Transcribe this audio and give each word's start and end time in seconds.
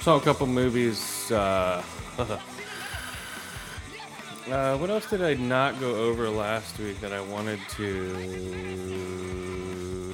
Saw 0.00 0.16
a 0.16 0.20
couple 0.20 0.46
movies. 0.46 1.30
Uh, 1.30 1.82
uh, 4.50 4.76
what 4.78 4.88
else 4.88 5.10
did 5.10 5.22
I 5.22 5.34
not 5.34 5.78
go 5.78 5.94
over 5.94 6.30
last 6.30 6.78
week 6.78 6.98
that 7.02 7.12
I 7.12 7.20
wanted 7.20 7.60
to? 7.76 8.14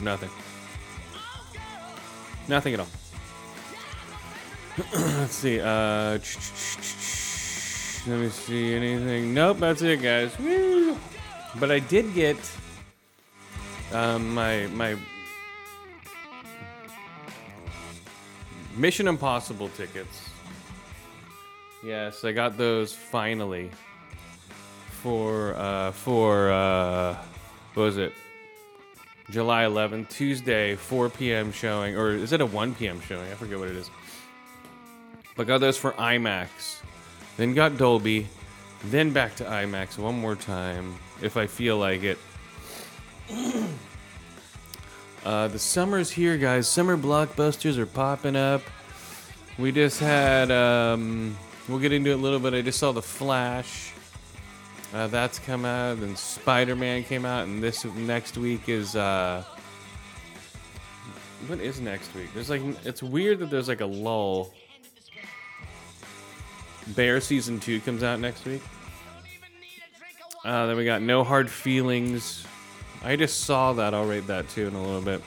Nothing. 0.03 0.31
Nothing 2.49 2.75
at 2.75 2.81
all. 2.81 2.89
Let's 4.93 5.37
see. 5.37 5.61
Uh, 5.61 6.19
let 8.09 8.21
me 8.21 8.29
see 8.29 8.75
anything. 8.75 9.33
Nope, 9.35 9.59
that's 9.61 9.83
it, 9.83 10.03
guys. 10.03 10.37
Woo! 10.41 10.99
But 11.61 11.71
I 11.71 11.79
did 11.79 12.13
get 12.13 12.37
um, 13.93 14.35
my 14.35 14.67
my 14.69 14.97
Mission 18.77 19.09
Impossible 19.09 19.71
tickets. 19.71 20.29
Yes, 21.83 22.25
I 22.25 22.33
got 22.33 22.59
those 22.59 22.93
finally 22.93 23.71
for 25.03 25.55
uh, 25.55 25.93
for 25.93 26.51
uh, 26.51 27.17
what 27.73 27.83
was 27.85 27.97
it? 27.97 28.13
July 29.31 29.65
11th, 29.65 30.09
Tuesday, 30.11 30.77
4 30.77 31.09
p.m. 31.09 31.53
showing, 31.53 31.97
or 31.97 32.11
is 32.11 32.33
it 32.33 32.41
a 32.41 32.47
1 32.47 32.75
p.m. 32.75 33.01
showing? 33.01 33.29
I 33.31 33.35
forget 33.35 33.59
what 33.59 33.69
it 33.69 33.77
is. 33.77 33.91
But 35.37 35.47
got 35.47 35.59
those 35.61 35.77
for 35.79 35.93
IMAX, 35.93 36.81
then 37.37 37.55
got 37.55 37.77
Dolby, 37.77 38.27
then 38.85 39.13
back 39.13 39.35
to 39.37 39.45
IMAX 39.45 39.99
one 39.99 40.19
more 40.19 40.37
time 40.37 40.95
if 41.23 41.37
I 41.37 41.47
feel 41.47 41.79
like 41.79 42.03
it. 42.03 42.19
Uh, 45.27 45.49
the 45.49 45.59
summer's 45.59 46.09
here, 46.09 46.39
guys. 46.39 46.69
Summer 46.69 46.97
blockbusters 46.97 47.79
are 47.79 47.87
popping 47.87 48.37
up. 48.37 48.63
We 49.59 49.73
just 49.73 49.99
had, 49.99 50.53
um, 50.53 51.37
we'll 51.69 51.81
get 51.81 51.91
into 51.91 52.11
it 52.11 52.15
a 52.15 52.17
little 52.17 52.39
bit. 52.39 52.55
I 52.55 52.63
just 52.63 52.79
saw 52.79 52.93
The 52.93 53.03
Flash. 53.03 53.93
Uh, 54.95 55.09
that's 55.09 55.41
come 55.41 55.65
out. 55.65 55.99
Then 55.99 56.15
Spider 56.15 56.77
Man 56.77 57.03
came 57.03 57.25
out. 57.25 57.49
And 57.49 57.61
this 57.61 57.85
next 57.85 58.39
week 58.39 58.69
is, 58.69 58.95
uh, 58.95 59.43
what 61.49 61.59
is 61.59 61.81
next 61.81 62.15
week? 62.15 62.33
There's 62.33 62.49
like, 62.49 62.63
it's 62.87 63.03
weird 63.03 63.41
that 63.41 63.51
there's 63.51 63.67
like 63.67 63.81
a 63.81 63.87
lull. 63.87 64.55
Bear 66.95 67.21
season 67.21 67.59
two 67.59 67.81
comes 67.81 68.05
out 68.05 68.21
next 68.21 68.45
week. 68.45 68.63
Uh, 70.45 70.67
then 70.67 70.77
we 70.77 70.85
got 70.85 71.03
No 71.03 71.25
Hard 71.25 71.51
Feelings. 71.51 72.47
I 73.03 73.17
just 73.17 73.41
saw 73.41 73.73
that. 73.75 73.95
I'll 73.95 74.07
rate 74.07 74.27
that 74.27 74.49
too 74.49 74.67
in 74.67 74.75
a 74.75 74.83
little 74.83 75.01
bit. 75.01 75.23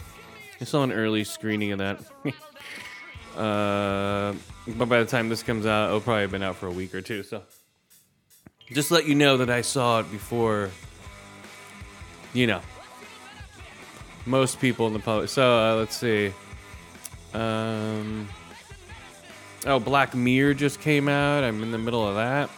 I 0.62 0.66
saw 0.66 0.84
an 0.84 0.92
early 0.92 1.24
screening 1.24 1.72
of 1.72 1.80
that. 1.80 2.00
uh, 3.38 4.34
but 4.68 4.90
by 4.90 5.00
the 5.00 5.06
time 5.06 5.30
this 5.30 5.44
comes 5.44 5.66
out, 5.66 5.88
it'll 5.88 6.02
probably 6.02 6.24
have 6.24 6.32
been 6.32 6.44
out 6.44 6.58
for 6.58 6.68
a 6.68 6.72
week 6.72 6.94
or 6.94 7.02
two. 7.02 7.24
So 7.24 7.44
just 8.72 8.92
let 8.92 9.08
you 9.08 9.16
know 9.16 9.38
that 9.38 9.50
I 9.50 9.62
saw 9.62 10.02
it 10.02 10.12
before, 10.12 10.70
you 12.34 12.48
know, 12.48 12.62
most 14.26 14.60
people 14.60 14.88
in 14.88 14.94
the 14.94 15.00
public. 15.00 15.30
So 15.30 15.58
uh, 15.58 15.76
let's 15.76 15.96
see. 15.96 16.34
Um, 17.34 18.28
oh, 19.66 19.80
Black 19.80 20.14
Mirror 20.16 20.56
just 20.56 20.82
came 20.82 21.08
out. 21.08 21.44
I'm 21.44 21.64
in 21.64 21.72
the 21.72 21.78
middle 21.78 22.08
of 22.08 22.16
that. 22.16 22.50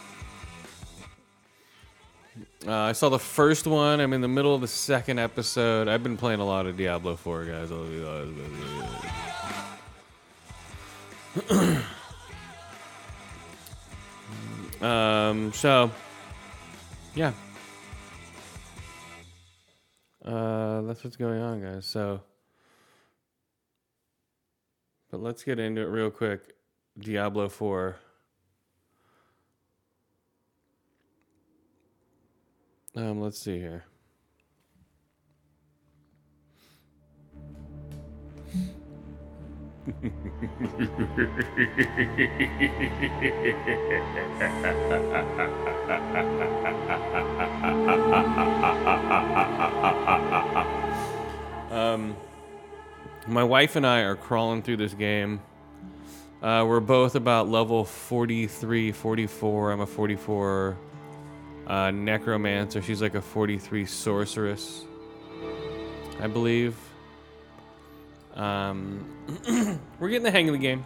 Uh, 2.68 2.74
I 2.74 2.92
saw 2.92 3.10
the 3.10 3.18
first 3.18 3.66
one. 3.66 4.00
I'm 4.00 4.14
in 4.14 4.22
the 4.22 4.28
middle 4.28 4.54
of 4.54 4.62
the 4.62 4.68
second 4.68 5.18
episode. 5.18 5.88
I've 5.88 6.04
been 6.04 6.16
playing 6.16 6.42
a 6.42 6.46
lot 6.46 6.68
of 6.68 6.78
Diablo 6.78 7.16
4, 7.16 7.46
guys. 7.46 7.72
um, 14.82 15.52
so, 15.54 15.90
yeah. 17.16 17.34
Uh, 20.24 20.82
that's 20.82 21.04
what's 21.04 21.18
going 21.18 21.42
on, 21.42 21.64
guys. 21.64 21.88
So, 21.88 22.22
but 25.10 25.20
let's 25.20 25.44
get 25.44 25.58
into 25.58 25.82
it 25.82 25.86
real 25.86 26.12
quick. 26.12 26.42
Diablo 27.00 27.50
4. 27.50 27.96
Um, 32.94 33.22
let's 33.22 33.40
see 33.40 33.58
here. 33.58 33.86
um, 51.72 52.16
my 53.28 53.44
wife 53.44 53.78
and 53.78 53.88
I 53.88 54.02
are 54.02 54.16
crawling 54.18 54.62
through 54.62 54.78
this 54.78 54.94
game. 54.94 55.42
Uh, 56.42 56.66
we're 56.68 56.82
both 56.82 57.16
about 57.16 57.48
level 57.48 57.86
43, 57.86 58.92
44. 58.92 59.72
I'm 59.72 59.80
a 59.80 59.86
44 59.86 60.78
uh, 61.68 61.92
necromancer. 61.92 62.82
She's 62.82 63.02
like 63.02 63.16
a 63.16 63.22
43 63.22 63.86
sorceress, 63.86 64.86
I 66.20 66.28
believe. 66.28 66.76
Um, 68.36 69.06
we're 70.00 70.10
getting 70.10 70.24
the 70.24 70.32
hang 70.32 70.48
of 70.50 70.54
the 70.54 70.60
game. 70.60 70.84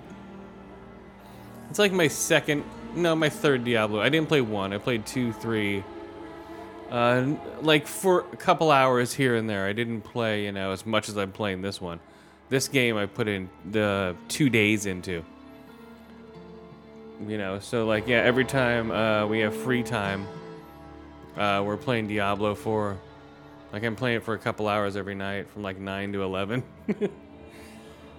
It's 1.69 1.79
like 1.79 1.91
my 1.91 2.07
second, 2.07 2.63
no, 2.95 3.15
my 3.15 3.29
third 3.29 3.63
Diablo. 3.63 4.01
I 4.01 4.09
didn't 4.09 4.27
play 4.27 4.41
one. 4.41 4.73
I 4.73 4.77
played 4.77 5.05
two, 5.05 5.33
three. 5.33 5.83
Uh, 6.89 7.33
like 7.61 7.87
for 7.87 8.25
a 8.31 8.37
couple 8.37 8.71
hours 8.71 9.13
here 9.13 9.35
and 9.35 9.49
there. 9.49 9.65
I 9.65 9.73
didn't 9.73 10.01
play, 10.01 10.45
you 10.45 10.51
know, 10.51 10.71
as 10.71 10.85
much 10.85 11.09
as 11.09 11.17
I'm 11.17 11.31
playing 11.31 11.61
this 11.61 11.81
one. 11.81 11.99
This 12.49 12.67
game 12.67 12.95
I 12.95 13.07
put 13.07 13.27
in 13.27 13.49
the 13.71 14.15
two 14.27 14.49
days 14.49 14.85
into. 14.85 15.23
You 17.27 17.37
know, 17.37 17.59
so 17.59 17.85
like 17.85 18.07
yeah, 18.07 18.17
every 18.17 18.45
time 18.45 18.91
uh, 18.91 19.25
we 19.25 19.39
have 19.39 19.55
free 19.55 19.83
time, 19.83 20.27
uh, 21.37 21.63
we're 21.65 21.77
playing 21.77 22.07
Diablo 22.07 22.55
4. 22.55 22.97
Like 23.73 23.83
I'm 23.83 23.95
playing 23.95 24.17
it 24.17 24.23
for 24.23 24.33
a 24.33 24.39
couple 24.39 24.67
hours 24.67 24.95
every 24.95 25.15
night 25.15 25.49
from 25.49 25.63
like 25.63 25.77
9 25.77 26.13
to 26.13 26.23
11. 26.23 26.63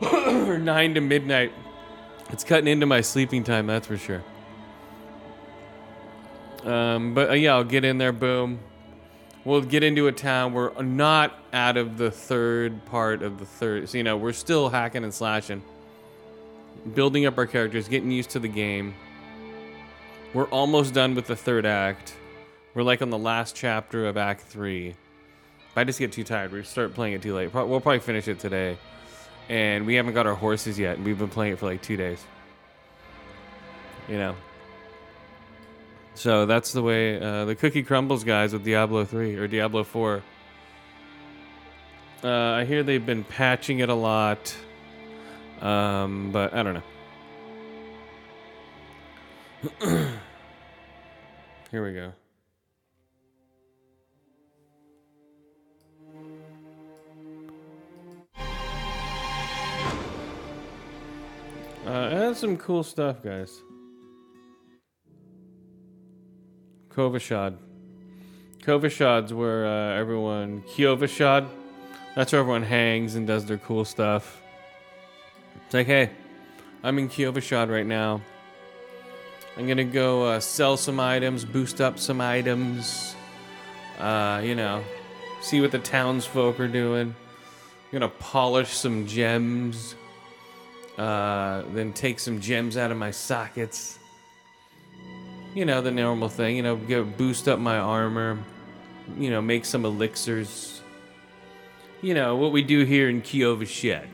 or 0.00 0.58
9 0.58 0.94
to 0.94 1.00
midnight. 1.00 1.52
It's 2.30 2.44
cutting 2.44 2.68
into 2.68 2.86
my 2.86 3.00
sleeping 3.00 3.44
time, 3.44 3.66
that's 3.66 3.86
for 3.86 3.96
sure. 3.96 4.22
Um, 6.64 7.14
but 7.14 7.30
uh, 7.30 7.34
yeah, 7.34 7.54
I'll 7.54 7.64
get 7.64 7.84
in 7.84 7.98
there, 7.98 8.12
boom. 8.12 8.58
We'll 9.44 9.62
get 9.62 9.84
into 9.84 10.08
a 10.08 10.12
town. 10.12 10.52
We're 10.52 10.82
not 10.82 11.38
out 11.52 11.76
of 11.76 11.98
the 11.98 12.10
third 12.10 12.84
part 12.86 13.22
of 13.22 13.38
the 13.38 13.46
third. 13.46 13.88
So, 13.88 13.96
you 13.96 14.02
know, 14.04 14.16
we're 14.16 14.32
still 14.32 14.68
hacking 14.68 15.04
and 15.04 15.14
slashing, 15.14 15.62
building 16.94 17.26
up 17.26 17.38
our 17.38 17.46
characters, 17.46 17.86
getting 17.86 18.10
used 18.10 18.30
to 18.30 18.40
the 18.40 18.48
game. 18.48 18.94
We're 20.34 20.48
almost 20.48 20.92
done 20.92 21.14
with 21.14 21.28
the 21.28 21.36
third 21.36 21.64
act. 21.64 22.14
We're 22.76 22.82
like 22.82 23.00
on 23.00 23.08
the 23.08 23.17
last 23.17 23.56
chapter 23.56 24.06
of 24.06 24.19
Act 24.19 24.43
Three. 24.43 24.88
If 24.88 25.78
I 25.78 25.84
just 25.84 25.99
get 25.99 26.12
too 26.12 26.25
tired, 26.25 26.52
we 26.52 26.62
start 26.62 26.93
playing 26.93 27.14
it 27.14 27.23
too 27.23 27.34
late. 27.34 27.55
We'll 27.55 27.81
probably 27.81 28.00
finish 28.00 28.28
it 28.28 28.38
today, 28.38 28.76
and 29.49 29.87
we 29.87 29.94
haven't 29.94 30.12
got 30.12 30.26
our 30.26 30.34
horses 30.34 30.78
yet. 30.78 31.00
We've 31.00 31.19
been 31.19 31.31
playing 31.31 31.55
it 31.55 31.58
for 31.58 31.64
like 31.64 31.81
two 31.81 31.96
days. 31.96 32.23
You 34.11 34.19
know. 34.19 34.37
So 36.17 36.44
that's 36.44 36.75
the 36.75 36.82
way 36.82 37.19
uh, 37.19 37.46
the 37.46 37.55
cookie 37.55 37.82
crumbles, 37.82 38.25
guys, 38.25 38.52
with 38.52 38.62
Diablo 38.62 39.06
3 39.06 39.37
or 39.37 39.49
Diablo 39.49 39.82
4. 39.82 40.23
Uh, 42.25 42.28
I 42.28 42.67
hear 42.67 42.82
they've 42.82 43.05
been 43.05 43.25
patching 43.25 43.78
it 43.78 43.88
a 43.88 43.94
lot, 43.94 44.55
um, 45.62 46.31
but 46.31 46.52
I 46.52 46.62
don't 46.62 46.82
know. 49.81 50.08
Here 51.70 51.82
we 51.82 51.94
go. 51.94 52.12
Uh, 61.87 62.09
it 62.11 62.17
has 62.17 62.38
some 62.38 62.56
cool 62.56 62.83
stuff, 62.83 63.23
guys. 63.23 63.62
Kovashad. 66.88 67.59
Kovashad's 68.59 69.33
where 69.33 69.65
uh, 69.65 69.94
everyone. 69.94 70.62
Kyovashad. 70.62 71.47
That's 72.17 72.33
where 72.33 72.41
everyone 72.41 72.65
hangs 72.65 73.15
and 73.15 73.25
does 73.25 73.47
their 73.47 73.59
cool 73.59 73.85
stuff. 73.85 74.43
It's 75.65 75.75
like, 75.75 75.87
hey, 75.87 76.11
I'm 76.83 76.99
in 76.99 77.09
Kyovashad 77.09 77.71
right 77.71 77.87
now. 77.87 78.21
I'm 79.56 79.69
gonna 79.69 79.85
go 79.85 80.25
uh, 80.25 80.41
sell 80.41 80.77
some 80.77 80.99
items, 80.99 81.44
boost 81.44 81.81
up 81.81 82.00
some 82.00 82.21
items. 82.21 83.15
Uh, 84.00 84.43
you 84.43 84.56
know, 84.56 84.83
see 85.41 85.61
what 85.61 85.71
the 85.71 85.79
townsfolk 85.79 86.59
are 86.59 86.67
doing. 86.67 87.15
I'm 87.15 87.93
gonna 87.93 88.09
polish 88.09 88.71
some 88.71 89.06
gems. 89.06 89.94
Uh, 90.98 91.62
then 91.72 91.93
take 91.93 92.19
some 92.19 92.40
gems 92.40 92.76
out 92.76 92.90
of 92.90 92.96
my 92.96 93.10
sockets. 93.10 93.98
You 95.54 95.64
know, 95.64 95.81
the 95.81 95.90
normal 95.90 96.28
thing. 96.28 96.56
You 96.56 96.62
know, 96.62 96.76
go 96.76 97.04
boost 97.04 97.48
up 97.48 97.58
my 97.58 97.78
armor. 97.78 98.38
You 99.19 99.31
know, 99.31 99.43
make 99.43 99.64
some 99.64 99.84
elixirs. 99.84 100.82
You 102.02 102.14
know, 102.14 102.37
what 102.37 102.52
we 102.52 102.62
do 102.62 102.84
here 102.84 103.08
in 103.08 103.22
Kyovashad. 103.22 104.06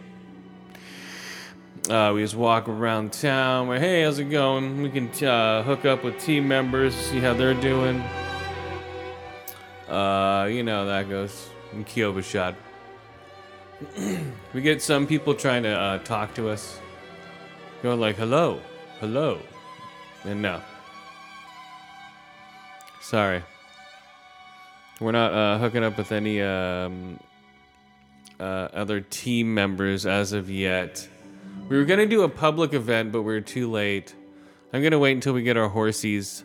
Uh, 1.91 2.13
we 2.15 2.23
just 2.23 2.37
walk 2.37 2.69
around 2.69 3.13
town. 3.13 3.67
We're, 3.67 3.81
hey, 3.81 4.05
how's 4.05 4.21
it 4.21 4.31
going? 4.31 4.83
We 4.83 4.91
can 4.91 5.09
uh, 5.27 5.65
hook 5.65 5.85
up 5.85 6.05
with 6.05 6.19
team 6.21 6.47
members, 6.47 6.95
see 6.95 7.19
how 7.19 7.35
they're 7.35 7.55
doing. 7.55 8.01
Uh, 9.89 10.49
you 10.51 10.63
know 10.63 10.87
that 10.87 11.09
goes 11.09 11.51
in 11.73 11.85
Kyovashad. 11.85 12.55
We 14.55 14.61
get 14.61 14.83
some 14.83 15.07
people 15.07 15.35
trying 15.35 15.63
to 15.63 15.71
uh, 15.71 15.99
talk 15.99 16.35
to 16.35 16.49
us, 16.49 16.79
going 17.83 18.01
like, 18.01 18.17
"Hello, 18.17 18.61
hello," 19.01 19.41
and 20.25 20.43
no. 20.43 20.61
Sorry, 23.01 23.43
we're 25.01 25.13
not 25.13 25.33
uh, 25.33 25.59
hooking 25.59 25.85
up 25.85 25.99
with 25.99 26.13
any 26.13 26.41
um, 26.41 27.19
uh, 28.39 28.69
other 28.73 29.01
team 29.01 29.55
members 29.55 30.07
as 30.07 30.33
of 30.33 30.51
yet. 30.51 31.09
We 31.69 31.77
were 31.77 31.85
gonna 31.85 32.07
do 32.07 32.23
a 32.23 32.29
public 32.29 32.75
event, 32.75 33.13
but 33.13 33.23
we 33.23 33.35
are 33.35 33.41
too 33.41 33.71
late. 33.71 34.15
I'm 34.73 34.83
gonna 34.83 34.99
wait 34.99 35.13
until 35.13 35.33
we 35.33 35.43
get 35.43 35.57
our 35.57 35.71
horsies. 35.71 36.43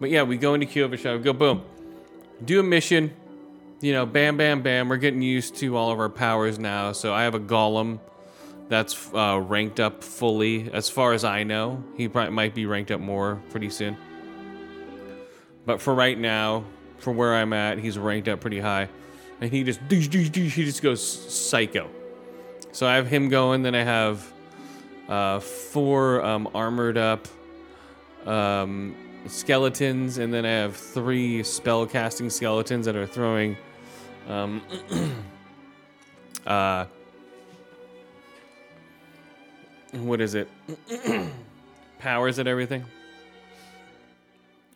But 0.00 0.10
yeah, 0.10 0.22
we 0.22 0.36
go 0.36 0.54
into 0.54 0.88
we 0.88 0.96
go 1.18 1.32
boom, 1.32 1.62
do 2.44 2.60
a 2.60 2.62
mission. 2.62 3.14
You 3.80 3.92
know, 3.92 4.06
bam, 4.06 4.36
bam, 4.36 4.62
bam. 4.62 4.88
We're 4.88 4.96
getting 4.96 5.22
used 5.22 5.54
to 5.56 5.76
all 5.76 5.92
of 5.92 6.00
our 6.00 6.08
powers 6.08 6.58
now. 6.58 6.90
So 6.90 7.14
I 7.14 7.22
have 7.22 7.34
a 7.34 7.40
golem 7.40 8.00
that's 8.68 9.12
uh, 9.14 9.40
ranked 9.40 9.78
up 9.78 10.02
fully, 10.02 10.68
as 10.72 10.90
far 10.90 11.12
as 11.12 11.24
I 11.24 11.44
know. 11.44 11.84
He 11.96 12.08
probably 12.08 12.32
might 12.32 12.54
be 12.54 12.66
ranked 12.66 12.90
up 12.90 13.00
more 13.00 13.40
pretty 13.50 13.70
soon. 13.70 13.96
But 15.64 15.80
for 15.80 15.94
right 15.94 16.18
now, 16.18 16.64
for 16.98 17.12
where 17.12 17.36
I'm 17.36 17.52
at, 17.52 17.78
he's 17.78 17.96
ranked 17.96 18.26
up 18.26 18.40
pretty 18.40 18.58
high, 18.58 18.88
and 19.40 19.50
he 19.50 19.62
just 19.62 19.80
he 19.88 20.48
just 20.48 20.82
goes 20.82 21.00
psycho. 21.32 21.88
So 22.72 22.86
I 22.86 22.96
have 22.96 23.06
him 23.06 23.28
going. 23.28 23.62
Then 23.62 23.76
I 23.76 23.84
have 23.84 24.32
uh, 25.08 25.38
four 25.38 26.24
um, 26.24 26.48
armored 26.52 26.98
up 26.98 27.28
um, 28.26 28.96
skeletons, 29.26 30.18
and 30.18 30.34
then 30.34 30.44
I 30.44 30.50
have 30.50 30.76
three 30.76 31.42
spell 31.44 31.86
casting 31.86 32.28
skeletons 32.28 32.86
that 32.86 32.96
are 32.96 33.06
throwing. 33.06 33.56
Um, 34.28 34.62
uh, 36.46 36.84
what 39.92 40.20
is 40.20 40.34
it? 40.34 40.48
Powers 41.98 42.38
and 42.38 42.48
everything. 42.48 42.84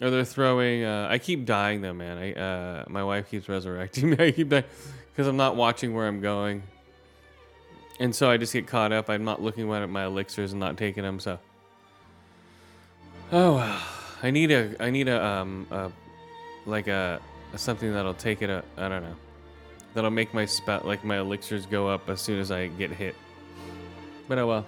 Or 0.01 0.11
they're 0.11 0.25
throwing. 0.25 0.83
Uh, 0.83 1.07
I 1.09 1.19
keep 1.19 1.45
dying 1.45 1.81
though, 1.81 1.93
man. 1.93 2.19
I 2.19 2.33
uh, 2.33 2.85
my 2.89 3.05
wife 3.05 3.31
keeps 3.31 3.49
resurrecting 3.49 4.11
me. 4.11 4.17
I 4.19 4.31
keep 4.33 4.49
dying 4.49 4.65
because 5.13 5.29
I'm 5.29 5.37
not 5.37 5.55
watching 5.55 5.95
where 5.95 6.09
I'm 6.09 6.21
going. 6.21 6.63
And 8.01 8.15
so 8.15 8.29
I 8.29 8.37
just 8.37 8.53
get 8.53 8.67
caught 8.67 8.91
up. 8.91 9.09
I'm 9.09 9.25
not 9.25 9.43
looking 9.43 9.71
at 9.73 9.89
my 9.89 10.07
elixirs 10.07 10.53
and 10.53 10.59
not 10.59 10.77
taking 10.77 11.05
them. 11.05 11.21
So, 11.21 11.39
oh 13.31 13.59
I 14.23 14.31
need 14.31 14.51
a, 14.51 14.75
I 14.81 14.91
need 14.91 15.09
a, 15.09 15.25
um, 15.25 15.67
a, 15.71 15.91
like 16.65 16.89
a, 16.89 17.21
a 17.53 17.59
something 17.59 17.93
that'll 17.93 18.15
take 18.15 18.41
it. 18.43 18.51
A, 18.51 18.65
I 18.77 18.89
don't 18.89 19.03
know, 19.03 19.17
that'll 19.95 20.11
make 20.11 20.33
my 20.35 20.45
spell, 20.45 20.83
like 20.85 21.05
my 21.05 21.19
elixirs 21.19 21.67
go 21.67 21.89
up 21.89 22.09
as 22.09 22.21
soon 22.21 22.41
as 22.41 22.51
I 22.51 22.69
get 22.69 22.91
hit. 22.91 23.15
But 24.29 24.39
oh 24.39 24.47
well, 24.47 24.67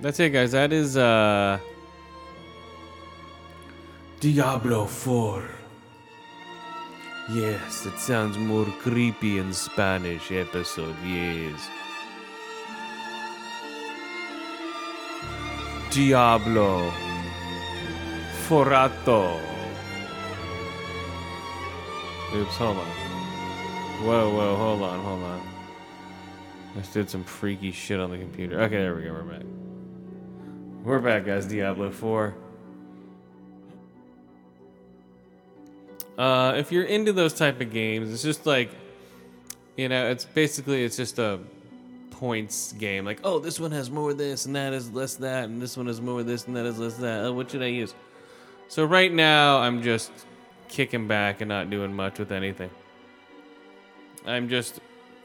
that's 0.00 0.18
it, 0.20 0.30
guys. 0.30 0.52
That 0.52 0.72
is 0.72 0.96
uh, 0.96 1.58
Diablo 4.20 4.86
4. 4.86 5.50
Yes, 7.32 7.86
it 7.86 7.98
sounds 7.98 8.36
more 8.36 8.66
creepy 8.80 9.38
in 9.38 9.52
Spanish 9.52 10.30
episode. 10.30 10.96
Yes. 11.04 11.68
Diablo. 15.90 16.92
Forato. 18.46 19.40
Oops, 22.34 22.56
hold 22.56 22.78
on. 22.78 23.03
Whoa, 24.02 24.34
whoa, 24.34 24.56
hold 24.56 24.82
on, 24.82 25.00
hold 25.00 25.22
on. 25.22 25.40
I 26.74 26.80
just 26.80 26.92
did 26.92 27.08
some 27.08 27.24
freaky 27.24 27.72
shit 27.72 28.00
on 28.00 28.10
the 28.10 28.18
computer. 28.18 28.60
Okay, 28.62 28.76
there 28.76 28.94
we 28.94 29.02
go, 29.02 29.12
we're 29.12 29.22
back. 29.22 29.42
We're 30.82 30.98
back, 30.98 31.24
guys. 31.24 31.46
Diablo 31.46 31.90
4. 31.90 32.34
Uh, 36.18 36.54
if 36.56 36.70
you're 36.70 36.84
into 36.84 37.12
those 37.12 37.32
type 37.32 37.60
of 37.60 37.72
games, 37.72 38.12
it's 38.12 38.22
just 38.22 38.44
like, 38.44 38.70
you 39.76 39.88
know, 39.88 40.10
it's 40.10 40.26
basically 40.26 40.84
it's 40.84 40.96
just 40.96 41.18
a 41.18 41.40
points 42.10 42.72
game. 42.72 43.04
Like, 43.04 43.20
oh, 43.24 43.38
this 43.38 43.58
one 43.58 43.72
has 43.72 43.90
more 43.90 44.12
this 44.12 44.44
and 44.46 44.54
that 44.56 44.72
is 44.72 44.90
less 44.90 45.14
that, 45.16 45.44
and 45.44 45.62
this 45.62 45.76
one 45.76 45.86
has 45.86 46.00
more 46.00 46.22
this 46.22 46.46
and 46.46 46.56
that 46.56 46.66
is 46.66 46.78
less 46.78 46.96
that. 46.98 47.24
Oh, 47.24 47.32
what 47.32 47.50
should 47.50 47.62
I 47.62 47.66
use? 47.66 47.94
So 48.68 48.84
right 48.84 49.12
now, 49.12 49.58
I'm 49.58 49.82
just 49.82 50.12
kicking 50.68 51.08
back 51.08 51.40
and 51.40 51.48
not 51.48 51.70
doing 51.70 51.94
much 51.94 52.18
with 52.18 52.32
anything. 52.32 52.70
I'm 54.26 54.48
just 54.48 54.80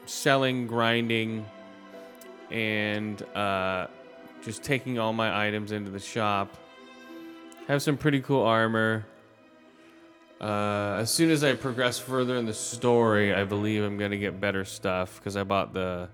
selling, 0.06 0.66
grinding, 0.66 1.46
and 2.50 3.22
uh, 3.34 3.86
just 4.42 4.62
taking 4.62 4.98
all 4.98 5.12
my 5.12 5.46
items 5.46 5.72
into 5.72 5.90
the 5.90 6.00
shop. 6.00 6.56
Have 7.68 7.82
some 7.82 7.96
pretty 7.96 8.20
cool 8.20 8.42
armor. 8.42 9.06
Uh, 10.40 10.96
as 10.98 11.10
soon 11.10 11.30
as 11.30 11.44
I 11.44 11.54
progress 11.54 11.98
further 11.98 12.36
in 12.36 12.46
the 12.46 12.54
story, 12.54 13.34
I 13.34 13.44
believe 13.44 13.84
I'm 13.84 13.98
gonna 13.98 14.16
get 14.16 14.40
better 14.40 14.64
stuff 14.64 15.18
because 15.18 15.36
I 15.36 15.44
bought 15.44 15.72
the 15.72 16.08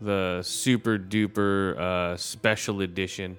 the 0.00 0.42
super 0.42 0.98
duper 0.98 1.78
uh, 1.78 2.16
special 2.16 2.82
edition. 2.82 3.38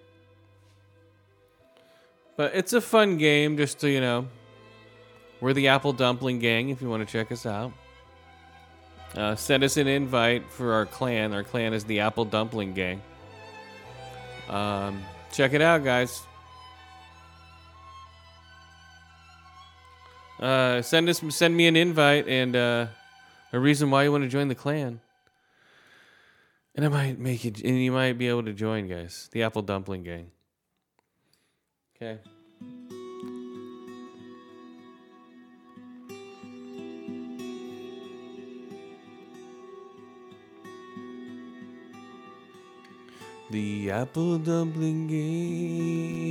But 2.36 2.56
it's 2.56 2.74
a 2.74 2.82
fun 2.82 3.18
game, 3.18 3.58
just 3.58 3.80
to, 3.80 3.90
you 3.90 4.00
know. 4.00 4.28
We're 5.42 5.54
the 5.54 5.68
Apple 5.68 5.94
Dumpling 5.94 6.40
Gang 6.40 6.70
if 6.70 6.82
you 6.82 6.90
want 6.90 7.08
to 7.08 7.12
check 7.12 7.32
us 7.32 7.46
out. 7.46 7.72
Uh, 9.16 9.36
send 9.36 9.64
us 9.64 9.78
an 9.78 9.88
invite 9.88 10.50
for 10.52 10.74
our 10.74 10.86
clan. 10.86 11.34
Our 11.34 11.44
clan 11.44 11.74
is 11.74 11.86
the 11.86 12.02
Apple 12.02 12.26
Dumpling 12.26 12.74
Gang. 12.74 13.02
Um, 14.50 15.04
check 15.32 15.54
it 15.54 15.62
out, 15.62 15.84
guys. 15.84 16.22
Uh, 20.40 20.82
send 20.82 21.10
us, 21.10 21.22
send 21.30 21.58
me 21.58 21.68
an 21.68 21.76
invite 21.76 22.28
and 22.28 22.56
uh, 22.56 22.88
a 23.54 23.60
reason 23.60 23.90
why 23.90 24.04
you 24.04 24.12
want 24.12 24.24
to 24.24 24.30
join 24.30 24.48
the 24.48 24.56
clan. 24.56 25.00
And 26.76 26.86
I 26.86 26.90
might 26.90 27.18
make 27.18 27.44
it, 27.44 27.62
and 27.64 27.82
you 27.82 27.92
might 27.92 28.20
be 28.20 28.28
able 28.28 28.44
to 28.44 28.54
join, 28.54 28.88
guys. 28.88 29.30
The 29.32 29.42
Apple 29.42 29.64
Dumpling 29.64 30.04
Gang. 30.04 30.30
Okay. 31.96 32.20
The 43.50 43.92
apple 43.92 44.40
dumpling 44.40 45.08
game. 45.08 46.28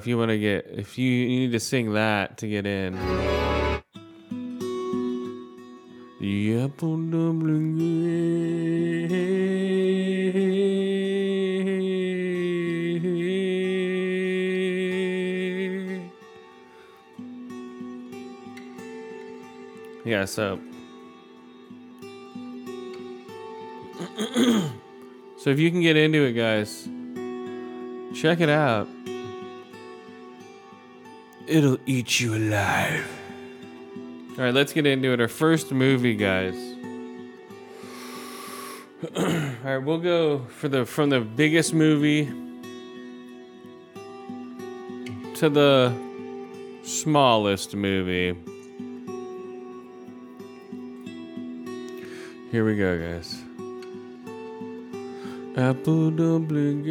If 0.00 0.06
you 0.06 0.16
want 0.16 0.30
to 0.30 0.38
get, 0.38 0.66
if 0.72 0.96
you, 0.96 1.10
you 1.10 1.40
need 1.40 1.52
to 1.52 1.60
sing 1.60 1.92
that 1.92 2.38
to 2.38 2.48
get 2.48 2.64
in. 2.64 2.96
Yeah, 20.06 20.24
so. 20.24 20.58
so 25.36 25.50
if 25.50 25.58
you 25.58 25.70
can 25.70 25.82
get 25.82 25.98
into 25.98 26.24
it, 26.24 26.32
guys, 26.32 26.88
check 28.18 28.40
it 28.40 28.48
out. 28.48 28.88
It'll 31.50 31.78
eat 31.84 32.20
you 32.20 32.36
alive. 32.36 33.04
All 34.38 34.44
right, 34.44 34.54
let's 34.54 34.72
get 34.72 34.86
into 34.86 35.12
it. 35.12 35.20
Our 35.20 35.26
first 35.26 35.72
movie, 35.72 36.14
guys. 36.14 36.54
All 39.16 39.24
right, 39.64 39.78
we'll 39.78 39.98
go 39.98 40.46
for 40.46 40.68
the 40.68 40.86
from 40.86 41.10
the 41.10 41.18
biggest 41.20 41.74
movie 41.74 42.26
to 45.34 45.48
the 45.48 45.92
smallest 46.84 47.74
movie. 47.74 48.36
Here 52.52 52.64
we 52.64 52.76
go, 52.76 52.96
guys. 52.96 53.42
Apple 55.56 56.12
dumpling 56.12 56.84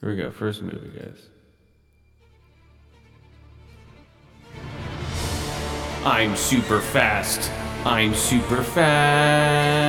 Here 0.00 0.10
we 0.10 0.16
go, 0.16 0.30
first 0.30 0.62
movie, 0.62 0.96
guys. 0.96 1.26
I'm 6.04 6.36
super 6.36 6.80
fast. 6.80 7.50
I'm 7.84 8.14
super 8.14 8.62
fast. 8.62 9.88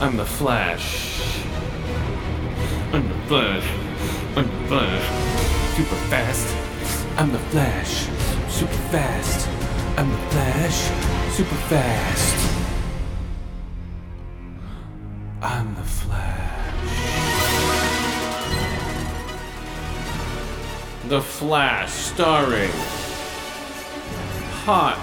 I'm 0.00 0.16
the 0.16 0.24
Flash. 0.24 1.44
I'm 2.94 3.06
the 3.06 3.14
Flash. 3.26 3.68
I'm 4.36 4.46
the 4.46 4.68
Flash. 4.68 5.76
Super 5.76 5.96
fast. 6.08 6.56
I'm 7.18 7.30
the 7.30 7.38
Flash. 7.50 8.08
Super 8.50 8.72
fast. 8.90 9.57
I'm 9.98 10.08
the 10.08 10.16
Flash. 10.16 11.32
Super 11.32 11.56
fast. 11.66 12.36
I'm 15.42 15.74
the 15.74 15.82
Flash. 15.82 16.88
The 21.08 21.20
Flash, 21.20 21.90
starring 21.90 22.70
hot 24.62 24.98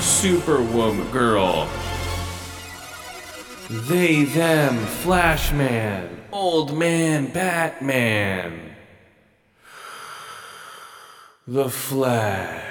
superwoman 0.00 1.08
girl. 1.12 1.68
They, 3.70 4.24
them, 4.24 4.76
Flashman, 4.86 6.20
old 6.32 6.76
man, 6.76 7.32
Batman. 7.32 8.74
The 11.46 11.70
Flash. 11.70 12.61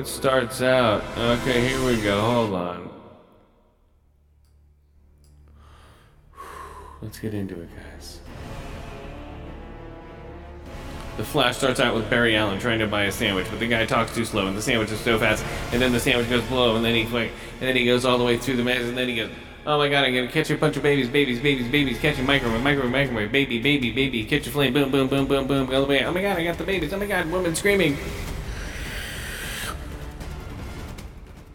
It 0.00 0.06
starts 0.06 0.62
out. 0.62 1.04
Okay, 1.18 1.68
here 1.68 1.84
we 1.84 2.00
go. 2.00 2.18
Hold 2.22 2.54
on. 2.54 2.90
Let's 7.02 7.18
get 7.18 7.34
into 7.34 7.60
it, 7.60 7.68
guys. 7.76 8.20
The 11.18 11.24
Flash 11.24 11.58
starts 11.58 11.80
out 11.80 11.94
with 11.94 12.08
Barry 12.08 12.34
Allen 12.34 12.58
trying 12.58 12.78
to 12.78 12.86
buy 12.86 13.04
a 13.04 13.12
sandwich, 13.12 13.46
but 13.50 13.58
the 13.58 13.66
guy 13.66 13.84
talks 13.84 14.14
too 14.14 14.24
slow, 14.24 14.46
and 14.46 14.56
the 14.56 14.62
sandwich 14.62 14.90
is 14.90 15.00
so 15.00 15.18
fast, 15.18 15.44
and 15.72 15.82
then 15.82 15.92
the 15.92 16.00
sandwich 16.00 16.30
goes 16.30 16.44
below, 16.44 16.76
and 16.76 16.84
then 16.84 16.94
he 16.94 17.04
like, 17.12 17.30
and 17.60 17.68
then 17.68 17.76
he 17.76 17.84
goes 17.84 18.06
all 18.06 18.16
the 18.16 18.24
way 18.24 18.38
through 18.38 18.56
the 18.56 18.64
maze, 18.64 18.88
and 18.88 18.96
then 18.96 19.06
he 19.06 19.16
goes, 19.16 19.30
Oh 19.66 19.76
my 19.76 19.90
god, 19.90 20.06
I'm 20.06 20.14
gonna 20.14 20.28
catch 20.28 20.48
a 20.48 20.56
bunch 20.56 20.78
of 20.78 20.82
babies, 20.82 21.10
babies, 21.10 21.40
babies, 21.40 21.70
babies, 21.70 21.98
catching 21.98 22.24
microwave, 22.24 22.62
microwave, 22.62 22.90
microwave, 22.90 23.30
baby, 23.30 23.60
baby, 23.60 23.92
baby, 23.92 24.24
catch 24.24 24.46
a 24.46 24.50
flame, 24.50 24.72
boom, 24.72 24.90
boom, 24.90 25.08
boom, 25.08 25.26
boom, 25.26 25.46
boom, 25.46 25.74
all 25.74 25.82
the 25.82 25.86
way. 25.86 26.02
Oh 26.06 26.12
my 26.12 26.22
god, 26.22 26.38
I 26.38 26.44
got 26.44 26.56
the 26.56 26.64
babies. 26.64 26.94
Oh 26.94 26.98
my 26.98 27.04
god, 27.04 27.30
woman 27.30 27.54
screaming. 27.54 27.98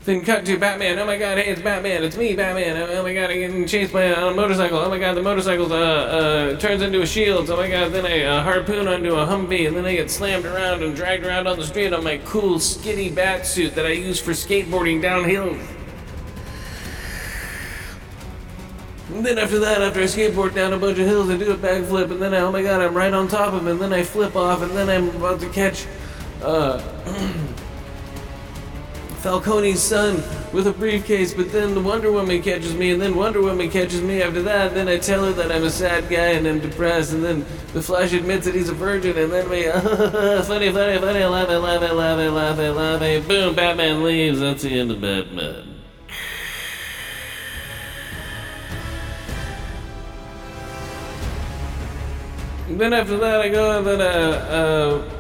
Then 0.05 0.21
cut 0.21 0.45
to 0.45 0.55
Batman. 0.59 0.99
Oh 0.99 1.05
my 1.07 1.17
god, 1.17 1.39
hey, 1.39 1.47
it's 1.47 1.63
Batman. 1.63 2.03
It's 2.03 2.15
me, 2.15 2.35
Batman. 2.35 2.77
Oh, 2.77 3.01
my 3.01 3.11
god, 3.11 3.31
I'm 3.31 3.39
getting 3.39 3.65
chased 3.65 3.91
by 3.91 4.03
a, 4.03 4.27
a 4.27 4.33
motorcycle. 4.35 4.77
Oh 4.77 4.87
my 4.87 4.99
god, 4.99 5.15
the 5.15 5.23
motorcycle 5.23 5.73
uh, 5.73 5.75
uh, 5.75 6.57
turns 6.57 6.83
into 6.83 7.01
a 7.01 7.07
shield. 7.07 7.49
Oh 7.49 7.57
my 7.57 7.67
god, 7.67 7.91
then 7.91 8.05
I 8.05 8.21
uh, 8.21 8.43
harpoon 8.43 8.87
onto 8.87 9.15
a 9.15 9.25
Humvee, 9.25 9.67
and 9.67 9.75
then 9.75 9.83
I 9.83 9.95
get 9.95 10.11
slammed 10.11 10.45
around 10.45 10.83
and 10.83 10.95
dragged 10.95 11.25
around 11.25 11.47
on 11.47 11.57
the 11.57 11.65
street 11.65 11.91
on 11.91 12.03
my 12.03 12.19
cool, 12.19 12.59
skinny 12.59 13.09
bat 13.09 13.47
suit 13.47 13.73
that 13.73 13.87
I 13.87 13.93
use 13.93 14.19
for 14.19 14.31
skateboarding 14.33 15.01
downhill. 15.01 15.57
And 19.09 19.25
then 19.25 19.39
after 19.39 19.57
that, 19.57 19.81
after 19.81 20.01
I 20.01 20.03
skateboard 20.03 20.53
down 20.53 20.73
a 20.73 20.77
bunch 20.77 20.99
of 20.99 21.07
hills, 21.07 21.31
I 21.31 21.37
do 21.37 21.51
a 21.51 21.57
backflip, 21.57 22.11
and 22.11 22.21
then 22.21 22.35
I, 22.35 22.41
oh 22.41 22.51
my 22.51 22.61
god, 22.61 22.79
I'm 22.79 22.93
right 22.93 23.11
on 23.11 23.27
top 23.27 23.55
of 23.55 23.61
him, 23.61 23.69
and 23.69 23.81
then 23.81 23.91
I 23.91 24.03
flip 24.03 24.35
off, 24.35 24.61
and 24.61 24.69
then 24.73 24.87
I'm 24.87 25.09
about 25.15 25.39
to 25.39 25.49
catch, 25.49 25.87
uh, 26.43 26.79
Falcone's 29.25 29.81
son 29.81 30.17
with 30.53 30.67
a 30.67 30.71
briefcase, 30.71 31.33
but 31.33 31.51
then 31.51 31.73
the 31.73 31.81
Wonder 31.81 32.11
Woman 32.11 32.43
catches 32.43 32.75
me, 32.75 32.91
and 32.91 33.01
then 33.01 33.15
Wonder 33.15 33.41
Woman 33.41 33.71
catches 33.71 33.99
me 34.03 34.21
after 34.21 34.43
that. 34.43 34.75
Then 34.75 34.87
I 34.87 34.99
tell 34.99 35.25
her 35.25 35.31
that 35.31 35.51
I'm 35.51 35.63
a 35.63 35.69
sad 35.71 36.07
guy 36.11 36.33
and 36.33 36.45
I'm 36.45 36.59
depressed, 36.59 37.11
and 37.11 37.23
then 37.23 37.43
the 37.73 37.81
Flash 37.81 38.13
admits 38.13 38.45
that 38.45 38.53
he's 38.53 38.69
a 38.69 38.73
virgin, 38.75 39.17
and 39.17 39.33
then 39.33 39.49
we 39.49 39.63
funny, 40.43 40.71
funny, 40.71 40.99
funny, 40.99 41.23
laugh 41.25 41.49
it, 41.49 41.57
laugh 41.57 41.81
it, 41.81 41.93
laugh 41.93 42.19
it, 42.19 42.29
laugh 42.29 42.59
it, 42.59 42.71
laugh 42.71 43.01
it. 43.01 43.27
Boom, 43.27 43.55
Batman 43.55 44.03
leaves. 44.03 44.39
That's 44.39 44.61
the 44.61 44.79
end 44.79 44.91
of 44.91 45.01
Batman. 45.01 45.73
And 52.67 52.79
then 52.79 52.93
after 52.93 53.17
that, 53.17 53.41
I 53.41 53.49
go 53.49 53.79
and 53.79 53.87
then 53.87 54.01
uh, 54.01 54.05
uh, 54.05 55.14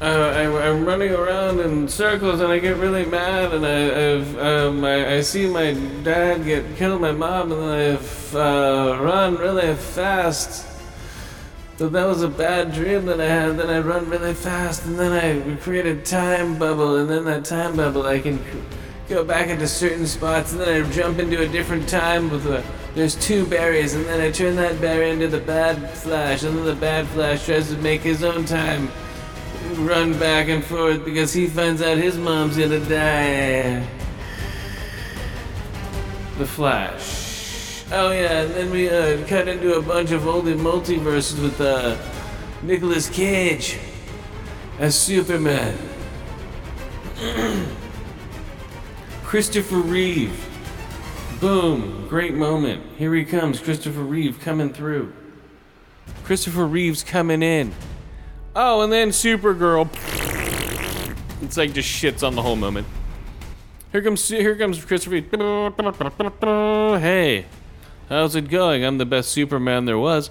I, 0.00 0.68
I'm 0.68 0.84
running 0.84 1.12
around 1.12 1.60
in 1.60 1.88
circles 1.88 2.40
and 2.40 2.52
I 2.52 2.58
get 2.58 2.76
really 2.76 3.06
mad 3.06 3.54
and 3.54 3.66
I 3.66 4.66
um, 4.66 4.84
I, 4.84 5.16
I 5.16 5.20
see 5.22 5.46
my 5.46 5.72
dad 6.02 6.44
get 6.44 6.76
killed, 6.76 7.00
my 7.00 7.12
mom, 7.12 7.52
and 7.52 7.62
then 7.62 7.94
I've 7.94 8.36
uh, 8.36 8.98
run 9.00 9.36
really 9.36 9.74
fast. 9.74 10.66
So 11.78 11.88
that 11.88 12.06
was 12.06 12.22
a 12.22 12.28
bad 12.28 12.72
dream 12.72 13.06
that 13.06 13.20
I 13.20 13.26
had. 13.26 13.58
Then 13.58 13.70
I 13.70 13.80
run 13.80 14.08
really 14.10 14.34
fast 14.34 14.84
and 14.84 14.98
then 14.98 15.12
I 15.12 15.56
create 15.60 15.86
a 15.86 16.00
time 16.02 16.58
bubble 16.58 16.96
and 16.96 17.08
then 17.08 17.24
that 17.24 17.44
time 17.44 17.76
bubble 17.76 18.06
I 18.06 18.18
can 18.18 18.42
go 19.08 19.24
back 19.24 19.48
into 19.48 19.66
certain 19.66 20.06
spots 20.06 20.52
and 20.52 20.60
then 20.60 20.84
I 20.84 20.90
jump 20.90 21.18
into 21.18 21.42
a 21.42 21.48
different 21.48 21.88
time 21.88 22.30
with 22.30 22.46
a 22.46 22.62
there's 22.96 23.14
two 23.14 23.44
berries, 23.44 23.92
and 23.92 24.06
then 24.06 24.22
I 24.22 24.30
turn 24.30 24.56
that 24.56 24.80
berry 24.80 25.10
into 25.10 25.28
the 25.28 25.40
bad 25.40 25.90
flash, 25.90 26.44
and 26.44 26.56
then 26.56 26.64
the 26.64 26.74
bad 26.74 27.06
flash 27.08 27.44
tries 27.44 27.68
to 27.68 27.76
make 27.76 28.00
his 28.00 28.24
own 28.24 28.46
time 28.46 28.88
run 29.78 30.18
back 30.18 30.48
and 30.48 30.64
forth 30.64 31.04
because 31.04 31.32
he 31.32 31.46
finds 31.46 31.82
out 31.82 31.98
his 31.98 32.16
mom's 32.16 32.56
gonna 32.56 32.80
die. 32.80 33.86
The 36.38 36.46
Flash. 36.46 37.84
Oh 37.92 38.10
yeah, 38.10 38.42
and 38.42 38.54
then 38.54 38.70
we 38.70 38.88
uh, 38.88 39.26
cut 39.26 39.48
into 39.48 39.74
a 39.76 39.82
bunch 39.82 40.10
of 40.10 40.26
old 40.26 40.44
multiverses 40.46 41.40
with 41.40 41.60
uh, 41.60 41.96
Nicolas 42.62 43.08
Cage 43.08 43.78
as 44.78 44.98
Superman. 44.98 45.78
Christopher 49.24 49.76
Reeve 49.76 50.46
Boom. 51.40 52.06
Great 52.08 52.32
moment. 52.32 52.82
Here 52.96 53.14
he 53.14 53.22
comes. 53.24 53.60
Christopher 53.60 54.00
Reeve 54.00 54.40
coming 54.40 54.72
through. 54.72 55.12
Christopher 56.24 56.66
Reeve's 56.66 57.04
coming 57.04 57.42
in. 57.42 57.74
Oh, 58.58 58.80
and 58.80 58.90
then 58.90 59.10
Supergirl. 59.10 59.86
It's 61.42 61.58
like 61.58 61.74
just 61.74 61.88
shits 61.88 62.26
on 62.26 62.34
the 62.34 62.40
whole 62.40 62.56
moment. 62.56 62.86
Here 63.92 64.00
comes 64.00 64.26
here 64.26 64.56
comes 64.56 64.82
Christopher 64.82 65.20
Hey. 66.98 67.44
How's 68.08 68.34
it 68.34 68.48
going? 68.48 68.82
I'm 68.82 68.96
the 68.96 69.04
best 69.04 69.30
Superman 69.30 69.84
there 69.84 69.98
was. 69.98 70.30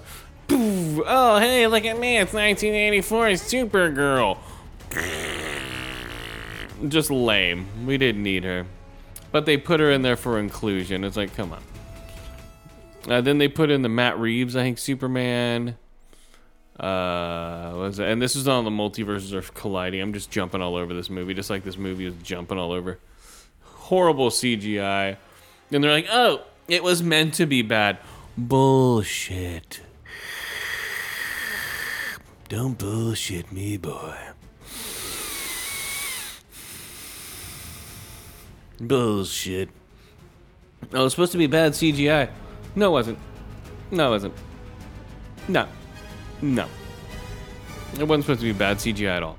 Oh, 0.50 1.38
hey, 1.38 1.68
look 1.68 1.84
at 1.84 1.98
me. 1.98 2.18
It's 2.18 2.32
1984 2.32 3.26
Supergirl. 3.28 4.38
Just 6.88 7.10
lame. 7.10 7.86
We 7.86 7.96
didn't 7.96 8.24
need 8.24 8.42
her. 8.42 8.66
But 9.30 9.46
they 9.46 9.56
put 9.56 9.78
her 9.78 9.90
in 9.92 10.02
there 10.02 10.16
for 10.16 10.38
inclusion. 10.38 11.04
It's 11.04 11.16
like, 11.16 11.34
come 11.34 11.52
on. 11.52 11.62
Uh, 13.08 13.20
then 13.20 13.38
they 13.38 13.46
put 13.48 13.70
in 13.70 13.82
the 13.82 13.88
Matt 13.88 14.18
Reeves, 14.18 14.56
I 14.56 14.62
think, 14.62 14.78
Superman. 14.78 15.76
Uh, 16.78 17.72
was 17.74 17.98
it? 17.98 18.08
And 18.08 18.20
this 18.20 18.36
is 18.36 18.46
on 18.46 18.64
the 18.64 18.70
multiverses 18.70 19.32
are 19.32 19.42
colliding. 19.52 20.00
I'm 20.00 20.12
just 20.12 20.30
jumping 20.30 20.60
all 20.60 20.76
over 20.76 20.92
this 20.92 21.08
movie, 21.08 21.32
just 21.32 21.48
like 21.48 21.64
this 21.64 21.78
movie 21.78 22.06
is 22.06 22.14
jumping 22.22 22.58
all 22.58 22.72
over. 22.72 22.98
Horrible 23.62 24.30
CGI. 24.30 25.16
And 25.72 25.82
they're 25.82 25.90
like, 25.90 26.08
oh, 26.10 26.42
it 26.68 26.82
was 26.82 27.02
meant 27.02 27.34
to 27.34 27.46
be 27.46 27.62
bad. 27.62 27.98
Bullshit. 28.36 29.80
Don't 32.48 32.78
bullshit 32.78 33.50
me, 33.50 33.76
boy. 33.76 34.14
Bullshit. 38.78 39.70
Oh, 40.92 41.00
it 41.00 41.04
was 41.04 41.12
supposed 41.14 41.32
to 41.32 41.38
be 41.38 41.46
bad 41.46 41.72
CGI. 41.72 42.30
No, 42.74 42.88
it 42.88 42.92
wasn't. 42.92 43.18
No, 43.90 44.08
it 44.08 44.10
wasn't. 44.10 44.34
No. 45.48 45.66
No. 46.42 46.68
It 47.94 48.04
wasn't 48.04 48.24
supposed 48.24 48.40
to 48.40 48.46
be 48.46 48.52
bad 48.52 48.78
CGI 48.78 49.16
at 49.16 49.22
all. 49.22 49.38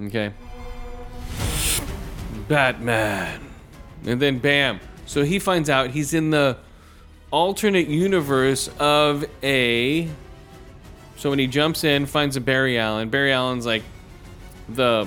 Okay. 0.00 0.32
Batman. 2.48 3.40
And 4.06 4.20
then 4.20 4.38
bam. 4.38 4.80
So 5.06 5.22
he 5.22 5.38
finds 5.38 5.68
out 5.68 5.90
he's 5.90 6.14
in 6.14 6.30
the 6.30 6.56
alternate 7.30 7.88
universe 7.88 8.68
of 8.78 9.24
a. 9.42 10.08
So 11.16 11.30
when 11.30 11.38
he 11.38 11.46
jumps 11.46 11.84
in, 11.84 12.06
finds 12.06 12.36
a 12.36 12.40
Barry 12.40 12.78
Allen. 12.78 13.08
Barry 13.08 13.32
Allen's 13.32 13.66
like 13.66 13.82
the 14.68 15.06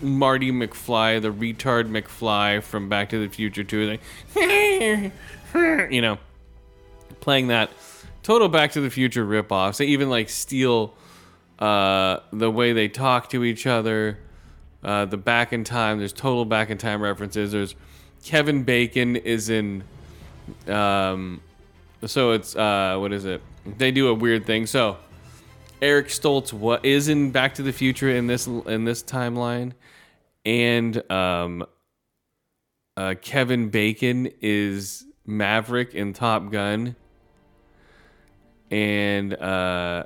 Marty 0.00 0.50
McFly, 0.52 1.20
the 1.20 1.32
retard 1.32 1.88
McFly 1.88 2.62
from 2.62 2.88
Back 2.88 3.10
to 3.10 3.18
the 3.18 3.28
Future 3.28 3.64
2, 3.64 3.90
like, 3.90 4.00
you 5.92 6.00
know, 6.00 6.18
playing 7.20 7.48
that 7.48 7.70
total 8.22 8.48
Back 8.48 8.72
to 8.72 8.80
the 8.80 8.90
Future 8.90 9.24
ripoffs. 9.24 9.78
They 9.78 9.86
even 9.86 10.10
like 10.10 10.28
steal 10.28 10.94
uh, 11.58 12.20
the 12.32 12.50
way 12.50 12.72
they 12.72 12.88
talk 12.88 13.28
to 13.30 13.44
each 13.44 13.66
other, 13.66 14.18
uh, 14.82 15.04
the 15.04 15.16
back 15.16 15.52
in 15.52 15.64
time. 15.64 15.98
There's 15.98 16.12
total 16.12 16.44
back 16.44 16.70
in 16.70 16.78
time 16.78 17.02
references. 17.02 17.52
There's 17.52 17.74
Kevin 18.24 18.64
Bacon 18.64 19.16
is 19.16 19.50
in. 19.50 19.84
Um, 20.66 21.40
so 22.06 22.32
it's 22.32 22.56
uh, 22.56 22.96
what 22.98 23.12
is 23.12 23.24
it? 23.24 23.42
They 23.78 23.90
do 23.90 24.08
a 24.08 24.14
weird 24.14 24.46
thing. 24.46 24.66
So 24.66 24.96
Eric 25.82 26.08
Stoltz 26.08 26.52
what 26.52 26.84
is 26.84 27.08
in 27.08 27.30
Back 27.30 27.54
to 27.54 27.62
the 27.62 27.72
Future 27.72 28.10
in 28.10 28.26
this 28.26 28.46
in 28.46 28.84
this 28.84 29.02
timeline, 29.02 29.72
and 30.44 31.10
um, 31.10 31.66
uh, 32.96 33.14
Kevin 33.20 33.68
Bacon 33.70 34.30
is 34.40 35.04
Maverick 35.26 35.94
in 35.94 36.12
Top 36.12 36.50
Gun, 36.50 36.96
and 38.70 39.34
uh, 39.34 40.04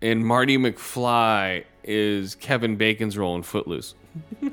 and 0.00 0.24
Marty 0.24 0.56
McFly 0.56 1.64
is 1.82 2.34
Kevin 2.36 2.76
Bacon's 2.76 3.18
role 3.18 3.34
in 3.36 3.42
Footloose. 3.42 3.94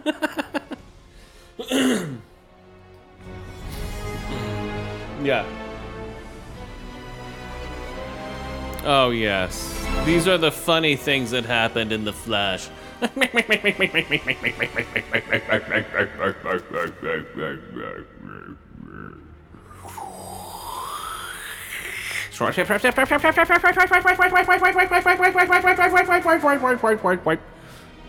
yeah. 5.21 5.45
Oh 8.83 9.09
yes. 9.11 9.85
These 10.05 10.27
are 10.27 10.37
the 10.37 10.51
funny 10.51 10.95
things 10.95 11.31
that 11.31 11.45
happened 11.45 11.91
in 11.91 12.05
the 12.05 12.13
Flash. 12.13 12.69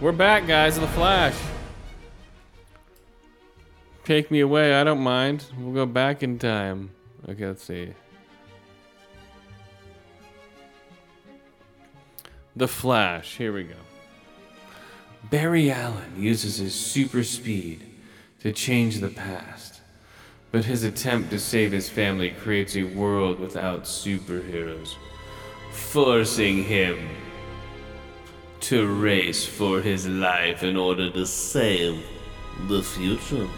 We're 0.01 0.11
back, 0.11 0.49
guys, 0.49 0.77
in 0.77 0.83
the 0.83 0.89
Flash. 0.89 1.37
Take 4.05 4.31
me 4.33 4.41
away, 4.41 4.75
I 4.75 4.83
don't 4.83 5.01
mind. 5.01 5.45
We'll 5.57 5.75
go 5.75 5.87
back 5.87 6.25
in 6.25 6.39
time. 6.39 6.91
Okay, 7.29 7.47
let's 7.47 7.62
see. 7.62 7.93
The 12.57 12.67
Flash, 12.67 13.37
here 13.37 13.53
we 13.53 13.62
go. 13.62 13.75
Barry 15.31 15.71
Allen 15.71 16.15
uses 16.17 16.57
his 16.57 16.75
super 16.75 17.23
speed 17.23 17.85
to 18.41 18.53
change 18.53 18.99
the 18.99 19.09
past. 19.09 19.76
But 20.52 20.64
his 20.64 20.85
attempt 20.85 21.30
to 21.30 21.38
save 21.38 21.72
his 21.72 21.88
family 21.88 22.30
creates 22.30 22.76
a 22.76 22.85
world 22.85 23.38
without 23.40 23.85
superheroes, 23.85 24.94
forcing 25.70 26.64
him 26.64 27.09
to 28.61 28.87
race 28.87 29.44
for 29.44 29.80
his 29.80 30.06
life 30.06 30.62
in 30.62 30.76
order 30.76 31.11
to 31.11 31.26
save 31.26 32.02
the 32.68 32.82
future. 32.82 33.48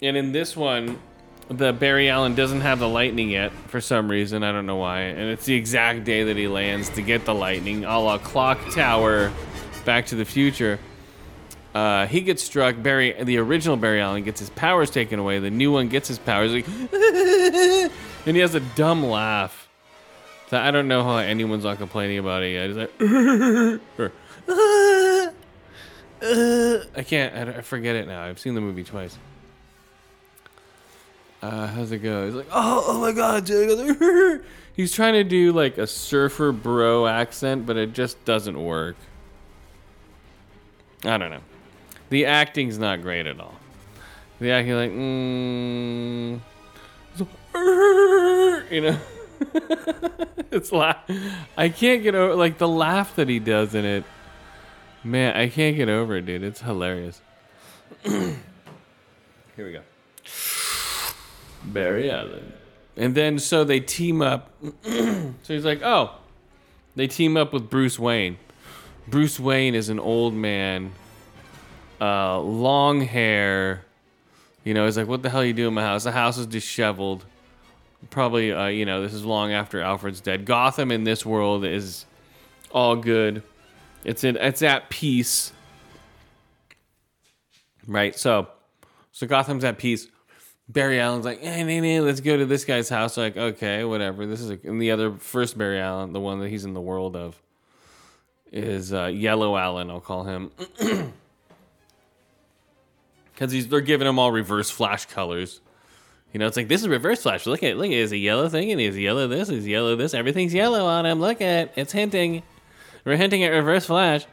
And 0.00 0.16
in 0.16 0.32
this 0.32 0.56
one, 0.56 0.98
the 1.48 1.72
Barry 1.72 2.08
Allen 2.08 2.34
doesn't 2.34 2.60
have 2.60 2.78
the 2.78 2.88
lightning 2.88 3.30
yet 3.30 3.52
for 3.68 3.80
some 3.80 4.10
reason. 4.10 4.42
I 4.42 4.52
don't 4.52 4.66
know 4.66 4.76
why. 4.76 5.00
And 5.00 5.30
it's 5.30 5.44
the 5.44 5.54
exact 5.54 6.04
day 6.04 6.24
that 6.24 6.36
he 6.36 6.46
lands 6.46 6.88
to 6.90 7.02
get 7.02 7.24
the 7.24 7.34
lightning, 7.34 7.84
a 7.84 7.98
la 7.98 8.18
Clock 8.18 8.58
Tower, 8.72 9.32
Back 9.84 10.06
to 10.06 10.14
the 10.14 10.24
Future. 10.24 10.78
Uh, 11.74 12.06
he 12.06 12.20
gets 12.20 12.42
struck. 12.42 12.80
Barry, 12.80 13.12
the 13.24 13.38
original 13.38 13.76
Barry 13.76 14.00
Allen, 14.00 14.22
gets 14.22 14.38
his 14.38 14.50
powers 14.50 14.90
taken 14.90 15.18
away. 15.18 15.40
The 15.40 15.50
new 15.50 15.72
one 15.72 15.88
gets 15.88 16.06
his 16.06 16.20
powers, 16.20 16.52
like, 16.52 16.68
and 16.92 18.36
he 18.36 18.38
has 18.38 18.54
a 18.54 18.60
dumb 18.60 19.04
laugh. 19.04 19.68
So 20.50 20.58
I 20.58 20.70
don't 20.70 20.86
know 20.86 21.02
how 21.02 21.16
anyone's 21.16 21.64
not 21.64 21.78
complaining 21.78 22.18
about 22.18 22.44
it 22.44 22.52
yet. 22.52 22.68
He's 22.68 22.76
like, 22.76 22.92
I 26.96 27.02
can't. 27.02 27.34
I, 27.34 27.58
I 27.58 27.62
forget 27.62 27.96
it 27.96 28.06
now. 28.06 28.22
I've 28.22 28.38
seen 28.38 28.54
the 28.54 28.60
movie 28.60 28.84
twice. 28.84 29.18
Uh, 31.42 31.66
how's 31.66 31.90
it 31.92 31.98
go? 31.98 32.26
He's 32.26 32.34
like, 32.34 32.48
oh, 32.52 32.84
oh 32.86 33.00
my 33.00 33.12
god. 33.12 33.48
He's 34.74 34.92
trying 34.92 35.14
to 35.14 35.24
do 35.24 35.52
like 35.52 35.76
a 35.76 35.86
surfer 35.86 36.52
bro 36.52 37.06
accent, 37.06 37.66
but 37.66 37.76
it 37.76 37.92
just 37.92 38.24
doesn't 38.24 38.62
work. 38.62 38.96
I 41.04 41.18
don't 41.18 41.30
know. 41.30 41.40
The 42.14 42.26
acting's 42.26 42.78
not 42.78 43.02
great 43.02 43.26
at 43.26 43.40
all. 43.40 43.56
The 44.38 44.52
acting, 44.52 44.74
like, 44.76 44.92
mm, 44.92 46.40
you 48.70 48.80
know, 48.80 48.98
it's 50.52 50.70
laugh. 50.70 50.98
I 51.56 51.70
can't 51.70 52.04
get 52.04 52.14
over 52.14 52.36
like 52.36 52.58
the 52.58 52.68
laugh 52.68 53.16
that 53.16 53.28
he 53.28 53.40
does 53.40 53.74
in 53.74 53.84
it. 53.84 54.04
Man, 55.02 55.36
I 55.36 55.48
can't 55.48 55.74
get 55.74 55.88
over 55.88 56.14
it, 56.14 56.26
dude. 56.26 56.44
It's 56.44 56.60
hilarious. 56.60 57.20
Here 58.04 58.36
we 59.58 59.72
go. 59.72 59.82
Barry 61.64 62.12
Allen. 62.12 62.52
And 62.96 63.16
then 63.16 63.40
so 63.40 63.64
they 63.64 63.80
team 63.80 64.22
up. 64.22 64.52
so 64.84 65.34
he's 65.48 65.64
like, 65.64 65.82
oh, 65.82 66.14
they 66.94 67.08
team 67.08 67.36
up 67.36 67.52
with 67.52 67.68
Bruce 67.68 67.98
Wayne. 67.98 68.38
Bruce 69.08 69.40
Wayne 69.40 69.74
is 69.74 69.88
an 69.88 69.98
old 69.98 70.32
man, 70.32 70.92
uh, 72.00 72.38
long 72.40 73.00
hair. 73.00 73.84
You 74.64 74.74
know, 74.74 74.86
he's 74.86 74.96
like, 74.96 75.08
what 75.08 75.22
the 75.22 75.30
hell 75.30 75.42
are 75.42 75.44
you 75.44 75.52
doing 75.52 75.68
in 75.68 75.74
my 75.74 75.82
house? 75.82 76.04
The 76.04 76.12
house 76.12 76.38
is 76.38 76.46
disheveled. 76.46 77.24
Probably, 78.10 78.52
uh, 78.52 78.66
you 78.66 78.84
know, 78.84 79.02
this 79.02 79.14
is 79.14 79.24
long 79.24 79.52
after 79.52 79.80
Alfred's 79.80 80.20
dead. 80.20 80.44
Gotham 80.44 80.90
in 80.90 81.04
this 81.04 81.24
world 81.24 81.64
is 81.64 82.06
all 82.70 82.96
good. 82.96 83.42
It's 84.04 84.24
in, 84.24 84.36
it's 84.36 84.62
at 84.62 84.90
peace. 84.90 85.52
Right? 87.86 88.16
So, 88.18 88.48
so 89.12 89.26
Gotham's 89.26 89.64
at 89.64 89.78
peace. 89.78 90.08
Barry 90.68 90.98
Allen's 90.98 91.24
like, 91.24 91.40
hey, 91.40 91.62
hey, 91.62 91.78
hey, 91.80 92.00
let's 92.00 92.20
go 92.20 92.36
to 92.36 92.46
this 92.46 92.64
guy's 92.64 92.88
house. 92.88 93.16
Like, 93.16 93.36
okay, 93.36 93.84
whatever. 93.84 94.26
This 94.26 94.40
is 94.40 94.50
a, 94.50 94.58
and 94.64 94.80
the 94.80 94.90
other 94.92 95.12
first 95.12 95.58
Barry 95.58 95.78
Allen, 95.78 96.12
the 96.12 96.20
one 96.20 96.40
that 96.40 96.48
he's 96.48 96.64
in 96.64 96.72
the 96.72 96.80
world 96.80 97.16
of, 97.16 97.40
is 98.50 98.92
uh, 98.92 99.06
Yellow 99.06 99.56
Allen. 99.56 99.90
I'll 99.90 100.00
call 100.00 100.24
him 100.24 100.50
because 103.34 103.66
they're 103.68 103.80
giving 103.80 104.06
him 104.06 104.18
all 104.18 104.32
reverse 104.32 104.70
flash 104.70 105.06
colors. 105.06 105.60
You 106.32 106.40
know, 106.40 106.46
it's 106.46 106.56
like 106.56 106.68
this 106.68 106.80
is 106.80 106.88
reverse 106.88 107.22
flash. 107.22 107.46
Look 107.46 107.62
at 107.62 107.76
look, 107.76 107.86
at 107.86 107.92
it's 107.92 108.12
a 108.12 108.16
yellow 108.16 108.48
thing, 108.48 108.72
and 108.72 108.80
he's 108.80 108.98
yellow 108.98 109.28
this, 109.28 109.48
is 109.48 109.66
yellow 109.66 109.94
this. 109.96 110.14
Everything's 110.14 110.52
yellow 110.54 110.86
on 110.86 111.06
him. 111.06 111.20
Look 111.20 111.40
at 111.40 111.72
it's 111.76 111.92
hinting. 111.92 112.42
We're 113.04 113.16
hinting 113.16 113.44
at 113.44 113.50
reverse 113.50 113.86
flash. 113.86 114.26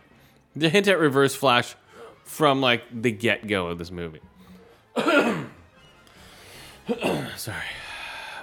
The 0.56 0.70
hint 0.70 0.88
at 0.88 1.00
reverse 1.00 1.36
flash 1.36 1.76
from 2.24 2.62
like 2.62 2.84
the 2.92 3.12
get 3.12 3.48
go 3.48 3.68
of 3.68 3.78
this 3.78 3.92
movie. 3.92 4.22
Sorry. 7.38 7.58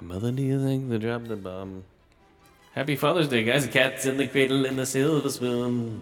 Mother, 0.00 0.30
do 0.30 0.42
you 0.42 0.64
think 0.64 0.88
they 0.88 0.98
dropped 0.98 1.28
the 1.28 1.36
bomb? 1.36 1.84
Happy 2.72 2.94
Father's 2.94 3.28
Day, 3.28 3.42
guys. 3.42 3.66
Cat's 3.66 4.06
in 4.06 4.16
the 4.18 4.28
cradle 4.28 4.64
in 4.64 4.76
the 4.76 4.86
silver 4.86 5.28
spoon. 5.28 6.00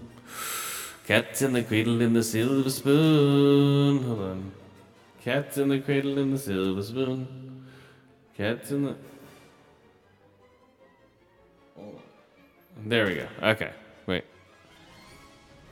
Cat's 1.06 1.40
in 1.40 1.52
the 1.52 1.62
cradle 1.62 2.02
in 2.02 2.14
the 2.14 2.22
silver 2.24 2.68
spoon. 2.68 4.02
Hold 4.02 4.20
on. 4.20 4.52
Cat's 5.22 5.56
in 5.56 5.68
the 5.68 5.78
cradle 5.78 6.18
in 6.18 6.32
the 6.32 6.38
silver 6.38 6.82
spoon. 6.82 7.64
Cat's 8.36 8.72
in 8.72 8.82
the. 8.82 8.96
There 12.84 13.06
we 13.06 13.14
go. 13.14 13.28
Okay. 13.40 13.70
Wait. 14.06 14.24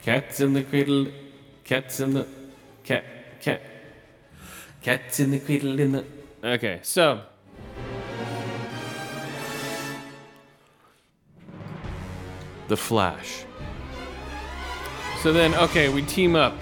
Cat's 0.01 0.39
in 0.39 0.53
the 0.53 0.63
cradle. 0.63 1.07
Cat's 1.65 1.99
in 1.99 2.13
the. 2.13 2.25
Cat. 2.85 3.03
Cat. 3.41 3.61
Cat's 4.81 5.19
in 5.19 5.31
the 5.31 5.39
cradle 5.39 5.77
in 5.81 5.91
the. 5.91 6.05
Okay, 6.45 6.79
so. 6.81 7.21
The 12.69 12.77
Flash. 12.77 13.43
So 15.25 15.33
then, 15.33 15.55
okay, 15.55 15.89
we 15.89 16.03
team 16.03 16.35
up. 16.35 16.53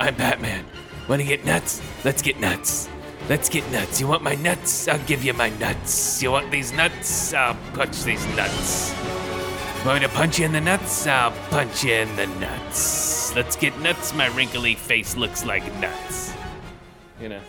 I'm 0.00 0.14
Batman. 0.14 0.64
Want 1.06 1.20
to 1.20 1.28
get 1.28 1.44
nuts? 1.44 1.82
Let's 2.02 2.22
get 2.22 2.40
nuts. 2.40 2.88
Let's 3.28 3.50
get 3.50 3.70
nuts. 3.70 4.00
You 4.00 4.08
want 4.08 4.22
my 4.22 4.34
nuts? 4.36 4.88
I'll 4.88 5.04
give 5.04 5.22
you 5.22 5.34
my 5.34 5.50
nuts. 5.50 6.22
You 6.22 6.30
want 6.30 6.50
these 6.50 6.72
nuts? 6.72 7.34
I'll 7.34 7.58
punch 7.74 8.04
these 8.04 8.26
nuts. 8.34 8.94
Want 9.84 10.00
me 10.00 10.06
to 10.06 10.12
punch 10.14 10.38
you 10.38 10.46
in 10.46 10.52
the 10.52 10.62
nuts? 10.62 11.06
I'll 11.06 11.30
punch 11.50 11.84
you 11.84 11.92
in 11.92 12.16
the 12.16 12.26
nuts. 12.40 13.36
Let's 13.36 13.54
get 13.54 13.78
nuts. 13.80 14.14
My 14.14 14.28
wrinkly 14.28 14.76
face 14.76 15.14
looks 15.14 15.44
like 15.44 15.62
nuts. 15.78 16.32
You 17.20 17.28
know. 17.28 17.42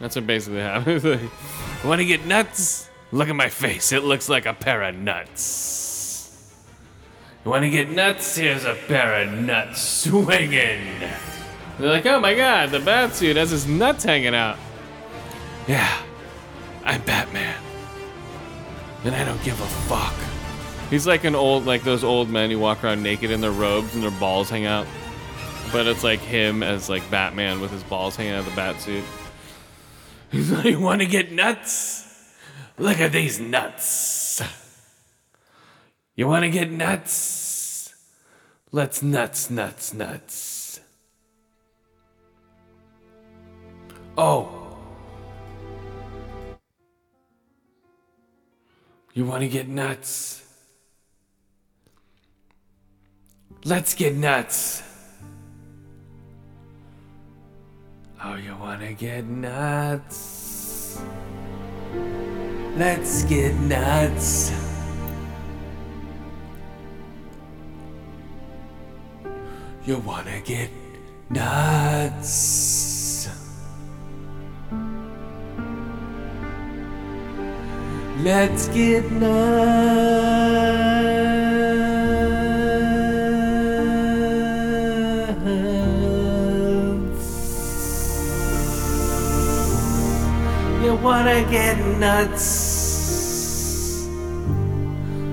That's 0.00 0.16
what 0.16 0.26
basically 0.26 0.60
happens. 0.60 1.02
Want 1.82 2.00
to 2.00 2.04
get 2.04 2.26
nuts? 2.26 2.90
Look 3.10 3.30
at 3.30 3.36
my 3.36 3.48
face. 3.48 3.90
It 3.90 4.04
looks 4.04 4.28
like 4.28 4.44
a 4.44 4.52
pair 4.52 4.82
of 4.82 4.96
nuts. 4.96 5.87
You 7.44 7.50
want 7.52 7.62
to 7.62 7.70
get 7.70 7.90
nuts? 7.90 8.36
Here's 8.36 8.64
a 8.64 8.74
pair 8.74 9.22
of 9.22 9.32
nuts 9.32 9.80
swinging. 9.80 11.00
They're 11.78 11.90
like, 11.90 12.06
oh 12.06 12.20
my 12.20 12.34
god, 12.34 12.70
the 12.70 12.80
bat 12.80 13.14
suit 13.14 13.36
has 13.36 13.50
his 13.50 13.66
nuts 13.66 14.04
hanging 14.04 14.34
out. 14.34 14.58
Yeah, 15.68 16.02
I'm 16.84 17.00
Batman. 17.02 17.56
And 19.04 19.14
I 19.14 19.24
don't 19.24 19.42
give 19.44 19.60
a 19.60 19.66
fuck. 19.66 20.14
He's 20.90 21.06
like 21.06 21.24
an 21.24 21.34
old, 21.34 21.66
like 21.66 21.84
those 21.84 22.02
old 22.02 22.28
men 22.30 22.50
who 22.50 22.58
walk 22.58 22.82
around 22.82 23.02
naked 23.02 23.30
in 23.30 23.40
their 23.40 23.52
robes 23.52 23.94
and 23.94 24.02
their 24.02 24.10
balls 24.10 24.50
hang 24.50 24.66
out. 24.66 24.86
But 25.70 25.86
it's 25.86 26.02
like 26.02 26.20
him 26.20 26.62
as 26.62 26.88
like 26.88 27.08
Batman 27.10 27.60
with 27.60 27.70
his 27.70 27.82
balls 27.84 28.16
hanging 28.16 28.32
out 28.32 28.40
of 28.40 28.46
the 28.46 28.56
bat 28.56 28.80
suit. 28.80 29.04
He's 30.32 30.50
like, 30.50 30.64
you 30.64 30.80
want 30.80 31.00
to 31.00 31.06
get 31.06 31.30
nuts? 31.30 32.06
Look 32.78 32.98
at 33.00 33.12
these 33.12 33.38
nuts. 33.38 34.17
You 36.18 36.26
want 36.26 36.42
to 36.42 36.50
get 36.50 36.68
nuts? 36.68 37.94
Let's 38.72 39.04
nuts, 39.04 39.50
nuts, 39.50 39.94
nuts. 39.94 40.80
Oh. 44.16 44.76
You 49.14 49.26
want 49.26 49.42
to 49.42 49.48
get 49.48 49.68
nuts? 49.68 50.42
Let's 53.64 53.94
get 53.94 54.16
nuts. 54.16 54.82
Oh, 58.24 58.34
you 58.34 58.56
wanna 58.56 58.92
get 58.92 59.24
nuts? 59.24 61.00
Let's 62.76 63.22
get 63.22 63.54
nuts. 63.54 64.67
You 69.88 69.96
wanna 70.00 70.40
get 70.44 70.68
nuts? 71.30 73.26
Let's 78.22 78.68
get 78.68 79.10
nuts. 79.10 79.48
You 90.84 90.92
wanna 90.96 91.40
get 91.50 91.78
nuts? 91.96 92.46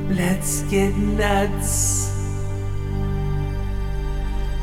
Let's 0.10 0.62
get 0.72 0.96
nuts. 0.96 1.95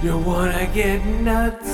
You 0.03 0.19
wanna 0.19 0.67
get 0.75 1.05
nuts? 1.07 1.71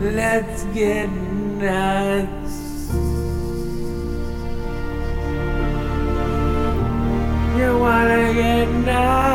Let's 0.00 0.64
get 0.72 1.10
nuts. 1.10 2.88
You 7.58 7.78
wanna 7.78 8.32
get 8.32 8.68
nuts? 8.88 9.28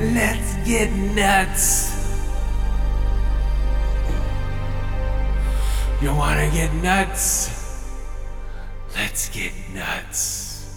Let's 0.00 0.54
get 0.66 0.90
nuts. 1.14 1.83
You 6.04 6.14
wanna 6.14 6.50
get 6.50 6.70
nuts? 6.82 7.48
Let's 8.94 9.30
get 9.30 9.54
nuts. 9.72 10.68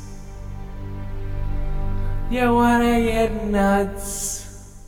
You 2.31 2.53
wanna 2.53 3.01
get 3.01 3.43
nuts? 3.43 4.85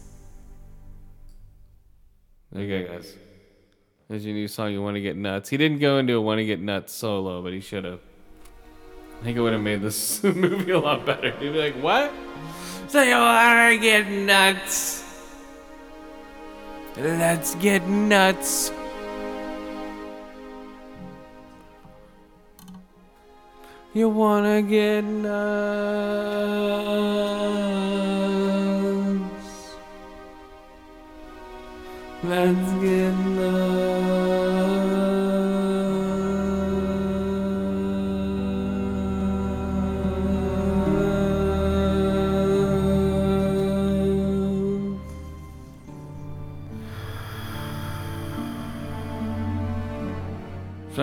Okay, 2.55 2.87
guys. 2.87 3.17
There's 4.07 4.25
your 4.25 4.33
new 4.33 4.47
song, 4.47 4.71
You 4.71 4.81
Wanna 4.81 5.01
Get 5.01 5.17
Nuts. 5.17 5.49
He 5.49 5.57
didn't 5.57 5.79
go 5.79 5.97
into 5.97 6.13
a 6.13 6.21
Wanna 6.21 6.45
Get 6.45 6.61
Nuts 6.61 6.93
solo, 6.93 7.41
but 7.41 7.51
he 7.51 7.59
should 7.59 7.83
have. 7.83 7.99
I 9.19 9.25
think 9.25 9.35
it 9.37 9.41
would 9.41 9.51
have 9.51 9.61
made 9.61 9.81
this 9.81 10.23
movie 10.23 10.71
a 10.71 10.79
lot 10.79 11.05
better. 11.05 11.31
He'd 11.31 11.51
be 11.51 11.59
like, 11.59 11.75
What? 11.83 12.13
So 12.87 13.03
you 13.03 13.17
wanna 13.17 13.77
get 13.77 14.09
nuts? 14.09 15.03
Let's 16.95 17.55
get 17.55 17.85
nuts. 17.89 18.71
You 23.91 24.07
wanna 24.07 24.61
get 24.61 25.03
nuts? 25.03 25.33
Let's 32.23 32.71
get 32.83 33.15
nuts. 33.35 33.98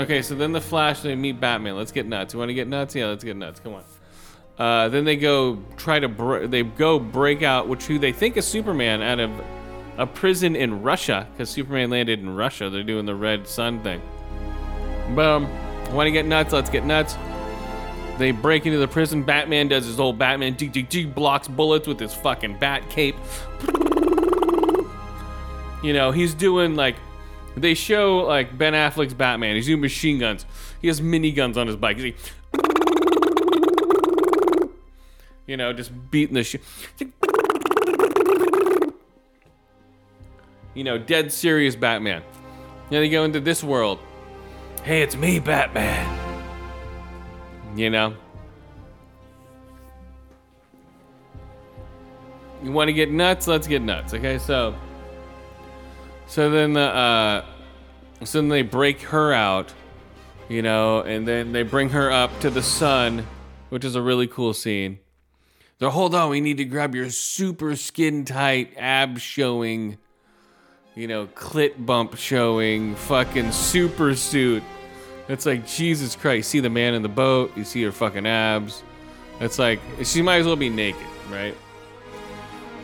Okay, 0.07 0.23
so 0.23 0.37
then 0.37 0.53
the 0.53 0.61
Flash 0.61 1.01
they 1.01 1.17
meet 1.17 1.41
Batman. 1.41 1.77
Let's 1.77 1.91
get 1.91 2.07
nuts. 2.07 2.33
You 2.33 2.39
want 2.39 2.51
to 2.51 2.55
get 2.55 2.69
nuts? 2.69 2.95
Yeah, 2.95 3.07
let's 3.07 3.25
get 3.25 3.37
nuts. 3.37 3.61
Come 3.61 3.75
on. 3.75 3.85
Uh, 4.57 4.89
then 4.89 5.05
they 5.05 5.17
go 5.17 5.59
try 5.77 5.99
to 5.99 6.09
br- 6.09 6.47
they 6.47 6.63
go 6.63 6.99
break 6.99 7.43
out, 7.43 7.69
which 7.69 7.85
who 7.85 7.99
they 7.99 8.13
think 8.13 8.37
is 8.37 8.47
Superman 8.47 9.03
out 9.03 9.19
of 9.19 9.31
a 9.99 10.07
prison 10.07 10.55
in 10.55 10.83
Russia 10.83 11.27
because 11.33 11.51
Superman 11.51 11.91
landed 11.91 12.21
in 12.21 12.35
Russia. 12.35 12.71
They're 12.71 12.85
doing 12.85 13.05
the 13.05 13.15
Red 13.15 13.49
Sun 13.49 13.83
thing. 13.83 14.01
Boom. 15.15 15.49
Want 15.93 16.07
to 16.07 16.13
get 16.13 16.25
nuts? 16.25 16.53
Let's 16.53 16.71
get 16.71 16.85
nuts. 16.85 17.17
They 18.19 18.31
break 18.31 18.65
into 18.65 18.79
the 18.79 18.89
prison. 18.89 19.25
Batman 19.25 19.69
does 19.69 19.87
his 19.87 20.01
old 20.01 20.19
Batman 20.19 20.55
dig 20.55 21.15
blocks 21.15 21.49
bullets 21.49 21.87
with 21.87 22.01
his 22.01 22.15
fucking 22.15 22.59
bat 22.59 22.89
cape. 22.89 23.17
You 25.83 25.93
know, 25.93 26.13
he's 26.13 26.33
doing 26.33 26.77
like 26.77 26.97
they 27.57 27.75
show 27.75 28.19
like 28.19 28.57
Ben 28.57 28.75
Affleck's 28.75 29.15
Batman. 29.15 29.57
He's 29.57 29.67
doing 29.67 29.81
machine 29.81 30.19
guns. 30.19 30.45
He 30.81 30.89
has 30.89 31.01
miniguns 31.01 31.57
on 31.57 31.67
his 31.67 31.77
bike. 31.77 31.99
He, 31.99 32.15
you 35.47 35.57
know, 35.57 35.73
just 35.73 35.91
beating 36.11 36.35
the 36.35 36.45
shit. 36.45 36.63
You 40.75 40.85
know, 40.85 40.99
dead 40.99 41.33
serious 41.33 41.75
Batman. 41.75 42.23
Then 42.91 43.01
they 43.01 43.09
go 43.09 43.25
into 43.25 43.41
this 43.41 43.65
world. 43.65 43.99
Hey, 44.83 45.03
it's 45.03 45.17
me, 45.17 45.41
Batman. 45.41 46.07
You 47.75 47.91
know? 47.91 48.15
You 52.63 52.73
want 52.73 52.89
to 52.89 52.93
get 52.93 53.11
nuts? 53.11 53.47
Let's 53.47 53.67
get 53.67 53.83
nuts. 53.83 54.13
Okay, 54.13 54.39
so. 54.39 54.75
So 56.27 56.51
then 56.51 56.73
the. 56.73 56.81
Uh, 56.81 57.45
so 58.25 58.41
then 58.41 58.49
they 58.49 58.63
break 58.63 59.03
her 59.03 59.33
out, 59.33 59.75
you 60.49 60.63
know, 60.63 61.01
and 61.01 61.29
then 61.29 61.53
they 61.53 61.63
bring 61.63 61.91
her 61.91 62.11
up 62.11 62.41
to 62.41 62.49
the 62.49 62.63
sun, 62.63 63.27
which 63.69 63.85
is 63.85 63.95
a 63.95 64.01
really 64.01 64.27
cool 64.27 64.55
scene. 64.55 65.01
They're, 65.79 65.91
hold 65.91 66.15
on, 66.15 66.31
we 66.31 66.41
need 66.41 66.57
to 66.57 66.65
grab 66.65 66.95
your 66.95 67.11
super 67.11 67.77
skin 67.77 68.25
tight, 68.25 68.73
ab 68.79 69.19
showing, 69.19 69.99
you 70.95 71.07
know, 71.07 71.27
clit 71.27 71.85
bump 71.85 72.17
showing, 72.17 72.95
fucking 72.95 73.53
super 73.53 74.15
suit. 74.15 74.63
It's 75.29 75.45
like, 75.45 75.67
Jesus 75.67 76.17
Christ, 76.17 76.49
see 76.49 76.61
the 76.61 76.71
man 76.71 76.95
in 76.95 77.03
the 77.03 77.11
boat, 77.11 77.55
you 77.55 77.65
see 77.65 77.83
her 77.83 77.93
fucking 77.93 78.27
abs. 78.27 78.83
It's 79.41 79.59
like, 79.59 79.81
she 80.05 80.23
might 80.23 80.37
as 80.37 80.47
well 80.47 80.57
be 80.57 80.71
naked, 80.71 81.07
right? 81.31 81.55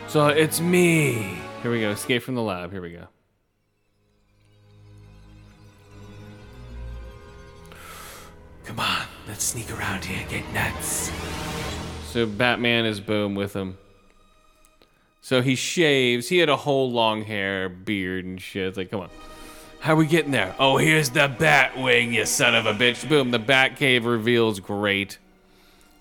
So 0.09 0.28
it's 0.28 0.61
me. 0.61 1.38
Here 1.62 1.70
we 1.70 1.81
go, 1.81 1.88
escape 1.88 2.22
from 2.22 2.35
the 2.35 2.42
lab, 2.42 2.70
here 2.70 2.83
we 2.83 2.92
go. 2.92 3.07
Come 8.64 8.81
on, 8.81 9.07
let's 9.27 9.44
sneak 9.44 9.70
around 9.77 10.05
here 10.05 10.20
and 10.20 10.31
get 10.31 10.53
nuts. 10.53 11.11
So 12.07 12.27
Batman 12.27 12.87
is 12.87 13.01
boom 13.01 13.35
with 13.35 13.55
him. 13.55 13.79
So 15.20 15.40
he 15.40 15.55
shaves. 15.55 16.29
He 16.29 16.38
had 16.38 16.48
a 16.48 16.57
whole 16.57 16.90
long 16.90 17.22
hair, 17.22 17.68
beard, 17.68 18.25
and 18.25 18.40
shit. 18.40 18.68
It's 18.68 18.77
like, 18.77 18.90
come 18.90 19.01
on. 19.01 19.11
How 19.81 19.94
are 19.94 19.96
we 19.96 20.07
getting 20.07 20.31
there? 20.31 20.55
Oh, 20.59 20.77
here's 20.77 21.11
the 21.11 21.29
Batwing, 21.29 22.12
you 22.12 22.25
son 22.25 22.55
of 22.55 22.66
a 22.66 22.72
bitch. 22.72 23.09
Boom, 23.09 23.31
the 23.31 23.38
Batcave 23.38 24.05
reveals 24.05 24.61
great. 24.61 25.18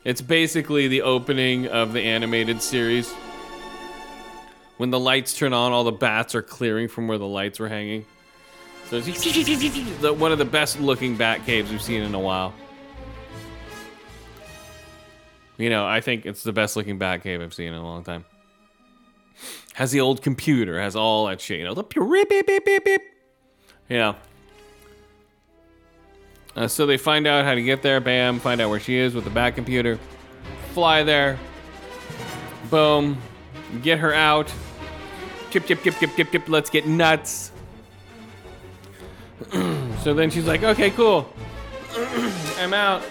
It's 0.04 0.22
basically 0.22 0.88
the 0.88 1.02
opening 1.04 1.68
of 1.68 1.94
the 1.94 2.02
animated 2.02 2.62
series. 2.62 3.12
When 4.78 4.90
the 4.90 5.00
lights 5.00 5.36
turn 5.36 5.54
on, 5.54 5.72
all 5.72 5.84
the 5.84 5.92
bats 5.92 6.34
are 6.36 6.42
clearing 6.42 6.88
from 6.88 7.08
where 7.08 7.18
the 7.18 7.28
lights 7.28 7.60
were 7.60 7.70
hanging. 7.70 8.06
So 8.92 8.98
it's 8.98 10.02
one 10.20 10.34
of 10.34 10.38
the 10.38 10.44
best 10.44 10.82
looking 10.82 11.16
bat 11.16 11.46
caves 11.46 11.72
we've 11.72 11.82
seen 11.82 12.02
in 12.04 12.14
a 12.14 12.20
while. 12.20 12.54
You 15.58 15.70
know, 15.70 15.88
I 15.88 16.02
think 16.02 16.26
it's 16.26 16.44
the 16.44 16.52
best 16.52 16.76
looking 16.76 16.98
bat 16.98 17.24
cave 17.24 17.40
I've 17.40 17.54
seen 17.54 17.68
in 17.68 17.76
a 17.76 17.84
long 17.84 18.04
time. 18.04 18.26
Has 19.76 19.92
the 19.92 20.02
old 20.02 20.22
computer, 20.22 20.78
has 20.82 20.98
all 20.98 21.28
that 21.28 21.40
shit, 21.40 21.60
you 21.60 21.64
know, 21.64 21.74
the 21.74 21.84
beep, 21.84 22.28
beep, 22.28 22.46
beep, 22.46 22.66
beep, 22.66 22.84
beep. 22.84 23.02
Know. 23.90 24.18
Uh, 26.58 26.68
so 26.68 26.86
they 26.86 26.98
find 26.98 27.26
out 27.28 27.46
how 27.46 27.56
to 27.56 27.62
get 27.62 27.82
there, 27.82 28.02
bam, 28.02 28.42
find 28.42 28.60
out 28.60 28.70
where 28.70 28.80
she 28.82 28.98
is 28.98 29.16
with 29.16 29.24
the 29.24 29.30
bat 29.30 29.56
computer. 29.56 30.00
Fly 30.74 31.04
there. 31.04 31.40
Boom. 32.70 33.18
Get 33.84 34.00
her 34.00 34.14
out. 34.14 34.54
Chip, 35.50 35.66
chip, 35.66 35.82
chip, 35.82 35.96
chip, 35.96 36.14
chip, 36.18 36.30
chip, 36.30 36.50
let's 36.50 36.70
get 36.70 36.86
nuts. 36.88 37.54
so 40.04 40.14
then 40.14 40.30
she's 40.30 40.46
like, 40.46 40.64
okay, 40.64 40.92
cool. 40.92 41.32
I'm 42.58 42.74
out. 42.74 43.04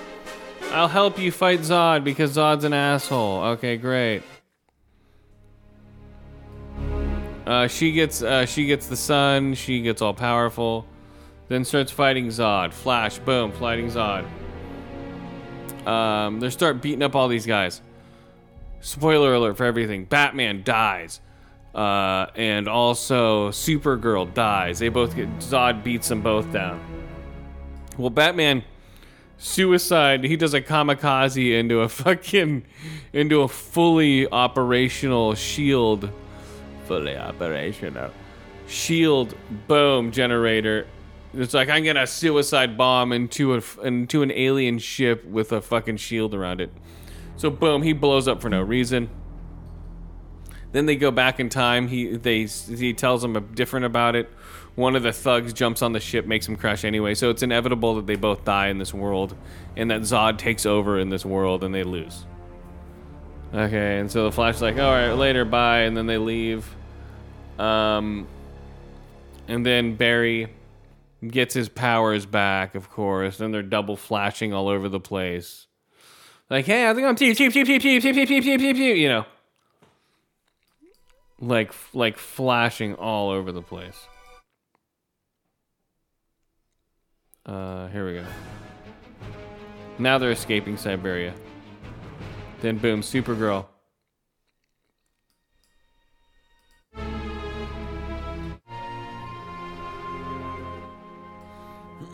I'll 0.73 0.89
help 0.89 1.19
you 1.19 1.33
fight 1.33 1.61
Zod 1.61 2.05
because 2.05 2.37
Zod's 2.37 2.65
an 2.65 2.73
asshole. 2.73 3.43
Okay, 3.43 3.77
great. 3.77 4.23
Uh, 7.47 7.67
she 7.67 7.91
gets 7.91 8.23
uh, 8.23 8.47
she 8.47 8.67
gets 8.67 8.87
the 8.87 8.97
sun. 8.97 9.55
She 9.55 9.83
gets 9.83 10.01
all 10.01 10.15
powerful. 10.15 10.87
Then 11.49 11.65
starts 11.65 11.91
fighting 11.91 12.29
Zod. 12.29 12.73
Flash, 12.73 13.19
boom, 13.19 13.51
fighting 13.51 13.89
Zod. 13.89 14.25
Um, 15.85 16.39
they 16.39 16.51
start 16.51 16.81
beating 16.81 17.03
up 17.03 17.17
all 17.17 17.27
these 17.27 17.47
guys. 17.47 17.83
Spoiler 18.81 19.35
alert 19.35 19.57
for 19.57 19.65
everything: 19.65 20.05
Batman 20.05 20.63
dies, 20.63 21.21
uh, 21.75 22.27
and 22.35 22.69
also 22.69 23.51
Supergirl 23.51 24.33
dies. 24.35 24.79
They 24.79 24.89
both 24.89 25.15
get 25.15 25.29
Zod 25.39 25.85
beats 25.85 26.09
them 26.09 26.23
both 26.23 26.53
down. 26.53 26.81
Well, 27.97 28.11
Batman 28.11 28.65
suicide. 29.41 30.25
He 30.25 30.37
does 30.37 30.55
a 30.55 30.61
kamikaze 30.61 31.59
into 31.59 31.81
a 31.81 31.89
fucking 31.89 32.65
into 33.13 33.43
a 33.43 33.49
fully 33.49 34.31
operational 34.31 35.35
shield 35.35 36.11
fully 36.85 37.17
operational 37.17 38.11
shield 38.67 39.35
boom 39.69 40.11
generator. 40.11 40.87
It's 41.33 41.55
like 41.55 41.69
I'm 41.69 41.85
gonna 41.85 42.07
suicide 42.07 42.77
bomb 42.77 43.13
into 43.13 43.55
a 43.55 43.63
into 43.83 44.23
an 44.23 44.33
alien 44.33 44.79
ship 44.79 45.25
with 45.25 45.53
a 45.53 45.61
fucking 45.61 45.99
shield 45.99 46.35
around 46.35 46.61
it. 46.61 46.71
So 47.37 47.49
boom, 47.49 47.83
he 47.83 47.93
blows 47.93 48.29
up 48.29 48.43
for 48.43 48.51
no 48.51 48.61
reason. 48.61 49.09
Then 50.73 50.87
they 50.87 50.97
go 50.97 51.11
back 51.11 51.41
in 51.41 51.49
time. 51.49 51.89
He 51.89 52.17
they 52.17 52.45
he 52.45 52.93
tells 52.93 53.23
them 53.23 53.53
different 53.55 53.87
about 53.87 54.15
it. 54.17 54.29
one 54.77 54.97
of 54.97 55.03
the 55.03 55.13
thugs 55.13 55.53
jumps 55.53 55.83
on 55.83 55.93
the 55.93 56.01
ship, 56.01 56.27
makes 56.27 56.47
him 56.49 56.57
crash 56.57 56.85
anyway. 56.85 57.15
So 57.15 57.31
it's 57.31 57.43
inevitable 57.43 57.97
that 57.97 58.07
they 58.07 58.17
both 58.17 58.45
die 58.45 58.69
in 58.69 58.79
this 58.79 58.95
world, 58.95 59.37
and 59.77 59.91
that 59.91 60.03
Zod 60.03 60.39
takes 60.39 60.65
over 60.65 60.99
in 60.99 61.11
this 61.11 61.25
world, 61.25 61.65
and 61.65 61.75
they 61.75 61.85
lose. 61.85 62.25
Okay, 63.53 63.99
and 63.99 64.11
so 64.11 64.25
the 64.25 64.33
Flash 64.33 64.57
is 64.57 64.63
like, 64.63 64.79
all 64.79 64.93
right, 64.93 65.13
later, 65.13 65.45
bye, 65.45 65.81
and 65.81 65.97
then 65.97 66.07
they 66.07 66.19
leave. 66.19 66.73
Um, 67.59 68.29
and 69.49 69.67
then 69.67 69.97
Barry 69.97 70.49
gets 71.27 71.53
his 71.53 71.69
powers 71.69 72.27
back, 72.27 72.77
of 72.77 72.91
course, 72.91 73.41
and 73.41 73.53
they're 73.53 73.63
double 73.63 73.97
flashing 73.97 74.55
all 74.55 74.69
over 74.69 74.89
the 74.89 75.01
place. 75.01 75.67
Like, 76.49 76.67
hey, 76.67 76.89
it 76.89 76.95
going? 76.95 77.17
Pew, 77.17 77.35
pew, 77.35 77.51
pew, 77.51 77.65
pew, 77.65 77.81
pew, 77.81 78.01
pew, 78.01 78.15
pew, 78.15 78.27
pew, 78.27 78.43
pew, 78.43 78.59
pew, 78.59 78.75
pew, 78.75 78.95
you 78.95 79.09
know. 79.09 79.27
Like, 81.41 81.73
like 81.95 82.19
flashing 82.19 82.95
all 82.95 83.31
over 83.31 83.51
the 83.51 83.63
place. 83.63 84.07
Uh, 87.47 87.87
here 87.89 88.07
we 88.07 88.15
go. 88.15 88.25
Now 89.99 90.19
they're 90.19 90.31
escaping 90.31 90.77
Siberia. 90.77 91.35
Then 92.61 92.79
boom, 92.79 93.01
Supergirl. 93.01 93.67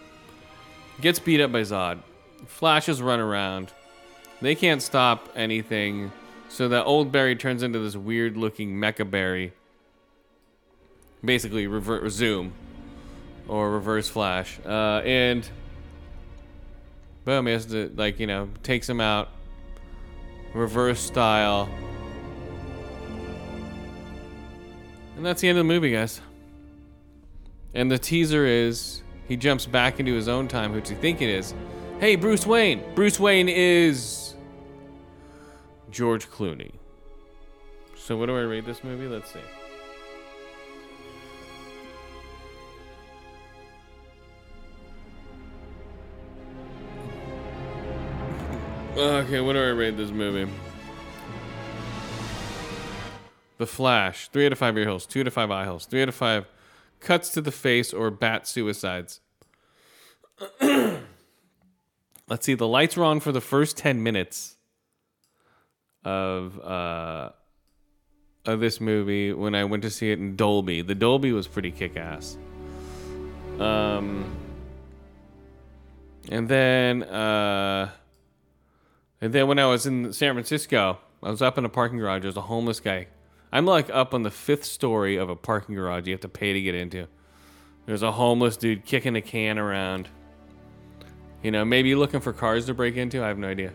Gets 1.00 1.18
beat 1.18 1.40
up 1.40 1.50
by 1.50 1.62
Zod. 1.62 1.98
Flashes 2.46 3.00
run 3.00 3.20
around. 3.20 3.72
They 4.40 4.54
can't 4.54 4.82
stop 4.82 5.28
anything. 5.36 6.12
So 6.48 6.68
that 6.68 6.84
old 6.84 7.12
Barry 7.12 7.36
turns 7.36 7.62
into 7.62 7.78
this 7.78 7.96
weird 7.96 8.36
looking 8.36 8.74
mecha 8.74 9.08
Barry. 9.08 9.52
Basically, 11.24 11.66
reverse 11.66 12.12
zoom 12.12 12.52
or 13.48 13.70
reverse 13.70 14.08
flash. 14.08 14.58
Uh, 14.66 15.00
and 15.04 15.48
boom, 17.24 17.46
he 17.46 17.52
has 17.52 17.66
to, 17.66 17.92
like, 17.96 18.18
you 18.18 18.26
know, 18.26 18.48
takes 18.62 18.88
him 18.88 19.00
out. 19.00 19.28
Reverse 20.54 21.00
style. 21.00 21.68
And 25.16 25.24
that's 25.24 25.40
the 25.40 25.48
end 25.48 25.58
of 25.58 25.64
the 25.64 25.72
movie, 25.72 25.92
guys. 25.92 26.20
And 27.74 27.90
the 27.90 27.98
teaser 27.98 28.44
is 28.44 29.02
he 29.28 29.36
jumps 29.36 29.64
back 29.64 30.00
into 30.00 30.12
his 30.12 30.28
own 30.28 30.48
time, 30.48 30.72
which 30.72 30.90
you 30.90 30.96
think 30.96 31.22
it 31.22 31.30
is. 31.30 31.54
Hey, 32.02 32.16
Bruce 32.16 32.44
Wayne. 32.44 32.82
Bruce 32.96 33.20
Wayne 33.20 33.48
is 33.48 34.34
George 35.88 36.28
Clooney. 36.28 36.72
So 37.94 38.16
what 38.16 38.26
do 38.26 38.36
I 38.36 38.40
rate 38.40 38.66
this 38.66 38.82
movie? 38.82 39.06
Let's 39.06 39.32
see. 39.32 39.38
Okay, 48.96 49.40
what 49.40 49.52
do 49.52 49.60
I 49.60 49.68
rate 49.68 49.96
this 49.96 50.10
movie? 50.10 50.52
The 53.58 53.66
Flash, 53.68 54.26
three 54.30 54.46
out 54.46 54.50
of 54.50 54.58
five 54.58 54.76
ear 54.76 54.86
holes, 54.86 55.06
two 55.06 55.20
out 55.20 55.28
of 55.28 55.34
five 55.34 55.52
eye 55.52 55.66
holes, 55.66 55.86
three 55.86 56.02
out 56.02 56.08
of 56.08 56.16
five 56.16 56.46
cuts 56.98 57.28
to 57.28 57.40
the 57.40 57.52
face 57.52 57.92
or 57.92 58.10
bat 58.10 58.48
suicides. 58.48 59.20
Let's 62.28 62.46
see, 62.46 62.54
the 62.54 62.68
lights 62.68 62.96
were 62.96 63.04
on 63.04 63.20
for 63.20 63.32
the 63.32 63.40
first 63.40 63.76
10 63.76 64.02
minutes 64.02 64.56
of 66.04 66.58
uh 66.60 67.30
of 68.44 68.58
this 68.58 68.80
movie 68.80 69.32
when 69.32 69.54
I 69.54 69.62
went 69.64 69.84
to 69.84 69.90
see 69.90 70.10
it 70.10 70.18
in 70.18 70.34
Dolby. 70.34 70.82
The 70.82 70.96
Dolby 70.96 71.30
was 71.30 71.46
pretty 71.46 71.70
kick 71.70 71.96
ass. 71.96 72.36
Um 73.60 74.36
and 76.28 76.48
then 76.48 77.02
uh 77.04 77.90
and 79.20 79.32
then 79.32 79.46
when 79.46 79.58
I 79.58 79.66
was 79.66 79.86
in 79.86 80.12
San 80.12 80.34
Francisco, 80.34 80.98
I 81.22 81.30
was 81.30 81.40
up 81.42 81.56
in 81.56 81.64
a 81.64 81.68
parking 81.68 81.98
garage, 81.98 82.22
there 82.22 82.28
was 82.28 82.36
a 82.36 82.42
homeless 82.42 82.80
guy 82.80 83.06
I'm 83.52 83.66
like 83.66 83.90
up 83.90 84.14
on 84.14 84.22
the 84.22 84.30
fifth 84.30 84.64
story 84.64 85.16
of 85.16 85.28
a 85.28 85.36
parking 85.36 85.74
garage 85.74 86.06
you 86.06 86.14
have 86.14 86.22
to 86.22 86.28
pay 86.28 86.54
to 86.54 86.60
get 86.60 86.74
into. 86.74 87.06
There's 87.84 88.02
a 88.02 88.12
homeless 88.12 88.56
dude 88.56 88.86
kicking 88.86 89.14
a 89.14 89.20
can 89.20 89.58
around. 89.58 90.08
You 91.42 91.50
know, 91.50 91.64
maybe 91.64 91.94
looking 91.94 92.20
for 92.20 92.32
cars 92.32 92.66
to 92.66 92.74
break 92.74 92.96
into. 92.96 93.22
I 93.22 93.28
have 93.28 93.38
no 93.38 93.48
idea. 93.48 93.72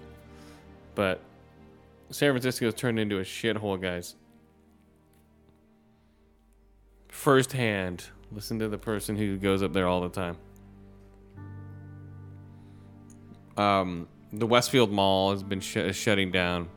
But 0.95 1.21
San 2.09 2.31
Francisco's 2.31 2.73
turned 2.73 2.99
into 2.99 3.19
a 3.19 3.23
shithole, 3.23 3.79
guys. 3.81 4.15
Firsthand, 7.09 8.05
listen 8.31 8.59
to 8.59 8.69
the 8.69 8.77
person 8.77 9.15
who 9.17 9.37
goes 9.37 9.61
up 9.63 9.73
there 9.73 9.87
all 9.87 10.01
the 10.01 10.09
time. 10.09 10.37
Um, 13.57 14.07
the 14.31 14.45
Westfield 14.45 14.91
Mall 14.91 15.31
has 15.31 15.43
been 15.43 15.59
sh- 15.59 15.93
shutting 15.93 16.31
down. 16.31 16.69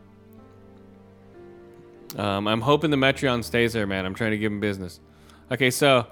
Um, 2.16 2.48
I'm 2.48 2.62
hoping 2.62 2.90
the 2.90 2.96
Metreon 2.96 3.44
stays 3.44 3.72
there, 3.72 3.86
man. 3.86 4.04
I'm 4.04 4.14
trying 4.14 4.32
to 4.32 4.38
give 4.38 4.50
him 4.50 4.60
business. 4.60 4.98
Okay, 5.52 5.70
so. 5.70 6.06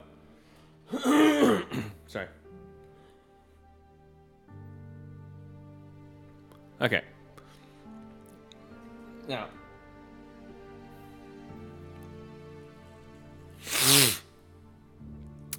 Okay. 6.80 7.02
Now. 9.28 9.48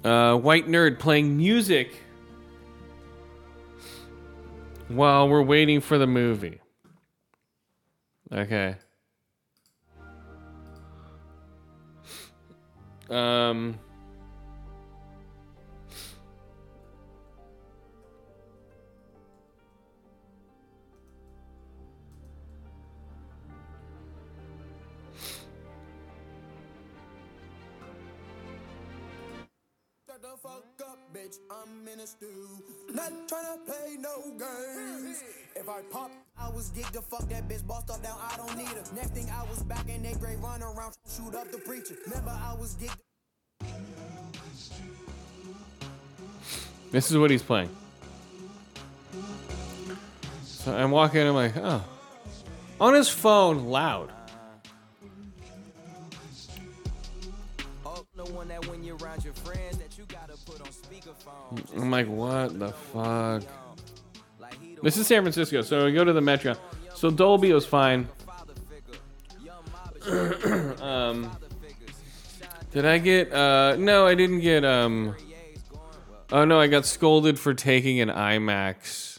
uh, 0.04 0.36
white 0.36 0.66
nerd 0.66 0.98
playing 0.98 1.36
music 1.36 1.94
while 4.88 5.28
we're 5.28 5.42
waiting 5.42 5.80
for 5.80 5.98
the 5.98 6.06
movie. 6.06 6.60
Okay. 8.32 8.76
Um. 13.08 13.78
In 32.00 32.04
a 32.04 32.06
stew. 32.06 32.48
Not 32.94 33.12
trying 33.28 33.44
to 33.44 33.58
play 33.66 33.96
no 33.98 34.22
games. 34.38 35.22
If 35.54 35.68
I 35.68 35.82
pop, 35.92 36.10
I 36.38 36.48
was 36.48 36.70
geeked 36.70 36.92
to 36.92 37.02
fuck 37.02 37.28
that 37.28 37.46
bitch, 37.46 37.66
bossed 37.66 37.90
up 37.90 38.02
down, 38.02 38.16
I 38.18 38.36
don't 38.38 38.56
need 38.56 38.68
her. 38.68 38.82
Next 38.94 39.10
thing 39.10 39.28
I 39.30 39.42
was 39.50 39.62
back 39.64 39.86
in 39.86 40.02
that 40.04 40.18
great 40.18 40.38
run 40.38 40.62
around, 40.62 40.94
shoot 41.06 41.34
up 41.34 41.50
the 41.52 41.58
preacher. 41.58 41.96
Remember, 42.06 42.30
I 42.30 42.54
was 42.54 42.74
geeked. 42.76 42.96
This 46.90 47.10
is 47.10 47.18
what 47.18 47.30
he's 47.30 47.42
playing. 47.42 47.68
So 50.44 50.74
I'm 50.74 50.90
walking. 50.90 51.20
I'm 51.26 51.34
like, 51.34 51.56
oh, 51.56 51.84
on 52.80 52.94
his 52.94 53.10
phone, 53.10 53.66
loud. 53.66 54.10
I'm 61.76 61.90
like, 61.90 62.06
what 62.06 62.58
the 62.58 62.72
fuck? 62.72 63.42
This 64.82 64.96
is 64.96 65.06
San 65.06 65.22
Francisco, 65.22 65.62
so 65.62 65.84
we 65.84 65.92
go 65.92 66.04
to 66.04 66.12
the 66.12 66.20
Metro. 66.20 66.56
So 66.94 67.10
Dolby 67.10 67.52
was 67.52 67.66
fine. 67.66 68.08
um, 70.80 71.30
did 72.72 72.86
I 72.86 72.98
get? 72.98 73.32
Uh, 73.32 73.76
no, 73.78 74.06
I 74.06 74.14
didn't 74.14 74.40
get. 74.40 74.64
Um, 74.64 75.14
oh 76.32 76.44
no, 76.44 76.58
I 76.58 76.66
got 76.68 76.86
scolded 76.86 77.38
for 77.38 77.52
taking 77.52 78.00
an 78.00 78.08
IMAX. 78.08 79.18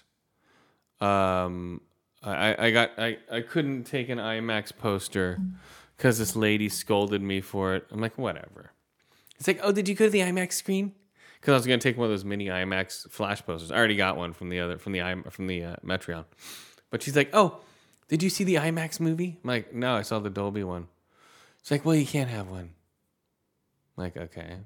Um, 1.00 1.82
I, 2.24 2.68
I 2.68 2.72
got 2.72 2.92
I, 2.98 3.18
I 3.32 3.42
couldn't 3.42 3.84
take 3.84 4.10
an 4.10 4.18
IMAX 4.18 4.76
poster 4.76 5.40
because 5.98 6.18
this 6.18 6.36
lady 6.36 6.70
scolded 6.70 7.22
me 7.22 7.42
for 7.42 7.76
it. 7.76 7.86
I'm 7.92 8.00
like, 8.00 8.18
whatever. 8.18 8.72
It's 9.38 9.48
like, 9.48 9.60
oh, 9.64 9.72
did 9.72 9.88
you 9.88 9.96
go 9.96 10.06
to 10.06 10.12
the 10.12 10.20
IMAX 10.20 10.54
screen? 10.54 10.94
Because 11.42 11.54
I 11.54 11.56
was 11.56 11.66
gonna 11.66 11.80
take 11.80 11.98
one 11.98 12.06
of 12.06 12.12
those 12.12 12.24
mini 12.24 12.46
IMAX 12.46 13.10
flash 13.10 13.44
posters. 13.44 13.72
I 13.72 13.76
already 13.76 13.96
got 13.96 14.16
one 14.16 14.32
from 14.32 14.50
the 14.50 14.60
other 14.60 14.78
from 14.78 14.94
the 14.94 15.24
from 15.32 15.48
the 15.48 15.64
uh, 15.64 15.76
Metreon. 15.84 16.26
But 16.92 17.02
she's 17.02 17.16
like, 17.16 17.32
oh, 17.34 17.62
did 18.10 18.22
you 18.22 18.30
see 18.30 18.44
the 18.44 18.56
IMAX 18.56 19.00
movie? 19.00 19.40
I'm 19.44 19.48
like, 19.48 19.74
no, 19.74 19.96
I 19.96 20.04
saw 20.04 20.20
the 20.20 20.30
Dolby 20.30 20.64
one. 20.64 20.88
She's 21.64 21.72
like, 21.72 21.84
well, 21.84 21.96
you 21.96 22.06
can't 22.06 22.30
have 22.30 22.50
one. 22.50 22.70
I'm 23.98 24.04
like, 24.04 24.18
okay, 24.18 24.58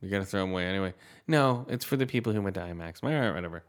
you 0.00 0.08
gotta 0.08 0.24
throw 0.24 0.40
them 0.40 0.52
away 0.52 0.64
anyway. 0.64 0.94
No, 1.28 1.66
it's 1.68 1.84
for 1.84 1.96
the 1.96 2.06
people 2.06 2.32
who 2.32 2.40
went 2.40 2.54
to 2.54 2.62
IMAX. 2.62 3.00
I'm 3.02 3.12
like, 3.12 3.34
whatever. 3.34 3.62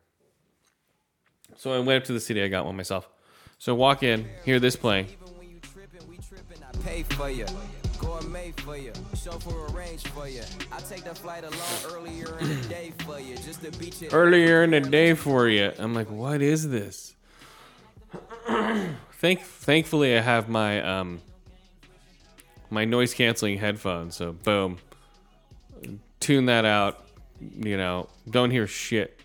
So 1.57 1.73
I 1.73 1.79
went 1.79 2.01
up 2.01 2.07
to 2.07 2.13
the 2.13 2.19
city. 2.21 2.41
I 2.41 2.47
got 2.47 2.65
one 2.65 2.77
myself. 2.77 3.09
So 3.57 3.75
walk 3.75 4.01
in, 4.01 4.27
hear 4.45 4.59
this 4.59 4.75
playing. 4.77 5.07
Pay 7.95 8.05
for 8.07 8.07
you. 8.07 8.19
Gourmet 8.19 8.51
for 8.51 8.77
you. 8.77 8.93
Chauffeur 9.15 9.73
arrange 9.73 10.03
for 10.07 10.27
you. 10.27 10.41
I 10.71 10.79
take 10.81 11.03
the 11.03 11.15
flight 11.15 11.43
alone 11.43 11.93
earlier 11.93 12.37
in 12.39 12.49
the 12.49 12.67
day 12.67 12.93
for 12.99 13.19
you. 13.19 13.35
Just 13.37 13.63
to 13.63 13.71
beat 13.77 14.01
you. 14.01 14.09
Earlier 14.11 14.63
in 14.63 14.71
the 14.71 14.81
day 14.81 15.13
for 15.13 15.47
you. 15.47 15.71
I'm 15.77 15.93
like, 15.93 16.09
what 16.09 16.41
is 16.41 16.69
this? 16.69 17.15
Thank, 19.13 19.41
thankfully, 19.41 20.17
I 20.17 20.21
have 20.21 20.49
my 20.49 20.81
um, 20.81 21.21
my 22.69 22.85
noise 22.85 23.13
canceling 23.13 23.57
headphones. 23.57 24.15
So 24.15 24.33
boom, 24.33 24.77
tune 26.19 26.45
that 26.45 26.65
out. 26.65 27.05
You 27.39 27.77
know, 27.77 28.09
don't 28.29 28.51
hear 28.51 28.67
shit. 28.67 29.19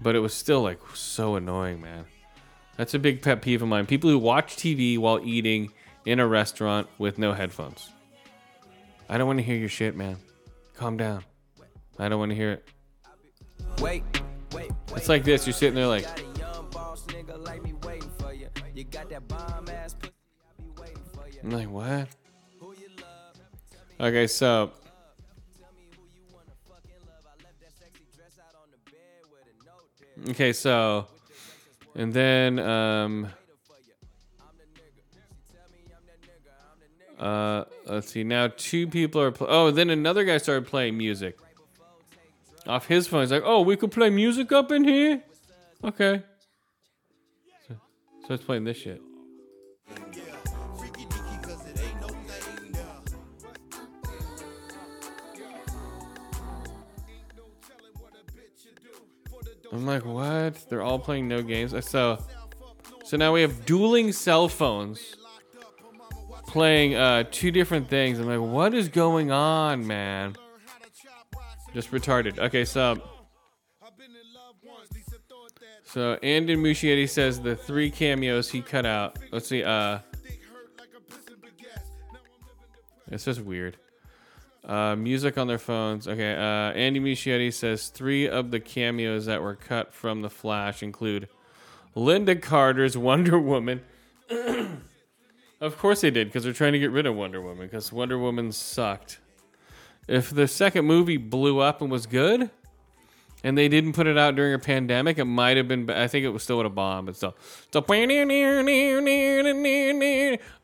But 0.00 0.14
it 0.14 0.20
was 0.20 0.32
still 0.32 0.62
like 0.62 0.78
so 0.94 1.34
annoying, 1.34 1.80
man. 1.80 2.04
That's 2.76 2.94
a 2.94 2.98
big 3.00 3.22
pet 3.22 3.42
peeve 3.42 3.62
of 3.62 3.68
mine. 3.68 3.86
People 3.86 4.10
who 4.10 4.18
watch 4.18 4.56
TV 4.56 4.96
while 4.96 5.20
eating 5.24 5.72
in 6.04 6.20
a 6.20 6.26
restaurant 6.26 6.86
with 6.98 7.18
no 7.18 7.32
headphones. 7.32 7.90
I 9.08 9.16
don't 9.16 9.26
want 9.26 9.38
to 9.38 9.42
hear 9.42 9.56
your 9.56 9.68
shit, 9.68 9.96
man. 9.96 10.16
Calm 10.76 10.96
down. 10.96 11.24
I 11.98 12.08
don't 12.08 12.18
want 12.18 12.30
to 12.30 12.36
hear 12.36 12.52
it. 12.52 12.68
Wait, 13.80 14.02
wait, 14.52 14.70
It's 14.94 15.08
like 15.08 15.24
this. 15.24 15.46
You're 15.46 15.54
sitting 15.54 15.74
there 15.74 15.86
like, 15.86 16.04
got 16.04 16.20
a 16.20 16.38
young 16.38 16.70
boss 16.70 17.04
nigga 17.06 17.44
like 17.44 17.62
me 17.62 17.72
waiting 17.84 18.10
for 18.18 18.32
you. 18.32 18.48
You 18.74 18.84
got 18.84 19.08
that 19.10 19.26
bomb 19.26 19.68
ass 19.68 19.94
pussy, 19.94 20.12
I 20.46 20.62
be 20.62 20.68
waiting 20.80 21.02
for 21.12 21.28
you. 21.28 21.40
I'm 21.42 21.50
like, 21.50 21.70
what? 21.70 22.08
Okay, 24.00 24.28
so 24.28 24.70
okay, 30.28 30.52
so 30.52 31.08
and 31.96 32.12
then 32.12 32.60
um, 32.60 33.28
uh, 37.18 37.64
let's 37.86 38.10
see. 38.10 38.24
Now 38.24 38.48
two 38.56 38.86
people 38.86 39.20
are. 39.20 39.32
Pl- 39.32 39.48
oh, 39.50 39.70
then 39.70 39.90
another 39.90 40.24
guy 40.24 40.38
started 40.38 40.66
playing 40.66 40.96
music 40.96 41.36
off 42.66 42.86
his 42.86 43.08
phone. 43.08 43.22
He's 43.22 43.32
like, 43.32 43.42
"Oh, 43.44 43.62
we 43.62 43.76
could 43.76 43.90
play 43.90 44.10
music 44.10 44.52
up 44.52 44.70
in 44.70 44.84
here." 44.84 45.22
Okay. 45.82 46.22
So, 47.66 47.74
so 48.26 48.34
it's 48.34 48.44
playing 48.44 48.64
this 48.64 48.76
shit. 48.76 49.02
I'm 59.70 59.86
like, 59.86 60.04
what? 60.04 60.64
They're 60.70 60.82
all 60.82 60.98
playing 60.98 61.28
no 61.28 61.42
games. 61.42 61.74
So, 61.86 62.24
so 63.04 63.16
now 63.16 63.34
we 63.34 63.42
have 63.42 63.66
dueling 63.66 64.12
cell 64.12 64.48
phones 64.48 65.14
playing 66.48 66.94
uh, 66.94 67.24
two 67.30 67.50
different 67.50 67.88
things. 67.88 68.18
I'm 68.18 68.26
like, 68.26 68.40
what 68.40 68.74
is 68.74 68.88
going 68.88 69.30
on, 69.30 69.86
man? 69.86 70.34
Just 71.74 71.92
retarded. 71.92 72.38
Okay, 72.38 72.64
so. 72.64 73.00
So 75.84 76.18
Andy 76.22 76.54
Muschietti 76.54 77.08
says 77.08 77.40
the 77.40 77.56
three 77.56 77.90
cameos 77.90 78.50
he 78.50 78.60
cut 78.60 78.84
out. 78.84 79.18
Let's 79.32 79.48
see. 79.48 79.62
Uh, 79.62 80.00
it's 83.10 83.24
just 83.24 83.40
weird. 83.40 83.78
Uh, 84.64 84.96
music 84.96 85.38
on 85.38 85.46
their 85.46 85.58
phones. 85.58 86.06
Okay. 86.06 86.34
Uh, 86.34 86.72
Andy 86.72 87.00
Muschietti 87.00 87.52
says 87.52 87.88
three 87.88 88.28
of 88.28 88.50
the 88.50 88.60
cameos 88.60 89.26
that 89.26 89.42
were 89.42 89.54
cut 89.54 89.94
from 89.94 90.20
The 90.20 90.28
Flash 90.28 90.82
include 90.82 91.28
Lynda 91.96 92.40
Carter's 92.40 92.96
Wonder 92.98 93.38
Woman. 93.38 93.82
of 95.60 95.78
course 95.78 96.00
they 96.00 96.10
did, 96.10 96.28
because 96.28 96.44
they're 96.44 96.52
trying 96.52 96.72
to 96.72 96.78
get 96.78 96.90
rid 96.90 97.06
of 97.06 97.14
Wonder 97.14 97.40
Woman, 97.40 97.66
because 97.66 97.92
Wonder 97.92 98.18
Woman 98.18 98.52
sucked. 98.52 99.18
If 100.06 100.30
the 100.30 100.48
second 100.48 100.86
movie 100.86 101.16
blew 101.16 101.58
up 101.58 101.82
and 101.82 101.90
was 101.90 102.06
good, 102.06 102.50
and 103.44 103.56
they 103.56 103.68
didn't 103.68 103.92
put 103.92 104.06
it 104.06 104.18
out 104.18 104.34
during 104.34 104.54
a 104.54 104.58
pandemic, 104.58 105.18
it 105.18 105.24
might 105.24 105.56
have 105.56 105.68
been. 105.68 105.88
I 105.90 106.08
think 106.08 106.24
it 106.24 106.30
was 106.30 106.42
still 106.42 106.56
would 106.56 106.66
have 106.66 106.74
bombed, 106.74 107.06
but 107.06 107.16
still. 107.16 107.36
So, 107.70 107.80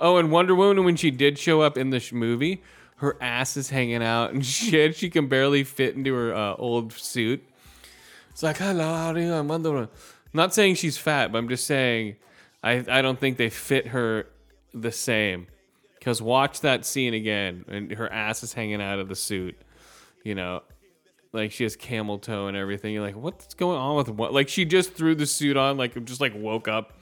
oh, 0.01 0.17
and 0.17 0.31
Wonder 0.31 0.55
Woman 0.55 0.85
when 0.85 0.97
she 0.97 1.11
did 1.11 1.39
show 1.39 1.61
up 1.61 1.77
in 1.79 1.91
this 1.91 2.13
movie, 2.13 2.63
her 2.97 3.17
ass 3.21 3.57
is 3.57 3.71
hanging 3.71 4.03
out 4.03 4.33
and 4.33 4.45
shit. 4.47 4.97
She 4.97 5.11
can 5.11 5.29
barely 5.29 5.63
fit 5.63 5.95
into 5.95 6.15
her 6.15 6.35
uh, 6.35 6.55
old 6.57 6.93
suit. 6.93 7.47
It's 8.31 8.43
like, 8.43 8.57
hello? 8.57 9.15
I'm 9.15 9.49
Wonder 9.49 9.71
Woman. 9.71 9.89
Not 10.33 10.53
saying 10.53 10.75
she's 10.75 10.99
fat, 10.99 11.31
but 11.31 11.39
I'm 11.39 11.49
just 11.49 11.67
saying, 11.67 12.17
I 12.63 12.85
I 12.89 13.03
don't 13.03 13.21
think 13.21 13.37
they 13.37 13.51
fit 13.51 13.89
her 13.89 14.27
the 14.75 14.93
same. 14.93 15.47
Because 15.99 16.21
watch 16.21 16.61
that 16.61 16.85
scene 16.85 17.15
again, 17.15 17.65
and 17.69 17.91
her 17.93 18.13
ass 18.13 18.43
is 18.43 18.53
hanging 18.53 18.83
out 18.83 18.99
of 18.99 19.09
the 19.09 19.17
suit. 19.17 19.57
You 20.23 20.35
know, 20.35 20.63
like 21.33 21.51
she 21.53 21.65
has 21.65 21.77
camel 21.77 22.19
toe 22.19 22.47
and 22.47 22.57
everything. 22.57 22.93
You're 22.93 23.03
like, 23.03 23.17
what's 23.17 23.55
going 23.55 23.79
on 23.79 23.97
with 23.97 24.09
what? 24.11 24.35
Like 24.35 24.49
she 24.49 24.65
just 24.65 24.93
threw 24.93 25.15
the 25.15 25.27
suit 25.27 25.57
on, 25.57 25.77
like 25.77 26.05
just 26.05 26.21
like 26.21 26.33
woke 26.35 26.69
up, 26.69 26.93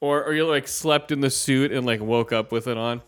or 0.00 0.22
or 0.22 0.34
you 0.34 0.46
like 0.46 0.68
slept 0.68 1.12
in 1.12 1.20
the 1.20 1.30
suit 1.30 1.72
and 1.72 1.86
like 1.86 2.00
woke 2.00 2.32
up 2.32 2.52
with 2.52 2.66
it 2.66 2.76
on. 2.76 3.02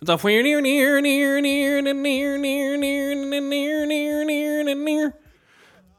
It's 0.00 0.08
off 0.08 0.24
near 0.24 0.42
near 0.42 0.60
near 0.62 1.00
near 1.00 1.40
near 1.40 1.82
near 1.82 2.38
near 2.38 2.76
near 2.76 3.16
near 3.16 3.86
near 3.86 4.24
near 4.24 4.74
near. 4.74 5.14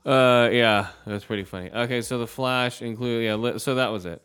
Uh, 0.03 0.49
yeah, 0.51 0.87
that's 1.05 1.25
pretty 1.25 1.43
funny. 1.43 1.69
Okay, 1.71 2.01
so 2.01 2.17
the 2.17 2.25
Flash 2.25 2.81
include 2.81 3.23
yeah, 3.23 3.57
so 3.57 3.75
that 3.75 3.91
was 3.91 4.07
it, 4.07 4.23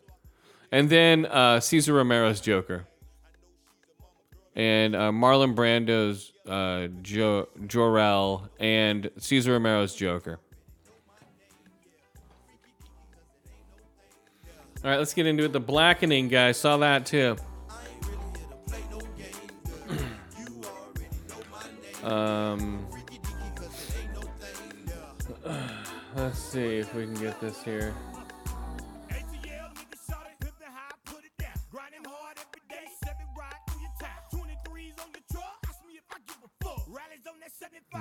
and 0.71 0.89
then 0.89 1.25
uh, 1.25 1.59
Cesar 1.59 1.93
Romero's 1.93 2.41
Joker 2.41 2.85
and 4.57 4.95
uh, 4.95 5.11
Marlon 5.11 5.55
Brando's 5.55 6.33
uh, 6.47 6.87
jo- 7.03 7.47
Jor-El 7.67 8.49
and 8.59 9.11
Cesar 9.17 9.53
Romero's 9.53 9.93
Joker. 9.93 10.39
All 14.83 14.91
right, 14.91 14.97
let's 14.97 15.13
get 15.13 15.27
into 15.27 15.43
it. 15.43 15.53
The 15.53 15.59
Blackening 15.59 16.27
guy 16.27 16.53
saw 16.53 16.77
that 16.77 17.05
too. 17.05 17.35
um, 22.03 22.87
let's 26.15 26.39
see 26.39 26.77
if 26.77 26.95
we 26.95 27.03
can 27.05 27.13
get 27.15 27.39
this 27.39 27.61
here. 27.61 27.93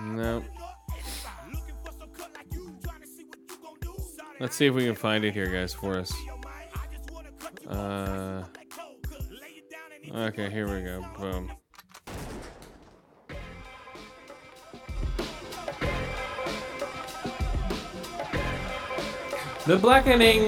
No. 0.04 0.42
Let's 4.38 4.54
see 4.54 4.66
if 4.66 4.74
we 4.74 4.84
can 4.84 4.94
find 4.94 5.24
it 5.24 5.32
here, 5.32 5.46
guys, 5.46 5.72
for 5.72 5.98
us. 5.98 6.12
Uh, 7.66 8.44
okay, 10.14 10.50
here 10.50 10.66
we 10.72 10.82
go. 10.82 11.04
Boom. 11.18 11.50
The 19.66 19.76
Blackening 19.78 20.42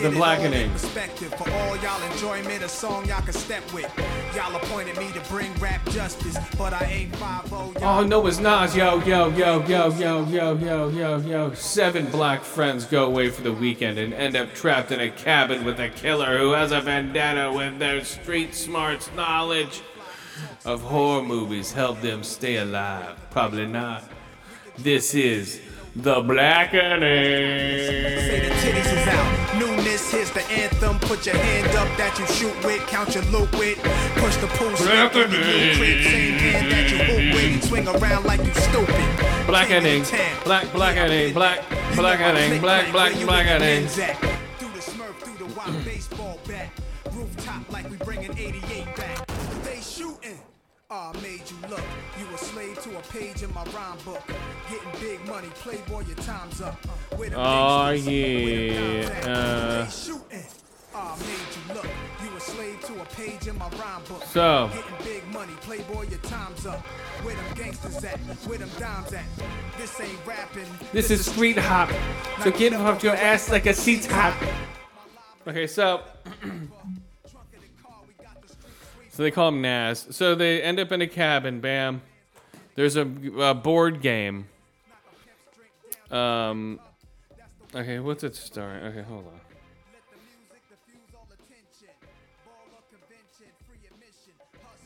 The 0.00 0.10
Blackening. 0.10 0.70
Perspective 0.70 1.34
for 1.34 1.50
all 1.50 1.76
y'all 1.78 2.00
enjoyment, 2.12 2.62
a 2.62 2.68
song 2.68 3.04
y'all 3.06 3.20
can 3.20 3.32
step 3.32 3.64
with. 3.72 3.90
Y'all 4.32 4.54
appointed 4.54 4.96
me 4.96 5.10
to 5.10 5.20
bring 5.28 5.52
rap 5.54 5.84
justice, 5.90 6.38
but 6.56 6.72
I 6.72 6.84
ain't 6.84 7.16
5 7.16 7.82
Oh 7.82 8.04
no, 8.04 8.24
it's 8.28 8.38
Nas. 8.38 8.76
Yo, 8.76 9.00
yo, 9.00 9.28
yo, 9.30 9.60
yo, 9.66 9.90
yo, 9.90 10.24
yo, 10.26 10.54
yo, 10.54 10.88
yo, 10.88 11.16
yo. 11.18 11.52
Seven 11.54 12.06
black 12.12 12.44
friends 12.44 12.84
go 12.84 13.06
away 13.06 13.28
for 13.28 13.42
the 13.42 13.52
weekend 13.52 13.98
and 13.98 14.14
end 14.14 14.36
up 14.36 14.54
trapped 14.54 14.92
in 14.92 15.00
a 15.00 15.10
cabin 15.10 15.64
with 15.64 15.80
a 15.80 15.88
killer 15.88 16.38
who 16.38 16.52
has 16.52 16.70
a 16.70 16.80
vendetta 16.80 17.52
with 17.52 17.80
their 17.80 18.04
street 18.04 18.54
smarts 18.54 19.10
knowledge 19.16 19.82
of 20.64 20.80
horror 20.80 21.24
movies 21.24 21.72
help 21.72 22.00
them 22.02 22.22
stay 22.22 22.58
alive. 22.58 23.16
Probably 23.30 23.66
not. 23.66 24.04
This 24.76 25.12
is 25.16 25.60
The 25.96 26.14
Say 26.14 26.20
the 26.20 26.22
Blackening. 26.22 27.00
titties 28.60 28.92
is 28.92 29.08
out. 29.08 29.58
Newness, 29.58 30.10
here's 30.12 30.30
the 30.30 30.42
anthem. 30.50 30.98
Put 31.00 31.26
your 31.26 31.34
hand 31.36 31.74
up 31.76 31.88
that 31.98 32.16
you 32.18 32.26
shoot 32.26 32.54
with, 32.64 32.86
count 32.86 33.14
your 33.14 33.24
loot 33.24 33.50
with. 33.58 33.78
Push 34.16 34.36
the 34.36 34.46
pool 34.48 34.68
in 34.68 34.74
the 34.74 34.78
crib. 34.78 35.32
Same 35.32 36.38
hand 36.38 36.70
that 36.72 36.90
you 36.90 36.98
hoop 36.98 37.34
with. 37.34 37.64
Swing 37.64 37.88
around 37.88 38.24
like 38.26 38.44
you 38.44 38.54
stupid. 38.54 39.46
Blackening. 39.46 39.82
King 39.82 40.00
of 40.02 40.10
the 40.10 40.16
town. 40.16 40.44
Black, 40.44 40.72
blackening, 40.72 41.34
black, 41.34 41.64
You 41.70 41.76
know 41.76 41.82
I 41.82 41.96
blackening, 41.96 42.60
black, 42.60 42.92
black, 42.92 43.12
blackening. 43.20 43.82
with 43.84 43.96
the 43.96 43.98
pins 43.98 43.98
at. 43.98 44.16
Through 44.58 44.68
the 44.72 44.78
smurf, 44.80 45.14
through 45.16 45.46
the 45.48 45.54
wild 45.54 45.84
baseball 45.84 46.38
bat. 46.46 46.70
Rooftop 47.12 47.72
like 47.72 47.90
we 47.90 47.96
bringing 47.96 48.30
88 48.38 48.62
back. 48.84 48.96
They 48.96 48.97
shooting. 50.88 50.96
Ah, 50.96 51.12
made 51.22 51.42
you 51.50 51.68
look. 51.68 51.84
You 52.18 52.34
a 52.34 52.38
slave 52.38 52.82
to 52.82 52.98
a 52.98 53.02
page 53.02 53.42
in 53.42 53.52
my 53.52 53.62
rhyme 53.64 53.98
book. 54.04 54.22
Getting 54.70 55.00
big 55.00 55.26
money, 55.26 55.48
playboy, 55.56 56.06
your 56.06 56.16
time's 56.16 56.60
up. 56.62 56.74
Where 57.16 57.28
them 57.28 57.40
Aw, 57.40 57.90
gangsters? 57.90 58.06
Where 58.06 58.72
them 58.72 59.22
yeah, 59.26 59.32
uh. 59.32 59.86
Shooting. 59.88 60.44
Ah, 60.94 61.16
made 61.20 61.28
you 61.28 61.74
look. 61.74 61.86
You 62.24 62.36
a 62.36 62.40
slave 62.40 62.80
to 62.86 63.02
a 63.02 63.04
page 63.04 63.46
in 63.46 63.58
my 63.58 63.68
rhyme 63.68 64.02
book. 64.08 64.24
So. 64.24 64.70
Getting 64.72 65.04
big 65.04 65.26
money, 65.32 65.52
playboy, 65.60 66.08
your 66.08 66.18
time's 66.20 66.64
up. 66.66 66.80
Where 67.22 67.36
them 67.36 67.54
gangsters 67.54 68.02
at? 68.02 68.18
Where 68.46 68.58
them 68.58 68.70
dimes 68.78 69.12
at? 69.12 69.24
This 69.76 70.00
ain't 70.00 70.26
rapping. 70.26 70.66
This 70.92 71.10
is 71.10 71.30
street 71.30 71.58
hop. 71.58 71.90
So 72.42 72.50
get 72.50 72.72
off 72.72 73.02
your 73.02 73.14
ass 73.14 73.50
like 73.50 73.66
a 73.66 73.74
seat 73.74 74.06
hop. 74.06 74.34
Okay, 75.46 75.66
so 75.66 76.02
so 79.18 79.24
they 79.24 79.32
call 79.32 79.48
him 79.48 79.60
Nas. 79.60 80.06
So 80.12 80.36
they 80.36 80.62
end 80.62 80.78
up 80.78 80.92
in 80.92 81.02
a 81.02 81.08
cabin. 81.08 81.58
Bam. 81.58 82.02
There's 82.76 82.94
a, 82.94 83.00
a 83.40 83.52
board 83.52 84.00
game. 84.00 84.46
Um. 86.08 86.78
Okay, 87.74 87.98
what's 87.98 88.22
it 88.22 88.36
starring? 88.36 88.84
Okay, 88.84 89.02
hold 89.02 89.26
on. 89.26 89.40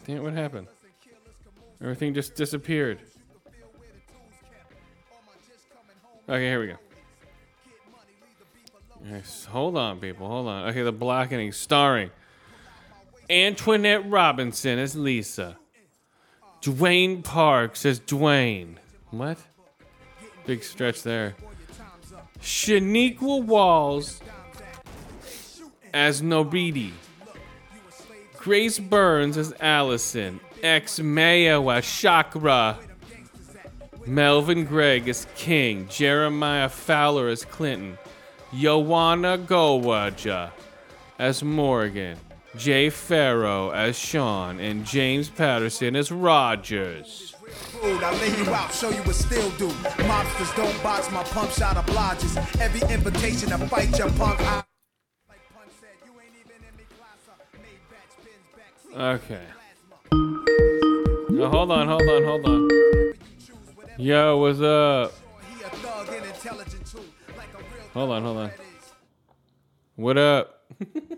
Damn, 0.06 0.22
what 0.22 0.32
happened? 0.32 0.68
Everything 1.82 2.14
just 2.14 2.34
disappeared. 2.34 3.00
Okay, 6.26 6.46
here 6.46 6.60
we 6.60 6.66
go. 6.68 6.76
Yes, 9.04 9.44
hold 9.44 9.76
on, 9.76 10.00
people. 10.00 10.26
Hold 10.26 10.48
on. 10.48 10.70
Okay, 10.70 10.80
the 10.80 10.90
blackening 10.90 11.52
starring 11.52 12.10
Antoinette 13.32 14.10
Robertson 14.10 14.78
as 14.78 14.94
Lisa, 14.94 15.56
Dwayne 16.60 17.24
Parks 17.24 17.86
as 17.86 17.98
Dwayne. 17.98 18.76
What? 19.10 19.38
Big 20.44 20.62
stretch 20.62 21.02
there. 21.02 21.34
Shaniqua 22.42 23.42
Walls 23.42 24.20
as 25.94 26.20
Nobiti. 26.20 26.90
Grace 28.36 28.78
Burns 28.78 29.38
as 29.38 29.54
Allison. 29.60 30.38
X 30.62 31.00
Mayo 31.00 31.70
as 31.70 31.86
Chakra. 31.86 32.78
Melvin 34.04 34.66
Gregg 34.66 35.08
as 35.08 35.26
King. 35.36 35.88
Jeremiah 35.88 36.68
Fowler 36.68 37.28
as 37.28 37.46
Clinton. 37.46 37.96
Joanna 38.54 39.38
Gowaja 39.38 40.50
as 41.18 41.42
Morgan. 41.42 42.18
Jay 42.57 42.90
Pharoah 42.90 43.74
as 43.74 43.98
Sean. 43.98 44.61
And 44.61 44.84
James 44.84 45.28
Patterson 45.30 45.96
as 45.96 46.12
Rogers. 46.12 47.34
I 47.82 48.11
lay 48.20 48.44
you 48.44 48.53
out, 48.55 48.72
show 48.72 48.90
you 48.90 49.03
what 49.03 49.14
still 49.14 49.50
do. 49.53 49.68
Mobsters 49.68 50.55
don't 50.57 50.82
box 50.82 51.11
my 51.11 51.22
pump 51.24 51.50
shot 51.50 51.76
obliges. 51.76 52.36
Every 52.61 52.82
invitation 52.92 53.48
to 53.50 53.59
fight 53.68 53.96
your 53.98 54.11
punk 54.12 54.40
eye. 54.40 54.62
Like 55.28 55.40
Pun 55.53 55.64
said, 55.80 55.88
you 56.05 56.12
ain't 56.20 56.34
even 56.38 56.57
in 56.68 56.76
me 56.76 56.84
class. 56.98 57.28
made 57.55 57.80
batch, 57.90 58.14
bins, 58.24 58.94
back, 58.94 59.14
Okay. 59.14 59.46
Oh, 61.42 61.48
hold 61.48 61.72
on, 61.72 61.88
hold 61.88 62.03
on, 62.03 62.24
hold 62.24 62.46
on. 62.46 62.68
Yo, 63.98 64.36
what's 64.38 64.61
up? 64.61 65.12
He 65.57 65.62
a 65.64 65.68
thug 65.70 66.09
and 66.09 66.24
intelligent 66.26 66.86
too. 66.86 66.98
Like 67.36 67.48
a 67.55 67.59
real 67.59 67.88
Hold 67.94 68.11
on, 68.11 68.22
hold 68.22 68.36
on. 68.38 68.48
thug 68.50 68.59
that 68.59 68.64
is. 68.64 68.92
What 69.96 70.18
up? 70.18 70.64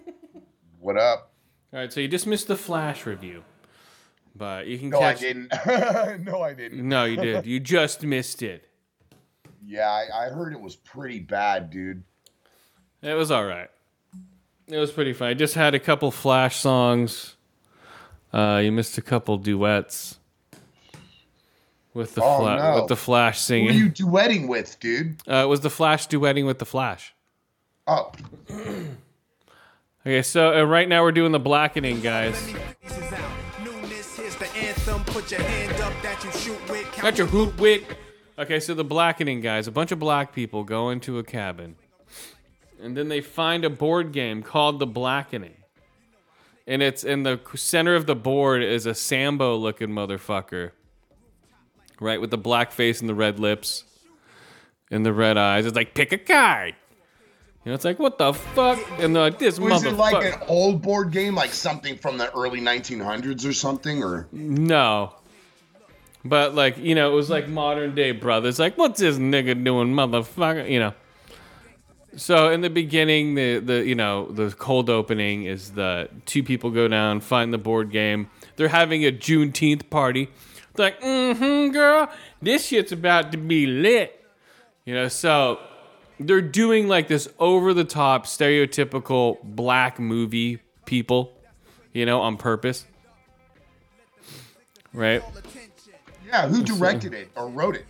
What 0.85 0.99
up? 0.99 1.33
All 1.73 1.79
right, 1.81 1.91
so 1.91 2.01
you 2.01 2.09
just 2.09 2.27
missed 2.27 2.47
the 2.47 2.57
Flash 2.59 3.07
review, 3.07 3.43
but 4.37 4.67
you 4.67 4.79
can 4.79 4.91
No, 4.91 5.01
I 5.01 5.15
didn't. 5.15 5.51
no, 6.27 6.43
I 6.43 6.53
didn't. 6.53 6.87
No, 6.87 7.05
you 7.07 7.17
did. 7.17 7.47
You 7.47 7.59
just 7.59 8.03
missed 8.03 8.43
it. 8.43 8.69
Yeah, 9.67 9.89
I, 9.89 10.27
I 10.27 10.29
heard 10.29 10.53
it 10.53 10.61
was 10.61 10.77
pretty 10.77 11.21
bad, 11.21 11.71
dude. 11.71 12.05
It 13.01 13.15
was 13.15 13.31
all 13.31 13.47
right. 13.47 13.71
It 14.69 14.77
was 14.77 14.93
pretty 14.93 15.15
fun. 15.15 15.29
I 15.29 15.33
just 15.35 15.55
had 15.55 15.75
a 15.75 15.79
couple 15.79 16.11
Flash 16.11 16.57
songs. 16.57 17.37
Uh, 18.31 18.61
you 18.63 18.71
missed 18.71 18.99
a 18.99 19.03
couple 19.03 19.39
duets 19.39 20.19
with 21.95 22.15
the 22.15 22.23
Oh, 22.23 22.41
Fla- 22.41 22.57
no. 22.59 22.81
with 22.81 22.89
the 22.89 22.97
Flash 22.97 23.41
singing. 23.41 23.71
Who 23.71 23.75
are 23.75 23.85
you 23.85 23.91
duetting 23.91 24.49
with, 24.49 24.79
dude? 24.81 25.17
uh, 25.27 25.37
it 25.37 25.49
was 25.49 25.61
the 25.61 25.71
Flash 25.71 26.09
duetting 26.09 26.45
with 26.45 26.59
the 26.59 26.67
Flash. 26.67 27.15
Oh, 27.87 28.13
Okay, 30.07 30.21
so 30.21 30.55
uh, 30.55 30.65
right 30.65 30.87
now 30.87 31.03
we're 31.03 31.13
doing 31.13 31.33
the 31.33 31.41
blackening, 31.41 32.03
guys. 32.03 32.35
Pieces 32.83 33.13
out. 33.15 33.31
Newness, 33.65 34.17
here's 34.17 34.37
the 34.37 34.47
anthem. 34.55 35.03
Put 35.05 35.31
your 35.31 35.41
hand 35.41 35.81
up 35.81 35.95
that 36.03 36.23
you 36.23 36.31
shoot 36.33 36.69
with. 36.69 36.85
Count 36.93 37.03
Got 37.03 37.19
your 37.19 37.27
hoot 37.27 37.59
wit. 37.59 37.85
Okay, 38.39 38.61
so 38.61 38.75
the 38.75 38.85
blackening 38.85 39.41
guys, 39.41 39.67
a 39.67 39.71
bunch 39.73 39.93
of 39.93 39.99
black 39.99 40.35
people 40.35 40.63
go 40.63 40.91
into 40.91 41.19
a 41.19 41.25
cabin, 41.25 41.77
and 42.83 42.95
then 42.95 43.09
they 43.09 43.23
find 43.23 43.65
a 43.65 43.71
board 43.71 44.13
game 44.13 44.43
called 44.43 44.79
the 44.79 44.87
Blackening, 44.87 45.55
and 46.67 46.83
it's 46.83 47.03
in 47.05 47.23
the 47.23 47.41
center 47.55 47.95
of 47.95 48.05
the 48.05 48.17
board 48.17 48.63
is 48.63 48.85
a 48.87 48.95
Sambo 48.95 49.57
looking 49.57 49.89
motherfucker, 49.89 50.73
right, 52.01 52.21
with 52.21 52.31
the 52.31 52.37
black 52.37 52.73
face 52.73 53.01
and 53.01 53.09
the 53.09 53.15
red 53.15 53.39
lips, 53.39 53.85
and 54.91 55.07
the 55.07 55.13
red 55.13 55.39
eyes. 55.39 55.65
It's 55.65 55.77
like 55.77 55.95
pick 55.95 56.13
a 56.13 56.19
card. 56.19 56.75
You 57.65 57.71
know, 57.71 57.77
it's 57.77 57.85
like 57.85 57.99
what 57.99 58.19
the 58.19 58.35
fuck, 58.35 58.79
and 58.99 59.17
they're 59.17 59.23
like 59.23 59.39
this 59.39 59.59
was 59.59 59.83
motherfucker. 59.83 59.93
it 59.93 59.97
like 59.97 60.35
an 60.35 60.43
old 60.49 60.83
board 60.83 61.13
game, 61.13 61.35
like 61.35 61.55
something 61.55 61.97
from 61.97 62.19
the 62.19 62.31
early 62.35 62.61
1900s 62.61 63.49
or 63.49 63.55
something? 63.55 64.03
Or 64.03 64.29
No. 64.33 65.15
But 66.27 66.55
like, 66.55 66.77
you 66.77 66.95
know, 66.95 67.11
it 67.11 67.15
was 67.15 67.31
like 67.31 67.49
modern 67.49 67.95
day 67.95 68.13
brothers. 68.13 68.59
Like, 68.59 68.77
what's 68.77 69.01
this 69.01 69.17
nigga 69.17 69.63
doing, 69.65 69.95
motherfucker? 69.95 70.71
You 70.71 70.79
know. 70.79 70.95
So 72.17 72.51
in 72.51 72.61
the 72.61 72.71
beginning, 72.71 73.35
the 73.35 73.59
the 73.61 73.85
you 73.85 73.95
know 73.95 74.31
the 74.31 74.51
cold 74.51 74.91
opening 74.91 75.45
is 75.45 75.73
the 75.73 76.11
two 76.27 76.43
people 76.43 76.71
go 76.71 76.87
down, 76.87 77.21
find 77.21 77.53
the 77.53 77.59
board 77.59 77.91
game. 77.91 78.29
They're 78.57 78.69
having 78.69 79.05
a 79.05 79.11
Juneteenth 79.11 79.89
party. 79.89 80.29
They're 80.75 80.87
like, 80.87 81.01
mm-hmm, 81.01 81.73
girl, 81.73 82.11
this 82.43 82.67
shit's 82.67 82.93
about 82.93 83.33
to 83.33 83.39
be 83.39 83.67
lit. 83.67 84.21
You 84.85 84.95
know, 84.95 85.09
so 85.09 85.61
they're 86.21 86.41
doing 86.41 86.89
like 86.89 87.09
this 87.09 87.29
over 87.39 87.75
the 87.75 87.85
top, 87.85 88.27
stereotypical 88.27 89.43
black 89.43 89.99
movie 89.99 90.61
people. 90.85 91.33
You 91.93 92.07
know, 92.07 92.21
on 92.23 92.37
purpose. 92.37 92.87
Right. 94.93 95.23
yeah, 96.27 96.49
who 96.49 96.65
directed 96.65 97.15
it 97.15 97.29
or 97.37 97.49
wrote 97.49 97.77
it? 97.77 97.87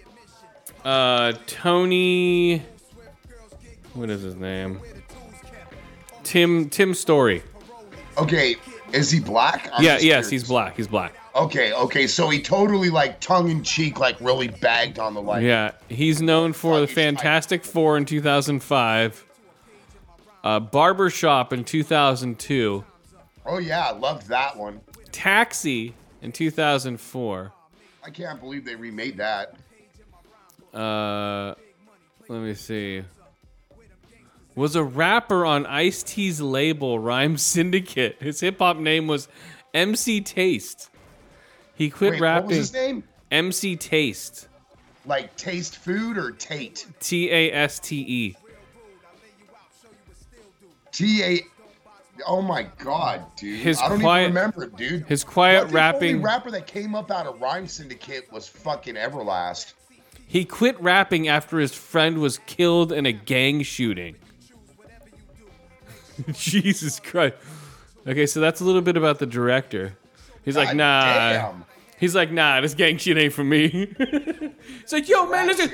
Uh, 0.85 1.33
Tony. 1.47 2.63
What 3.95 4.11
is 4.11 4.23
his 4.23 4.35
name? 4.35 4.81
Tim 6.23 6.69
Tim 6.69 6.93
Story. 6.93 7.43
Okay, 8.19 8.57
is 8.93 9.11
he 9.11 9.21
black? 9.21 9.71
I'm 9.73 9.83
yeah, 9.83 9.93
yes, 9.93 10.01
curious. 10.01 10.29
he's 10.29 10.45
black. 10.45 10.77
He's 10.77 10.89
black. 10.89 11.15
Okay, 11.37 11.73
okay, 11.73 12.07
so 12.07 12.31
he 12.31 12.41
totally 12.41 12.91
like 12.91 13.21
tongue 13.21 13.51
in 13.51 13.65
cheek, 13.65 13.99
like 13.99 14.17
really 14.21 14.49
bagged 14.49 14.99
on 14.99 15.15
the 15.15 15.23
like. 15.23 15.43
Yeah, 15.43 15.73
he's 15.89 16.23
known 16.23 16.53
for 16.53 16.81
the. 16.81 16.87
Fantastic 16.87 17.65
Four 17.65 17.97
in 17.97 18.05
2005, 18.05 19.25
uh, 20.45 20.61
Barbershop 20.61 21.53
in 21.53 21.65
2002, 21.65 22.85
Oh 23.47 23.59
yeah, 23.59 23.89
I 23.89 23.93
loved 23.93 24.29
that 24.29 24.57
one. 24.57 24.81
Taxi 25.13 25.95
in 26.23 26.33
2004. 26.33 27.53
I 28.03 28.11
can't 28.11 28.41
believe 28.41 28.65
they 28.65 28.75
remade 28.75 29.19
that. 29.19 29.55
Uh, 30.73 31.55
let 32.29 32.41
me 32.43 32.55
see. 32.55 33.03
was 34.55 34.77
a 34.77 34.83
rapper 34.83 35.45
on 35.45 35.67
Ice 35.67 36.03
T's 36.03 36.41
label 36.41 36.99
Rhyme 36.99 37.37
Syndicate. 37.37 38.17
His 38.21 38.41
hip 38.41 38.59
hop 38.59 38.79
name 38.79 39.07
was 39.07 39.29
MC 39.75 40.21
Taste. 40.21 40.91
He 41.75 41.91
quit 41.91 42.13
Wait, 42.13 42.21
rapping. 42.21 42.43
what 42.45 42.49
was 42.49 42.57
his 42.59 42.73
name? 42.73 43.03
MC 43.31 43.77
Taste. 43.77 44.49
Like 45.07 45.35
taste 45.37 45.77
food 45.79 46.17
or 46.17 46.31
Tate? 46.31 46.87
T 47.01 47.31
A 47.31 47.53
S 47.53 47.79
T 47.79 47.97
E. 48.01 48.37
T 50.93 51.23
A. 51.23 51.41
Oh 52.27 52.41
my 52.41 52.63
god, 52.79 53.25
dude! 53.37 53.59
His 53.59 53.79
I 53.81 53.89
don't 53.89 54.01
quiet- 54.01 54.23
even 54.29 54.35
remember 54.37 54.67
dude. 54.69 55.05
his 55.07 55.25
quiet 55.25 55.69
The 55.69 55.75
rapping- 55.75 56.15
only 56.17 56.25
rapper 56.25 56.51
that 56.53 56.67
came 56.69 56.95
up 56.95 57.11
out 57.11 57.27
of 57.27 57.41
Rhyme 57.41 57.67
Syndicate 57.67 58.33
was 58.33 58.47
fucking 58.47 58.95
Everlast. 58.95 59.75
He 60.27 60.45
quit 60.45 60.81
rapping 60.81 61.27
after 61.29 61.59
his 61.59 61.75
friend 61.75 62.19
was 62.19 62.39
killed 62.47 62.93
in 62.93 63.05
a 63.05 63.13
gang 63.13 63.63
shooting. 63.63 64.15
Jesus 66.33 67.01
Christ. 67.01 67.35
Okay, 68.07 68.27
so 68.27 68.41
that's 68.41 68.61
a 68.61 68.65
little 68.65 68.83
bit 68.83 68.97
about 68.97 69.19
the 69.19 69.27
director. 69.27 69.97
He's 70.45 70.55
God 70.55 70.67
like, 70.67 70.77
nah. 70.77 71.03
Damn. 71.03 71.65
He's 71.99 72.15
like, 72.15 72.31
nah, 72.31 72.61
this 72.61 72.75
gang 72.75 72.99
shit 72.99 73.17
ain't 73.17 73.33
for 73.33 73.45
me. 73.45 73.95
it's 73.99 74.93
like, 74.93 75.09
yo, 75.09 75.27
man, 75.27 75.47
listen. 75.47 75.71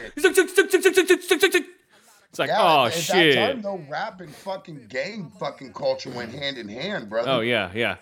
It's 2.31 2.39
like, 2.39 2.49
yeah, 2.49 2.59
oh 2.61 2.87
at 2.87 2.93
shit. 2.93 3.35
That 3.35 3.53
time, 3.55 3.63
though, 3.63 3.83
rap 3.89 4.21
and 4.21 4.33
fucking 4.33 4.87
gang 4.89 5.33
fucking 5.41 5.73
culture 5.73 6.11
went 6.11 6.33
hand 6.33 6.59
in 6.59 6.69
hand, 6.69 7.11
brother. 7.11 7.29
Oh 7.29 7.41
yeah, 7.41 7.71
yeah. 7.75 7.97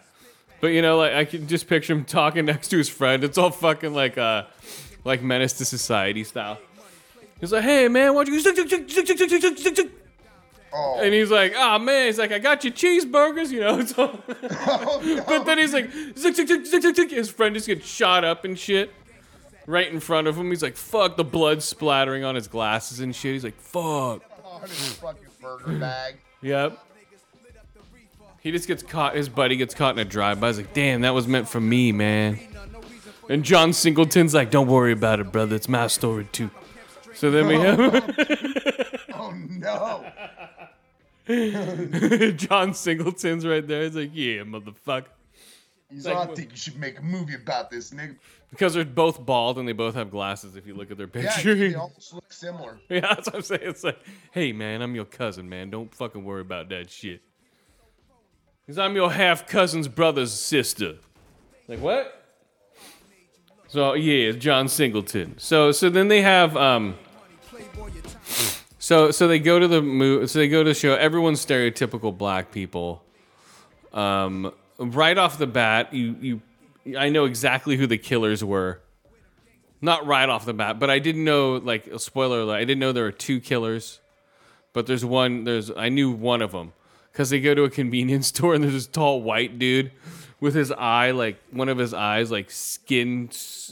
But 0.61 0.69
you 0.69 0.83
know, 0.83 0.99
like 0.99 1.13
I 1.15 1.25
can 1.25 1.47
just 1.47 1.67
picture 1.67 1.95
him 1.95 2.05
talking 2.05 2.45
next 2.45 2.69
to 2.69 2.77
his 2.77 2.91
friend. 2.91 3.25
It's 3.25 3.39
all 3.39 3.51
fucking 3.51 3.95
like, 3.95 4.19
uh, 4.19 4.45
like 5.05 5.23
menace 5.23 5.55
to 5.55 5.65
society 5.65 6.25
style. 6.25 6.59
He's 7.41 7.53
like, 7.53 7.65
hey 7.65 7.89
man, 7.89 8.15
why 8.15 8.25
don't 8.25 8.35
you? 8.35 9.93
Oh, 10.73 11.01
and 11.03 11.15
he's 11.15 11.31
like, 11.31 11.55
oh 11.57 11.79
man, 11.79 12.07
he's 12.07 12.19
like, 12.19 12.31
I 12.33 12.39
got 12.39 12.63
you 12.65 12.71
cheeseburgers, 12.71 13.51
you 13.51 13.61
know. 13.61 13.79
Oh, 14.71 15.01
no. 15.05 15.25
but 15.27 15.45
then 15.45 15.59
he's 15.59 15.73
like, 15.73 15.91
zick, 16.17 16.35
zick, 16.37 16.47
zick, 16.49 16.67
zick, 16.67 16.83
zick, 16.83 16.97
zick. 16.97 17.11
his 17.11 17.31
friend 17.31 17.55
just 17.55 17.67
gets 17.67 17.87
shot 17.87 18.25
up 18.25 18.45
and 18.45 18.59
shit. 18.59 18.93
Right 19.67 19.91
in 19.91 20.01
front 20.01 20.27
of 20.29 20.37
him. 20.37 20.49
He's 20.51 20.63
like, 20.63 20.77
fuck, 20.77 21.17
the 21.17 21.25
blood 21.25 21.63
splattering 21.63 22.25
on 22.25 22.35
his 22.35 22.49
glasses 22.49 23.01
and 23.01 23.15
shit. 23.15 23.35
He's 23.35 23.45
like, 23.45 23.59
fuck. 23.61 24.23
on 24.45 24.63
his 24.63 24.95
fucking 24.95 25.27
burger 25.41 25.79
bag. 25.79 26.17
Yep. 26.43 26.79
He 28.41 28.51
just 28.53 28.69
gets 28.69 28.83
caught. 28.83 29.15
His 29.17 29.29
buddy 29.29 29.57
gets 29.57 29.75
caught 29.75 29.95
in 29.95 29.99
a 29.99 30.05
drive-by. 30.09 30.47
He's 30.47 30.57
like, 30.59 30.73
"Damn, 30.73 31.01
that 31.03 31.13
was 31.13 31.27
meant 31.27 31.49
for 31.49 31.61
me, 31.61 31.91
man." 31.93 32.39
And 33.29 33.45
John 33.45 33.73
Singleton's 33.73 34.33
like, 34.33 34.51
"Don't 34.51 34.69
worry 34.69 34.93
about 34.93 35.19
it, 35.21 35.33
brother. 35.33 35.57
It's 35.57 35.69
my 35.69 35.89
story 35.89 36.27
too." 36.31 36.51
So 37.15 37.31
then 37.33 37.49
we 37.49 37.57
have 37.57 37.81
Oh 39.15 39.33
no! 39.33 40.07
John 42.37 42.73
Singleton's 42.75 43.45
right 43.47 43.67
there. 43.67 43.83
He's 43.85 43.95
like, 43.97 44.11
"Yeah, 44.15 44.43
motherfucker," 44.43 45.05
He's 45.91 46.07
like- 46.07 46.17
I 46.17 46.35
think 46.35 46.51
you 46.53 46.57
should 46.57 46.77
make 46.79 46.99
a 46.99 47.03
movie 47.03 47.35
about 47.35 47.71
this, 47.71 47.91
nigga. 47.91 48.17
because 48.51 48.75
they're 48.75 48.85
both 48.85 49.25
bald 49.25 49.59
and 49.59 49.69
they 49.69 49.73
both 49.73 49.95
have 49.95 50.11
glasses. 50.11 50.57
If 50.57 50.67
you 50.67 50.75
look 50.75 50.91
at 50.91 50.97
their 50.97 51.07
picture, 51.09 51.55
Yeah, 51.55 51.69
they 51.69 51.75
almost 51.87 52.13
look 52.15 52.33
similar. 52.33 52.79
Yeah, 52.89 53.01
that's 53.01 53.27
what 53.27 53.37
I'm 53.37 53.43
saying. 53.43 53.61
It's 53.65 53.85
like, 53.85 53.99
hey 54.33 54.53
man, 54.53 54.81
I'm 54.83 54.95
your 54.95 55.05
cousin, 55.05 55.49
man. 55.49 55.71
Don't 55.71 55.95
fucking 55.95 56.25
worry 56.25 56.41
about 56.41 56.69
that 56.71 56.91
shit. 56.91 57.21
Cause 58.67 58.79
I'm 58.79 58.95
your 58.97 59.11
half 59.11 59.47
cousin's 59.47 59.89
brother's 59.89 60.33
sister. 60.33 60.97
Like 61.69 61.81
what? 61.81 62.15
So 63.69 63.93
yeah, 63.95 64.33
John 64.33 64.69
Singleton. 64.69 65.35
So 65.39 65.73
so 65.73 65.91
then 65.91 66.09
they 66.09 66.23
have 66.23 66.57
um. 66.57 66.97
So 68.89 69.11
so 69.11 69.29
they 69.29 69.39
go 69.39 69.59
to 69.59 69.69
the 69.69 69.83
mo- 69.83 70.25
so 70.25 70.39
they 70.39 70.49
go 70.49 70.65
to 70.65 70.73
show 70.73 70.95
everyone's 70.95 71.45
stereotypical 71.45 72.17
black 72.17 72.51
people. 72.51 73.05
Um, 73.93 74.51
right 74.79 75.19
off 75.19 75.37
the 75.37 75.47
bat, 75.47 75.93
you 75.93 76.17
you, 76.87 76.97
I 76.99 77.11
know 77.11 77.27
exactly 77.27 77.77
who 77.77 77.87
the 77.87 77.99
killers 77.99 78.43
were 78.43 78.81
not 79.83 80.07
right 80.07 80.27
off 80.27 80.47
the 80.47 80.55
bat, 80.55 80.79
but 80.79 80.89
I 80.89 81.01
didn't 81.01 81.25
know 81.25 81.57
like 81.57 81.87
a 81.87 81.99
spoiler 81.99 82.41
alert. 82.41 82.57
I 82.57 82.65
didn't 82.65 82.79
know 82.79 82.93
there 82.93 83.05
were 83.05 83.13
two 83.13 83.41
killers, 83.41 84.01
but 84.73 84.87
there's 84.87 85.05
one. 85.05 85.45
There's 85.45 85.71
I 85.71 85.91
knew 85.91 86.11
one 86.11 86.41
of 86.41 86.53
them 86.53 86.73
because 87.13 87.29
they 87.29 87.41
go 87.41 87.55
to 87.55 87.65
a 87.65 87.71
convenience 87.71 88.29
store 88.35 88.55
and 88.55 88.65
there's 88.65 88.73
this 88.73 88.87
tall 88.87 89.21
white 89.21 89.59
dude 89.59 89.93
with 90.41 90.55
his 90.55 90.73
eye 90.73 91.11
like 91.11 91.37
one 91.51 91.69
of 91.69 91.77
his 91.77 91.93
eyes 91.93 92.31
like 92.31 92.51
skin 92.51 93.29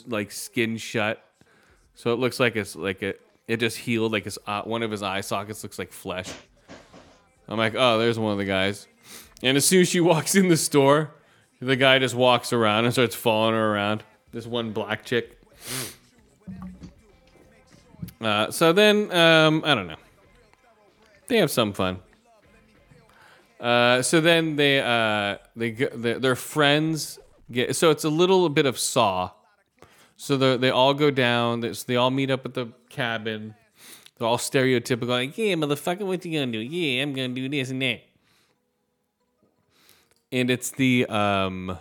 like 0.08 0.30
skin 0.30 0.76
shut, 0.76 1.24
so 1.94 2.12
it 2.12 2.18
looks 2.18 2.38
like 2.38 2.54
it's 2.54 2.76
like 2.76 3.02
it 3.02 3.25
it 3.48 3.58
just 3.58 3.78
healed 3.78 4.12
like 4.12 4.24
his 4.24 4.38
uh, 4.46 4.62
one 4.62 4.82
of 4.82 4.90
his 4.90 5.02
eye 5.02 5.20
sockets 5.20 5.62
looks 5.62 5.78
like 5.78 5.92
flesh. 5.92 6.30
I'm 7.48 7.58
like, 7.58 7.74
oh, 7.76 7.98
there's 7.98 8.18
one 8.18 8.32
of 8.32 8.38
the 8.38 8.44
guys. 8.44 8.88
And 9.42 9.56
as 9.56 9.64
soon 9.64 9.82
as 9.82 9.88
she 9.88 10.00
walks 10.12 10.34
in 10.34 10.48
the 10.48 10.56
store, 10.56 11.12
the 11.60 11.76
guy 11.76 11.98
just 11.98 12.14
walks 12.14 12.52
around 12.52 12.84
and 12.84 12.92
starts 12.92 13.14
following 13.14 13.54
her 13.54 13.74
around. 13.74 14.02
This 14.32 14.46
one 14.46 14.72
black 14.72 15.04
chick. 15.04 15.40
Uh, 18.20 18.50
so 18.50 18.72
then, 18.72 19.12
um, 19.12 19.62
I 19.64 19.74
don't 19.74 19.86
know. 19.86 19.96
They 21.28 21.38
have 21.38 21.50
some 21.50 21.72
fun. 21.72 22.00
Uh, 23.60 24.02
so 24.02 24.20
then 24.20 24.56
they 24.56 24.80
uh, 24.80 25.38
they 25.56 25.70
their 25.70 26.36
friends 26.36 27.18
get 27.50 27.74
so 27.74 27.90
it's 27.90 28.04
a 28.04 28.10
little 28.10 28.48
bit 28.48 28.66
of 28.66 28.78
Saw. 28.78 29.30
So 30.16 30.36
they 30.36 30.56
they 30.56 30.70
all 30.70 30.94
go 30.94 31.10
down. 31.10 31.60
They, 31.60 31.70
they 31.70 31.96
all 31.96 32.10
meet 32.10 32.30
up 32.30 32.44
at 32.44 32.54
the 32.54 32.66
cabin. 32.96 33.54
They're 34.16 34.26
all 34.26 34.38
stereotypical, 34.38 35.08
like, 35.08 35.36
"Yeah, 35.36 35.54
motherfucker, 35.54 36.06
what 36.06 36.24
you 36.24 36.32
gonna 36.38 36.50
do? 36.50 36.58
Yeah, 36.58 37.02
I'm 37.02 37.12
gonna 37.12 37.28
do 37.28 37.48
this 37.48 37.70
and 37.70 37.82
that." 37.82 38.00
And 40.32 40.50
it's 40.50 40.70
the 40.70 41.06
um. 41.06 41.78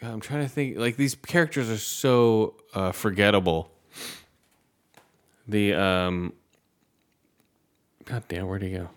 God, 0.00 0.12
I'm 0.12 0.20
trying 0.20 0.42
to 0.42 0.48
think. 0.48 0.76
Like 0.76 0.96
these 0.96 1.14
characters 1.14 1.70
are 1.70 1.78
so 1.78 2.54
uh, 2.74 2.92
forgettable. 2.92 3.70
The 5.46 5.74
um. 5.74 6.32
God 8.04 8.24
damn, 8.28 8.48
where'd 8.48 8.62
he 8.62 8.72
go? 8.72 8.88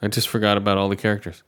I 0.00 0.08
just 0.08 0.28
forgot 0.28 0.56
about 0.56 0.78
all 0.78 0.88
the 0.88 0.96
characters. 0.96 1.42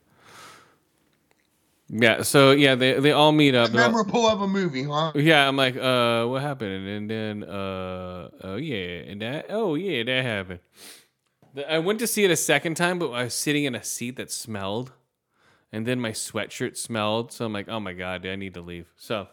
Yeah, 1.87 2.23
so 2.23 2.51
yeah, 2.51 2.73
they 2.73 2.99
they 2.99 3.11
all 3.11 3.31
meet 3.31 3.53
up. 3.53 3.71
Memorable 3.71 4.27
of 4.27 4.41
a 4.41 4.47
movie, 4.47 4.83
huh? 4.83 5.11
yeah, 5.13 5.47
I'm 5.47 5.55
like, 5.55 5.77
uh, 5.77 6.25
what 6.25 6.41
happened? 6.41 6.87
And 6.87 7.09
then, 7.09 7.43
uh, 7.43 8.29
oh 8.43 8.55
yeah, 8.55 9.01
and 9.07 9.21
that, 9.21 9.45
oh 9.49 9.75
yeah, 9.75 10.03
that 10.03 10.23
happened. 10.25 10.59
I 11.69 11.79
went 11.79 11.99
to 11.99 12.07
see 12.07 12.23
it 12.23 12.31
a 12.31 12.35
second 12.35 12.75
time, 12.75 12.97
but 12.97 13.11
I 13.11 13.25
was 13.25 13.33
sitting 13.35 13.65
in 13.65 13.75
a 13.75 13.83
seat 13.83 14.15
that 14.15 14.31
smelled, 14.31 14.93
and 15.71 15.85
then 15.85 15.99
my 15.99 16.11
sweatshirt 16.11 16.75
smelled. 16.75 17.31
So 17.31 17.45
I'm 17.45 17.53
like, 17.53 17.69
oh 17.69 17.79
my 17.79 17.93
god, 17.93 18.25
I 18.25 18.35
need 18.35 18.55
to 18.55 18.61
leave. 18.61 18.87
So, 18.97 19.27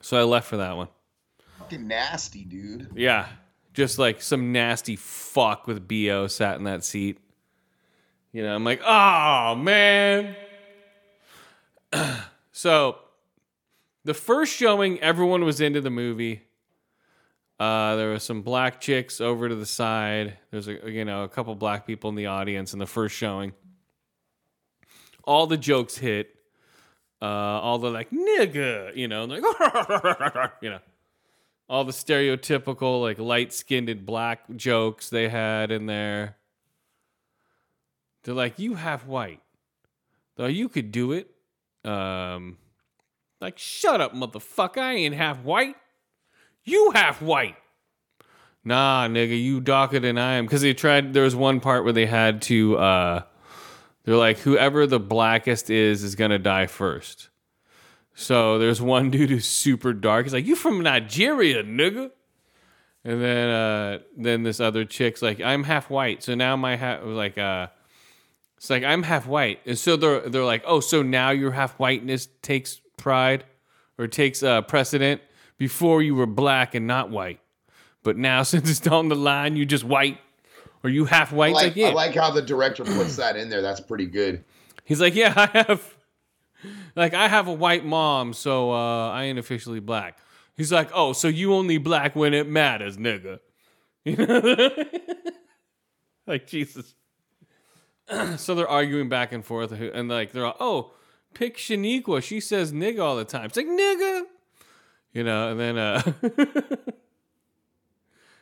so 0.00 0.16
I 0.16 0.22
left 0.22 0.46
for 0.46 0.58
that 0.58 0.76
one. 0.76 0.88
Fucking 1.58 1.88
nasty, 1.88 2.44
dude. 2.44 2.88
Yeah, 2.94 3.26
just 3.74 3.98
like 3.98 4.22
some 4.22 4.52
nasty 4.52 4.94
fuck 4.94 5.66
with 5.66 5.88
bo 5.88 6.28
sat 6.28 6.56
in 6.56 6.64
that 6.64 6.84
seat. 6.84 7.18
You 8.30 8.44
know, 8.44 8.54
I'm 8.54 8.64
like, 8.64 8.80
oh 8.86 9.56
man. 9.56 10.36
so, 12.52 12.98
the 14.04 14.14
first 14.14 14.54
showing, 14.54 15.00
everyone 15.00 15.44
was 15.44 15.60
into 15.60 15.80
the 15.80 15.90
movie. 15.90 16.42
Uh, 17.60 17.94
there 17.96 18.10
was 18.10 18.24
some 18.24 18.42
black 18.42 18.80
chicks 18.80 19.20
over 19.20 19.48
to 19.48 19.54
the 19.54 19.66
side. 19.66 20.38
There's 20.50 20.66
a 20.66 20.90
you 20.90 21.04
know 21.04 21.22
a 21.22 21.28
couple 21.28 21.54
black 21.54 21.86
people 21.86 22.10
in 22.10 22.16
the 22.16 22.26
audience 22.26 22.72
in 22.72 22.80
the 22.80 22.86
first 22.86 23.14
showing. 23.14 23.52
All 25.24 25.46
the 25.46 25.56
jokes 25.56 25.96
hit. 25.96 26.34
Uh, 27.20 27.26
all 27.26 27.78
the 27.78 27.88
like 27.88 28.10
nigga, 28.10 28.96
you 28.96 29.06
know, 29.06 29.26
like 29.26 29.42
you 30.60 30.70
know 30.70 30.80
all 31.68 31.84
the 31.84 31.92
stereotypical 31.92 33.00
like 33.00 33.18
light-skinned 33.18 34.04
black 34.04 34.40
jokes 34.56 35.08
they 35.08 35.28
had 35.28 35.70
in 35.70 35.86
there. 35.86 36.36
They're 38.24 38.34
like, 38.34 38.58
"You 38.58 38.74
half 38.74 39.06
white, 39.06 39.40
though 40.34 40.46
you 40.46 40.68
could 40.68 40.90
do 40.90 41.12
it." 41.12 41.31
Um, 41.84 42.58
like, 43.40 43.58
shut 43.58 44.00
up, 44.00 44.14
motherfucker! 44.14 44.78
I 44.78 44.94
ain't 44.94 45.14
half 45.14 45.42
white. 45.42 45.76
You 46.64 46.92
half 46.94 47.20
white. 47.20 47.56
Nah, 48.64 49.08
nigga, 49.08 49.40
you 49.40 49.60
darker 49.60 49.98
than 49.98 50.18
I 50.18 50.34
am. 50.34 50.46
Because 50.46 50.62
they 50.62 50.74
tried. 50.74 51.12
There 51.12 51.24
was 51.24 51.34
one 51.34 51.60
part 51.60 51.84
where 51.84 51.92
they 51.92 52.06
had 52.06 52.42
to. 52.42 52.76
uh 52.78 53.22
They're 54.04 54.16
like, 54.16 54.38
whoever 54.38 54.86
the 54.86 55.00
blackest 55.00 55.70
is 55.70 56.04
is 56.04 56.14
gonna 56.14 56.38
die 56.38 56.66
first. 56.68 57.28
So 58.14 58.58
there's 58.58 58.80
one 58.80 59.10
dude 59.14 59.30
who's 59.30 59.46
super 59.46 59.92
dark. 59.92 60.26
He's 60.26 60.32
like, 60.32 60.46
"You 60.46 60.54
from 60.54 60.80
Nigeria, 60.82 61.64
nigga?" 61.64 62.10
And 63.04 63.20
then 63.20 63.48
uh, 63.50 63.98
then 64.16 64.44
this 64.44 64.60
other 64.60 64.84
chick's 64.84 65.22
like, 65.22 65.40
"I'm 65.40 65.64
half 65.64 65.90
white." 65.90 66.22
So 66.22 66.36
now 66.36 66.54
my 66.54 66.76
half 66.76 67.00
like 67.02 67.36
uh, 67.38 67.66
it's 68.62 68.70
like 68.70 68.84
I'm 68.84 69.02
half 69.02 69.26
white, 69.26 69.58
and 69.66 69.76
so 69.76 69.96
they're 69.96 70.20
they're 70.20 70.44
like, 70.44 70.62
"Oh, 70.64 70.78
so 70.78 71.02
now 71.02 71.30
your 71.30 71.50
half 71.50 71.80
whiteness 71.80 72.28
takes 72.42 72.80
pride 72.96 73.42
or 73.98 74.06
takes 74.06 74.40
uh, 74.40 74.62
precedent. 74.62 75.20
Before 75.58 76.00
you 76.00 76.14
were 76.14 76.26
black 76.26 76.76
and 76.76 76.86
not 76.86 77.10
white, 77.10 77.40
but 78.04 78.16
now 78.16 78.42
since 78.44 78.70
it's 78.70 78.78
down 78.78 79.08
the 79.08 79.16
line, 79.16 79.56
you 79.56 79.66
just 79.66 79.82
white." 79.82 80.18
Are 80.84 80.90
you 80.90 81.06
half 81.06 81.32
I 81.32 81.36
white? 81.36 81.50
It's 81.50 81.56
like, 81.56 81.66
like, 81.66 81.76
yeah. 81.76 81.88
I 81.88 81.92
like 81.92 82.14
how 82.14 82.30
the 82.30 82.42
director 82.42 82.84
puts 82.84 83.16
that 83.16 83.36
in 83.36 83.48
there. 83.48 83.62
That's 83.62 83.80
pretty 83.80 84.06
good. 84.06 84.44
He's 84.84 85.00
like, 85.00 85.14
yeah, 85.14 85.32
I 85.36 85.46
have, 85.66 85.94
like, 86.96 87.14
I 87.14 87.28
have 87.28 87.46
a 87.46 87.52
white 87.52 87.84
mom, 87.84 88.32
so 88.32 88.72
uh, 88.72 89.10
I 89.10 89.24
ain't 89.24 89.38
officially 89.38 89.78
black. 89.78 90.18
He's 90.56 90.72
like, 90.72 90.90
oh, 90.92 91.12
so 91.12 91.28
you 91.28 91.54
only 91.54 91.78
black 91.78 92.16
when 92.16 92.34
it 92.34 92.48
matters, 92.48 92.96
nigga. 92.96 93.38
You 94.04 94.16
know, 94.26 94.84
like 96.26 96.48
Jesus. 96.48 96.96
so 98.36 98.54
they're 98.54 98.68
arguing 98.68 99.08
back 99.08 99.32
and 99.32 99.44
forth, 99.44 99.72
and 99.72 100.08
like 100.08 100.32
they're 100.32 100.46
all, 100.46 100.56
oh, 100.60 100.90
pick 101.34 101.56
Shaniqua. 101.56 102.22
She 102.22 102.40
says 102.40 102.72
nigga 102.72 103.00
all 103.00 103.16
the 103.16 103.24
time. 103.24 103.46
It's 103.46 103.56
like 103.56 103.66
nigga, 103.66 104.22
you 105.12 105.24
know. 105.24 105.50
And 105.50 105.60
then, 105.60 105.78
uh, 105.78 106.02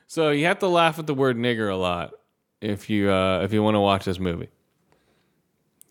so 0.07 0.31
you 0.31 0.47
have 0.47 0.59
to 0.61 0.69
laugh 0.69 0.99
at 0.99 1.07
the 1.07 1.15
word 1.15 1.37
nigger 1.37 1.71
a 1.73 1.77
lot 1.77 2.13
if 2.61 2.91
you 2.91 3.11
uh, 3.11 3.41
if 3.43 3.53
you 3.53 3.63
want 3.63 3.75
to 3.75 3.81
watch 3.81 4.05
this 4.05 4.19
movie 4.19 4.49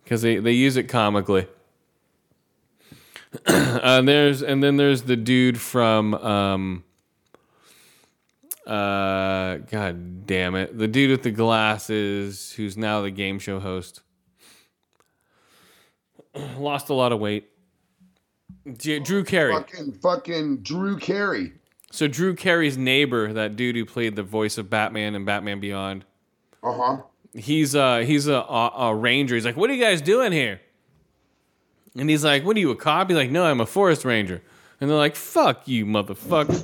because 0.03 0.21
they, 0.23 0.37
they 0.37 0.53
use 0.53 0.75
it 0.75 0.85
comically. 0.85 1.47
uh, 3.45 4.01
there's 4.01 4.41
and 4.41 4.63
then 4.63 4.77
there's 4.77 5.03
the 5.03 5.15
dude 5.15 5.59
from 5.59 6.15
um, 6.15 6.83
uh, 8.69 9.57
God 9.69 10.25
damn 10.27 10.55
it, 10.55 10.77
the 10.77 10.87
dude 10.87 11.09
with 11.11 11.23
the 11.23 11.31
glasses 11.31 12.51
who's 12.53 12.77
now 12.77 13.01
the 13.01 13.11
game 13.11 13.39
show 13.39 13.59
host. 13.59 14.01
Lost 16.57 16.89
a 16.89 16.93
lot 16.93 17.11
of 17.11 17.19
weight. 17.19 17.49
Drew 18.77 19.23
Carey. 19.23 19.53
Fucking 19.53 19.93
fucking 19.93 20.57
Drew 20.57 20.97
Carey. 20.97 21.53
So 21.91 22.07
Drew 22.07 22.35
Carey's 22.35 22.77
neighbor, 22.77 23.33
that 23.33 23.55
dude 23.55 23.75
who 23.75 23.83
played 23.85 24.15
the 24.15 24.21
voice 24.23 24.57
of 24.59 24.69
Batman 24.69 25.15
and 25.15 25.25
Batman 25.25 25.59
Beyond, 25.59 26.05
Uh 26.61 26.73
huh. 26.73 26.97
he's 27.33 27.75
uh 27.75 27.99
he's 27.99 28.27
a, 28.27 28.33
a, 28.35 28.71
a 28.77 28.95
ranger. 28.95 29.33
He's 29.33 29.45
like, 29.45 29.57
"What 29.57 29.71
are 29.71 29.73
you 29.73 29.83
guys 29.83 30.01
doing 30.01 30.31
here?" 30.31 30.61
And 31.97 32.07
he's 32.07 32.23
like, 32.23 32.45
"What 32.45 32.55
are 32.57 32.59
you 32.59 32.69
a 32.69 32.75
cop?" 32.75 33.09
He's 33.09 33.17
like, 33.17 33.31
"No, 33.31 33.43
I'm 33.45 33.59
a 33.59 33.65
forest 33.65 34.05
ranger." 34.05 34.43
And 34.79 34.87
they're 34.89 34.97
like, 34.97 35.15
"Fuck 35.15 35.67
you, 35.67 35.87
motherfucker." 35.87 36.63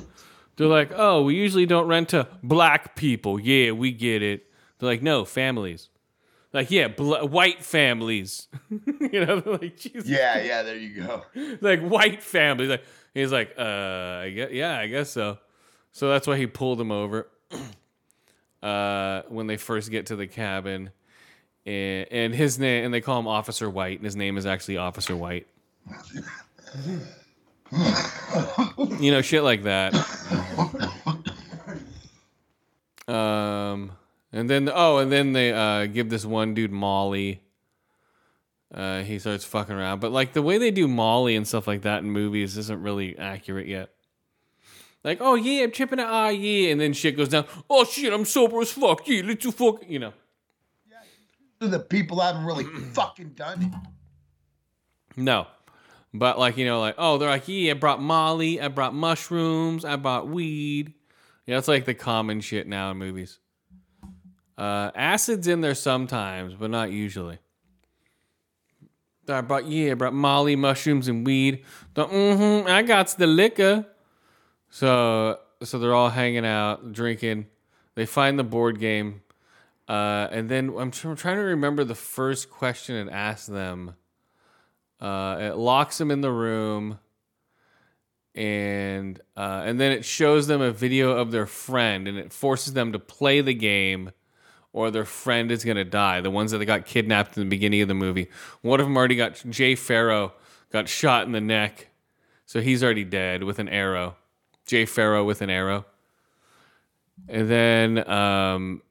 They're 0.56 0.66
like, 0.66 0.92
"Oh, 0.94 1.22
we 1.22 1.34
usually 1.34 1.66
don't 1.66 1.86
rent 1.86 2.10
to 2.10 2.28
black 2.42 2.96
people." 2.96 3.38
Yeah, 3.38 3.72
we 3.72 3.92
get 3.92 4.22
it. 4.22 4.46
They're 4.78 4.88
like, 4.88 5.02
"No, 5.02 5.24
families." 5.24 5.90
Like, 6.56 6.70
yeah, 6.70 6.88
bl- 6.88 7.26
white 7.26 7.62
families. 7.62 8.48
you 8.70 9.26
know, 9.26 9.40
they're 9.40 9.58
like, 9.58 9.76
Jesus. 9.76 10.08
Yeah, 10.08 10.42
yeah. 10.42 10.62
There 10.62 10.76
you 10.76 11.02
go. 11.02 11.22
like 11.60 11.82
white 11.82 12.22
families. 12.22 12.70
Like, 12.70 12.84
he's 13.12 13.30
like, 13.30 13.54
uh, 13.58 13.62
I 14.22 14.32
guess, 14.34 14.50
yeah, 14.52 14.78
I 14.78 14.86
guess 14.86 15.10
so. 15.10 15.36
So 15.92 16.08
that's 16.08 16.26
why 16.26 16.38
he 16.38 16.46
pulled 16.46 16.80
him 16.80 16.90
over 16.90 17.28
uh, 18.62 19.22
when 19.28 19.48
they 19.48 19.58
first 19.58 19.90
get 19.90 20.06
to 20.06 20.16
the 20.16 20.26
cabin. 20.26 20.92
And, 21.66 22.06
and 22.10 22.34
his 22.34 22.58
name, 22.58 22.86
and 22.86 22.94
they 22.94 23.02
call 23.02 23.20
him 23.20 23.28
Officer 23.28 23.68
White, 23.68 23.98
and 23.98 24.06
his 24.06 24.16
name 24.16 24.38
is 24.38 24.46
actually 24.46 24.78
Officer 24.78 25.14
White. 25.14 25.46
you 29.00 29.10
know, 29.10 29.22
shit 29.22 29.42
like 29.42 29.64
that. 29.64 29.94
Um, 33.08 33.92
and 34.32 34.50
then 34.50 34.70
oh, 34.72 34.98
and 34.98 35.10
then 35.12 35.32
they 35.32 35.52
uh, 35.52 35.86
give 35.86 36.10
this 36.10 36.24
one 36.24 36.54
dude 36.54 36.72
Molly. 36.72 37.42
Uh, 38.74 39.02
he 39.02 39.18
starts 39.18 39.44
fucking 39.44 39.74
around, 39.74 40.00
but 40.00 40.10
like 40.10 40.32
the 40.32 40.42
way 40.42 40.58
they 40.58 40.70
do 40.70 40.88
Molly 40.88 41.36
and 41.36 41.46
stuff 41.46 41.66
like 41.68 41.82
that 41.82 42.02
in 42.02 42.10
movies 42.10 42.58
isn't 42.58 42.82
really 42.82 43.16
accurate 43.16 43.68
yet. 43.68 43.90
Like, 45.04 45.18
oh 45.20 45.36
yeah, 45.36 45.62
I'm 45.62 45.70
tripping 45.70 46.00
out, 46.00 46.08
ah 46.10 46.28
yeah, 46.30 46.70
and 46.72 46.80
then 46.80 46.92
shit 46.92 47.16
goes 47.16 47.28
down. 47.28 47.46
Oh 47.70 47.84
shit, 47.84 48.12
I'm 48.12 48.24
sober 48.24 48.60
as 48.60 48.72
fuck. 48.72 49.06
Yeah, 49.06 49.22
let's 49.24 49.40
do 49.40 49.52
fuck, 49.52 49.88
you 49.88 50.00
know. 50.00 50.12
Yeah, 50.90 51.68
The 51.68 51.78
people 51.78 52.20
haven't 52.20 52.44
really 52.44 52.64
fucking 52.64 53.30
done 53.30 53.62
it. 53.62 53.72
No. 55.16 55.46
But 56.18 56.38
like, 56.38 56.56
you 56.56 56.64
know, 56.64 56.80
like, 56.80 56.94
oh, 56.98 57.18
they're 57.18 57.28
like, 57.28 57.46
yeah, 57.46 57.72
I 57.72 57.74
brought 57.74 58.00
Molly, 58.00 58.60
I 58.60 58.68
brought 58.68 58.94
mushrooms, 58.94 59.84
I 59.84 59.96
brought 59.96 60.28
weed. 60.28 60.94
Yeah, 61.46 61.58
it's 61.58 61.68
like 61.68 61.84
the 61.84 61.94
common 61.94 62.40
shit 62.40 62.66
now 62.66 62.90
in 62.90 62.96
movies. 62.96 63.38
Uh, 64.58 64.90
acid's 64.94 65.46
in 65.46 65.60
there 65.60 65.74
sometimes, 65.74 66.54
but 66.54 66.70
not 66.70 66.90
usually. 66.90 67.38
I 69.28 69.40
brought 69.40 69.66
yeah, 69.66 69.92
I 69.92 69.94
brought 69.94 70.14
Molly, 70.14 70.56
mushrooms, 70.56 71.08
and 71.08 71.26
weed. 71.26 71.64
The, 71.94 72.06
mm-hmm, 72.06 72.68
I 72.68 72.82
got 72.82 73.08
the 73.08 73.26
liquor. 73.26 73.86
So 74.70 75.38
so 75.62 75.78
they're 75.78 75.94
all 75.94 76.10
hanging 76.10 76.46
out, 76.46 76.92
drinking. 76.92 77.46
They 77.94 78.06
find 78.06 78.38
the 78.38 78.44
board 78.44 78.78
game. 78.78 79.22
Uh, 79.88 80.28
and 80.30 80.48
then 80.48 80.74
I'm, 80.76 80.90
tr- 80.90 81.10
I'm 81.10 81.16
trying 81.16 81.36
to 81.36 81.42
remember 81.42 81.84
the 81.84 81.94
first 81.94 82.50
question 82.50 82.96
it 82.96 83.10
asked 83.10 83.50
them. 83.50 83.94
Uh, 85.00 85.36
it 85.40 85.56
locks 85.56 85.98
them 85.98 86.10
in 86.10 86.20
the 86.20 86.32
room, 86.32 86.98
and 88.34 89.20
uh, 89.36 89.62
and 89.64 89.78
then 89.78 89.92
it 89.92 90.04
shows 90.04 90.46
them 90.46 90.60
a 90.60 90.70
video 90.70 91.12
of 91.12 91.30
their 91.32 91.46
friend, 91.46 92.08
and 92.08 92.16
it 92.18 92.32
forces 92.32 92.72
them 92.72 92.92
to 92.92 92.98
play 92.98 93.40
the 93.40 93.54
game, 93.54 94.12
or 94.72 94.90
their 94.90 95.04
friend 95.04 95.50
is 95.50 95.64
gonna 95.64 95.84
die. 95.84 96.20
The 96.20 96.30
ones 96.30 96.50
that 96.52 96.64
got 96.64 96.86
kidnapped 96.86 97.36
in 97.36 97.42
the 97.42 97.48
beginning 97.48 97.82
of 97.82 97.88
the 97.88 97.94
movie. 97.94 98.28
One 98.62 98.80
of 98.80 98.86
them 98.86 98.96
already 98.96 99.16
got 99.16 99.42
Jay 99.50 99.74
Pharoah 99.74 100.32
got 100.72 100.88
shot 100.88 101.26
in 101.26 101.32
the 101.32 101.40
neck, 101.40 101.88
so 102.46 102.60
he's 102.60 102.82
already 102.82 103.04
dead 103.04 103.44
with 103.44 103.58
an 103.58 103.68
arrow. 103.68 104.16
Jay 104.64 104.84
Pharoah 104.84 105.24
with 105.24 105.42
an 105.42 105.50
arrow, 105.50 105.84
and 107.28 107.48
then 107.48 108.10
um, 108.10 108.82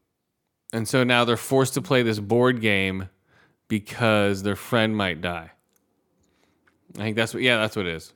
and 0.72 0.88
so 0.88 1.03
now 1.03 1.26
they're 1.26 1.38
forced 1.38 1.74
to 1.76 1.82
play 1.82 2.03
this 2.03 2.20
board 2.20 2.62
game 2.62 3.10
because 3.68 4.43
their 4.43 4.56
friend 4.56 4.95
might 4.95 5.22
die. 5.22 5.51
I 6.98 7.04
think 7.04 7.16
that's 7.16 7.34
what. 7.34 7.43
Yeah, 7.43 7.58
that's 7.58 7.76
what 7.76 7.86
it 7.86 7.96
is. 7.96 8.14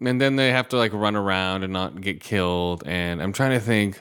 And 0.00 0.20
then 0.20 0.36
they 0.36 0.50
have 0.50 0.68
to 0.70 0.76
like 0.76 0.92
run 0.92 1.16
around 1.16 1.62
and 1.62 1.72
not 1.72 2.00
get 2.00 2.20
killed. 2.20 2.82
And 2.86 3.22
I'm 3.22 3.32
trying 3.32 3.52
to 3.52 3.60
think. 3.60 4.00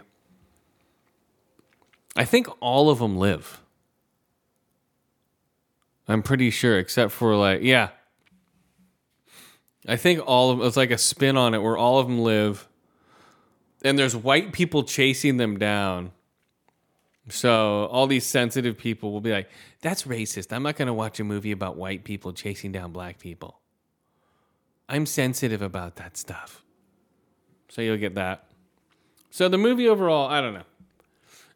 I 2.16 2.26
think 2.26 2.48
all 2.60 2.90
of 2.90 3.00
them 3.00 3.18
live. 3.18 3.62
I'm 6.08 6.24
pretty 6.24 6.50
sure, 6.50 6.80
except 6.80 7.12
for 7.12 7.36
like, 7.36 7.62
yeah. 7.62 7.90
I 9.88 9.96
think 9.96 10.22
all 10.26 10.52
of 10.52 10.62
it's 10.62 10.76
like 10.76 10.92
a 10.92 10.98
spin 10.98 11.38
on 11.38 11.54
it 11.54 11.60
where 11.60 11.78
all 11.78 12.00
of 12.00 12.08
them 12.08 12.20
live, 12.20 12.68
and 13.84 13.98
there's 13.98 14.16
white 14.16 14.52
people 14.52 14.84
chasing 14.84 15.38
them 15.38 15.58
down. 15.58 16.12
So 17.30 17.86
all 17.86 18.08
these 18.08 18.26
sensitive 18.26 18.78
people 18.78 19.12
will 19.12 19.22
be 19.22 19.32
like, 19.32 19.50
"That's 19.82 20.04
racist. 20.04 20.54
I'm 20.54 20.64
not 20.64 20.76
going 20.76 20.88
to 20.88 20.94
watch 20.94 21.20
a 21.20 21.24
movie 21.24 21.52
about 21.52 21.78
white 21.78 22.04
people 22.04 22.34
chasing 22.34 22.72
down 22.72 22.92
black 22.92 23.20
people. 23.20 23.60
I'm 24.88 25.06
sensitive 25.06 25.62
about 25.62 25.96
that 25.98 26.18
stuff." 26.18 26.64
So 27.70 27.82
you'll 27.82 27.98
get 27.98 28.16
that. 28.16 28.46
So 29.30 29.48
the 29.48 29.58
movie 29.58 29.88
overall, 29.88 30.28
I 30.28 30.42
don't 30.42 30.54
know. 30.54 30.64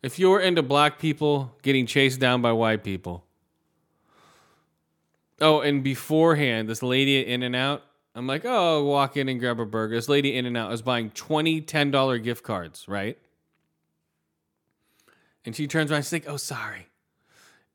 If 0.03 0.19
you're 0.19 0.39
into 0.39 0.61
black 0.61 0.99
people 0.99 1.55
getting 1.61 1.85
chased 1.85 2.19
down 2.19 2.41
by 2.41 2.51
white 2.51 2.83
people. 2.83 3.25
Oh, 5.41 5.61
and 5.61 5.83
beforehand, 5.83 6.69
this 6.69 6.83
lady 6.83 7.19
at 7.19 7.27
In-N-Out, 7.27 7.83
I'm 8.15 8.27
like, 8.27 8.43
oh, 8.45 8.83
walk 8.83 9.17
in 9.17 9.27
and 9.27 9.39
grab 9.39 9.59
a 9.59 9.65
burger. 9.65 9.95
This 9.95 10.07
lady 10.07 10.35
In-N-Out 10.35 10.71
is 10.71 10.81
buying 10.81 11.09
20 11.09 11.61
$10 11.61 12.23
gift 12.23 12.43
cards, 12.43 12.85
right? 12.87 13.17
And 15.45 15.55
she 15.55 15.67
turns 15.67 15.91
around, 15.91 16.03
she's 16.03 16.13
like, 16.13 16.27
oh, 16.27 16.37
sorry. 16.37 16.87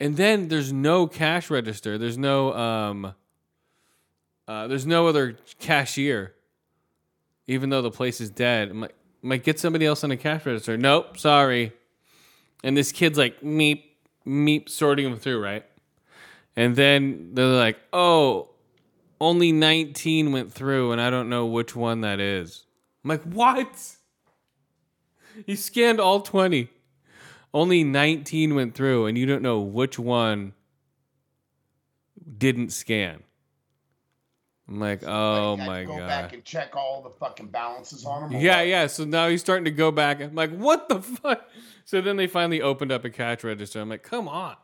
And 0.01 0.17
then 0.17 0.49
there's 0.49 0.73
no 0.73 1.07
cash 1.07 1.51
register. 1.51 1.99
There's 1.99 2.19
no 2.19 2.55
um 2.55 3.15
uh, 4.47 4.67
there's 4.67 4.87
no 4.87 5.07
other 5.07 5.37
cashier, 5.59 6.35
even 7.47 7.69
though 7.69 7.83
the 7.83 7.91
place 7.91 8.19
is 8.19 8.31
dead. 8.31 8.71
I'm 8.71 8.81
like, 8.81 8.95
I'm 9.23 9.37
get 9.41 9.61
somebody 9.61 9.85
else 9.85 10.03
on 10.05 10.11
the 10.11 10.17
cash 10.17 10.47
register. 10.47 10.79
Nope, 10.79 11.19
sorry. 11.19 11.73
And 12.65 12.75
this 12.75 12.91
kid's 12.91 13.19
like, 13.19 13.43
meep, 13.43 13.83
meep, 14.27 14.71
sorting 14.71 15.11
them 15.11 15.19
through, 15.19 15.43
right? 15.43 15.67
And 16.57 16.75
then 16.77 17.35
they're 17.35 17.47
like, 17.47 17.79
oh, 17.93 18.49
only 19.21 19.53
19 19.53 20.33
went 20.33 20.53
through, 20.53 20.93
and 20.93 21.01
I 21.01 21.11
don't 21.11 21.29
know 21.29 21.45
which 21.47 21.77
one 21.77 22.01
that 22.01 22.19
is. 22.19 22.65
I'm 23.05 23.11
like, 23.11 23.23
what? 23.23 23.69
You 25.47 25.55
scanned 25.55 26.01
all 26.01 26.21
20. 26.23 26.69
Only 27.55 27.83
19 27.85 28.55
went 28.55 28.75
through, 28.75 29.07
and 29.07 29.17
you 29.17 29.27
don't 29.27 29.43
know 29.43 29.61
which 29.61 29.99
one 29.99 30.53
didn't 32.37 32.71
scan. 32.71 33.23
I'm 34.69 34.81
like, 34.81 35.03
oh 35.07 35.55
You 35.55 35.61
had 35.61 35.65
to 35.65 35.71
my 35.71 35.85
go 35.85 35.97
god. 35.97 36.09
back 36.09 36.33
and 36.35 36.45
check 36.45 36.77
all 36.77 37.03
the 37.03 37.09
fucking 37.09 37.47
balances 37.47 38.05
on 38.05 38.31
them. 38.31 38.41
Yeah, 38.41 38.61
yeah. 38.61 38.87
So 38.87 39.05
now 39.05 39.29
he's 39.29 39.41
starting 39.41 39.65
to 39.65 39.71
go 39.71 39.91
back. 39.91 40.21
I'm 40.21 40.35
like, 40.35 40.51
what 40.51 40.91
the 40.91 41.01
fuck? 41.01 41.49
So 41.87 42.03
then 42.03 42.17
they 42.17 42.27
finally 42.27 42.61
opened 42.61 42.93
up 42.93 43.03
a 43.07 43.11
cash 43.11 43.45
register. 43.45 43.81
I'm 43.81 43.89
like, 43.89 44.03
come 44.03 44.29
on. 44.29 44.57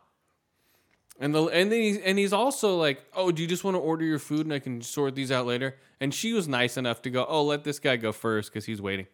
And 1.19 1.33
the 1.33 1.45
and 1.45 1.71
then 1.71 1.81
he's, 1.81 1.97
and 1.97 2.19
he's 2.19 2.33
also 2.33 2.75
like, 2.77 3.03
oh, 3.15 3.31
do 3.31 3.41
you 3.41 3.47
just 3.47 3.63
want 3.63 3.75
to 3.75 3.79
order 3.79 4.05
your 4.05 4.19
food 4.19 4.41
and 4.45 4.53
I 4.53 4.59
can 4.59 4.81
sort 4.81 5.15
these 5.15 5.31
out 5.31 5.47
later? 5.47 5.75
And 5.99 6.13
she 6.13 6.33
was 6.33 6.47
nice 6.47 6.77
enough 6.77 7.01
to 7.03 7.09
go, 7.09 7.25
oh, 7.27 7.43
let 7.43 7.63
this 7.63 7.79
guy 7.79 7.95
go 7.95 8.11
first 8.11 8.51
because 8.51 8.65
he's 8.65 8.81
waiting. 8.81 9.07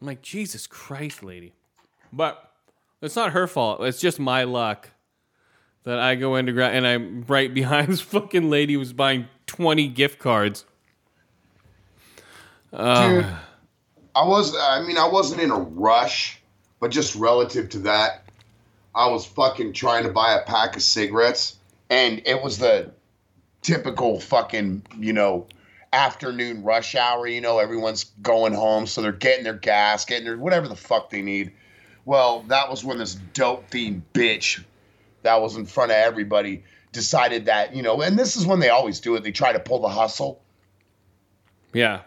I'm 0.00 0.06
like, 0.06 0.22
Jesus 0.22 0.66
Christ, 0.66 1.22
lady. 1.22 1.54
But 2.12 2.50
It's 3.02 3.16
not 3.16 3.32
her 3.32 3.46
fault. 3.46 3.82
It's 3.82 4.00
just 4.00 4.18
my 4.18 4.44
luck 4.44 4.90
that 5.84 5.98
I 5.98 6.14
go 6.14 6.36
into 6.36 6.52
grab 6.52 6.74
and 6.74 6.86
I'm 6.86 7.24
right 7.28 7.52
behind 7.52 7.88
this 7.92 8.00
fucking 8.00 8.50
lady 8.50 8.74
who's 8.74 8.92
buying 8.92 9.28
20 9.46 9.88
gift 9.88 10.18
cards. 10.18 10.64
Dude, 12.72 13.26
I 14.14 14.24
was, 14.24 14.54
I 14.58 14.82
mean, 14.82 14.98
I 14.98 15.08
wasn't 15.08 15.40
in 15.40 15.50
a 15.50 15.58
rush, 15.58 16.40
but 16.80 16.90
just 16.90 17.14
relative 17.14 17.68
to 17.70 17.78
that, 17.80 18.24
I 18.94 19.08
was 19.08 19.24
fucking 19.24 19.74
trying 19.74 20.04
to 20.04 20.10
buy 20.10 20.34
a 20.34 20.42
pack 20.44 20.76
of 20.76 20.82
cigarettes, 20.82 21.56
and 21.90 22.22
it 22.24 22.42
was 22.42 22.58
the 22.58 22.90
typical 23.62 24.20
fucking, 24.20 24.82
you 24.98 25.12
know, 25.12 25.46
afternoon 25.92 26.64
rush 26.64 26.94
hour. 26.94 27.26
You 27.26 27.40
know, 27.40 27.58
everyone's 27.58 28.04
going 28.22 28.54
home, 28.54 28.86
so 28.86 29.02
they're 29.02 29.12
getting 29.12 29.44
their 29.44 29.54
gas, 29.54 30.04
getting 30.04 30.24
their 30.24 30.38
whatever 30.38 30.66
the 30.66 30.76
fuck 30.76 31.10
they 31.10 31.22
need. 31.22 31.52
Well, 32.06 32.42
that 32.42 32.70
was 32.70 32.84
when 32.84 32.98
this 32.98 33.16
dope 33.34 33.68
themed 33.70 34.00
bitch 34.14 34.64
that 35.22 35.42
was 35.42 35.56
in 35.56 35.66
front 35.66 35.90
of 35.90 35.96
everybody 35.96 36.62
decided 36.92 37.46
that, 37.46 37.74
you 37.74 37.82
know, 37.82 38.00
and 38.00 38.18
this 38.18 38.36
is 38.36 38.46
when 38.46 38.60
they 38.60 38.70
always 38.70 39.00
do 39.00 39.16
it. 39.16 39.24
They 39.24 39.32
try 39.32 39.52
to 39.52 39.58
pull 39.58 39.80
the 39.80 39.88
hustle. 39.88 40.40
Yeah. 41.74 42.02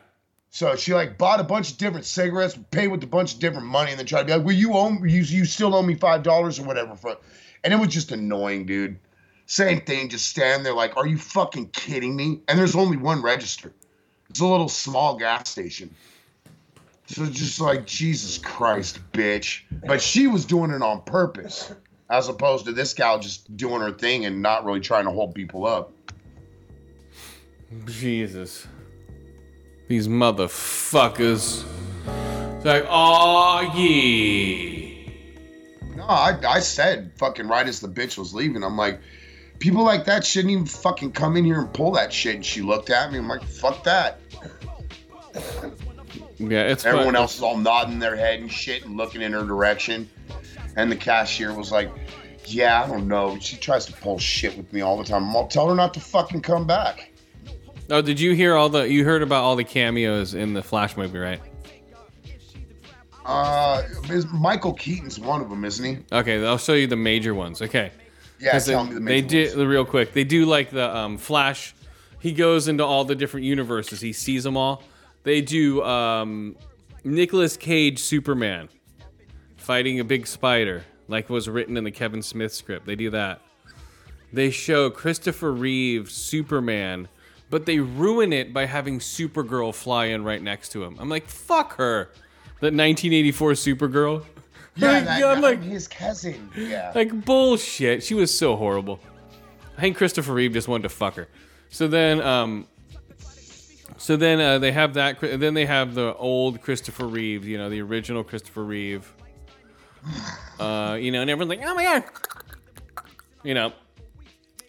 So 0.51 0.75
she 0.77 0.93
like 0.93 1.17
bought 1.17 1.41
a 1.41 1.43
bunch 1.43 1.71
of 1.71 1.77
different 1.77 2.05
cigarettes, 2.05 2.57
paid 2.71 2.87
with 2.87 3.03
a 3.03 3.07
bunch 3.07 3.33
of 3.33 3.39
different 3.39 3.67
money, 3.67 3.91
and 3.91 3.99
then 3.99 4.07
tried 4.07 4.21
to 4.21 4.25
be 4.25 4.33
like, 4.33 4.45
"Well, 4.45 4.55
you 4.55 4.73
own 4.73 5.07
you 5.07 5.21
you 5.21 5.45
still 5.45 5.75
owe 5.75 5.83
me 5.83 5.93
five 5.93 6.23
dollars 6.23 6.57
or 6.57 6.63
whatever." 6.63 6.95
For, 6.95 7.17
and 7.63 7.71
it 7.71 7.77
was 7.77 7.89
just 7.89 8.11
annoying, 8.11 8.65
dude. 8.65 8.97
Same 9.45 9.81
thing, 9.81 10.09
just 10.09 10.27
stand 10.27 10.65
there 10.65 10.73
like, 10.73 10.97
"Are 10.97 11.05
you 11.05 11.19
fucking 11.19 11.69
kidding 11.69 12.15
me?" 12.15 12.39
And 12.47 12.57
there's 12.57 12.75
only 12.75 12.97
one 12.97 13.21
register. 13.21 13.73
It's 14.29 14.39
a 14.39 14.45
little 14.45 14.69
small 14.69 15.17
gas 15.17 15.49
station. 15.49 15.93
So 17.09 17.25
just 17.25 17.59
like 17.59 17.87
Jesus 17.87 18.37
Christ, 18.37 18.99
bitch. 19.13 19.61
But 19.87 19.99
she 19.99 20.27
was 20.27 20.45
doing 20.45 20.69
it 20.69 20.83
on 20.83 21.01
purpose, 21.01 21.73
as 22.11 22.29
opposed 22.29 22.65
to 22.65 22.71
this 22.71 22.93
gal 22.93 23.17
just 23.17 23.57
doing 23.57 23.81
her 23.81 23.91
thing 23.91 24.25
and 24.25 24.43
not 24.43 24.63
really 24.63 24.79
trying 24.79 25.05
to 25.05 25.11
hold 25.11 25.33
people 25.33 25.65
up. 25.65 25.91
Jesus. 27.85 28.67
These 29.87 30.07
motherfuckers. 30.07 31.65
It's 32.57 32.65
like, 32.65 32.85
oh 32.87 33.61
yeah. 33.75 35.09
No, 35.95 36.03
I, 36.03 36.39
I 36.47 36.59
said 36.59 37.11
fucking 37.17 37.47
right 37.47 37.67
as 37.67 37.79
the 37.79 37.87
bitch 37.87 38.19
was 38.19 38.35
leaving. 38.35 38.63
I'm 38.63 38.77
like, 38.77 39.01
people 39.57 39.83
like 39.83 40.05
that 40.05 40.23
shouldn't 40.23 40.51
even 40.51 40.67
fucking 40.67 41.13
come 41.13 41.37
in 41.37 41.43
here 41.43 41.59
and 41.59 41.73
pull 41.73 41.91
that 41.93 42.13
shit. 42.13 42.35
And 42.35 42.45
she 42.45 42.61
looked 42.61 42.91
at 42.91 43.11
me. 43.11 43.17
I'm 43.17 43.27
like, 43.27 43.43
fuck 43.43 43.83
that. 43.85 44.19
Yeah, 46.39 46.63
it's 46.63 46.85
Everyone 46.85 47.07
fun. 47.07 47.15
else 47.17 47.35
is 47.35 47.43
all 47.43 47.57
nodding 47.57 47.99
their 47.99 48.15
head 48.15 48.39
and 48.39 48.51
shit 48.51 48.85
and 48.85 48.95
looking 48.95 49.21
in 49.21 49.33
her 49.33 49.43
direction. 49.43 50.09
And 50.77 50.91
the 50.91 50.95
cashier 50.95 51.53
was 51.53 51.71
like, 51.71 51.89
yeah, 52.45 52.83
I 52.83 52.87
don't 52.87 53.07
know. 53.07 53.37
She 53.39 53.57
tries 53.57 53.85
to 53.87 53.93
pull 53.93 54.17
shit 54.17 54.55
with 54.55 54.71
me 54.71 54.81
all 54.81 54.97
the 54.97 55.03
time. 55.03 55.35
I'll 55.35 55.47
tell 55.47 55.67
her 55.69 55.75
not 55.75 55.93
to 55.95 55.99
fucking 55.99 56.41
come 56.41 56.65
back. 56.65 57.11
Oh, 57.89 58.01
did 58.01 58.19
you 58.19 58.33
hear 58.33 58.55
all 58.55 58.69
the? 58.69 58.89
You 58.89 59.03
heard 59.03 59.21
about 59.21 59.43
all 59.43 59.55
the 59.55 59.63
cameos 59.63 60.33
in 60.33 60.53
the 60.53 60.61
Flash 60.61 60.95
movie, 60.95 61.17
right? 61.17 61.41
Uh, 63.25 63.83
Michael 64.31 64.73
Keaton's 64.73 65.19
one 65.19 65.41
of 65.41 65.49
them, 65.49 65.65
isn't 65.65 65.85
he? 65.85 65.97
Okay, 66.11 66.43
I'll 66.45 66.57
show 66.57 66.73
you 66.73 66.87
the 66.87 66.95
major 66.95 67.33
ones. 67.33 67.61
Okay. 67.61 67.91
Yeah, 68.39 68.57
tell 68.59 68.83
they, 68.85 68.89
me 68.89 68.93
the 68.95 68.99
they 69.01 69.21
major 69.21 69.27
did 69.27 69.57
ones. 69.57 69.67
real 69.67 69.85
quick. 69.85 70.13
They 70.13 70.23
do 70.23 70.45
like 70.45 70.71
the 70.71 70.95
um, 70.95 71.17
Flash. 71.17 71.75
He 72.19 72.31
goes 72.31 72.67
into 72.67 72.85
all 72.85 73.05
the 73.05 73.15
different 73.15 73.45
universes. 73.45 74.01
He 74.01 74.13
sees 74.13 74.43
them 74.43 74.55
all. 74.57 74.83
They 75.23 75.41
do 75.41 75.83
um, 75.83 76.55
Nicolas 77.03 77.57
Cage 77.57 77.99
Superman 77.99 78.69
fighting 79.57 79.99
a 79.99 80.03
big 80.03 80.25
spider, 80.27 80.83
like 81.07 81.29
was 81.29 81.47
written 81.49 81.77
in 81.77 81.83
the 81.83 81.91
Kevin 81.91 82.21
Smith 82.21 82.53
script. 82.53 82.85
They 82.85 82.95
do 82.95 83.09
that. 83.11 83.41
They 84.31 84.51
show 84.51 84.89
Christopher 84.89 85.51
Reeve 85.51 86.09
Superman, 86.11 87.07
but 87.49 87.65
they 87.65 87.79
ruin 87.79 88.31
it 88.31 88.53
by 88.53 88.65
having 88.65 88.99
Supergirl 88.99 89.73
fly 89.73 90.05
in 90.05 90.23
right 90.23 90.41
next 90.41 90.69
to 90.73 90.83
him. 90.83 90.97
I'm 90.99 91.09
like, 91.09 91.27
fuck 91.27 91.75
her. 91.77 92.09
That 92.61 92.73
1984 92.73 93.51
Supergirl. 93.53 94.25
Yeah, 94.75 94.91
Like, 94.91 95.05
that, 95.05 95.23
I'm 95.23 95.37
I'm 95.37 95.41
like, 95.41 95.63
his 95.63 95.87
cousin. 95.87 96.49
Yeah. 96.55 96.91
like 96.93 97.25
bullshit. 97.25 98.03
She 98.03 98.13
was 98.13 98.35
so 98.35 98.55
horrible. 98.55 98.99
I 99.77 99.81
think 99.81 99.97
Christopher 99.97 100.33
Reeve 100.33 100.53
just 100.53 100.67
wanted 100.67 100.83
to 100.83 100.89
fuck 100.89 101.15
her. 101.15 101.27
So 101.69 101.87
then, 101.87 102.21
um, 102.21 102.67
so 103.99 104.15
then 104.15 104.39
uh, 104.39 104.59
they 104.59 104.71
have 104.71 104.93
that. 104.95 105.19
Then 105.19 105.53
they 105.53 105.65
have 105.65 105.93
the 105.93 106.15
old 106.15 106.61
Christopher 106.61 107.05
Reeve. 107.05 107.45
You 107.45 107.57
know, 107.57 107.69
the 107.69 107.81
original 107.81 108.23
Christopher 108.23 108.63
Reeve. 108.63 109.13
Uh, 110.59 110.97
you 110.99 111.11
know, 111.11 111.21
and 111.21 111.29
everyone's 111.29 111.49
like, 111.49 111.67
oh 111.67 111.75
my 111.75 111.83
god. 111.83 112.03
You 113.43 113.53
know. 113.53 113.73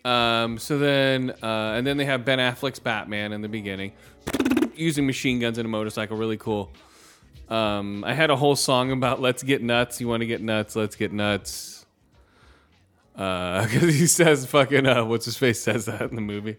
Um, 0.04 0.58
so 0.58 0.78
then, 0.78 1.30
uh, 1.42 1.74
and 1.76 1.86
then 1.86 1.96
they 1.96 2.06
have 2.06 2.24
Ben 2.24 2.38
Affleck's 2.38 2.78
Batman 2.78 3.32
in 3.32 3.42
the 3.42 3.48
beginning, 3.48 3.92
using 4.74 5.06
machine 5.06 5.38
guns 5.38 5.58
and 5.58 5.66
a 5.66 5.68
motorcycle. 5.68 6.16
Really 6.16 6.38
cool. 6.38 6.72
Um, 7.48 8.04
I 8.04 8.14
had 8.14 8.30
a 8.30 8.36
whole 8.36 8.56
song 8.56 8.92
about 8.92 9.20
let's 9.20 9.42
get 9.42 9.62
nuts. 9.62 10.00
You 10.00 10.08
want 10.08 10.22
to 10.22 10.26
get 10.26 10.40
nuts? 10.40 10.74
Let's 10.74 10.96
get 10.96 11.12
nuts. 11.12 11.86
Uh, 13.14 13.62
because 13.64 13.94
he 13.94 14.06
says 14.06 14.46
fucking 14.46 14.86
uh, 14.86 15.04
what's 15.04 15.26
his 15.26 15.36
face 15.36 15.60
says 15.60 15.84
that 15.86 16.02
in 16.02 16.14
the 16.14 16.22
movie. 16.22 16.56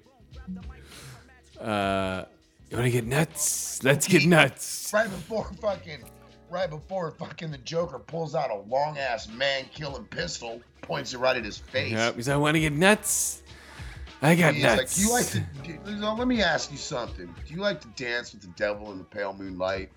Uh, 1.59 2.25
you 2.71 2.77
want 2.77 2.85
to 2.85 2.91
get 2.91 3.05
nuts? 3.05 3.83
Let's 3.83 4.07
get 4.07 4.25
nuts. 4.25 4.91
right 4.93 5.09
before 5.09 5.51
fucking 5.61 6.03
right 6.49 6.69
before 6.69 7.11
fucking 7.11 7.51
the 7.51 7.57
Joker 7.59 7.99
pulls 7.99 8.35
out 8.35 8.49
a 8.49 8.59
long 8.69 8.97
ass 8.97 9.27
man 9.29 9.65
killing 9.73 10.05
pistol, 10.05 10.61
points 10.81 11.13
it 11.13 11.17
right 11.19 11.35
at 11.35 11.45
his 11.45 11.57
face. 11.57 11.91
Yep. 11.91 12.15
He's 12.15 12.27
like, 12.27 12.35
I 12.35 12.37
want 12.37 12.55
to 12.55 12.61
get 12.61 12.73
nuts. 12.73 13.43
I 14.21 14.35
got 14.35 14.53
He's 14.53 14.63
like, 14.63 14.77
nuts. 14.77 14.95
"Do 14.95 15.01
you 15.01 15.11
like 15.11 15.25
to? 15.27 15.39
Do, 15.63 15.95
let 15.95 16.27
me 16.27 16.41
ask 16.43 16.71
you 16.71 16.77
something. 16.77 17.25
Do 17.25 17.53
you 17.53 17.59
like 17.59 17.81
to 17.81 17.87
dance 18.03 18.33
with 18.33 18.41
the 18.41 18.49
devil 18.49 18.91
in 18.91 18.99
the 18.99 19.03
pale 19.03 19.33
moonlight?" 19.33 19.89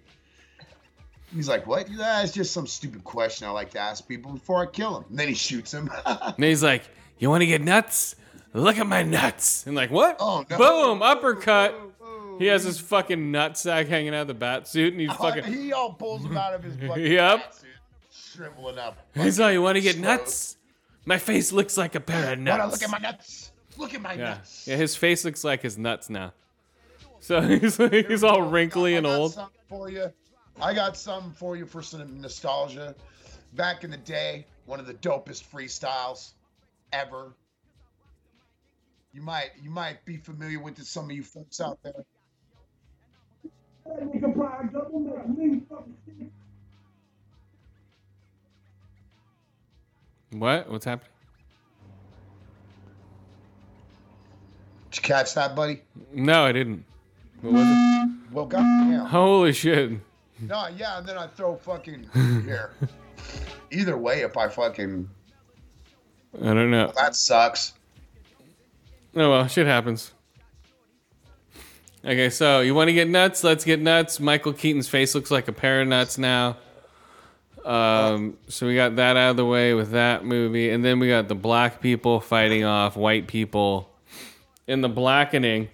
He's 1.35 1.49
like, 1.49 1.67
"What? 1.67 1.89
That's 1.97 2.33
just 2.33 2.53
some 2.53 2.67
stupid 2.67 3.05
question 3.05 3.47
I 3.47 3.51
like 3.51 3.71
to 3.71 3.79
ask 3.79 4.07
people 4.09 4.33
before 4.33 4.63
I 4.63 4.67
kill 4.67 4.99
him." 4.99 5.05
And 5.11 5.19
then 5.19 5.29
he 5.29 5.35
shoots 5.35 5.73
him. 5.75 5.91
And 6.07 6.43
he's 6.45 6.63
like, 6.63 6.85
you 7.19 7.31
want 7.31 7.43
to 7.43 7.47
get 7.47 7.63
nuts? 7.63 8.17
Look 8.53 8.79
at 8.79 8.87
my 8.87 9.03
nuts. 9.03 9.67
And 9.67 9.75
like, 9.75 9.91
what? 9.91 10.17
Oh, 10.21 10.45
no. 10.49 10.59
Boom! 10.59 11.03
Uppercut. 11.03 11.75
He 12.39 12.47
has 12.47 12.65
his 12.65 12.79
fucking 12.81 13.33
nutsack 13.33 13.89
hanging 13.89 14.15
out 14.15 14.23
of 14.23 14.29
the 14.29 14.35
bat 14.35 14.67
suit, 14.69 14.93
and 14.93 15.01
he's 15.01 15.11
oh, 15.11 15.15
fucking. 15.15 15.45
he 15.45 15.73
all 15.73 15.93
pulls 15.93 16.25
him 16.25 16.37
out 16.37 16.55
of 16.55 16.63
his 16.63 16.77
fucking 16.89 17.05
Yep. 17.13 17.39
bat 17.41 17.55
suit, 17.55 17.69
shriveling 18.13 18.79
up. 18.79 18.97
He's 19.15 19.39
like, 19.39 19.53
you 19.55 19.63
want 19.63 19.77
to 19.77 19.81
get 19.83 19.99
nuts? 19.99 20.57
My 21.07 21.19
face 21.19 21.53
looks 21.53 21.77
like 21.77 21.95
a 21.95 22.01
pair 22.01 22.33
of 22.33 22.39
nuts. 22.39 22.59
Wanna 22.59 22.71
look 22.73 22.83
at 22.83 22.91
my 22.91 22.99
nuts? 22.99 23.53
Look 23.77 23.93
at 23.95 24.01
my 24.01 24.13
Yeah, 24.15 24.25
nuts. 24.25 24.67
yeah. 24.67 24.77
His 24.77 24.97
face 24.97 25.25
looks 25.25 25.45
like 25.45 25.61
his 25.63 25.77
nuts 25.77 26.09
now. 26.09 26.33
So 27.21 27.41
he's 27.59 27.77
he's 27.77 28.23
all 28.25 28.43
wrinkly 28.43 28.95
and 28.97 29.07
I 29.07 29.11
got 29.11 29.19
old. 29.19 29.33
something 29.35 29.61
for 29.69 29.91
you. 29.91 30.13
I 30.61 30.73
got 30.75 30.97
something 30.97 31.33
for 31.33 31.57
you 31.57 31.67
for 31.67 31.83
some 31.83 32.21
nostalgia. 32.21 32.95
Back 33.55 33.83
in 33.85 33.91
the 33.91 33.97
day, 33.97 34.47
one 34.67 34.79
of 34.81 34.87
the 34.87 34.95
dopest 34.95 35.45
freestyles 35.51 36.33
ever. 36.93 37.33
You 39.13 39.23
might 39.23 39.51
you 39.63 39.71
might 39.71 40.05
be 40.05 40.17
familiar 40.17 40.61
with 40.61 40.79
it, 40.79 40.87
some 40.87 41.05
of 41.05 41.13
you 41.13 41.23
folks 41.23 41.61
out 41.61 41.79
there. 41.83 42.05
What? 50.31 50.69
What's 50.71 50.85
happening? 50.85 51.11
Did 54.91 54.97
you 54.99 55.03
catch 55.03 55.35
that, 55.35 55.55
buddy? 55.55 55.83
No, 56.13 56.45
I 56.45 56.53
didn't. 56.53 56.85
What 57.41 57.53
was 57.55 57.67
it? 57.67 58.09
Well, 58.33 58.47
goddamn. 58.47 59.07
Holy 59.07 59.53
shit! 59.53 59.93
No, 60.41 60.67
yeah, 60.77 60.99
and 60.99 61.07
then 61.07 61.17
I 61.17 61.27
throw 61.29 61.57
fucking 61.57 62.09
here. 62.45 62.73
Either 63.71 63.97
way, 63.97 64.23
if 64.23 64.37
I 64.37 64.49
fucking 64.49 65.09
I 66.43 66.47
don't 66.47 66.71
know. 66.71 66.93
that 66.97 67.15
sucks. 67.15 67.75
Oh 69.17 69.31
well, 69.31 69.47
shit 69.47 69.67
happens. 69.67 70.13
Okay, 72.07 72.29
so 72.29 72.61
you 72.61 72.75
want 72.75 72.89
to 72.89 72.93
get 72.93 73.09
nuts? 73.09 73.43
Let's 73.43 73.65
get 73.65 73.81
nuts. 73.81 74.21
Michael 74.21 74.53
Keaton's 74.53 74.89
face 74.89 75.15
looks 75.15 75.31
like 75.31 75.49
a 75.49 75.53
pair 75.53 75.81
of 75.81 75.89
nuts 75.89 76.19
now. 76.19 76.59
Um, 77.65 78.37
so 78.47 78.67
we 78.67 78.75
got 78.75 78.97
that 78.97 79.17
out 79.17 79.31
of 79.31 79.37
the 79.39 79.47
way 79.47 79.73
with 79.73 79.93
that 79.93 80.23
movie, 80.23 80.69
and 80.69 80.85
then 80.85 80.99
we 80.99 81.09
got 81.09 81.29
the 81.29 81.35
black 81.35 81.81
people 81.81 82.21
fighting 82.21 82.63
off 82.63 82.95
white 82.95 83.27
people 83.27 83.89
in 84.67 84.83
the 84.83 84.89
blackening. 84.91 85.71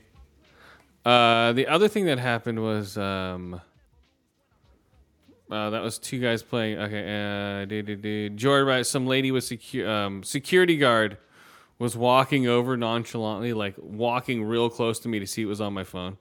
Uh, 1.04 1.52
the 1.52 1.66
other 1.66 1.88
thing 1.88 2.06
that 2.06 2.20
happened 2.20 2.62
was 2.62 2.96
um, 2.96 3.60
uh, 5.50 5.70
that 5.70 5.82
was 5.82 5.98
two 5.98 6.20
guys 6.20 6.44
playing. 6.44 6.78
Okay, 6.78 7.62
uh, 7.62 7.64
do. 7.64 8.30
Joyride. 8.30 8.86
Some 8.86 9.08
lady 9.08 9.32
with 9.32 9.42
secu- 9.42 9.88
um, 9.88 10.22
security 10.22 10.76
guard 10.76 11.18
was 11.80 11.96
walking 11.96 12.46
over 12.46 12.76
nonchalantly, 12.76 13.52
like 13.54 13.74
walking 13.78 14.44
real 14.44 14.68
close 14.70 15.00
to 15.00 15.08
me 15.08 15.18
to 15.18 15.26
see 15.26 15.42
it 15.42 15.46
was 15.46 15.60
on 15.60 15.72
my 15.72 15.82
phone. 15.82 16.18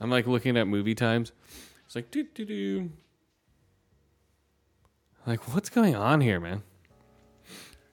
I'm 0.00 0.10
like 0.10 0.26
looking 0.26 0.56
at 0.58 0.66
movie 0.66 0.96
times. 0.96 1.30
It's 1.86 1.94
like 1.94 2.10
doo 2.10 2.24
doo 2.34 2.44
doo. 2.44 2.90
Like, 5.24 5.54
what's 5.54 5.68
going 5.68 5.94
on 5.94 6.20
here, 6.20 6.40
man? 6.40 6.64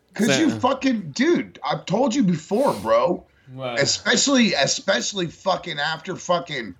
Because 0.07 0.36
So- 0.36 0.39
you 0.39 0.47
uh, 0.47 0.60
fucking 0.60 1.12
dude, 1.12 1.60
I've 1.64 1.86
told 1.86 2.16
you 2.16 2.24
before, 2.24 2.74
bro. 2.74 3.24
What? 3.53 3.80
Especially, 3.80 4.53
especially 4.55 5.28
fucking 5.28 5.80
after 5.80 6.16
fucking 6.16 6.74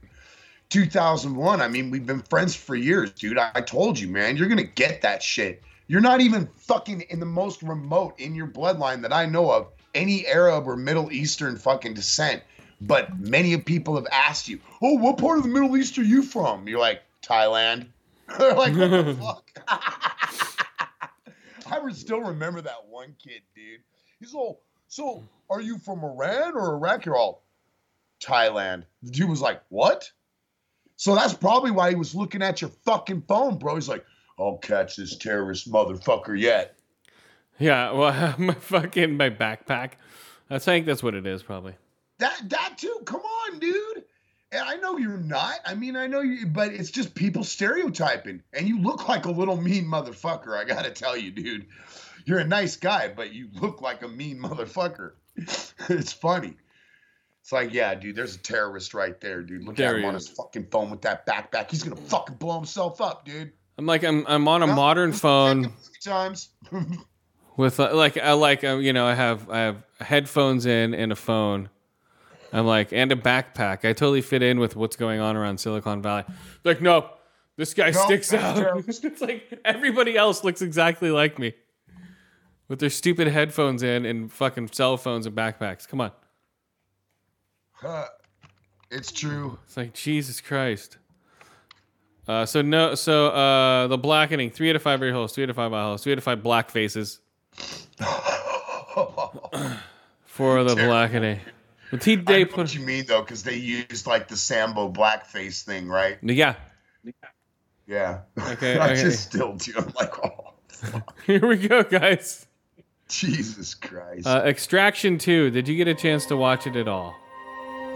2001. 0.70 1.62
I 1.62 1.68
mean, 1.68 1.92
we've 1.92 2.06
been 2.06 2.24
friends 2.24 2.56
for 2.56 2.76
years, 2.76 3.12
dude. 3.12 3.38
I, 3.38 3.52
I 3.56 3.62
told 3.62 4.00
you, 4.00 4.08
man, 4.08 4.38
you're 4.38 4.48
gonna 4.48 4.64
get 4.64 5.04
that 5.04 5.22
shit. 5.22 5.62
You're 5.90 6.02
not 6.02 6.22
even 6.22 6.48
fucking 6.56 7.02
in 7.10 7.20
the 7.20 7.26
most 7.26 7.64
remote 7.64 8.20
in 8.20 8.36
your 8.36 8.48
bloodline 8.48 9.02
that 9.02 9.12
I 9.12 9.26
know 9.26 9.52
of 9.52 9.70
any 9.96 10.26
Arab 10.28 10.68
or 10.68 10.78
Middle 10.78 11.12
Eastern 11.12 11.58
fucking 11.58 11.96
descent. 11.96 12.44
But 12.80 13.20
many 13.20 13.58
people 13.58 13.96
have 13.96 14.06
asked 14.12 14.48
you, 14.48 14.60
"Oh, 14.84 14.94
what 14.94 15.18
part 15.18 15.40
of 15.40 15.44
the 15.44 15.50
Middle 15.50 15.76
East 15.76 15.98
are 15.98 16.04
you 16.04 16.22
from?" 16.22 16.68
You're 16.68 16.80
like 16.80 17.02
Thailand. 17.24 17.88
They're 18.38 18.54
like, 18.54 18.76
"What 18.76 18.90
the 18.90 19.14
fuck?" 19.20 19.52
I 21.72 21.92
still 21.92 22.22
remember 22.22 22.62
that 22.62 22.86
one 22.88 23.16
kid, 23.22 23.42
dude. 23.56 23.82
He's 24.20 24.36
all, 24.36 24.62
so 24.88 25.24
are 25.50 25.60
you 25.60 25.80
from 25.80 26.04
Iran 26.04 26.54
or 26.54 26.76
Iraq? 26.76 27.06
You're 27.06 27.18
all 27.18 27.44
Thailand. 28.22 28.84
The 29.02 29.12
dude 29.12 29.30
was 29.30 29.42
like, 29.42 29.62
what? 29.70 30.12
So 30.98 31.16
that's 31.16 31.34
probably 31.34 31.72
why 31.72 31.90
he 31.90 31.96
was 31.96 32.14
looking 32.14 32.44
at 32.44 32.62
your 32.62 32.70
fucking 32.86 33.24
phone, 33.28 33.58
bro. 33.58 33.76
He's 33.76 33.90
like, 33.90 34.06
I'll 34.40 34.58
catch 34.58 34.96
this 34.96 35.18
terrorist 35.18 35.72
motherfucker 35.72 36.40
yet. 36.40 36.76
Yeah, 37.58 37.92
well, 37.94 38.36
my 38.38 38.54
fucking 38.54 39.18
my 39.18 39.30
backpack. 39.30 39.92
I 40.50 40.60
think 40.60 40.86
that's 40.86 41.04
what 41.04 41.14
it 41.14 41.28
is, 41.28 41.44
probably. 41.44 41.76
That 42.18 42.50
that 42.50 42.78
too. 42.78 43.02
Come 43.06 43.22
on, 43.22 43.60
dude. 43.60 44.04
And 44.52 44.68
I 44.68 44.78
know 44.78 44.98
you're 44.98 45.18
not. 45.18 45.60
I 45.64 45.76
mean, 45.76 45.96
I 45.96 46.08
know 46.08 46.22
you, 46.22 46.48
but 46.48 46.74
it's 46.74 46.90
just 46.90 47.14
people 47.14 47.44
stereotyping. 47.44 48.42
And 48.52 48.68
you 48.68 48.82
look 48.82 49.08
like 49.08 49.26
a 49.26 49.32
little 49.32 49.56
mean 49.56 49.86
motherfucker. 49.86 50.58
I 50.58 50.64
gotta 50.64 50.90
tell 50.90 51.16
you, 51.16 51.32
dude. 51.32 51.68
You're 52.26 52.40
a 52.40 52.48
nice 52.48 52.76
guy, 52.76 53.14
but 53.16 53.32
you 53.32 53.50
look 53.54 53.82
like 53.82 54.02
a 54.02 54.08
mean 54.08 54.40
motherfucker. 54.40 55.14
it's 55.36 56.14
funny. 56.14 56.56
It's 57.42 57.52
like, 57.52 57.74
yeah, 57.74 57.96
dude, 57.96 58.16
there's 58.16 58.36
a 58.36 58.40
terrorist 58.40 58.94
right 58.94 59.20
there, 59.22 59.42
dude. 59.42 59.64
Look 59.64 59.76
There 59.76 59.96
at 59.96 60.00
him 60.00 60.06
on 60.06 60.14
his 60.16 60.28
fucking 60.28 60.68
phone 60.72 60.90
with 60.90 61.02
that 61.04 61.26
backpack. 61.26 61.70
He's 61.72 61.84
gonna 61.84 61.96
fucking 61.96 62.36
blow 62.36 62.56
himself 62.56 63.02
up, 63.02 63.26
dude. 63.26 63.54
I'm 63.80 63.86
like 63.86 64.04
I'm 64.04 64.26
I'm 64.28 64.46
on 64.50 64.62
a 64.62 64.68
No, 64.68 64.76
modern 64.76 65.14
phone 65.14 65.64
take 65.64 65.72
it 65.72 65.80
three 65.80 66.12
times. 66.12 66.50
with 67.56 67.80
uh, 67.80 67.96
like 67.96 68.18
I 68.18 68.34
like 68.34 68.66
uh, 68.66 68.76
you 68.76 68.92
know 68.92 69.06
I 69.06 69.14
have 69.14 69.50
I 69.50 69.60
have 69.60 69.84
headphones 70.02 70.66
in 70.66 70.94
and 70.94 71.14
a 71.14 71.16
phone. 71.16 71.70
I'm 72.52 72.66
like 72.66 72.92
and 72.92 73.10
a 73.14 73.16
backpack. 73.16 73.86
I 73.88 73.94
totally 73.94 74.20
fit 74.22 74.44
in 74.44 74.60
with 74.60 74.76
what's 74.76 74.98
going 74.98 75.22
on 75.22 75.38
around 75.38 75.62
Silicon 75.62 76.02
Valley. 76.02 76.26
Like 76.66 76.82
no, 76.82 77.10
this 77.56 77.74
guy 77.74 77.92
No, 77.92 78.02
sticks 78.02 78.34
out. 78.34 78.58
it's 78.86 79.22
like 79.22 79.58
everybody 79.64 80.18
else 80.18 80.44
looks 80.44 80.62
exactly 80.62 81.10
like 81.10 81.40
me. 81.40 81.54
With 82.68 82.80
their 82.80 82.90
stupid 82.90 83.30
headphones 83.30 83.82
in 83.82 84.06
and 84.06 84.30
fucking 84.30 84.72
cell 84.74 84.98
phones 84.98 85.26
and 85.26 85.34
backpacks. 85.34 85.88
Come 85.88 86.02
on. 86.02 86.12
Uh, 87.82 88.08
it's 88.92 89.14
true. 89.14 89.58
It's 89.66 89.78
like 89.78 89.94
Jesus 89.94 90.42
Christ. 90.42 90.98
Uh, 92.30 92.46
so 92.46 92.62
no, 92.62 92.94
so 92.94 93.30
uh, 93.30 93.88
the 93.88 93.98
blackening, 93.98 94.52
three 94.52 94.70
out 94.70 94.76
of 94.76 94.84
five 94.84 95.02
ear 95.02 95.12
holes, 95.12 95.34
three 95.34 95.46
out 95.46 95.50
of 95.50 95.56
five 95.56 95.74
eye 95.74 95.82
holes, 95.82 96.04
three 96.04 96.12
out 96.12 96.20
of 96.20 96.24
five 96.24 96.44
black 96.44 96.70
faces 96.70 97.22
for 100.26 100.64
the 100.64 100.76
blackening. 100.76 101.40
But 101.90 102.04
he 102.04 102.14
I 102.14 102.16
they 102.18 102.44
know 102.44 102.50
put 102.52 102.58
what 102.58 102.76
you 102.76 102.82
mean 102.86 103.06
though, 103.08 103.22
because 103.22 103.42
they 103.42 103.56
used 103.56 104.06
like 104.06 104.28
the 104.28 104.38
Sambo 104.38 104.92
blackface 104.92 105.64
thing, 105.64 105.88
right? 105.88 106.20
yeah. 106.22 106.54
Yeah. 107.88 108.20
Okay, 108.38 108.78
I 108.80 108.92
okay. 108.92 109.02
just 109.02 109.24
still 109.24 109.56
do. 109.56 109.74
I'm 109.76 109.92
like, 109.96 110.14
oh, 110.24 110.54
Here 111.26 111.44
we 111.48 111.58
go, 111.58 111.82
guys. 111.82 112.46
Jesus 113.08 113.74
Christ. 113.74 114.28
Uh, 114.28 114.44
Extraction 114.46 115.18
two. 115.18 115.50
Did 115.50 115.68
you 115.68 115.76
get 115.76 115.88
a 115.88 115.96
chance 115.96 116.28
to 116.28 116.38
watch 116.38 116.68
it 116.68 116.76
at 116.76 116.88
all? 116.88 117.16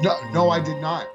no, 0.02 0.18
no, 0.32 0.50
I 0.50 0.60
did 0.60 0.82
not. 0.82 1.08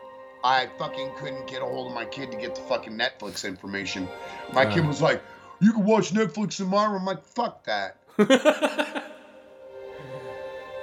I 0.45 0.69
fucking 0.79 1.13
couldn't 1.17 1.47
get 1.47 1.63
a 1.63 1.65
hold 1.65 1.89
of 1.89 1.95
my 1.95 2.05
kid 2.05 2.31
to 2.31 2.37
get 2.37 2.55
the 2.55 2.61
fucking 2.63 2.93
Netflix 2.99 3.45
information. 3.47 4.09
My 4.53 4.65
kid 4.67 4.85
Uh. 4.85 4.89
was 4.89 5.03
like, 5.03 5.21
"You 5.61 5.73
can 5.73 5.85
watch 5.85 6.13
Netflix 6.13 6.57
tomorrow." 6.57 6.97
I'm 6.97 7.05
like, 7.05 7.25
"Fuck 7.25 7.65
that." 7.65 7.97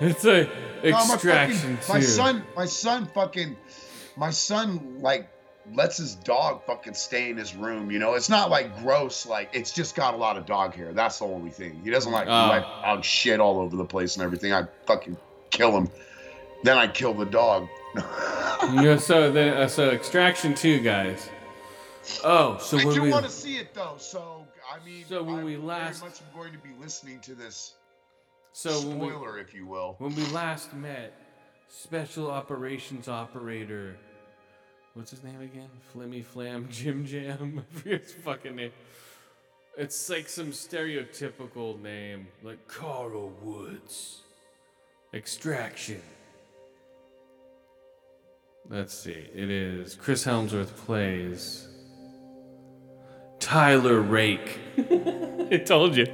It's 0.01 0.25
a 0.25 0.43
No, 0.83 0.91
my 0.91 1.13
Extraction 1.13 1.77
fucking- 1.77 1.93
my 1.93 1.99
son, 2.01 2.43
my 2.55 2.65
son, 2.65 3.05
fucking, 3.13 3.55
my 4.17 4.29
son, 4.29 4.97
like 4.99 5.29
lets 5.73 5.97
his 5.97 6.15
dog 6.15 6.63
fucking 6.67 6.93
stay 6.93 7.29
in 7.29 7.37
his 7.37 7.55
room. 7.55 7.89
You 7.89 7.99
know, 7.99 8.13
it's 8.13 8.27
not 8.29 8.49
like 8.49 8.77
gross. 8.83 9.25
Like 9.25 9.49
it's 9.53 9.71
just 9.71 9.95
got 9.95 10.13
a 10.13 10.17
lot 10.17 10.35
of 10.37 10.45
dog 10.45 10.75
hair. 10.75 10.91
That's 10.91 11.19
the 11.19 11.25
only 11.25 11.49
thing. 11.49 11.79
He 11.83 11.89
doesn't 11.91 12.11
like 12.11 12.27
Oh. 12.27 12.49
let 12.49 12.61
dog 12.83 13.03
shit 13.05 13.39
all 13.39 13.59
over 13.61 13.75
the 13.77 13.85
place 13.85 14.15
and 14.17 14.23
everything. 14.25 14.51
I 14.53 14.63
fucking 14.85 15.15
kill 15.49 15.71
him. 15.71 15.89
Then 16.63 16.77
I 16.77 16.87
kill 16.87 17.13
the 17.13 17.25
dog. 17.25 17.67
Yeah, 18.81 18.97
so 18.97 19.31
the 19.31 19.55
uh, 19.63 19.67
so 19.67 19.91
Extraction 19.91 20.55
two, 20.55 20.79
guys. 20.79 21.29
Oh, 22.23 22.57
so 22.57 22.79
I 22.79 22.85
when 22.85 22.95
do 22.95 23.01
we 23.03 23.11
want 23.11 23.25
to 23.25 23.31
see 23.31 23.57
it 23.57 23.73
though. 23.75 23.95
So 23.99 24.47
I 24.71 24.83
mean, 24.83 25.05
So 25.07 25.21
when 25.21 25.39
I 25.39 25.43
we 25.43 25.57
last- 25.57 25.99
very 25.99 26.09
much 26.09 26.21
am 26.21 26.27
going 26.39 26.51
to 26.53 26.57
be 26.59 26.69
listening 26.81 27.19
to 27.21 27.35
this 27.35 27.73
so 28.53 28.71
when 28.87 28.97
we, 28.99 29.09
spoiler, 29.09 29.37
if 29.37 29.53
you 29.53 29.67
will. 29.67 29.95
When 29.99 30.15
we 30.15 30.25
last 30.27 30.73
met, 30.73 31.13
Special 31.67 32.31
Operations 32.31 33.07
Operator. 33.07 33.97
What's 34.93 35.11
his 35.11 35.23
name 35.23 35.41
again? 35.41 35.69
Flimmy 35.93 36.23
Flam 36.23 36.67
Jim 36.71 37.05
Jam? 37.05 37.61
I 37.75 37.79
forget 37.79 38.01
his 38.01 38.13
fucking 38.13 38.55
name. 38.55 38.71
It's 39.77 40.09
like 40.09 40.29
some 40.29 40.51
stereotypical 40.51 41.79
name, 41.81 42.29
like 42.43 42.65
Carl 42.67 43.31
Woods. 43.41 44.21
Extraction. 45.13 46.01
Let's 48.69 48.93
see. 48.93 49.29
It 49.33 49.49
is 49.49 49.95
Chris 49.95 50.25
Hemsworth 50.25 50.75
plays 50.75 51.67
Tyler 53.39 54.01
Rake. 54.01 54.59
I 55.51 55.57
told 55.65 55.95
you. 55.95 56.07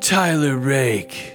Tyler 0.00 0.56
Rake 0.58 1.34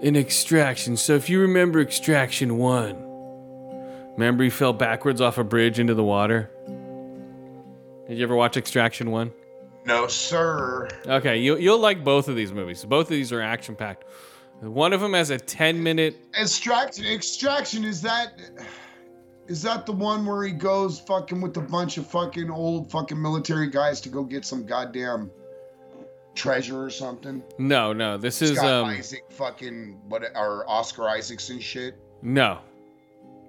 in 0.00 0.16
Extraction. 0.16 0.96
So 0.96 1.14
if 1.14 1.30
you 1.30 1.40
remember 1.40 1.80
Extraction 1.80 2.58
1, 2.58 4.12
remember 4.16 4.42
he 4.42 4.50
fell 4.50 4.72
backwards 4.72 5.20
off 5.20 5.38
a 5.38 5.44
bridge 5.44 5.78
into 5.78 5.94
the 5.94 6.04
water? 6.04 6.50
Did 8.08 8.18
you 8.18 8.24
ever 8.24 8.34
watch 8.34 8.56
Extraction 8.56 9.12
1? 9.12 9.32
No, 9.84 10.08
sir. 10.08 10.88
Okay, 11.06 11.38
you, 11.38 11.56
you'll 11.58 11.78
like 11.78 12.02
both 12.02 12.28
of 12.28 12.34
these 12.34 12.52
movies. 12.52 12.84
Both 12.84 13.06
of 13.06 13.10
these 13.10 13.32
are 13.32 13.40
action 13.40 13.76
packed. 13.76 14.04
One 14.60 14.92
of 14.92 15.00
them 15.00 15.12
has 15.14 15.30
a 15.30 15.38
10 15.38 15.82
minute. 15.82 16.16
Extraction. 16.38 17.04
Extraction 17.06 17.84
is 17.84 18.02
that. 18.02 18.32
Is 19.46 19.62
that 19.62 19.86
the 19.86 19.92
one 19.92 20.26
where 20.26 20.44
he 20.44 20.52
goes 20.52 21.00
fucking 21.00 21.40
with 21.40 21.56
a 21.56 21.60
bunch 21.62 21.96
of 21.96 22.06
fucking 22.06 22.50
old 22.50 22.90
fucking 22.90 23.20
military 23.20 23.68
guys 23.70 24.00
to 24.02 24.08
go 24.10 24.22
get 24.22 24.44
some 24.44 24.66
goddamn 24.66 25.30
treasure 26.34 26.82
or 26.82 26.90
something? 26.90 27.42
No, 27.58 27.92
no, 27.92 28.18
this 28.18 28.42
is. 28.42 28.56
Scott 28.56 28.66
um 28.66 28.84
Isaac 28.90 29.24
fucking 29.30 29.98
what 30.08 30.22
or 30.34 30.68
Oscar 30.68 31.08
Isaacs 31.08 31.48
and 31.50 31.62
shit. 31.62 31.94
No. 32.20 32.58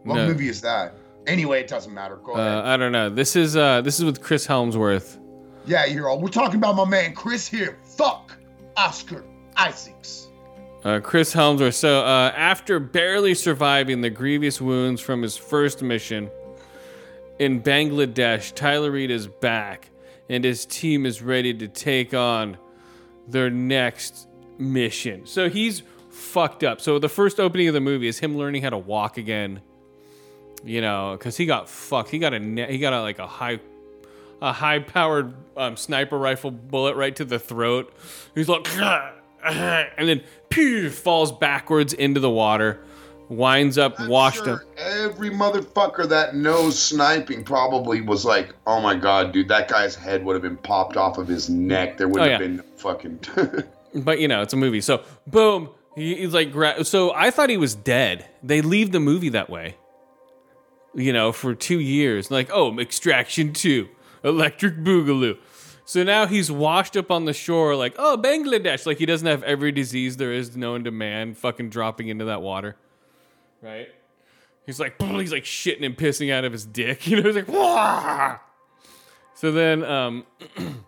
What 0.04 0.16
No. 0.16 0.28
movie 0.28 0.48
is 0.48 0.62
that? 0.62 0.94
Anyway, 1.28 1.60
it 1.60 1.68
doesn't 1.68 1.94
matter. 1.94 2.16
Go 2.18 2.34
Uh, 2.34 2.38
ahead. 2.40 2.66
I 2.66 2.78
don't 2.78 2.94
know. 2.94 3.10
This 3.10 3.36
is 3.36 3.58
uh 3.58 3.82
this 3.82 4.00
is 4.00 4.06
with 4.06 4.22
Chris 4.22 4.48
Hemsworth. 4.48 5.18
Yeah, 5.66 5.84
you're 5.86 6.08
all. 6.08 6.22
We're 6.22 6.30
talking 6.30 6.56
about 6.56 6.78
my 6.78 6.86
man 6.86 7.14
Chris 7.14 7.46
here. 7.46 7.78
Fuck 7.98 8.38
Oscar 8.78 9.26
Isaacs. 9.58 10.29
Uh, 10.84 11.00
Chris 11.02 11.34
Hemsworth. 11.34 11.74
So, 11.74 12.06
uh, 12.06 12.32
after 12.36 12.80
barely 12.80 13.34
surviving 13.34 14.02
the 14.02 14.10
grievous 14.10 14.62
wounds 14.62 15.02
from 15.02 15.22
his 15.22 15.36
first 15.36 15.82
mission 15.82 16.30
in 17.38 17.62
Bangladesh, 17.62 18.54
Tyler 18.56 18.92
Reed 18.92 19.12
is 19.12 19.28
back, 19.28 19.90
and 20.30 20.44
his 20.44 20.66
team 20.66 21.06
is 21.06 21.22
ready 21.22 21.54
to 21.54 21.68
take 21.68 22.14
on 22.14 22.58
their 23.28 23.50
next 23.50 24.28
mission. 24.58 25.26
So 25.26 25.50
he's 25.50 25.84
fucked 26.10 26.64
up. 26.64 26.82
So 26.82 27.00
the 27.00 27.10
first 27.10 27.40
opening 27.40 27.68
of 27.68 27.74
the 27.74 27.82
movie 27.82 28.08
is 28.08 28.20
him 28.20 28.38
learning 28.38 28.62
how 28.62 28.70
to 28.70 28.78
walk 28.78 29.18
again. 29.18 29.62
You 30.64 30.82
know, 30.82 31.16
because 31.18 31.38
he 31.38 31.46
got 31.46 31.70
fucked. 31.70 32.10
He 32.10 32.20
got 32.20 32.34
a 32.34 32.40
ne- 32.40 32.70
he 32.70 32.80
got 32.80 32.92
a, 32.92 33.02
like 33.02 33.20
a 33.20 33.28
high 33.28 33.60
a 34.42 34.52
high 34.52 34.80
powered 34.80 35.34
um, 35.56 35.78
sniper 35.78 36.18
rifle 36.18 36.52
bullet 36.52 36.96
right 36.96 37.16
to 37.16 37.24
the 37.24 37.40
throat. 37.40 37.94
He's 38.36 38.50
like, 38.50 38.68
and 39.44 40.10
then 40.10 40.22
falls 40.90 41.32
backwards 41.32 41.94
into 41.94 42.20
the 42.20 42.30
water, 42.30 42.80
winds 43.30 43.78
up 43.78 44.00
washed 44.08 44.44
Sure, 44.44 44.56
up. 44.56 44.62
Every 44.78 45.30
motherfucker 45.30 46.08
that 46.10 46.36
knows 46.36 46.78
sniping 46.80 47.44
probably 47.44 48.02
was 48.02 48.26
like, 48.26 48.54
"Oh 48.66 48.82
my 48.82 48.96
god, 48.96 49.32
dude, 49.32 49.48
that 49.50 49.68
guy's 49.68 49.96
head 49.96 50.24
would 50.26 50.34
have 50.34 50.42
been 50.44 50.58
popped 50.58 50.98
off 50.98 51.18
of 51.18 51.28
his 51.28 51.50
neck. 51.50 51.98
There 51.98 52.08
would 52.08 52.20
Oh, 52.22 52.24
have 52.24 52.32
yeah. 52.32 52.38
been 52.40 52.56
no 52.58 52.64
fucking." 52.78 53.20
But 53.96 54.20
you 54.20 54.28
know, 54.28 54.44
it's 54.44 54.54
a 54.54 54.58
movie. 54.58 54.82
So 54.82 55.02
boom, 55.26 55.70
he, 55.96 56.14
he's 56.16 56.32
like, 56.34 56.52
gra- 56.52 56.84
so 56.86 57.12
I 57.12 57.32
thought 57.32 57.50
he 57.50 57.58
was 57.58 57.74
dead. 57.74 58.24
They 58.44 58.62
leave 58.62 58.92
the 58.92 59.00
movie 59.00 59.30
that 59.30 59.50
way. 59.50 59.78
You 60.94 61.12
know, 61.14 61.32
for 61.32 61.56
two 61.56 61.80
years, 61.80 62.30
like, 62.32 62.50
oh, 62.54 62.78
Extraction 62.80 63.52
Two, 63.54 63.90
Electric 64.24 64.78
Boogaloo. 64.78 65.38
So 65.90 66.04
now 66.04 66.28
he's 66.28 66.52
washed 66.52 66.96
up 66.96 67.10
on 67.10 67.26
the 67.26 67.34
shore, 67.34 67.76
like, 67.76 67.96
oh, 67.98 68.16
Bangladesh. 68.16 68.86
Like 68.86 69.00
he 69.00 69.08
doesn't 69.08 69.26
have 69.26 69.42
every 69.42 69.72
disease 69.72 70.18
there 70.18 70.32
is 70.32 70.56
known 70.56 70.84
to 70.84 70.92
man 70.92 71.34
fucking 71.34 71.72
dropping 71.72 72.10
into 72.10 72.26
that 72.26 72.44
water. 72.44 72.76
Right? 73.60 73.88
He's 74.68 74.80
like, 74.80 75.02
he's 75.02 75.32
like 75.32 75.46
shitting 75.46 75.84
and 75.84 75.98
pissing 75.98 76.32
out 76.32 76.46
of 76.46 76.52
his 76.52 76.64
dick. 76.64 77.08
You 77.08 77.16
know, 77.16 77.24
he's 77.24 77.36
like, 77.36 77.48
Wah! 77.48 78.38
So 79.34 79.52
then 79.52 79.84
um, 79.84 80.28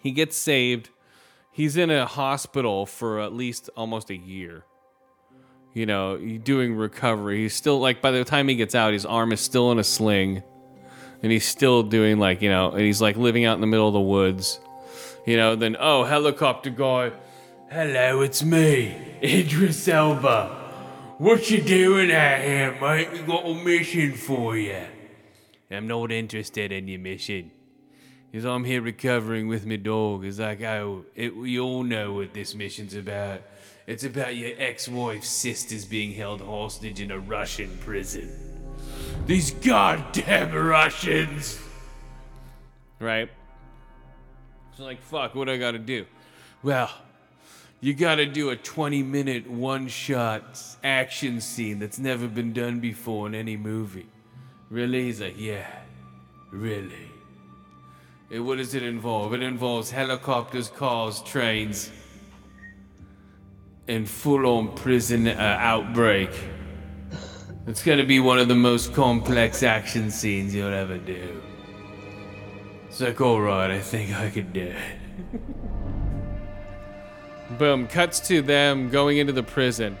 he 0.00 0.12
gets 0.12 0.36
saved. 0.36 0.90
He's 1.50 1.76
in 1.76 1.90
a 1.90 2.06
hospital 2.06 2.86
for 2.86 3.18
at 3.18 3.32
least 3.32 3.70
almost 3.76 4.10
a 4.10 4.16
year. 4.16 4.62
You 5.74 5.84
know, 5.84 6.16
doing 6.16 6.76
recovery. 6.76 7.38
He's 7.38 7.54
still 7.54 7.80
like 7.80 8.02
by 8.02 8.12
the 8.12 8.22
time 8.22 8.46
he 8.46 8.54
gets 8.54 8.76
out, 8.76 8.92
his 8.92 9.04
arm 9.04 9.32
is 9.32 9.40
still 9.40 9.72
in 9.72 9.80
a 9.80 9.84
sling, 9.84 10.44
and 11.22 11.32
he's 11.32 11.46
still 11.46 11.82
doing 11.82 12.18
like 12.18 12.42
you 12.42 12.50
know, 12.50 12.70
and 12.70 12.80
he's 12.80 13.00
like 13.00 13.16
living 13.16 13.44
out 13.44 13.54
in 13.54 13.60
the 13.60 13.66
middle 13.66 13.86
of 13.88 13.94
the 13.94 14.00
woods. 14.00 14.60
You 15.26 15.36
know, 15.36 15.56
then 15.56 15.76
oh, 15.78 16.04
helicopter 16.04 16.70
guy, 16.70 17.12
hello, 17.70 18.20
it's 18.20 18.42
me, 18.42 18.96
Idris 19.22 19.88
Elba. 19.88 20.64
What 21.18 21.50
you 21.50 21.62
doing 21.62 22.12
out 22.12 22.40
here, 22.40 22.76
mate? 22.80 23.10
We 23.10 23.20
got 23.20 23.46
a 23.46 23.54
mission 23.54 24.12
for 24.12 24.56
you. 24.56 24.84
I'm 25.70 25.88
not 25.88 26.12
interested 26.12 26.72
in 26.72 26.88
your 26.88 27.00
mission. 27.00 27.50
Cause 28.32 28.44
I'm 28.44 28.64
here 28.64 28.82
recovering 28.82 29.48
with 29.48 29.64
my 29.64 29.76
dog. 29.76 30.26
It's 30.26 30.38
like, 30.38 30.60
oh, 30.60 31.06
it, 31.14 31.34
we 31.34 31.58
all 31.58 31.82
know 31.82 32.12
what 32.12 32.34
this 32.34 32.54
mission's 32.54 32.94
about. 32.94 33.40
It's 33.86 34.04
about 34.04 34.36
your 34.36 34.50
ex-wife's 34.58 35.28
sisters 35.28 35.86
being 35.86 36.12
held 36.12 36.42
hostage 36.42 37.00
in 37.00 37.10
a 37.12 37.18
Russian 37.18 37.78
prison. 37.78 38.55
These 39.26 39.52
goddamn 39.52 40.54
Russians! 40.54 41.60
Right? 42.98 43.28
So 44.76 44.84
like, 44.84 45.00
fuck, 45.02 45.34
what 45.34 45.46
do 45.46 45.52
I 45.52 45.56
gotta 45.56 45.78
do? 45.78 46.06
Well, 46.62 46.90
you 47.80 47.94
gotta 47.94 48.26
do 48.26 48.50
a 48.50 48.56
20 48.56 49.02
minute 49.02 49.48
one 49.48 49.88
shot 49.88 50.60
action 50.82 51.40
scene 51.40 51.78
that's 51.78 51.98
never 51.98 52.28
been 52.28 52.52
done 52.52 52.80
before 52.80 53.26
in 53.26 53.34
any 53.34 53.56
movie. 53.56 54.06
Really? 54.70 55.04
He's 55.04 55.20
like, 55.20 55.38
yeah, 55.38 55.70
really. 56.50 57.10
Eh, 58.30 58.38
what 58.38 58.58
does 58.58 58.74
it 58.74 58.82
involve? 58.82 59.34
It 59.34 59.42
involves 59.42 59.90
helicopters, 59.90 60.68
cars, 60.68 61.22
trains, 61.22 61.90
and 63.88 64.08
full 64.08 64.46
on 64.46 64.74
prison 64.74 65.28
uh, 65.28 65.56
outbreak. 65.60 66.30
It's 67.66 67.82
gonna 67.82 68.04
be 68.04 68.20
one 68.20 68.38
of 68.38 68.46
the 68.46 68.54
most 68.54 68.94
complex 68.94 69.64
action 69.64 70.10
scenes 70.12 70.54
you'll 70.54 70.72
ever 70.72 70.98
do. 70.98 71.42
It's 72.88 73.00
like, 73.00 73.20
alright, 73.20 73.72
I 73.72 73.80
think 73.80 74.14
I 74.14 74.30
can 74.30 74.52
do 74.52 74.72
it. 74.72 75.40
Boom, 77.58 77.88
cuts 77.88 78.20
to 78.28 78.40
them 78.40 78.88
going 78.88 79.18
into 79.18 79.32
the 79.32 79.42
prison. 79.42 79.98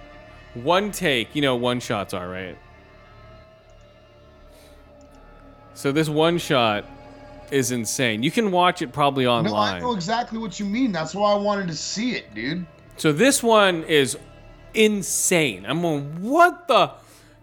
One 0.54 0.92
take, 0.92 1.34
you 1.34 1.42
know, 1.42 1.56
one 1.56 1.80
shots 1.80 2.14
are, 2.14 2.28
right? 2.28 2.56
So 5.74 5.90
this 5.90 6.08
one 6.08 6.38
shot 6.38 6.84
is 7.50 7.72
insane. 7.72 8.22
You 8.22 8.30
can 8.30 8.52
watch 8.52 8.80
it 8.80 8.92
probably 8.92 9.26
online. 9.26 9.52
No, 9.52 9.56
I 9.56 9.80
know 9.80 9.92
exactly 9.92 10.38
what 10.38 10.60
you 10.60 10.66
mean. 10.66 10.92
That's 10.92 11.14
why 11.14 11.32
I 11.32 11.36
wanted 11.36 11.66
to 11.66 11.74
see 11.74 12.12
it, 12.12 12.32
dude. 12.32 12.64
So 12.96 13.12
this 13.12 13.42
one 13.42 13.82
is 13.84 14.16
insane. 14.72 15.66
I'm 15.66 15.82
going, 15.82 16.22
what 16.22 16.68
the? 16.68 16.92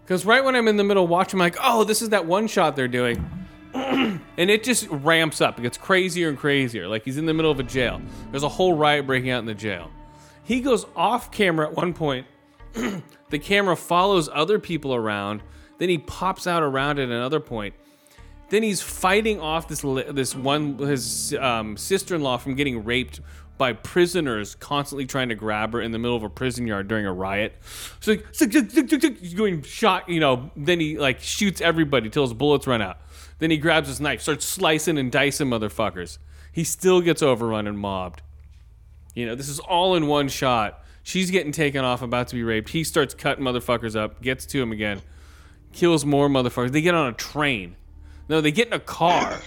Because 0.04 0.26
right 0.26 0.44
when 0.44 0.54
I'm 0.54 0.68
in 0.68 0.76
the 0.76 0.84
middle 0.84 1.06
watching, 1.06 1.40
I'm 1.40 1.44
like, 1.44 1.56
oh, 1.62 1.84
this 1.84 2.02
is 2.02 2.10
that 2.10 2.26
one 2.26 2.46
shot 2.46 2.76
they're 2.76 2.88
doing. 2.88 3.24
and 3.74 4.20
it 4.36 4.62
just 4.62 4.86
ramps 4.88 5.40
up. 5.40 5.58
It 5.58 5.62
gets 5.62 5.78
crazier 5.78 6.28
and 6.28 6.38
crazier. 6.38 6.86
Like 6.86 7.04
he's 7.04 7.16
in 7.16 7.26
the 7.26 7.34
middle 7.34 7.50
of 7.50 7.58
a 7.58 7.62
jail. 7.62 8.02
There's 8.30 8.42
a 8.42 8.48
whole 8.48 8.74
riot 8.74 9.06
breaking 9.06 9.30
out 9.30 9.38
in 9.38 9.46
the 9.46 9.54
jail. 9.54 9.90
He 10.44 10.60
goes 10.60 10.84
off 10.94 11.30
camera 11.30 11.68
at 11.68 11.74
one 11.74 11.94
point. 11.94 12.26
the 12.74 13.38
camera 13.38 13.76
follows 13.76 14.28
other 14.32 14.58
people 14.58 14.94
around. 14.94 15.42
Then 15.78 15.88
he 15.88 15.98
pops 15.98 16.46
out 16.46 16.62
around 16.62 16.98
at 16.98 17.08
another 17.08 17.40
point. 17.40 17.74
Then 18.50 18.62
he's 18.62 18.82
fighting 18.82 19.40
off 19.40 19.68
this 19.68 19.80
this 19.80 20.34
one 20.34 20.76
his 20.78 21.34
um, 21.34 21.76
sister-in-law 21.78 22.36
from 22.36 22.54
getting 22.54 22.84
raped 22.84 23.20
by 23.56 23.72
prisoners 23.72 24.54
constantly 24.54 25.06
trying 25.06 25.28
to 25.28 25.34
grab 25.34 25.72
her 25.72 25.80
in 25.80 25.92
the 25.92 25.98
middle 25.98 26.16
of 26.16 26.22
a 26.22 26.28
prison 26.28 26.66
yard 26.66 26.88
during 26.88 27.06
a 27.06 27.12
riot. 27.12 27.54
So 28.00 28.16
he's 28.32 29.34
going 29.34 29.62
shot, 29.62 30.08
you 30.08 30.20
know. 30.20 30.50
Then 30.56 30.80
he 30.80 30.98
like 30.98 31.20
shoots 31.20 31.60
everybody 31.60 32.10
till 32.10 32.24
his 32.24 32.32
bullets 32.32 32.66
run 32.66 32.82
out. 32.82 32.98
Then 33.38 33.50
he 33.50 33.56
grabs 33.56 33.88
his 33.88 34.00
knife, 34.00 34.22
starts 34.22 34.44
slicing 34.44 34.98
and 34.98 35.10
dicing 35.10 35.48
motherfuckers. 35.48 36.18
He 36.52 36.64
still 36.64 37.00
gets 37.00 37.22
overrun 37.22 37.66
and 37.66 37.78
mobbed. 37.78 38.22
You 39.14 39.26
know, 39.26 39.34
this 39.34 39.48
is 39.48 39.58
all 39.60 39.94
in 39.94 40.06
one 40.06 40.28
shot. 40.28 40.84
She's 41.02 41.30
getting 41.30 41.52
taken 41.52 41.84
off, 41.84 42.00
about 42.02 42.28
to 42.28 42.34
be 42.34 42.42
raped. 42.42 42.70
He 42.70 42.82
starts 42.82 43.12
cutting 43.12 43.44
motherfuckers 43.44 43.94
up, 43.94 44.22
gets 44.22 44.46
to 44.46 44.62
him 44.62 44.72
again, 44.72 45.02
kills 45.72 46.04
more 46.04 46.28
motherfuckers. 46.28 46.72
They 46.72 46.80
get 46.80 46.94
on 46.94 47.08
a 47.08 47.12
train. 47.12 47.76
No, 48.28 48.40
they 48.40 48.52
get 48.52 48.68
in 48.68 48.72
a 48.72 48.80
car. 48.80 49.40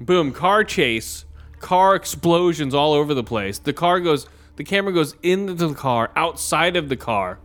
Boom, 0.00 0.32
car 0.32 0.64
chase, 0.64 1.24
car 1.60 1.94
explosions 1.94 2.74
all 2.74 2.92
over 2.92 3.14
the 3.14 3.24
place. 3.24 3.58
The 3.58 3.72
car 3.72 4.00
goes, 4.00 4.26
the 4.56 4.64
camera 4.64 4.92
goes 4.92 5.14
into 5.22 5.54
the 5.54 5.74
car, 5.74 6.10
outside 6.16 6.76
of 6.76 6.88
the 6.88 6.96
car. 6.96 7.38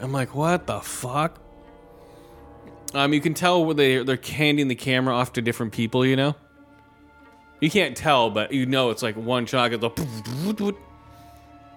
I'm 0.00 0.12
like, 0.12 0.34
what 0.34 0.66
the 0.66 0.80
fuck? 0.80 1.40
Um, 2.94 3.12
you 3.12 3.20
can 3.20 3.34
tell 3.34 3.64
where 3.64 3.74
they 3.74 4.02
they're 4.02 4.18
handing 4.22 4.68
the 4.68 4.74
camera 4.74 5.14
off 5.14 5.34
to 5.34 5.42
different 5.42 5.72
people. 5.72 6.06
You 6.06 6.16
know, 6.16 6.36
you 7.60 7.70
can't 7.70 7.96
tell, 7.96 8.30
but 8.30 8.52
you 8.52 8.64
know 8.66 8.90
it's 8.90 9.02
like 9.02 9.16
one 9.16 9.44
shot. 9.46 9.72
It's 9.72 9.82
like, 9.82 10.76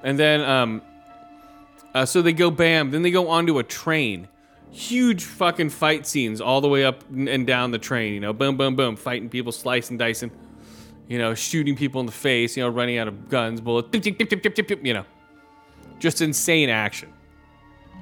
and 0.04 0.18
then 0.18 0.42
um, 0.42 0.82
uh, 1.94 2.06
so 2.06 2.22
they 2.22 2.34
go 2.34 2.50
bam. 2.52 2.92
Then 2.92 3.02
they 3.02 3.12
go 3.12 3.30
onto 3.30 3.60
a 3.60 3.64
train. 3.64 4.28
Huge 4.72 5.24
fucking 5.26 5.70
fight 5.70 6.08
scenes 6.08 6.40
all 6.40 6.62
the 6.62 6.68
way 6.70 6.86
up 6.86 7.04
and 7.10 7.46
down 7.46 7.72
the 7.72 7.78
train. 7.78 8.14
You 8.14 8.20
know, 8.22 8.34
boom, 8.34 8.56
boom, 8.58 8.76
boom, 8.76 8.96
fighting 8.96 9.30
people, 9.30 9.52
slicing, 9.52 9.98
dicing. 9.98 10.32
You 11.10 11.18
know, 11.18 11.34
shooting 11.36 11.76
people 11.76 12.00
in 12.00 12.06
the 12.06 12.12
face. 12.14 12.56
You 12.56 12.64
know, 12.64 12.70
running 12.70 12.98
out 12.98 13.08
of 13.10 13.28
guns, 13.30 13.60
bullets. 13.60 13.90
You 13.94 14.94
know, 14.94 15.06
just 16.00 16.22
insane 16.22 16.70
action. 16.70 17.12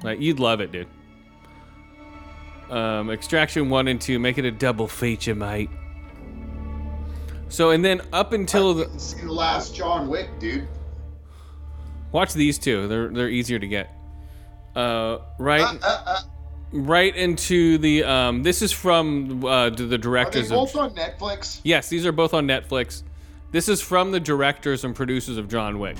Like 0.04 0.20
you'd 0.20 0.38
love 0.38 0.60
it, 0.60 0.70
dude. 0.72 0.86
Um, 2.70 3.10
Extraction 3.10 3.68
one 3.68 3.88
and 3.88 4.00
two, 4.00 4.20
make 4.20 4.38
it 4.38 4.44
a 4.44 4.52
double 4.52 4.86
feature, 4.86 5.34
mate. 5.34 5.70
So 7.48 7.70
and 7.70 7.84
then 7.84 8.00
up 8.12 8.32
until 8.32 8.74
the 8.74 8.84
the 9.20 9.32
last 9.32 9.74
John 9.74 10.08
Wick, 10.08 10.28
dude. 10.38 10.68
watch 12.12 12.32
these 12.32 12.58
two, 12.58 12.86
they're 12.86 13.08
they're 13.08 13.28
easier 13.28 13.58
to 13.58 13.66
get. 13.66 13.92
Uh, 14.76 15.18
right, 15.40 15.62
Uh, 15.62 15.76
uh, 15.82 16.02
uh, 16.06 16.20
right 16.72 17.14
into 17.14 17.78
the 17.78 18.04
um. 18.04 18.42
This 18.42 18.62
is 18.62 18.72
from 18.72 19.44
uh 19.44 19.70
the 19.70 19.76
the 19.76 19.84
are 19.84 19.88
they 19.88 19.96
directors 19.98 20.48
both 20.50 20.74
of. 20.74 20.80
on 20.80 20.90
Netflix? 20.94 21.60
Yes, 21.64 21.88
these 21.88 22.04
are 22.06 22.12
both 22.12 22.34
on 22.34 22.46
Netflix. 22.46 23.02
This 23.52 23.68
is 23.68 23.80
from 23.80 24.12
the 24.12 24.20
directors 24.20 24.84
and 24.84 24.94
producers 24.94 25.36
of 25.36 25.48
John 25.48 25.78
Wick. 25.80 25.96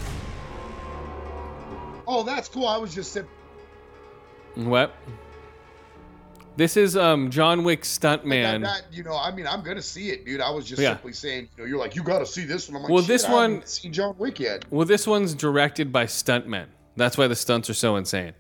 Oh, 2.07 2.23
that's 2.25 2.49
cool. 2.49 2.67
I 2.67 2.77
was 2.77 2.95
just 2.95 3.13
saying. 3.13 3.27
What? 4.57 4.95
This 6.57 6.77
is 6.77 6.97
um 6.97 7.31
John 7.31 7.63
Wick 7.65 7.83
stuntman. 7.83 8.63
that, 8.63 8.83
you 8.93 9.03
know, 9.03 9.17
I 9.17 9.31
mean, 9.31 9.47
I'm 9.47 9.63
gonna 9.63 9.81
see 9.81 10.11
it, 10.11 10.27
dude. 10.27 10.41
I 10.41 10.51
was 10.51 10.65
just 10.67 10.83
Yeah. 10.83 10.91
simply 10.91 11.13
saying, 11.13 11.49
you 11.57 11.63
know, 11.63 11.69
you're 11.69 11.79
like, 11.79 11.95
you 11.97 12.03
gotta 12.03 12.27
see 12.27 12.45
this 12.45 12.69
one. 12.69 12.77
I'm 12.77 12.83
like, 12.83 12.93
Well, 12.93 13.03
this 13.03 13.25
I 13.25 13.29
haven't 13.31 13.59
one- 13.59 13.67
seen 13.67 13.93
John 13.93 14.15
Wick 14.19 14.41
yet. 14.41 14.65
Well, 14.71 14.85
this 14.87 15.07
one's 15.07 15.35
directed 15.35 15.93
by 15.93 16.07
stuntmen. 16.07 16.67
That's 16.97 17.17
why 17.17 17.29
the 17.29 17.37
stunts 17.37 17.71
are 17.71 17.75
so 17.75 17.97
insane. 17.97 18.33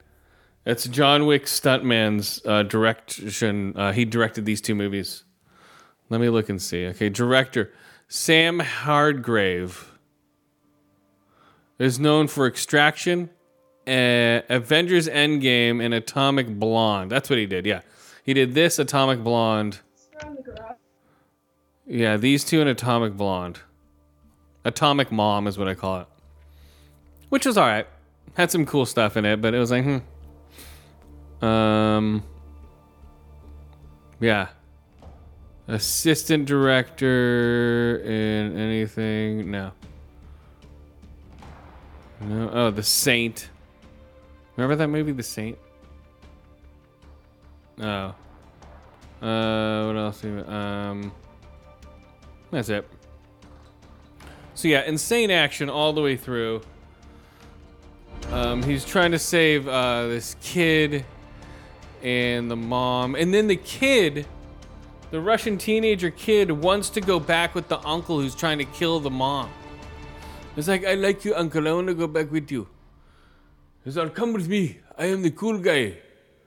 It's 0.67 0.87
John 0.87 1.25
Wick 1.25 1.47
stuntman's 1.47 2.43
uh, 2.45 2.63
direction. 2.65 3.75
Uh, 3.77 3.93
he 3.93 4.05
directed 4.05 4.45
these 4.45 4.61
two 4.61 4.75
movies. 4.75 5.25
Let 6.11 6.21
me 6.21 6.29
look 6.29 6.49
and 6.49 6.61
see. 6.61 6.87
Okay, 6.89 7.09
director 7.09 7.73
Sam 8.09 8.59
Hargrave 8.59 9.91
is 11.79 11.99
known 11.99 12.29
for 12.29 12.47
Extraction, 12.47 13.31
uh, 13.87 14.43
Avengers 14.51 15.09
Endgame, 15.09 15.83
and 15.83 15.95
Atomic 15.95 16.59
Blonde. 16.59 17.11
That's 17.11 17.31
what 17.31 17.39
he 17.39 17.47
did. 17.47 17.65
Yeah, 17.65 17.81
he 18.23 18.35
did 18.35 18.55
this 18.55 18.79
Atomic 18.79 19.25
Blonde. 19.25 19.81
Yeah, 21.87 22.19
these 22.19 22.45
two 22.45 22.61
and 22.61 22.69
Atomic 22.69 23.17
Blonde. 23.17 23.61
Atomic 24.65 25.11
Mom 25.11 25.47
is 25.47 25.57
what 25.57 25.69
I 25.69 25.75
call 25.75 26.01
it. 26.01 26.07
Which 27.31 27.47
was 27.47 27.57
alright. 27.57 27.87
Had 28.35 28.51
some 28.51 28.67
cool 28.67 28.85
stuff 28.85 29.17
in 29.17 29.25
it, 29.25 29.41
but 29.41 29.55
it 29.55 29.59
was 29.59 29.71
like, 29.71 29.85
hmm. 29.85 29.99
Um. 31.43 32.23
Yeah. 34.21 34.49
Assistant 35.69 36.47
director 36.47 37.99
in 38.05 38.59
anything? 38.59 39.51
No. 39.51 39.73
No. 42.21 42.51
Oh, 42.53 42.71
The 42.71 42.83
Saint. 42.83 43.49
Remember 44.57 44.77
that 44.77 44.89
movie, 44.89 45.13
The 45.13 45.23
Saint? 45.23 45.57
Oh. 47.81 48.15
Uh, 49.23 49.87
what 49.87 49.97
else? 49.97 50.25
Um. 50.25 51.13
That's 52.51 52.69
it. 52.69 52.87
So 54.55 54.69
yeah, 54.69 54.83
insane 54.83 55.31
action 55.31 55.71
all 55.71 55.93
the 55.93 56.03
way 56.03 56.17
through. 56.17 56.61
Um, 58.31 58.63
he's 58.63 58.85
trying 58.85 59.13
to 59.13 59.19
save 59.19 59.67
uh, 59.67 60.09
this 60.09 60.37
kid 60.43 61.05
and 62.03 62.51
the 62.51 62.57
mom, 62.57 63.15
and 63.15 63.33
then 63.33 63.47
the 63.47 63.57
kid, 63.57 64.27
the 65.11 65.21
Russian 65.21 65.59
teenager 65.59 66.11
kid, 66.11 66.51
wants 66.51 66.91
to 66.91 67.01
go 67.01 67.21
back 67.21 67.55
with 67.55 67.69
the 67.69 67.79
uncle 67.87 68.21
who's 68.21 68.35
trying 68.35 68.59
to 68.59 68.65
kill 68.65 69.01
the 69.01 69.11
mom. 69.11 69.51
It's 70.57 70.69
like, 70.69 70.85
I 70.85 70.95
like 70.95 71.25
you, 71.25 71.35
uncle. 71.35 71.67
I 71.67 71.73
want 71.73 71.89
to 71.89 71.95
go 71.95 72.07
back 72.07 72.31
with 72.31 72.51
you. 72.51 72.69
He's 73.85 73.97
like, 73.97 74.15
come 74.15 74.33
with 74.33 74.49
me. 74.49 74.79
I 74.99 75.07
am 75.07 75.23
the 75.23 75.31
cool 75.31 75.59
guy. 75.59 75.99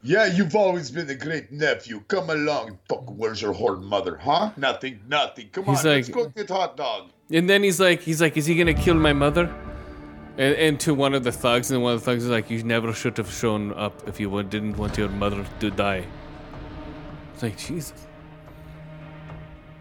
Yeah, 0.03 0.25
you've 0.25 0.55
always 0.55 0.91
been 0.91 1.09
a 1.09 1.15
great 1.15 1.51
nephew. 1.51 2.01
Come 2.09 2.29
along. 2.29 2.77
Fuck, 2.89 3.09
where's 3.09 3.41
your 3.41 3.53
whore 3.53 3.81
mother, 3.81 4.17
huh? 4.17 4.51
Nothing, 4.57 4.99
nothing. 5.07 5.47
Come 5.49 5.65
He's 5.65 5.85
on, 5.85 5.91
let's 5.91 6.09
go 6.09 6.27
get 6.27 6.49
hot 6.49 6.75
dog. 6.75 7.09
And 7.31 7.49
then 7.49 7.63
he's 7.63 7.79
like, 7.79 8.01
he's 8.01 8.21
like, 8.21 8.35
is 8.35 8.45
he 8.45 8.55
gonna 8.55 8.73
kill 8.73 8.95
my 8.95 9.13
mother? 9.13 9.53
And, 10.37 10.55
and 10.55 10.79
to 10.81 10.93
one 10.93 11.13
of 11.13 11.23
the 11.23 11.31
thugs, 11.31 11.69
and 11.71 11.83
one 11.83 11.93
of 11.93 11.99
the 11.99 12.05
thugs 12.05 12.23
is 12.23 12.29
like, 12.29 12.49
you 12.49 12.63
never 12.63 12.91
should 12.93 13.17
have 13.17 13.31
shown 13.31 13.71
up 13.73 14.07
if 14.07 14.19
you 14.19 14.29
didn't 14.43 14.77
want 14.77 14.97
your 14.97 15.09
mother 15.09 15.45
to 15.59 15.71
die. 15.71 16.05
It's 17.33 17.43
like 17.43 17.57
Jesus. 17.57 18.07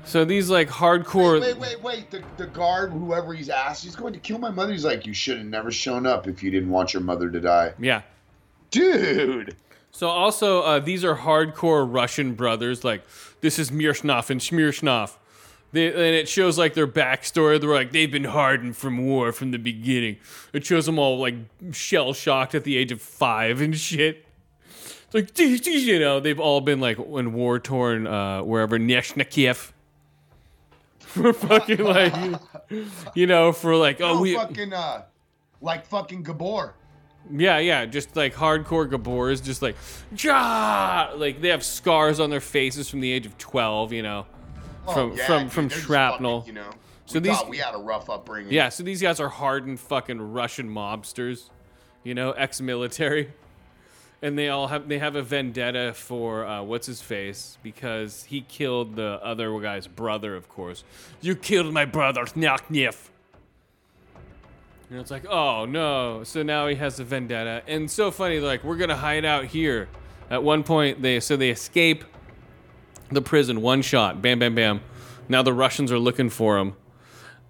So 0.05 0.25
these 0.25 0.51
like 0.51 0.69
hardcore. 0.69 1.41
Wait, 1.41 1.57
wait, 1.59 1.83
wait. 1.83 2.11
The, 2.11 2.23
the 2.37 2.47
guard, 2.47 2.93
whoever 2.93 3.33
he's 3.33 3.49
asked, 3.49 3.85
he's 3.85 3.97
going 3.97 4.13
to 4.13 4.19
kill 4.19 4.39
my 4.39 4.51
mother. 4.51 4.73
He's 4.73 4.85
like, 4.85 5.07
you 5.07 5.15
should 5.15 5.39
have 5.39 5.47
never 5.47 5.71
shown 5.71 6.07
up 6.07 6.27
if 6.27 6.43
you 6.43 6.51
didn't 6.51 6.71
want 6.71 6.93
your 6.93 7.03
mother 7.03 7.31
to 7.31 7.41
die. 7.41 7.73
Yeah. 7.79 8.03
Dude. 8.71 9.57
So 9.91 10.09
also, 10.09 10.63
uh, 10.63 10.81
these 10.81 11.05
are 11.05 11.17
hardcore 11.17 11.87
Russian 11.91 12.35
brothers. 12.35 12.83
Like 12.83 13.05
this 13.41 13.59
is 13.59 13.71
Mirshnov 13.71 14.29
and 14.31 14.41
Shmirshnov. 14.41 15.17
They, 15.73 15.89
and 15.89 15.97
it 15.97 16.29
shows 16.29 16.59
like 16.59 16.75
their 16.75 16.87
backstory. 16.87 17.61
They're 17.61 17.71
like 17.71 17.93
they've 17.93 18.11
been 18.11 18.25
hardened 18.25 18.77
from 18.77 19.07
war 19.07 19.33
from 19.33 19.51
the 19.51 19.59
beginning. 19.59 20.19
It 20.53 20.67
shows 20.67 20.87
them 20.87 20.99
all 20.99 21.19
like 21.19 21.35
shell 21.73 22.13
shocked 22.13 22.55
at 22.55 22.65
the 22.65 22.77
age 22.77 22.93
of 22.93 23.01
five 23.01 23.61
and 23.61 23.77
shit. 23.77 24.27
It's 25.15 25.15
like 25.15 25.39
you 25.39 25.99
know 25.99 26.21
they've 26.21 26.41
all 26.41 26.61
been 26.61 26.81
like 26.81 26.99
in 26.99 27.33
war 27.33 27.59
torn 27.59 28.07
uh, 28.07 28.43
wherever 28.43 28.79
Neshna 28.79 29.73
for 31.01 31.33
fucking 31.33 31.79
like 31.85 32.15
you 33.15 33.27
know 33.27 33.53
for 33.53 33.77
like 33.77 34.01
oh 34.01 34.19
Oh, 34.19 34.21
we 34.21 34.35
fucking, 34.35 34.73
uh, 34.73 35.03
like 35.61 35.87
fucking 35.87 36.23
Gabor. 36.23 36.75
yeah, 37.31 37.59
yeah, 37.59 37.87
just 37.87 38.17
like 38.17 38.35
hardcore 38.35 38.91
Gabors, 38.91 39.41
just 39.41 39.63
like, 39.63 39.77
ja! 40.17 41.13
like 41.17 41.41
they 41.41 41.49
have 41.49 41.65
scars 41.65 42.19
on 42.21 42.31
their 42.31 42.41
faces 42.41 42.89
from 42.89 43.01
the 43.01 43.13
age 43.13 43.27
of 43.27 43.37
twelve, 43.39 43.93
you 43.93 44.03
know, 44.03 44.27
Oh, 44.87 44.93
from 45.11 45.17
yeah, 45.17 45.27
from 45.27 45.43
dude, 45.45 45.53
from 45.53 45.69
shrapnel. 45.69 46.41
fucking, 46.41 46.55
you 46.57 46.61
know, 46.63 46.71
So 47.07 47.15
we 47.21 47.29
these- 47.29 47.39
we 47.49 47.59
had 47.59 47.75
a 47.75 47.79
rough 47.79 48.09
upbringing. 48.11 48.53
Yeah, 48.53 48.69
so 48.69 48.83
these 48.83 49.01
guys 49.03 49.21
are 49.21 49.29
hardened 49.29 49.81
fucking 49.81 50.33
Russian 50.33 50.69
mobsters, 50.69 51.51
you 52.03 52.15
know, 52.15 52.33
ex-military, 52.33 53.31
and 54.23 54.37
they 54.39 54.49
all 54.49 54.69
have 54.69 54.89
they 54.89 54.99
have 54.99 55.15
a 55.17 55.23
vendetta 55.23 55.93
for 55.95 56.45
uh, 56.47 56.63
what's 56.63 56.87
his 56.87 57.01
face 57.03 57.59
because 57.63 58.25
he 58.25 58.41
killed 58.43 58.97
the 58.97 59.21
other 59.23 59.59
guy's 59.61 59.87
brother, 59.87 60.35
of 60.35 60.49
course. 60.49 60.83
You 61.21 61.35
killed 61.37 61.73
my 61.73 61.85
brother, 61.85 62.23
Nyakniev. 62.25 63.09
And 64.91 65.01
it's 65.01 65.11
like, 65.11 65.25
oh 65.27 65.65
no. 65.65 66.23
So 66.25 66.43
now 66.43 66.67
he 66.67 66.75
has 66.77 67.01
a 67.01 67.05
vendetta, 67.05 67.63
and 67.67 67.91
so 67.91 68.11
funny. 68.11 68.41
Like 68.41 68.63
we're 68.65 68.77
gonna 68.77 68.97
hide 68.97 69.25
out 69.25 69.45
here. 69.47 69.89
At 70.31 70.43
one 70.43 70.63
point, 70.63 71.03
they 71.03 71.21
so 71.21 71.37
they 71.37 71.51
escape 71.51 72.05
the 73.15 73.23
prison, 73.23 73.63
one 73.63 73.83
shot, 73.83 74.23
bam, 74.23 74.39
bam, 74.39 74.55
bam. 74.55 74.81
Now 75.29 75.43
the 75.43 75.53
Russians 75.53 75.93
are 75.93 75.99
looking 75.99 76.31
for 76.31 76.59
him. 76.59 76.75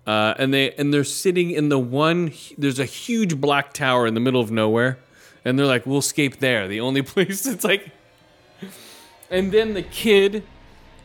Uh, 0.07 0.35
and 0.39 0.53
they 0.53 0.73
and 0.73 0.93
they're 0.93 1.05
sitting 1.05 1.51
in 1.51 1.69
the 1.69 1.79
one. 1.79 2.33
There's 2.59 2.81
a 2.81 2.85
huge 2.85 3.41
black 3.41 3.73
tower 3.73 4.07
in 4.07 4.15
the 4.15 4.21
middle 4.21 4.41
of 4.41 4.51
nowhere, 4.51 4.99
and 5.45 5.57
they're 5.57 5.67
like, 5.67 5.87
"We'll 5.87 5.99
escape 5.99 6.39
there." 6.39 6.67
The 6.67 6.81
only 6.81 7.03
place 7.13 7.47
it's 7.47 7.65
like. 7.65 7.91
And 9.31 9.53
then 9.53 9.75
the 9.75 9.83
kid 9.83 10.45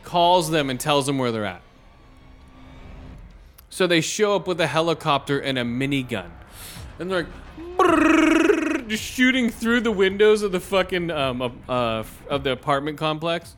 calls 0.02 0.50
them 0.50 0.68
and 0.68 0.78
tells 0.78 1.06
them 1.06 1.16
where 1.16 1.30
they're 1.30 1.46
at. 1.46 1.62
So 3.70 3.86
they 3.86 4.00
show 4.00 4.34
up 4.34 4.46
with 4.46 4.60
a 4.60 4.66
helicopter 4.66 5.38
and 5.38 5.58
a 5.58 5.62
minigun, 5.62 6.30
and 6.98 7.10
they're 7.10 7.28
like, 7.78 8.96
shooting 8.96 9.50
through 9.50 9.82
the 9.82 9.92
windows 9.92 10.42
of 10.42 10.50
the 10.50 10.60
fucking 10.60 11.10
um 11.10 11.40
uh 11.68 12.02
of 12.28 12.42
the 12.42 12.50
apartment 12.50 12.98
complex. 12.98 13.54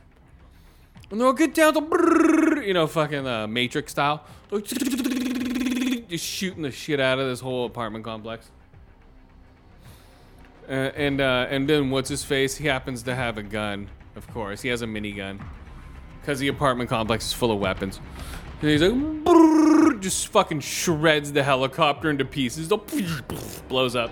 And 1.10 1.20
they'll 1.20 1.32
get 1.32 1.54
down 1.54 1.74
to, 1.74 2.62
you 2.64 2.72
know, 2.72 2.86
fucking 2.86 3.26
uh, 3.26 3.46
Matrix 3.48 3.92
style. 3.92 4.24
Just 6.08 6.24
shooting 6.24 6.62
the 6.62 6.70
shit 6.70 7.00
out 7.00 7.18
of 7.18 7.26
this 7.26 7.40
whole 7.40 7.66
apartment 7.66 8.04
complex. 8.04 8.50
Uh, 10.68 10.92
and 10.94 11.20
uh, 11.20 11.46
and 11.50 11.68
then 11.68 11.90
what's 11.90 12.08
his 12.08 12.22
face? 12.22 12.56
He 12.56 12.68
happens 12.68 13.02
to 13.02 13.14
have 13.14 13.38
a 13.38 13.42
gun, 13.42 13.88
of 14.14 14.28
course. 14.32 14.62
He 14.62 14.68
has 14.68 14.82
a 14.82 14.86
minigun. 14.86 15.40
Because 16.20 16.38
the 16.38 16.48
apartment 16.48 16.90
complex 16.90 17.26
is 17.26 17.32
full 17.32 17.50
of 17.50 17.58
weapons. 17.58 18.00
And 18.60 18.70
he's 18.70 18.82
like, 18.82 20.00
just 20.00 20.28
fucking 20.28 20.60
shreds 20.60 21.32
the 21.32 21.42
helicopter 21.42 22.10
into 22.10 22.24
pieces. 22.24 22.68
Blows 23.68 23.96
up. 23.96 24.10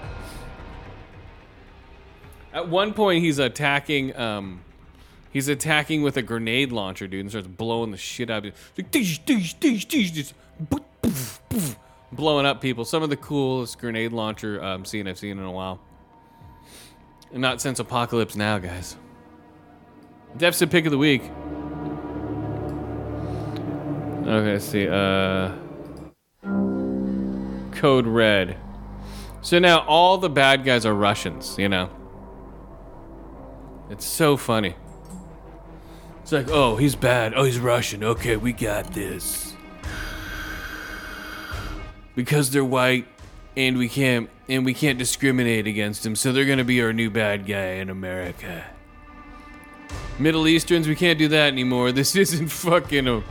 At 2.52 2.68
one 2.68 2.94
point, 2.94 3.22
he's 3.22 3.38
attacking. 3.38 4.16
Um, 4.16 4.62
He's 5.30 5.48
attacking 5.48 6.02
with 6.02 6.16
a 6.16 6.22
grenade 6.22 6.72
launcher, 6.72 7.06
dude, 7.06 7.20
and 7.20 7.30
starts 7.30 7.46
blowing 7.46 7.90
the 7.90 7.96
shit 7.96 8.30
out 8.30 8.46
of 8.46 8.54
poof, 11.02 11.78
blowing 12.12 12.46
up 12.46 12.60
people. 12.60 12.84
Some 12.84 13.02
of 13.02 13.10
the 13.10 13.16
coolest 13.16 13.78
grenade 13.78 14.12
launcher 14.12 14.62
um, 14.62 14.84
scene 14.84 15.06
I've 15.06 15.18
seen 15.18 15.38
in 15.38 15.44
a 15.44 15.52
while. 15.52 15.80
And 17.32 17.42
not 17.42 17.60
since 17.60 17.78
Apocalypse 17.78 18.36
Now, 18.36 18.58
guys. 18.58 18.96
Deficit 20.36 20.70
pick 20.70 20.86
of 20.86 20.92
the 20.92 20.98
week. 20.98 21.22
Okay, 24.22 24.52
let's 24.52 24.64
see. 24.64 24.88
Uh, 24.88 25.52
Code 27.72 28.06
Red. 28.06 28.56
So 29.40 29.58
now 29.58 29.80
all 29.86 30.18
the 30.18 30.28
bad 30.28 30.64
guys 30.64 30.84
are 30.84 30.94
Russians, 30.94 31.56
you 31.58 31.68
know. 31.68 31.90
It's 33.88 34.04
so 34.04 34.36
funny. 34.36 34.74
It's 36.28 36.32
like, 36.34 36.50
oh, 36.50 36.76
he's 36.76 36.94
bad. 36.94 37.32
Oh, 37.34 37.44
he's 37.44 37.58
Russian. 37.58 38.04
Okay, 38.04 38.36
we 38.36 38.52
got 38.52 38.92
this. 38.92 39.54
Because 42.14 42.50
they're 42.50 42.62
white 42.62 43.06
and 43.56 43.78
we 43.78 43.88
can't 43.88 44.28
and 44.46 44.62
we 44.62 44.74
can't 44.74 44.98
discriminate 44.98 45.66
against 45.66 46.02
them, 46.02 46.14
so 46.14 46.30
they're 46.30 46.44
gonna 46.44 46.64
be 46.64 46.82
our 46.82 46.92
new 46.92 47.08
bad 47.08 47.46
guy 47.46 47.76
in 47.76 47.88
America. 47.88 48.66
Middle 50.18 50.46
Easterns, 50.46 50.86
we 50.86 50.94
can't 50.94 51.18
do 51.18 51.28
that 51.28 51.50
anymore. 51.50 51.92
This 51.92 52.14
isn't 52.24 52.48
fucking 52.48 53.08
a, 53.08 53.22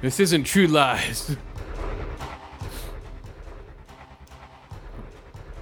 this 0.00 0.18
isn't 0.18 0.42
true 0.42 0.66
lies. 0.66 1.36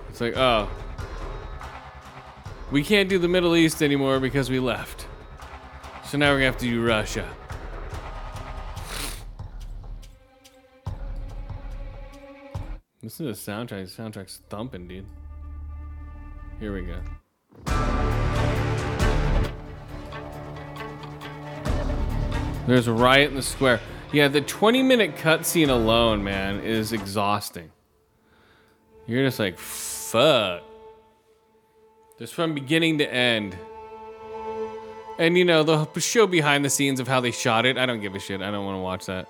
It's 0.08 0.20
like, 0.22 0.34
oh. 0.34 0.70
We 2.70 2.82
can't 2.82 3.10
do 3.10 3.18
the 3.18 3.28
Middle 3.28 3.54
East 3.54 3.82
anymore 3.82 4.18
because 4.18 4.48
we 4.48 4.60
left. 4.60 5.08
So 6.06 6.18
now 6.18 6.30
we're 6.30 6.36
gonna 6.36 6.46
have 6.46 6.58
to 6.58 6.66
do 6.66 6.86
Russia. 6.86 7.28
This 13.02 13.20
is 13.20 13.46
a 13.46 13.50
soundtrack. 13.50 13.94
The 13.94 14.02
soundtrack's 14.02 14.40
thumping, 14.48 14.88
dude. 14.88 15.06
Here 16.60 16.72
we 16.72 16.82
go. 16.82 17.00
There's 22.66 22.86
a 22.86 22.92
riot 22.92 23.28
in 23.30 23.36
the 23.36 23.42
square. 23.42 23.80
Yeah, 24.12 24.28
the 24.28 24.40
20 24.40 24.82
minute 24.82 25.16
cutscene 25.16 25.68
alone, 25.68 26.24
man, 26.24 26.60
is 26.60 26.92
exhausting. 26.92 27.70
You're 29.06 29.24
just 29.24 29.38
like, 29.38 29.58
fuck. 29.58 30.62
Just 32.18 32.32
from 32.32 32.54
beginning 32.54 32.98
to 32.98 33.12
end. 33.12 33.58
And 35.18 35.38
you 35.38 35.44
know, 35.44 35.62
the 35.62 36.00
show 36.00 36.26
behind 36.26 36.64
the 36.64 36.70
scenes 36.70 36.98
of 37.00 37.06
how 37.06 37.20
they 37.20 37.30
shot 37.30 37.66
it, 37.66 37.78
I 37.78 37.86
don't 37.86 38.00
give 38.00 38.14
a 38.14 38.18
shit. 38.18 38.42
I 38.42 38.50
don't 38.50 38.64
want 38.64 38.76
to 38.76 38.80
watch 38.80 39.06
that. 39.06 39.28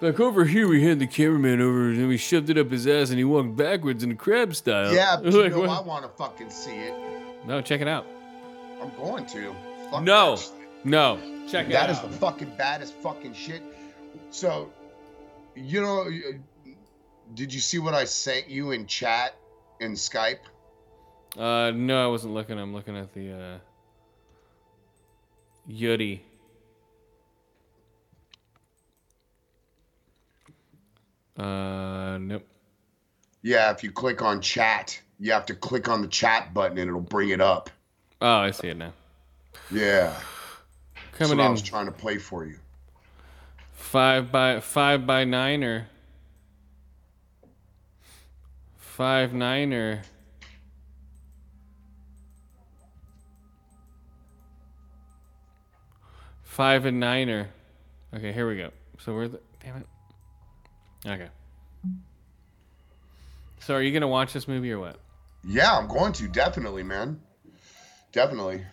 Like 0.00 0.18
over 0.18 0.44
here, 0.44 0.66
we 0.66 0.84
had 0.84 0.98
the 0.98 1.06
cameraman 1.06 1.60
over 1.60 1.90
and 1.90 2.08
we 2.08 2.16
shoved 2.16 2.50
it 2.50 2.58
up 2.58 2.70
his 2.70 2.86
ass 2.88 3.10
and 3.10 3.18
he 3.18 3.24
walked 3.24 3.54
backwards 3.56 4.02
in 4.02 4.10
a 4.10 4.16
crab 4.16 4.54
style. 4.54 4.92
Yeah, 4.92 5.16
but 5.22 5.32
you 5.32 5.48
know, 5.48 5.60
what? 5.60 5.70
I 5.70 5.80
want 5.80 6.04
to 6.04 6.08
fucking 6.10 6.50
see 6.50 6.72
it. 6.72 6.94
No, 7.46 7.60
check 7.60 7.80
it 7.80 7.88
out. 7.88 8.06
I'm 8.80 8.90
going 8.96 9.26
to. 9.26 9.54
Fuck 9.90 10.02
No, 10.02 10.36
no, 10.84 11.18
check 11.48 11.68
it 11.68 11.74
out. 11.74 11.90
is 11.90 12.00
the 12.00 12.08
fucking 12.08 12.52
baddest 12.56 12.94
fucking 12.94 13.34
shit. 13.34 13.62
So, 14.30 14.72
you 15.54 15.80
know, 15.82 16.10
did 17.34 17.52
you 17.54 17.60
see 17.60 17.78
what 17.78 17.94
I 17.94 18.04
sent 18.04 18.48
you 18.48 18.72
in 18.72 18.86
chat 18.86 19.36
in 19.80 19.92
Skype? 19.92 20.38
Uh, 21.38 21.70
no, 21.70 22.02
I 22.04 22.08
wasn't 22.08 22.34
looking. 22.34 22.58
I'm 22.58 22.74
looking 22.74 22.96
at 22.96 23.12
the 23.14 23.32
uh, 23.32 23.58
Yuri. 25.66 26.22
Uh, 31.38 32.18
nope. 32.20 32.46
Yeah, 33.42 33.70
if 33.72 33.82
you 33.82 33.90
click 33.90 34.22
on 34.22 34.40
chat, 34.40 35.00
you 35.18 35.32
have 35.32 35.46
to 35.46 35.54
click 35.54 35.88
on 35.88 36.02
the 36.02 36.08
chat 36.08 36.52
button 36.54 36.78
and 36.78 36.88
it'll 36.88 37.00
bring 37.00 37.30
it 37.30 37.40
up. 37.40 37.70
Oh, 38.20 38.36
I 38.36 38.50
see 38.50 38.68
it 38.68 38.76
now. 38.76 38.92
Yeah. 39.70 40.14
That's 40.94 41.30
Coming 41.30 41.38
what 41.38 41.46
I 41.46 41.50
was 41.50 41.62
trying 41.62 41.86
to 41.86 41.92
play 41.92 42.18
for 42.18 42.44
you. 42.44 42.56
five 43.72 44.30
by 44.30 44.60
five 44.60 45.06
by 45.06 45.24
nine 45.24 45.64
or 45.64 45.88
five 48.76 49.32
nine 49.34 49.72
or 49.72 50.02
five 56.52 56.84
and 56.84 57.00
nine, 57.00 57.28
niner. 57.28 57.48
Okay, 58.14 58.30
here 58.30 58.46
we 58.46 58.58
go. 58.58 58.70
So 58.98 59.14
we're 59.14 59.28
the 59.28 59.40
damn 59.64 59.76
it. 59.78 59.86
Okay. 61.06 61.28
So 63.60 63.74
are 63.74 63.82
you 63.82 63.90
gonna 63.90 64.08
watch 64.08 64.34
this 64.34 64.46
movie 64.46 64.70
or 64.70 64.78
what? 64.78 64.98
Yeah, 65.44 65.76
I'm 65.76 65.88
going 65.88 66.12
to 66.12 66.28
definitely, 66.28 66.82
man. 66.82 67.20
Definitely. 68.12 68.66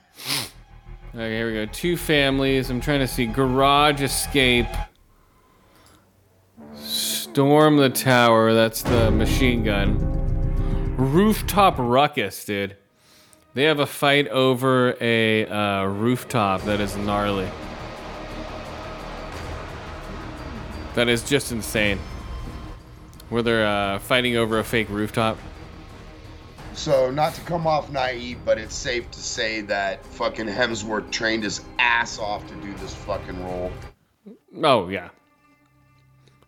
Okay, 1.15 1.37
here 1.37 1.47
we 1.47 1.53
go. 1.53 1.65
Two 1.67 1.95
families. 1.95 2.69
I'm 2.69 2.81
trying 2.81 2.99
to 2.99 3.07
see 3.07 3.25
garage 3.25 4.01
escape. 4.01 4.67
Storm 6.75 7.77
the 7.77 7.89
tower. 7.89 8.53
That's 8.53 8.83
the 8.83 9.09
machine 9.09 9.63
gun. 9.63 9.97
Rooftop 10.97 11.75
ruckus, 11.77 12.43
dude. 12.43 12.75
They 13.53 13.63
have 13.63 13.79
a 13.79 13.87
fight 13.87 14.27
over 14.27 14.95
a 15.01 15.45
uh, 15.47 15.85
rooftop 15.85 16.63
that 16.63 16.79
is 16.81 16.95
gnarly. 16.97 17.49
That 20.99 21.07
is 21.07 21.23
just 21.23 21.53
insane. 21.53 21.97
Where 23.29 23.41
they're 23.41 23.65
uh, 23.65 23.99
fighting 23.99 24.35
over 24.35 24.59
a 24.59 24.65
fake 24.65 24.89
rooftop. 24.89 25.37
So, 26.73 27.09
not 27.09 27.33
to 27.35 27.41
come 27.43 27.65
off 27.65 27.89
naive, 27.89 28.39
but 28.43 28.57
it's 28.57 28.75
safe 28.75 29.09
to 29.11 29.19
say 29.21 29.61
that 29.61 30.05
fucking 30.05 30.47
Hemsworth 30.47 31.09
trained 31.09 31.43
his 31.43 31.61
ass 31.77 32.19
off 32.19 32.45
to 32.49 32.55
do 32.55 32.73
this 32.73 32.93
fucking 32.93 33.41
role. 33.45 33.71
Oh 34.61 34.89
yeah. 34.89 35.07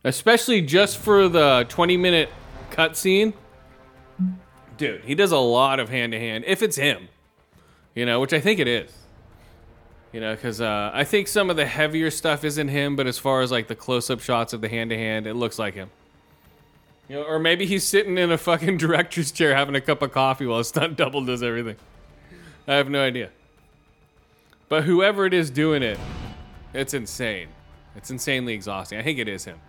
Especially 0.04 0.60
just 0.62 0.98
for 0.98 1.30
the 1.30 1.66
20 1.70 1.96
minute 1.96 2.30
cutscene. 2.72 3.32
Dude, 4.76 5.06
he 5.06 5.16
does 5.16 5.32
a 5.32 5.38
lot 5.38 5.80
of 5.80 5.88
hand 5.88 6.12
to 6.12 6.20
hand. 6.20 6.44
If 6.46 6.62
it's 6.62 6.76
him, 6.76 7.08
you 7.96 8.06
know, 8.06 8.20
which 8.20 8.34
I 8.34 8.42
think 8.42 8.60
it 8.60 8.68
is. 8.68 8.92
You 10.12 10.20
know, 10.20 10.36
because 10.36 10.60
uh, 10.60 10.92
I 10.94 11.06
think 11.06 11.28
some 11.28 11.50
of 11.50 11.56
the 11.56 11.66
heavier 11.66 12.12
stuff 12.12 12.44
isn't 12.44 12.68
him, 12.68 12.96
but 12.96 13.08
as 13.08 13.18
far 13.18 13.42
as 13.42 13.52
like 13.52 13.68
the 13.68 13.76
close 13.76 14.10
up 14.10 14.20
shots 14.20 14.52
of 14.52 14.60
the 14.60 14.68
hand 14.68 14.90
to 14.90 14.98
hand, 14.98 15.26
it 15.26 15.36
looks 15.36 15.58
like 15.58 15.74
him. 15.74 15.90
You 17.08 17.18
know, 17.18 17.24
or 17.24 17.40
maybe 17.40 17.66
he's 17.66 17.86
sitting 17.86 18.18
in 18.18 18.32
a 18.32 18.38
fucking 18.38 18.78
director's 18.78 19.32
chair 19.32 19.56
having 19.56 19.76
a 19.76 19.82
cup 19.82 20.02
of 20.02 20.12
coffee 20.12 20.46
while 20.46 20.60
a 20.60 20.66
stunt 20.66 20.98
double 20.98 21.24
does 21.24 21.42
everything. 21.42 21.78
I 22.68 22.76
have 22.76 22.90
no 22.90 23.02
idea. 23.02 23.30
But 24.70 24.84
whoever 24.84 25.26
it 25.26 25.34
is 25.34 25.50
doing 25.50 25.84
it, 25.84 26.00
it's 26.74 26.94
insane. 26.94 27.50
It's 27.96 28.10
insanely 28.10 28.54
exhausting. 28.54 28.98
I 28.98 29.04
think 29.04 29.20
it 29.20 29.28
is 29.28 29.46
him. 29.46 29.60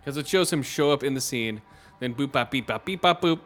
Because 0.00 0.16
it 0.16 0.28
shows 0.28 0.52
him 0.52 0.62
show 0.62 0.92
up 0.92 1.02
in 1.02 1.14
the 1.14 1.20
scene, 1.20 1.62
then 1.98 2.14
boop 2.14 2.32
bop 2.32 2.50
beep 2.50 2.66
bop 2.66 2.84
beep 2.84 3.00
bop 3.00 3.22
boop. 3.22 3.40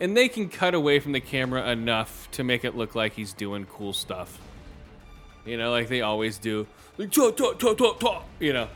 And 0.00 0.16
they 0.16 0.28
can 0.28 0.48
cut 0.48 0.74
away 0.74 0.98
from 0.98 1.12
the 1.12 1.20
camera 1.20 1.70
enough 1.70 2.30
to 2.32 2.42
make 2.42 2.64
it 2.64 2.76
look 2.76 2.94
like 2.94 3.14
he's 3.14 3.32
doing 3.32 3.66
cool 3.66 3.92
stuff. 3.92 4.40
You 5.44 5.56
know, 5.56 5.70
like 5.70 5.88
they 5.88 6.00
always 6.02 6.38
do. 6.38 6.66
Like 6.98 7.10
talk, 7.10 7.36
talk, 7.36 7.58
talk, 7.58 7.78
talk, 7.78 8.00
talk. 8.00 8.24
You 8.38 8.52
know. 8.52 8.68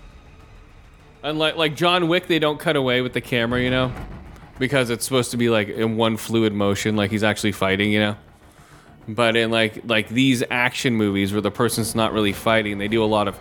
Unlike 1.22 1.56
like 1.56 1.76
John 1.76 2.08
Wick, 2.08 2.26
they 2.26 2.38
don't 2.38 2.58
cut 2.58 2.76
away 2.76 3.00
with 3.00 3.12
the 3.12 3.20
camera, 3.20 3.60
you 3.60 3.70
know? 3.70 3.92
Because 4.58 4.90
it's 4.90 5.04
supposed 5.04 5.30
to 5.32 5.36
be 5.36 5.48
like 5.48 5.68
in 5.68 5.96
one 5.96 6.16
fluid 6.16 6.52
motion, 6.52 6.96
like 6.96 7.10
he's 7.10 7.24
actually 7.24 7.52
fighting, 7.52 7.90
you 7.92 8.00
know? 8.00 8.16
But 9.08 9.36
in 9.36 9.50
like 9.50 9.82
like 9.84 10.08
these 10.08 10.42
action 10.50 10.94
movies 10.94 11.32
where 11.32 11.42
the 11.42 11.50
person's 11.50 11.94
not 11.94 12.12
really 12.12 12.32
fighting, 12.32 12.78
they 12.78 12.88
do 12.88 13.02
a 13.02 13.06
lot 13.06 13.28
of 13.28 13.38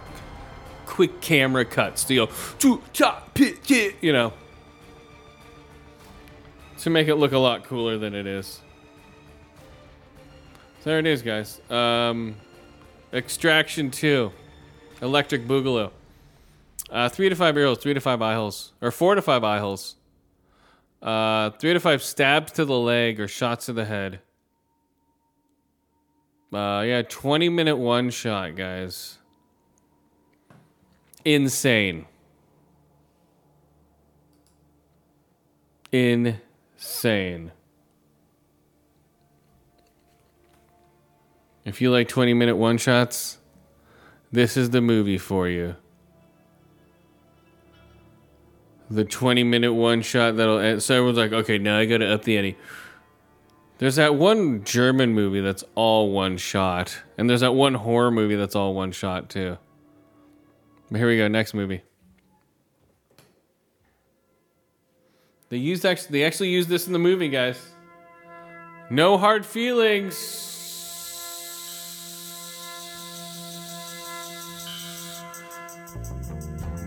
quick 0.86 1.22
camera 1.22 1.66
cuts 1.66 2.04
to 2.06 2.16
go 2.16 2.30
"Choo, 2.60 2.82
cha, 2.92 3.24
pi, 3.34 3.54
you 4.02 4.14
know, 4.14 4.34
to 6.80 6.90
make 6.90 7.08
it 7.08 7.16
look 7.16 7.32
a 7.32 7.38
lot 7.38 7.64
cooler 7.64 7.98
than 7.98 8.14
it 8.14 8.28
is. 8.28 8.62
So 10.82 10.90
there 10.90 11.00
it 11.00 11.08
is, 11.08 11.22
guys. 11.22 11.62
Um, 11.70 12.36
Extraction 13.14 13.92
Two, 13.92 14.32
Electric 15.02 15.48
Boogaloo. 15.48 15.92
Uh, 16.90 17.10
three 17.10 17.30
to 17.30 17.36
five 17.36 17.56
arrows, 17.56 17.78
three 17.78 17.94
to 17.94 18.02
five 18.02 18.22
eye 18.22 18.34
holes, 18.34 18.74
or 18.82 18.92
four 18.92 19.16
to 19.16 19.22
five 19.22 19.44
eye 19.44 19.60
holes. 19.60 19.96
Uh, 21.02 21.52
three 21.52 21.74
to 21.74 21.80
five 21.80 22.02
stabs 22.02 22.52
to 22.54 22.66
the 22.66 22.78
leg 22.78 23.20
or 23.20 23.28
shots 23.28 23.68
to 23.68 23.74
the 23.74 23.86
head. 23.86 24.20
Uh, 26.54 26.84
yeah, 26.86 27.02
20 27.02 27.50
minute 27.50 27.78
one 27.78 28.10
shot, 28.10 28.56
guys. 28.56 29.18
Insane. 31.26 32.06
Insane. 35.92 37.52
If 41.66 41.82
you 41.82 41.92
like 41.92 42.08
20 42.08 42.34
minute 42.34 42.58
one 42.58 42.78
shots, 42.78 43.38
this 44.32 44.58
is 44.58 44.72
the 44.72 44.82
movie 44.82 45.18
for 45.18 45.48
you. 45.48 45.76
The 48.90 49.06
20 49.06 49.44
minute 49.44 49.74
one 49.74 50.02
shot 50.02 50.36
that'll 50.36 50.60
end. 50.60 50.84
So 50.84 50.96
everyone's 50.96 51.18
like, 51.18 51.32
okay, 51.32 51.58
now 51.58 51.78
I 51.78 51.86
gotta 51.86 52.14
up 52.14 52.24
the 52.24 52.38
ante. 52.38 52.58
There's 53.78 53.96
that 53.96 54.16
one 54.16 54.64
German 54.64 55.14
movie 55.14 55.42
that's 55.42 55.64
all 55.76 56.12
one 56.12 56.38
shot, 56.38 57.02
and 57.18 57.30
there's 57.30 57.42
that 57.42 57.54
one 57.54 57.74
horror 57.74 58.12
movie 58.12 58.36
that's 58.36 58.56
all 58.56 58.74
one 58.74 58.92
shot 58.92 59.30
too. 59.30 59.58
But 60.92 60.98
here 61.00 61.08
we 61.08 61.18
go, 61.18 61.28
next 61.28 61.54
movie. 61.54 61.82
They 65.50 65.58
used 65.58 65.86
actually 65.86 66.20
they 66.20 66.24
actually 66.24 66.50
used 66.50 66.70
this 66.70 66.88
in 66.88 66.94
the 66.94 67.00
movie, 67.00 67.30
guys. 67.30 67.60
No 68.90 69.18
hard 69.18 69.46
feelings. 69.46 70.53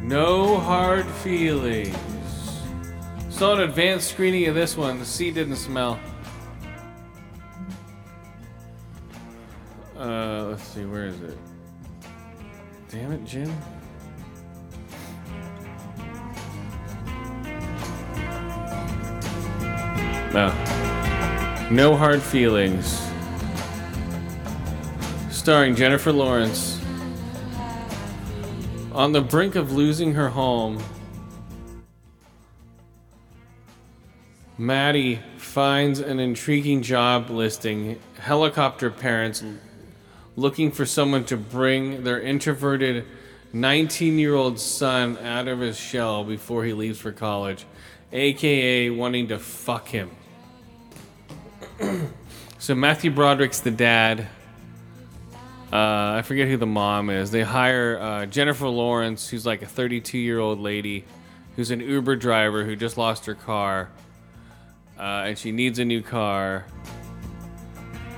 No 0.07 0.59
hard 0.61 1.05
feelings. 1.05 1.93
Saw 3.29 3.55
an 3.55 3.63
advanced 3.63 4.09
screening 4.09 4.47
of 4.47 4.55
this 4.55 4.77
one. 4.77 5.01
The 5.01 5.05
sea 5.05 5.33
didn't 5.33 5.57
smell. 5.57 5.99
Uh, 9.99 10.45
let's 10.45 10.63
see, 10.63 10.85
where 10.85 11.07
is 11.07 11.21
it? 11.23 11.37
Damn 12.89 13.11
it, 13.11 13.25
Jim. 13.25 13.53
No. 20.33 21.69
No 21.73 21.97
hard 21.97 22.23
feelings. 22.23 23.03
Starring 25.33 25.75
Jennifer 25.75 26.13
Lawrence. 26.13 26.76
On 28.97 29.13
the 29.13 29.21
brink 29.21 29.57
of 29.57 29.73
losing 29.73 30.15
her 30.15 30.31
home, 30.31 30.83
Maddie 34.57 35.21
finds 35.37 36.01
an 36.01 36.19
intriguing 36.19 36.81
job 36.81 37.29
listing 37.29 38.01
helicopter 38.19 38.91
parents 38.91 39.43
mm. 39.43 39.59
looking 40.35 40.73
for 40.73 40.87
someone 40.87 41.27
to 41.27 41.37
bring 41.37 42.05
their 42.05 42.23
introverted 42.23 43.05
19 43.53 44.19
year 44.19 44.35
old 44.35 44.59
son 44.59 45.19
out 45.19 45.47
of 45.47 45.61
his 45.61 45.79
shell 45.79 46.25
before 46.25 46.65
he 46.65 46.73
leaves 46.73 46.99
for 46.99 47.13
college, 47.13 47.67
aka 48.15 48.89
wanting 48.89 49.29
to 49.29 49.39
fuck 49.39 49.89
him. 49.89 50.11
so 52.59 52.75
Matthew 52.75 53.11
Broderick's 53.11 53.61
the 53.61 53.71
dad. 53.71 54.27
Uh, 55.77 56.15
I 56.17 56.23
forget 56.23 56.49
who 56.49 56.57
the 56.57 56.65
mom 56.65 57.11
is. 57.11 57.31
They 57.31 57.43
hire 57.43 57.99
uh, 58.01 58.25
Jennifer 58.25 58.67
Lawrence, 58.67 59.29
who's 59.29 59.45
like 59.45 59.61
a 59.61 59.67
32 59.67 60.17
year 60.17 60.39
old 60.39 60.59
lady 60.59 61.05
who's 61.55 61.71
an 61.71 61.81
Uber 61.81 62.17
driver 62.17 62.65
who 62.65 62.75
just 62.75 62.97
lost 62.97 63.27
her 63.27 63.35
car. 63.35 63.91
Uh, 64.99 65.25
and 65.27 65.39
she 65.39 65.53
needs 65.53 65.79
a 65.79 65.85
new 65.85 66.01
car. 66.01 66.65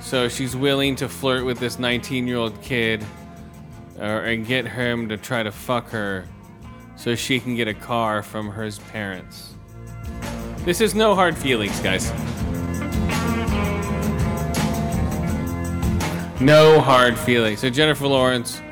So 0.00 0.28
she's 0.28 0.54
willing 0.54 0.94
to 0.96 1.08
flirt 1.08 1.44
with 1.44 1.58
this 1.58 1.80
19 1.80 2.28
year 2.28 2.36
old 2.36 2.62
kid 2.62 3.04
and 3.96 4.46
get 4.46 4.68
him 4.68 5.08
to 5.08 5.16
try 5.16 5.42
to 5.42 5.50
fuck 5.50 5.90
her 5.90 6.28
so 6.94 7.16
she 7.16 7.40
can 7.40 7.56
get 7.56 7.66
a 7.66 7.74
car 7.74 8.22
from 8.22 8.50
her 8.50 8.70
parents. 8.92 9.54
This 10.58 10.80
is 10.80 10.94
no 10.94 11.16
hard 11.16 11.36
feelings, 11.36 11.80
guys. 11.80 12.12
No 16.40 16.80
hard 16.80 17.18
feelings. 17.18 17.60
So 17.60 17.70
Jennifer 17.70 18.06
Lawrence 18.06 18.62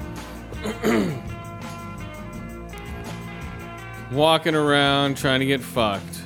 walking 4.12 4.54
around 4.54 5.16
trying 5.16 5.40
to 5.40 5.46
get 5.46 5.60
fucked. 5.60 6.22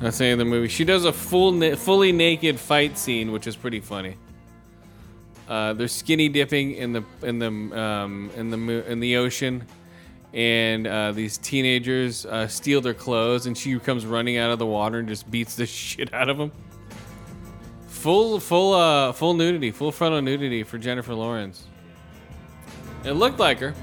That's 0.00 0.18
the 0.18 0.24
end 0.26 0.32
of 0.40 0.46
the 0.46 0.50
movie. 0.50 0.68
She 0.68 0.84
does 0.84 1.04
a 1.04 1.12
full, 1.12 1.52
na- 1.52 1.76
fully 1.76 2.10
naked 2.10 2.58
fight 2.58 2.98
scene, 2.98 3.30
which 3.30 3.46
is 3.46 3.54
pretty 3.54 3.80
funny. 3.80 4.16
Uh, 5.48 5.72
they're 5.74 5.86
skinny 5.86 6.28
dipping 6.28 6.72
in 6.72 6.92
the 6.92 7.04
in 7.22 7.38
the 7.38 7.46
um, 7.80 8.30
in 8.36 8.50
the 8.50 8.56
mo- 8.56 8.82
in 8.88 8.98
the 8.98 9.16
ocean, 9.16 9.64
and 10.34 10.88
uh, 10.88 11.12
these 11.12 11.38
teenagers 11.38 12.26
uh, 12.26 12.48
steal 12.48 12.80
their 12.80 12.92
clothes, 12.92 13.46
and 13.46 13.56
she 13.56 13.78
comes 13.78 14.04
running 14.04 14.36
out 14.36 14.50
of 14.50 14.58
the 14.58 14.66
water 14.66 14.98
and 14.98 15.06
just 15.08 15.30
beats 15.30 15.54
the 15.54 15.64
shit 15.66 16.12
out 16.12 16.28
of 16.28 16.36
them. 16.36 16.50
Full 18.06 18.38
full 18.38 18.72
uh, 18.72 19.10
full 19.10 19.34
nudity, 19.34 19.72
full 19.72 19.90
frontal 19.90 20.22
nudity 20.22 20.62
for 20.62 20.78
Jennifer 20.78 21.12
Lawrence. 21.12 21.64
It 23.02 23.14
looked 23.14 23.40
like 23.40 23.58
her. 23.58 23.74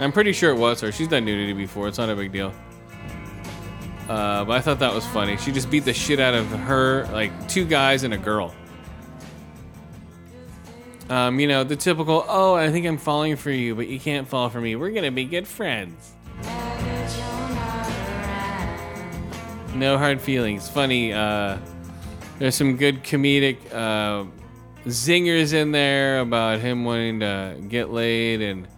I'm 0.00 0.10
pretty 0.10 0.32
sure 0.32 0.50
it 0.50 0.58
was 0.58 0.80
her. 0.80 0.90
She's 0.90 1.06
done 1.06 1.24
nudity 1.24 1.52
before. 1.52 1.86
It's 1.86 1.98
not 1.98 2.08
a 2.08 2.16
big 2.16 2.32
deal. 2.32 2.52
Uh, 4.08 4.44
but 4.44 4.54
I 4.54 4.60
thought 4.60 4.80
that 4.80 4.92
was 4.92 5.06
funny. 5.06 5.36
She 5.36 5.52
just 5.52 5.70
beat 5.70 5.84
the 5.84 5.92
shit 5.92 6.18
out 6.18 6.34
of 6.34 6.48
her, 6.48 7.06
like 7.12 7.48
two 7.48 7.64
guys 7.64 8.02
and 8.02 8.12
a 8.12 8.18
girl. 8.18 8.52
Um, 11.08 11.38
you 11.38 11.46
know, 11.46 11.62
the 11.62 11.76
typical, 11.76 12.24
oh, 12.26 12.56
I 12.56 12.72
think 12.72 12.86
I'm 12.86 12.98
falling 12.98 13.36
for 13.36 13.52
you, 13.52 13.76
but 13.76 13.86
you 13.86 14.00
can't 14.00 14.26
fall 14.26 14.50
for 14.50 14.60
me. 14.60 14.74
We're 14.74 14.90
gonna 14.90 15.12
be 15.12 15.26
good 15.26 15.46
friends. 15.46 16.12
No 19.76 19.96
hard 19.96 20.20
feelings. 20.20 20.68
Funny, 20.68 21.12
uh, 21.12 21.58
there's 22.38 22.54
some 22.54 22.76
good 22.76 23.02
comedic 23.02 23.58
uh, 23.72 24.24
zingers 24.86 25.52
in 25.52 25.72
there 25.72 26.20
about 26.20 26.60
him 26.60 26.84
wanting 26.84 27.20
to 27.20 27.56
get 27.68 27.90
laid 27.90 28.42
and 28.42 28.68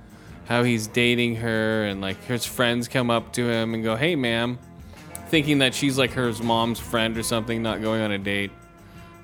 how 0.46 0.62
he's 0.62 0.86
dating 0.86 1.36
her, 1.36 1.84
and 1.84 2.00
like 2.00 2.22
his 2.24 2.46
friends 2.46 2.88
come 2.88 3.10
up 3.10 3.32
to 3.34 3.48
him 3.48 3.74
and 3.74 3.84
go, 3.84 3.96
hey, 3.96 4.16
ma'am, 4.16 4.58
thinking 5.28 5.58
that 5.58 5.74
she's 5.74 5.98
like 5.98 6.12
her 6.12 6.32
mom's 6.42 6.78
friend 6.78 7.18
or 7.18 7.22
something, 7.22 7.62
not 7.62 7.82
going 7.82 8.00
on 8.00 8.12
a 8.12 8.18
date. 8.18 8.50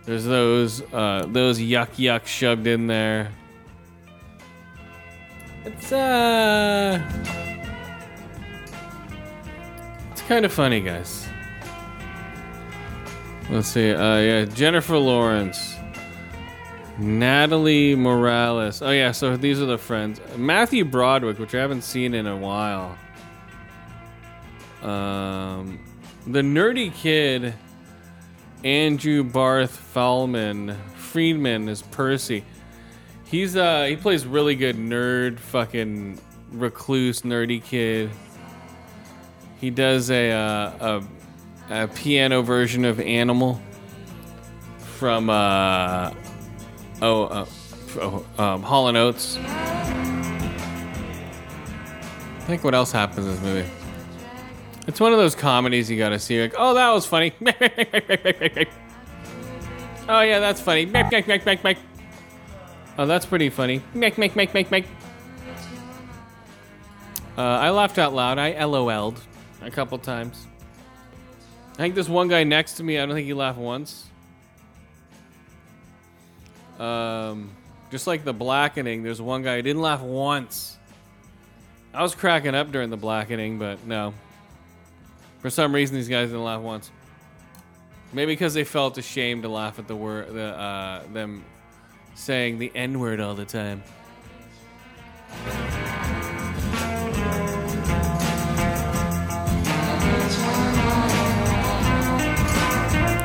There's 0.04 0.24
those 0.24 0.82
uh, 0.92 1.26
those 1.28 1.58
yuck 1.58 1.92
yuck 1.96 2.26
shoved 2.26 2.66
in 2.66 2.86
there. 2.86 3.32
It's 5.64 5.92
uh, 5.92 7.00
it's 10.12 10.20
kind 10.22 10.44
of 10.44 10.52
funny, 10.52 10.80
guys. 10.80 11.26
Let's 13.50 13.68
see. 13.68 13.92
Uh, 13.92 14.18
yeah, 14.18 14.44
Jennifer 14.46 14.96
Lawrence, 14.96 15.76
Natalie 16.98 17.94
Morales. 17.94 18.82
Oh 18.82 18.90
yeah, 18.90 19.12
so 19.12 19.36
these 19.36 19.60
are 19.60 19.66
the 19.66 19.78
friends. 19.78 20.20
Matthew 20.36 20.84
Broderick, 20.84 21.38
which 21.38 21.54
I 21.54 21.60
haven't 21.60 21.82
seen 21.82 22.14
in 22.14 22.26
a 22.26 22.36
while. 22.36 22.96
Um, 24.82 25.78
the 26.26 26.40
nerdy 26.40 26.92
kid. 26.94 27.54
Andrew 28.64 29.22
Barth 29.22 29.76
Fallman 29.94 30.74
Friedman 30.94 31.68
is 31.68 31.82
Percy. 31.82 32.44
He's 33.26 33.56
uh 33.56 33.84
he 33.84 33.96
plays 33.96 34.24
really 34.26 34.54
good 34.54 34.76
nerd 34.76 35.38
fucking 35.38 36.18
recluse 36.50 37.20
nerdy 37.22 37.62
kid. 37.62 38.10
He 39.60 39.68
does 39.68 40.10
a 40.10 40.30
uh, 40.32 40.72
a, 40.80 41.04
a 41.70 41.88
piano 41.88 42.42
version 42.42 42.84
of 42.84 43.00
Animal 43.00 43.60
from 44.78 45.30
uh 45.30 46.12
oh, 47.02 47.24
uh, 47.24 47.46
oh 47.96 48.26
um, 48.38 48.62
Hall 48.62 48.88
and 48.88 48.96
Oates. 48.96 49.38
I 52.44 52.46
think 52.46 52.62
what 52.64 52.74
else 52.74 52.92
happens 52.92 53.26
in 53.26 53.32
this 53.32 53.42
movie? 53.42 53.70
It's 54.86 55.00
one 55.00 55.12
of 55.12 55.18
those 55.18 55.34
comedies 55.34 55.90
you 55.90 55.96
gotta 55.96 56.18
see. 56.18 56.42
Like, 56.42 56.54
oh, 56.58 56.74
that 56.74 56.90
was 56.90 57.06
funny. 57.06 57.32
oh 60.08 60.20
yeah, 60.20 60.40
that's 60.40 60.60
funny. 60.60 60.84
Oh, 62.98 63.06
that's 63.06 63.26
pretty 63.26 63.48
funny. 63.50 63.82
Uh, 67.36 67.40
I 67.40 67.70
laughed 67.70 67.98
out 67.98 68.14
loud. 68.14 68.38
I 68.38 68.62
LOL'd 68.64 69.20
a 69.62 69.70
couple 69.70 69.98
times. 69.98 70.46
I 71.74 71.76
think 71.76 71.96
this 71.96 72.08
one 72.08 72.28
guy 72.28 72.44
next 72.44 72.74
to 72.74 72.84
me. 72.84 72.98
I 72.98 73.04
don't 73.04 73.14
think 73.14 73.26
he 73.26 73.34
laughed 73.34 73.58
once. 73.58 74.06
Um, 76.78 77.50
just 77.90 78.06
like 78.06 78.24
the 78.24 78.32
blackening, 78.32 79.02
there's 79.02 79.20
one 79.20 79.42
guy 79.42 79.56
who 79.56 79.62
didn't 79.62 79.82
laugh 79.82 80.00
once. 80.00 80.78
I 81.92 82.02
was 82.02 82.14
cracking 82.14 82.54
up 82.54 82.70
during 82.70 82.90
the 82.90 82.96
blackening, 82.96 83.58
but 83.58 83.84
no. 83.86 84.14
For 85.40 85.50
some 85.50 85.74
reason, 85.74 85.96
these 85.96 86.08
guys 86.08 86.28
didn't 86.28 86.44
laugh 86.44 86.60
once. 86.60 86.90
Maybe 88.12 88.32
because 88.32 88.54
they 88.54 88.64
felt 88.64 88.96
ashamed 88.96 89.42
to 89.42 89.48
laugh 89.48 89.80
at 89.80 89.88
the 89.88 89.96
word, 89.96 90.32
the 90.32 90.56
uh, 90.56 91.02
them 91.12 91.44
saying 92.14 92.58
the 92.58 92.70
N 92.74 93.00
word 93.00 93.20
all 93.20 93.34
the 93.34 93.44
time. 93.44 93.82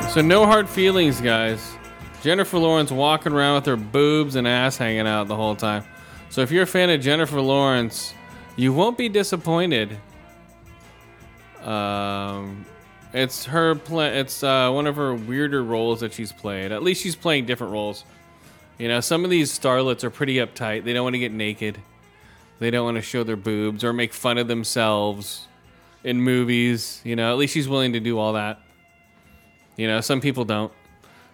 So 0.10 0.22
no 0.22 0.48
hard 0.48 0.68
feelings, 0.68 1.22
guys. 1.22 1.77
Jennifer 2.23 2.57
Lawrence 2.57 2.91
walking 2.91 3.31
around 3.31 3.56
with 3.56 3.65
her 3.68 3.76
boobs 3.77 4.36
and 4.36 4.48
ass 4.48 4.76
hanging 4.76 5.06
out 5.06 5.27
the 5.27 5.36
whole 5.36 5.56
time. 5.56 5.84
So 6.31 6.41
if 6.41 6.49
you're 6.49 6.64
a 6.64 6.68
fan 6.68 6.90
of 6.90 6.99
Jennifer 6.99 7.40
Lawrence, 7.40 8.15
you 8.56 8.73
won't 8.73 8.98
be 8.98 9.07
disappointed. 9.07 9.99
Um, 11.61 12.65
it's 13.14 13.45
her 13.45 13.76
play. 13.76 14.18
It's 14.18 14.41
uh, 14.41 14.72
one 14.72 14.88
of 14.88 14.95
her 14.95 15.14
weirder 15.14 15.64
roles 15.64 15.99
that 15.99 16.11
she's 16.11 16.31
played. 16.31 16.72
At 16.72 16.81
least 16.81 17.03
she's 17.03 17.15
playing 17.15 17.45
different 17.45 17.72
roles. 17.72 18.03
You 18.80 18.88
know, 18.88 19.02
some 19.02 19.23
of 19.23 19.30
these 19.30 19.57
starlets 19.57 20.03
are 20.03 20.10
pretty 20.10 20.38
uptight. 20.38 20.86
They 20.86 20.94
don't 20.94 21.03
want 21.03 21.14
to 21.14 21.19
get 21.19 21.34
naked. 21.34 21.77
They 22.57 22.72
don't 22.72 22.84
want 22.84 22.98
to 22.98 23.03
show 23.03 23.23
their 23.23 23.38
boobs 23.38 23.84
or 23.84 23.94
make 23.94 24.14
fun 24.14 24.40
of 24.40 24.48
themselves 24.48 25.48
in 26.03 26.19
movies. 26.19 26.99
You 27.03 27.15
know, 27.15 27.31
at 27.31 27.38
least 27.38 27.53
she's 27.53 27.69
willing 27.69 27.94
to 27.94 27.99
do 27.99 28.18
all 28.18 28.34
that. 28.34 28.60
You 29.80 29.88
know, 29.88 30.02
some 30.02 30.20
people 30.20 30.44
don't. 30.44 30.74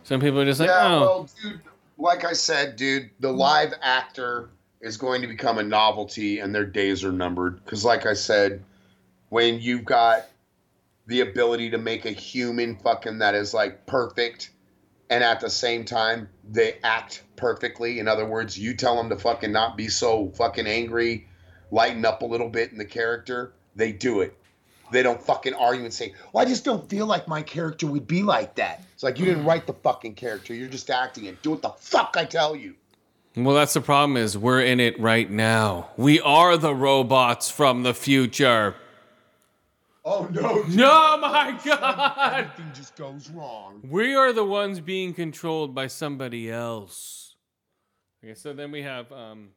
Some 0.03 0.21
people 0.21 0.39
are 0.39 0.45
just 0.45 0.59
like, 0.59 0.69
yeah, 0.69 0.85
oh, 0.85 0.99
well, 1.01 1.29
dude, 1.41 1.61
like 1.97 2.25
I 2.25 2.33
said, 2.33 2.75
dude, 2.75 3.09
the 3.19 3.31
live 3.31 3.73
actor 3.81 4.51
is 4.81 4.97
going 4.97 5.23
to 5.23 5.27
become 5.27 5.57
a 5.57 5.63
novelty 5.63 6.37
and 6.37 6.53
their 6.53 6.63
days 6.63 7.03
are 7.03 7.11
numbered. 7.11 7.65
Because, 7.65 7.83
like 7.83 8.05
I 8.05 8.13
said, 8.13 8.63
when 9.29 9.59
you've 9.59 9.83
got 9.83 10.27
the 11.07 11.21
ability 11.21 11.71
to 11.71 11.79
make 11.79 12.05
a 12.05 12.11
human 12.11 12.75
fucking 12.75 13.17
that 13.17 13.33
is 13.33 13.51
like 13.51 13.87
perfect 13.87 14.51
and 15.09 15.23
at 15.23 15.39
the 15.39 15.49
same 15.49 15.83
time 15.83 16.29
they 16.47 16.77
act 16.83 17.23
perfectly. 17.37 17.97
In 17.97 18.07
other 18.07 18.27
words, 18.27 18.59
you 18.59 18.75
tell 18.75 18.95
them 18.95 19.09
to 19.09 19.15
fucking 19.15 19.51
not 19.51 19.75
be 19.75 19.87
so 19.87 20.31
fucking 20.35 20.67
angry, 20.67 21.27
lighten 21.71 22.05
up 22.05 22.21
a 22.21 22.25
little 22.25 22.49
bit 22.49 22.71
in 22.71 22.77
the 22.77 22.85
character, 22.85 23.53
they 23.75 23.91
do 23.91 24.21
it. 24.21 24.37
They 24.91 25.03
don't 25.03 25.21
fucking 25.21 25.53
argue 25.53 25.83
and 25.83 25.93
say, 25.93 26.13
"Well, 26.31 26.45
I 26.45 26.47
just 26.47 26.63
don't 26.63 26.87
feel 26.89 27.05
like 27.05 27.27
my 27.27 27.41
character 27.41 27.87
would 27.87 28.07
be 28.07 28.23
like 28.23 28.55
that." 28.55 28.83
It's 28.93 29.03
like 29.03 29.17
you 29.19 29.25
didn't 29.25 29.45
write 29.45 29.65
the 29.67 29.73
fucking 29.73 30.15
character; 30.15 30.53
you're 30.53 30.69
just 30.69 30.89
acting 30.89 31.25
it. 31.25 31.41
Do 31.41 31.51
what 31.51 31.61
the 31.61 31.69
fuck 31.69 32.15
I 32.17 32.25
tell 32.25 32.55
you. 32.55 32.75
well, 33.35 33.55
that's 33.55 33.73
the 33.73 33.81
problem. 33.81 34.15
Is 34.17 34.37
we're 34.37 34.61
in 34.61 34.79
it 34.79 34.99
right 34.99 35.29
now. 35.29 35.89
We 35.97 36.19
are 36.21 36.55
the 36.57 36.73
robots 36.75 37.49
from 37.49 37.83
the 37.83 37.93
future. 37.93 38.75
Oh 40.05 40.27
no! 40.31 40.61
No, 40.69 41.17
my 41.17 41.59
God. 41.65 42.33
Everything 42.45 42.71
just 42.75 42.95
goes 42.95 43.29
wrong. 43.31 43.81
We 43.89 44.13
are 44.15 44.31
the 44.33 44.45
ones 44.45 44.79
being 44.79 45.15
controlled 45.15 45.73
by 45.73 45.87
somebody 45.87 46.51
else. 46.51 47.35
Okay, 48.23 48.35
so 48.35 48.53
then 48.53 48.71
we 48.71 48.83
have 48.83 49.11
um 49.11 49.49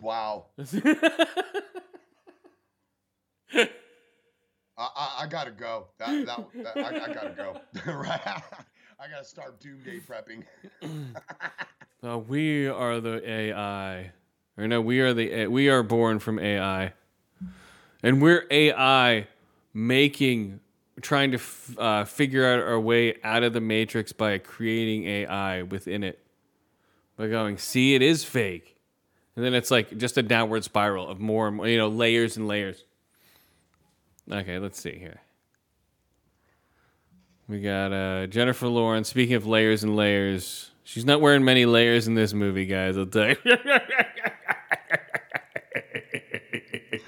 Wow. 0.00 0.46
I, 4.78 4.88
I, 4.94 5.22
I 5.22 5.26
gotta 5.26 5.50
go. 5.50 5.88
That, 5.98 6.26
that, 6.26 6.46
that 6.62 6.76
I, 6.78 7.04
I 7.04 7.12
gotta 7.12 7.34
go. 7.36 7.60
right. 7.92 8.20
I 9.00 9.08
gotta 9.08 9.24
start 9.24 9.60
doomsday 9.60 10.00
prepping. 10.00 10.44
uh, 12.08 12.18
we 12.18 12.68
are 12.68 13.00
the 13.00 13.28
AI. 13.28 14.12
Or 14.56 14.68
no, 14.68 14.80
we 14.80 15.00
are 15.00 15.12
the 15.12 15.32
A- 15.32 15.46
we 15.48 15.68
are 15.68 15.82
born 15.82 16.18
from 16.18 16.38
AI. 16.38 16.92
And 18.02 18.22
we're 18.22 18.46
AI 18.50 19.26
making 19.74 20.60
trying 21.00 21.30
to 21.32 21.38
f- 21.38 21.78
uh, 21.78 22.04
figure 22.04 22.44
out 22.46 22.60
our 22.60 22.78
way 22.78 23.16
out 23.22 23.42
of 23.42 23.52
the 23.52 23.60
matrix 23.60 24.12
by 24.12 24.38
creating 24.38 25.04
AI 25.04 25.62
within 25.62 26.02
it. 26.02 26.18
By 27.16 27.28
going, 27.28 27.58
see, 27.58 27.94
it 27.94 28.02
is 28.02 28.24
fake. 28.24 28.76
And 29.36 29.44
then 29.44 29.54
it's 29.54 29.70
like 29.70 29.96
just 29.96 30.18
a 30.18 30.22
downward 30.22 30.64
spiral 30.64 31.08
of 31.08 31.20
more 31.20 31.46
and 31.46 31.56
more, 31.56 31.68
you 31.68 31.78
know, 31.78 31.88
layers 31.88 32.36
and 32.36 32.48
layers. 32.48 32.84
Okay, 34.30 34.58
let's 34.58 34.80
see 34.80 34.98
here. 34.98 35.20
We 37.48 37.62
got 37.62 37.92
uh, 37.92 38.26
Jennifer 38.26 38.68
Lawrence. 38.68 39.08
Speaking 39.08 39.36
of 39.36 39.46
layers 39.46 39.82
and 39.82 39.96
layers, 39.96 40.70
she's 40.84 41.06
not 41.06 41.22
wearing 41.22 41.44
many 41.44 41.64
layers 41.64 42.06
in 42.06 42.14
this 42.14 42.34
movie, 42.34 42.66
guys. 42.66 42.98
I'll 42.98 43.06
tell 43.06 43.30
you. 43.30 43.36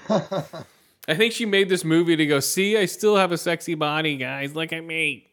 I 1.07 1.15
think 1.15 1.33
she 1.33 1.45
made 1.45 1.69
this 1.69 1.83
movie 1.83 2.15
to 2.15 2.25
go, 2.25 2.39
see, 2.39 2.77
I 2.77 2.85
still 2.85 3.17
have 3.17 3.31
a 3.31 3.37
sexy 3.37 3.75
body, 3.75 4.17
guys. 4.17 4.55
Look 4.55 4.73
at 4.73 4.83
me. 4.83 5.27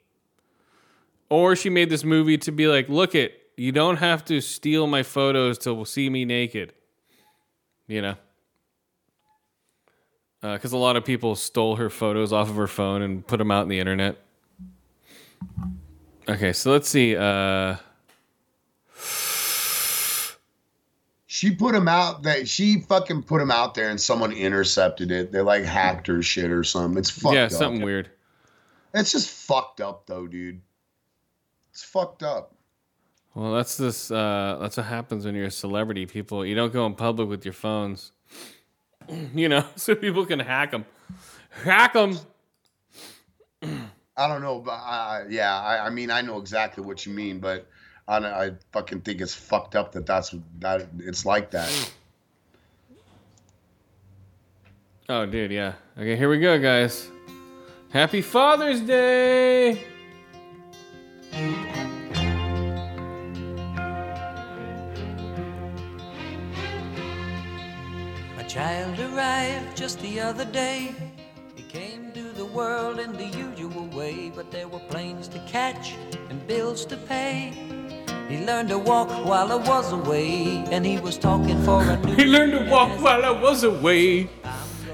Or 1.30 1.56
she 1.56 1.70
made 1.70 1.88
this 1.88 2.04
movie 2.04 2.36
to 2.38 2.52
be 2.52 2.68
like, 2.68 2.88
look 2.88 3.14
it, 3.14 3.50
you 3.56 3.72
don't 3.72 3.96
have 3.96 4.24
to 4.26 4.40
steal 4.40 4.86
my 4.86 5.02
photos 5.02 5.58
to 5.58 5.84
see 5.84 6.10
me 6.10 6.24
naked. 6.24 6.74
You 7.86 8.02
know? 8.02 8.14
Because 10.40 10.72
a 10.72 10.76
lot 10.76 10.96
of 10.96 11.04
people 11.04 11.34
stole 11.34 11.76
her 11.76 11.90
photos 11.90 12.32
off 12.32 12.48
of 12.48 12.56
her 12.56 12.68
phone 12.68 13.02
and 13.02 13.26
put 13.26 13.38
them 13.38 13.50
out 13.50 13.62
in 13.62 13.68
the 13.68 13.80
internet. 13.80 14.16
Okay, 16.28 16.52
so 16.52 16.70
let's 16.70 16.88
see. 16.88 17.16
Uh, 17.16 17.76
She 21.30 21.54
put 21.54 21.72
them 21.72 21.86
out. 21.86 22.24
That 22.24 22.48
she 22.48 22.80
fucking 22.80 23.22
put 23.22 23.38
them 23.38 23.52
out 23.52 23.74
there, 23.74 23.90
and 23.90 24.00
someone 24.00 24.32
intercepted 24.32 25.12
it. 25.12 25.30
They 25.30 25.40
like 25.40 25.62
hacked 25.62 26.08
her 26.08 26.20
shit 26.20 26.50
or 26.50 26.64
something. 26.64 26.98
It's 26.98 27.10
fucked 27.10 27.34
yeah, 27.36 27.44
up. 27.44 27.52
something 27.52 27.82
weird. 27.82 28.10
It's 28.92 29.12
just 29.12 29.30
fucked 29.30 29.80
up, 29.80 30.06
though, 30.06 30.26
dude. 30.26 30.60
It's 31.70 31.84
fucked 31.84 32.24
up. 32.24 32.56
Well, 33.34 33.52
that's 33.52 33.76
this. 33.76 34.10
Uh, 34.10 34.58
that's 34.60 34.78
what 34.78 34.86
happens 34.86 35.26
when 35.26 35.36
you're 35.36 35.44
a 35.44 35.50
celebrity. 35.50 36.06
People, 36.06 36.44
you 36.44 36.56
don't 36.56 36.72
go 36.72 36.86
in 36.86 36.94
public 36.94 37.28
with 37.28 37.44
your 37.44 37.54
phones. 37.54 38.10
you 39.34 39.48
know, 39.48 39.64
so 39.76 39.94
people 39.94 40.26
can 40.26 40.38
hack 40.38 40.70
them. 40.70 40.84
Hack 41.64 41.94
them. 41.94 42.18
I 43.62 44.26
don't 44.26 44.42
know, 44.42 44.58
but 44.58 44.72
I, 44.72 45.26
yeah, 45.28 45.56
I, 45.56 45.86
I 45.86 45.90
mean, 45.90 46.10
I 46.10 46.22
know 46.22 46.38
exactly 46.38 46.82
what 46.82 47.06
you 47.06 47.12
mean, 47.12 47.38
but 47.38 47.68
I, 48.06 48.18
I 48.18 48.50
fucking 48.72 49.02
think 49.02 49.20
it's 49.20 49.34
fucked 49.34 49.76
up 49.76 49.92
that 49.92 50.06
that's 50.06 50.34
that 50.58 50.88
it's 50.98 51.24
like 51.24 51.50
that. 51.52 51.92
Oh, 55.08 55.24
dude, 55.24 55.52
yeah. 55.52 55.74
Okay, 55.96 56.16
here 56.16 56.28
we 56.28 56.38
go, 56.38 56.58
guys. 56.58 57.10
Happy 57.90 58.20
Father's 58.20 58.80
Day. 58.80 59.84
Child 68.58 68.98
arrived 68.98 69.76
just 69.76 70.00
the 70.00 70.18
other 70.18 70.44
day. 70.44 70.92
He 71.54 71.62
came 71.62 72.10
to 72.12 72.24
the 72.32 72.44
world 72.44 72.98
in 72.98 73.12
the 73.12 73.26
usual 73.46 73.86
way, 73.96 74.32
but 74.34 74.50
there 74.50 74.66
were 74.66 74.84
planes 74.90 75.28
to 75.28 75.38
catch 75.46 75.94
and 76.28 76.44
bills 76.48 76.84
to 76.86 76.96
pay. 76.96 77.52
He 78.28 78.44
learned 78.44 78.70
to 78.70 78.78
walk 78.78 79.10
while 79.24 79.52
I 79.52 79.60
was 79.72 79.92
away, 79.92 80.64
and 80.72 80.84
he 80.84 80.98
was 80.98 81.16
talking 81.16 81.62
for 81.62 81.82
a 81.82 81.96
new 81.98 82.16
He 82.16 82.24
learned 82.24 82.54
to 82.58 82.68
walk 82.68 83.00
while 83.00 83.24
I 83.24 83.30
was 83.30 83.62
away. 83.62 84.28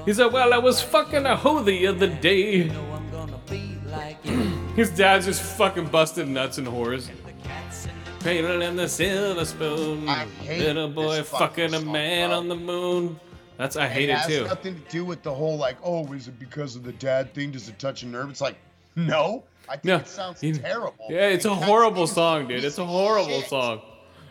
He 0.05 0.13
said, 0.13 0.31
"Well, 0.31 0.53
I 0.53 0.59
was 0.59 0.79
fucking 0.83 1.25
a 1.25 1.35
hoe 1.35 1.63
the 1.63 1.87
other 1.87 2.11
day." 2.29 2.65
know 2.67 2.87
I'm 2.97 3.09
gonna 3.09 3.41
be 3.49 3.79
like 3.97 4.19
you. 4.23 4.41
His 4.81 4.91
dad's 4.91 5.25
just 5.25 5.41
fucking 5.41 5.87
busted 5.87 6.27
nuts 6.27 6.59
and 6.59 6.67
whores. 6.67 7.07
The 7.07 7.33
cats 7.49 7.87
and 7.89 7.97
the 8.05 8.23
Cradle 8.23 8.61
in 8.61 8.75
the 8.75 8.87
silver 8.87 9.45
spoon. 9.53 10.07
I 10.07 10.27
Little 10.47 10.89
boy 10.89 11.23
fucking 11.23 11.71
fucking 11.71 11.73
a 11.73 11.91
man 11.91 12.29
bro. 12.29 12.37
on 12.37 12.47
the 12.47 12.61
moon. 12.71 13.19
That's 13.57 13.75
I 13.77 13.87
hate 13.87 14.09
it 14.09 14.13
it, 14.13 14.17
has 14.17 14.27
too. 14.27 14.43
nothing 14.45 14.75
to 14.75 14.81
do 14.91 15.05
with 15.05 15.23
the 15.23 15.33
whole 15.33 15.57
like, 15.57 15.77
oh, 15.83 16.11
is 16.13 16.27
it 16.27 16.39
because 16.39 16.75
of 16.75 16.83
the 16.83 16.91
dad 16.93 17.33
thing? 17.33 17.51
Does 17.51 17.69
it 17.69 17.79
touch 17.79 18.03
a 18.03 18.05
nerve? 18.07 18.29
It's 18.29 18.41
like, 18.41 18.55
no. 18.95 19.43
I 19.67 19.73
think 19.73 19.85
No, 19.85 19.95
it 19.97 20.07
sounds 20.07 20.43
you- 20.43 20.53
terrible. 20.55 21.07
Yeah, 21.09 21.27
it's 21.29 21.45
It 21.45 21.51
a 21.51 21.55
horrible 21.55 22.05
song, 22.07 22.47
dude. 22.47 22.63
It's 22.63 22.77
a 22.77 22.85
horrible 22.85 23.39
shit. 23.41 23.49
song. 23.49 23.81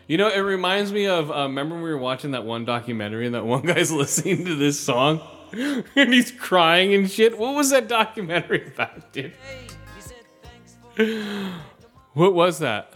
You 0.07 0.19
know, 0.19 0.29
it 0.29 0.41
reminds 0.41 0.93
me 0.93 1.07
of. 1.07 1.31
Uh, 1.31 1.45
remember 1.45 1.75
when 1.77 1.83
we 1.85 1.91
were 1.91 1.99
watching 1.99 2.33
that 2.33 2.45
one 2.45 2.65
documentary 2.65 3.27
and 3.27 3.35
that 3.35 3.45
one 3.47 3.63
guy's 3.67 3.91
listening 3.91 4.45
to 4.45 4.55
this 4.55 4.79
song 4.79 5.21
and 5.53 6.13
he's 6.15 6.31
crying 6.31 6.93
and 6.95 7.11
shit. 7.11 7.39
What 7.39 7.55
was 7.55 7.71
that 7.71 7.89
documentary 7.89 8.67
about, 8.75 9.13
dude? 9.13 9.33
hey, 9.49 9.67
he 9.97 10.01
said 10.01 10.17
thanks 10.43 10.77
for 10.95 11.53
What 12.13 12.35
was 12.35 12.59
that? 12.61 12.93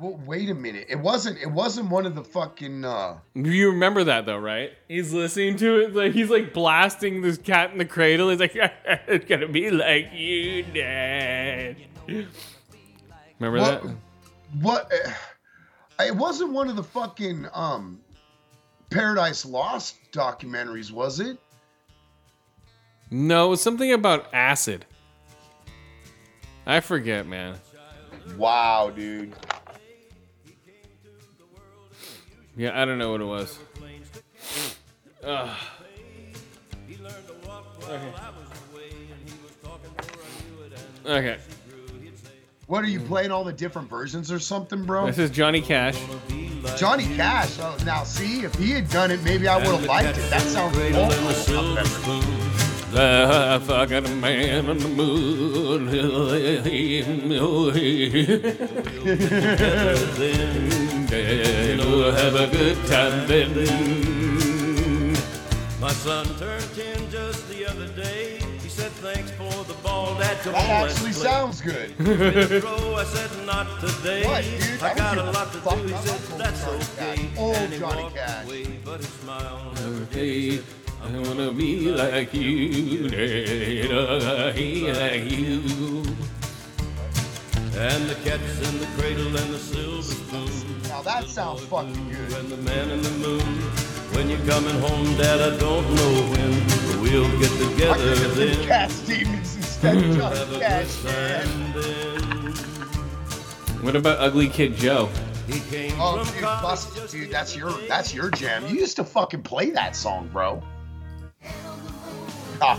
Well, 0.00 0.20
wait 0.26 0.48
a 0.48 0.54
minute. 0.54 0.86
It 0.88 0.96
wasn't. 1.00 1.38
It 1.38 1.50
wasn't 1.50 1.90
one 1.90 2.06
of 2.06 2.14
the 2.14 2.22
fucking. 2.22 2.84
uh 2.84 3.18
You 3.34 3.70
remember 3.70 4.04
that 4.04 4.26
though, 4.26 4.38
right? 4.38 4.70
He's 4.86 5.12
listening 5.12 5.56
to 5.56 5.80
it 5.80 5.94
like 5.94 6.12
he's 6.12 6.30
like 6.30 6.52
blasting 6.54 7.20
this 7.22 7.36
cat 7.38 7.72
in 7.72 7.78
the 7.78 7.84
cradle. 7.84 8.30
He's 8.30 8.38
like, 8.38 8.52
"It's 8.54 9.24
gonna 9.24 9.48
be 9.48 9.70
like 9.70 10.10
you, 10.12 10.62
Dad." 10.62 11.76
Remember 12.06 13.58
What? 13.60 13.82
that? 13.82 13.96
What? 14.60 14.92
uh, 14.92 15.10
It 16.00 16.14
wasn't 16.14 16.52
one 16.52 16.68
of 16.70 16.76
the 16.76 16.84
fucking 16.84 17.46
um 17.52 17.98
Paradise 18.90 19.44
Lost 19.44 19.96
documentaries, 20.12 20.92
was 20.92 21.18
it? 21.18 21.38
No, 23.10 23.46
it 23.46 23.50
was 23.50 23.62
something 23.62 23.92
about 23.92 24.32
acid. 24.32 24.86
I 26.66 26.78
forget, 26.80 27.26
man. 27.26 27.56
Wow, 28.36 28.92
dude. 28.94 29.34
Yeah, 32.58 32.78
I 32.80 32.84
don't 32.84 32.98
know 32.98 33.12
what 33.12 33.20
it 33.20 33.24
was. 33.24 33.56
Okay. 35.22 35.54
Okay. 41.06 41.38
What 42.66 42.84
are 42.84 42.88
you 42.88 42.98
playing 43.00 43.30
all 43.30 43.44
the 43.44 43.52
different 43.52 43.88
versions 43.88 44.32
or 44.32 44.40
something, 44.40 44.84
bro? 44.84 45.06
This 45.06 45.18
is 45.18 45.30
Johnny 45.30 45.60
Cash. 45.62 45.98
Johnny 46.76 47.06
Cash. 47.14 47.58
Oh, 47.60 47.76
now 47.86 48.02
see, 48.02 48.42
if 48.42 48.54
he 48.56 48.72
had 48.72 48.90
done 48.90 49.12
it, 49.12 49.22
maybe 49.22 49.46
I 49.46 49.56
would 49.56 49.66
have 49.66 49.84
liked 49.84 50.18
it. 50.18 50.28
That 50.28 50.42
sounds 50.42 50.76
awful. 50.76 52.08
The 52.90 53.62
fucking 53.66 54.20
man 54.20 54.68
on 54.68 54.78
the 54.78 54.88
moon. 54.88 55.88
We'll 61.98 62.12
have 62.12 62.36
a 62.36 62.46
good 62.46 62.76
time 62.86 63.26
then. 63.26 63.52
My 65.80 65.90
son 65.90 66.26
turned 66.38 66.64
10 66.76 67.10
just 67.10 67.48
the 67.48 67.68
other 67.68 67.88
day. 67.88 68.38
He 68.62 68.68
said, 68.68 68.92
Thanks 69.02 69.32
for 69.32 69.50
the 69.64 69.74
ball, 69.82 70.14
Dad. 70.14 70.38
Come 70.42 70.52
That 70.52 70.90
actually 70.90 71.10
play." 71.10 71.22
sounds 71.28 71.60
good. 71.60 71.90
Throw, 72.62 72.94
I 72.94 73.02
said, 73.02 73.46
Not 73.46 73.80
today. 73.80 74.24
What, 74.24 74.44
dude? 74.44 74.80
I 74.80 74.92
I 74.92 74.94
got 74.94 75.18
a 75.18 75.24
lot 75.24 75.50
to 75.50 75.58
fuck. 75.58 75.74
do. 75.78 75.88
He 75.88 75.94
I 75.94 76.00
said, 76.02 76.38
That's 76.38 76.64
Johnny 76.64 76.84
okay. 76.84 77.16
Cash. 77.16 77.36
Old 77.38 77.56
and 77.56 77.72
he 77.72 77.78
Johnny 77.80 78.02
walked 78.04 78.14
Cash. 78.14 78.44
away, 78.46 78.64
but 78.84 78.98
his 78.98 79.08
smile 79.08 79.72
never 79.74 80.06
I 81.02 81.18
wanna 81.28 81.50
be 81.52 81.90
like 81.90 82.32
you, 82.32 83.08
Dad. 83.08 84.54
Hey, 84.54 84.92
like 84.92 85.32
you. 85.32 86.04
And 87.78 88.08
the 88.08 88.14
cat's 88.28 88.68
in 88.68 88.78
the 88.80 88.86
cradle 88.96 89.28
and 89.36 89.54
the 89.54 89.58
silver 89.58 90.02
spoon. 90.02 90.82
Now 90.88 91.00
that 91.02 91.24
sounds 91.28 91.62
fucking 91.64 92.10
good. 92.10 92.32
And 92.38 92.48
the 92.50 92.56
man 92.58 92.90
in 92.90 93.02
the 93.02 93.10
moon. 93.10 93.40
When 94.14 94.28
you're 94.28 94.44
coming 94.46 94.74
home, 94.80 95.16
Dad, 95.16 95.40
I 95.40 95.56
don't 95.58 95.94
know 95.94 96.12
when. 96.32 96.52
But 96.66 97.00
we'll 97.02 97.38
get 97.38 97.50
together 97.52 97.94
could 97.94 98.18
have 98.18 98.36
been 98.36 98.58
then. 98.58 98.66
Cat 98.66 98.90
Stevens 98.90 99.56
instead 99.56 99.96
of 99.96 100.02
Have 100.02 100.14
a 100.14 100.18
Johnny 100.18 100.50
good 100.50 100.60
Cash. 100.62 101.04
man. 101.04 101.44
time 101.46 101.82
then. 101.82 102.52
What 103.84 103.94
about 103.94 104.18
Ugly 104.18 104.48
Kid 104.48 104.74
Joe? 104.74 105.08
He 105.46 105.60
came 105.60 105.94
Oh, 106.00 106.24
from 106.24 106.34
dude, 106.34 106.42
Bust, 106.42 107.10
dude, 107.12 107.30
that's 107.30 107.54
your 107.56 107.70
that's 107.88 108.12
your 108.12 108.28
jam. 108.30 108.66
You 108.66 108.74
used 108.74 108.96
to 108.96 109.04
fucking 109.04 109.42
play 109.42 109.70
that 109.70 109.94
song, 109.94 110.28
bro. 110.32 110.60
Ah, 112.60 112.76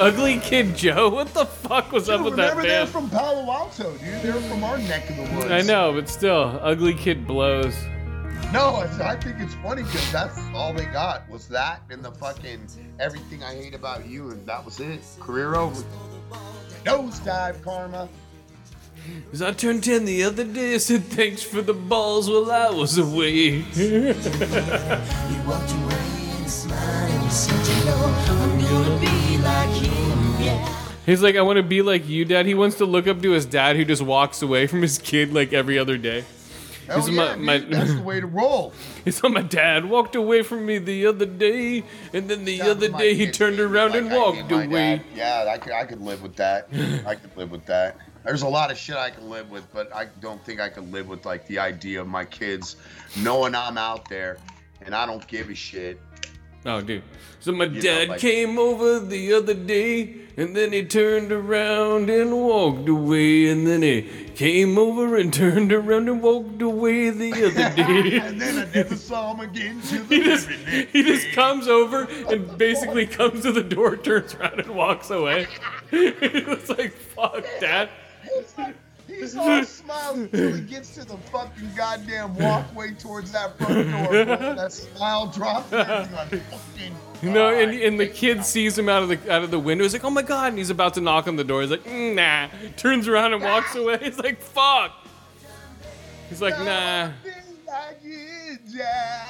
Ugly 0.00 0.38
Kid 0.40 0.74
Joe? 0.76 1.10
What 1.10 1.34
the 1.34 1.44
fuck 1.44 1.92
was 1.92 2.08
up 2.08 2.22
with 2.22 2.36
that 2.36 2.56
remember 2.56 2.62
they're 2.62 2.80
band? 2.84 2.90
from 2.90 3.10
Palo 3.10 3.50
Alto, 3.52 3.92
dude. 3.98 4.22
They're 4.22 4.32
from 4.32 4.64
our 4.64 4.78
neck 4.78 5.10
of 5.10 5.16
the 5.16 5.22
woods. 5.36 5.50
I 5.50 5.60
know, 5.60 5.92
but 5.92 6.08
still, 6.08 6.58
Ugly 6.62 6.94
Kid 6.94 7.26
blows. 7.26 7.76
No, 8.52 8.76
I 8.76 9.16
think 9.16 9.36
it's 9.38 9.54
funny 9.56 9.82
because 9.82 10.10
that's 10.10 10.38
all 10.54 10.72
they 10.72 10.86
got 10.86 11.28
was 11.28 11.46
that 11.48 11.82
and 11.90 12.02
the 12.02 12.10
fucking 12.12 12.66
everything 12.98 13.44
I 13.44 13.54
hate 13.54 13.74
about 13.74 14.08
you, 14.08 14.30
and 14.30 14.44
that 14.46 14.64
was 14.64 14.80
it. 14.80 15.00
Career 15.20 15.54
over. 15.54 15.84
Nosedive 16.84 17.62
karma. 17.62 18.08
Cause 19.30 19.42
I 19.42 19.52
turned 19.52 19.84
10 19.84 20.04
the 20.04 20.24
other 20.24 20.44
day, 20.44 20.74
I 20.74 20.78
said 20.78 21.04
thanks 21.04 21.42
for 21.42 21.62
the 21.62 21.72
balls 21.74 22.28
while 22.28 22.50
I 22.50 22.70
was 22.70 22.98
away. 22.98 23.64
You 28.70 28.76
walked 28.76 28.88
away 28.88 29.06
and 29.06 29.40
smiled 29.40 29.68
and 29.68 29.82
you 29.82 29.90
said, 29.90 29.96
you 29.96 30.08
know, 30.08 30.14
I'm 30.14 30.20
gonna 30.20 30.40
be 30.40 30.40
like 30.40 30.40
him, 30.40 30.44
yeah. 30.44 30.78
He's 31.06 31.22
like, 31.22 31.36
I 31.36 31.42
want 31.42 31.56
to 31.56 31.62
be 31.62 31.82
like 31.82 32.08
you, 32.08 32.24
Dad. 32.24 32.46
He 32.46 32.54
wants 32.54 32.76
to 32.78 32.84
look 32.84 33.06
up 33.08 33.20
to 33.22 33.30
his 33.32 33.44
dad 33.46 33.76
who 33.76 33.84
just 33.84 34.02
walks 34.02 34.42
away 34.42 34.66
from 34.66 34.82
his 34.82 34.98
kid 34.98 35.32
like 35.32 35.52
every 35.52 35.78
other 35.78 35.96
day. 35.98 36.24
Hell 36.86 36.98
This 36.98 37.08
is 37.08 37.14
yeah, 37.14 37.34
my- 37.36 37.58
dude, 37.58 37.70
my- 37.70 37.76
that's 37.78 37.94
the 37.94 38.02
way 38.02 38.20
to 38.20 38.26
roll. 38.26 38.72
He's 39.04 39.22
like, 39.22 39.32
my 39.32 39.42
dad 39.42 39.84
walked 39.86 40.14
away 40.16 40.42
from 40.42 40.66
me 40.66 40.78
the 40.78 41.06
other 41.06 41.26
day, 41.26 41.82
and 42.12 42.28
then 42.28 42.44
the 42.44 42.58
That 42.58 42.68
other 42.70 42.88
day 42.90 43.14
he 43.14 43.30
turned 43.30 43.58
around 43.60 43.90
Like, 43.92 44.02
and 44.02 44.12
walked 44.12 44.50
away. 44.52 44.68
dad. 44.96 45.02
Yeah, 45.14 45.50
I 45.52 45.58
could, 45.58 45.72
I 45.72 45.84
could 45.84 46.00
live 46.00 46.22
with 46.22 46.36
that. 46.36 46.68
I 47.06 47.14
could 47.16 47.36
live 47.36 47.50
with 47.50 47.64
that. 47.66 47.96
There's 48.24 48.42
a 48.42 48.48
lot 48.48 48.70
of 48.70 48.76
shit 48.76 48.96
I 48.96 49.10
can 49.10 49.30
live 49.30 49.50
with, 49.50 49.64
but 49.72 49.92
I 49.94 50.06
don't 50.20 50.44
think 50.44 50.60
I 50.60 50.68
could 50.68 50.92
live 50.92 51.08
with 51.08 51.24
like 51.24 51.46
the 51.46 51.58
idea 51.58 52.00
of 52.00 52.06
my 52.08 52.24
kids 52.24 52.76
knowing 53.22 53.54
I'm 53.54 53.78
out 53.78 54.08
there 54.10 54.36
and 54.82 54.94
I 54.94 55.06
don't 55.06 55.26
give 55.26 55.48
a 55.48 55.54
shit. 55.54 55.98
Oh, 56.66 56.80
dude. 56.80 57.02
So 57.40 57.52
my 57.52 57.64
know, 57.66 57.80
dad 57.80 58.08
like- 58.10 58.20
came 58.20 58.58
over 58.58 59.00
the 59.00 59.32
other 59.32 59.54
day, 59.54 60.14
and 60.36 60.54
then 60.54 60.72
he 60.72 60.84
turned 60.84 61.32
around 61.32 62.10
and 62.10 62.32
walked 62.36 62.86
away, 62.86 63.48
and 63.48 63.66
then 63.66 63.80
he 63.80 64.02
came 64.34 64.76
over 64.76 65.16
and 65.16 65.32
turned 65.42 65.72
around 65.72 66.08
and 66.10 66.22
walked 66.22 66.60
away 66.60 67.08
the 67.08 67.32
other 67.46 67.74
day. 67.76 68.18
And 68.18 68.38
then 68.38 68.58
I 68.68 68.70
never 68.74 68.94
saw 68.94 69.32
him 69.34 69.40
again 69.40 69.80
the 69.80 70.04
he 70.10 70.22
just 70.22 70.48
he 70.92 71.02
just 71.02 71.32
comes 71.32 71.66
over 71.66 72.04
and 72.28 72.58
basically 72.58 73.06
comes 73.06 73.42
to 73.44 73.52
the 73.52 73.62
door, 73.62 73.96
turns 73.96 74.34
around 74.34 74.60
and 74.60 74.70
walks 74.74 75.08
away. 75.10 75.46
it's 75.92 76.68
like 76.68 76.92
fuck, 76.92 77.42
dad. 77.58 77.88
He's 79.20 79.36
all 79.36 79.64
smiles 79.64 80.18
until 80.18 80.54
he 80.54 80.60
gets 80.62 80.94
to 80.94 81.04
the 81.04 81.16
fucking 81.16 81.70
goddamn 81.76 82.34
walkway 82.36 82.92
towards 82.92 83.32
that 83.32 83.58
front 83.58 83.90
door. 83.90 84.24
Bro. 84.24 84.54
That 84.54 84.72
smile 84.72 85.26
drops. 85.26 85.70
Like, 85.72 86.32
You 87.22 87.30
know, 87.30 87.50
and, 87.50 87.72
and 87.72 88.00
the 88.00 88.06
kid 88.06 88.44
sees 88.44 88.78
him 88.78 88.88
out 88.88 89.02
of 89.02 89.08
the 89.10 89.32
out 89.32 89.42
of 89.44 89.50
the 89.50 89.58
window. 89.60 89.84
He's 89.84 89.92
like, 89.92 90.04
"Oh 90.04 90.10
my 90.10 90.22
god!" 90.22 90.48
And 90.48 90.58
he's 90.58 90.70
about 90.70 90.94
to 90.94 91.00
knock 91.00 91.28
on 91.28 91.36
the 91.36 91.44
door. 91.44 91.60
He's 91.60 91.70
like, 91.70 91.84
"Mm, 91.84 92.14
"Nah." 92.14 92.48
Turns 92.76 93.06
around 93.08 93.34
and 93.34 93.42
walks 93.42 93.74
away. 93.76 93.98
He's 94.00 94.18
like, 94.18 94.40
"Fuck." 94.40 94.92
He's 96.28 96.40
like, 96.40 96.58
"Nah." 96.58 97.10
Be 97.22 97.30
like 97.66 98.00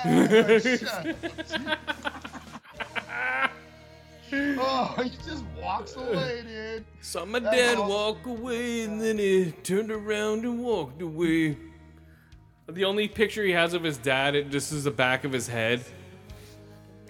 oh, 4.58 4.94
he 5.02 5.10
just 5.24 5.44
walks 5.60 5.96
away, 5.96 6.42
dude. 6.46 6.84
Saw 7.00 7.24
my 7.24 7.38
That's 7.38 7.56
dad 7.56 7.78
awesome. 7.78 7.88
walk 7.88 8.26
away, 8.26 8.82
and 8.82 9.00
then 9.00 9.18
he 9.18 9.52
turned 9.62 9.90
around 9.90 10.44
and 10.44 10.60
walked 10.60 11.02
away. 11.02 11.56
The 12.68 12.84
only 12.84 13.08
picture 13.08 13.44
he 13.44 13.52
has 13.52 13.74
of 13.74 13.82
his 13.82 13.98
dad, 13.98 14.36
it 14.36 14.50
just 14.50 14.72
is 14.72 14.84
the 14.84 14.90
back 14.90 15.24
of 15.24 15.32
his 15.32 15.48
head. 15.48 15.84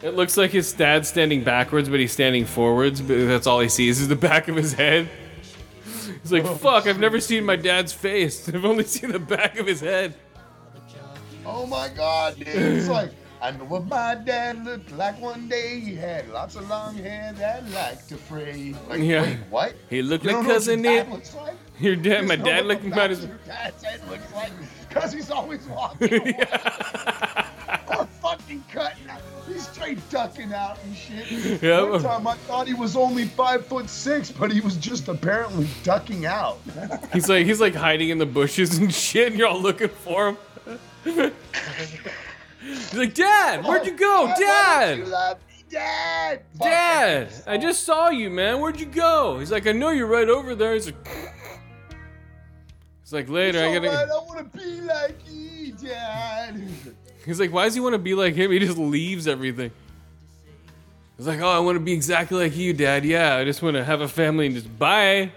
It 0.03 0.15
looks 0.15 0.39
like 0.39 0.51
his 0.51 0.73
dad's 0.73 1.09
standing 1.09 1.45
backwards, 1.45 1.91
but 1.91 2.01
he's 2.01 2.13
standing 2.13 2.47
forwards. 2.47 3.03
But 3.03 3.27
that's 3.27 3.47
all 3.47 3.61
he 3.61 3.69
sees 3.69 4.01
is 4.01 4.09
the 4.09 4.17
back 4.17 4.49
of 4.49 4.57
his 4.57 4.73
head. 4.73 5.11
He's 6.23 6.33
like, 6.33 6.45
oh. 6.45 6.55
"Fuck! 6.55 6.87
I've 6.87 6.99
never 6.99 7.21
seen 7.21 7.45
my 7.45 7.57
dad's 7.57 7.93
face. 7.93 8.49
I've 8.55 8.65
only 8.65 8.85
seen 8.85 9.13
the 9.13 9.19
back 9.19 9.59
of 9.59 9.67
his 9.67 9.81
head." 9.81 10.15
Oh 11.45 11.67
my 11.67 11.89
god, 11.89 12.37
dude. 12.37 12.49
It's 12.49 12.89
like, 12.89 13.13
I 13.43 13.53
know 13.53 13.65
what 13.65 13.87
my 13.87 14.15
dad 14.17 14.65
looked 14.67 14.93
like 14.93 15.19
one 15.21 15.49
day. 15.49 15.81
He 15.81 15.95
had 15.95 16.29
lots 16.29 16.57
of 16.57 16.69
long 16.69 16.95
hair 16.97 17.33
that 17.39 17.69
liked 17.71 18.09
to 18.11 18.17
fray. 18.17 18.75
Like, 18.89 19.01
Yeah. 19.01 19.23
wait, 19.23 19.39
what? 19.49 19.75
He 19.89 20.03
looked 20.03 20.25
You 20.25 20.33
like 20.37 20.47
cousin 20.47 20.83
Nick. 20.83 21.09
like? 21.09 21.55
Your 21.79 21.97
dad, 21.97 22.27
my 22.27 22.35
You 22.35 22.43
dad 22.45 22.67
looked 22.67 22.85
about 22.85 23.09
his. 23.11 23.25
Your 23.25 23.39
dad's 23.47 23.83
head 23.83 24.01
looks 24.11 24.31
like 24.35 24.51
because 24.89 25.13
he's 25.15 25.31
always 25.31 25.67
walking 25.69 26.13
away. 26.21 26.37
or 27.89 28.07
fucking 28.21 28.63
cutting 28.71 29.09
out. 29.09 29.23
He's 29.49 29.67
straight 29.67 29.99
ducking 30.11 30.53
out 30.53 30.79
and 30.85 30.95
shit. 30.95 31.63
Yeah, 31.63 31.83
One 31.83 32.03
time 32.03 32.27
I 32.27 32.35
thought 32.35 32.69
he 32.69 32.75
was 32.75 32.95
only 32.95 33.25
five 33.25 33.65
foot 33.67 33.89
six, 33.89 34.31
but 34.31 34.53
he 34.53 34.61
was 34.61 34.77
just 34.77 35.09
apparently 35.09 35.67
ducking 35.83 36.27
out. 36.27 36.59
He's 37.13 37.29
like 37.29 37.47
he's 37.47 37.61
like 37.61 37.75
hiding 37.75 38.11
in 38.11 38.19
the 38.19 38.27
bushes 38.27 38.77
and 38.79 38.93
shit. 38.95 39.29
And 39.29 39.39
you're 39.39 39.49
all 39.49 39.61
looking 39.61 39.89
for 39.89 40.29
him. 40.29 40.37
he's 42.63 42.95
like, 42.95 43.15
Dad, 43.15 43.65
where'd 43.65 43.87
you 43.87 43.97
go, 43.97 44.27
Why 44.27 44.35
don't 44.35 44.41
Dad? 44.41 44.99
you 44.99 45.05
love 45.07 45.39
me, 45.49 45.65
Dad. 45.71 46.43
Dad, 46.59 47.29
I 47.47 47.57
just 47.59 47.85
saw 47.85 48.11
you, 48.11 48.31
man. 48.31 48.61
Where'd 48.61 48.79
you 48.81 48.87
go? 48.87 49.39
He's 49.39 49.51
like, 49.53 49.67
I 49.67 49.73
know 49.73 49.91
you're 49.91 50.07
right 50.07 50.29
over 50.29 50.55
there. 50.55 50.75
He's 50.75 50.87
like, 50.87 51.09
he's 53.03 53.13
like 53.13 53.29
later. 53.29 53.61
I 53.61 53.73
gotta. 53.75 53.89
alright, 53.89 54.09
I 54.09 54.19
want 54.25 54.53
to 54.53 54.59
be 54.59 54.81
like 54.83 55.19
you, 55.29 55.73
Dad. 55.73 56.63
He's 57.27 57.39
like, 57.39 57.53
why 57.53 57.67
does 57.67 57.75
he 57.75 57.81
want 57.81 57.93
to 57.93 57.99
be 57.99 58.15
like 58.15 58.35
him? 58.35 58.51
He 58.51 58.59
just 58.59 58.79
leaves 58.79 59.29
everything. 59.29 59.71
He's 61.19 61.27
like, 61.27 61.41
oh, 61.43 61.49
I 61.51 61.59
want 61.59 61.77
to 61.77 61.81
be 61.85 61.93
exactly 61.93 62.39
like 62.39 62.57
you, 62.57 62.73
Dad. 62.73 63.05
Yeah, 63.05 63.37
I 63.37 63.45
just 63.45 63.63
want 63.63 63.77
to 63.77 63.85
have 63.85 64.01
a 64.01 64.09
family 64.09 64.47
and 64.47 64.55
just 64.55 64.79
bye. 64.79 65.31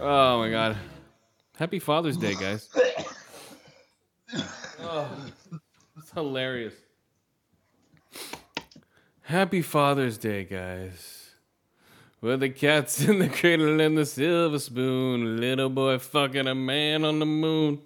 Oh 0.00 0.38
my 0.38 0.50
God. 0.50 0.78
Happy 1.58 1.78
Father's 1.78 2.16
Day, 2.16 2.34
guys. 2.34 2.68
Oh, 4.80 5.08
that's 5.24 5.37
hilarious. 6.18 6.74
Happy 9.22 9.62
Father's 9.62 10.18
Day, 10.18 10.44
guys. 10.44 11.30
With 12.20 12.40
the 12.40 12.48
cats 12.48 13.00
in 13.08 13.18
the 13.20 13.28
cradle 13.28 13.80
and 13.80 13.96
the 13.96 14.04
silver 14.04 14.58
spoon, 14.58 15.40
little 15.40 15.70
boy 15.70 15.98
fucking 15.98 16.48
a 16.48 16.54
man 16.54 17.04
on 17.04 17.18
the 17.20 17.26
moon. 17.26 17.80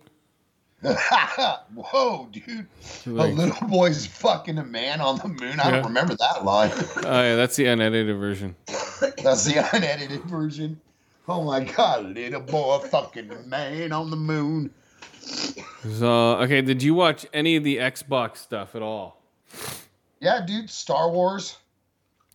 Whoa, 0.83 2.29
dude. 2.33 2.67
A 3.07 3.11
little 3.11 3.69
boy's 3.69 4.07
fucking 4.07 4.59
a 4.59 4.65
man 4.65 5.01
on 5.01 5.19
the 5.19 5.29
moon. 5.29 5.61
I 5.61 5.65
Yeah. 5.67 5.71
don't 5.73 5.85
remember 5.85 6.17
that 6.17 6.45
line. 6.45 6.71
Oh 7.05 7.23
yeah, 7.23 7.37
that's 7.37 7.55
the 7.57 7.67
unedited 7.67 8.17
version. 8.17 8.57
That's 8.67 9.45
the 9.45 9.69
unedited 9.73 10.23
version. 10.25 10.81
Oh 11.29 11.45
my 11.45 11.63
god, 11.63 12.07
little 12.17 12.41
boy 12.41 12.79
fucking 12.79 13.31
a 13.31 13.43
man 13.47 13.93
on 13.93 14.11
the 14.11 14.17
moon. 14.17 14.71
So 15.99 16.37
okay, 16.39 16.63
did 16.63 16.83
you 16.83 16.95
watch 16.95 17.27
any 17.33 17.57
of 17.57 17.65
the 17.65 17.79
Xbox 17.79 18.39
stuff 18.39 18.75
at 18.75 18.83
all? 18.83 19.21
Yeah, 20.21 20.45
dude, 20.47 20.71
Star 20.71 21.11
Wars. 21.11 21.57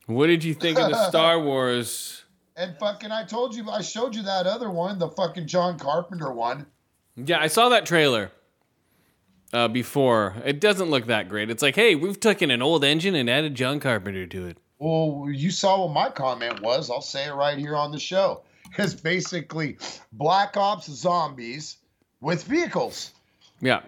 What 0.07 0.27
did 0.27 0.43
you 0.43 0.53
think 0.53 0.77
of 0.77 0.89
the 0.89 1.07
Star 1.09 1.39
Wars? 1.39 2.23
And 2.55 2.75
fucking, 2.79 3.11
I 3.11 3.23
told 3.23 3.55
you, 3.55 3.69
I 3.69 3.81
showed 3.81 4.15
you 4.15 4.23
that 4.23 4.47
other 4.47 4.69
one, 4.69 4.97
the 4.97 5.09
fucking 5.09 5.45
John 5.45 5.77
Carpenter 5.77 6.31
one. 6.31 6.65
Yeah, 7.15 7.39
I 7.39 7.47
saw 7.47 7.69
that 7.69 7.85
trailer 7.85 8.31
uh, 9.53 9.67
before. 9.67 10.35
It 10.43 10.59
doesn't 10.59 10.89
look 10.89 11.05
that 11.07 11.29
great. 11.29 11.49
It's 11.49 11.61
like, 11.61 11.75
hey, 11.75 11.95
we've 11.95 12.19
taken 12.19 12.49
an 12.51 12.61
old 12.61 12.83
engine 12.83 13.15
and 13.15 13.29
added 13.29 13.55
John 13.55 13.79
Carpenter 13.79 14.25
to 14.27 14.47
it. 14.47 14.57
Well, 14.79 15.27
you 15.31 15.51
saw 15.51 15.85
what 15.85 15.93
my 15.93 16.09
comment 16.09 16.61
was. 16.61 16.89
I'll 16.89 17.01
say 17.01 17.27
it 17.27 17.33
right 17.33 17.57
here 17.57 17.75
on 17.75 17.91
the 17.91 17.99
show. 17.99 18.43
It's 18.77 18.93
basically 18.93 19.77
Black 20.11 20.57
Ops 20.57 20.87
zombies 20.87 21.77
with 22.21 22.43
vehicles. 22.43 23.11
Yeah, 23.59 23.81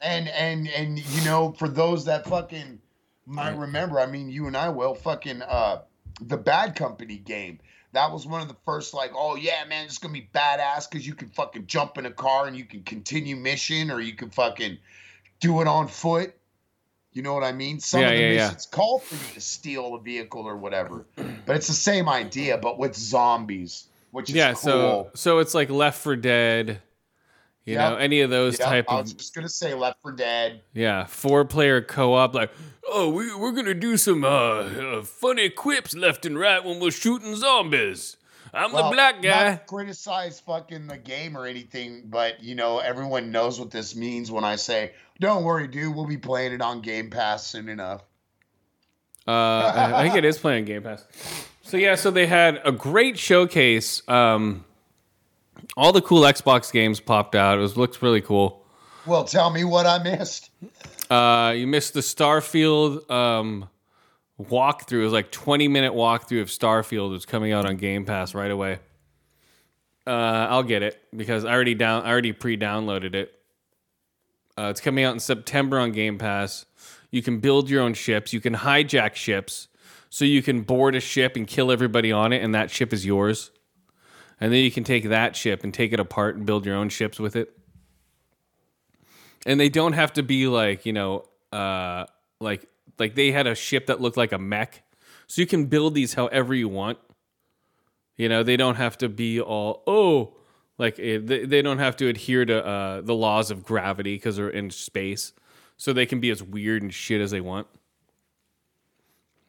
And 0.00 0.28
and 0.28 0.68
and 0.68 0.98
you 0.98 1.24
know, 1.24 1.52
for 1.58 1.68
those 1.68 2.04
that 2.06 2.26
fucking 2.26 2.80
might 3.24 3.56
remember, 3.56 4.00
I 4.00 4.06
mean, 4.06 4.28
you 4.30 4.46
and 4.46 4.56
I 4.56 4.68
will 4.68 4.94
fucking 4.94 5.42
uh 5.42 5.82
the 6.20 6.36
Bad 6.36 6.74
Company 6.76 7.16
game. 7.18 7.60
That 7.92 8.10
was 8.12 8.26
one 8.26 8.42
of 8.42 8.48
the 8.48 8.56
first 8.64 8.94
like, 8.94 9.12
oh 9.14 9.36
yeah, 9.36 9.64
man, 9.68 9.84
it's 9.86 9.98
gonna 9.98 10.12
be 10.12 10.28
badass 10.34 10.90
because 10.90 11.06
you 11.06 11.14
can 11.14 11.28
fucking 11.28 11.66
jump 11.66 11.98
in 11.98 12.06
a 12.06 12.10
car 12.10 12.46
and 12.46 12.56
you 12.56 12.64
can 12.64 12.82
continue 12.82 13.36
mission, 13.36 13.90
or 13.90 14.00
you 14.00 14.14
can 14.14 14.30
fucking 14.30 14.78
do 15.40 15.60
it 15.60 15.68
on 15.68 15.86
foot. 15.88 16.34
You 17.12 17.22
know 17.22 17.32
what 17.32 17.44
I 17.44 17.52
mean? 17.52 17.80
Some 17.80 18.00
Yeah, 18.02 18.08
of 18.08 18.16
the 18.16 18.20
yeah, 18.22 18.30
yeah. 18.32 18.46
missions 18.48 18.66
call 18.66 18.98
for 18.98 19.14
you 19.14 19.34
to 19.34 19.40
steal 19.40 19.94
a 19.94 20.00
vehicle 20.00 20.42
or 20.42 20.56
whatever, 20.56 21.06
but 21.46 21.56
it's 21.56 21.68
the 21.68 21.72
same 21.72 22.08
idea, 22.08 22.58
but 22.58 22.78
with 22.78 22.94
zombies, 22.94 23.86
which 24.10 24.28
is 24.30 24.36
yeah. 24.36 24.52
cool. 24.52 24.60
So 24.60 25.10
so 25.14 25.38
it's 25.38 25.54
like 25.54 25.70
Left 25.70 25.98
4 25.98 26.16
Dead. 26.16 26.82
You 27.66 27.74
Yep. 27.74 27.90
know, 27.90 27.96
any 27.96 28.20
of 28.22 28.30
those 28.30 28.58
Yep, 28.58 28.68
type 28.68 28.84
of. 28.88 28.94
I 28.94 28.98
of 29.00 29.04
was 29.06 29.12
just 29.14 29.34
gonna 29.34 29.48
say 29.48 29.74
Left 29.74 30.00
4 30.00 30.12
Dead. 30.12 30.62
yeah 30.72 31.04
four 31.06 31.44
player 31.44 31.82
co 31.82 32.14
op. 32.14 32.32
Like, 32.34 32.50
oh, 32.88 33.10
we 33.10 33.34
we're 33.34 33.50
gonna 33.52 33.74
do 33.74 33.96
some 33.96 34.24
uh, 34.24 34.28
uh, 34.28 35.02
funny 35.02 35.50
quips 35.50 35.94
left 35.94 36.24
and 36.24 36.38
right 36.38 36.64
when 36.64 36.78
we're 36.80 36.92
shooting 36.92 37.34
zombies. 37.34 38.16
I'm 38.54 38.70
the 38.70 38.88
black 38.92 39.20
guy. 39.20 39.56
to 39.56 39.62
criticize 39.66 40.38
fucking 40.40 40.86
the 40.86 40.96
game 40.96 41.36
or 41.36 41.44
anything, 41.46 42.04
but 42.06 42.42
you 42.42 42.54
know 42.54 42.78
everyone 42.78 43.32
knows 43.32 43.58
what 43.58 43.72
this 43.72 43.96
means 43.96 44.30
when 44.30 44.44
I 44.44 44.54
say, 44.56 44.92
"Don't 45.20 45.42
worry, 45.42 45.66
dude. 45.66 45.94
We'll 45.94 46.06
be 46.06 46.16
playing 46.16 46.52
it 46.52 46.62
on 46.62 46.80
Game 46.82 47.10
Pass 47.10 47.44
soon 47.48 47.68
enough." 47.68 48.02
Uh, 49.26 49.32
I 49.32 49.92
I 50.00 50.02
think 50.04 50.14
it 50.16 50.24
is 50.24 50.38
playing 50.38 50.66
Game 50.66 50.82
Pass. 50.84 51.04
So 51.62 51.76
yeah, 51.76 51.96
so 51.96 52.12
they 52.12 52.26
had 52.26 52.60
a 52.64 52.70
great 52.70 53.18
showcase. 53.18 54.08
Um, 54.08 54.64
all 55.76 55.92
the 55.92 56.02
cool 56.02 56.22
Xbox 56.22 56.72
games 56.72 57.00
popped 57.00 57.34
out. 57.34 57.58
It 57.58 57.60
was 57.60 57.76
looks 57.76 58.02
really 58.02 58.20
cool. 58.20 58.64
Well, 59.06 59.24
tell 59.24 59.50
me 59.50 59.64
what 59.64 59.86
I 59.86 60.02
missed. 60.02 60.50
Uh, 61.08 61.54
you 61.56 61.66
missed 61.66 61.94
the 61.94 62.00
Starfield 62.00 63.08
um, 63.10 63.68
walkthrough. 64.40 65.00
It 65.00 65.04
was 65.04 65.12
like 65.12 65.30
twenty 65.30 65.68
minute 65.68 65.92
walkthrough 65.92 66.42
of 66.42 66.48
Starfield. 66.48 67.10
It 67.10 67.12
was 67.12 67.26
coming 67.26 67.52
out 67.52 67.66
on 67.66 67.76
Game 67.76 68.04
Pass 68.04 68.34
right 68.34 68.50
away. 68.50 68.80
Uh, 70.06 70.46
I'll 70.50 70.62
get 70.62 70.82
it 70.82 71.02
because 71.16 71.44
I 71.44 71.52
already 71.52 71.74
down. 71.74 72.04
I 72.04 72.10
already 72.10 72.32
pre-downloaded 72.32 73.14
it. 73.14 73.32
Uh, 74.56 74.68
it's 74.70 74.80
coming 74.80 75.04
out 75.04 75.12
in 75.12 75.20
September 75.20 75.78
on 75.78 75.92
Game 75.92 76.16
Pass. 76.16 76.64
You 77.10 77.22
can 77.22 77.40
build 77.40 77.68
your 77.68 77.82
own 77.82 77.94
ships. 77.94 78.32
You 78.32 78.40
can 78.40 78.54
hijack 78.54 79.14
ships, 79.14 79.68
so 80.08 80.24
you 80.24 80.42
can 80.42 80.62
board 80.62 80.94
a 80.94 81.00
ship 81.00 81.36
and 81.36 81.46
kill 81.46 81.70
everybody 81.70 82.12
on 82.12 82.32
it, 82.32 82.42
and 82.42 82.54
that 82.54 82.70
ship 82.70 82.92
is 82.92 83.04
yours. 83.04 83.50
And 84.40 84.52
then 84.52 84.62
you 84.62 84.70
can 84.70 84.84
take 84.84 85.08
that 85.08 85.34
ship 85.34 85.64
and 85.64 85.72
take 85.72 85.92
it 85.92 86.00
apart 86.00 86.36
and 86.36 86.44
build 86.44 86.66
your 86.66 86.76
own 86.76 86.88
ships 86.88 87.18
with 87.18 87.36
it. 87.36 87.56
And 89.46 89.58
they 89.58 89.68
don't 89.68 89.94
have 89.94 90.12
to 90.14 90.22
be 90.22 90.46
like 90.46 90.84
you 90.84 90.92
know, 90.92 91.24
uh, 91.52 92.06
like 92.40 92.66
like 92.98 93.14
they 93.14 93.32
had 93.32 93.46
a 93.46 93.54
ship 93.54 93.86
that 93.86 94.00
looked 94.00 94.16
like 94.16 94.32
a 94.32 94.38
mech, 94.38 94.82
so 95.26 95.40
you 95.40 95.46
can 95.46 95.66
build 95.66 95.94
these 95.94 96.14
however 96.14 96.54
you 96.54 96.68
want. 96.68 96.98
You 98.16 98.28
know, 98.28 98.42
they 98.42 98.56
don't 98.56 98.76
have 98.76 98.98
to 98.98 99.08
be 99.08 99.40
all 99.40 99.82
oh, 99.86 100.36
like 100.78 100.98
eh, 100.98 101.18
they, 101.22 101.44
they 101.44 101.62
don't 101.62 101.78
have 101.78 101.96
to 101.98 102.08
adhere 102.08 102.44
to 102.44 102.66
uh, 102.66 103.00
the 103.02 103.14
laws 103.14 103.50
of 103.50 103.64
gravity 103.64 104.16
because 104.16 104.36
they're 104.36 104.48
in 104.48 104.70
space. 104.70 105.32
so 105.76 105.92
they 105.92 106.06
can 106.06 106.20
be 106.20 106.30
as 106.30 106.42
weird 106.42 106.82
and 106.82 106.92
shit 106.92 107.20
as 107.20 107.30
they 107.30 107.40
want. 107.40 107.66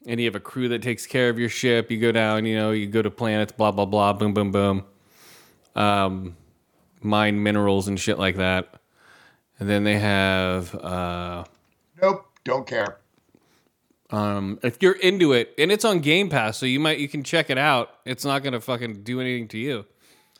And 0.07 0.19
you 0.19 0.25
have 0.25 0.35
a 0.35 0.39
crew 0.39 0.69
that 0.69 0.81
takes 0.81 1.05
care 1.05 1.29
of 1.29 1.37
your 1.37 1.49
ship. 1.49 1.91
You 1.91 1.99
go 1.99 2.11
down, 2.11 2.45
you 2.45 2.55
know, 2.55 2.71
you 2.71 2.87
go 2.87 3.01
to 3.01 3.11
planets, 3.11 3.51
blah 3.51 3.71
blah 3.71 3.85
blah, 3.85 4.13
boom 4.13 4.33
boom 4.33 4.51
boom. 4.51 4.85
Um, 5.75 6.37
mine 7.01 7.43
minerals 7.43 7.87
and 7.87 7.99
shit 7.99 8.17
like 8.17 8.37
that. 8.37 8.73
And 9.59 9.67
then 9.69 9.83
they 9.83 9.99
have 9.99 10.73
uh, 10.75 11.43
Nope, 12.01 12.25
don't 12.43 12.65
care. 12.65 12.99
um, 14.11 14.59
if 14.63 14.81
you're 14.81 14.93
into 14.93 15.33
it, 15.33 15.53
and 15.57 15.71
it's 15.71 15.83
on 15.83 15.99
Game 15.99 16.29
Pass, 16.29 16.57
so 16.57 16.65
you 16.65 16.79
might 16.79 16.99
you 16.99 17.09
can 17.09 17.23
check 17.23 17.49
it 17.49 17.57
out. 17.57 17.89
It's 18.05 18.23
not 18.23 18.43
gonna 18.43 18.61
fucking 18.61 19.03
do 19.03 19.19
anything 19.19 19.47
to 19.49 19.57
you. 19.57 19.85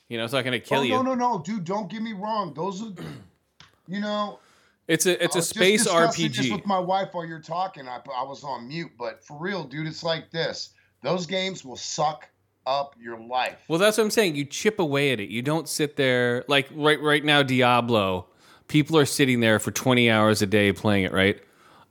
You 0.08 0.18
know, 0.18 0.24
it's 0.24 0.34
not 0.34 0.46
gonna 0.46 0.60
kill 0.60 0.80
oh, 0.80 0.84
you. 0.84 0.92
no, 0.92 1.02
no, 1.02 1.14
no, 1.14 1.40
dude, 1.40 1.66
don't 1.66 1.90
get 1.90 2.02
me 2.02 2.14
wrong. 2.14 2.54
Those 2.54 2.82
are, 2.84 2.92
you 3.88 4.00
know, 4.00 4.40
It's 4.88 5.06
a 5.06 5.22
it's 5.22 5.36
I 5.36 5.40
a 5.40 5.42
space 5.42 5.84
discussing 5.84 6.32
this 6.32 6.52
with 6.52 6.66
my 6.66 6.80
wife 6.80 7.10
while 7.12 7.26
you're 7.26 7.42
talking. 7.42 7.88
I, 7.88 8.00
I 8.16 8.24
was 8.24 8.44
on 8.44 8.68
mute, 8.70 8.92
but 8.98 9.24
for 9.24 9.38
real, 9.38 9.64
dude, 9.66 9.88
it's 9.88 10.04
like 10.04 10.32
this. 10.32 10.70
Those 11.04 11.26
games 11.26 11.66
will 11.66 11.76
suck 11.76 12.28
up 12.66 12.96
your 13.00 13.20
life. 13.20 13.58
Well, 13.68 13.80
that's 13.80 13.98
what 13.98 14.06
I'm 14.06 14.12
saying. 14.12 14.36
You 14.36 14.46
chip 14.46 14.80
away 14.80 15.12
at 15.12 15.20
it. 15.20 15.30
You 15.30 15.42
don't 15.42 15.68
sit 15.68 15.98
there 15.98 16.46
like 16.48 16.68
right 16.74 17.02
right 17.02 17.24
now. 17.24 17.44
Diablo, 17.44 18.28
people 18.68 18.98
are 18.98 19.06
sitting 19.06 19.42
there 19.42 19.60
for 19.60 19.72
20 19.72 20.10
hours 20.10 20.42
a 20.42 20.48
day 20.48 20.72
playing 20.72 21.06
it. 21.06 21.12
Right? 21.12 21.42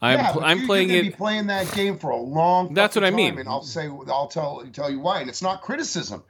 I'm 0.01 0.19
yeah, 0.19 0.33
pl- 0.33 0.45
I'm 0.45 0.67
playing 0.67 0.91
you're 0.91 0.99
it. 0.99 1.03
Be 1.05 1.11
playing 1.11 1.47
that 1.49 1.71
game 1.73 1.99
for 1.99 2.11
a 2.11 2.17
long. 2.17 2.73
That's 2.75 2.95
what 2.95 3.05
I 3.05 3.11
mean. 3.11 3.33
time, 3.33 3.41
and 3.41 3.49
I'll 3.49 3.63
say, 3.63 3.89
I'll 4.09 4.29
tell 4.29 4.65
tell 4.73 4.91
you 4.91 5.01
why, 5.01 5.21
and 5.21 5.29
it's 5.29 5.43
not 5.43 5.63
criticism. 5.63 6.23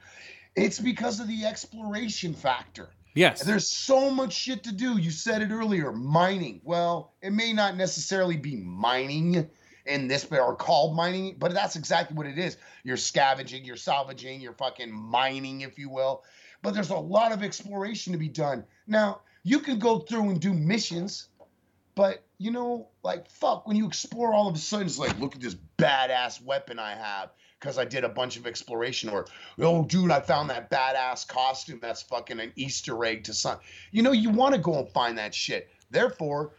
It's 0.56 0.78
because 0.78 1.20
of 1.20 1.28
the 1.28 1.44
exploration 1.44 2.32
factor. 2.32 2.88
Yes. 3.16 3.42
There's 3.42 3.66
so 3.66 4.10
much 4.10 4.34
shit 4.34 4.62
to 4.64 4.72
do. 4.72 4.98
You 4.98 5.10
said 5.10 5.40
it 5.40 5.50
earlier, 5.50 5.90
mining. 5.90 6.60
Well, 6.62 7.14
it 7.22 7.32
may 7.32 7.52
not 7.54 7.76
necessarily 7.76 8.36
be 8.36 8.56
mining 8.56 9.48
in 9.86 10.06
this, 10.06 10.24
but 10.24 10.38
or 10.38 10.54
called 10.54 10.94
mining, 10.94 11.36
but 11.38 11.54
that's 11.54 11.76
exactly 11.76 12.14
what 12.14 12.26
it 12.26 12.38
is. 12.38 12.58
You're 12.84 12.98
scavenging, 12.98 13.64
you're 13.64 13.76
salvaging, 13.76 14.42
you're 14.42 14.52
fucking 14.52 14.92
mining, 14.92 15.62
if 15.62 15.78
you 15.78 15.88
will. 15.88 16.24
But 16.62 16.74
there's 16.74 16.90
a 16.90 16.96
lot 16.96 17.32
of 17.32 17.42
exploration 17.42 18.12
to 18.12 18.18
be 18.18 18.28
done. 18.28 18.64
Now, 18.86 19.22
you 19.44 19.60
can 19.60 19.78
go 19.78 20.00
through 20.00 20.28
and 20.30 20.40
do 20.40 20.52
missions, 20.52 21.28
but 21.94 22.22
you 22.36 22.50
know, 22.50 22.88
like 23.02 23.30
fuck, 23.30 23.66
when 23.66 23.78
you 23.78 23.86
explore 23.86 24.34
all 24.34 24.46
of 24.46 24.54
a 24.54 24.58
sudden, 24.58 24.86
it's 24.86 24.98
like, 24.98 25.18
look 25.18 25.34
at 25.34 25.40
this 25.40 25.56
badass 25.78 26.42
weapon 26.42 26.78
I 26.78 26.94
have 26.94 27.30
because 27.66 27.78
I 27.78 27.84
did 27.84 28.04
a 28.04 28.08
bunch 28.08 28.36
of 28.36 28.46
exploration. 28.46 29.08
Or, 29.08 29.26
oh, 29.58 29.84
dude, 29.84 30.12
I 30.12 30.20
found 30.20 30.48
that 30.50 30.70
badass 30.70 31.26
costume. 31.26 31.80
That's 31.82 32.00
fucking 32.00 32.38
an 32.38 32.52
Easter 32.54 33.04
egg 33.04 33.24
to 33.24 33.34
some. 33.34 33.58
You 33.90 34.04
know, 34.04 34.12
you 34.12 34.30
want 34.30 34.54
to 34.54 34.60
go 34.60 34.78
and 34.78 34.88
find 34.90 35.18
that 35.18 35.34
shit. 35.34 35.68
Therefore, 35.90 36.52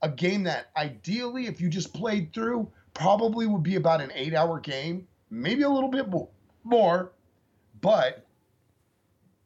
a 0.00 0.08
game 0.08 0.42
that 0.44 0.70
ideally, 0.74 1.46
if 1.46 1.60
you 1.60 1.68
just 1.68 1.92
played 1.92 2.32
through, 2.32 2.70
probably 2.94 3.46
would 3.46 3.62
be 3.62 3.76
about 3.76 4.00
an 4.00 4.10
eight-hour 4.14 4.60
game, 4.60 5.06
maybe 5.28 5.64
a 5.64 5.68
little 5.68 5.90
bit 5.90 6.06
more. 6.64 7.12
But 7.82 8.24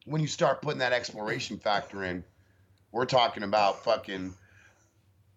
when 0.05 0.21
you 0.21 0.29
start 0.29 0.63
putting 0.63 0.79
that 0.79 0.93
exploration 0.93 1.59
factor 1.59 2.05
in, 2.05 2.23
we're 2.93 3.07
talking 3.07 3.43
about 3.43 3.83
fucking 3.83 4.35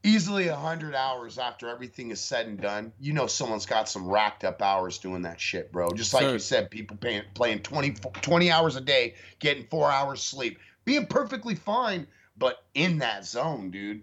easily 0.03 0.49
100 0.49 0.95
hours 0.95 1.37
after 1.37 1.67
everything 1.69 2.11
is 2.11 2.19
said 2.19 2.47
and 2.47 2.59
done. 2.59 2.91
You 2.99 3.13
know, 3.13 3.27
someone's 3.27 3.65
got 3.65 3.87
some 3.87 4.07
racked 4.07 4.43
up 4.43 4.61
hours 4.61 4.97
doing 4.97 5.21
that 5.23 5.39
shit, 5.39 5.71
bro. 5.71 5.89
Just 5.91 6.13
like 6.13 6.23
So- 6.23 6.33
you 6.33 6.39
said, 6.39 6.71
people 6.71 6.97
paying, 6.97 7.23
playing 7.33 7.59
20, 7.59 7.91
20 8.21 8.51
hours 8.51 8.75
a 8.75 8.81
day, 8.81 9.15
getting 9.39 9.65
four 9.67 9.91
hours 9.91 10.21
sleep, 10.23 10.59
being 10.85 11.05
perfectly 11.05 11.55
fine, 11.55 12.07
but 12.37 12.63
in 12.73 12.97
that 12.99 13.25
zone, 13.25 13.69
dude. 13.71 14.01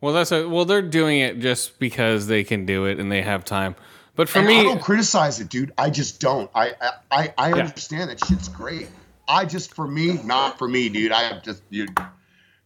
well, 0.00 0.12
that's 0.14 0.30
a, 0.32 0.46
well. 0.48 0.64
They're 0.66 0.82
doing 0.82 1.20
it 1.20 1.40
just 1.40 1.78
because 1.78 2.26
they 2.26 2.44
can 2.44 2.66
do 2.66 2.84
it 2.84 3.00
and 3.00 3.10
they 3.10 3.22
have 3.22 3.44
time. 3.44 3.74
But 4.16 4.28
for 4.28 4.38
and 4.40 4.46
me, 4.48 4.60
I 4.60 4.62
don't 4.62 4.80
criticize 4.82 5.40
it, 5.40 5.48
dude. 5.48 5.72
I 5.78 5.90
just 5.90 6.20
don't. 6.20 6.48
I 6.54 6.72
I, 6.80 6.90
I, 7.10 7.34
I 7.38 7.48
Yeah. 7.48 7.54
understand 7.64 8.10
that 8.10 8.24
shit's 8.24 8.46
great. 8.48 8.88
I 9.26 9.44
just 9.46 9.74
for 9.74 9.88
me, 9.88 10.20
not 10.22 10.58
for 10.58 10.68
me, 10.68 10.88
dude. 10.90 11.10
I 11.10 11.22
have 11.22 11.42
just 11.42 11.62
you. 11.70 11.86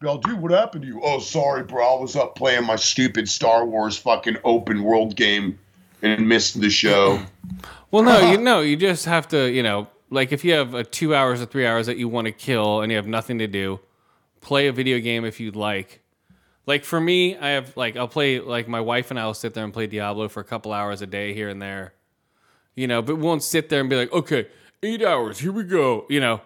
Well, 0.01 0.19
dude, 0.19 0.41
what 0.41 0.53
happened 0.53 0.83
to 0.83 0.89
you? 0.89 1.01
Oh, 1.03 1.19
sorry, 1.19 1.65
bro. 1.65 1.97
I 1.97 2.01
was 2.01 2.15
up 2.15 2.37
playing 2.37 2.65
my 2.65 2.77
stupid 2.77 3.29
Star 3.29 3.67
Wars 3.67 3.97
fucking 3.97 4.37
open 4.45 4.85
world 4.85 5.17
game 5.17 5.59
and 6.03 6.29
missed 6.29 6.61
the 6.61 6.71
show. 6.71 7.23
Well, 7.91 8.03
no, 8.03 8.19
you 8.19 8.27
uh-huh. 8.27 8.37
know, 8.43 8.61
you 8.61 8.77
just 8.77 9.07
have 9.07 9.29
to, 9.29 9.51
you 9.51 9.63
know, 9.63 9.89
like 10.11 10.31
if 10.31 10.45
you 10.45 10.53
have 10.53 10.75
a 10.75 10.85
two 10.85 11.15
hours 11.15 11.41
or 11.41 11.47
three 11.47 11.67
hours 11.67 11.87
that 11.87 11.97
you 11.97 12.07
want 12.07 12.27
to 12.27 12.33
kill 12.33 12.83
and 12.83 12.93
you 12.93 12.97
have 12.97 13.07
nothing 13.07 13.39
to 13.39 13.47
do, 13.47 13.81
play 14.43 14.67
a 14.67 14.73
video 14.73 14.99
game 14.99 15.25
if 15.25 15.41
you'd 15.41 15.57
like. 15.57 16.03
Like 16.67 16.85
for 16.85 17.01
me, 17.01 17.39
I 17.39 17.49
have 17.49 17.75
like 17.79 17.97
I'll 17.97 18.07
play 18.07 18.41
like 18.41 18.69
my 18.69 18.83
wife 18.83 19.11
and 19.11 19.19
I 19.19 19.25
will 19.25 19.33
sit 19.33 19.55
there 19.55 19.65
and 19.65 19.73
play 19.73 19.87
Diablo 19.87 20.29
for 20.29 20.41
a 20.41 20.45
couple 20.45 20.71
hours 20.71 21.01
a 21.01 21.07
day 21.07 21.33
here 21.33 21.49
and 21.49 21.63
there, 21.63 21.95
you 22.75 22.87
know, 22.87 23.01
but 23.01 23.17
won't 23.17 23.43
sit 23.43 23.71
there 23.71 23.81
and 23.81 23.89
be 23.89 23.97
like, 23.97 24.13
okay, 24.13 24.49
eight 24.83 25.03
hours, 25.03 25.39
here 25.39 25.53
we 25.53 25.65
go, 25.65 26.05
you 26.11 26.21
know. 26.21 26.43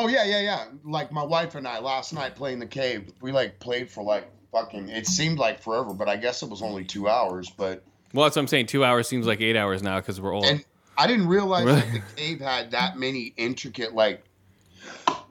Oh 0.00 0.08
yeah, 0.08 0.24
yeah, 0.24 0.40
yeah. 0.40 0.64
Like 0.82 1.12
my 1.12 1.22
wife 1.22 1.56
and 1.56 1.68
I 1.68 1.78
last 1.78 2.14
night 2.14 2.34
playing 2.34 2.58
the 2.58 2.66
cave, 2.66 3.12
we 3.20 3.32
like 3.32 3.60
played 3.60 3.90
for 3.90 4.02
like 4.02 4.26
fucking. 4.50 4.88
It 4.88 5.06
seemed 5.06 5.38
like 5.38 5.60
forever, 5.60 5.92
but 5.92 6.08
I 6.08 6.16
guess 6.16 6.42
it 6.42 6.48
was 6.48 6.62
only 6.62 6.84
two 6.84 7.06
hours. 7.06 7.50
But 7.50 7.84
Well, 8.14 8.24
that's 8.24 8.36
what 8.36 8.42
I'm 8.42 8.48
saying. 8.48 8.66
Two 8.66 8.82
hours 8.82 9.08
seems 9.08 9.26
like 9.26 9.42
eight 9.42 9.56
hours 9.56 9.82
now 9.82 10.00
because 10.00 10.18
we're 10.18 10.32
old. 10.32 10.46
and 10.46 10.64
I 10.96 11.06
didn't 11.06 11.28
realize 11.28 11.66
Really? 11.66 11.80
that 11.82 11.92
the 12.16 12.22
cave 12.22 12.40
had 12.40 12.70
that 12.70 12.96
many 12.96 13.34
intricate 13.36 13.94
like. 13.94 14.24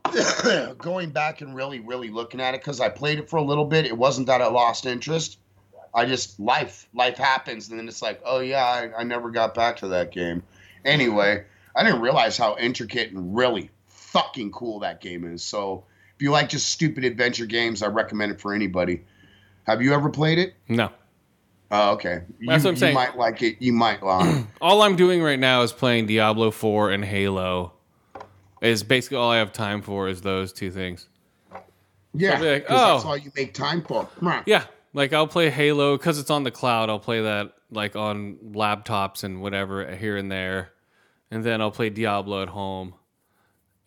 going 0.78 1.12
back 1.12 1.42
and 1.42 1.56
really, 1.56 1.80
really 1.80 2.10
looking 2.10 2.42
at 2.42 2.54
it 2.56 2.62
because 2.62 2.80
I 2.80 2.90
played 2.90 3.20
it 3.20 3.30
for 3.30 3.38
a 3.38 3.44
little 3.44 3.66
bit. 3.66 3.86
It 3.86 3.98
wasn't 3.98 4.28
that 4.28 4.42
I 4.42 4.48
lost 4.48 4.86
interest. 4.86 5.40
I 5.94 6.06
just 6.06 6.40
life, 6.40 6.88
life 6.94 7.18
happens, 7.18 7.70
and 7.70 7.80
then 7.80 7.88
it's 7.88 8.02
like, 8.02 8.22
oh 8.24 8.40
yeah, 8.40 8.64
I, 8.64 9.02
I 9.02 9.04
never 9.04 9.30
got 9.32 9.54
back 9.56 9.78
to 9.78 9.88
that 9.90 10.12
game. 10.12 10.44
Anyway, 10.86 11.44
I 11.76 11.84
didn't 11.84 12.02
realize 12.02 12.38
how 12.38 12.58
intricate 12.58 13.12
and 13.12 13.36
really 13.36 13.70
fucking 14.12 14.52
cool 14.52 14.80
that 14.80 15.02
game 15.02 15.26
is. 15.26 15.44
So 15.44 15.84
if 16.16 16.22
you 16.22 16.32
like 16.32 16.50
just 16.50 16.70
stupid 16.70 17.04
adventure 17.04 17.46
games, 17.46 17.82
I 17.84 17.88
recommend 17.88 18.32
it 18.32 18.42
for 18.42 18.54
anybody. 18.54 19.04
Have 19.66 19.82
you 19.82 19.94
ever 19.94 20.10
played 20.10 20.40
it? 20.40 20.54
no, 20.68 20.92
Oh, 21.72 21.92
okay. 21.92 22.24
That's 22.26 22.32
you, 22.40 22.48
what 22.48 22.66
I'm 22.66 22.76
saying. 22.78 22.94
You 22.94 23.00
might 23.00 23.16
like 23.18 23.44
it. 23.44 23.58
You 23.60 23.74
might 23.74 24.02
not. 24.02 24.44
all 24.62 24.82
I'm 24.82 24.96
doing 24.96 25.22
right 25.22 25.38
now 25.40 25.62
is 25.62 25.72
playing 25.72 26.08
Diablo 26.08 26.50
4 26.50 26.90
and 26.92 27.06
Halo. 27.06 27.74
Is 28.62 28.82
basically 28.84 29.18
all 29.18 29.30
I 29.30 29.38
have 29.38 29.54
time 29.54 29.82
for 29.84 30.10
is 30.10 30.22
those 30.22 30.52
two 30.52 30.72
things. 30.72 31.08
yeah, 32.14 32.40
be 32.40 32.52
like, 32.54 32.68
'cause 32.68 32.78
that's 32.96 33.06
oh. 33.06 33.10
all 33.10 33.18
you 33.18 33.32
make 33.36 33.54
time 33.54 33.84
for. 33.84 34.10
Yeah, 34.46 34.66
like 34.94 35.14
I'll 35.14 35.28
play 35.28 35.50
Halo 35.50 35.96
because 35.96 36.18
it's 36.20 36.30
on 36.32 36.44
the 36.44 36.52
cloud. 36.52 36.90
I'll 36.90 37.00
play 37.00 37.22
that 37.22 37.54
like 37.72 37.96
on 37.96 38.36
laptops 38.52 39.24
and 39.24 39.42
whatever 39.42 39.96
here 39.96 40.18
and 40.18 40.30
there, 40.30 40.72
and 41.32 41.44
then 41.44 41.62
I'll 41.62 41.72
play 41.72 41.90
Diablo 41.90 42.42
at 42.42 42.50
home, 42.50 42.96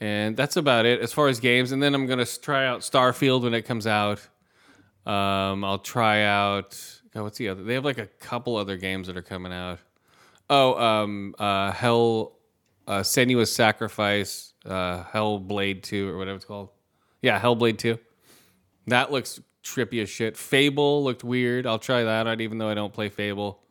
and 0.03 0.37
that's 0.37 0.57
about 0.57 0.85
it 0.85 1.01
as 1.01 1.13
far 1.13 1.29
as 1.29 1.39
games. 1.39 1.71
And 1.71 1.81
then 1.81 1.95
I'm 1.95 2.07
gonna 2.07 2.27
try 2.27 2.67
out 2.67 2.81
Starfield 2.81 3.43
when 3.43 3.55
it 3.55 3.63
comes 3.63 3.87
out. 3.87 4.19
Um, 5.07 5.63
I'll 5.63 5.79
try 5.79 6.25
out. 6.25 6.77
God, 7.15 7.23
what's 7.23 7.39
the 7.39 7.49
other? 7.49 7.63
They 7.63 7.75
have 7.75 7.85
like 7.85 7.99
a 7.99 8.09
couple 8.09 8.57
other 8.57 8.77
games 8.77 9.07
that 9.07 9.17
are 9.17 9.23
coming 9.23 9.53
out. 9.53 9.79
Oh, 10.51 10.75
um, 10.75 11.37
uh, 11.39 11.71
Hell, 11.71 12.33
uh, 12.89 13.01
Senua's 13.01 13.55
Sacrifice, 13.55 14.55
uh, 14.67 15.05
Hellblade 15.05 15.85
Two 15.85 16.09
or 16.09 16.19
whatever 16.19 16.35
it's 16.35 16.45
called. 16.45 16.71
Yeah, 17.23 17.39
Hellblade 17.39 17.79
Two. 17.79 17.97
That 18.89 19.13
looks 19.13 19.41
trippy 19.63 20.03
as 20.03 20.11
shit. 20.11 20.37
Fable 20.37 21.05
looked 21.05 21.23
weird. 21.23 21.65
I'll 21.65 21.79
try 21.79 22.03
that 22.03 22.27
out, 22.27 22.41
even 22.41 22.59
though 22.59 22.69
I 22.69 22.75
don't 22.75 22.93
play 22.93 23.09
Fable. 23.09 23.63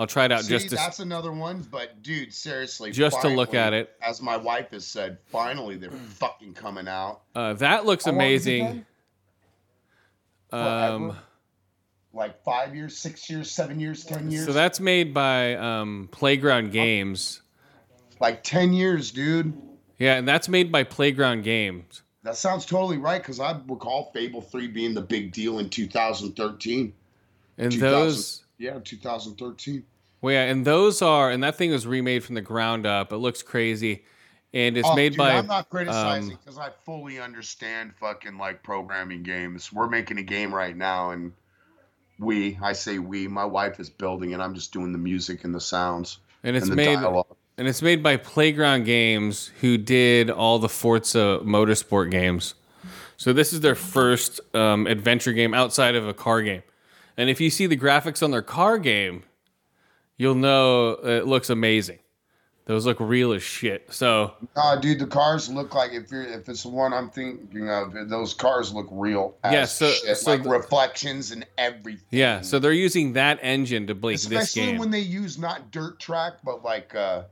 I'll 0.00 0.06
try 0.06 0.24
it 0.24 0.32
out 0.32 0.44
See, 0.44 0.48
just 0.48 0.70
to. 0.70 0.76
that's 0.76 1.00
another 1.00 1.30
one. 1.30 1.60
But 1.70 2.02
dude, 2.02 2.32
seriously, 2.32 2.90
Just 2.90 3.20
to 3.20 3.28
look 3.28 3.52
at 3.52 3.74
it. 3.74 3.94
As 4.00 4.22
my 4.22 4.34
wife 4.38 4.70
has 4.70 4.86
said, 4.86 5.18
finally 5.26 5.76
they're 5.76 5.90
fucking 5.90 6.54
coming 6.54 6.88
out. 6.88 7.20
Uh, 7.34 7.52
that 7.54 7.84
looks 7.84 8.06
How 8.06 8.12
long 8.12 8.20
has 8.20 8.46
it 8.46 8.60
amazing. 8.60 8.86
Um, 10.52 11.18
Like 12.14 12.42
five 12.42 12.74
years, 12.74 12.96
six 12.96 13.28
years, 13.28 13.50
seven 13.50 13.78
years, 13.78 14.02
ten 14.02 14.30
years. 14.30 14.46
so 14.46 14.54
that's 14.54 14.80
made 14.80 15.12
by 15.12 15.54
um, 15.56 16.08
Playground 16.10 16.72
Games. 16.72 17.42
like 18.20 18.42
ten 18.42 18.72
years, 18.72 19.10
dude. 19.10 19.52
Yeah, 19.98 20.14
and 20.14 20.26
that's 20.26 20.48
made 20.48 20.72
by 20.72 20.82
Playground 20.82 21.44
Games. 21.44 22.00
That 22.22 22.36
sounds 22.36 22.64
totally 22.64 22.96
right 22.96 23.20
because 23.20 23.38
I 23.38 23.60
recall 23.68 24.10
Fable 24.14 24.40
Three 24.40 24.66
being 24.66 24.94
the 24.94 25.02
big 25.02 25.32
deal 25.32 25.58
in 25.58 25.68
2013. 25.68 26.94
And 27.58 27.70
2000 27.70 27.80
those, 27.80 28.39
yeah, 28.60 28.78
2013. 28.84 29.82
well, 30.20 30.32
yeah, 30.34 30.44
and 30.44 30.64
those 30.64 31.02
are, 31.02 31.30
and 31.30 31.42
that 31.42 31.56
thing 31.56 31.70
was 31.70 31.86
remade 31.86 32.22
from 32.22 32.34
the 32.36 32.42
ground 32.42 32.86
up. 32.86 33.12
It 33.12 33.16
looks 33.16 33.42
crazy, 33.42 34.04
and 34.52 34.76
it's 34.76 34.86
Oh, 34.88 34.94
made 34.94 35.10
dude, 35.12 35.18
by. 35.18 35.32
I'm 35.32 35.46
not 35.46 35.68
criticizing 35.70 36.32
um, 36.32 36.38
because 36.44 36.58
I 36.58 36.70
fully 36.84 37.18
understand 37.18 37.92
fucking 37.98 38.36
like 38.38 38.62
programming 38.62 39.22
games. 39.22 39.72
We're 39.72 39.88
making 39.88 40.18
a 40.18 40.22
game 40.22 40.54
right 40.54 40.76
now, 40.76 41.10
and 41.10 41.32
we, 42.18 42.58
I 42.62 42.74
say 42.74 42.98
we, 42.98 43.26
my 43.28 43.46
wife 43.46 43.80
is 43.80 43.88
building, 43.88 44.34
and 44.34 44.42
I'm 44.42 44.54
just 44.54 44.72
doing 44.72 44.92
the 44.92 44.98
music 44.98 45.44
and 45.44 45.54
the 45.54 45.60
sounds 45.60 46.18
and 46.44 46.54
it's 46.56 46.66
and 46.66 46.76
made 46.76 46.96
dialogue. 46.96 47.34
and 47.58 47.66
it's 47.66 47.82
made 47.82 48.02
by 48.02 48.16
Playground 48.18 48.84
Games, 48.84 49.50
who 49.60 49.78
did 49.78 50.28
all 50.30 50.58
the 50.58 50.68
Forza 50.68 51.40
Motorsport 51.42 52.10
games. 52.10 52.54
So 53.16 53.32
this 53.34 53.52
is 53.52 53.60
their 53.60 53.74
first 53.74 54.40
um, 54.54 54.86
adventure 54.86 55.32
game 55.34 55.52
outside 55.52 55.94
of 55.94 56.06
a 56.08 56.14
car 56.14 56.40
game, 56.42 56.62
And 57.20 57.28
if 57.28 57.38
you 57.38 57.50
see 57.50 57.66
the 57.66 57.76
graphics 57.76 58.22
on 58.22 58.30
their 58.30 58.40
car 58.40 58.78
game, 58.78 59.24
you'll 60.16 60.34
know 60.34 60.92
it 60.92 61.26
looks 61.26 61.50
amazing. 61.50 61.98
Those 62.64 62.86
look 62.86 62.96
real 62.98 63.34
as 63.34 63.42
shit. 63.42 63.88
So 63.92 64.32
Nah, 64.56 64.76
dude, 64.76 65.00
the 65.00 65.06
cars 65.06 65.50
look 65.50 65.74
like 65.74 65.92
if 65.92 66.10
you're 66.10 66.22
if 66.22 66.48
it's 66.48 66.62
the 66.62 66.70
one 66.70 66.94
I'm 66.94 67.10
thinking 67.10 67.68
of, 67.68 67.92
those 68.08 68.32
cars 68.32 68.72
look 68.72 68.86
real. 68.90 69.36
As 69.44 69.52
Yeah, 69.52 69.64
so- 69.66 69.90
shit, 69.90 70.16
so 70.16 70.30
like 70.30 70.44
the- 70.44 70.48
reflections 70.48 71.30
and 71.30 71.44
everything. 71.58 72.06
yeah, 72.10 72.40
so 72.40 72.58
they're 72.58 72.72
using 72.72 73.12
that 73.12 73.38
engine 73.42 73.86
to 73.88 73.94
make 73.94 74.12
this 74.12 74.26
game. 74.26 74.38
especially 74.38 74.78
when 74.78 74.90
they 74.90 75.00
use 75.00 75.36
not 75.36 75.70
dirt 75.70 75.98
track, 76.00 76.34
but 76.42 76.64
like 76.64 76.94
uh 76.94 77.24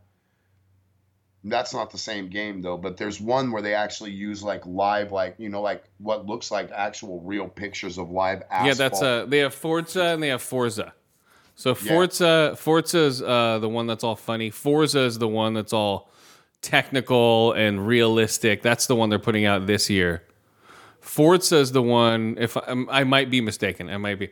that's 1.50 1.74
not 1.74 1.90
the 1.90 1.98
same 1.98 2.28
game 2.28 2.62
though. 2.62 2.76
But 2.76 2.96
there's 2.96 3.20
one 3.20 3.50
where 3.50 3.62
they 3.62 3.74
actually 3.74 4.12
use 4.12 4.42
like 4.42 4.64
live, 4.66 5.12
like 5.12 5.36
you 5.38 5.48
know, 5.48 5.62
like 5.62 5.84
what 5.98 6.26
looks 6.26 6.50
like 6.50 6.70
actual 6.72 7.20
real 7.20 7.48
pictures 7.48 7.98
of 7.98 8.10
live 8.10 8.42
asphalt. 8.50 8.66
Yeah, 8.66 8.74
that's 8.74 9.02
uh 9.02 9.26
they 9.26 9.38
have 9.38 9.54
Forza 9.54 10.04
and 10.04 10.22
they 10.22 10.28
have 10.28 10.42
Forza. 10.42 10.92
So 11.54 11.70
Yeah. 11.70 12.54
Forza 12.54 12.98
is 12.98 13.22
uh 13.22 13.58
the 13.60 13.68
one 13.68 13.86
that's 13.86 14.04
all 14.04 14.16
funny. 14.16 14.50
Forza 14.50 15.00
is 15.00 15.18
the 15.18 15.28
one 15.28 15.54
that's 15.54 15.72
all 15.72 16.10
technical 16.60 17.52
and 17.52 17.86
realistic. 17.86 18.62
That's 18.62 18.86
the 18.86 18.96
one 18.96 19.10
they're 19.10 19.18
putting 19.18 19.44
out 19.44 19.66
this 19.66 19.88
year. 19.88 20.24
Forza 21.00 21.56
is 21.56 21.72
the 21.72 21.82
one 21.82 22.36
if 22.38 22.56
I, 22.56 22.60
um, 22.60 22.88
I 22.90 23.04
might 23.04 23.30
be 23.30 23.40
mistaken, 23.40 23.88
I 23.88 23.96
might 23.96 24.18
be 24.18 24.30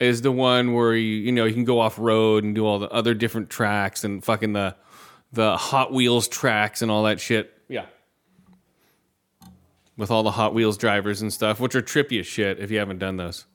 is 0.00 0.22
the 0.22 0.32
one 0.32 0.74
where 0.74 0.94
you 0.94 1.16
you 1.16 1.32
know 1.32 1.44
you 1.44 1.54
can 1.54 1.64
go 1.64 1.80
off 1.80 1.98
road 1.98 2.44
and 2.44 2.54
do 2.54 2.66
all 2.66 2.78
the 2.78 2.90
other 2.90 3.14
different 3.14 3.50
tracks 3.50 4.04
and 4.04 4.24
fucking 4.24 4.52
the 4.52 4.74
the 5.34 5.56
Hot 5.56 5.92
Wheels 5.92 6.28
tracks 6.28 6.82
and 6.82 6.90
all 6.90 7.04
that 7.04 7.20
shit. 7.20 7.52
Yeah. 7.68 7.86
With 9.96 10.10
all 10.10 10.22
the 10.22 10.32
Hot 10.32 10.54
Wheels 10.54 10.76
drivers 10.76 11.22
and 11.22 11.32
stuff, 11.32 11.60
which 11.60 11.74
are 11.74 11.82
trippy 11.82 12.20
as 12.20 12.26
shit 12.26 12.58
if 12.58 12.70
you 12.70 12.78
haven't 12.78 12.98
done 12.98 13.16
those. 13.16 13.46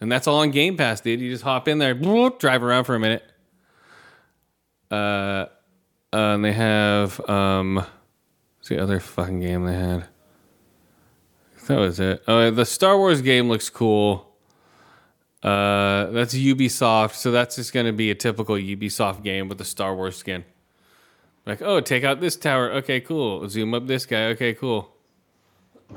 And 0.00 0.10
that's 0.10 0.26
all 0.26 0.38
on 0.38 0.50
Game 0.50 0.76
Pass, 0.76 1.00
dude. 1.00 1.20
You 1.20 1.30
just 1.30 1.44
hop 1.44 1.68
in 1.68 1.78
there, 1.78 1.94
bloop, 1.94 2.38
drive 2.38 2.62
around 2.62 2.84
for 2.84 2.94
a 2.94 3.00
minute. 3.00 3.22
Uh, 4.90 4.94
uh 4.94 5.46
and 6.12 6.44
they 6.44 6.52
have 6.52 7.20
um, 7.28 7.76
what's 7.76 8.68
the 8.68 8.82
other 8.82 8.98
fucking 8.98 9.40
game 9.40 9.64
they 9.64 9.74
had? 9.74 10.06
That 11.66 11.78
was 11.78 12.00
it. 12.00 12.24
Oh, 12.26 12.50
the 12.50 12.66
Star 12.66 12.98
Wars 12.98 13.22
game 13.22 13.48
looks 13.48 13.70
cool. 13.70 14.26
Uh, 15.40 16.06
that's 16.06 16.34
Ubisoft, 16.34 17.14
so 17.14 17.30
that's 17.30 17.54
just 17.56 17.72
gonna 17.72 17.92
be 17.92 18.10
a 18.10 18.14
typical 18.14 18.56
Ubisoft 18.56 19.22
game 19.22 19.48
with 19.48 19.58
the 19.58 19.64
Star 19.64 19.94
Wars 19.94 20.16
skin. 20.16 20.44
Like, 21.50 21.62
oh, 21.62 21.80
take 21.80 22.04
out 22.04 22.20
this 22.20 22.36
tower. 22.36 22.70
Okay, 22.74 23.00
cool. 23.00 23.48
Zoom 23.48 23.74
up 23.74 23.88
this 23.88 24.06
guy. 24.06 24.26
Okay, 24.26 24.54
cool. 24.54 24.94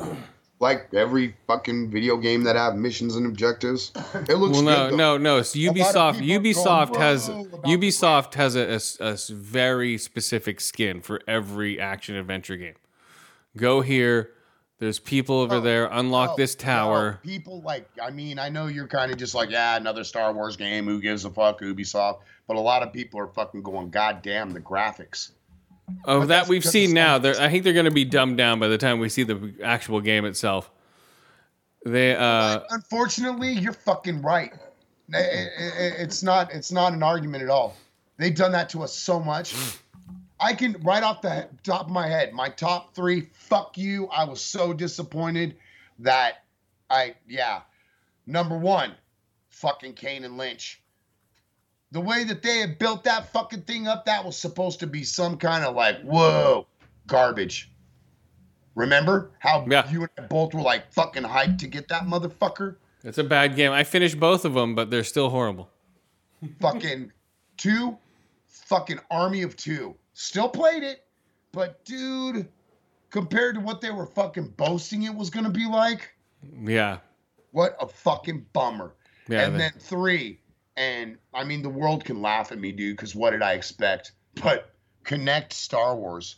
like 0.59 0.91
every 0.95 1.35
fucking 1.45 1.91
video 1.91 2.17
game 2.17 2.43
that 2.45 2.55
have 2.55 2.75
missions 2.75 3.15
and 3.15 3.27
objectives. 3.27 3.91
It 4.27 4.37
looks 4.37 4.53
Well, 4.53 4.63
no, 4.63 4.89
good. 4.89 4.97
no, 4.97 5.17
no. 5.19 5.37
It's 5.37 5.55
lot 5.55 5.69
of 5.69 5.75
Ubisoft. 5.75 6.19
people 6.19 6.33
are 6.33 6.39
going, 6.39 6.43
Ubisoft 6.43 6.95
has 6.95 7.29
"Whoa," 7.29 7.41
about 7.41 7.63
Ubisoft 7.65 8.33
has 8.33 8.55
a, 8.55 8.61
a 8.61 8.73
s- 8.73 8.97
a 8.99 9.05
s- 9.09 9.27
very 9.29 9.99
specific 9.99 10.59
skin 10.59 11.01
for 11.01 11.21
every 11.27 11.79
action 11.79 12.15
adventure 12.15 12.57
game. 12.57 12.73
Go 13.55 13.81
here. 13.81 14.31
There's 14.79 14.97
people 14.97 15.39
over 15.39 15.55
oh, 15.57 15.61
there. 15.61 15.85
Unlock 15.85 16.29
oh, 16.29 16.33
No, 16.33 16.37
this 16.37 16.57
no, 16.57 16.63
tower. 16.65 17.19
people 17.23 17.61
like, 17.61 17.87
I 18.01 18.09
mean, 18.09 18.39
I 18.39 18.49
know 18.49 18.65
you're 18.65 18.87
kind 18.87 19.11
of 19.11 19.19
just 19.19 19.35
like, 19.35 19.51
yeah, 19.51 19.77
another 19.77 20.03
Star 20.03 20.33
Wars 20.33 20.57
game. 20.57 20.85
Who 20.87 20.99
gives 20.99 21.25
a 21.25 21.29
fuck, 21.29 21.61
Ubisoft? 21.61 22.21
But 22.47 22.57
a 22.57 22.59
lot 22.59 22.81
of 22.81 22.91
people 22.91 23.19
are 23.19 23.27
fucking 23.27 23.61
going, 23.61 23.91
God 23.91 24.23
damn, 24.23 24.49
the 24.49 24.59
graphics. 24.59 25.29
Oh, 26.05 26.21
but 26.21 26.27
that 26.29 26.47
we've 26.47 26.63
seen 26.63 26.93
now. 26.93 27.17
They're, 27.17 27.39
I 27.39 27.49
think 27.49 27.63
they're 27.63 27.73
going 27.73 27.85
to 27.85 27.91
be 27.91 28.05
dumbed 28.05 28.37
down 28.37 28.59
by 28.59 28.67
the 28.67 28.77
time 28.77 28.99
we 28.99 29.09
see 29.09 29.23
the 29.23 29.53
actual 29.63 29.99
game 30.01 30.25
itself. 30.25 30.69
They 31.85 32.15
uh 32.15 32.61
Unfortunately, 32.69 33.51
you're 33.51 33.73
fucking 33.73 34.21
right. 34.21 34.53
I- 35.13 35.17
I- 35.17 35.21
I- 35.21 35.95
It's 35.99 36.23
not. 36.23 36.53
It's 36.53 36.71
not 36.71 36.93
an 36.93 37.03
argument 37.03 37.43
at 37.43 37.49
all. 37.49 37.75
They've 38.17 38.33
done 38.35 38.53
that 38.53 38.69
to 38.69 38.83
us 38.83 38.93
so 38.93 39.19
much. 39.19 39.53
I 40.39 40.53
can 40.53 40.77
right 40.83 41.03
off 41.03 41.21
the 41.21 41.49
top 41.63 41.85
of 41.87 41.91
my 41.91 42.07
head, 42.07 42.31
my 42.33 42.49
top 42.49 42.93
three. 42.95 43.29
Fuck 43.33 43.77
you. 43.77 44.07
I 44.07 44.23
was 44.23 44.41
so 44.41 44.73
disappointed 44.73 45.55
that 45.99 46.43
I 46.89 47.15
yeah. 47.27 47.61
Number 48.25 48.57
one, 48.57 48.93
fucking 49.49 49.93
Kane 49.93 50.23
and 50.23 50.37
Lynch. 50.37 50.81
The 51.93 52.01
way 52.01 52.23
that 52.23 52.41
they 52.41 52.57
had 52.57 52.79
built 52.79 53.03
that 53.03 53.31
fucking 53.31 53.61
thing 53.61 53.87
up, 53.87 54.05
that 54.05 54.25
was 54.25 54.35
supposed 54.35 54.79
to 54.79 54.87
be 54.87 55.03
some 55.03 55.37
kind 55.37 55.63
of 55.63 55.75
like 55.75 56.01
whoa 56.01 56.65
garbage. 57.07 57.71
Remember 58.75 59.31
how 59.39 59.63
Yeah. 59.69 59.89
you 59.91 60.01
and 60.01 60.09
I 60.17 60.21
both 60.23 60.55
were 60.55 60.61
like 60.61 60.91
fucking 60.91 61.21
hyped 61.23 61.59
to 61.59 61.67
get 61.67 61.87
that 61.89 62.03
motherfucker? 62.03 62.77
it's 63.03 63.17
a 63.19 63.23
bad 63.23 63.55
game. 63.55 63.71
I 63.71 63.83
finished 63.83 64.19
both 64.19 64.43
of 64.45 64.53
them, 64.55 64.73
but 64.75 64.89
they're 64.89 65.03
still 65.03 65.29
horrible. 65.29 65.69
fucking 66.59 67.11
two, 67.57 67.97
fucking 68.47 68.99
army 69.11 69.43
of 69.43 69.55
two. 69.55 69.95
Still 70.13 70.49
played 70.49 70.81
it, 70.83 71.05
but 71.51 71.85
dude, 71.85 72.47
compared 73.11 73.55
to 73.55 73.61
what 73.61 73.81
they 73.81 73.91
were 73.91 74.05
fucking 74.07 74.47
boasting 74.57 75.03
it 75.03 75.13
was 75.13 75.29
gonna 75.29 75.49
be 75.51 75.67
like, 75.67 76.11
Yeah. 76.63 76.97
what 77.51 77.77
a 77.79 77.87
fucking 77.87 78.47
bummer. 78.51 78.95
Yeah. 79.29 79.43
and 79.45 79.53
they- 79.55 79.59
then 79.59 79.73
three, 79.79 80.39
and 80.75 81.17
I 81.33 81.43
mean 81.43 81.61
the 81.61 81.69
world 81.69 82.05
can 82.05 82.21
laugh 82.21 82.51
at 82.51 82.59
me, 82.59 82.71
dude, 82.71 82.95
because 82.95 83.15
what 83.15 83.31
did 83.31 83.41
I 83.41 83.53
expect? 83.53 84.13
But 84.41 84.73
Kinect 85.05 85.53
Star 85.53 85.95
Wars. 85.95 86.37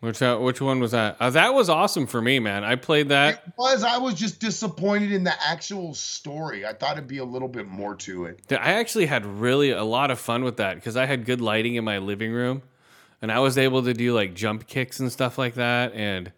which 0.00 0.20
uh, 0.22 0.38
which 0.38 0.60
one 0.60 0.80
was 0.80 0.90
that? 0.90 1.16
Uh, 1.20 1.30
that 1.30 1.54
was 1.54 1.68
awesome 1.68 2.06
for 2.06 2.20
me, 2.20 2.38
man. 2.38 2.64
I 2.64 2.76
played 2.76 3.08
that. 3.08 3.42
It 3.46 3.52
was. 3.56 3.84
I 3.84 3.98
was 3.98 4.14
just 4.14 4.40
disappointed 4.40 5.12
in 5.12 5.24
the 5.24 5.34
actual 5.42 5.94
story. 5.94 6.66
I 6.66 6.72
thought 6.72 6.92
it'd 6.92 7.08
be 7.08 7.18
a 7.18 7.24
little 7.24 7.48
bit 7.48 7.66
more 7.66 7.94
to 7.96 8.26
it. 8.26 8.40
I 8.50 8.72
actually 8.74 9.06
had 9.06 9.24
really 9.24 9.70
a 9.70 9.84
lot 9.84 10.10
of 10.10 10.18
fun 10.18 10.44
with 10.44 10.56
that 10.58 10.74
because 10.74 10.96
I 10.96 11.06
had 11.06 11.24
good 11.24 11.40
lighting 11.40 11.76
in 11.76 11.84
my 11.84 11.98
living 11.98 12.32
room, 12.32 12.62
and 13.22 13.30
I 13.30 13.38
was 13.38 13.56
able 13.56 13.82
to 13.84 13.94
do 13.94 14.14
like 14.14 14.34
jump 14.34 14.66
kicks 14.66 15.00
and 15.00 15.10
stuff 15.10 15.38
like 15.38 15.54
that, 15.54 15.94
and 15.94 16.32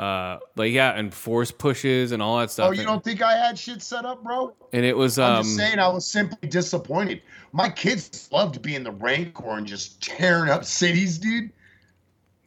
uh, 0.00 0.38
like 0.56 0.72
yeah, 0.72 0.98
and 0.98 1.12
force 1.12 1.50
pushes 1.50 2.12
and 2.12 2.22
all 2.22 2.38
that 2.38 2.50
stuff. 2.50 2.68
Oh, 2.68 2.72
you 2.72 2.84
don't 2.84 3.04
think 3.04 3.20
I 3.20 3.36
had 3.36 3.58
shit 3.58 3.82
set 3.82 4.06
up, 4.06 4.24
bro? 4.24 4.54
and 4.72 4.82
it 4.82 4.96
was 4.96 5.18
I'm 5.18 5.36
um, 5.36 5.42
just 5.42 5.56
saying, 5.56 5.78
I 5.78 5.88
was 5.88 6.06
simply 6.06 6.48
disappointed. 6.48 7.20
My 7.52 7.68
kids 7.68 8.30
loved 8.32 8.62
being 8.62 8.82
the 8.82 8.92
Rancor 8.92 9.58
and 9.58 9.66
just 9.66 10.02
tearing 10.02 10.50
up 10.50 10.64
cities, 10.64 11.18
dude. 11.18 11.50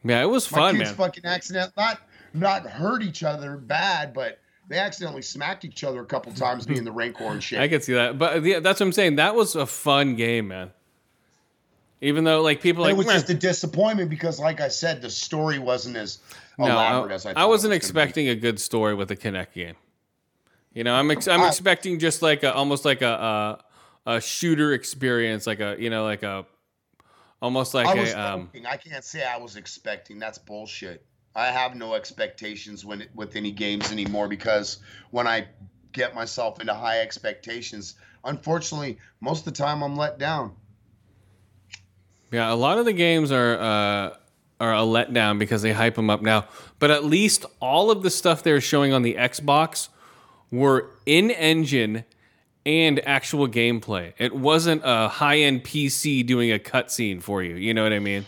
yeah, 0.02 0.20
it 0.20 0.26
was 0.26 0.50
My 0.50 0.58
fun, 0.58 0.76
kids 0.78 0.90
man. 0.90 0.96
fucking 0.96 1.24
accident 1.24 1.72
not 1.76 2.00
not 2.32 2.66
hurt 2.66 3.04
each 3.04 3.22
other 3.22 3.56
bad, 3.56 4.12
but 4.12 4.40
they 4.68 4.78
accidentally 4.78 5.22
smacked 5.22 5.64
each 5.64 5.84
other 5.84 6.00
a 6.00 6.06
couple 6.06 6.32
times 6.32 6.66
being 6.66 6.82
the 6.82 6.90
Rancor 6.90 7.26
and 7.26 7.40
shit. 7.40 7.60
I 7.60 7.68
can 7.68 7.80
see 7.80 7.92
that, 7.92 8.18
but 8.18 8.42
yeah, 8.42 8.58
that's 8.58 8.80
what 8.80 8.86
I'm 8.86 8.92
saying. 8.92 9.14
That 9.16 9.36
was 9.36 9.54
a 9.54 9.66
fun 9.66 10.16
game, 10.16 10.48
man. 10.48 10.72
Even 12.04 12.24
though 12.24 12.42
like 12.42 12.60
people 12.60 12.84
it 12.84 12.94
was 12.94 13.06
"Meh." 13.06 13.14
just 13.14 13.30
a 13.30 13.34
disappointment 13.34 14.10
because, 14.10 14.38
like 14.38 14.60
I 14.60 14.68
said, 14.68 15.00
the 15.00 15.08
story 15.08 15.58
wasn't 15.58 15.96
as 15.96 16.18
no, 16.58 16.66
elaborate 16.66 17.12
I, 17.12 17.14
as 17.14 17.26
I. 17.26 17.32
I 17.32 17.44
wasn't 17.46 17.70
was 17.70 17.78
expecting 17.78 18.28
a 18.28 18.34
good 18.34 18.60
story 18.60 18.94
with 18.94 19.10
a 19.10 19.16
Kinect 19.16 19.54
game. 19.54 19.74
You 20.74 20.84
know, 20.84 20.94
I'm 20.94 21.10
ex- 21.10 21.28
I'm 21.28 21.40
I- 21.40 21.48
expecting 21.48 21.98
just 21.98 22.20
like 22.20 22.42
a 22.42 22.52
almost 22.52 22.84
like 22.84 23.00
a, 23.00 23.58
a 24.06 24.16
a 24.16 24.20
shooter 24.20 24.74
experience, 24.74 25.46
like 25.46 25.60
a 25.60 25.76
you 25.78 25.88
know 25.88 26.04
like 26.04 26.22
a 26.22 26.44
almost 27.40 27.72
like 27.72 27.86
I 27.86 27.94
was 27.94 28.12
a 28.12 28.20
um. 28.20 28.50
I 28.68 28.76
can't 28.76 29.02
say 29.02 29.24
I 29.24 29.38
was 29.38 29.56
expecting. 29.56 30.18
That's 30.18 30.36
bullshit. 30.36 31.06
I 31.34 31.46
have 31.46 31.74
no 31.74 31.94
expectations 31.94 32.84
when 32.84 33.08
with 33.14 33.34
any 33.34 33.50
games 33.50 33.90
anymore 33.90 34.28
because 34.28 34.78
when 35.10 35.26
I 35.26 35.46
get 35.92 36.14
myself 36.14 36.60
into 36.60 36.74
high 36.74 37.00
expectations, 37.00 37.94
unfortunately, 38.24 38.98
most 39.22 39.46
of 39.46 39.54
the 39.54 39.64
time 39.64 39.82
I'm 39.82 39.96
let 39.96 40.18
down. 40.18 40.54
Yeah, 42.30 42.52
a 42.52 42.54
lot 42.54 42.78
of 42.78 42.84
the 42.84 42.92
games 42.92 43.30
are 43.30 43.54
uh, 43.54 44.16
are 44.60 44.74
a 44.74 44.78
letdown 44.78 45.38
because 45.38 45.62
they 45.62 45.72
hype 45.72 45.94
them 45.94 46.10
up 46.10 46.22
now. 46.22 46.46
But 46.78 46.90
at 46.90 47.04
least 47.04 47.44
all 47.60 47.90
of 47.90 48.02
the 48.02 48.10
stuff 48.10 48.42
they're 48.42 48.60
showing 48.60 48.92
on 48.92 49.02
the 49.02 49.14
Xbox 49.14 49.88
were 50.50 50.90
in 51.06 51.30
engine 51.30 52.04
and 52.66 53.06
actual 53.06 53.48
gameplay. 53.48 54.14
It 54.18 54.34
wasn't 54.34 54.82
a 54.84 55.08
high 55.08 55.38
end 55.38 55.64
PC 55.64 56.26
doing 56.26 56.52
a 56.52 56.58
cutscene 56.58 57.22
for 57.22 57.42
you. 57.42 57.56
You 57.56 57.74
know 57.74 57.82
what 57.82 57.92
I 57.92 57.98
mean? 57.98 58.26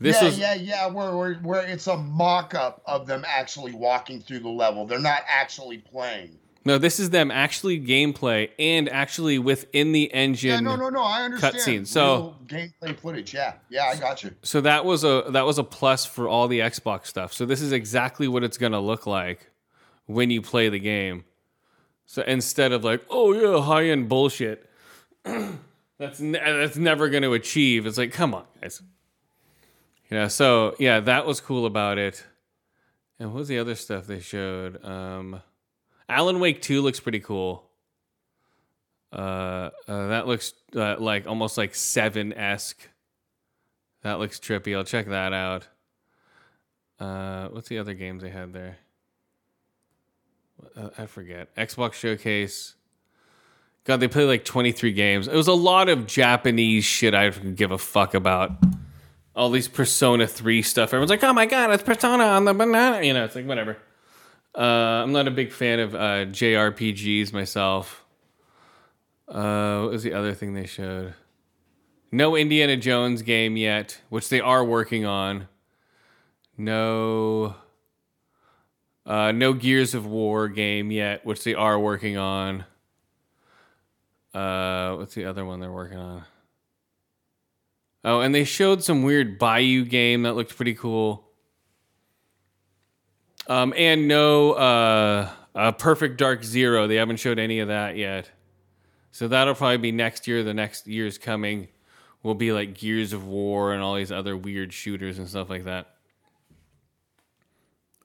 This 0.00 0.16
yeah, 0.20 0.24
was 0.24 0.38
yeah, 0.38 0.54
yeah. 0.54 0.86
Where, 0.86 1.14
where 1.14 1.34
where 1.34 1.66
it's 1.66 1.86
a 1.86 1.96
mock 1.96 2.54
up 2.54 2.80
of 2.86 3.06
them 3.06 3.22
actually 3.26 3.72
walking 3.72 4.20
through 4.20 4.40
the 4.40 4.48
level. 4.48 4.86
They're 4.86 4.98
not 4.98 5.22
actually 5.28 5.78
playing. 5.78 6.38
No. 6.64 6.78
This 6.78 7.00
is 7.00 7.10
them 7.10 7.30
actually 7.30 7.80
gameplay 7.80 8.50
and 8.58 8.88
actually 8.88 9.38
within 9.38 9.92
the 9.92 10.12
engine. 10.12 10.50
Yeah, 10.50 10.60
no, 10.60 10.76
no, 10.76 10.88
no. 10.90 11.02
I 11.02 11.22
understand. 11.22 11.54
cutscene, 11.56 11.86
so- 11.86 12.36
Real 12.50 12.68
gameplay 12.82 12.98
footage. 12.98 13.32
Yeah, 13.34 13.54
yeah, 13.68 13.84
I 13.86 13.96
got 13.96 14.22
you. 14.22 14.32
So 14.42 14.60
that 14.62 14.84
was 14.84 15.04
a 15.04 15.24
that 15.30 15.46
was 15.46 15.58
a 15.58 15.64
plus 15.64 16.04
for 16.06 16.28
all 16.28 16.48
the 16.48 16.60
Xbox 16.60 17.06
stuff. 17.06 17.32
So 17.32 17.46
this 17.46 17.60
is 17.60 17.72
exactly 17.72 18.28
what 18.28 18.42
it's 18.44 18.58
gonna 18.58 18.80
look 18.80 19.06
like 19.06 19.50
when 20.06 20.30
you 20.30 20.42
play 20.42 20.68
the 20.68 20.78
game. 20.80 21.24
So 22.06 22.22
instead 22.22 22.72
of 22.72 22.82
like, 22.84 23.02
oh 23.08 23.32
yeah, 23.32 23.62
high 23.62 23.84
end 23.84 24.08
bullshit, 24.08 24.68
that's 25.24 26.18
ne- 26.20 26.38
that's 26.38 26.76
never 26.76 27.08
gonna 27.08 27.30
achieve. 27.32 27.86
It's 27.86 27.98
like, 27.98 28.12
come 28.12 28.34
on, 28.34 28.44
guys. 28.60 28.82
You 30.10 30.16
know. 30.18 30.28
So 30.28 30.74
yeah, 30.80 30.98
that 31.00 31.24
was 31.26 31.40
cool 31.40 31.66
about 31.66 31.98
it. 31.98 32.24
And 33.20 33.32
what 33.32 33.38
was 33.40 33.48
the 33.48 33.58
other 33.58 33.74
stuff 33.76 34.06
they 34.06 34.18
showed? 34.18 34.84
Um, 34.84 35.42
Alan 36.10 36.40
Wake 36.40 36.60
Two 36.62 36.82
looks 36.82 37.00
pretty 37.00 37.20
cool. 37.20 37.70
Uh, 39.12 39.70
uh, 39.88 40.06
that 40.08 40.26
looks 40.26 40.52
uh, 40.76 40.96
like 40.98 41.26
almost 41.26 41.58
like 41.58 41.74
seven 41.74 42.32
esque. 42.32 42.88
That 44.02 44.18
looks 44.18 44.38
trippy. 44.38 44.76
I'll 44.76 44.84
check 44.84 45.08
that 45.08 45.32
out. 45.32 45.66
Uh, 46.98 47.48
what's 47.48 47.68
the 47.68 47.78
other 47.78 47.94
games 47.94 48.22
they 48.22 48.30
had 48.30 48.52
there? 48.52 48.78
Uh, 50.76 50.90
I 50.98 51.06
forget. 51.06 51.54
Xbox 51.56 51.94
Showcase. 51.94 52.74
God, 53.84 53.98
they 54.00 54.08
played 54.08 54.26
like 54.26 54.44
23 54.44 54.92
games. 54.92 55.26
It 55.26 55.34
was 55.34 55.48
a 55.48 55.54
lot 55.54 55.88
of 55.88 56.06
Japanese 56.06 56.84
shit 56.84 57.14
I 57.14 57.30
didn't 57.30 57.54
give 57.54 57.70
a 57.70 57.78
fuck 57.78 58.14
about. 58.14 58.52
All 59.34 59.50
these 59.50 59.68
Persona 59.68 60.26
3 60.26 60.60
stuff. 60.62 60.90
Everyone's 60.90 61.10
like, 61.10 61.24
oh 61.24 61.32
my 61.32 61.46
god, 61.46 61.70
it's 61.70 61.82
Persona 61.82 62.24
on 62.24 62.44
the 62.44 62.52
banana. 62.52 63.04
You 63.04 63.14
know, 63.14 63.24
it's 63.24 63.34
like, 63.34 63.46
whatever. 63.46 63.78
Uh, 64.56 64.60
I'm 64.60 65.12
not 65.12 65.28
a 65.28 65.30
big 65.30 65.52
fan 65.52 65.78
of 65.78 65.94
uh, 65.94 66.26
JRPGs 66.26 67.32
myself. 67.32 68.04
Uh, 69.28 69.82
what 69.82 69.92
was 69.92 70.02
the 70.02 70.12
other 70.12 70.34
thing 70.34 70.54
they 70.54 70.66
showed? 70.66 71.14
No 72.10 72.34
Indiana 72.34 72.76
Jones 72.76 73.22
game 73.22 73.56
yet, 73.56 74.00
which 74.08 74.28
they 74.28 74.40
are 74.40 74.64
working 74.64 75.06
on. 75.06 75.46
No. 76.58 77.54
Uh, 79.06 79.32
no 79.32 79.52
Gears 79.52 79.94
of 79.94 80.06
War 80.06 80.48
game 80.48 80.90
yet, 80.90 81.24
which 81.24 81.44
they 81.44 81.54
are 81.54 81.78
working 81.78 82.16
on. 82.16 82.64
Uh, 84.34 84.96
what's 84.96 85.14
the 85.14 85.24
other 85.24 85.44
one 85.44 85.60
they're 85.60 85.70
working 85.72 85.98
on? 85.98 86.24
Oh, 88.02 88.20
and 88.20 88.34
they 88.34 88.44
showed 88.44 88.82
some 88.82 89.02
weird 89.02 89.38
Bayou 89.38 89.84
game 89.84 90.22
that 90.22 90.34
looked 90.34 90.56
pretty 90.56 90.74
cool. 90.74 91.29
Um, 93.50 93.74
and 93.76 94.06
no 94.06 94.52
uh, 94.52 95.72
Perfect 95.72 96.18
Dark 96.18 96.44
Zero. 96.44 96.86
They 96.86 96.94
haven't 96.94 97.16
showed 97.16 97.40
any 97.40 97.58
of 97.58 97.66
that 97.66 97.96
yet. 97.96 98.30
So 99.10 99.26
that'll 99.26 99.56
probably 99.56 99.78
be 99.78 99.90
next 99.90 100.28
year. 100.28 100.44
The 100.44 100.54
next 100.54 100.86
year's 100.86 101.18
coming 101.18 101.66
will 102.22 102.36
be 102.36 102.52
like 102.52 102.74
Gears 102.78 103.12
of 103.12 103.26
War 103.26 103.72
and 103.72 103.82
all 103.82 103.96
these 103.96 104.12
other 104.12 104.36
weird 104.36 104.72
shooters 104.72 105.18
and 105.18 105.28
stuff 105.28 105.50
like 105.50 105.64
that. 105.64 105.96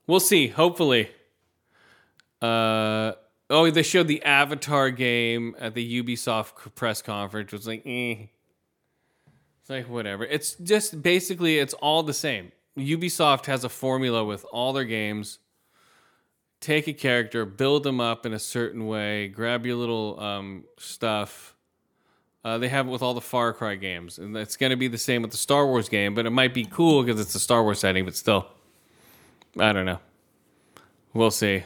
We'll 0.07 0.19
see. 0.19 0.47
Hopefully. 0.47 1.11
Uh, 2.41 3.11
oh, 3.51 3.69
they 3.69 3.83
showed 3.83 4.07
the 4.07 4.23
Avatar 4.23 4.89
game 4.89 5.55
at 5.59 5.75
the 5.75 6.03
Ubisoft 6.03 6.73
press 6.73 7.03
conference. 7.03 7.53
It 7.53 7.55
was 7.55 7.67
like, 7.67 7.83
eh. 7.85 8.25
It's 9.61 9.69
like 9.69 9.87
whatever. 9.87 10.25
It's 10.25 10.55
just 10.55 11.03
basically 11.03 11.59
it's 11.59 11.75
all 11.75 12.01
the 12.01 12.15
same. 12.15 12.51
Ubisoft 12.77 13.45
has 13.45 13.63
a 13.63 13.69
formula 13.69 14.23
with 14.23 14.45
all 14.51 14.73
their 14.73 14.83
games. 14.83 15.39
Take 16.59 16.87
a 16.87 16.93
character, 16.93 17.45
build 17.45 17.83
them 17.83 17.99
up 17.99 18.25
in 18.25 18.33
a 18.33 18.39
certain 18.39 18.87
way, 18.87 19.27
grab 19.27 19.65
your 19.65 19.75
little 19.75 20.19
um, 20.19 20.65
stuff. 20.77 21.55
Uh, 22.43 22.57
they 22.57 22.67
have 22.67 22.87
it 22.87 22.91
with 22.91 23.01
all 23.01 23.13
the 23.13 23.21
Far 23.21 23.53
Cry 23.53 23.75
games, 23.75 24.19
and 24.19 24.35
it's 24.37 24.57
going 24.57 24.69
to 24.69 24.75
be 24.75 24.87
the 24.87 24.97
same 24.97 25.21
with 25.21 25.31
the 25.31 25.37
Star 25.37 25.65
Wars 25.65 25.89
game. 25.89 26.13
But 26.13 26.25
it 26.25 26.31
might 26.31 26.53
be 26.53 26.65
cool 26.65 27.03
because 27.03 27.19
it's 27.19 27.33
a 27.35 27.39
Star 27.39 27.63
Wars 27.63 27.79
setting, 27.79 28.05
but 28.05 28.15
still, 28.15 28.47
I 29.59 29.73
don't 29.73 29.85
know. 29.85 29.99
We'll 31.13 31.31
see. 31.31 31.63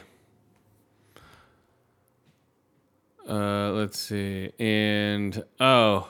Uh, 3.28 3.70
let's 3.72 3.98
see, 3.98 4.52
and 4.58 5.44
oh. 5.60 6.08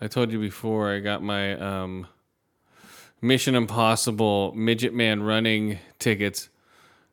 I 0.00 0.06
told 0.06 0.30
you 0.30 0.38
before 0.38 0.94
I 0.94 1.00
got 1.00 1.24
my 1.24 1.54
um, 1.54 2.06
Mission 3.20 3.54
Impossible 3.54 4.52
Midget 4.54 4.94
Man 4.94 5.22
running 5.22 5.78
tickets. 5.98 6.48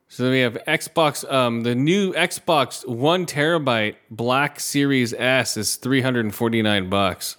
So 0.08 0.22
then 0.22 0.32
we 0.32 0.40
have 0.40 0.56
Xbox, 0.66 1.30
um, 1.30 1.62
the 1.62 1.74
new 1.74 2.12
Xbox 2.12 2.86
one 2.86 3.26
terabyte 3.26 3.96
Black 4.10 4.60
Series 4.60 5.12
S 5.12 5.56
is 5.56 5.76
three 5.76 6.00
hundred 6.00 6.24
and 6.24 6.34
forty 6.34 6.62
nine 6.62 6.88
bucks, 6.88 7.36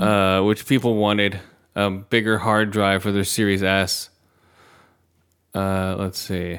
uh, 0.00 0.42
which 0.42 0.66
people 0.66 0.96
wanted 0.96 1.40
a 1.74 1.90
bigger 1.90 2.38
hard 2.38 2.70
drive 2.72 3.02
for 3.02 3.12
their 3.12 3.24
Series 3.24 3.62
S. 3.62 4.10
Uh, 5.54 5.94
let's 5.98 6.18
see. 6.18 6.58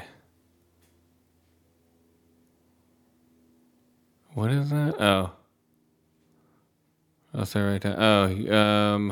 What 4.34 4.50
is 4.50 4.70
that? 4.70 5.00
Oh. 5.00 5.32
I'll 7.34 7.44
say 7.44 7.60
right 7.60 7.80
down. 7.80 7.94
Oh, 7.98 8.56
um, 8.56 9.08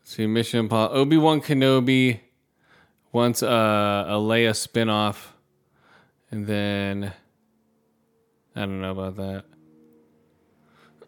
let's 0.00 0.03
see, 0.14 0.26
Mission 0.26 0.60
Impossible. 0.60 0.96
Obi 0.96 1.16
Wan 1.16 1.40
Kenobi 1.40 2.20
wants 3.12 3.42
uh, 3.42 4.04
a 4.06 4.14
Leia 4.14 4.50
spinoff, 4.50 5.16
and 6.30 6.46
then 6.46 7.12
I 8.54 8.60
don't 8.60 8.80
know 8.80 8.92
about 8.92 9.16
that. 9.16 9.44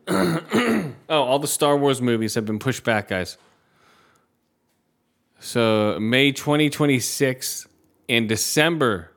oh, 1.08 1.22
all 1.22 1.38
the 1.38 1.48
Star 1.48 1.76
Wars 1.76 2.02
movies 2.02 2.34
have 2.34 2.46
been 2.46 2.58
pushed 2.58 2.84
back, 2.84 3.08
guys. 3.08 3.38
So 5.38 5.98
May 6.00 6.32
2026 6.32 7.68
and 8.08 8.28
December 8.28 9.12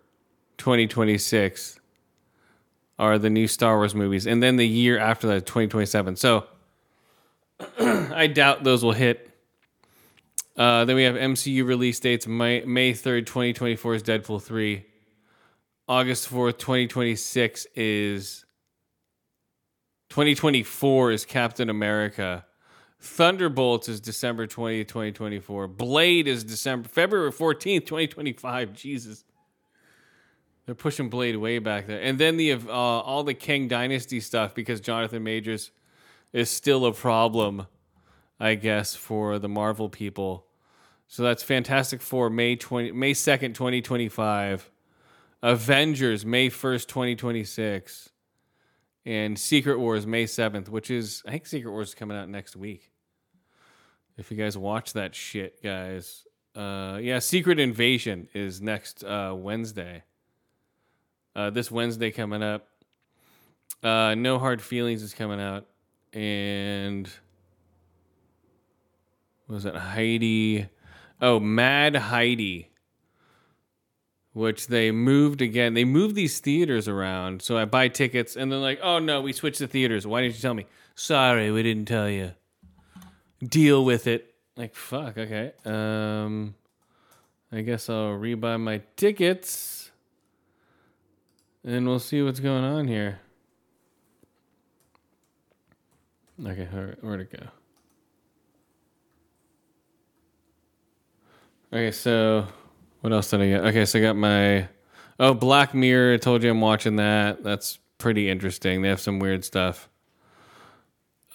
2026 0.58 1.80
are 2.98 3.18
the 3.18 3.30
new 3.30 3.48
Star 3.48 3.78
Wars 3.78 3.96
movies, 3.96 4.28
and 4.28 4.44
then 4.44 4.58
the 4.58 4.68
year 4.68 5.00
after 5.00 5.28
that, 5.28 5.46
2027. 5.46 6.16
So 6.16 6.46
I 7.80 8.28
doubt 8.28 8.64
those 8.64 8.84
will 8.84 8.92
hit. 8.92 9.29
Uh, 10.60 10.84
then 10.84 10.98
we 10.98 11.04
have 11.04 11.16
MCU 11.16 11.66
release 11.66 12.02
dates. 12.02 12.28
May, 12.28 12.66
May 12.66 12.92
3rd, 12.92 13.26
2024 13.26 13.96
is 13.96 14.04
Deadpool 14.04 14.44
3. 14.44 14.86
August 15.88 16.30
4th, 16.30 16.58
2026 16.58 17.66
is 17.76 18.46
2024 20.10 21.12
is 21.14 21.24
Captain 21.24 21.70
America. 21.70 22.46
Thunderbolts 23.00 23.88
is 23.88 24.02
December 24.02 24.48
20th, 24.48 24.90
2024. 24.90 25.70
Blade 25.70 26.28
is 26.28 26.44
December 26.44 26.90
February 26.90 27.32
14th, 27.32 27.86
2025. 27.86 28.74
Jesus. 28.74 29.24
They're 30.66 30.76
pushing 30.76 31.10
Blade 31.10 31.38
way 31.38 31.60
back 31.60 31.88
there. 31.88 32.02
And 32.02 32.20
then 32.20 32.36
the 32.36 32.52
uh, 32.52 32.60
all 32.68 33.24
the 33.24 33.34
Kang 33.34 33.70
Dynasty 33.70 34.20
stuff 34.20 34.54
because 34.54 34.82
Jonathan 34.82 35.24
Majors 35.24 35.72
is 36.34 36.50
still 36.50 36.86
a 36.86 36.94
problem, 36.94 37.68
I 38.42 38.56
guess, 38.56 38.94
for 38.94 39.40
the 39.40 39.48
Marvel 39.48 39.88
people. 39.88 40.48
So 41.12 41.24
that's 41.24 41.42
Fantastic 41.42 42.04
Four 42.04 42.30
May 42.30 42.56
20 42.56 42.92
May 42.92 43.14
2nd, 43.14 43.56
2025. 43.56 44.70
Avengers 45.42 46.24
May 46.24 46.50
1st, 46.52 46.86
2026. 46.86 48.10
And 49.08 49.38
Secret 49.40 49.80
Wars 49.80 50.06
May 50.06 50.26
7th, 50.26 50.70
which 50.70 50.92
is 50.92 51.24
I 51.26 51.32
think 51.32 51.48
Secret 51.48 51.72
Wars 51.72 51.90
is 51.90 51.96
coming 51.96 52.16
out 52.16 52.30
next 52.30 52.56
week. 52.56 52.92
If 54.18 54.30
you 54.30 54.38
guys 54.38 54.56
watch 54.56 54.94
that 54.94 55.16
shit, 55.16 55.64
guys. 55.64 56.26
Uh, 56.56 57.00
yeah, 57.02 57.18
Secret 57.18 57.60
Invasion 57.60 58.28
is 58.36 58.62
next 58.62 59.04
uh, 59.04 59.34
Wednesday. 59.36 60.04
Uh, 61.36 61.50
this 61.50 61.72
Wednesday 61.72 62.12
coming 62.12 62.44
up. 62.44 62.68
Uh, 63.82 64.14
no 64.16 64.38
Hard 64.38 64.62
Feelings 64.62 65.02
is 65.02 65.16
coming 65.16 65.42
out. 65.42 65.66
And 66.14 67.10
was 69.48 69.66
it 69.66 69.76
Heidi? 69.76 70.70
Oh, 71.22 71.40
Mad 71.40 71.96
Heidi. 71.96 72.70
Which 74.34 74.68
they 74.68 74.92
moved 74.92 75.42
again. 75.42 75.74
They 75.74 75.84
moved 75.84 76.16
these 76.16 76.40
theaters 76.40 76.88
around. 76.88 77.42
So 77.42 77.58
I 77.58 77.66
buy 77.66 77.88
tickets 77.88 78.36
and 78.36 78.52
they're 78.52 78.60
like, 78.60 78.80
oh 78.82 79.00
no, 79.00 79.22
we 79.22 79.34
switched 79.34 79.60
the 79.60 79.68
theaters. 79.68 80.08
Why 80.08 80.22
didn't 80.22 80.36
you 80.36 80.42
tell 80.42 80.54
me? 80.54 80.66
Sorry, 80.96 81.52
we 81.52 81.64
didn't 81.64 81.88
tell 81.88 82.10
you. 82.10 82.34
Deal 83.44 83.84
with 83.84 84.08
it. 84.08 84.36
Like, 84.56 84.76
fuck, 84.76 85.18
okay. 85.18 85.54
Um, 85.66 86.56
I 87.52 87.62
guess 87.62 87.90
I'll 87.90 88.12
rebuy 88.12 88.60
my 88.60 88.82
tickets. 88.96 89.92
And 91.64 91.88
we'll 91.88 92.00
see 92.00 92.22
what's 92.22 92.40
going 92.40 92.64
on 92.64 92.88
here. 92.88 93.20
Okay, 96.46 96.68
where, 96.72 96.98
where'd 97.02 97.22
it 97.22 97.32
go? 97.32 97.48
Okay, 101.72 101.92
so 101.92 102.48
what 103.02 103.14
else 103.14 103.30
did 103.30 103.42
I 103.42 103.48
get? 103.48 103.64
Okay, 103.66 103.86
so 103.86 104.00
I 104.00 104.02
got 104.02 104.16
my 104.16 104.68
oh 105.20 105.36
Black 105.36 105.76
Mirror. 105.76 106.16
I 106.16 106.18
told 106.18 106.42
you 106.42 106.50
I'm 106.50 106.62
watching 106.62 106.96
that. 106.96 107.44
That's 107.44 107.78
pretty 108.00 108.28
interesting. 108.28 108.82
They 108.82 108.90
have 108.90 109.00
some 109.00 109.20
weird 109.20 109.46
stuff. 109.46 109.88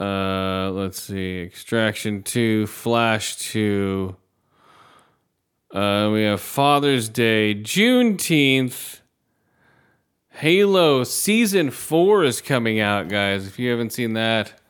Uh, 0.01 0.71
let's 0.73 1.01
see, 1.01 1.43
Extraction 1.43 2.25
Two, 2.25 2.67
Flash 2.67 3.37
Two. 3.37 4.17
Uh, 5.73 6.11
we 6.13 6.23
have 6.25 6.41
Father's 6.41 7.09
Day, 7.09 7.55
Juneteenth. 7.55 9.01
Halo 10.31 11.05
Season 11.05 11.71
4 11.71 12.25
is 12.25 12.41
coming 12.41 12.81
out, 12.81 13.09
guys. 13.09 13.47
If 13.47 13.59
you 13.61 13.71
haven't 13.71 13.93
seen 13.93 14.15
that, 14.15 14.61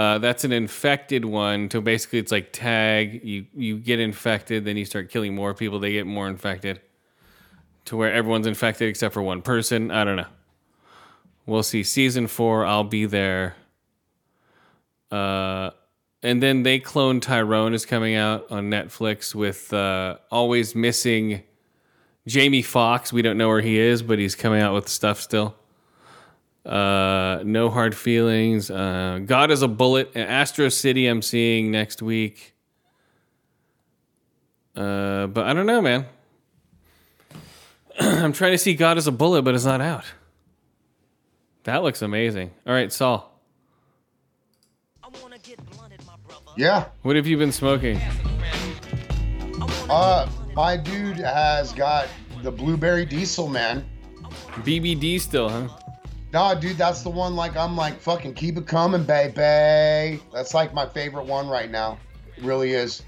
uh, 0.00 0.18
that's 0.18 0.44
an 0.44 0.52
infected 0.52 1.24
one. 1.24 1.70
So 1.70 1.80
basically, 1.82 2.20
it's 2.20 2.32
like 2.32 2.52
tag. 2.52 3.22
You, 3.22 3.44
you 3.54 3.78
get 3.78 4.00
infected, 4.00 4.64
then 4.64 4.76
you 4.78 4.86
start 4.86 5.10
killing 5.10 5.34
more 5.34 5.52
people, 5.54 5.78
they 5.78 5.92
get 5.92 6.06
more 6.06 6.28
infected. 6.28 6.80
to 7.86 7.96
where 7.96 8.12
everyone's 8.12 8.46
infected 8.46 8.88
except 8.88 9.12
for 9.12 9.22
one 9.22 9.42
person. 9.42 9.90
I 9.90 10.04
don't 10.04 10.16
know. 10.16 10.26
We'll 11.46 11.62
see. 11.62 11.82
Season 11.82 12.26
four, 12.26 12.64
I'll 12.64 12.84
be 12.84 13.06
there. 13.06 13.56
Uh, 15.10 15.70
and 16.22 16.42
then 16.42 16.62
they 16.62 16.78
clone 16.78 17.20
Tyrone 17.20 17.74
is 17.74 17.84
coming 17.84 18.14
out 18.14 18.46
on 18.50 18.70
Netflix 18.70 19.34
with 19.34 19.72
uh, 19.72 20.18
always 20.30 20.74
missing 20.74 21.42
Jamie 22.28 22.62
Foxx. 22.62 23.12
We 23.12 23.22
don't 23.22 23.36
know 23.36 23.48
where 23.48 23.62
he 23.62 23.78
is, 23.78 24.02
but 24.02 24.18
he's 24.18 24.36
coming 24.36 24.60
out 24.60 24.74
with 24.74 24.88
stuff 24.88 25.20
still. 25.20 25.56
Uh, 26.64 27.40
no 27.44 27.70
hard 27.70 27.96
feelings. 27.96 28.70
Uh, 28.70 29.20
God 29.24 29.50
is 29.50 29.62
a 29.62 29.68
bullet. 29.68 30.14
Astro 30.14 30.68
City, 30.68 31.06
I'm 31.06 31.22
seeing 31.22 31.70
next 31.70 32.02
week. 32.02 32.54
Uh, 34.76 35.26
but 35.26 35.46
I 35.46 35.52
don't 35.52 35.66
know, 35.66 35.80
man. 35.80 36.06
I'm 38.00 38.32
trying 38.32 38.52
to 38.52 38.58
see 38.58 38.74
God 38.74 38.98
as 38.98 39.06
a 39.06 39.12
bullet, 39.12 39.42
but 39.42 39.54
it's 39.54 39.64
not 39.64 39.80
out. 39.80 40.04
That 41.64 41.82
looks 41.82 42.02
amazing. 42.02 42.50
All 42.66 42.72
right, 42.72 42.92
Saul. 42.92 43.26
Yeah. 46.56 46.86
What 47.02 47.16
have 47.16 47.26
you 47.26 47.36
been 47.38 47.52
smoking? 47.52 48.00
Uh, 49.88 50.28
my 50.54 50.76
dude 50.76 51.16
has 51.16 51.72
got 51.72 52.08
the 52.42 52.50
blueberry 52.50 53.04
diesel, 53.04 53.48
man. 53.48 53.84
BBD 54.62 55.20
still, 55.20 55.48
huh? 55.48 55.68
Nah, 56.32 56.54
dude, 56.54 56.76
that's 56.76 57.02
the 57.02 57.10
one. 57.10 57.34
Like 57.34 57.56
I'm 57.56 57.76
like 57.76 58.00
fucking 58.00 58.34
keep 58.34 58.56
it 58.56 58.66
coming, 58.66 59.04
baby. 59.04 60.22
That's 60.32 60.54
like 60.54 60.72
my 60.72 60.86
favorite 60.86 61.26
one 61.26 61.48
right 61.48 61.70
now. 61.70 61.98
It 62.36 62.44
really 62.44 62.72
is. 62.72 63.02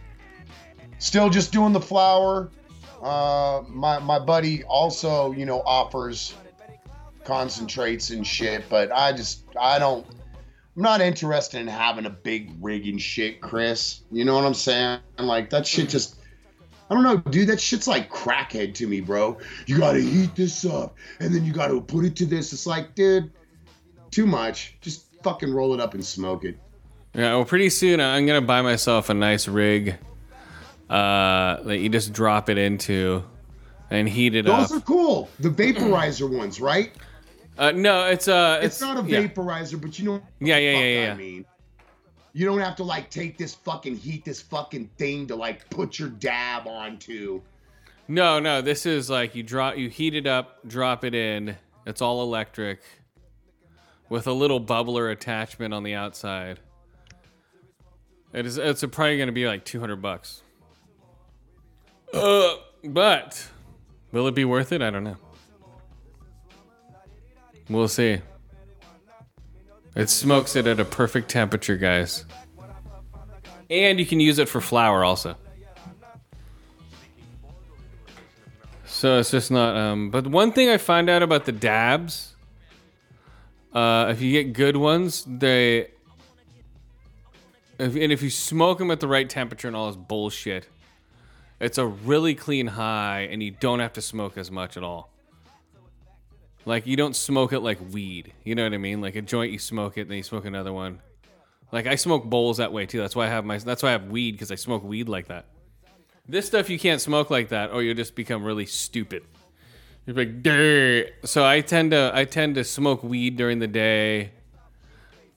Still 0.99 1.31
just 1.31 1.53
doing 1.53 1.73
the 1.73 1.81
flower. 1.81 2.51
Uh, 3.01 3.63
my 3.69 3.99
my 4.01 4.19
buddy 4.19 4.65
also, 4.65 5.33
you 5.33 5.47
know, 5.47 5.63
offers 5.63 6.35
concentrates 7.25 8.11
and 8.11 8.27
shit, 8.27 8.65
but 8.69 8.91
I 8.93 9.13
just 9.13 9.45
I 9.59 9.79
don't. 9.79 10.07
I'm 10.77 10.83
not 10.83 11.01
interested 11.01 11.61
in 11.61 11.67
having 11.67 12.07
a 12.07 12.11
big 12.11 12.57
rig 12.61 12.89
and 12.89 13.01
shit, 13.01 13.41
Chris. 13.41 14.01
You 14.11 14.25
know 14.25 14.35
what 14.35 14.45
I'm 14.45 14.55
saying? 14.55 15.01
Like 15.19 15.51
that 15.51 15.67
shit 15.67 15.89
just. 15.89 16.17
I 16.93 16.95
don't 16.95 17.05
know, 17.05 17.17
dude. 17.31 17.49
That 17.49 17.59
shit's 17.59 17.89
like 17.89 18.11
crackhead 18.11 18.75
to 18.75 18.87
me, 18.87 19.01
bro. 19.01 19.39
You 19.65 19.79
gotta 19.79 20.01
heat 20.01 20.35
this 20.35 20.67
up, 20.67 20.95
and 21.21 21.35
then 21.35 21.43
you 21.43 21.51
gotta 21.51 21.81
put 21.81 22.05
it 22.05 22.15
to 22.17 22.27
this. 22.27 22.53
It's 22.53 22.67
like, 22.67 22.95
dude, 22.95 23.33
too 24.11 24.27
much. 24.27 24.77
Just 24.83 25.07
fucking 25.23 25.55
roll 25.55 25.73
it 25.73 25.81
up 25.81 25.95
and 25.95 26.05
smoke 26.05 26.45
it. 26.45 26.59
Yeah, 27.15 27.37
well, 27.37 27.47
pretty 27.47 27.71
soon 27.71 27.99
I'm 27.99 28.27
gonna 28.27 28.43
buy 28.43 28.61
myself 28.61 29.09
a 29.09 29.15
nice 29.15 29.49
rig 29.49 29.97
uh, 30.91 31.63
that 31.63 31.79
you 31.79 31.89
just 31.89 32.13
drop 32.13 32.51
it 32.51 32.59
into 32.59 33.25
and 33.89 34.07
heat 34.07 34.35
it 34.35 34.45
Those 34.45 34.53
up. 34.53 34.69
Those 34.69 34.79
are 34.79 34.83
cool. 34.83 35.31
The 35.41 35.49
vaporizer 35.49 36.29
ones, 36.29 36.61
right? 36.61 36.93
Uh, 37.57 37.71
no, 37.71 38.07
it's 38.07 38.29
uh, 38.29 38.61
It's, 38.63 38.83
not 38.83 39.03
a 39.03 39.09
yeah. 39.09 39.23
vaporizer, 39.23 39.81
but 39.81 39.99
you 39.99 40.05
know. 40.05 40.13
what 40.13 40.25
Yeah, 40.41 40.59
yeah, 40.59 40.79
yeah, 40.79 41.05
yeah. 41.07 41.13
I 41.13 41.17
mean, 41.17 41.47
you 42.33 42.47
don't 42.47 42.61
have 42.61 42.77
to 42.77 42.85
like 42.85 43.11
take 43.11 43.37
this 43.37 43.55
fucking 43.55 43.97
heat, 43.97 44.25
this 44.25 44.41
fucking 44.41 44.91
thing 44.99 45.27
to 45.27 45.37
like 45.37 45.69
put 45.71 45.99
your 45.99 46.09
dab 46.09 46.67
onto. 46.67 47.43
No, 48.09 48.41
no, 48.41 48.61
this 48.61 48.87
is 48.87 49.09
like 49.09 49.35
you 49.35 49.43
drop, 49.43 49.77
you 49.77 49.89
heat 49.89 50.15
it 50.15 50.27
up, 50.27 50.67
drop 50.67 51.05
it 51.05 51.15
in. 51.15 51.57
It's 51.87 52.01
all 52.01 52.23
electric, 52.23 52.81
with 54.09 54.27
a 54.27 54.33
little 54.33 54.61
bubbler 54.61 55.11
attachment 55.11 55.75
on 55.75 55.83
the 55.83 55.95
outside. 55.95 56.61
It 58.33 58.47
is. 58.47 58.57
It's 58.57 58.85
probably 58.85 59.19
gonna 59.19 59.33
be 59.33 59.47
like 59.47 59.65
two 59.65 59.81
hundred 59.81 60.01
bucks. 60.01 60.43
Uh, 62.15 62.55
but 62.85 63.49
will 64.11 64.27
it 64.27 64.35
be 64.35 64.45
worth 64.45 64.73
it? 64.73 64.81
I 64.81 64.91
don't 64.91 65.05
know. 65.05 65.17
We'll 67.69 67.89
see. 67.89 68.21
It 69.95 70.09
smokes 70.09 70.57
it 70.57 70.67
at 70.67 70.81
a 70.81 70.85
perfect 70.85 71.29
temperature, 71.29 71.77
guys. 71.77 72.25
And 73.69 73.99
you 73.99 74.07
can 74.07 74.21
use 74.21 74.39
it 74.39 74.49
for 74.49 74.61
flour 74.61 75.05
also. 75.05 75.37
So 78.87 79.19
it's 79.19 79.31
just 79.31 79.51
not. 79.51 79.77
Um, 79.77 80.11
but 80.11 80.27
one 80.27 80.53
thing 80.53 80.69
I 80.69 80.79
find 80.79 81.11
out 81.11 81.23
about 81.23 81.45
the 81.45 81.53
dabs, 81.53 82.37
uh, 83.73 84.09
if 84.11 84.23
you 84.23 84.31
get 84.31 84.53
good 84.53 84.77
ones, 84.77 85.25
they. 85.27 85.89
If, 87.79 87.97
and 87.97 88.13
if 88.13 88.23
you 88.23 88.31
smoke 88.31 88.79
them 88.79 88.91
at 88.91 89.01
the 89.01 89.09
right 89.09 89.29
temperature 89.29 89.67
and 89.67 89.77
all 89.77 89.89
this 89.89 89.97
bullshit, 89.97 90.69
it's 91.61 91.79
a 91.79 91.87
really 91.87 92.35
clean 92.35 92.69
high, 92.69 93.29
and 93.31 93.43
you 93.43 93.51
don't 93.51 93.81
have 93.81 93.93
to 93.95 94.03
smoke 94.03 94.39
as 94.39 94.51
much 94.51 94.77
at 94.77 94.85
all. 94.85 95.12
Like 96.65 96.87
you 96.87 96.97
don't 96.97 97.17
smoke 97.17 97.53
it 97.53 97.61
like 97.61 97.79
weed. 97.93 98.33
You 98.45 98.55
know 98.55 98.65
what 98.65 98.73
I 98.73 98.79
mean? 98.79 99.01
Like 99.01 99.17
a 99.17 99.23
joint, 99.23 99.53
you 99.53 99.59
smoke 99.59 99.99
it, 99.99 100.09
then 100.09 100.17
you 100.17 100.23
smoke 100.23 100.45
another 100.45 100.73
one. 100.73 101.01
Like 101.73 101.87
I 101.87 101.97
smoke 101.97 102.25
bowls 102.25 102.59
that 102.59 102.73
way 102.73 102.87
too. 102.87 102.99
That's 102.99 103.17
why 103.17 103.27
I 103.27 103.29
have 103.31 103.45
my. 103.45 103.59
That's 103.59 103.83
why 103.83 103.91
I 103.91 103.93
have 103.93 104.07
weed 104.07 104.33
because 104.33 104.53
I 104.53 104.57
smoke 104.57 104.85
weed 104.85 105.09
like 105.09 105.29
that. 105.29 105.47
This 106.29 106.47
stuff 106.47 106.71
you 106.71 106.79
can't 106.79 107.01
smoke 107.01 107.31
like 107.31 107.49
that, 107.49 107.71
or 107.71 107.83
you'll 107.83 107.97
just 107.97 108.15
become 108.15 108.45
really 108.45 108.67
stupid. 108.67 109.25
You're 110.07 110.17
like, 110.17 110.43
Durr. 110.43 111.07
so 111.25 111.45
I 111.45 111.61
tend 111.61 111.93
to 111.93 112.11
I 112.15 112.27
tend 112.27 112.57
to 112.57 112.65
smoke 112.65 113.03
weed 113.03 113.37
during 113.37 113.59
the 113.59 113.67
day, 113.67 114.33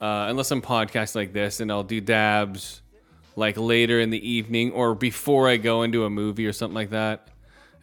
uh, 0.01 0.27
unless 0.29 0.51
I'm 0.51 0.61
podcast 0.61 1.15
like 1.15 1.33
this, 1.33 1.59
and 1.59 1.71
I'll 1.71 1.83
do 1.83 2.01
dabs 2.01 2.81
like 3.35 3.57
later 3.57 3.99
in 3.99 4.09
the 4.09 4.29
evening 4.29 4.71
or 4.71 4.95
before 4.95 5.49
I 5.49 5.57
go 5.57 5.83
into 5.83 6.05
a 6.05 6.09
movie 6.09 6.45
or 6.45 6.53
something 6.53 6.75
like 6.75 6.91
that. 6.91 7.29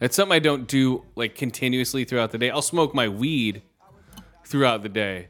It's 0.03 0.17
something 0.17 0.35
I 0.35 0.39
don't 0.39 0.67
do 0.67 1.05
like 1.15 1.33
continuously 1.33 2.03
throughout 2.03 2.31
the 2.33 2.37
day. 2.37 2.49
I'll 2.49 2.61
smoke 2.61 2.93
my 2.93 3.07
weed 3.07 3.61
throughout 4.45 4.83
the 4.83 4.89
day, 4.89 5.29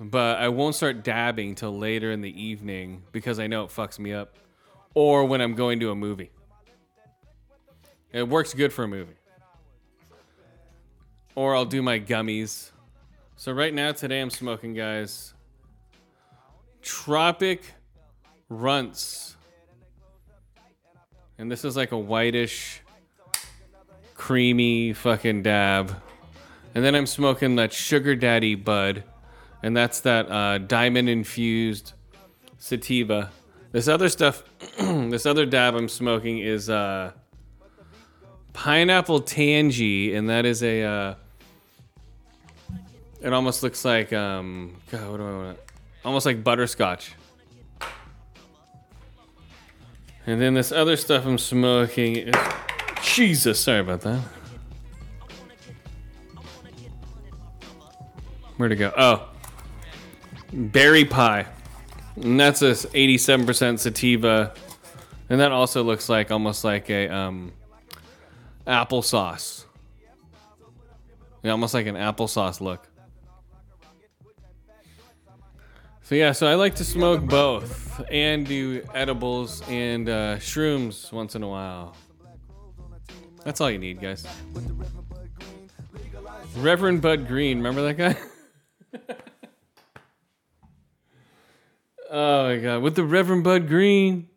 but 0.00 0.38
I 0.38 0.48
won't 0.48 0.74
start 0.74 1.04
dabbing 1.04 1.54
till 1.54 1.78
later 1.78 2.10
in 2.10 2.22
the 2.22 2.42
evening 2.42 3.02
because 3.12 3.38
I 3.38 3.48
know 3.48 3.64
it 3.64 3.68
fucks 3.68 3.98
me 3.98 4.14
up, 4.14 4.38
or 4.94 5.26
when 5.26 5.42
I'm 5.42 5.54
going 5.54 5.78
to 5.80 5.90
a 5.90 5.94
movie. 5.94 6.30
It 8.12 8.26
works 8.26 8.54
good 8.54 8.72
for 8.72 8.84
a 8.84 8.88
movie. 8.88 9.12
Or 11.34 11.54
I'll 11.54 11.66
do 11.66 11.82
my 11.82 12.00
gummies. 12.00 12.70
So 13.36 13.52
right 13.52 13.74
now, 13.74 13.92
today 13.92 14.22
I'm 14.22 14.30
smoking, 14.30 14.72
guys. 14.72 15.34
Tropic 16.80 17.62
Runts. 18.48 19.36
And 21.36 21.50
this 21.50 21.62
is 21.62 21.76
like 21.76 21.92
a 21.92 21.98
whitish, 21.98 22.81
creamy 24.22 24.92
fucking 24.92 25.42
dab. 25.42 26.00
And 26.76 26.84
then 26.84 26.94
I'm 26.94 27.06
smoking 27.06 27.56
that 27.56 27.72
Sugar 27.72 28.14
Daddy 28.14 28.54
Bud. 28.54 29.02
And 29.64 29.76
that's 29.76 29.98
that 30.02 30.30
uh, 30.30 30.58
diamond 30.58 31.08
infused 31.08 31.94
sativa. 32.56 33.32
This 33.72 33.88
other 33.88 34.08
stuff, 34.08 34.44
this 34.78 35.26
other 35.26 35.44
dab 35.44 35.74
I'm 35.74 35.88
smoking 35.88 36.38
is 36.38 36.70
uh, 36.70 37.10
pineapple 38.52 39.22
tangy, 39.22 40.14
and 40.14 40.30
that 40.30 40.46
is 40.46 40.62
a. 40.62 40.82
Uh, 40.82 41.14
it 43.20 43.32
almost 43.32 43.64
looks 43.64 43.84
like 43.84 44.12
um, 44.12 44.76
God, 44.92 45.10
what 45.10 45.16
do 45.16 45.26
I 45.26 45.36
want? 45.36 45.58
Almost 46.04 46.26
like 46.26 46.44
butterscotch. 46.44 47.14
And 50.28 50.40
then 50.40 50.54
this 50.54 50.70
other 50.70 50.96
stuff 50.96 51.26
I'm 51.26 51.38
smoking 51.38 52.14
is 52.14 52.34
Jesus. 53.02 53.60
Sorry 53.60 53.80
about 53.80 54.00
that. 54.02 54.20
Where'd 58.56 58.72
it 58.72 58.76
go? 58.76 58.92
Oh, 58.96 59.28
berry 60.52 61.04
pie. 61.04 61.46
And 62.16 62.38
that's 62.38 62.62
a 62.62 62.72
87% 62.72 63.78
sativa, 63.78 64.54
and 65.30 65.40
that 65.40 65.50
also 65.50 65.82
looks 65.82 66.08
like 66.08 66.30
almost 66.30 66.62
like 66.62 66.90
a 66.90 67.08
um, 67.08 67.52
applesauce. 68.66 69.64
Yeah, 71.42 71.52
almost 71.52 71.74
like 71.74 71.86
an 71.86 71.96
applesauce 71.96 72.60
look. 72.60 72.86
So 76.02 76.14
yeah, 76.14 76.32
so 76.32 76.46
I 76.46 76.54
like 76.54 76.74
to 76.76 76.84
smoke 76.84 77.22
both 77.22 78.02
and 78.10 78.46
do 78.46 78.86
edibles 78.94 79.62
and 79.68 80.08
uh, 80.08 80.36
shrooms 80.36 81.10
once 81.10 81.34
in 81.34 81.42
a 81.42 81.48
while. 81.48 81.96
That's 83.44 83.60
all 83.60 83.70
you 83.70 83.78
need, 83.78 84.00
guys. 84.00 84.26
Reverend 86.56 87.02
Bud 87.02 87.26
Green, 87.26 87.58
remember 87.58 87.82
that 87.82 87.94
guy? 87.94 88.16
oh 92.10 92.48
my 92.48 92.58
god, 92.58 92.82
with 92.82 92.94
the 92.94 93.04
Reverend 93.04 93.44
Bud 93.44 93.68
Green. 93.68 94.28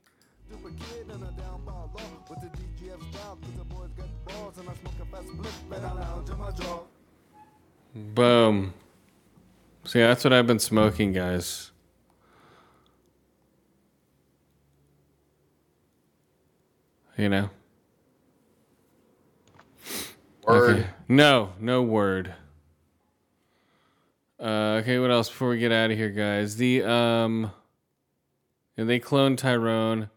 Boom. 7.94 8.74
Yeah, 9.94 10.08
that's 10.08 10.24
what 10.24 10.34
I've 10.34 10.48
been 10.48 10.60
smoking, 10.60 11.14
guys. 11.14 11.72
You 17.18 17.30
know. 17.30 17.50
Word. 20.46 20.78
Okay. 20.80 20.88
No, 21.08 21.54
no 21.60 21.82
word. 21.82 22.34
Uh, 24.40 24.80
okay, 24.82 25.00
what 25.00 25.12
else 25.12 25.30
before 25.30 25.50
we 25.50 25.58
get 25.60 25.72
out 25.72 25.92
of 25.92 25.98
here, 25.98 26.10
guys? 26.10 26.58
The 26.58 26.84
um, 26.84 27.52
they 28.76 29.00
cloned 29.00 29.38
Tyrone. 29.38 30.10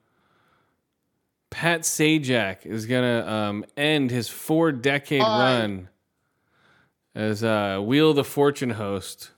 Pat 1.51 1.83
Sajak 1.83 2.67
is 2.67 2.85
gonna 2.87 3.27
um, 3.27 3.65
end 3.77 4.11
his 4.11 4.29
four-decade 4.29 5.23
Hi. 5.23 5.61
run 5.61 5.89
as 7.15 7.43
uh, 7.43 7.81
Wheel 7.83 8.11
of 8.11 8.17
the 8.17 8.25
Fortune 8.25 8.71
host 8.71 9.31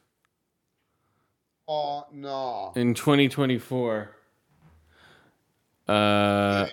Oh 1.69 2.05
no. 2.13 2.73
in 2.75 2.95
2024. 2.95 4.11
Uh, 5.87 6.67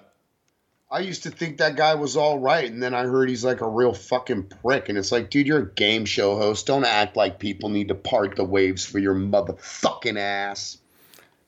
I 0.90 1.00
used 1.00 1.24
to 1.24 1.30
think 1.32 1.58
that 1.58 1.76
guy 1.76 1.96
was 1.96 2.16
all 2.16 2.40
right, 2.40 2.72
and 2.72 2.82
then 2.82 2.94
I 2.94 3.04
heard 3.04 3.28
he's 3.28 3.44
like 3.44 3.60
a 3.62 3.68
real 3.68 3.94
fucking 3.94 4.44
prick. 4.44 4.88
And 4.88 4.98
it's 4.98 5.12
like, 5.12 5.30
dude, 5.30 5.46
you're 5.46 5.60
a 5.60 5.72
game 5.74 6.06
show 6.06 6.38
host. 6.38 6.66
Don't 6.66 6.86
act 6.86 7.18
like 7.18 7.40
people 7.40 7.68
need 7.70 7.90
to 7.90 7.96
part 7.96 8.36
the 8.38 8.46
waves 8.46 8.86
for 8.86 9.00
your 9.00 9.14
motherfucking 9.14 10.18
ass. 10.18 10.78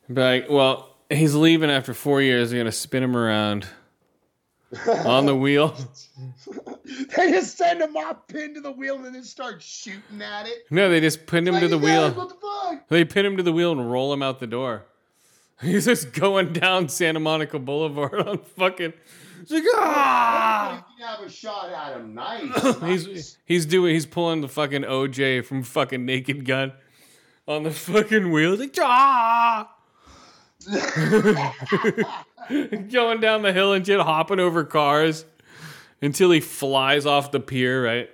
But 0.10 0.22
like, 0.42 0.50
well, 0.50 0.94
he's 1.10 1.36
leaving 1.36 1.70
after 1.72 1.94
four 1.94 2.22
years. 2.22 2.52
They're 2.52 2.60
gonna 2.60 2.72
spin 2.72 3.02
him 3.02 3.16
around 3.16 3.66
on 5.06 5.26
the 5.26 5.36
wheel. 5.36 5.76
They 7.16 7.32
just 7.32 7.58
send 7.58 7.82
him 7.82 7.96
off 7.98 8.28
pinned 8.28 8.56
to 8.56 8.62
the 8.62 8.72
wheel 8.72 8.96
and 8.96 9.14
then 9.14 9.24
start 9.24 9.62
shooting 9.62 10.22
at 10.22 10.48
it. 10.48 10.66
No, 10.72 10.90
they 10.90 11.00
just 11.00 11.28
pin 11.28 11.48
him 11.48 11.60
to 11.60 11.68
the 11.68 11.78
wheel. 11.78 12.10
guys, 12.10 12.18
What 12.18 12.30
the 12.30 12.36
fuck? 12.36 12.88
They 12.88 13.06
pin 13.06 13.26
him 13.26 13.38
to 13.38 13.44
the 13.44 13.52
wheel 13.54 13.72
and 13.72 13.92
roll 13.92 14.12
him 14.12 14.24
out 14.24 14.40
the 14.40 14.48
door. 14.48 14.86
He's 15.62 15.86
just 15.86 16.14
going 16.14 16.54
down 16.54 16.88
Santa 16.90 17.20
Monica 17.20 17.60
Boulevard 17.60 18.20
on 18.28 18.38
fucking. 18.58 18.94
It's 19.42 19.52
like, 19.52 19.64
ah! 19.76 20.86
You 20.98 21.06
have 21.06 21.20
a 21.22 21.30
shot 21.30 21.70
at 21.70 21.98
him. 21.98 22.14
Nice. 22.14 22.80
He's 22.82 23.38
he's 23.46 23.66
doing 23.66 23.94
he's 23.94 24.06
pulling 24.06 24.42
the 24.42 24.48
fucking 24.48 24.84
OJ 24.84 25.46
from 25.46 25.64
fucking 25.64 26.06
Naked 26.06 26.46
Gun 26.46 26.74
on 27.48 27.64
the 27.64 27.72
fucking 27.72 28.32
wheel. 28.32 28.52
He's 28.52 28.60
like, 28.60 28.76
ah! 28.80 29.70
going 32.92 33.20
down 33.22 33.42
the 33.44 33.54
hill 33.54 33.74
and 33.74 33.86
shit, 33.86 34.00
hopping 34.00 34.40
over 34.40 34.64
cars 34.66 35.26
until 36.02 36.32
he 36.32 36.40
flies 36.42 37.06
off 37.06 37.32
the 37.32 37.40
pier. 37.40 37.84
Right? 37.84 38.10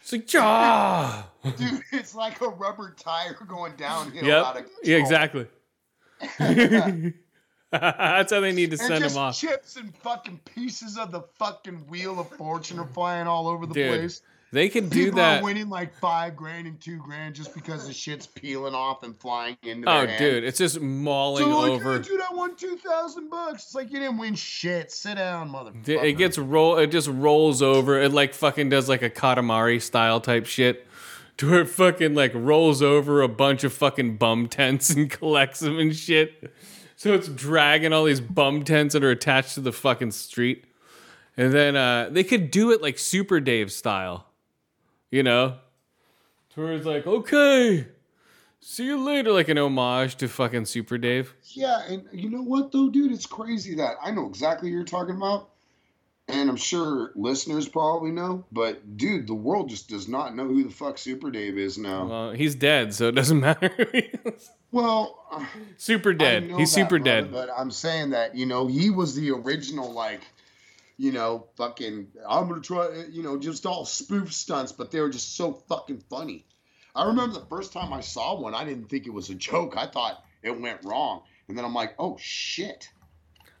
It's 0.00 0.12
like, 0.12 0.28
ah! 0.36 1.28
Dude, 1.56 1.82
it's 1.92 2.14
like 2.14 2.40
a 2.40 2.48
rubber 2.48 2.94
tire 2.98 3.36
going 3.46 3.74
downhill 3.76 4.24
Yep. 4.24 4.44
out 4.44 4.56
of 4.58 4.66
Yeah, 4.82 4.96
exactly. 4.96 5.46
That's 7.70 8.32
how 8.32 8.40
they 8.40 8.52
need 8.52 8.70
to 8.70 8.78
And 8.78 8.88
send 8.88 9.04
just 9.04 9.14
him 9.16 9.22
off. 9.22 9.38
chips 9.38 9.76
and 9.76 9.94
fucking 9.96 10.40
pieces 10.54 10.96
of 10.96 11.12
the 11.12 11.22
fucking 11.38 11.86
wheel 11.88 12.18
of 12.18 12.28
fortune 12.30 12.78
are 12.78 12.86
flying 12.86 13.26
all 13.26 13.46
over 13.46 13.66
the 13.66 13.74
Dude, 13.74 13.88
place. 13.98 14.22
They 14.50 14.70
could 14.70 14.88
do 14.88 15.04
People 15.04 15.18
that. 15.18 15.42
are 15.42 15.44
winning 15.44 15.68
like 15.68 15.94
five 15.98 16.34
grand 16.34 16.66
and 16.66 16.80
two 16.80 16.96
grand 16.96 17.34
just 17.34 17.54
because 17.54 17.86
the 17.86 17.92
shit's 17.92 18.26
peeling 18.26 18.74
off 18.74 19.02
and 19.02 19.14
flying 19.20 19.58
into 19.62 19.86
Oh, 19.86 20.06
hand. 20.06 20.18
dude, 20.18 20.44
it's 20.44 20.56
just 20.56 20.80
mauling 20.80 21.44
So 21.44 21.58
like, 21.58 21.70
over. 21.72 21.96
"Hey, 21.98 22.02
dude, 22.04 22.20
I 22.22 22.34
won 22.34 22.56
two 22.56 22.78
thousand 22.78 23.28
bucks. 23.28 23.64
It's 23.64 23.74
like 23.74 23.92
you 23.92 23.98
didn't 24.00 24.16
win 24.16 24.34
shit. 24.34 24.90
Sit 24.90 25.16
down, 25.16 25.50
motherfucker. 25.52 26.02
It 26.02 26.14
gets 26.14 26.38
roll. 26.38 26.78
It 26.78 26.86
just 26.86 27.08
rolls 27.08 27.60
over. 27.60 28.00
It 28.00 28.12
like 28.12 28.32
fucking 28.32 28.70
does 28.70 28.88
like 28.88 29.02
a 29.02 29.10
Katamari 29.10 29.82
style 29.82 30.18
type 30.22 30.46
shit, 30.46 30.86
to 31.38 31.50
where 31.50 31.64
fucking 31.64 32.14
like 32.14 32.32
rolls 32.34 32.82
over 32.82 33.22
a 33.22 33.28
bunch 33.28 33.64
of 33.64 33.72
fucking 33.72 34.16
bum 34.16 34.48
tents 34.48 34.90
and 34.90 35.08
collects 35.10 35.60
them 35.60 35.78
and 35.78 35.96
shit. 35.96 36.52
So 36.96 37.14
it's 37.14 37.28
dragging 37.28 37.92
all 37.92 38.04
these 38.04 38.20
bum 38.20 38.64
tents 38.64 38.92
that 38.92 39.04
are 39.04 39.10
attached 39.10 39.54
to 39.54 39.60
the 39.60 39.72
fucking 39.72 40.10
street, 40.10 40.64
and 41.36 41.52
then 41.52 41.76
uh, 41.76 42.08
they 42.10 42.24
could 42.24 42.50
do 42.50 42.72
it 42.72 42.82
like 42.82 42.98
Super 42.98 43.38
Dave 43.38 43.70
style, 43.70 44.26
you 45.10 45.22
know, 45.22 45.58
to 46.50 46.60
where 46.60 46.72
it's 46.72 46.86
like 46.86 47.06
okay, 47.06 47.86
see 48.58 48.86
you 48.86 48.98
later, 48.98 49.30
like 49.30 49.48
an 49.48 49.58
homage 49.58 50.16
to 50.16 50.28
fucking 50.28 50.64
Super 50.64 50.98
Dave. 50.98 51.34
Yeah, 51.44 51.82
and 51.88 52.04
you 52.12 52.30
know 52.30 52.42
what 52.42 52.72
though, 52.72 52.88
dude? 52.88 53.12
It's 53.12 53.26
crazy 53.26 53.76
that 53.76 53.94
I 54.02 54.10
know 54.10 54.26
exactly 54.26 54.70
what 54.70 54.74
you're 54.74 54.84
talking 54.84 55.14
about, 55.14 55.50
and 56.28 56.50
I'm 56.50 56.56
sure 56.56 57.12
listeners 57.14 57.68
probably 57.68 58.10
know. 58.10 58.44
But 58.52 58.96
dude, 58.96 59.26
the 59.26 59.34
world 59.34 59.70
just 59.70 59.88
does 59.88 60.08
not 60.08 60.36
know 60.36 60.46
who 60.46 60.64
the 60.64 60.70
fuck 60.70 60.98
Super 60.98 61.30
Dave 61.30 61.56
is 61.56 61.78
now. 61.78 62.06
Well, 62.06 62.30
he's 62.32 62.54
dead, 62.54 62.94
so 62.94 63.08
it 63.08 63.14
doesn't 63.14 63.40
matter. 63.40 63.70
Well, 64.70 65.46
super 65.78 66.12
dead. 66.12 66.50
He's 66.56 66.72
super 66.72 66.98
brother, 66.98 67.22
dead. 67.22 67.32
But 67.32 67.48
I'm 67.56 67.70
saying 67.70 68.10
that 68.10 68.34
you 68.34 68.46
know 68.46 68.66
he 68.66 68.90
was 68.90 69.14
the 69.14 69.30
original 69.30 69.92
like, 69.92 70.20
you 70.98 71.12
know, 71.12 71.46
fucking. 71.56 72.08
I'm 72.28 72.48
gonna 72.48 72.60
try, 72.60 73.04
you 73.10 73.22
know, 73.22 73.38
just 73.38 73.64
all 73.64 73.84
spoof 73.86 74.32
stunts, 74.32 74.72
but 74.72 74.90
they 74.90 75.00
were 75.00 75.10
just 75.10 75.36
so 75.36 75.52
fucking 75.68 76.04
funny. 76.10 76.44
I 76.94 77.06
remember 77.06 77.38
the 77.38 77.46
first 77.46 77.72
time 77.72 77.92
I 77.92 78.00
saw 78.00 78.38
one, 78.38 78.54
I 78.54 78.64
didn't 78.64 78.88
think 78.88 79.06
it 79.06 79.12
was 79.12 79.30
a 79.30 79.34
joke. 79.34 79.76
I 79.76 79.86
thought 79.86 80.22
it 80.42 80.60
went 80.60 80.84
wrong, 80.84 81.22
and 81.48 81.56
then 81.56 81.64
I'm 81.64 81.74
like, 81.74 81.94
oh 81.98 82.16
shit. 82.20 82.90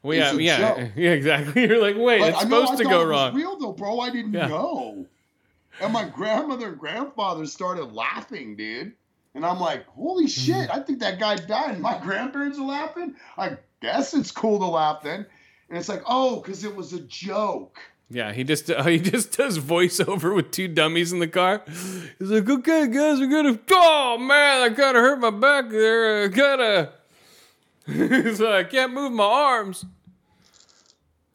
Well, 0.08 0.40
yeah, 0.40 0.58
yeah, 0.76 0.88
yeah, 0.96 1.10
exactly. 1.10 1.62
You're 1.68 1.80
like, 1.80 1.96
wait, 1.96 2.20
Like, 2.20 2.34
it's 2.34 2.44
know- 2.46 2.62
supposed 2.64 2.80
I 2.80 2.84
to 2.84 2.90
go 2.90 3.04
wrong. 3.04 3.34
Real 3.34 3.58
though, 3.58 3.72
bro. 3.72 4.00
I 4.00 4.10
didn't 4.10 4.32
Yeah. 4.32 4.48
know. 4.48 5.06
And 5.80 5.92
my 5.92 6.04
grandmother 6.08 6.68
and 6.68 6.78
grandfather 6.78 7.46
started 7.46 7.92
laughing, 7.92 8.56
dude. 8.56 8.92
And 9.34 9.46
I'm 9.46 9.60
like, 9.60 9.86
holy 9.86 10.24
Mm-hmm. 10.24 10.52
shit! 10.60 10.70
I 10.74 10.80
think 10.80 10.98
that 11.00 11.20
guy 11.20 11.36
died. 11.36 11.74
And 11.74 11.82
my 11.82 11.98
grandparents 12.02 12.58
are 12.58 12.64
laughing. 12.66 13.14
I 13.36 13.58
guess 13.80 14.14
it's 14.14 14.32
cool 14.32 14.58
to 14.58 14.66
laugh 14.66 15.02
then. 15.02 15.26
And 15.68 15.78
it's 15.78 15.88
like, 15.88 16.02
oh, 16.06 16.40
because 16.40 16.64
it 16.64 16.74
was 16.74 16.92
a 16.94 17.00
joke. 17.00 17.78
Yeah, 18.10 18.32
he 18.32 18.42
just 18.42 18.70
uh, 18.70 18.82
he 18.84 18.98
just 18.98 19.36
does 19.36 19.58
voiceover 19.58 20.34
with 20.34 20.50
two 20.50 20.66
dummies 20.66 21.12
in 21.12 21.18
the 21.18 21.28
car. 21.28 21.62
He's 21.66 22.30
like, 22.30 22.48
okay, 22.48 22.86
guys, 22.88 23.20
we're 23.20 23.26
gonna. 23.28 23.58
Oh 23.70 24.16
man, 24.18 24.62
I 24.62 24.74
kind 24.74 24.96
of 24.96 25.02
hurt 25.02 25.20
my 25.20 25.28
back 25.30 25.68
there. 25.68 26.24
I 26.24 26.28
gotta. 26.28 26.92
He's 27.86 28.40
like, 28.40 28.66
I 28.66 28.68
can't 28.68 28.92
move 28.94 29.12
my 29.12 29.24
arms. 29.24 29.84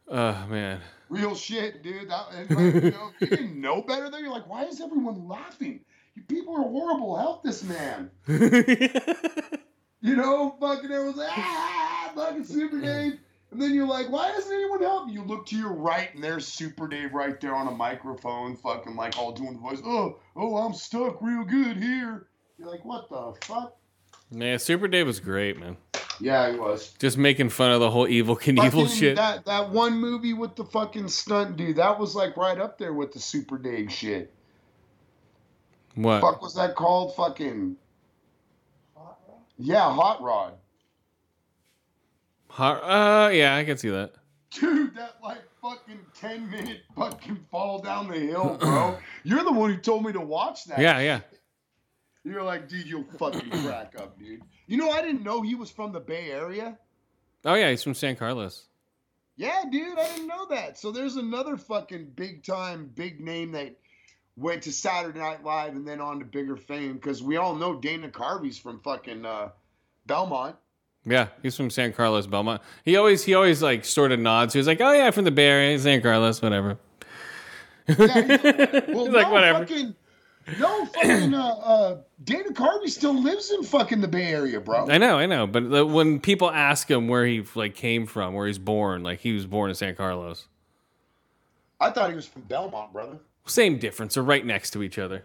Oh 0.09 0.45
man. 0.49 0.79
Real 1.09 1.35
shit, 1.35 1.83
dude. 1.83 2.09
That, 2.09 2.27
and 2.33 2.49
like, 2.49 2.83
you 2.83 2.91
know, 2.91 3.11
you 3.19 3.27
didn't 3.27 3.61
know 3.61 3.81
better, 3.81 4.09
then 4.09 4.21
you're 4.21 4.33
like, 4.33 4.49
why 4.49 4.63
is 4.65 4.81
everyone 4.81 5.27
laughing? 5.27 5.81
You 6.15 6.23
people 6.23 6.55
are 6.55 6.63
horrible. 6.63 7.17
Help 7.17 7.43
this 7.43 7.63
man. 7.63 8.11
You 10.03 10.17
know, 10.17 10.57
fucking 10.59 10.91
everyone's 10.91 11.15
like, 11.15 11.29
ah, 11.31 12.11
fucking 12.13 12.43
Super 12.43 12.81
Dave. 12.81 13.19
And 13.51 13.61
then 13.61 13.73
you're 13.73 13.87
like, 13.87 14.09
why 14.09 14.33
doesn't 14.33 14.51
anyone 14.51 14.81
help 14.81 15.07
me? 15.07 15.13
You 15.13 15.23
look 15.23 15.45
to 15.45 15.55
your 15.55 15.71
right, 15.71 16.13
and 16.13 16.21
there's 16.21 16.45
Super 16.45 16.89
Dave 16.89 17.13
right 17.13 17.39
there 17.39 17.55
on 17.55 17.69
a 17.69 17.71
microphone, 17.71 18.57
fucking 18.57 18.97
like 18.97 19.17
all 19.17 19.31
doing 19.31 19.53
the 19.53 19.59
voice. 19.59 19.79
Oh, 19.85 20.19
oh, 20.35 20.57
I'm 20.57 20.73
stuck 20.73 21.21
real 21.21 21.45
good 21.45 21.77
here. 21.77 22.27
You're 22.59 22.67
like, 22.67 22.83
what 22.83 23.07
the 23.07 23.33
fuck? 23.45 23.77
Man, 24.29 24.59
Super 24.59 24.89
Dave 24.89 25.05
was 25.07 25.21
great, 25.21 25.57
man. 25.57 25.77
Yeah, 26.23 26.53
he 26.53 26.57
was. 26.57 26.93
Just 26.99 27.17
making 27.17 27.49
fun 27.49 27.71
of 27.71 27.81
the 27.81 27.91
whole 27.91 28.07
Evel 28.07 28.39
Knievel 28.39 28.71
Fucking 28.71 28.87
shit. 28.87 29.15
That 29.17 29.43
that 29.43 29.71
one 29.71 29.97
movie 29.97 30.33
with 30.33 30.55
the 30.55 30.63
fucking 30.63 31.09
stunt 31.09 31.57
dude, 31.57 31.75
that 31.75 31.99
was 31.99 32.15
like 32.15 32.37
right 32.37 32.57
up 32.57 32.77
there 32.77 32.93
with 32.93 33.11
the 33.11 33.19
Super 33.19 33.57
Dave 33.57 33.91
shit. 33.91 34.33
What? 35.95 36.21
Fuck 36.21 36.41
was 36.41 36.55
that 36.55 36.75
called? 36.75 37.13
Fucking. 37.15 37.75
Hot 38.95 39.17
Rod? 39.27 39.37
Yeah, 39.57 39.93
Hot 39.93 40.21
Rod. 40.21 40.53
Hot, 42.47 42.77
uh, 42.83 43.29
yeah, 43.31 43.57
I 43.57 43.65
can 43.65 43.77
see 43.77 43.89
that. 43.89 44.13
Dude, 44.51 44.95
that 44.95 45.17
like 45.21 45.41
fucking 45.61 45.99
10 46.15 46.49
minute 46.49 46.83
fucking 46.95 47.45
fall 47.51 47.81
down 47.81 48.07
the 48.07 48.17
hill, 48.17 48.57
bro. 48.61 48.97
You're 49.23 49.43
the 49.43 49.51
one 49.51 49.73
who 49.73 49.77
told 49.77 50.05
me 50.05 50.13
to 50.13 50.21
watch 50.21 50.63
that. 50.65 50.79
Yeah, 50.79 50.99
yeah. 50.99 51.19
You're 52.23 52.43
like, 52.43 52.69
dude, 52.69 52.87
you'll 52.87 53.03
fucking 53.17 53.49
crack 53.49 53.95
up, 53.97 54.17
dude. 54.17 54.41
You 54.67 54.77
know, 54.77 54.91
I 54.91 55.01
didn't 55.01 55.23
know 55.23 55.41
he 55.41 55.55
was 55.55 55.69
from 55.69 55.91
the 55.91 55.99
Bay 55.99 56.31
Area. 56.31 56.77
Oh 57.45 57.55
yeah, 57.55 57.69
he's 57.69 57.83
from 57.83 57.93
San 57.93 58.15
Carlos. 58.15 58.67
Yeah, 59.35 59.63
dude, 59.69 59.97
I 59.97 60.07
didn't 60.09 60.27
know 60.27 60.45
that. 60.49 60.77
So 60.77 60.91
there's 60.91 61.15
another 61.15 61.57
fucking 61.57 62.11
big 62.15 62.43
time, 62.43 62.89
big 62.93 63.19
name 63.19 63.51
that 63.53 63.75
went 64.37 64.63
to 64.63 64.71
Saturday 64.71 65.19
Night 65.19 65.43
Live 65.43 65.75
and 65.75 65.87
then 65.87 65.99
on 65.99 66.19
to 66.19 66.25
bigger 66.25 66.55
fame 66.55 66.93
because 66.93 67.21
we 67.21 67.37
all 67.37 67.55
know 67.55 67.79
Dana 67.79 68.09
Carvey's 68.09 68.57
from 68.57 68.79
fucking 68.79 69.25
uh, 69.25 69.49
Belmont. 70.05 70.55
Yeah, 71.05 71.27
he's 71.41 71.57
from 71.57 71.69
San 71.69 71.91
Carlos, 71.91 72.27
Belmont. 72.27 72.61
He 72.85 72.95
always 72.95 73.25
he 73.25 73.33
always 73.33 73.61
like 73.61 73.83
sort 73.83 74.13
of 74.13 74.19
nods. 74.19 74.53
He 74.53 74.59
was 74.59 74.67
like, 74.67 74.79
"Oh 74.79 74.93
yeah, 74.93 75.11
from 75.11 75.25
the 75.25 75.31
Bay 75.31 75.47
Area, 75.47 75.79
San 75.79 76.01
Carlos, 76.01 76.41
whatever." 76.41 76.77
Yeah, 77.87 77.95
he's, 77.97 78.07
well, 78.87 79.05
He's 79.05 79.13
like, 79.13 79.31
whatever. 79.31 79.59
Fucking, 79.65 79.95
no, 80.59 80.85
fucking, 80.85 81.33
uh, 81.33 81.47
uh, 81.47 81.97
Dana 82.23 82.49
Carvey 82.49 82.89
still 82.89 83.19
lives 83.19 83.51
in 83.51 83.63
fucking 83.63 84.01
the 84.01 84.07
Bay 84.07 84.25
Area, 84.25 84.59
bro. 84.59 84.89
I 84.89 84.97
know, 84.97 85.17
I 85.17 85.25
know. 85.25 85.47
But 85.47 85.69
the, 85.69 85.85
when 85.85 86.19
people 86.19 86.49
ask 86.49 86.89
him 86.89 87.07
where 87.07 87.25
he 87.25 87.43
like 87.55 87.75
came 87.75 88.05
from, 88.05 88.33
where 88.33 88.47
he's 88.47 88.59
born, 88.59 89.03
like 89.03 89.19
he 89.19 89.33
was 89.33 89.45
born 89.45 89.69
in 89.69 89.75
San 89.75 89.95
Carlos. 89.95 90.47
I 91.79 91.89
thought 91.91 92.09
he 92.09 92.15
was 92.15 92.25
from 92.25 92.43
Belmont, 92.43 92.93
brother. 92.93 93.19
Same 93.45 93.77
difference. 93.77 94.13
They're 94.13 94.23
right 94.23 94.45
next 94.45 94.71
to 94.71 94.83
each 94.83 94.97
other. 94.97 95.23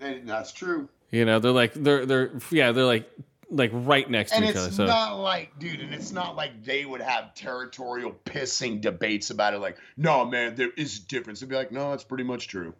And 0.00 0.28
that's 0.28 0.52
true. 0.52 0.88
You 1.10 1.24
know, 1.24 1.40
they're 1.40 1.50
like 1.50 1.74
they're 1.74 2.06
they're 2.06 2.30
yeah, 2.50 2.72
they're 2.72 2.84
like 2.84 3.10
like 3.50 3.70
right 3.72 4.08
next 4.08 4.32
to 4.32 4.42
each 4.42 4.50
other. 4.50 4.66
And 4.66 4.74
So 4.74 4.86
not 4.86 5.14
like, 5.14 5.58
dude, 5.58 5.80
and 5.80 5.92
it's 5.92 6.12
not 6.12 6.36
like 6.36 6.64
they 6.64 6.84
would 6.84 7.00
have 7.00 7.34
territorial 7.34 8.14
pissing 8.24 8.80
debates 8.80 9.30
about 9.30 9.54
it. 9.54 9.58
Like, 9.58 9.76
no, 9.96 10.24
man, 10.24 10.54
there 10.54 10.70
is 10.76 10.98
a 10.98 11.02
difference. 11.02 11.40
They'd 11.40 11.48
be 11.48 11.56
like, 11.56 11.72
no, 11.72 11.90
that's 11.90 12.04
pretty 12.04 12.24
much 12.24 12.48
true. 12.48 12.74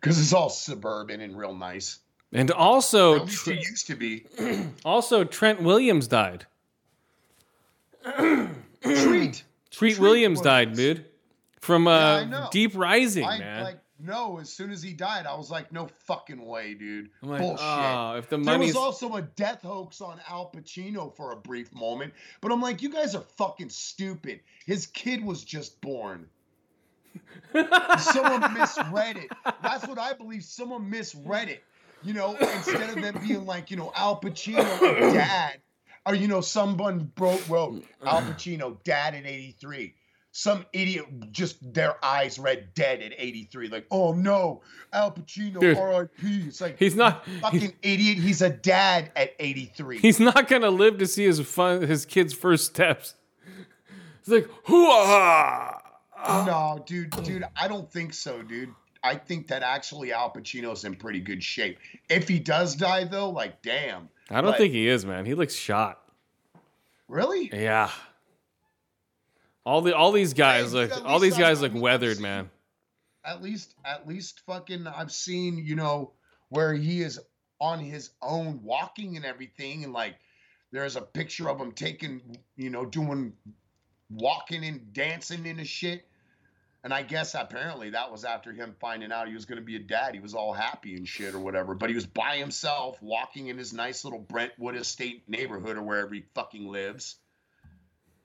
Because 0.00 0.18
it's 0.18 0.32
all 0.32 0.48
suburban 0.48 1.20
and 1.20 1.36
real 1.36 1.54
nice. 1.54 1.98
and 2.32 2.50
also 2.50 3.16
At 3.16 3.26
least 3.26 3.48
it 3.48 3.56
used 3.56 3.86
to 3.88 3.96
be. 3.96 4.24
also 4.84 5.24
Trent 5.24 5.62
Williams 5.62 6.08
died. 6.08 6.46
Treat. 8.82 9.44
Treat 9.70 9.98
Williams 9.98 10.40
died, 10.40 10.74
dude. 10.74 11.04
From 11.60 11.86
uh 11.86 12.24
know. 12.24 12.48
Deep 12.50 12.74
Rising, 12.74 13.24
I 13.24 13.38
man. 13.38 13.64
like 13.64 13.78
no. 14.02 14.38
As 14.38 14.48
soon 14.48 14.70
as 14.70 14.82
he 14.82 14.94
died, 14.94 15.26
I 15.26 15.36
was 15.36 15.50
like, 15.50 15.70
no 15.70 15.88
fucking 16.06 16.44
way, 16.44 16.72
dude. 16.72 17.10
I'm 17.22 17.28
like, 17.28 17.40
Bullshit. 17.40 17.66
oh, 17.66 18.14
if 18.16 18.30
the 18.30 18.38
there 18.38 18.58
was 18.58 18.76
also 18.76 19.16
a 19.16 19.22
death 19.22 19.60
hoax 19.60 20.00
on 20.00 20.18
Al 20.28 20.50
Pacino 20.50 21.14
for 21.14 21.32
a 21.32 21.36
brief 21.36 21.74
moment, 21.74 22.14
but 22.40 22.50
I'm 22.50 22.62
like, 22.62 22.80
you 22.80 22.88
guys 22.88 23.14
are 23.14 23.24
fucking 23.36 23.68
stupid. 23.68 24.40
His 24.64 24.86
kid 24.86 25.22
was 25.22 25.44
just 25.44 25.78
born. 25.82 26.26
Someone 27.98 28.54
misread 28.54 29.16
it. 29.16 29.30
That's 29.62 29.86
what 29.86 29.98
I 29.98 30.12
believe. 30.12 30.44
Someone 30.44 30.88
misread 30.88 31.48
it. 31.48 31.62
You 32.02 32.14
know, 32.14 32.34
instead 32.34 32.96
of 32.96 33.02
them 33.02 33.18
being 33.26 33.44
like, 33.44 33.70
you 33.70 33.76
know, 33.76 33.92
Al 33.94 34.20
Pacino, 34.20 35.12
dad, 35.12 35.60
or 36.06 36.14
you 36.14 36.28
know, 36.28 36.40
someone 36.40 37.12
wrote, 37.18 37.46
wrote 37.48 37.84
Al 38.04 38.22
Pacino, 38.22 38.82
dad 38.84 39.14
at 39.14 39.26
83. 39.26 39.94
Some 40.32 40.64
idiot 40.72 41.06
just 41.32 41.58
their 41.74 42.02
eyes 42.04 42.38
read 42.38 42.72
dead 42.74 43.02
at 43.02 43.12
83. 43.18 43.68
Like, 43.68 43.86
oh 43.90 44.12
no, 44.12 44.62
Al 44.92 45.10
Pacino, 45.10 45.58
Dude, 45.60 45.76
R.I.P. 45.76 46.44
It's 46.46 46.60
like 46.60 46.78
he's 46.78 46.94
not 46.94 47.26
fucking 47.40 47.74
idiot. 47.82 48.18
He's 48.18 48.40
a 48.40 48.50
dad 48.50 49.10
at 49.16 49.34
83. 49.40 49.98
he's 49.98 50.20
not 50.20 50.46
gonna 50.48 50.70
live 50.70 50.98
to 50.98 51.06
see 51.06 51.24
his 51.24 51.40
fun 51.40 51.82
his 51.82 52.06
kid's 52.06 52.32
first 52.32 52.66
steps. 52.66 53.16
It's 54.20 54.28
like 54.28 54.48
hoo 54.64 54.86
Oh. 56.24 56.44
no, 56.78 56.84
dude, 56.84 57.10
dude, 57.24 57.44
I 57.56 57.68
don't 57.68 57.90
think 57.90 58.12
so, 58.14 58.42
dude. 58.42 58.74
I 59.02 59.14
think 59.14 59.48
that 59.48 59.62
actually 59.62 60.12
Al 60.12 60.30
Pacino's 60.30 60.84
in 60.84 60.94
pretty 60.94 61.20
good 61.20 61.42
shape. 61.42 61.78
If 62.10 62.28
he 62.28 62.38
does 62.38 62.74
die, 62.76 63.04
though, 63.04 63.30
like, 63.30 63.62
damn. 63.62 64.08
I 64.30 64.40
don't 64.42 64.50
But- 64.52 64.58
think 64.58 64.72
he 64.74 64.86
is, 64.88 65.06
man. 65.06 65.24
He 65.24 65.34
looks 65.34 65.54
shot. 65.54 66.02
Really? 67.08 67.50
Yeah. 67.52 67.90
All 69.64 69.82
the 69.82 69.94
all 69.96 70.12
these 70.12 70.32
guys 70.34 70.72
Hey, 70.72 70.86
look 70.88 71.04
all 71.04 71.18
these 71.18 71.36
I- 71.36 71.40
guys 71.40 71.58
I 71.58 71.62
look 71.62 71.74
weathered, 71.74 72.16
seen- 72.16 72.22
man. 72.22 72.50
At 73.24 73.42
least, 73.42 73.74
at 73.84 74.08
least, 74.08 74.40
fucking, 74.46 74.86
I've 74.86 75.12
seen, 75.12 75.58
you 75.58 75.76
know, 75.76 76.12
where 76.48 76.72
he 76.72 77.02
is 77.02 77.20
on 77.60 77.78
his 77.78 78.10
own, 78.22 78.62
walking 78.62 79.16
and 79.16 79.26
everything, 79.26 79.84
and 79.84 79.92
like, 79.92 80.16
there's 80.72 80.96
a 80.96 81.02
picture 81.02 81.50
of 81.50 81.60
him 81.60 81.72
taking, 81.72 82.38
you 82.56 82.70
know, 82.70 82.86
doing, 82.86 83.34
walking 84.08 84.64
and 84.64 84.92
dancing 84.94 85.46
and 85.46 85.60
a 85.60 85.64
shit. 85.64 86.08
And 86.82 86.94
I 86.94 87.02
guess 87.02 87.34
apparently 87.34 87.90
that 87.90 88.10
was 88.10 88.24
after 88.24 88.52
him 88.52 88.74
finding 88.80 89.12
out 89.12 89.28
he 89.28 89.34
was 89.34 89.44
going 89.44 89.58
to 89.58 89.64
be 89.64 89.76
a 89.76 89.80
dad. 89.80 90.14
He 90.14 90.20
was 90.20 90.34
all 90.34 90.54
happy 90.54 90.94
and 90.94 91.06
shit 91.06 91.34
or 91.34 91.38
whatever. 91.38 91.74
But 91.74 91.90
he 91.90 91.94
was 91.94 92.06
by 92.06 92.36
himself, 92.36 92.96
walking 93.02 93.48
in 93.48 93.58
his 93.58 93.74
nice 93.74 94.02
little 94.04 94.18
Brentwood 94.18 94.76
estate 94.76 95.24
neighborhood 95.28 95.76
or 95.76 95.82
wherever 95.82 96.14
he 96.14 96.24
fucking 96.34 96.66
lives. 96.68 97.16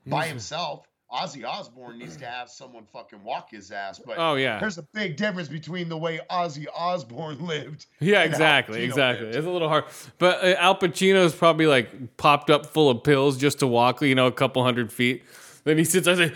By 0.08 0.28
himself. 0.28 0.86
Ozzy 1.12 1.46
Osbourne 1.48 2.00
needs 2.00 2.18
to 2.18 2.26
have 2.26 2.50
someone 2.50 2.86
fucking 2.92 3.24
walk 3.24 3.52
his 3.52 3.72
ass. 3.72 4.00
But 4.04 4.16
Oh 4.18 4.36
yeah. 4.36 4.60
there's 4.60 4.78
a 4.80 4.84
big 4.94 5.18
difference 5.18 5.48
between 5.48 5.88
the 5.88 5.98
way 5.98 6.20
Ozzy 6.32 6.66
Osbourne 6.76 7.46
lived. 7.46 7.86
Yeah, 8.00 8.24
exactly, 8.24 8.84
exactly. 8.84 9.28
lived. 9.28 9.38
It's 9.38 9.48
a 9.48 9.50
little 9.50 9.70
hard, 9.70 9.86
but 10.18 10.44
uh, 10.44 10.56
Al 10.58 10.76
Pacino's 10.76 11.34
probably 11.36 11.68
like 11.68 12.18
popped 12.18 12.50
up 12.50 12.66
full 12.66 12.90
of 12.90 13.04
pills 13.04 13.38
just 13.38 13.60
to 13.60 13.68
walk, 13.68 14.02
you 14.02 14.16
know, 14.16 14.26
a 14.26 14.32
couple 14.32 14.64
hundred 14.64 14.92
feet. 14.92 15.24
Then 15.64 15.78
he 15.78 15.84
sits 15.84 16.06
there, 16.06 16.16
like, 16.16 16.36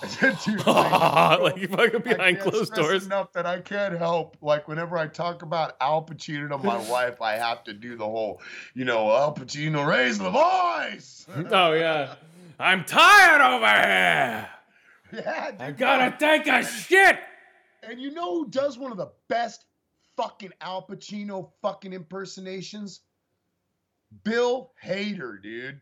Dude, 0.20 0.66
like, 0.66 1.40
like 1.40 1.70
fucking 1.70 1.94
I 1.94 1.98
behind 1.98 2.40
closed 2.40 2.74
doors. 2.74 3.06
Enough 3.06 3.32
that 3.32 3.46
I 3.46 3.60
can't 3.60 3.96
help. 3.98 4.36
Like 4.40 4.66
whenever 4.68 4.96
I 4.96 5.06
talk 5.06 5.42
about 5.42 5.76
Al 5.80 6.02
Pacino 6.04 6.48
to 6.48 6.58
my 6.58 6.78
wife, 6.90 7.20
I 7.20 7.32
have 7.36 7.64
to 7.64 7.72
do 7.72 7.96
the 7.96 8.04
whole, 8.04 8.40
you 8.74 8.84
know, 8.84 9.10
Al 9.10 9.34
Pacino 9.34 9.86
raise 9.86 10.18
the 10.18 10.30
voice. 10.30 11.26
Oh 11.50 11.72
yeah, 11.72 12.14
I'm 12.58 12.84
tired 12.84 13.40
over 13.42 13.66
here. 13.66 14.48
yeah, 15.12 15.50
I 15.58 15.70
gotta 15.72 16.16
take 16.18 16.46
a 16.46 16.64
shit. 16.64 17.18
And 17.82 18.00
you 18.00 18.12
know 18.12 18.34
who 18.44 18.48
does 18.48 18.78
one 18.78 18.92
of 18.92 18.98
the 18.98 19.10
best 19.28 19.64
fucking 20.16 20.52
Al 20.60 20.86
Pacino 20.86 21.50
fucking 21.62 21.92
impersonations? 21.92 23.00
Bill 24.24 24.72
Hader, 24.82 25.42
dude. 25.42 25.80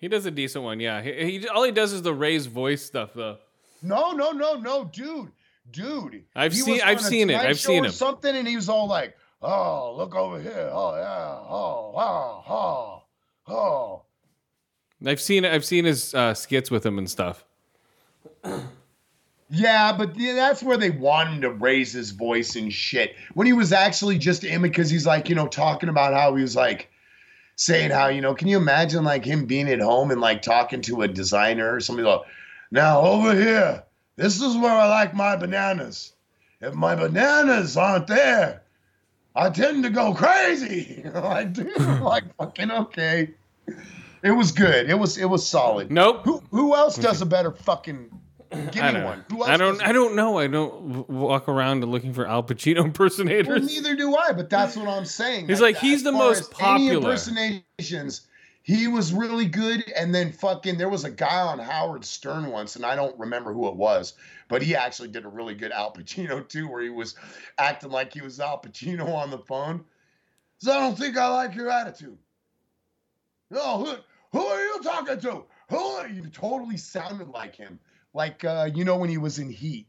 He 0.00 0.08
does 0.08 0.24
a 0.24 0.30
decent 0.30 0.64
one, 0.64 0.80
yeah. 0.80 1.02
He, 1.02 1.40
he 1.40 1.48
all 1.48 1.62
he 1.62 1.72
does 1.72 1.92
is 1.92 2.02
the 2.02 2.14
raised 2.14 2.50
voice 2.50 2.82
stuff, 2.82 3.10
though. 3.14 3.36
No, 3.82 4.12
no, 4.12 4.32
no, 4.32 4.54
no, 4.54 4.84
dude, 4.84 5.30
dude. 5.70 6.24
I've 6.34 6.54
seen- 6.54 6.80
I've 6.82 7.00
seen 7.00 7.30
it, 7.30 7.36
I've 7.36 7.60
seen 7.60 7.84
him. 7.84 7.92
Something, 7.92 8.34
and 8.34 8.48
he 8.48 8.56
was 8.56 8.68
all 8.68 8.86
like, 8.88 9.16
"Oh, 9.42 9.94
look 9.96 10.14
over 10.14 10.40
here. 10.40 10.70
Oh 10.72 10.94
yeah. 10.96 11.38
Oh, 11.48 11.92
oh, 11.96 13.02
oh, 13.48 13.52
oh." 13.52 14.02
I've 15.06 15.20
seen 15.20 15.44
it. 15.44 15.52
I've 15.52 15.64
seen 15.64 15.84
his 15.84 16.14
uh, 16.14 16.34
skits 16.34 16.70
with 16.70 16.84
him 16.84 16.98
and 16.98 17.08
stuff. 17.10 17.44
Yeah, 19.52 19.92
but 19.92 20.16
yeah, 20.16 20.34
that's 20.34 20.62
where 20.62 20.76
they 20.76 20.90
want 20.90 21.30
him 21.30 21.40
to 21.40 21.50
raise 21.50 21.92
his 21.92 22.12
voice 22.12 22.54
and 22.54 22.72
shit. 22.72 23.16
When 23.34 23.48
he 23.48 23.52
was 23.52 23.72
actually 23.72 24.16
just 24.16 24.44
him, 24.44 24.62
because 24.62 24.88
he's 24.90 25.06
like, 25.06 25.28
you 25.28 25.34
know, 25.34 25.48
talking 25.48 25.88
about 25.88 26.14
how 26.14 26.36
he 26.36 26.42
was 26.42 26.54
like 26.54 26.88
saying 27.60 27.90
how, 27.90 28.08
you 28.08 28.22
know, 28.22 28.34
can 28.34 28.48
you 28.48 28.56
imagine 28.56 29.04
like 29.04 29.22
him 29.22 29.44
being 29.44 29.68
at 29.68 29.80
home 29.80 30.10
and 30.10 30.18
like 30.18 30.40
talking 30.40 30.80
to 30.80 31.02
a 31.02 31.08
designer 31.08 31.74
or 31.74 31.78
something 31.78 32.06
like, 32.06 32.22
now 32.70 33.02
over 33.02 33.34
here, 33.34 33.82
this 34.16 34.40
is 34.40 34.56
where 34.56 34.72
I 34.72 34.88
like 34.88 35.14
my 35.14 35.36
bananas. 35.36 36.14
If 36.62 36.72
my 36.72 36.94
bananas 36.94 37.76
aren't 37.76 38.06
there, 38.06 38.62
I 39.36 39.50
tend 39.50 39.84
to 39.84 39.90
go 39.90 40.14
crazy. 40.14 41.02
like, 41.14 41.52
dude, 41.52 41.78
like 42.00 42.34
fucking 42.36 42.70
okay. 42.70 43.34
It 44.22 44.30
was 44.30 44.52
good. 44.52 44.88
It 44.88 44.98
was 44.98 45.18
it 45.18 45.28
was 45.28 45.46
solid. 45.46 45.90
Nope. 45.90 46.22
Who 46.24 46.42
who 46.50 46.74
else 46.74 46.96
does 46.96 47.20
a 47.20 47.26
better 47.26 47.50
fucking 47.50 48.10
Give 48.72 48.82
I 48.82 48.92
me 48.92 49.04
one. 49.04 49.24
Who 49.30 49.38
else 49.40 49.48
I 49.48 49.56
don't. 49.56 49.82
I 49.82 49.92
don't 49.92 50.16
know. 50.16 50.38
I 50.38 50.46
don't 50.48 51.08
walk 51.08 51.48
around 51.48 51.84
looking 51.84 52.12
for 52.12 52.26
Al 52.26 52.42
Pacino 52.42 52.76
Well, 52.78 52.86
impersonators. 52.86 53.66
neither 53.66 53.94
do 53.94 54.16
I, 54.16 54.32
but 54.32 54.50
that's 54.50 54.76
what 54.76 54.88
I'm 54.88 55.04
saying. 55.04 55.46
He's 55.48 55.58
That- 55.58 55.64
like, 55.64 55.76
he's 55.78 56.02
the 56.02 56.12
most 56.12 56.50
popular. 56.50 56.90
Any 56.90 56.96
impersonations, 56.96 58.22
he 58.62 58.88
was 58.88 59.12
really 59.12 59.46
good. 59.46 59.84
And 59.96 60.12
then 60.14 60.32
fucking, 60.32 60.78
there 60.78 60.88
was 60.88 61.04
a 61.04 61.10
guy 61.10 61.40
on 61.42 61.58
Howard 61.60 62.04
Stern 62.04 62.46
once, 62.46 62.74
and 62.76 62.84
I 62.84 62.96
don't 62.96 63.16
remember 63.18 63.52
who 63.52 63.68
it 63.68 63.76
was, 63.76 64.14
but 64.48 64.62
he 64.62 64.74
actually 64.74 65.08
did 65.10 65.24
a 65.24 65.28
really 65.28 65.54
good 65.54 65.70
Al 65.70 65.92
Pacino 65.92 66.46
too, 66.48 66.68
where 66.68 66.82
he 66.82 66.90
was 66.90 67.14
acting 67.58 67.90
like 67.90 68.12
he 68.12 68.20
was 68.20 68.40
Al 68.40 68.58
Pacino 68.60 69.06
on 69.14 69.30
the 69.30 69.38
phone. 69.38 69.84
So 70.58 70.72
I 70.72 70.78
don't 70.80 70.98
think 70.98 71.16
I 71.16 71.28
like 71.28 71.54
your 71.54 71.70
attitude. 71.70 72.18
No, 73.50 73.78
who, 73.84 73.94
who 74.38 74.44
are 74.44 74.62
you 74.62 74.80
talking 74.82 75.20
to? 75.20 75.44
Who 75.70 75.76
are 75.76 76.08
you? 76.08 76.28
Totally 76.30 76.76
sounded 76.76 77.28
like 77.28 77.54
him. 77.56 77.78
Like, 78.12 78.44
uh, 78.44 78.68
you 78.74 78.84
know, 78.84 78.96
when 78.96 79.08
he 79.08 79.18
was 79.18 79.38
in 79.38 79.50
Heat 79.50 79.86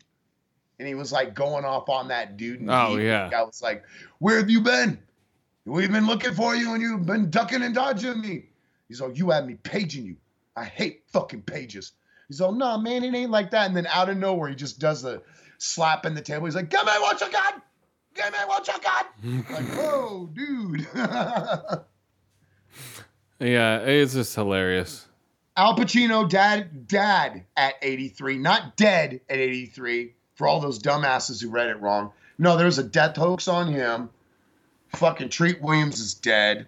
and 0.79 0.87
he 0.87 0.95
was 0.95 1.11
like 1.11 1.33
going 1.33 1.65
off 1.65 1.89
on 1.89 2.07
that 2.09 2.37
dude. 2.37 2.65
Oh, 2.67 2.95
Heat. 2.95 3.05
yeah. 3.05 3.29
I 3.35 3.43
was 3.43 3.61
like, 3.61 3.83
where 4.19 4.37
have 4.37 4.49
you 4.49 4.61
been? 4.61 4.99
We've 5.65 5.91
been 5.91 6.07
looking 6.07 6.33
for 6.33 6.55
you 6.55 6.73
and 6.73 6.81
you've 6.81 7.05
been 7.05 7.29
ducking 7.29 7.61
and 7.61 7.73
dodging 7.73 8.21
me. 8.21 8.45
He's 8.87 8.99
like, 8.99 9.17
you 9.17 9.29
had 9.29 9.45
me 9.45 9.55
paging 9.55 10.05
you. 10.05 10.17
I 10.55 10.65
hate 10.65 11.03
fucking 11.07 11.43
pages. 11.43 11.93
He's 12.27 12.41
like, 12.41 12.55
no, 12.55 12.77
man, 12.77 13.03
it 13.03 13.13
ain't 13.13 13.31
like 13.31 13.51
that. 13.51 13.67
And 13.67 13.75
then 13.75 13.87
out 13.87 14.09
of 14.09 14.17
nowhere, 14.17 14.49
he 14.49 14.55
just 14.55 14.79
does 14.79 15.01
the 15.01 15.21
slap 15.59 16.05
in 16.05 16.15
the 16.15 16.21
table. 16.21 16.45
He's 16.45 16.55
like, 16.55 16.69
give 16.69 16.85
me 16.85 16.91
what 16.99 17.21
you 17.21 17.31
got. 17.31 17.61
Give 18.15 18.31
me 18.31 18.39
what 18.47 18.67
you 18.67 18.73
got. 18.81 19.13
like, 19.51 19.65
whoa, 19.75 20.29
dude. 20.33 20.87
yeah, 23.39 23.79
it's 23.79 24.13
just 24.13 24.35
hilarious. 24.35 25.07
Al 25.57 25.75
Pacino, 25.75 26.27
dad, 26.29 26.87
dad 26.87 27.43
at 27.57 27.75
83, 27.81 28.37
not 28.37 28.75
dead 28.77 29.19
at 29.29 29.37
83. 29.37 30.13
For 30.35 30.47
all 30.47 30.59
those 30.59 30.79
dumbasses 30.79 31.41
who 31.41 31.49
read 31.49 31.67
it 31.67 31.79
wrong. 31.81 32.11
No, 32.39 32.57
there 32.57 32.65
was 32.65 32.79
a 32.79 32.83
death 32.83 33.15
hoax 33.15 33.47
on 33.47 33.67
him. 33.71 34.09
Fucking 34.95 35.29
Treat 35.29 35.61
Williams 35.61 35.99
is 35.99 36.13
dead. 36.15 36.65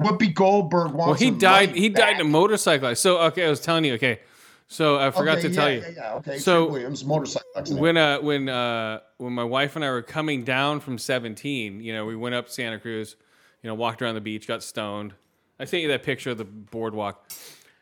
Whoopi 0.00 0.34
Goldberg 0.34 0.92
wants. 0.92 1.20
Well, 1.20 1.30
he 1.30 1.36
died. 1.38 1.70
He 1.76 1.88
died 1.88 2.16
in 2.16 2.20
a 2.22 2.24
back. 2.24 2.32
motorcycle. 2.32 2.94
So 2.96 3.18
okay, 3.18 3.46
I 3.46 3.50
was 3.50 3.60
telling 3.60 3.84
you. 3.84 3.94
Okay, 3.94 4.20
so 4.66 4.98
I 4.98 5.10
forgot 5.12 5.38
Okay, 5.38 5.48
to 5.48 5.54
tell 5.54 5.70
yeah, 5.70 5.76
you. 5.76 5.82
Yeah, 5.82 5.88
yeah, 5.96 6.14
okay. 6.14 6.38
So, 6.38 6.64
Treat 6.64 6.72
Williams, 6.72 7.04
motorcycle 7.04 7.48
accident. 7.56 7.80
when 7.80 7.96
uh 7.96 8.20
when 8.20 8.48
uh 8.48 9.00
when 9.18 9.32
my 9.32 9.44
wife 9.44 9.76
and 9.76 9.84
I 9.84 9.90
were 9.90 10.02
coming 10.02 10.42
down 10.42 10.80
from 10.80 10.98
17, 10.98 11.80
you 11.80 11.92
know, 11.92 12.04
we 12.06 12.16
went 12.16 12.34
up 12.34 12.48
Santa 12.48 12.80
Cruz, 12.80 13.14
you 13.62 13.68
know, 13.68 13.74
walked 13.74 14.02
around 14.02 14.16
the 14.16 14.20
beach, 14.20 14.48
got 14.48 14.62
stoned. 14.64 15.14
I 15.60 15.64
sent 15.66 15.82
you 15.82 15.88
that 15.90 16.02
picture 16.02 16.30
of 16.30 16.38
the 16.38 16.44
boardwalk. 16.44 17.30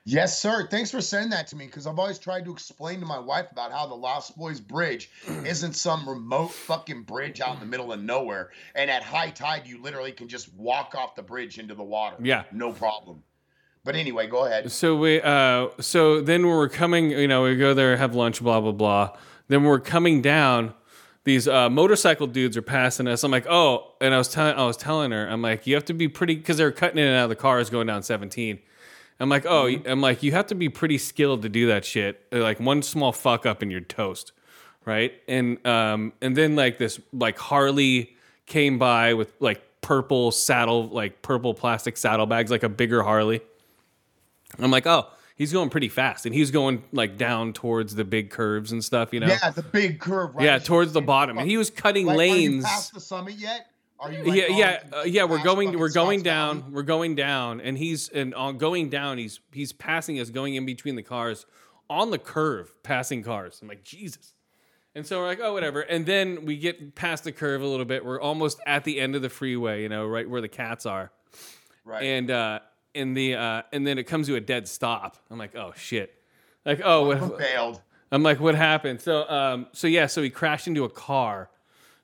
Yes, 0.05 0.41
sir. 0.41 0.67
Thanks 0.67 0.91
for 0.91 1.01
sending 1.01 1.31
that 1.31 1.47
to 1.49 1.57
me 1.57 1.67
because 1.67 1.87
I've 1.87 1.99
always 1.99 2.19
tried 2.19 2.45
to 2.47 2.53
explain 2.53 3.01
to 3.01 3.07
my 3.07 3.19
wife 3.19 3.47
about 3.53 3.71
how 3.71 3.87
the 3.87 3.95
Lost 3.95 4.37
Boys 4.37 4.59
Bridge 4.61 5.11
isn't 5.45 5.75
some 5.75 6.09
remote 6.09 6.53
fucking 6.53 7.03
bridge 7.03 7.41
out 7.41 7.55
in 7.55 7.61
the 7.61 7.67
middle 7.67 7.93
of 7.93 8.01
nowhere. 8.01 8.51
And 8.75 8.91
at 8.91 9.03
high 9.03 9.31
tide, 9.31 9.67
you 9.67 9.81
literally 9.83 10.13
can 10.13 10.29
just 10.29 10.53
walk 10.55 10.95
off 10.97 11.15
the 11.15 11.23
bridge 11.23 11.59
into 11.59 11.75
the 11.75 11.83
water. 11.83 12.17
Yeah. 12.21 12.45
No 12.51 12.73
problem. 12.73 13.23
But 13.85 13.97
anyway, 13.97 14.27
go 14.27 14.47
ahead. 14.47 14.71
So 14.73 14.97
we, 14.97 15.21
uh, 15.21 15.69
so 15.81 16.21
then 16.21 16.47
when 16.47 16.57
we're 16.57 16.69
coming, 16.69 17.11
you 17.11 17.29
know, 17.29 17.43
we 17.45 17.57
go 17.57 17.73
there, 17.75 17.97
have 17.97 18.15
lunch, 18.15 18.43
blah 18.43 18.61
blah 18.61 18.73
blah. 18.73 19.17
Then 19.49 19.65
we're 19.65 19.81
coming 19.81 20.23
down. 20.23 20.75
These 21.25 21.49
uh, 21.49 21.69
motorcycle 21.69 22.27
dudes 22.27 22.57
are 22.57 22.63
passing 22.63 23.07
us. 23.07 23.25
I'm 23.25 23.31
like, 23.31 23.47
oh, 23.49 23.93
and 24.01 24.15
I 24.15 24.19
was 24.19 24.29
telling, 24.29 24.55
I 24.55 24.65
was 24.65 24.77
telling 24.77 25.11
her, 25.13 25.27
I'm 25.29 25.43
like, 25.43 25.67
you 25.67 25.75
have 25.75 25.85
to 25.87 25.95
be 25.95 26.09
pretty 26.09 26.37
because 26.37 26.57
they're 26.57 26.73
cutting 26.73 26.99
in 26.99 27.07
and 27.07 27.17
out 27.17 27.25
of 27.25 27.29
the 27.29 27.37
cars 27.37 27.69
going 27.69 27.87
down 27.87 28.03
17. 28.03 28.59
I'm 29.21 29.29
like, 29.29 29.45
oh, 29.47 29.67
I'm 29.87 30.01
like, 30.01 30.23
you 30.23 30.33
have 30.33 30.47
to 30.47 30.55
be 30.55 30.69
pretty 30.69 30.97
skilled 30.99 31.43
to 31.43 31.49
do 31.49 31.67
that 31.69 31.85
shit. 31.85 32.25
Like 32.33 32.59
one 32.59 32.83
small 32.83 33.13
fuck 33.13 33.45
up 33.47 33.61
and 33.63 33.71
you're 33.71 33.81
toast, 33.83 34.33
right? 34.87 35.13
And 35.29 35.65
um, 35.67 36.13
and 36.23 36.37
then 36.37 36.57
like 36.57 36.79
this 36.79 36.99
like 37.13 37.39
Harley 37.39 38.17
came 38.47 38.79
by 38.79 39.15
with 39.15 39.33
like 39.39 39.63
purple 39.83 40.31
saddle, 40.33 40.89
like 40.89 41.23
purple 41.23 41.53
plastic 41.55 41.97
saddlebags, 41.97 42.51
like 42.51 42.63
a 42.63 42.69
bigger 42.69 43.03
Harley. 43.03 43.41
I'm 44.59 44.71
like, 44.71 44.87
oh, 44.87 45.07
he's 45.37 45.53
going 45.53 45.71
pretty 45.71 45.89
fast, 45.89 46.27
and 46.27 46.35
he's 46.35 46.51
going 46.51 46.83
like 46.93 47.17
down 47.17 47.53
towards 47.53 47.95
the 47.95 48.05
big 48.05 48.31
curves 48.31 48.73
and 48.73 48.83
stuff, 48.85 49.13
you 49.13 49.21
know. 49.21 49.27
Yeah, 49.29 49.51
the 49.51 49.63
big 49.63 50.01
curve. 50.01 50.35
Right 50.35 50.45
Yeah, 50.45 50.59
towards 50.59 50.93
the 50.93 51.01
bottom, 51.03 51.39
and 51.39 51.49
he 51.49 51.57
was 51.57 51.71
cutting 51.71 52.07
Like, 52.07 52.19
lanes. 52.19 52.65
past 52.65 52.95
the 52.95 53.01
summit 53.01 53.35
yet? 53.35 53.67
Are 54.01 54.11
you? 54.11 54.25
Like, 54.25 54.37
yeah, 54.37 54.47
yeah, 54.49 54.83
uh, 54.93 55.03
yeah. 55.03 55.25
We're 55.25 55.43
going, 55.43 55.79
we're 55.79 55.91
going 55.91 56.21
Scotts 56.21 56.25
down, 56.25 56.73
we're 56.73 56.83
going 56.83 57.15
down, 57.15 57.61
and 57.61 57.77
he's 57.77 58.09
and 58.09 58.35
on 58.35 58.59
going 58.59 58.89
down, 58.89 59.19
he's 59.19 59.41
he's 59.53 59.73
passing 59.73 60.19
us, 60.19 60.31
going 60.31 60.55
in 60.55 60.65
between 60.65 60.97
the 60.97 61.03
cars 61.03 61.47
on 61.89 62.11
the 62.11 62.19
curve, 62.19 62.73
passing 62.83 63.23
cars. 63.23 63.59
I'm 63.61 63.69
like 63.69 63.85
Jesus, 63.85 64.33
and 64.95 65.07
so 65.07 65.19
we're 65.19 65.27
like, 65.27 65.41
oh, 65.43 65.53
whatever. 65.53 65.83
And 65.83 66.07
then 66.07 66.47
we 66.47 66.57
get 66.57 66.95
past 66.95 67.25
the 67.25 67.33
curve 67.33 67.61
a 67.61 67.67
little 67.67 67.85
bit. 67.85 68.05
We're 68.05 68.21
almost 68.21 68.59
at 68.67 68.85
the 68.85 68.99
end 68.99 69.15
of 69.15 69.23
the 69.23 69.29
freeway, 69.31 69.83
you 69.83 69.89
know, 69.89 70.07
right 70.07 70.29
where 70.29 70.41
the 70.41 70.49
cats 70.49 70.87
are. 70.87 71.13
Right. 71.85 72.03
and 72.05 72.31
uh 72.31 72.61
and 72.95 73.17
the 73.17 73.35
uh 73.35 73.63
and 73.73 73.87
then 73.87 73.99
it 73.99 74.05
comes 74.05 74.27
to 74.27 74.37
a 74.37 74.41
dead 74.41 74.69
stop 74.69 75.17
i'm 75.31 75.39
like 75.39 75.57
oh 75.57 75.73
shit 75.77 76.15
like 76.65 76.81
oh 76.85 77.07
what, 77.07 77.39
failed. 77.39 77.81
i'm 78.13 78.23
like 78.23 78.39
what 78.39 78.55
happened 78.55 79.01
so 79.01 79.29
um 79.29 79.67
so 79.73 79.87
yeah 79.87 80.07
so 80.07 80.23
he 80.23 80.31
crashed 80.31 80.67
into 80.69 80.85
a 80.85 80.91
car 80.91 81.49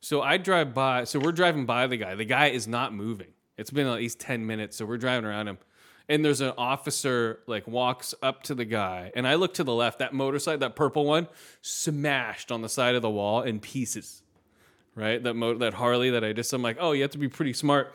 so 0.06 0.22
i 0.22 0.36
drive 0.36 0.74
by 0.74 1.04
so 1.04 1.18
we're 1.18 1.32
driving 1.32 1.66
by 1.66 1.86
the 1.86 1.96
guy 1.96 2.14
the 2.14 2.24
guy 2.24 2.46
is 2.46 2.68
not 2.68 2.92
moving 2.92 3.28
it's 3.56 3.70
been 3.70 3.86
at 3.86 3.94
least 3.94 4.20
10 4.20 4.46
minutes 4.46 4.76
so 4.76 4.86
we're 4.86 4.98
driving 4.98 5.24
around 5.24 5.48
him 5.48 5.58
and 6.08 6.24
there's 6.24 6.40
an 6.40 6.52
officer 6.56 7.40
like 7.46 7.66
walks 7.66 8.14
up 8.22 8.42
to 8.42 8.54
the 8.54 8.64
guy 8.64 9.10
and 9.16 9.26
i 9.26 9.34
look 9.34 9.54
to 9.54 9.64
the 9.64 9.74
left 9.74 9.98
that 9.98 10.12
motorcycle 10.12 10.58
that 10.58 10.76
purple 10.76 11.04
one 11.04 11.26
smashed 11.62 12.52
on 12.52 12.62
the 12.62 12.68
side 12.68 12.94
of 12.94 13.02
the 13.02 13.10
wall 13.10 13.42
in 13.42 13.58
pieces 13.58 14.22
right 14.94 15.22
that 15.22 15.34
mo- 15.34 15.58
that 15.58 15.74
harley 15.74 16.10
that 16.10 16.22
i 16.24 16.32
just 16.32 16.52
i'm 16.52 16.62
like 16.62 16.76
oh 16.80 16.92
you 16.92 17.02
have 17.02 17.10
to 17.10 17.18
be 17.18 17.28
pretty 17.28 17.52
smart 17.52 17.94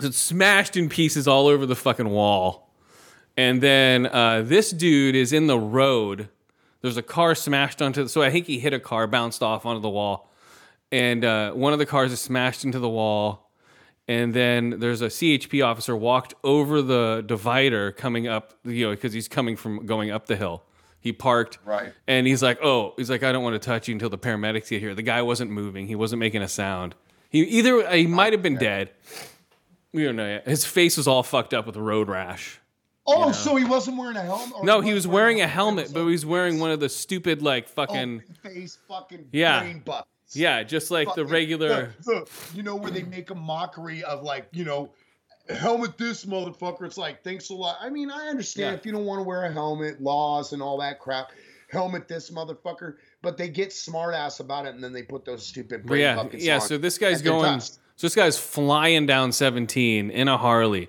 so 0.00 0.08
it's 0.08 0.18
smashed 0.18 0.76
in 0.76 0.88
pieces 0.88 1.28
all 1.28 1.46
over 1.46 1.66
the 1.66 1.76
fucking 1.76 2.08
wall. 2.08 2.68
And 3.36 3.60
then 3.60 4.06
uh, 4.06 4.42
this 4.44 4.70
dude 4.70 5.14
is 5.14 5.32
in 5.32 5.46
the 5.46 5.58
road. 5.58 6.28
There's 6.80 6.96
a 6.96 7.02
car 7.02 7.34
smashed 7.34 7.80
onto. 7.80 8.08
So 8.08 8.22
I 8.22 8.30
think 8.30 8.46
he 8.46 8.58
hit 8.58 8.72
a 8.72 8.80
car, 8.80 9.06
bounced 9.06 9.42
off 9.42 9.64
onto 9.64 9.80
the 9.80 9.88
wall, 9.88 10.30
and 10.92 11.24
uh, 11.24 11.52
one 11.52 11.72
of 11.72 11.78
the 11.78 11.86
cars 11.86 12.12
is 12.12 12.20
smashed 12.20 12.64
into 12.64 12.78
the 12.78 12.88
wall. 12.88 13.50
And 14.06 14.34
then 14.34 14.80
there's 14.80 15.00
a 15.00 15.06
CHP 15.06 15.64
officer 15.64 15.96
walked 15.96 16.34
over 16.44 16.82
the 16.82 17.24
divider 17.26 17.90
coming 17.90 18.28
up, 18.28 18.52
you 18.62 18.86
know, 18.86 18.90
because 18.92 19.14
he's 19.14 19.28
coming 19.28 19.56
from 19.56 19.86
going 19.86 20.10
up 20.10 20.26
the 20.26 20.36
hill. 20.36 20.62
He 21.00 21.12
parked, 21.12 21.58
Right. 21.64 21.92
And 22.06 22.26
he's 22.26 22.42
like, 22.42 22.58
"Oh, 22.62 22.92
he's 22.96 23.10
like, 23.10 23.22
I 23.22 23.32
don't 23.32 23.42
want 23.42 23.54
to 23.54 23.58
touch 23.66 23.88
you 23.88 23.94
until 23.94 24.08
the 24.10 24.18
paramedics 24.18 24.68
get 24.70 24.80
here." 24.80 24.94
The 24.94 25.02
guy 25.02 25.22
wasn't 25.22 25.50
moving. 25.50 25.86
He 25.86 25.94
wasn't 25.94 26.20
making 26.20 26.42
a 26.42 26.48
sound. 26.48 26.94
He 27.30 27.40
either 27.44 27.90
he 27.96 28.06
might 28.06 28.32
have 28.32 28.42
been 28.42 28.56
dead. 28.56 28.90
We 29.92 30.04
don't 30.04 30.16
know 30.16 30.26
yet. 30.26 30.46
His 30.48 30.64
face 30.64 30.96
was 30.96 31.06
all 31.08 31.22
fucked 31.22 31.54
up 31.54 31.66
with 31.66 31.76
road 31.76 32.08
rash. 32.08 32.60
Oh, 33.06 33.32
so 33.32 33.54
he 33.56 33.64
wasn't 33.64 33.98
wearing 33.98 34.16
a 34.16 34.22
helmet? 34.22 34.64
No, 34.64 34.80
he 34.80 34.94
was 34.94 35.06
wearing 35.06 35.40
a 35.42 35.46
helmet, 35.46 35.90
but 35.92 36.00
he 36.04 36.12
was 36.12 36.24
wearing 36.24 36.58
one 36.58 36.70
of 36.70 36.80
the 36.80 36.88
stupid 36.88 37.42
like 37.42 37.68
fucking 37.68 38.22
face 38.42 38.78
fucking 38.88 39.28
Yeah. 39.32 39.60
brain. 39.60 39.82
Yeah, 40.36 40.62
just 40.62 40.90
like 40.90 41.14
the 41.14 41.24
regular. 41.24 41.94
you 42.54 42.62
know 42.62 42.76
where 42.76 42.90
they 42.90 43.02
make 43.02 43.30
a 43.30 43.34
mockery 43.34 44.02
of 44.04 44.22
like 44.22 44.48
you 44.52 44.64
know 44.64 44.90
helmet 45.48 45.98
this 45.98 46.24
motherfucker 46.24 46.86
it's 46.86 46.96
like 46.96 47.22
thanks 47.22 47.50
a 47.50 47.54
lot 47.54 47.76
i 47.82 47.90
mean 47.90 48.10
i 48.10 48.28
understand 48.28 48.72
Yeah. 48.72 48.78
if 48.78 48.86
you 48.86 48.92
don't 48.92 49.04
want 49.04 49.18
to 49.18 49.24
wear 49.24 49.44
a 49.44 49.52
helmet 49.52 50.00
laws 50.00 50.54
and 50.54 50.62
all 50.62 50.78
that 50.78 50.98
crap 51.00 51.32
helmet 51.70 52.08
this 52.08 52.30
motherfucker 52.30 52.94
but 53.20 53.36
they 53.36 53.48
get 53.48 53.70
smart 53.70 54.14
ass 54.14 54.40
about 54.40 54.64
it 54.64 54.74
and 54.74 54.82
then 54.82 54.94
they 54.94 55.02
put 55.02 55.26
those 55.26 55.46
stupid 55.46 55.84
brain 55.84 56.00
yeah, 56.00 56.26
yeah. 56.32 56.58
So 56.60 56.78
this 56.78 56.96
guy's 56.96 57.20
going. 57.20 57.60
So 57.60 57.78
this 58.00 58.14
guy's 58.14 58.38
flying 58.38 59.04
down 59.06 59.32
17 59.32 60.10
in 60.10 60.28
a 60.28 60.36
Harley, 60.38 60.88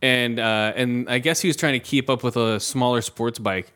and 0.00 0.38
uh, 0.40 0.72
and 0.74 1.08
I 1.08 1.18
guess 1.18 1.40
he 1.40 1.48
was 1.48 1.56
trying 1.56 1.74
to 1.74 1.78
keep 1.78 2.10
up 2.10 2.22
with 2.24 2.36
a 2.36 2.58
smaller 2.60 3.00
sports 3.02 3.38
bike. 3.38 3.72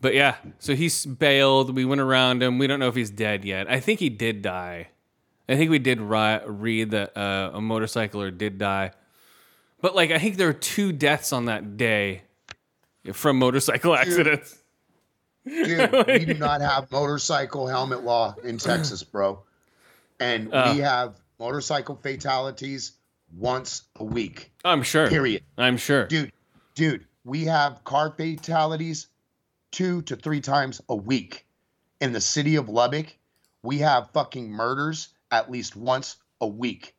But 0.00 0.14
yeah, 0.14 0.36
so 0.58 0.74
he's 0.74 1.04
bailed. 1.04 1.74
We 1.74 1.84
went 1.84 2.00
around 2.00 2.42
him. 2.42 2.58
We 2.58 2.66
don't 2.66 2.80
know 2.80 2.88
if 2.88 2.94
he's 2.94 3.10
dead 3.10 3.44
yet. 3.44 3.70
I 3.70 3.80
think 3.80 4.00
he 4.00 4.08
did 4.08 4.40
die. 4.42 4.88
I 5.48 5.56
think 5.56 5.70
we 5.70 5.78
did 5.78 6.00
ri- 6.00 6.40
read 6.46 6.92
that 6.92 7.16
uh, 7.16 7.50
a 7.54 7.60
motorcycler 7.60 8.36
did 8.36 8.56
die. 8.58 8.92
But 9.82 9.94
like, 9.94 10.10
I 10.10 10.18
think 10.18 10.36
there 10.36 10.46
were 10.46 10.52
two 10.52 10.92
deaths 10.92 11.32
on 11.32 11.46
that 11.46 11.76
day 11.76 12.22
from 13.12 13.38
motorcycle 13.38 13.94
accidents. 13.94 14.56
Dude, 15.46 15.90
we 16.06 16.24
do 16.24 16.34
not 16.34 16.60
have 16.60 16.90
motorcycle 16.92 17.66
helmet 17.66 18.02
law 18.04 18.34
in 18.44 18.58
Texas, 18.58 19.02
bro. 19.02 19.42
And 20.18 20.52
Uh. 20.52 20.72
we 20.74 20.80
have 20.80 21.16
motorcycle 21.38 21.98
fatalities 22.02 22.92
once 23.36 23.82
a 23.96 24.04
week. 24.04 24.50
I'm 24.64 24.82
sure. 24.82 25.08
Period. 25.08 25.42
I'm 25.58 25.76
sure. 25.76 26.06
Dude, 26.06 26.32
dude, 26.74 27.06
we 27.24 27.44
have 27.46 27.82
car 27.84 28.12
fatalities 28.16 29.08
two 29.70 30.02
to 30.02 30.16
three 30.16 30.40
times 30.40 30.80
a 30.88 30.96
week. 30.96 31.46
In 32.00 32.12
the 32.12 32.20
city 32.20 32.56
of 32.56 32.68
Lubbock, 32.68 33.16
we 33.62 33.78
have 33.78 34.10
fucking 34.12 34.50
murders 34.50 35.08
at 35.30 35.50
least 35.50 35.76
once 35.76 36.16
a 36.40 36.46
week. 36.46 36.94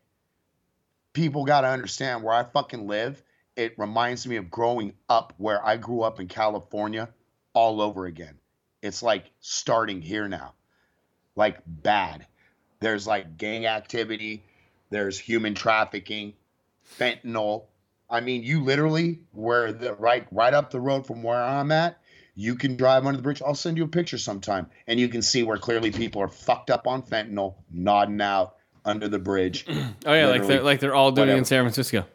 People 1.14 1.46
got 1.46 1.62
to 1.62 1.68
understand 1.68 2.24
where 2.24 2.34
I 2.34 2.44
fucking 2.44 2.88
live. 2.88 3.22
It 3.56 3.78
reminds 3.78 4.26
me 4.26 4.38
of 4.38 4.50
growing 4.50 4.94
up 5.10 5.34
where 5.38 5.64
I 5.66 5.78
grew 5.78 6.02
up 6.02 6.20
in 6.20 6.28
California 6.28 7.10
all 7.54 7.82
over 7.82 8.06
again. 8.06 8.38
It's 8.82 9.04
like 9.04 9.32
starting 9.40 10.02
here 10.02 10.28
now. 10.28 10.54
Like 11.36 11.60
bad. 11.66 12.26
There's 12.80 13.06
like 13.06 13.38
gang 13.38 13.66
activity, 13.66 14.44
there's 14.90 15.20
human 15.20 15.54
trafficking, 15.54 16.34
fentanyl. 16.98 17.66
I 18.10 18.22
mean, 18.22 18.44
you 18.44 18.64
literally 18.64 19.20
where 19.32 19.72
the 19.72 19.94
right 19.94 20.28
right 20.32 20.54
up 20.54 20.72
the 20.72 20.80
road 20.80 21.06
from 21.06 21.24
where 21.24 21.42
I'm 21.42 21.72
at, 21.72 22.01
you 22.36 22.56
can 22.56 22.76
drive 22.78 23.06
under 23.06 23.18
the 23.18 23.24
bridge. 23.24 23.42
I'll 23.46 23.56
send 23.56 23.78
you 23.78 23.84
a 23.84 23.88
picture 23.88 24.18
sometime, 24.18 24.68
and 24.88 25.00
you 25.00 25.08
can 25.10 25.22
see 25.22 25.44
where 25.44 25.58
clearly 25.58 25.92
people 25.92 26.22
are 26.22 26.28
fucked 26.28 26.70
up 26.70 26.88
on 26.88 27.02
fentanyl, 27.04 27.56
nodding 27.72 28.22
out 28.22 28.56
under 28.86 29.08
the 29.08 29.20
bridge. 29.20 29.66
Oh 30.06 30.14
yeah, 30.14 30.28
like 30.28 30.48
they're 30.48 30.64
like 30.64 30.80
they're 30.80 30.96
all 30.96 31.12
doing 31.12 31.30
it 31.30 31.38
in 31.38 31.46
San 31.46 31.64
Francisco. 31.64 32.06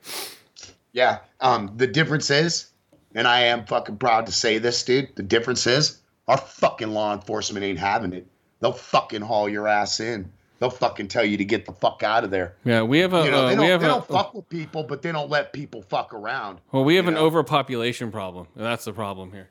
Yeah. 0.92 1.18
Um, 1.40 1.72
the 1.76 1.86
difference 1.86 2.30
is, 2.30 2.70
and 3.14 3.28
I 3.28 3.42
am 3.42 3.66
fucking 3.66 3.98
proud 3.98 4.26
to 4.26 4.32
say 4.32 4.58
this, 4.58 4.82
dude. 4.84 5.14
The 5.14 5.22
difference 5.22 5.66
is 5.66 6.00
our 6.26 6.38
fucking 6.38 6.88
law 6.88 7.12
enforcement 7.14 7.64
ain't 7.64 7.78
having 7.78 8.12
it. 8.12 8.26
They'll 8.60 8.72
fucking 8.72 9.20
haul 9.20 9.48
your 9.48 9.68
ass 9.68 10.00
in. 10.00 10.32
They'll 10.58 10.70
fucking 10.70 11.08
tell 11.08 11.24
you 11.24 11.36
to 11.36 11.44
get 11.44 11.66
the 11.66 11.72
fuck 11.72 12.02
out 12.02 12.24
of 12.24 12.30
there. 12.30 12.56
Yeah, 12.64 12.82
we 12.82 13.00
have 13.00 13.12
a 13.12 13.24
You 13.24 13.30
know, 13.30 13.44
uh, 13.44 13.48
they 13.50 13.50
we 13.50 13.56
don't, 13.56 13.70
have 13.70 13.80
they 13.80 13.86
a 13.86 13.90
don't 13.90 14.08
fuck 14.08 14.34
with 14.34 14.48
people, 14.48 14.82
but 14.84 15.02
they 15.02 15.12
don't 15.12 15.28
let 15.28 15.52
people 15.52 15.82
fuck 15.82 16.14
around. 16.14 16.60
well 16.72 16.82
we 16.82 16.96
have 16.96 17.06
an 17.08 17.14
know? 17.14 17.26
overpopulation 17.26 18.10
problem. 18.10 18.46
That's 18.56 18.86
the 18.86 18.94
problem 18.94 19.32
here. 19.32 19.50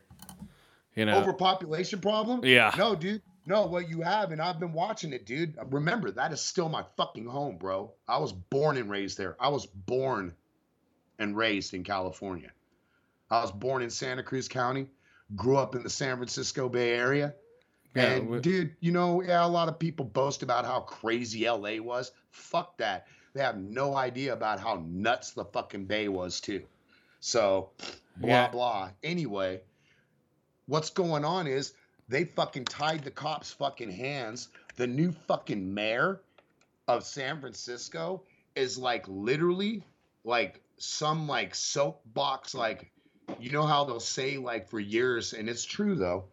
You 0.96 1.06
know, 1.06 1.18
Overpopulation 1.20 2.00
problem? 2.00 2.44
Yeah. 2.44 2.74
No, 2.78 2.96
dude. 2.96 3.22
No, 3.48 3.68
what 3.68 3.90
you 3.90 4.02
have, 4.02 4.32
and 4.32 4.42
I've 4.42 4.60
been 4.60 4.74
watching 4.74 5.14
it, 5.14 5.26
dude. 5.26 5.56
Remember, 5.70 6.10
that 6.10 6.32
is 6.34 6.42
still 6.42 6.68
my 6.68 6.84
fucking 6.98 7.28
home, 7.28 7.58
bro. 7.58 7.92
I 8.08 8.18
was 8.18 8.32
born 8.32 8.78
and 8.78 8.90
raised 8.90 9.18
there. 9.20 9.36
I 9.40 9.50
was 9.50 9.68
born 9.68 10.34
and 11.20 11.38
raised 11.38 11.74
in 11.76 11.84
California. 11.84 12.50
I 13.30 13.42
was 13.42 13.52
born 13.52 13.84
in 13.84 13.90
Santa 13.92 14.24
Cruz 14.24 14.48
County, 14.48 14.88
grew 15.36 15.58
up 15.58 15.76
in 15.76 15.84
the 15.84 15.90
San 15.92 16.18
Francisco 16.18 16.70
Bay 16.70 16.94
Area. 16.94 17.36
Yeah, 17.96 18.04
and 18.14 18.30
we- 18.30 18.40
dude, 18.40 18.76
you 18.80 18.92
know, 18.92 19.22
yeah, 19.22 19.46
a 19.46 19.48
lot 19.48 19.70
of 19.70 19.78
people 19.78 20.06
boast 20.06 20.42
about 20.42 20.66
how 20.66 20.80
crazy 20.82 21.46
LA 21.48 21.80
was. 21.80 22.12
Fuck 22.32 22.78
that. 22.78 23.08
They 23.34 23.42
have 23.44 23.58
no 23.58 23.96
idea 23.96 24.34
about 24.34 24.60
how 24.60 24.84
nuts 24.88 25.32
the 25.32 25.46
fucking 25.46 25.86
Bay 25.86 26.08
was 26.08 26.42
too. 26.42 26.64
So, 27.20 27.70
blah 28.18 28.30
Yeah. 28.30 28.48
blah. 28.50 28.90
Anyway, 29.04 29.62
what's 30.68 30.90
going 30.90 31.26
on 31.26 31.48
is 31.48 31.74
they 32.08 32.26
fucking 32.26 32.66
tied 32.66 33.04
the 33.04 33.12
cops' 33.12 33.52
fucking 33.52 33.92
hands. 33.92 34.50
The 34.76 34.88
new 34.88 35.12
fucking 35.28 35.74
mayor 35.74 36.22
of 36.88 37.04
San 37.04 37.40
Francisco 37.40 38.24
is 38.56 38.78
like 38.78 39.06
literally 39.08 39.84
like 40.24 40.62
some 40.78 41.28
like 41.28 41.56
soapbox 41.56 42.54
like 42.54 42.92
you 43.40 43.52
know 43.52 43.66
how 43.66 43.86
they'll 43.86 44.00
say 44.00 44.38
like 44.38 44.70
for 44.70 44.80
years, 44.80 45.34
and 45.34 45.50
it's 45.50 45.64
true 45.64 45.96
though, 45.96 46.26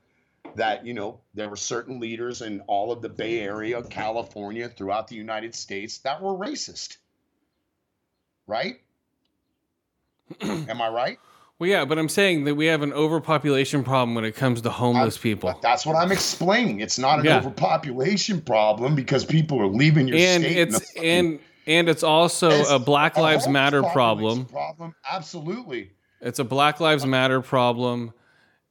that 0.56 0.84
you 0.86 0.94
know 0.94 1.20
there 1.34 1.48
were 1.48 1.56
certain 1.56 2.00
leaders 2.00 2.42
in 2.42 2.60
all 2.66 2.92
of 2.92 3.02
the 3.02 3.08
Bay 3.08 3.40
Area, 3.40 3.82
California, 3.82 4.68
throughout 4.68 5.08
the 5.08 5.16
United 5.16 5.54
States 5.54 5.98
that 5.98 6.22
were 6.22 6.34
racist. 6.34 6.98
Right? 8.46 8.80
Am 10.40 10.82
I 10.82 10.88
right? 10.88 11.18
Well, 11.58 11.70
yeah, 11.70 11.84
but 11.84 11.98
I'm 11.98 12.08
saying 12.08 12.44
that 12.44 12.54
we 12.56 12.66
have 12.66 12.82
an 12.82 12.92
overpopulation 12.92 13.84
problem 13.84 14.14
when 14.14 14.24
it 14.24 14.34
comes 14.34 14.62
to 14.62 14.70
homeless 14.70 15.16
people. 15.16 15.56
That's 15.62 15.86
what 15.86 15.94
I'm 15.96 16.10
explaining. 16.10 16.80
It's 16.80 16.98
not 16.98 17.20
an 17.20 17.26
Yeah. 17.26 17.38
overpopulation 17.38 18.40
problem 18.40 18.94
because 18.96 19.24
people 19.24 19.60
are 19.60 19.66
leaving 19.68 20.08
your 20.08 20.16
and 20.18 20.42
state. 20.42 20.56
it's 20.58 20.92
fucking- 20.94 21.08
and 21.08 21.38
and 21.64 21.88
it's 21.88 22.02
also 22.02 22.50
It's 22.50 22.70
a 22.70 22.78
Black 22.80 23.16
Lives 23.16 23.44
homeless 23.44 23.52
Matter 23.52 23.82
problem. 23.84 24.46
Problem, 24.46 24.94
absolutely. 25.08 25.92
It's 26.20 26.40
a 26.40 26.44
Black 26.44 26.80
Lives 26.80 27.06
Matter 27.06 27.40
problem. 27.40 28.12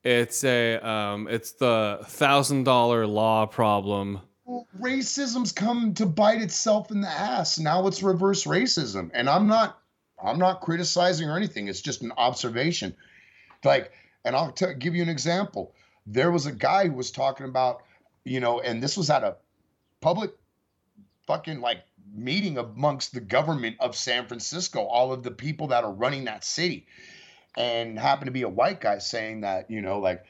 It's 0.03 0.43
a 0.43 0.77
um, 0.79 1.27
it's 1.29 1.53
the 1.53 1.99
thousand 2.05 2.65
dollar 2.65 3.07
law 3.07 3.45
problem. 3.45 4.19
Well, 4.43 4.67
racism's 4.81 5.53
come 5.53 5.93
to 5.93 6.05
bite 6.05 6.41
itself 6.41 6.91
in 6.91 6.99
the 6.99 7.07
ass. 7.07 7.57
Now 7.57 7.87
it's 7.87 8.03
reverse 8.03 8.43
racism, 8.43 9.11
and 9.13 9.29
I'm 9.29 9.47
not, 9.47 9.77
I'm 10.23 10.39
not 10.39 10.61
criticizing 10.61 11.29
or 11.29 11.37
anything. 11.37 11.67
It's 11.67 11.81
just 11.81 12.01
an 12.01 12.13
observation. 12.17 12.95
Like, 13.63 13.91
and 14.23 14.35
I'll 14.35 14.51
t- 14.51 14.73
give 14.77 14.95
you 14.95 15.03
an 15.03 15.09
example. 15.09 15.73
There 16.05 16.31
was 16.31 16.45
a 16.45 16.51
guy 16.51 16.87
who 16.87 16.93
was 16.93 17.11
talking 17.11 17.45
about, 17.45 17.83
you 18.23 18.39
know, 18.39 18.59
and 18.59 18.81
this 18.81 18.97
was 18.97 19.09
at 19.09 19.23
a 19.23 19.37
public, 19.99 20.31
fucking 21.27 21.61
like 21.61 21.83
meeting 22.13 22.57
amongst 22.57 23.13
the 23.13 23.21
government 23.21 23.77
of 23.79 23.95
San 23.95 24.27
Francisco, 24.27 24.81
all 24.81 25.13
of 25.13 25.23
the 25.23 25.31
people 25.31 25.67
that 25.67 25.83
are 25.83 25.91
running 25.91 26.25
that 26.25 26.43
city, 26.43 26.87
and 27.55 27.97
happened 27.97 28.27
to 28.27 28.31
be 28.31 28.41
a 28.41 28.49
white 28.49 28.81
guy 28.81 28.97
saying 28.97 29.41
that, 29.41 29.69
you 29.69 29.81
know, 29.81 29.99
like 29.99 30.25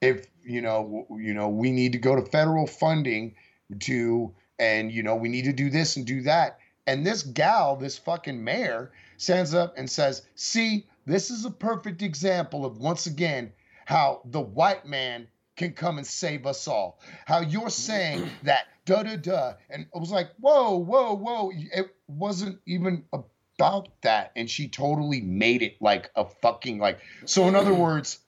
if 0.00 0.26
you 0.44 0.60
know 0.60 1.06
you 1.18 1.34
know 1.34 1.48
we 1.48 1.70
need 1.70 1.92
to 1.92 1.98
go 1.98 2.14
to 2.14 2.22
federal 2.30 2.66
funding 2.66 3.34
to 3.80 4.32
and 4.58 4.92
you 4.92 5.02
know 5.02 5.16
we 5.16 5.28
need 5.28 5.44
to 5.44 5.52
do 5.52 5.70
this 5.70 5.96
and 5.96 6.06
do 6.06 6.22
that 6.22 6.58
and 6.86 7.06
this 7.06 7.22
gal 7.22 7.76
this 7.76 7.98
fucking 7.98 8.42
mayor 8.42 8.92
stands 9.16 9.54
up 9.54 9.74
and 9.76 9.88
says 9.88 10.22
see 10.34 10.86
this 11.06 11.30
is 11.30 11.44
a 11.44 11.50
perfect 11.50 12.02
example 12.02 12.64
of 12.64 12.78
once 12.78 13.06
again 13.06 13.52
how 13.84 14.20
the 14.24 14.40
white 14.40 14.86
man 14.86 15.28
can 15.56 15.72
come 15.72 15.96
and 15.96 16.06
save 16.06 16.46
us 16.46 16.68
all. 16.68 17.00
How 17.24 17.40
you're 17.40 17.70
saying 17.70 18.28
that 18.42 18.66
da 18.84 19.02
da 19.02 19.16
da 19.16 19.54
and 19.70 19.86
I 19.94 19.98
was 19.98 20.10
like 20.10 20.30
whoa 20.40 20.76
whoa 20.76 21.14
whoa. 21.14 21.52
It 21.54 21.94
wasn't 22.08 22.60
even 22.66 23.04
about 23.12 23.88
that. 24.02 24.32
And 24.36 24.50
she 24.50 24.68
totally 24.68 25.20
made 25.20 25.62
it 25.62 25.80
like 25.80 26.10
a 26.16 26.26
fucking 26.26 26.78
like 26.78 27.00
so 27.24 27.48
in 27.48 27.54
other 27.54 27.74
words 27.74 28.20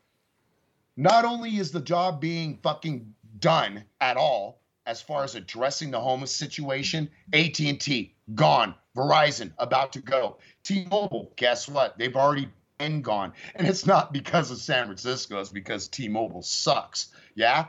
not 0.96 1.24
only 1.24 1.56
is 1.56 1.70
the 1.70 1.80
job 1.80 2.20
being 2.20 2.58
fucking 2.62 3.14
done 3.38 3.84
at 4.00 4.16
all 4.16 4.62
as 4.86 5.02
far 5.02 5.22
as 5.22 5.34
addressing 5.34 5.90
the 5.90 6.00
homeless 6.00 6.34
situation 6.34 7.10
at&t 7.32 8.14
gone 8.34 8.74
verizon 8.98 9.50
about 9.58 9.92
to 9.92 10.00
go 10.00 10.36
t-mobile 10.64 11.32
guess 11.36 11.68
what 11.68 11.96
they've 11.98 12.16
already 12.16 12.48
been 12.78 13.00
gone 13.02 13.32
and 13.54 13.66
it's 13.66 13.86
not 13.86 14.12
because 14.12 14.50
of 14.50 14.58
san 14.58 14.84
francisco 14.86 15.38
it's 15.40 15.50
because 15.50 15.88
t-mobile 15.88 16.42
sucks 16.42 17.08
yeah 17.34 17.66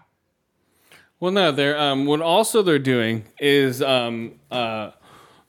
Well, 1.20 1.32
no, 1.34 1.52
they're 1.52 1.78
um, 1.78 2.06
what 2.06 2.22
also 2.22 2.62
they're 2.62 2.80
doing 2.80 3.26
is 3.40 3.82
um, 3.82 4.40
uh, 4.52 4.92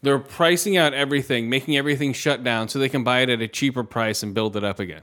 they're 0.02 0.18
pricing 0.18 0.76
out 0.76 0.94
everything, 0.94 1.48
making 1.48 1.76
everything 1.76 2.12
shut 2.12 2.42
down 2.42 2.68
so 2.68 2.78
they 2.80 2.88
can 2.88 3.04
buy 3.04 3.20
it 3.20 3.28
at 3.28 3.40
a 3.40 3.46
cheaper 3.46 3.84
price 3.84 4.24
and 4.24 4.34
build 4.34 4.56
it 4.56 4.64
up 4.64 4.80
again. 4.80 5.02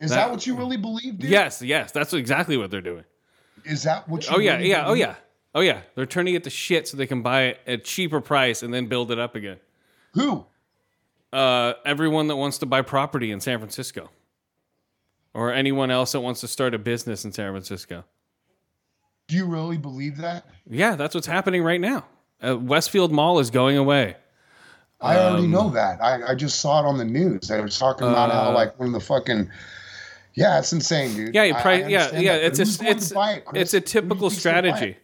is 0.00 0.10
That- 0.10 0.16
that, 0.16 0.30
what 0.32 0.46
you 0.48 0.56
really 0.56 0.76
believe 0.78 1.18
dude? 1.18 1.30
Yes, 1.30 1.62
yes, 1.62 1.92
that's 1.92 2.12
exactly 2.12 2.56
what 2.56 2.70
they're 2.72 2.80
doing. 2.80 3.04
is 3.64 3.84
that 3.84 4.08
what 4.08 4.26
you 4.28 4.34
Oh 4.34 4.40
yeah, 4.40 4.56
really 4.56 4.70
yeah, 4.70 4.86
oh 4.88 4.94
yeah, 4.94 5.14
oh 5.54 5.60
yeah. 5.60 5.82
They're 5.94 6.06
turning 6.06 6.34
it 6.34 6.42
to 6.44 6.50
shit 6.50 6.88
so 6.88 6.96
they 6.96 7.06
can 7.06 7.22
buy 7.22 7.42
it 7.50 7.60
at 7.66 7.74
a 7.74 7.78
cheaper 7.82 8.20
price 8.20 8.64
and 8.64 8.74
then 8.74 8.86
build 8.86 9.12
it 9.12 9.18
up 9.20 9.36
again. 9.36 9.58
Who 10.14 10.44
Uh, 11.32 11.74
everyone 11.84 12.28
that 12.28 12.36
wants 12.36 12.58
to 12.58 12.66
buy 12.66 12.80
property 12.82 13.30
in 13.30 13.40
San 13.40 13.58
Francisco, 13.58 14.10
or 15.34 15.52
anyone 15.52 15.90
else 15.90 16.12
that 16.12 16.20
wants 16.20 16.40
to 16.40 16.48
start 16.48 16.74
a 16.74 16.78
business 16.78 17.24
in 17.24 17.32
San 17.32 17.52
Francisco. 17.52 18.04
do 19.28 19.36
you 19.36 19.44
really 19.44 19.76
believe 19.76 20.16
that 20.16 20.46
Yeah, 20.66 20.96
that's 20.96 21.14
what's 21.14 21.26
happening 21.26 21.62
right 21.62 21.80
now. 21.80 22.06
Uh, 22.42 22.56
Westfield 22.56 23.12
Mall 23.12 23.38
is 23.40 23.50
going 23.50 23.76
away. 23.76 24.16
I 25.00 25.16
already 25.18 25.44
Um, 25.44 25.50
know 25.50 25.68
that. 25.70 26.02
I, 26.02 26.30
I 26.30 26.34
just 26.34 26.60
saw 26.60 26.80
it 26.80 26.86
on 26.88 26.96
the 26.98 27.04
news. 27.04 27.46
They 27.48 27.60
were 27.60 27.68
talking 27.68 28.08
about 28.08 28.32
how 28.32 28.50
Uh, 28.50 28.54
like 28.54 28.78
one 28.80 28.88
of 28.88 28.94
the 28.94 29.00
fucking 29.00 29.50
yeah, 30.34 30.58
it's 30.58 30.72
insane, 30.72 31.14
dude. 31.14 31.34
Yeah, 31.34 31.44
you 31.44 31.54
I- 31.54 31.58
I 31.62 31.74
yeah, 31.88 32.18
yeah. 32.18 32.38
that, 32.38 32.44
It's 32.44 32.58
a 32.58 32.62
it's 32.62 33.10
it, 33.12 33.42
it's 33.54 33.74
a 33.74 33.78
Who 33.78 33.80
do 33.80 33.86
you 33.86 34.00
typical 34.00 34.30
strategy. 34.30 34.96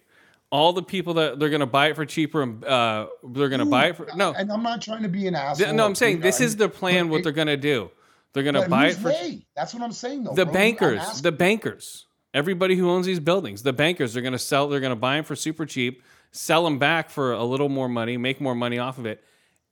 All 0.55 0.73
the 0.73 0.83
people 0.83 1.15
that 1.15 1.39
they're 1.41 1.51
going 1.51 1.61
to 1.61 1.67
buy 1.67 1.89
it 1.89 1.97
for 1.97 2.07
cheaper 2.07 2.43
and 2.43 2.65
uh, 2.65 3.09
they're 3.25 3.49
going 3.49 3.59
to 3.59 3.67
buy 3.67 3.87
it 3.87 3.97
for 3.97 4.07
no. 4.15 4.33
And 4.33 4.53
I'm 4.53 4.63
not 4.63 4.81
trying 4.81 5.03
to 5.03 5.09
be 5.09 5.27
an 5.27 5.35
asshole. 5.35 5.73
no, 5.73 5.85
I'm 5.85 5.97
saying 5.97 6.21
this 6.21 6.41
is 6.41 6.55
the 6.57 6.69
plan. 6.69 7.09
What 7.09 7.25
they're 7.25 7.33
going 7.33 7.49
to 7.49 7.57
do. 7.57 7.91
They're 8.33 8.43
going 8.43 8.55
to 8.55 8.69
buy 8.69 8.89
it 8.89 8.97
for 8.97 9.09
they? 9.09 9.47
That's 9.57 9.73
what 9.75 9.83
I'm 9.83 9.93
saying, 9.93 10.25
though. 10.25 10.35
the 10.35 10.45
bro. 10.45 10.53
Bankers. 10.53 11.23
The 11.23 11.33
bankers. 11.33 12.07
Everybody 12.35 12.75
who 12.77 12.91
owns 12.91 13.07
these 13.07 13.21
buildings. 13.21 13.63
The 13.63 13.73
bankers. 13.73 14.13
They're 14.13 14.23
going 14.23 14.33
to 14.33 14.39
sell. 14.39 14.69
They're 14.69 14.81
going 14.81 14.91
to 14.91 14.97
buy 14.97 15.17
them 15.17 15.25
for 15.25 15.37
super 15.37 15.67
cheap, 15.67 16.03
sell 16.33 16.65
them 16.65 16.79
back 16.79 17.11
for 17.11 17.33
a 17.33 17.45
little 17.45 17.69
more 17.69 17.89
money, 17.89 18.17
make 18.17 18.41
more 18.41 18.57
money 18.57 18.79
off 18.79 18.99
of 18.99 19.07
it, 19.07 19.23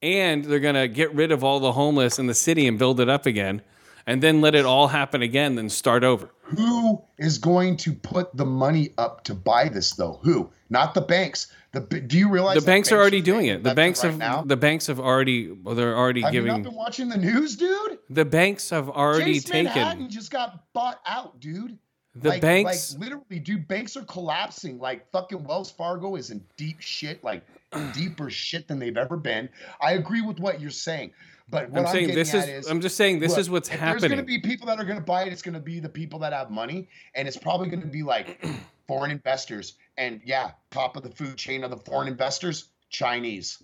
and 0.00 0.44
they're 0.44 0.60
going 0.60 0.76
to 0.76 0.88
get 0.88 1.14
rid 1.14 1.32
of 1.32 1.42
all 1.44 1.60
the 1.60 1.72
homeless 1.72 2.18
in 2.18 2.26
the 2.26 2.34
city 2.34 2.66
and 2.66 2.78
build 2.78 3.00
it 3.00 3.08
up 3.08 3.26
again, 3.26 3.62
and 4.06 4.22
then 4.22 4.40
let 4.40 4.54
it 4.54 4.64
all 4.64 4.88
happen 4.88 5.22
again, 5.22 5.54
then 5.54 5.68
start 5.68 6.04
over. 6.04 6.30
Who 6.42 7.02
is 7.18 7.38
going 7.38 7.76
to 7.78 7.92
put 7.92 8.36
the 8.36 8.44
money 8.44 8.90
up 8.98 9.24
to 9.24 9.34
buy 9.34 9.68
this, 9.68 9.92
though? 9.92 10.20
Who? 10.22 10.50
Not 10.68 10.94
the 10.94 11.00
banks. 11.00 11.52
The 11.72 11.80
do 11.80 12.18
you 12.18 12.28
realize 12.28 12.54
the 12.54 12.60
that 12.60 12.66
banks 12.66 12.92
are 12.92 12.98
already 12.98 13.22
doing 13.22 13.46
it. 13.46 13.62
The 13.62 13.74
banks 13.74 14.02
and 14.04 14.12
have 14.12 14.18
now? 14.18 14.42
the 14.42 14.56
banks 14.58 14.86
have 14.88 15.00
already 15.00 15.54
they're 15.64 15.96
already 15.96 16.20
Have 16.20 16.34
you 16.34 16.42
not 16.42 16.62
been 16.62 16.74
watching 16.74 17.08
the 17.08 17.16
news, 17.16 17.56
dude? 17.56 17.98
the 18.10 18.26
banks 18.26 18.68
have 18.70 18.90
already 18.90 19.34
Chase 19.34 19.44
taken 19.44 19.64
Manhattan 19.64 20.10
just 20.10 20.30
got 20.30 20.64
bought 20.74 21.00
out, 21.06 21.40
dude. 21.40 21.78
the 22.14 22.30
like, 22.30 22.42
banks 22.42 22.92
like 22.92 23.00
literally, 23.00 23.38
dude, 23.38 23.66
banks 23.68 23.96
are 23.96 24.04
collapsing. 24.04 24.78
Like 24.78 25.10
fucking 25.12 25.44
Wells 25.44 25.70
Fargo 25.70 26.16
is 26.16 26.30
in 26.30 26.44
deep 26.58 26.80
shit, 26.80 27.24
like 27.24 27.42
deeper 27.94 28.28
shit 28.28 28.68
than 28.68 28.78
they've 28.78 28.98
ever 28.98 29.16
been. 29.16 29.48
I 29.80 29.92
agree 29.92 30.20
with 30.20 30.38
what 30.40 30.60
you're 30.60 30.70
saying, 30.70 31.12
but 31.52 31.68
what 31.68 31.80
I'm 31.80 31.86
I'm, 31.86 31.92
saying 31.92 32.14
this 32.14 32.32
is, 32.32 32.48
is, 32.48 32.66
I'm 32.66 32.80
just 32.80 32.96
saying 32.96 33.20
this 33.20 33.32
look, 33.32 33.40
is 33.40 33.50
what's 33.50 33.68
if 33.70 33.78
There's 33.78 34.00
going 34.00 34.16
to 34.16 34.22
be 34.22 34.38
people 34.38 34.66
that 34.68 34.80
are 34.80 34.84
going 34.84 34.98
to 34.98 35.04
buy 35.04 35.24
it. 35.24 35.34
It's 35.34 35.42
going 35.42 35.54
to 35.54 35.60
be 35.60 35.80
the 35.80 35.88
people 35.88 36.18
that 36.20 36.32
have 36.32 36.50
money, 36.50 36.88
and 37.14 37.28
it's 37.28 37.36
probably 37.36 37.68
going 37.68 37.82
to 37.82 37.86
be 37.86 38.02
like 38.02 38.42
foreign 38.88 39.10
investors. 39.10 39.74
And 39.98 40.22
yeah, 40.24 40.52
top 40.70 40.96
of 40.96 41.02
the 41.02 41.10
food 41.10 41.36
chain 41.36 41.62
of 41.62 41.70
the 41.70 41.76
foreign 41.76 42.08
investors, 42.08 42.70
Chinese. 42.88 43.62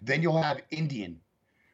Then 0.00 0.22
you'll 0.22 0.40
have 0.40 0.62
Indian, 0.70 1.20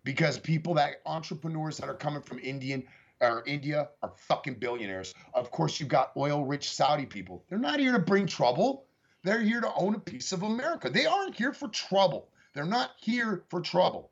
because 0.02 0.36
people 0.36 0.74
that 0.74 1.01
entrepreneurs 1.07 1.77
that 1.77 1.89
are 1.89 1.94
coming 1.94 2.23
from 2.23 2.40
Indian 2.40 2.82
or 3.20 3.44
India 3.47 3.89
are 4.02 4.12
fucking 4.16 4.55
billionaires. 4.55 5.15
Of 5.32 5.52
course, 5.52 5.78
you've 5.78 5.89
got 5.89 6.11
oil-rich 6.16 6.70
Saudi 6.70 7.07
people. 7.07 7.44
They're 7.48 7.59
not 7.59 7.78
here 7.78 7.93
to 7.93 8.01
bring 8.01 8.27
trouble. 8.27 8.86
They're 9.23 9.43
here 9.43 9.61
to 9.61 9.73
own 9.74 9.94
a 9.94 10.01
piece 10.01 10.32
of 10.32 10.43
America. 10.43 10.90
They 10.90 11.07
aren't 11.07 11.36
here 11.36 11.52
for 11.52 11.69
trouble. 11.69 12.31
They're 12.52 12.65
not 12.65 12.93
here 12.97 13.44
for 13.48 13.61
trouble. 13.61 14.11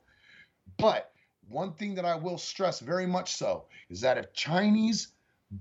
But 0.78 1.10
one 1.48 1.72
thing 1.72 1.94
that 1.96 2.04
I 2.04 2.14
will 2.16 2.38
stress 2.38 2.80
very 2.80 3.06
much 3.06 3.34
so 3.34 3.64
is 3.90 4.00
that 4.02 4.18
if 4.18 4.32
Chinese 4.32 5.08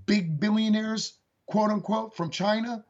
big 0.06 0.38
billionaires, 0.40 1.14
quote 1.46 1.70
unquote, 1.70 2.16
from 2.16 2.30
China 2.30 2.84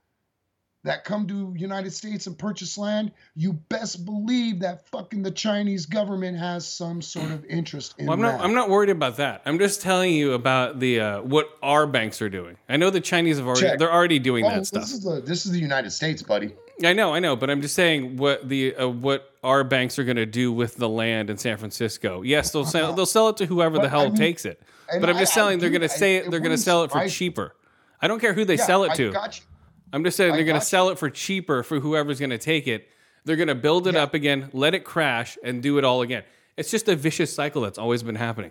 that 0.85 1.05
come 1.05 1.27
to 1.27 1.53
United 1.57 1.93
States 1.93 2.27
and 2.27 2.39
purchase 2.39 2.79
land, 2.79 3.11
you 3.35 3.53
best 3.53 4.05
believe 4.05 4.61
that 4.61 4.87
fucking 4.89 5.23
the 5.23 5.31
Chinese 5.31 5.87
government 5.87 6.39
has 6.39 6.67
some 6.67 7.03
sort 7.03 7.31
of 7.31 7.45
interest 7.47 7.95
in 7.99 8.07
Well, 8.07 8.15
I'm 8.15 8.21
that. 8.23 8.33
not. 8.39 8.41
I'm 8.45 8.55
not 8.55 8.69
worried 8.71 8.91
about 8.91 9.17
that. 9.17 9.43
I'm 9.45 9.59
just 9.59 9.81
telling 9.83 10.13
you 10.13 10.35
about 10.35 10.79
the 10.79 11.01
uh, 11.01 11.23
what 11.23 11.49
our 11.63 11.87
banks 11.87 12.23
are 12.23 12.29
doing. 12.29 12.57
I 12.69 12.77
know 12.77 12.91
the 12.91 13.01
Chinese 13.01 13.39
have 13.39 13.47
already. 13.47 13.63
Check. 13.63 13.79
They're 13.79 13.93
already 13.93 14.19
doing 14.19 14.45
Oh, 14.45 14.51
that 14.51 14.67
stuff. 14.67 14.85
Is 14.85 15.03
the 15.03 15.21
this 15.21 15.47
is 15.47 15.53
the 15.53 15.59
United 15.61 15.91
States, 15.91 16.23
buddy. 16.23 16.55
I 16.85 16.93
know, 16.93 17.13
I 17.15 17.19
know, 17.19 17.35
but 17.37 17.51
I'm 17.51 17.61
just 17.61 17.75
saying 17.75 18.17
what 18.19 18.49
the 18.49 18.75
uh, 18.77 18.89
what 18.89 19.33
our 19.43 19.65
banks 19.65 19.99
are 19.99 20.05
going 20.05 20.17
to 20.17 20.27
do 20.27 20.53
with 20.53 20.77
the 20.77 20.89
land 20.89 21.29
in 21.31 21.37
San 21.37 21.57
Francisco. 21.57 22.23
Yes, 22.23 22.53
they'll 22.53 22.65
sell 22.65 22.93
they'll 22.93 23.07
sell 23.07 23.29
it 23.31 23.37
to 23.39 23.47
whoever 23.47 23.79
the 23.79 23.89
hell 23.89 24.03
I 24.03 24.07
mean, 24.07 24.15
takes 24.17 24.45
it. 24.45 24.63
But 25.01 25.09
I'm 25.11 25.17
I- 25.17 25.21
just 25.21 25.33
I 25.33 25.41
telling 25.41 25.59
they're 25.59 25.71
going 25.71 25.81
to 25.83 25.89
say 25.89 26.17
it 26.17 26.31
they're 26.31 26.41
going 26.41 26.53
to 26.57 26.63
sell 26.63 26.85
it 26.85 26.91
for 26.93 27.07
cheaper. 27.09 27.55
I 28.01 28.07
don't 28.09 28.21
care 28.21 28.33
who 28.33 28.45
they 28.45 28.57
Yeah, 28.57 28.65
sell 28.67 28.85
it 28.85 28.93
I 28.93 28.95
to. 28.95 29.13
got 29.13 29.39
you. 29.39 29.45
I'm 29.93 30.05
just 30.05 30.17
saying 30.17 30.33
I 30.33 30.37
they're 30.37 30.45
going 30.45 30.61
to 30.61 30.65
sell 30.65 30.91
it 30.91 30.99
for 30.99 31.11
cheaper 31.11 31.63
for 31.63 31.81
whoever's 31.81 32.19
going 32.21 32.31
to 32.31 32.39
take 32.39 32.69
it. 32.69 32.89
They're 33.25 33.37
going 33.37 33.49
to 33.49 33.55
build 33.57 33.87
it 33.89 33.95
Yeah. 33.95 34.03
up 34.05 34.15
again, 34.15 34.49
let 34.53 34.75
it 34.75 34.85
crash, 34.85 35.37
and 35.43 35.63
do 35.63 35.79
it 35.79 35.85
all 35.85 36.03
again. 36.03 36.23
It's 36.57 36.71
just 36.71 36.89
a 36.89 36.95
vicious 36.97 37.35
cycle 37.35 37.63
that's 37.63 37.79
always 37.79 38.03
been 38.03 38.15
happening. 38.15 38.51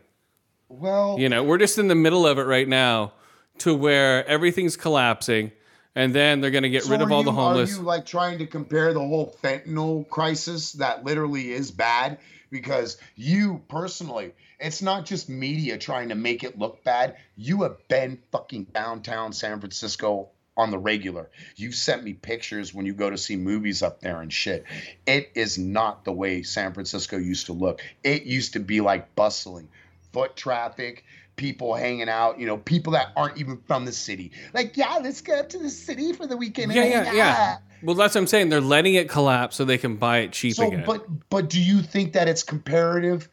Well, 0.69 1.17
You 1.17 1.29
know, 1.29 1.43
we're 1.43 1.57
just 1.59 1.77
in 1.77 1.87
the 1.87 1.95
middle 1.95 2.27
of 2.27 2.37
it 2.37 2.43
right 2.43 2.67
now 2.67 3.13
to 3.59 3.73
where 3.73 4.25
everything's 4.27 4.75
collapsing 4.75 5.51
and 5.97 6.13
then 6.13 6.41
they're 6.41 6.51
gonna 6.51 6.69
get 6.69 6.83
So 6.83 6.91
rid 6.91 7.01
of 7.01 7.11
all 7.11 7.23
the 7.23 7.31
homeless. 7.31 7.73
Are 7.73 7.77
you 7.77 7.81
like 7.81 8.05
trying 8.05 8.37
to 8.37 8.45
compare 8.45 8.93
the 8.93 8.99
whole 8.99 9.35
fentanyl 9.41 10.07
crisis 10.07 10.73
that 10.73 11.03
literally 11.03 11.51
is 11.51 11.71
bad? 11.71 12.19
Because 12.51 12.97
you 13.15 13.63
personally, 13.67 14.33
it's 14.59 14.83
not 14.83 15.07
just 15.07 15.27
media 15.27 15.75
trying 15.79 16.09
to 16.09 16.15
make 16.15 16.43
it 16.43 16.57
look 16.57 16.83
bad. 16.83 17.17
You 17.35 17.63
have 17.63 17.87
been 17.87 18.19
fucking 18.31 18.65
downtown 18.75 19.33
San 19.33 19.59
Francisco 19.59 20.29
on 20.55 20.69
the 20.69 20.77
regular. 20.77 21.31
You've 21.55 21.73
sent 21.73 22.03
me 22.03 22.13
pictures 22.13 22.75
when 22.75 22.85
you 22.85 22.93
go 22.93 23.09
to 23.09 23.17
see 23.17 23.35
movies 23.35 23.81
up 23.81 23.99
there 23.99 24.21
and 24.21 24.31
shit. 24.31 24.65
It 25.07 25.31
is 25.33 25.57
not 25.57 26.05
the 26.05 26.13
way 26.13 26.43
San 26.43 26.73
Francisco 26.73 27.17
used 27.17 27.47
to 27.47 27.53
look. 27.53 27.81
It 28.03 28.23
used 28.23 28.53
to 28.53 28.59
be 28.59 28.81
like 28.81 29.15
bustling, 29.15 29.67
foot 30.13 30.35
traffic, 30.35 31.03
people 31.37 31.73
hanging 31.75 32.09
out, 32.09 32.39
you 32.39 32.45
know, 32.45 32.57
people 32.57 32.91
that 32.93 33.13
aren't 33.15 33.37
even 33.37 33.61
from 33.67 33.85
the 33.85 33.91
city. 33.93 34.31
Like, 34.53 34.75
yeah, 34.75 34.97
let's 35.01 35.21
go 35.21 35.39
up 35.39 35.49
to 35.49 35.57
the 35.59 35.69
city 35.69 36.11
for 36.11 36.27
the 36.27 36.35
weekend. 36.35 36.73
yeah, 36.73 36.81
and 36.83 37.05
yeah, 37.07 37.13
yeah. 37.13 37.57
Well, 37.81 37.95
that's 37.95 38.15
what 38.15 38.21
I'm 38.21 38.27
saying. 38.27 38.49
They're 38.49 38.59
letting 38.59 38.95
it 38.95 39.07
collapse 39.07 39.55
so 39.55 39.63
they 39.63 39.77
can 39.77 39.95
buy 39.95 40.17
it 40.19 40.33
cheap 40.33 40.55
So, 40.55 40.67
again. 40.67 40.83
but 40.85 41.05
but 41.29 41.49
do 41.49 41.61
you 41.61 41.81
think 41.81 42.13
that 42.13 42.27
it's 42.27 42.43
comparative 42.43 43.29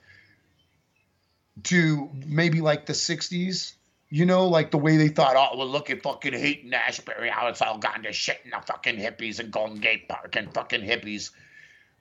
to 1.65 2.11
maybe 2.27 2.61
like 2.61 2.87
the 2.87 2.93
'60s? 2.93 3.73
You 4.11 4.27
know, 4.27 4.47
like 4.47 4.71
the 4.71 4.79
way 4.79 4.97
they 4.97 5.09
thought, 5.09 5.35
oh, 5.37 5.57
well, 5.59 5.67
look 5.67 5.91
at 5.91 6.03
fucking 6.03 6.35
and 6.35 6.75
Ashbury, 6.75 7.31
how 7.31 7.49
it's 7.49 7.61
all 7.61 7.79
gone 7.79 8.05
to 8.05 8.13
shit 8.13 8.39
in 8.45 8.51
the 8.51 8.61
fucking 8.65 8.97
hippies 8.97 9.41
and 9.41 9.51
Golden 9.51 9.79
Gate 9.81 10.09
Park 10.09 10.37
and 10.37 10.53
fucking 10.55 10.83
hippies, 10.83 11.31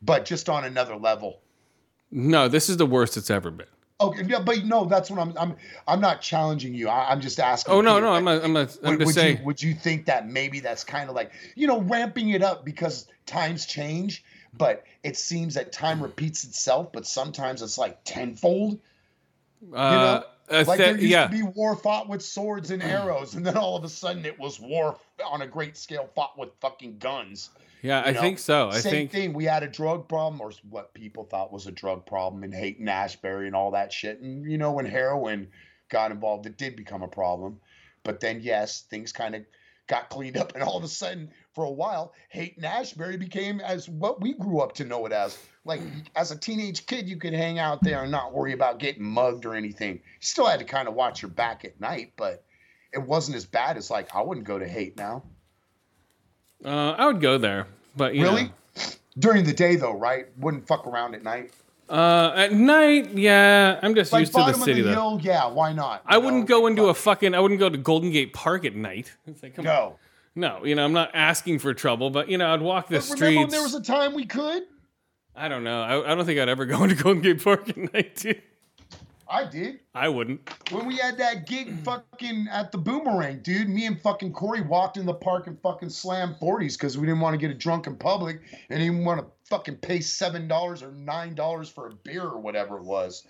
but 0.01 0.25
just 0.25 0.47
on 0.47 0.63
another 0.63 0.95
level. 0.95 1.39
no, 2.11 2.47
this 2.47 2.69
is 2.69 2.77
the 2.77 2.85
worst 2.85 3.17
it's 3.17 3.31
ever 3.31 3.49
been. 3.49 3.65
Okay, 4.09 4.23
yeah, 4.27 4.39
but 4.39 4.63
no, 4.65 4.85
that's 4.85 5.09
what 5.09 5.19
I'm. 5.19 5.37
I'm. 5.37 5.55
I'm 5.87 6.01
not 6.01 6.21
challenging 6.21 6.73
you. 6.73 6.89
I, 6.89 7.11
I'm 7.11 7.21
just 7.21 7.39
asking. 7.39 7.73
Oh 7.73 7.81
no, 7.81 7.99
no, 7.99 8.11
like, 8.11 8.17
I'm 8.17 8.23
not. 8.25 8.43
I'm 8.43 8.53
not. 8.53 8.77
I'm 8.83 8.91
would, 8.91 8.99
just 8.99 9.05
would 9.05 9.15
saying. 9.15 9.37
you, 9.39 9.45
would 9.45 9.63
you 9.63 9.73
think 9.73 10.05
that 10.05 10.27
maybe 10.27 10.59
that's 10.59 10.83
kind 10.83 11.09
of 11.09 11.15
like 11.15 11.31
you 11.55 11.67
know 11.67 11.81
ramping 11.81 12.29
it 12.29 12.41
up 12.43 12.65
because 12.65 13.07
times 13.25 13.65
change, 13.65 14.23
but 14.57 14.83
it 15.03 15.17
seems 15.17 15.55
that 15.55 15.71
time 15.71 16.01
repeats 16.01 16.43
itself, 16.43 16.91
but 16.91 17.05
sometimes 17.05 17.61
it's 17.61 17.77
like 17.77 18.03
tenfold. 18.03 18.79
You 19.61 19.75
Uh, 19.75 20.23
uh, 20.49 20.63
Like 20.67 20.77
th- 20.77 20.77
there 20.77 20.91
used 20.91 21.03
yeah, 21.03 21.27
to 21.27 21.31
be 21.31 21.41
war 21.43 21.75
fought 21.75 22.09
with 22.09 22.21
swords 22.21 22.71
and 22.71 22.83
arrows, 22.97 23.35
and 23.35 23.45
then 23.45 23.57
all 23.57 23.75
of 23.75 23.83
a 23.83 23.89
sudden 23.89 24.25
it 24.25 24.39
was 24.39 24.59
war 24.59 24.97
on 25.25 25.41
a 25.41 25.47
great 25.47 25.77
scale 25.77 26.09
fought 26.15 26.37
with 26.37 26.49
fucking 26.59 26.97
guns. 26.97 27.49
Yeah. 27.83 28.01
you 28.01 28.07
I 28.07 28.11
know? 28.13 28.21
think 28.21 28.39
so. 28.39 28.69
I 28.69 28.79
Same 28.79 28.91
think. 28.91 29.11
thing. 29.11 29.33
We 29.33 29.45
had 29.45 29.61
a 29.61 29.67
drug 29.67 30.09
problem, 30.09 30.41
or 30.41 30.51
what 30.69 30.93
people 30.95 31.25
thought 31.25 31.53
was 31.53 31.67
a 31.67 31.71
drug 31.71 32.05
problem 32.05 32.43
in 32.43 32.51
Haight 32.51 32.79
and 32.79 32.89
Ashbury 32.89 33.45
and 33.45 33.55
all 33.55 33.71
that 33.71 33.93
shit. 33.93 34.19
And 34.21 34.49
you 34.49 34.57
know, 34.57 34.71
when 34.71 34.85
heroin 34.85 35.49
got 35.89 36.11
involved, 36.11 36.47
it 36.47 36.57
did 36.57 36.75
become 36.75 37.03
a 37.03 37.07
problem. 37.07 37.59
But 38.03 38.19
then, 38.19 38.41
yes, 38.41 38.81
things 38.89 39.11
kind 39.11 39.35
of 39.35 39.43
got 39.87 40.09
cleaned 40.09 40.37
up, 40.37 40.51
and 40.55 40.63
all 40.63 40.77
of 40.77 40.83
a 40.83 40.87
sudden, 40.87 41.29
for 41.53 41.65
a 41.65 41.71
while, 41.71 42.13
Haight 42.29 42.57
and 42.57 42.65
Ashbury 42.65 43.17
became 43.17 43.59
as 43.59 43.87
what 43.87 44.21
we 44.21 44.33
grew 44.33 44.59
up 44.59 44.73
to 44.73 44.85
know 44.85 45.05
it 45.05 45.11
as. 45.11 45.37
Like 45.65 45.81
as 46.17 46.31
a 46.31 46.37
teenage 46.37 46.85
kid, 46.87 47.07
you 47.07 47.15
could 47.15 47.33
hang 47.33 47.57
out 47.57 47.81
there 47.81 48.03
and 48.03 48.11
not 48.11 48.33
worry 48.33 48.51
about 48.51 48.79
getting 48.79 49.03
mugged 49.03 49.45
or 49.45 49.55
anything. 49.55 49.93
You 49.93 50.01
still 50.19 50.45
had 50.45 50.59
to 50.59 50.65
kind 50.65 50.89
of 50.89 50.93
watch 50.93 51.21
your 51.21 51.31
back 51.31 51.63
at 51.63 51.79
night, 51.79 52.11
but 52.17 52.43
it 52.91 53.01
wasn't 53.01 53.37
as 53.37 53.45
bad 53.45 53.77
as 53.77 53.89
like 53.89 54.13
I 54.13 54.21
wouldn't 54.21 54.45
go 54.45 54.59
to 54.59 54.67
Haight 54.67 54.97
now. 54.97 55.23
Uh, 56.65 56.91
I 56.97 57.05
would 57.07 57.21
go 57.21 57.37
there, 57.37 57.67
but 57.95 58.13
Really? 58.13 58.43
know. 58.45 58.49
During 59.19 59.43
the 59.43 59.53
day, 59.53 59.75
though, 59.75 59.95
right? 59.95 60.25
Wouldn't 60.39 60.67
fuck 60.67 60.87
around 60.87 61.13
at 61.13 61.23
night. 61.23 61.51
Uh, 61.89 62.31
at 62.35 62.51
night, 62.53 63.11
yeah. 63.13 63.79
I'm 63.83 63.93
just 63.93 64.11
Like 64.11 64.21
used 64.21 64.31
to 64.31 64.39
the 64.39 64.43
bottom 64.45 64.61
city 64.61 64.79
of 64.79 64.85
the 64.87 64.95
though. 64.95 65.17
hill, 65.17 65.19
yeah. 65.21 65.45
Why 65.47 65.71
not? 65.73 66.01
I 66.05 66.17
wouldn't 66.17 66.47
go 66.47 66.65
into 66.65 66.85
a 66.85 66.93
fucking. 66.95 67.35
I 67.35 67.39
wouldn't 67.39 67.59
go 67.59 67.69
to 67.69 67.77
Golden 67.77 68.09
Gate 68.11 68.33
Park 68.33 68.65
at 68.65 68.75
night. 68.75 69.15
It's 69.27 69.43
like, 69.43 69.55
come 69.55 69.67
on. 69.67 69.73
no. 69.73 69.99
No, 70.35 70.65
you 70.65 70.73
know, 70.73 70.83
I'm 70.83 70.93
not 70.93 71.11
asking 71.13 71.59
for 71.59 71.75
trouble, 71.75 72.09
but 72.09 72.27
you 72.27 72.39
know, 72.39 72.51
I'd 72.51 72.61
walk 72.61 72.87
the 72.87 72.95
But 72.95 73.03
streets. 73.03 73.21
remember, 73.21 73.41
when 73.41 73.49
there 73.51 73.61
was 73.61 73.75
a 73.75 73.81
time 73.83 74.15
we 74.15 74.25
could. 74.25 74.63
I 75.35 75.47
don't 75.47 75.63
know. 75.63 75.83
I, 75.83 76.11
I 76.11 76.15
don't 76.15 76.25
think 76.25 76.39
I'd 76.39 76.49
ever 76.49 76.65
go 76.65 76.81
into 76.83 76.95
Golden 76.95 77.21
Gate 77.21 77.43
Park 77.43 77.69
at 77.69 77.77
night, 77.77 78.15
dude. 78.15 78.41
I 79.33 79.45
did 79.45 79.79
I 79.95 80.07
wouldn't. 80.09 80.47
when 80.71 80.85
we 80.85 80.97
had 80.97 81.17
that 81.17 81.47
gig 81.47 81.73
fucking 81.83 82.47
at 82.51 82.71
the 82.71 82.77
Boomerang, 82.77 83.39
dude. 83.41 83.67
Me 83.67 83.85
and 83.87 83.99
fucking 83.99 84.31
Corey 84.33 84.61
walked 84.61 84.97
in 84.97 85.05
the 85.05 85.13
park 85.13 85.47
and 85.47 85.59
fucking 85.61 85.89
slammed 85.89 86.37
forties 86.37 86.77
because 86.77 86.97
we 86.97 87.07
didn't 87.07 87.21
want 87.21 87.33
to 87.33 87.37
get 87.39 87.49
a 87.49 87.57
drunk 87.57 87.87
in 87.87 87.95
public 87.95 88.41
and 88.69 88.79
didn't 88.79 89.03
want 89.03 89.19
to 89.21 89.25
fucking 89.49 89.77
pay 89.77 89.99
seven 90.01 90.47
dollars 90.47 90.83
or 90.83 90.91
nine 90.91 91.33
dollars 91.33 91.67
for 91.67 91.87
a 91.87 91.91
beer 91.93 92.23
or 92.23 92.37
whatever 92.39 92.77
it 92.77 92.83
was. 92.83 93.25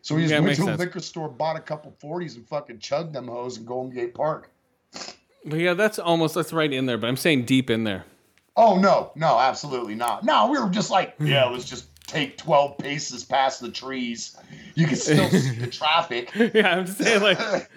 So 0.00 0.14
we 0.14 0.22
just 0.22 0.32
Yeah, 0.32 0.40
went 0.40 0.54
to 0.56 0.62
the 0.62 0.66
sense. 0.68 0.78
liquor 0.80 1.00
store, 1.00 1.28
bought 1.28 1.56
a 1.56 1.60
couple 1.60 1.94
forties, 2.00 2.36
and 2.36 2.48
fucking 2.48 2.78
chugged 2.78 3.12
them 3.12 3.28
hoes 3.28 3.58
in 3.58 3.64
Golden 3.66 3.92
Gate 3.94 4.14
Park. 4.14 4.50
But 5.44 5.58
yeah, 5.60 5.74
that's 5.74 5.98
almost 5.98 6.34
that's 6.34 6.52
right 6.52 6.72
in 6.72 6.86
there. 6.86 6.96
But 6.98 7.08
I'm 7.08 7.16
saying 7.16 7.44
deep 7.44 7.68
in 7.68 7.84
there. 7.84 8.04
Oh 8.56 8.76
no, 8.76 9.12
no, 9.14 9.38
absolutely 9.38 9.94
not. 9.94 10.24
No, 10.24 10.48
we 10.50 10.58
were 10.58 10.68
just 10.68 10.90
like, 10.90 11.14
yeah, 11.20 11.44
let's 11.44 11.64
just 11.64 11.87
take 12.08 12.36
twelve 12.36 12.76
paces 12.78 13.24
past 13.24 13.60
the 13.60 13.70
trees. 13.70 14.36
You 14.74 14.86
can 14.86 14.96
still 14.96 15.28
see 15.30 15.56
the 15.56 15.66
traffic. 15.70 16.32
yeah, 16.34 16.76
I'm 16.76 16.86
just 16.86 16.98
saying 16.98 17.22
like, 17.22 17.70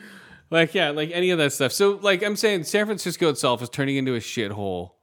like 0.50 0.74
yeah, 0.74 0.90
like 0.90 1.12
any 1.12 1.30
of 1.30 1.38
that 1.38 1.54
stuff. 1.54 1.72
So 1.72 2.00
like 2.02 2.24
I'm 2.24 2.36
saying, 2.36 2.64
San 2.64 2.88
Francisco 2.88 3.30
itself 3.30 3.62
is 3.62 3.70
turning 3.70 3.98
into 3.98 4.16
a 4.16 4.20
shithole, 4.20 4.94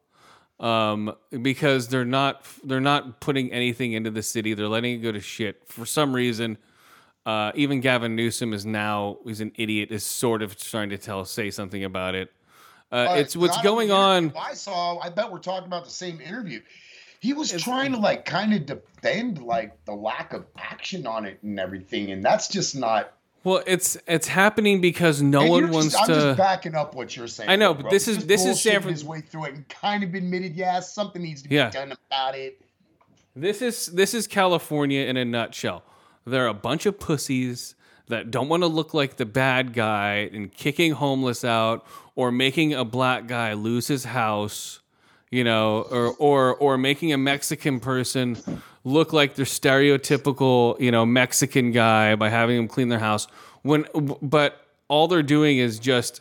um, 0.58 1.14
because 1.42 1.88
they're 1.88 2.04
not 2.04 2.44
they're 2.64 2.80
not 2.80 3.20
putting 3.20 3.52
anything 3.52 3.92
into 3.92 4.10
the 4.10 4.22
city. 4.22 4.54
They're 4.54 4.68
letting 4.68 4.94
it 4.94 5.02
go 5.02 5.12
to 5.12 5.20
shit 5.20 5.62
for 5.68 5.86
some 5.86 6.12
reason. 6.12 6.58
Uh, 7.24 7.52
even 7.54 7.80
Gavin 7.80 8.16
Newsom 8.16 8.54
is 8.54 8.64
now 8.64 9.18
he's 9.24 9.40
an 9.40 9.52
idiot. 9.56 9.92
Is 9.92 10.02
sort 10.02 10.42
of 10.42 10.56
trying 10.58 10.90
to 10.90 10.98
tell 10.98 11.24
say 11.24 11.50
something 11.50 11.84
about 11.84 12.14
it. 12.14 12.32
Uh, 12.90 13.16
it's 13.18 13.36
what's 13.36 13.56
not 13.56 13.58
in 13.58 13.64
the 13.64 13.70
going 13.70 13.90
on. 13.90 14.32
I 14.38 14.54
saw. 14.54 14.98
I 14.98 15.10
bet 15.10 15.30
we're 15.30 15.38
talking 15.38 15.66
about 15.66 15.84
the 15.84 15.90
same 15.90 16.20
interview. 16.22 16.60
He 17.20 17.32
was 17.32 17.50
trying 17.52 17.92
to 17.92 17.98
like 17.98 18.24
kind 18.24 18.52
of 18.54 18.66
defend 18.66 19.42
like 19.42 19.84
the 19.84 19.92
lack 19.94 20.32
of 20.32 20.46
action 20.56 21.06
on 21.06 21.24
it 21.24 21.38
and 21.42 21.58
everything, 21.58 22.12
and 22.12 22.22
that's 22.24 22.48
just 22.48 22.76
not. 22.76 23.12
Well, 23.44 23.62
it's 23.66 23.96
it's 24.06 24.28
happening 24.28 24.80
because 24.80 25.22
no 25.22 25.46
one 25.46 25.64
you're 25.64 25.72
wants 25.72 25.92
just, 25.94 26.02
I'm 26.02 26.06
to. 26.08 26.14
just 26.14 26.38
backing 26.38 26.74
up 26.74 26.94
what 26.94 27.16
you're 27.16 27.26
saying. 27.28 27.48
I 27.50 27.56
know, 27.56 27.72
bro. 27.74 27.84
but 27.84 27.90
this 27.90 28.06
is- 28.08 28.16
just 28.16 28.28
this 28.28 28.44
is 28.44 28.60
San 28.60 28.74
bullshitting 28.74 28.82
Fran- 28.82 28.92
his 28.92 29.04
way 29.04 29.20
through 29.20 29.44
it 29.46 29.54
and 29.54 29.68
kind 29.68 30.02
of 30.04 30.14
admitted, 30.14 30.54
yeah, 30.54 30.80
something 30.80 31.22
needs 31.22 31.42
to 31.42 31.48
be 31.48 31.54
Yeah. 31.56 31.70
done 31.70 31.92
about 32.10 32.34
it. 32.36 32.60
This 33.34 33.62
is 33.62 33.86
this 33.86 34.14
is 34.14 34.26
California 34.26 35.02
in 35.06 35.16
a 35.16 35.24
nutshell. 35.24 35.82
There 36.26 36.44
are 36.44 36.48
a 36.48 36.54
bunch 36.54 36.84
of 36.86 36.98
pussies 37.00 37.74
that 38.08 38.30
don't 38.30 38.48
want 38.48 38.62
to 38.62 38.66
look 38.68 38.92
like 38.94 39.16
the 39.16 39.26
bad 39.26 39.72
guy 39.72 40.28
and 40.32 40.52
kicking 40.52 40.92
homeless 40.92 41.44
out 41.44 41.86
or 42.16 42.30
making 42.32 42.74
a 42.74 42.84
black 42.84 43.26
guy 43.26 43.52
lose 43.52 43.86
his 43.88 44.04
house, 44.06 44.80
you 45.30 45.44
know, 45.44 45.82
or 45.82 46.14
or 46.18 46.56
or 46.56 46.78
making 46.78 47.12
a 47.12 47.18
Mexican 47.18 47.80
person 47.80 48.36
look 48.84 49.12
like 49.12 49.34
their 49.34 49.44
stereotypical, 49.44 50.78
you 50.80 50.90
know, 50.90 51.04
Mexican 51.04 51.72
guy 51.72 52.14
by 52.14 52.28
having 52.28 52.56
them 52.56 52.68
clean 52.68 52.88
their 52.88 52.98
house. 52.98 53.26
When 53.62 53.86
but 54.22 54.66
all 54.88 55.08
they're 55.08 55.22
doing 55.22 55.58
is 55.58 55.78
just 55.78 56.20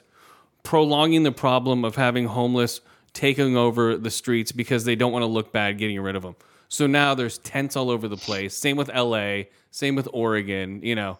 prolonging 0.63 1.23
the 1.23 1.31
problem 1.31 1.85
of 1.85 1.95
having 1.95 2.25
homeless 2.25 2.81
taking 3.13 3.57
over 3.57 3.97
the 3.97 4.11
streets 4.11 4.51
because 4.51 4.83
they 4.85 4.95
don't 4.95 5.11
want 5.11 5.23
to 5.23 5.27
look 5.27 5.51
bad 5.51 5.77
getting 5.77 5.99
rid 5.99 6.15
of 6.15 6.21
them. 6.21 6.35
So 6.69 6.85
now 6.85 7.15
there's 7.15 7.37
tents 7.37 7.75
all 7.75 7.89
over 7.89 8.07
the 8.07 8.17
place. 8.17 8.55
Same 8.55 8.75
with 8.77 8.93
LA, 8.93 9.43
same 9.71 9.95
with 9.95 10.07
Oregon, 10.11 10.81
you 10.83 10.95
know. 10.95 11.17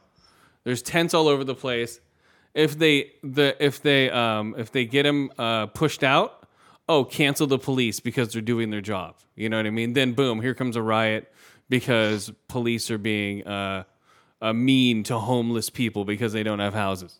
There's 0.64 0.82
tents 0.82 1.14
all 1.14 1.28
over 1.30 1.46
the 1.46 1.56
place. 1.56 2.02
If 2.54 2.78
they 2.78 3.14
the 3.24 3.56
if 3.64 3.82
they 3.82 4.10
um 4.10 4.56
if 4.58 4.72
they 4.72 4.86
get 4.86 5.04
them 5.04 5.32
uh, 5.38 5.68
pushed 5.68 6.04
out, 6.04 6.37
oh, 6.90 7.04
cancel 7.04 7.48
the 7.48 7.60
police 7.60 8.00
because 8.00 8.34
they're 8.34 8.42
doing 8.42 8.70
their 8.70 8.82
job. 8.82 9.16
You 9.36 9.50
know 9.50 9.58
what 9.58 9.66
I 9.66 9.72
mean? 9.72 9.94
Then 9.94 10.14
boom, 10.14 10.42
here 10.42 10.54
comes 10.54 10.76
a 10.76 10.82
riot 10.82 11.32
because 11.70 12.32
police 12.48 12.90
are 12.92 12.98
being 12.98 13.46
uh, 13.48 13.84
uh 14.42 14.54
mean 14.54 15.04
to 15.04 15.20
homeless 15.20 15.70
people 15.70 16.06
because 16.06 16.34
they 16.34 16.44
don't 16.44 16.60
have 16.60 16.74
houses. 16.74 17.20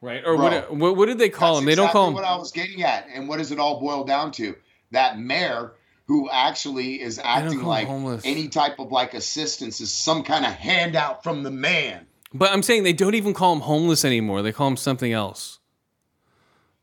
Right? 0.00 0.22
Or 0.24 0.36
Bro, 0.36 0.44
what, 0.44 0.76
what 0.76 0.96
what 0.96 1.06
did 1.06 1.18
they 1.18 1.30
call 1.30 1.56
them? 1.56 1.64
They 1.64 1.74
don't 1.74 1.90
call 1.90 2.06
them 2.06 2.14
what 2.14 2.24
I 2.24 2.36
was 2.36 2.52
getting 2.52 2.82
at. 2.82 3.06
And 3.12 3.28
what 3.28 3.38
does 3.38 3.50
it 3.50 3.58
all 3.58 3.80
boil 3.80 4.04
down 4.04 4.30
to? 4.32 4.54
That 4.92 5.18
mayor 5.18 5.72
who 6.06 6.30
actually 6.30 7.00
is 7.00 7.18
acting 7.22 7.62
like 7.62 7.88
any 8.24 8.48
type 8.48 8.78
of 8.78 8.92
like 8.92 9.14
assistance 9.14 9.80
is 9.80 9.92
some 9.92 10.22
kind 10.22 10.44
of 10.44 10.52
handout 10.52 11.24
from 11.24 11.42
the 11.42 11.50
man. 11.50 12.06
But 12.32 12.52
I'm 12.52 12.62
saying 12.62 12.84
they 12.84 12.92
don't 12.92 13.14
even 13.14 13.34
call 13.34 13.54
them 13.54 13.62
homeless 13.62 14.04
anymore. 14.04 14.42
They 14.42 14.52
call 14.52 14.68
them 14.68 14.76
something 14.76 15.12
else. 15.12 15.58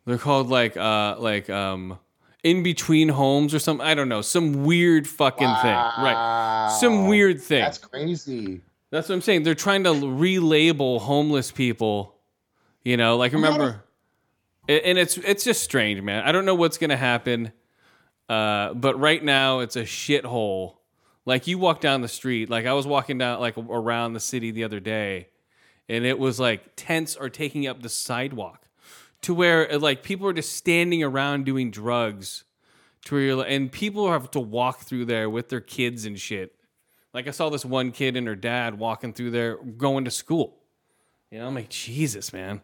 They're 0.06 0.18
called 0.18 0.50
like 0.50 0.76
uh 0.78 1.16
like 1.20 1.50
um 1.50 2.00
in 2.44 2.64
between 2.64 3.10
homes 3.10 3.54
or 3.54 3.60
something. 3.60 3.86
I 3.86 3.94
don't 3.94 4.10
know. 4.10 4.22
Some 4.22 4.66
weird 4.66 5.08
fucking 5.08 5.48
thing. 5.48 5.76
Right. 5.76 6.78
Some 6.80 7.08
weird 7.08 7.42
thing. 7.42 7.62
That's 7.62 7.78
crazy. 7.78 8.62
That's, 8.90 9.10
what 9.10 9.16
I'm 9.16 9.22
saying. 9.22 9.42
They're 9.42 9.56
trying 9.56 9.86
to 9.86 9.90
relabel 9.90 11.00
homeless 11.00 11.52
people. 11.52 12.16
You 12.84 12.98
know, 12.98 13.18
like 13.18 13.32
remember 13.32 13.84
and 14.68 14.98
it's 14.98 15.18
it's 15.18 15.44
just 15.44 15.64
strange, 15.64 16.02
man. 16.02 16.24
I 16.24 16.32
don't 16.32 16.46
know 16.46 16.56
what's 16.56 16.78
gonna 16.78 16.98
happen. 16.98 17.52
Uh, 18.30 18.74
but 18.74 18.98
right 19.00 19.24
now 19.24 19.60
it's 19.60 19.76
a 19.76 19.84
shithole. 19.84 20.78
Like 21.26 21.48
you 21.48 21.58
walk 21.58 21.82
down 21.82 22.02
the 22.02 22.08
street, 22.08 22.50
like 22.50 22.66
I 22.66 22.74
was 22.74 22.88
walking 22.88 23.18
down 23.18 23.40
like 23.40 23.58
around 23.58 24.14
the 24.14 24.20
city 24.20 24.52
the 24.52 24.64
other 24.64 24.80
day, 24.80 25.30
and 25.90 26.06
it 26.06 26.18
was 26.18 26.40
like 26.40 26.76
tents 26.76 27.16
are 27.16 27.30
taking 27.30 27.68
up 27.68 27.82
the 27.82 27.90
sidewalk. 27.90 28.63
To 29.24 29.34
where 29.34 29.72
uh, 29.72 29.80
like 29.80 30.04
people 30.04 30.28
are 30.28 30.34
just 30.34 30.56
standing 30.56 31.04
around 31.04 31.46
doing 31.46 31.72
drugs 31.72 32.44
to 33.06 33.16
where 33.16 33.24
you're, 33.24 33.36
like- 33.36 33.52
and 33.52 33.72
people 33.72 34.12
have 34.12 34.32
to 34.32 34.40
walk 34.40 34.82
through 34.82 35.06
there 35.06 35.30
with 35.30 35.50
their 35.50 35.62
kids 35.62 36.06
and 36.06 36.20
shit. 36.20 36.56
Like 37.14 37.28
I 37.28 37.32
saw 37.32 37.50
this 37.50 37.66
one 37.66 37.92
kid 37.92 38.16
and 38.16 38.26
her 38.28 38.36
dad 38.36 38.80
walking 38.80 39.14
through 39.14 39.32
there 39.32 39.58
going 39.58 40.06
to 40.06 40.12
school. 40.12 40.58
You 41.30 41.40
know, 41.40 41.48
I'm 41.48 41.56
like, 41.56 41.70
Jesus, 41.70 42.34
man. 42.34 42.62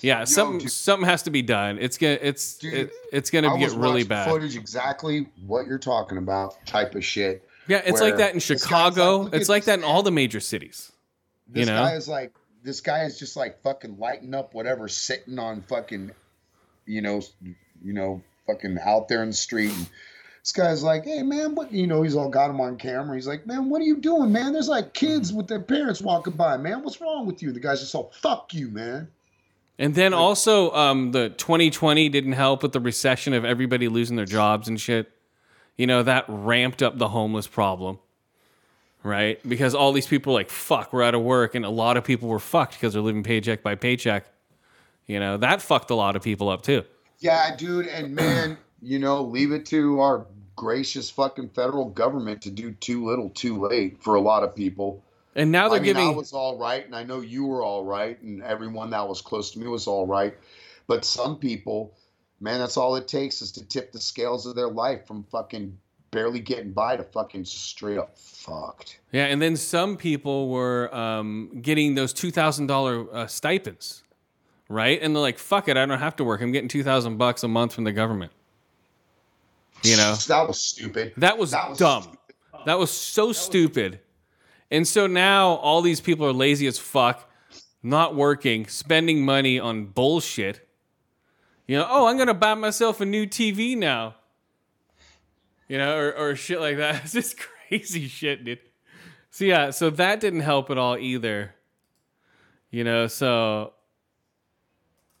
Yeah, 0.00 0.24
something 0.24 0.58
dude. 0.58 0.70
something 0.70 1.08
has 1.08 1.24
to 1.24 1.30
be 1.30 1.42
done. 1.42 1.78
It's 1.78 1.98
gonna 1.98 2.18
it's 2.20 2.56
Dude, 2.58 2.74
it, 2.74 2.90
it's 3.12 3.30
gonna 3.30 3.52
I 3.52 3.58
get 3.58 3.72
really 3.72 4.04
bad. 4.04 4.28
Footage 4.28 4.56
exactly 4.56 5.28
what 5.46 5.66
you're 5.66 5.78
talking 5.78 6.18
about, 6.18 6.64
type 6.66 6.94
of 6.94 7.04
shit. 7.04 7.46
Yeah, 7.68 7.82
it's 7.84 8.00
like 8.00 8.16
that 8.16 8.34
in 8.34 8.40
Chicago. 8.40 9.18
like, 9.18 9.34
it's 9.34 9.48
like 9.48 9.64
that 9.64 9.78
in 9.78 9.84
all 9.84 10.02
the 10.02 10.10
major 10.10 10.40
cities. 10.40 10.92
This 11.48 11.60
you 11.60 11.66
know? 11.66 11.82
guy 11.82 11.94
is 11.94 12.08
like, 12.08 12.32
this 12.62 12.80
guy 12.80 13.04
is 13.04 13.18
just 13.18 13.36
like 13.36 13.62
fucking 13.62 13.98
lighting 13.98 14.34
up 14.34 14.54
whatever, 14.54 14.88
sitting 14.88 15.38
on 15.38 15.62
fucking, 15.62 16.12
you 16.86 17.02
know, 17.02 17.22
you 17.82 17.92
know, 17.92 18.22
fucking 18.46 18.78
out 18.84 19.08
there 19.08 19.22
in 19.22 19.30
the 19.30 19.36
street. 19.36 19.72
And 19.72 19.86
this 20.42 20.52
guy's 20.52 20.82
like, 20.82 21.04
hey 21.04 21.22
man, 21.22 21.54
what? 21.54 21.72
You 21.72 21.86
know, 21.86 22.02
he's 22.02 22.16
all 22.16 22.28
got 22.28 22.50
him 22.50 22.60
on 22.60 22.76
camera. 22.76 23.16
He's 23.16 23.26
like, 23.26 23.46
man, 23.46 23.68
what 23.68 23.80
are 23.80 23.84
you 23.84 23.96
doing, 23.98 24.32
man? 24.32 24.52
There's 24.52 24.68
like 24.68 24.94
kids 24.94 25.32
with 25.32 25.48
their 25.48 25.60
parents 25.60 26.00
walking 26.00 26.34
by, 26.34 26.56
man. 26.56 26.82
What's 26.82 27.00
wrong 27.00 27.26
with 27.26 27.42
you? 27.42 27.52
The 27.52 27.60
guy's 27.60 27.80
just 27.80 27.94
all, 27.94 28.12
fuck 28.20 28.52
you, 28.54 28.68
man. 28.68 29.08
And 29.78 29.94
then 29.94 30.12
also, 30.14 30.70
um, 30.72 31.12
the 31.12 31.30
2020 31.30 32.08
didn't 32.08 32.32
help 32.32 32.62
with 32.62 32.72
the 32.72 32.80
recession 32.80 33.32
of 33.32 33.44
everybody 33.44 33.88
losing 33.88 34.16
their 34.16 34.26
jobs 34.26 34.68
and 34.68 34.80
shit. 34.80 35.10
You 35.76 35.86
know, 35.86 36.02
that 36.02 36.24
ramped 36.28 36.82
up 36.82 36.98
the 36.98 37.08
homeless 37.08 37.46
problem, 37.46 37.98
right? 39.02 39.40
Because 39.48 39.74
all 39.74 39.92
these 39.92 40.06
people 40.06 40.32
are 40.32 40.40
like, 40.40 40.50
fuck, 40.50 40.92
we're 40.92 41.02
out 41.02 41.14
of 41.14 41.22
work. 41.22 41.54
And 41.54 41.64
a 41.64 41.70
lot 41.70 41.96
of 41.96 42.04
people 42.04 42.28
were 42.28 42.38
fucked 42.38 42.74
because 42.74 42.92
they're 42.92 43.02
living 43.02 43.22
paycheck 43.22 43.62
by 43.62 43.74
paycheck. 43.74 44.26
You 45.06 45.20
know, 45.20 45.36
that 45.38 45.60
fucked 45.60 45.90
a 45.90 45.94
lot 45.94 46.16
of 46.16 46.22
people 46.22 46.48
up 46.48 46.62
too. 46.62 46.84
Yeah, 47.18 47.54
dude, 47.56 47.86
and 47.86 48.14
man, 48.14 48.58
you 48.80 48.98
know, 48.98 49.22
leave 49.22 49.52
it 49.52 49.66
to 49.66 50.00
our 50.00 50.26
gracious 50.56 51.10
fucking 51.10 51.48
federal 51.50 51.86
government 51.86 52.42
to 52.42 52.50
do 52.50 52.72
too 52.72 53.04
little, 53.04 53.30
too 53.30 53.66
late 53.66 54.02
for 54.02 54.14
a 54.14 54.20
lot 54.20 54.42
of 54.42 54.54
people. 54.54 55.02
And 55.34 55.50
now 55.50 55.68
they're 55.68 55.78
I 55.78 55.80
mean, 55.80 55.94
giving. 55.94 56.08
I 56.08 56.12
was 56.12 56.32
all 56.32 56.58
right, 56.58 56.84
and 56.84 56.94
I 56.94 57.04
know 57.04 57.20
you 57.20 57.46
were 57.46 57.62
all 57.62 57.84
right, 57.84 58.20
and 58.20 58.42
everyone 58.42 58.90
that 58.90 59.08
was 59.08 59.22
close 59.22 59.50
to 59.52 59.58
me 59.58 59.66
was 59.66 59.86
all 59.86 60.06
right. 60.06 60.36
But 60.86 61.04
some 61.04 61.38
people, 61.38 61.94
man, 62.40 62.60
that's 62.60 62.76
all 62.76 62.96
it 62.96 63.08
takes 63.08 63.40
is 63.40 63.52
to 63.52 63.64
tip 63.66 63.92
the 63.92 64.00
scales 64.00 64.46
of 64.46 64.54
their 64.54 64.68
life 64.68 65.06
from 65.06 65.24
fucking 65.24 65.78
barely 66.12 66.38
getting 66.38 66.70
by 66.70 66.96
to 66.96 67.02
fucking 67.02 67.44
straight 67.44 67.98
up 67.98 68.16
fucked. 68.16 69.00
Yeah, 69.10 69.24
and 69.24 69.42
then 69.42 69.56
some 69.56 69.96
people 69.96 70.48
were 70.48 70.94
um, 70.94 71.58
getting 71.60 71.96
those 71.96 72.12
two 72.12 72.30
thousand 72.30 72.68
dollar 72.68 73.12
uh, 73.12 73.26
stipends, 73.26 74.04
right? 74.68 75.00
And 75.02 75.16
they're 75.16 75.20
like, 75.20 75.38
"Fuck 75.38 75.66
it, 75.68 75.76
I 75.76 75.84
don't 75.84 75.98
have 75.98 76.14
to 76.16 76.24
work. 76.24 76.40
I'm 76.40 76.52
getting 76.52 76.68
two 76.68 76.84
thousand 76.84 77.16
bucks 77.16 77.42
a 77.42 77.48
month 77.48 77.72
from 77.74 77.82
the 77.84 77.92
government." 77.92 78.30
You 79.82 79.96
know, 79.96 80.14
that 80.28 80.46
was 80.46 80.60
stupid. 80.60 81.14
that 81.16 81.36
was, 81.38 81.50
That 81.50 81.70
was 81.70 81.78
dumb. 81.78 82.02
stupid. 82.04 82.18
That 82.66 82.78
was 82.78 82.92
so 82.92 83.32
stupid. 83.32 83.98
And 84.70 84.86
so 84.86 85.06
now 85.08 85.48
all 85.56 85.82
these 85.82 86.00
people 86.00 86.24
are 86.24 86.32
lazy 86.32 86.66
as 86.68 86.78
fuck, 86.78 87.28
not 87.82 88.14
working, 88.14 88.66
spending 88.68 89.24
money 89.24 89.58
on 89.58 89.86
bullshit. 89.86 90.66
You 91.66 91.78
know, 91.78 91.86
oh, 91.90 92.06
I'm 92.06 92.16
gonna 92.16 92.32
buy 92.34 92.54
myself 92.54 93.00
a 93.00 93.04
new 93.04 93.26
TV 93.26 93.76
now. 93.76 94.14
You 95.72 95.78
know, 95.78 95.96
or, 95.96 96.14
or 96.14 96.36
shit 96.36 96.60
like 96.60 96.76
that. 96.76 96.96
It's 97.04 97.14
just 97.14 97.38
crazy 97.38 98.06
shit, 98.06 98.44
dude. 98.44 98.58
So 99.30 99.46
yeah, 99.46 99.70
so 99.70 99.88
that 99.88 100.20
didn't 100.20 100.40
help 100.40 100.68
at 100.68 100.76
all 100.76 100.98
either. 100.98 101.54
You 102.70 102.84
know, 102.84 103.06
so 103.06 103.72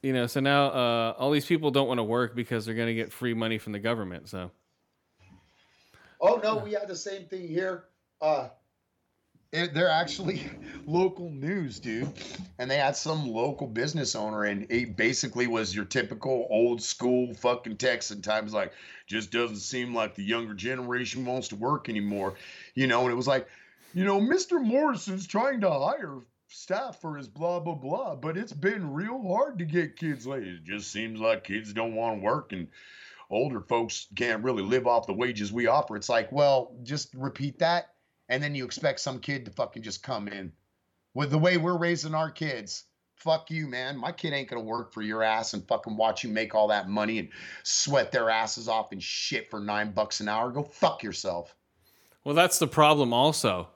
you 0.02 0.12
know, 0.12 0.26
so 0.26 0.40
now 0.40 0.66
uh, 0.66 1.14
all 1.16 1.30
these 1.30 1.46
people 1.46 1.70
don't 1.70 1.88
want 1.88 2.00
to 2.00 2.04
work 2.04 2.36
because 2.36 2.66
they're 2.66 2.74
gonna 2.74 2.92
get 2.92 3.14
free 3.14 3.32
money 3.32 3.56
from 3.56 3.72
the 3.72 3.78
government. 3.78 4.28
So 4.28 4.50
Oh 6.20 6.38
no, 6.44 6.58
we 6.58 6.72
had 6.72 6.86
the 6.86 6.96
same 6.96 7.24
thing 7.24 7.48
here. 7.48 7.84
Uh, 8.20 8.50
it- 9.52 9.74
they're 9.74 9.88
actually 9.88 10.42
local 10.86 11.30
news, 11.30 11.78
dude, 11.78 12.12
and 12.58 12.70
they 12.70 12.78
had 12.78 12.96
some 12.96 13.28
local 13.28 13.66
business 13.66 14.16
owner, 14.16 14.44
and 14.44 14.66
it 14.70 14.96
basically 14.96 15.46
was 15.46 15.74
your 15.74 15.84
typical 15.84 16.46
old 16.50 16.82
school 16.82 17.32
fucking 17.34 17.76
Texan 17.76 18.22
times, 18.22 18.52
like 18.52 18.72
just 19.06 19.30
doesn't 19.30 19.56
seem 19.58 19.94
like 19.94 20.14
the 20.14 20.22
younger 20.24 20.54
generation 20.54 21.24
wants 21.24 21.48
to 21.48 21.56
work 21.56 21.88
anymore, 21.88 22.34
you 22.74 22.86
know. 22.86 23.02
And 23.02 23.12
it 23.12 23.16
was 23.16 23.28
like, 23.28 23.46
you 23.94 24.04
know, 24.04 24.20
Mr. 24.20 24.62
Morrison's 24.62 25.26
trying 25.26 25.60
to 25.60 25.70
hire 25.70 26.20
staff 26.48 27.00
for 27.00 27.16
his 27.16 27.28
blah 27.28 27.60
blah 27.60 27.74
blah, 27.74 28.14
but 28.16 28.36
it's 28.36 28.52
been 28.52 28.92
real 28.92 29.22
hard 29.22 29.58
to 29.58 29.64
get 29.64 29.96
kids 29.96 30.26
laid. 30.26 30.46
It 30.46 30.64
just 30.64 30.90
seems 30.90 31.20
like 31.20 31.44
kids 31.44 31.72
don't 31.72 31.94
want 31.94 32.18
to 32.18 32.24
work 32.24 32.52
and 32.52 32.68
older 33.30 33.60
folks 33.60 34.08
can't 34.14 34.44
really 34.44 34.62
live 34.62 34.86
off 34.86 35.06
the 35.06 35.14
wages 35.14 35.52
we 35.52 35.66
offer. 35.66 35.96
It's 35.96 36.08
like, 36.10 36.30
well, 36.32 36.74
just 36.82 37.14
repeat 37.14 37.58
that, 37.60 37.88
and 38.28 38.42
then 38.42 38.54
you 38.54 38.64
expect 38.64 39.00
some 39.00 39.18
kid 39.18 39.44
to 39.44 39.50
fucking 39.50 39.82
just 39.82 40.02
come 40.02 40.28
in 40.28 40.52
with 41.14 41.30
the 41.30 41.38
way 41.38 41.56
we're 41.56 41.76
raising 41.76 42.14
our 42.14 42.30
kids. 42.30 42.84
Fuck 43.16 43.50
you, 43.50 43.68
man. 43.68 43.96
My 43.96 44.10
kid 44.10 44.32
ain't 44.32 44.48
gonna 44.48 44.62
work 44.62 44.92
for 44.92 45.02
your 45.02 45.22
ass 45.22 45.54
and 45.54 45.66
fucking 45.68 45.96
watch 45.96 46.24
you 46.24 46.30
make 46.30 46.54
all 46.54 46.68
that 46.68 46.88
money 46.88 47.18
and 47.18 47.28
sweat 47.62 48.10
their 48.10 48.30
asses 48.30 48.68
off 48.68 48.92
and 48.92 49.02
shit 49.02 49.48
for 49.48 49.60
nine 49.60 49.92
bucks 49.92 50.20
an 50.20 50.28
hour. 50.28 50.50
Go 50.50 50.64
fuck 50.64 51.02
yourself. 51.02 51.54
Well, 52.24 52.34
that's 52.34 52.58
the 52.58 52.66
problem 52.66 53.12
also. 53.12 53.68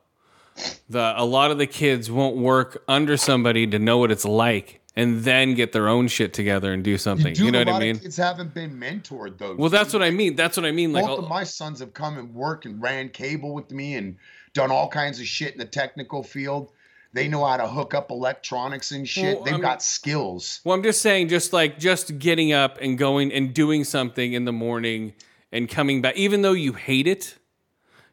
The 0.88 1.12
a 1.16 1.24
lot 1.24 1.50
of 1.50 1.58
the 1.58 1.66
kids 1.66 2.10
won't 2.10 2.36
work 2.36 2.82
under 2.88 3.16
somebody 3.16 3.66
to 3.68 3.78
know 3.78 3.98
what 3.98 4.10
it's 4.10 4.24
like 4.24 4.80
and 4.96 5.20
then 5.24 5.54
get 5.54 5.72
their 5.72 5.88
own 5.88 6.08
shit 6.08 6.32
together 6.32 6.72
and 6.72 6.82
do 6.82 6.96
something. 6.98 7.28
You, 7.28 7.34
Dude, 7.34 7.52
know 7.52 7.62
a 7.62 7.64
what 7.66 7.74
I 7.74 7.78
mean? 7.80 7.98
Kids 7.98 8.16
haven't 8.16 8.54
been 8.54 8.78
mentored 8.80 9.38
though. 9.38 9.54
Well, 9.54 9.70
that's 9.70 9.92
what 9.92 10.02
I 10.02 10.10
mean. 10.10 10.34
That's 10.36 10.56
what 10.56 10.64
I 10.66 10.72
mean. 10.72 10.92
Like, 10.92 11.06
Both 11.06 11.20
of 11.24 11.28
my 11.28 11.44
sons 11.44 11.80
have 11.80 11.92
come 11.94 12.18
and 12.18 12.34
worked 12.34 12.64
and 12.66 12.80
ran 12.82 13.10
cable 13.10 13.52
with 13.54 13.70
me 13.70 13.94
and 13.96 14.16
done 14.54 14.70
all 14.70 14.88
kinds 14.88 15.20
of 15.20 15.26
shit 15.26 15.52
in 15.52 15.58
the 15.58 15.66
technical 15.66 16.22
field. 16.22 16.72
They 17.12 17.28
know 17.28 17.44
how 17.46 17.56
to 17.56 17.66
hook 17.66 17.94
up 17.94 18.10
electronics 18.10 18.90
and 18.92 19.08
shit. 19.08 19.36
Well, 19.36 19.44
They've 19.44 19.54
I'm- 19.54 19.60
got 19.62 19.82
skills. 19.82 20.60
well, 20.64 20.74
I'm 20.74 20.82
just 20.82 21.00
saying, 21.02 21.28
just 21.28 21.52
like 21.52 21.78
just 21.78 22.18
getting 22.18 22.52
up 22.52 22.78
and 22.80 22.96
going 22.98 23.32
and 23.32 23.52
doing 23.54 23.84
something 23.84 24.32
in 24.32 24.44
the 24.44 24.52
morning 24.52 25.14
and 25.52 25.68
coming 25.68 26.02
back, 26.02 26.16
even 26.16 26.42
though 26.42 26.52
you 26.52 26.72
hate 26.72 27.06
it. 27.06 27.36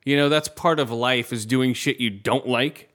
You 0.05 0.17
know, 0.17 0.27
that's 0.27 0.49
part 0.49 0.79
of 0.81 0.91
life 0.91 1.31
is 1.31 1.45
doing 1.45 1.73
shit 1.73 1.97
you 2.01 2.09
don't 2.09 2.45
like. 2.45 2.89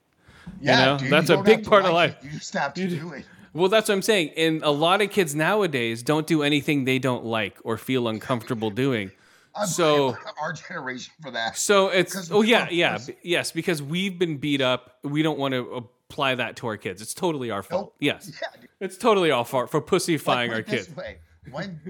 Yeah, 0.61 0.85
know, 0.85 0.99
dude, 0.99 1.11
that's 1.11 1.31
you 1.31 1.39
a 1.39 1.43
big 1.43 1.65
part 1.65 1.87
of 1.87 1.93
life. 1.95 2.17
it, 2.21 2.25
You 2.25 2.31
just 2.33 2.53
have 2.55 2.75
to 2.75 2.87
do 2.87 3.13
it. 3.15 3.25
Well, 3.59 3.69
that's 3.69 3.89
what 3.89 3.95
I'm 3.97 4.03
saying. 4.03 4.31
And 4.37 4.63
a 4.63 4.71
lot 4.71 5.03
of 5.03 5.11
kids 5.11 5.35
nowadays 5.35 6.03
don't 6.03 6.27
do 6.27 6.43
anything 6.43 6.85
they 6.85 6.99
don't 6.99 7.25
like 7.25 7.59
or 7.65 7.77
feel 7.77 8.09
uncomfortable 8.09 8.71
doing. 8.71 9.11
I 9.55 9.65
So- 9.67 10.17
our 10.41 10.53
generation 10.53 11.13
for 11.21 11.31
that. 11.33 11.57
So 11.59 11.89
it's 11.89 12.31
oh 12.31 12.43
yeah 12.43 12.69
yeah 12.71 12.99
yes 13.23 13.51
because 13.51 13.83
we've 13.83 14.19
been 14.19 14.37
beat 14.39 14.61
up. 14.61 14.99
We 15.03 15.23
don't 15.23 15.39
want 15.39 15.53
to 15.55 15.75
apply 16.11 16.37
that 16.37 16.57
to 16.57 16.69
our 16.69 16.77
kids. 16.77 17.03
It's 17.03 17.15
totally 17.15 17.51
our 17.51 17.63
fault. 17.63 17.87
Nope. 17.87 17.95
Yes, 17.99 18.31
Yeah, 18.41 18.61
it's 18.81 18.97
totally 18.97 19.31
our 19.33 19.45
fault 19.45 19.71
for 19.71 19.83
pussyfying 19.83 20.49
put 20.49 20.55
our 20.57 20.63
kids. 20.63 20.95
way. 20.95 21.19
When 21.51 21.81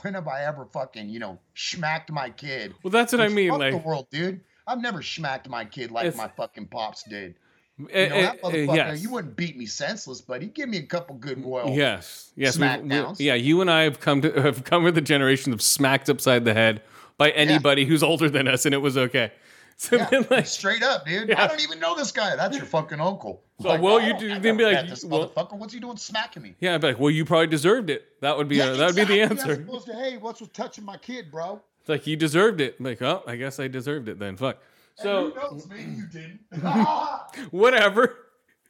when 0.00 0.14
have 0.14 0.28
I 0.28 0.44
ever 0.44 0.66
fucking 0.72 1.08
you 1.10 1.18
know 1.18 1.38
smacked 1.54 2.10
my 2.10 2.30
kid? 2.30 2.74
Well, 2.82 2.90
that's 2.92 3.12
what 3.12 3.20
I 3.20 3.26
Fuck 3.26 3.34
mean. 3.34 3.58
the 3.58 3.82
world, 3.84 4.06
dude. 4.10 4.40
I've 4.66 4.80
never 4.80 5.02
smacked 5.02 5.48
my 5.48 5.64
kid 5.64 5.90
like 5.90 6.14
my 6.16 6.28
fucking 6.28 6.68
pops 6.68 7.02
did. 7.02 7.34
Eh, 7.90 8.04
You 8.04 8.08
know, 8.08 8.14
that 8.22 8.34
eh, 8.34 8.38
eh, 8.42 8.66
motherfucker, 8.66 8.76
yes, 8.76 9.02
you 9.02 9.10
wouldn't 9.10 9.36
beat 9.36 9.56
me 9.56 9.66
senseless, 9.66 10.20
but 10.20 10.42
he'd 10.42 10.54
give 10.54 10.68
me 10.68 10.78
a 10.78 10.82
couple 10.82 11.16
good 11.16 11.44
royal. 11.44 11.70
yes, 11.74 12.30
yes. 12.36 12.56
we- 12.58 12.64
Smackdowns. 12.66 13.16
yeah, 13.20 13.34
you 13.34 13.60
and 13.60 13.70
I 13.70 13.82
have 13.82 14.00
come 14.00 14.20
to 14.22 14.30
have 14.42 14.64
come 14.64 14.84
with 14.84 14.94
the 14.94 15.00
generation 15.00 15.52
of 15.52 15.62
smacked 15.62 16.08
upside 16.08 16.44
the 16.44 16.54
head 16.54 16.82
by 17.16 17.30
anybody 17.30 17.84
who's 17.84 18.02
older 18.02 18.28
than 18.30 18.46
us, 18.48 18.64
and 18.66 18.74
it 18.74 18.78
was 18.78 18.96
okay. 18.96 19.32
So 19.80 19.94
Yeah, 19.96 20.22
like, 20.28 20.46
straight 20.48 20.82
up, 20.82 21.06
dude. 21.06 21.28
Yeah. 21.28 21.40
I 21.40 21.46
don't 21.46 21.62
even 21.62 21.78
know 21.78 21.94
this 21.94 22.10
guy. 22.10 22.34
That's 22.34 22.56
your 22.56 22.66
fucking 22.66 23.00
uncle. 23.00 23.44
So, 23.62 23.80
well, 23.80 24.00
you 24.00 24.12
oh, 24.12 24.18
do- 24.18 24.40
then 24.40 24.56
be 24.56 24.64
like, 24.64 24.88
this 24.88 25.04
well- 25.04 25.28
motherfucker. 25.28 25.56
What's 25.56 25.72
he 25.72 25.78
doing 25.78 25.96
smacking 25.96 26.42
me? 26.42 26.56
yeah, 26.58 26.74
I'd 26.74 26.80
be 26.80 26.88
like, 26.88 26.98
well, 26.98 27.12
you 27.12 27.24
probably 27.24 27.46
deserved 27.46 27.88
it. 27.88 28.20
That 28.20 28.36
would 28.36 28.48
be 28.48 28.58
a, 28.58 28.74
that 28.74 28.86
would 28.86 28.96
be 28.96 29.04
the 29.04 29.20
answer. 29.22 29.54
to, 29.64 29.92
hey, 29.92 30.16
what's 30.16 30.40
with 30.40 30.52
touching 30.52 30.84
my 30.84 30.96
kid, 30.96 31.30
bro? 31.30 31.60
It's 31.78 31.88
like 31.88 32.08
you 32.08 32.16
deserved 32.16 32.60
it. 32.60 32.74
I'm 32.80 32.86
like, 32.86 33.00
oh, 33.02 33.22
I 33.24 33.36
guess 33.36 33.60
I 33.60 33.68
deserved 33.68 34.08
it 34.08 34.18
then. 34.18 34.36
Fuck. 34.36 34.58
So. 35.02 35.58
Maybe 35.68 35.82
you 35.92 36.06
didn't. 36.06 36.40
whatever. 37.50 38.16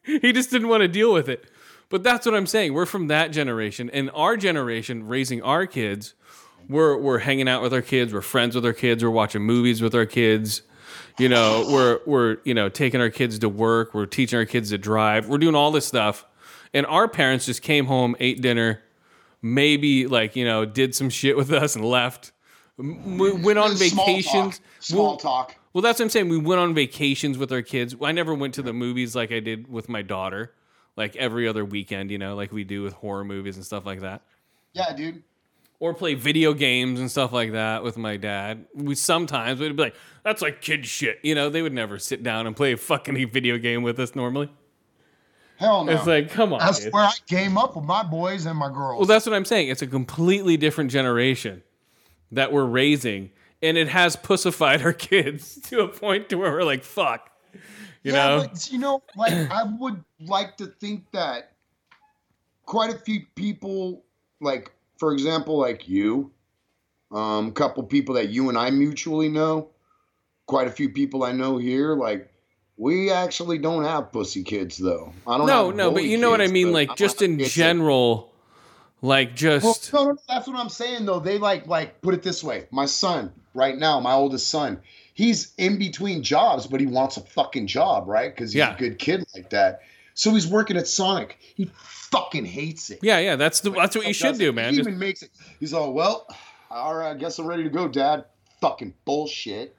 He 0.03 0.33
just 0.33 0.51
didn't 0.51 0.69
want 0.69 0.83
to 0.83 0.89
deal 0.89 1.13
with 1.13 1.29
it. 1.29 1.51
But 1.91 2.03
that's 2.03 2.27
what 2.27 2.35
I'm 2.35 2.47
saying. 2.47 2.75
We're 2.75 2.87
from 2.87 3.07
that 3.09 3.29
generation. 3.33 3.89
And 3.91 4.11
our 4.15 4.37
generation, 4.37 5.07
raising 5.09 5.43
our 5.43 5.67
kids, 5.67 6.15
we're, 6.69 6.99
we're 6.99 7.19
hanging 7.19 7.49
out 7.49 7.63
with 7.63 7.73
our 7.73 7.81
kids. 7.83 8.13
We're 8.13 8.21
friends 8.21 8.55
with 8.55 8.67
our 8.67 8.75
kids. 8.75 9.03
We're 9.03 9.11
watching 9.11 9.43
movies 9.43 9.81
with 9.81 9.95
our 9.95 10.05
kids. 10.05 10.63
You 11.19 11.29
know, 11.31 11.67
we're, 11.71 12.01
we're, 12.07 12.37
you 12.45 12.53
know, 12.55 12.69
taking 12.69 13.01
our 13.01 13.11
kids 13.11 13.39
to 13.41 13.49
work. 13.49 13.95
We're 13.95 14.07
teaching 14.07 14.39
our 14.39 14.45
kids 14.45 14.71
to 14.71 14.79
drive. 14.79 15.29
We're 15.29 15.39
doing 15.39 15.55
all 15.55 15.71
this 15.71 15.87
stuff. 15.87 16.27
And 16.75 16.85
our 16.87 17.09
parents 17.09 17.47
just 17.47 17.63
came 17.63 17.87
home, 17.87 18.15
ate 18.21 18.43
dinner, 18.43 18.83
maybe 19.41 20.07
like, 20.07 20.37
you 20.37 20.45
know, 20.45 20.67
did 20.67 20.95
some 20.95 21.09
shit 21.09 21.37
with 21.39 21.51
us 21.53 21.75
and 21.75 21.85
left. 21.85 22.33
We 22.77 23.33
went 23.33 23.59
on 23.59 23.75
Small 23.77 24.07
vacations. 24.07 24.59
talk. 24.59 24.67
Small 24.81 25.07
Well- 25.07 25.17
talk. 25.17 25.55
Well, 25.79 25.83
that's 25.83 26.01
what 26.01 26.07
I'm 26.07 26.11
saying. 26.11 26.29
We 26.29 26.39
went 26.39 26.61
on 26.61 26.75
vacations 26.75 27.39
with 27.39 27.53
our 27.53 27.63
kids. 27.63 27.95
I 28.03 28.11
never 28.11 28.35
went 28.35 28.53
to 28.55 28.63
the 28.63 28.73
movies 28.73 29.15
like 29.15 29.31
I 29.31 29.39
did 29.39 29.71
with 29.71 29.89
my 29.89 30.03
daughter, 30.03 30.53
like 30.97 31.15
every 31.15 31.47
other 31.47 31.65
weekend, 31.65 32.11
you 32.11 32.19
know, 32.19 32.35
like 32.35 32.51
we 32.51 32.65
do 32.65 32.83
with 32.83 32.95
horror 32.95 33.23
movies 33.23 33.55
and 33.55 33.65
stuff 33.65 33.87
like 33.87 34.01
that. 34.01 34.23
Yeah, 34.73 34.93
dude. 34.93 35.23
or 35.79 35.95
play 35.95 36.15
video 36.15 36.53
games 36.53 36.99
and 36.99 37.09
stuff 37.09 37.33
like 37.33 37.53
that 37.53 37.85
with 37.85 37.97
my 37.97 38.17
dad. 38.17 38.67
We 38.75 38.97
sometimes 38.97 39.61
would 39.61 39.77
be 39.77 39.83
like, 39.85 39.95
"That's 40.25 40.43
like 40.43 40.61
kid 40.61 40.85
shit," 40.85 41.21
you 41.23 41.37
know. 41.37 41.49
They 41.49 41.63
would 41.63 41.73
never 41.73 42.01
sit 42.01 42.25
down 42.25 42.49
and 42.49 42.57
play 42.57 42.73
a 42.73 42.77
fucking 42.77 43.31
video 43.33 43.57
game 43.57 43.85
with 43.85 44.01
us 44.01 44.17
normally. 44.17 44.51
Hell 45.59 45.85
no. 45.85 45.93
It's 45.93 46.07
like, 46.09 46.29
come 46.33 46.53
on, 46.53 46.59
That's 46.59 46.81
dude. 46.81 46.93
where 46.93 47.05
I 47.05 47.13
came 47.29 47.57
up 47.57 47.77
with 47.77 47.85
my 47.85 48.03
boys 48.03 48.47
and 48.47 48.59
my 48.59 48.69
girls. 48.69 48.99
Well, 48.99 49.07
that's 49.07 49.27
what 49.27 49.35
I'm 49.37 49.45
saying. 49.45 49.69
It's 49.69 49.83
a 49.83 49.87
completely 49.87 50.57
different 50.57 50.91
generation 50.91 51.63
that 52.33 52.53
we're 52.53 52.65
raising, 52.67 53.31
and 53.63 53.77
it 53.77 53.89
has 53.89 54.17
pussified 54.17 54.83
our 54.83 54.93
kids 55.11 55.61
to 55.69 55.81
a 55.81 55.89
point 55.89 56.29
to 56.31 56.37
where 56.37 56.53
we're 56.53 56.65
like, 56.65 56.85
"Fuck," 56.85 57.31
you 58.03 58.13
yeah, 58.13 58.13
know. 58.13 58.49
but 58.49 58.71
you 58.71 58.79
know, 58.79 59.03
like 59.17 59.33
I 59.51 59.65
would 59.79 60.03
like 60.21 60.57
to 60.59 60.67
think 60.67 61.11
that 61.13 61.53
quite 62.65 62.95
a 62.95 62.99
few 62.99 63.23
people, 63.35 64.05
like 64.41 64.73
for 64.99 65.13
example, 65.13 65.59
like 65.59 65.89
you, 65.89 66.31
um, 67.13 67.53
couple 67.53 67.83
people 67.85 68.15
that 68.17 68.29
you 68.29 68.49
and 68.49 68.59
I 68.59 68.71
mutually 68.71 69.29
know, 69.29 69.71
quite 70.47 70.67
a 70.67 70.71
few 70.71 70.91
people 70.91 71.25
I 71.25 71.33
know 71.33 71.59
here, 71.59 71.95
like 71.95 72.31
we 72.77 73.11
actually 73.11 73.59
don't 73.59 73.85
have 73.85 74.13
pussy 74.13 74.43
kids 74.43 74.79
though. 74.79 75.13
I 75.27 75.39
don't. 75.39 75.47
Know. 75.47 75.71
No, 75.71 75.77
no, 75.77 75.91
but 75.91 76.05
you 76.05 76.19
know 76.19 76.31
what 76.31 76.41
I 76.41 76.47
mean. 76.47 76.73
Like 76.73 76.89
don't 76.89 76.99
just 76.99 77.23
in 77.23 77.39
kids 77.39 77.53
general, 77.53 78.33
like 79.03 79.35
just 79.37 79.93
Well, 79.93 80.05
no, 80.07 80.11
no, 80.13 80.19
that's 80.29 80.47
what 80.49 80.57
I'm 80.57 80.69
saying 80.69 81.07
though. 81.07 81.21
They 81.21 81.39
like 81.39 81.67
like 81.67 82.01
put 82.03 82.15
it 82.15 82.23
this 82.23 82.43
way. 82.43 82.67
My 82.71 82.87
son, 82.87 83.33
right 83.55 83.77
now, 83.77 84.01
my 84.01 84.13
oldest 84.13 84.49
son, 84.49 84.81
he's 85.15 85.53
in 85.59 85.79
between 85.79 86.23
jobs, 86.23 86.67
but 86.67 86.81
he 86.81 86.87
wants 86.87 87.17
a 87.17 87.21
fucking 87.21 87.67
job, 87.67 88.09
right? 88.09 88.35
Because 88.35 88.53
he's 88.53 88.59
Yeah. 88.59 88.75
a 88.75 88.79
good 88.79 88.99
kid 88.99 89.25
like 89.35 89.51
that. 89.51 89.81
So 90.15 90.33
he's 90.33 90.49
working 90.49 90.77
at 90.77 90.89
Sonic. 90.89 91.39
He 91.41 91.71
fucking 91.75 92.45
hates 92.45 92.91
it. 92.91 92.99
yeah, 93.03 93.19
yeah. 93.19 93.37
That's 93.37 93.61
the 93.61 93.71
that's 93.71 93.95
what 93.97 94.07
you 94.07 94.13
should 94.15 94.37
do, 94.39 94.53
man. 94.53 94.71
He 94.73 94.79
Just, 94.79 94.89
even 94.89 94.99
makes 94.99 95.23
it. 95.23 95.31
He's 95.61 95.73
all 95.73 95.93
well. 95.93 96.27
All 96.71 96.95
right, 96.95 97.11
I 97.13 97.15
guess 97.15 97.39
I'm 97.39 97.47
ready 97.47 97.63
to 97.63 97.71
go, 97.71 97.87
Dad. 97.89 98.25
Fucking 98.61 98.93
bullshit. 99.05 99.75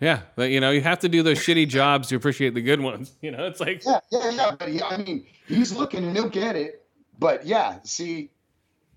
yeah, 0.00 0.22
but, 0.34 0.50
you 0.50 0.58
know, 0.60 0.72
you 0.72 0.80
have 0.80 0.98
to 0.98 1.08
do 1.08 1.22
those 1.22 1.38
shitty 1.38 1.68
jobs 1.68 2.08
to 2.08 2.16
appreciate 2.16 2.54
the 2.54 2.60
good 2.60 2.80
ones. 2.80 3.12
You 3.22 3.30
know, 3.30 3.46
it's 3.46 3.60
like 3.60 3.84
Yeah, 3.86 4.00
yeah, 4.10 4.30
yeah. 4.30 4.50
But 4.58 4.68
he, 4.70 4.82
I 4.82 4.96
mean, 4.96 5.24
he's 5.46 5.72
looking 5.72 6.04
and 6.04 6.16
he'll 6.16 6.28
get 6.28 6.56
it. 6.56 6.81
But 7.18 7.46
yeah, 7.46 7.78
see, 7.84 8.30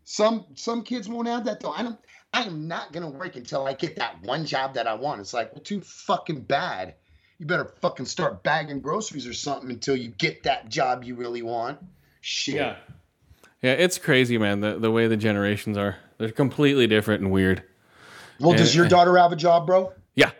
some 0.04 0.46
some 0.56 0.84
kids 0.84 1.08
won't 1.10 1.28
have 1.28 1.46
that 1.46 1.60
though. 1.60 1.72
I 1.72 1.84
don't. 1.84 2.00
I 2.34 2.44
am 2.44 2.68
not 2.68 2.92
gonna 2.92 3.10
work 3.10 3.36
until 3.36 3.66
I 3.66 3.74
get 3.74 3.96
that 3.96 4.22
one 4.24 4.46
job 4.46 4.74
that 4.74 4.88
I 4.88 4.96
want. 4.96 5.22
It's 5.22 5.34
like, 5.34 5.54
well, 5.54 5.62
too 5.62 5.82
fucking 5.82 6.42
bad. 6.42 6.96
You 7.38 7.46
better 7.46 7.66
fucking 7.82 8.06
start 8.06 8.44
bagging 8.44 8.82
groceries 8.82 9.28
or 9.28 9.34
something 9.34 9.70
until 9.70 9.96
you 9.96 10.10
get 10.10 10.44
that 10.44 10.70
job 10.70 11.04
you 11.04 11.16
really 11.16 11.42
want. 11.42 11.80
Shit. 12.22 12.56
Yeah. 12.56 12.78
Yeah, 13.62 13.72
it's 13.72 13.98
crazy, 13.98 14.38
man. 14.38 14.60
The 14.60 14.78
the 14.78 14.92
way 14.92 15.08
the 15.08 15.18
generations 15.18 15.78
are. 15.78 15.98
They're 16.18 16.32
completely 16.32 16.88
different 16.88 17.24
and 17.24 17.32
weird. 17.32 17.64
Well, 18.40 18.56
does 18.56 18.76
your 18.76 18.88
daughter 18.88 19.18
have 19.18 19.32
a 19.32 19.36
job, 19.36 19.66
bro? 19.66 19.94
Yeah. 20.14 20.32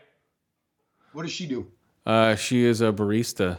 What 1.14 1.24
does 1.24 1.32
she 1.32 1.48
do? 1.48 1.72
Uh, 2.06 2.36
she 2.36 2.66
is 2.66 2.82
a 2.82 2.92
barista. 2.92 3.58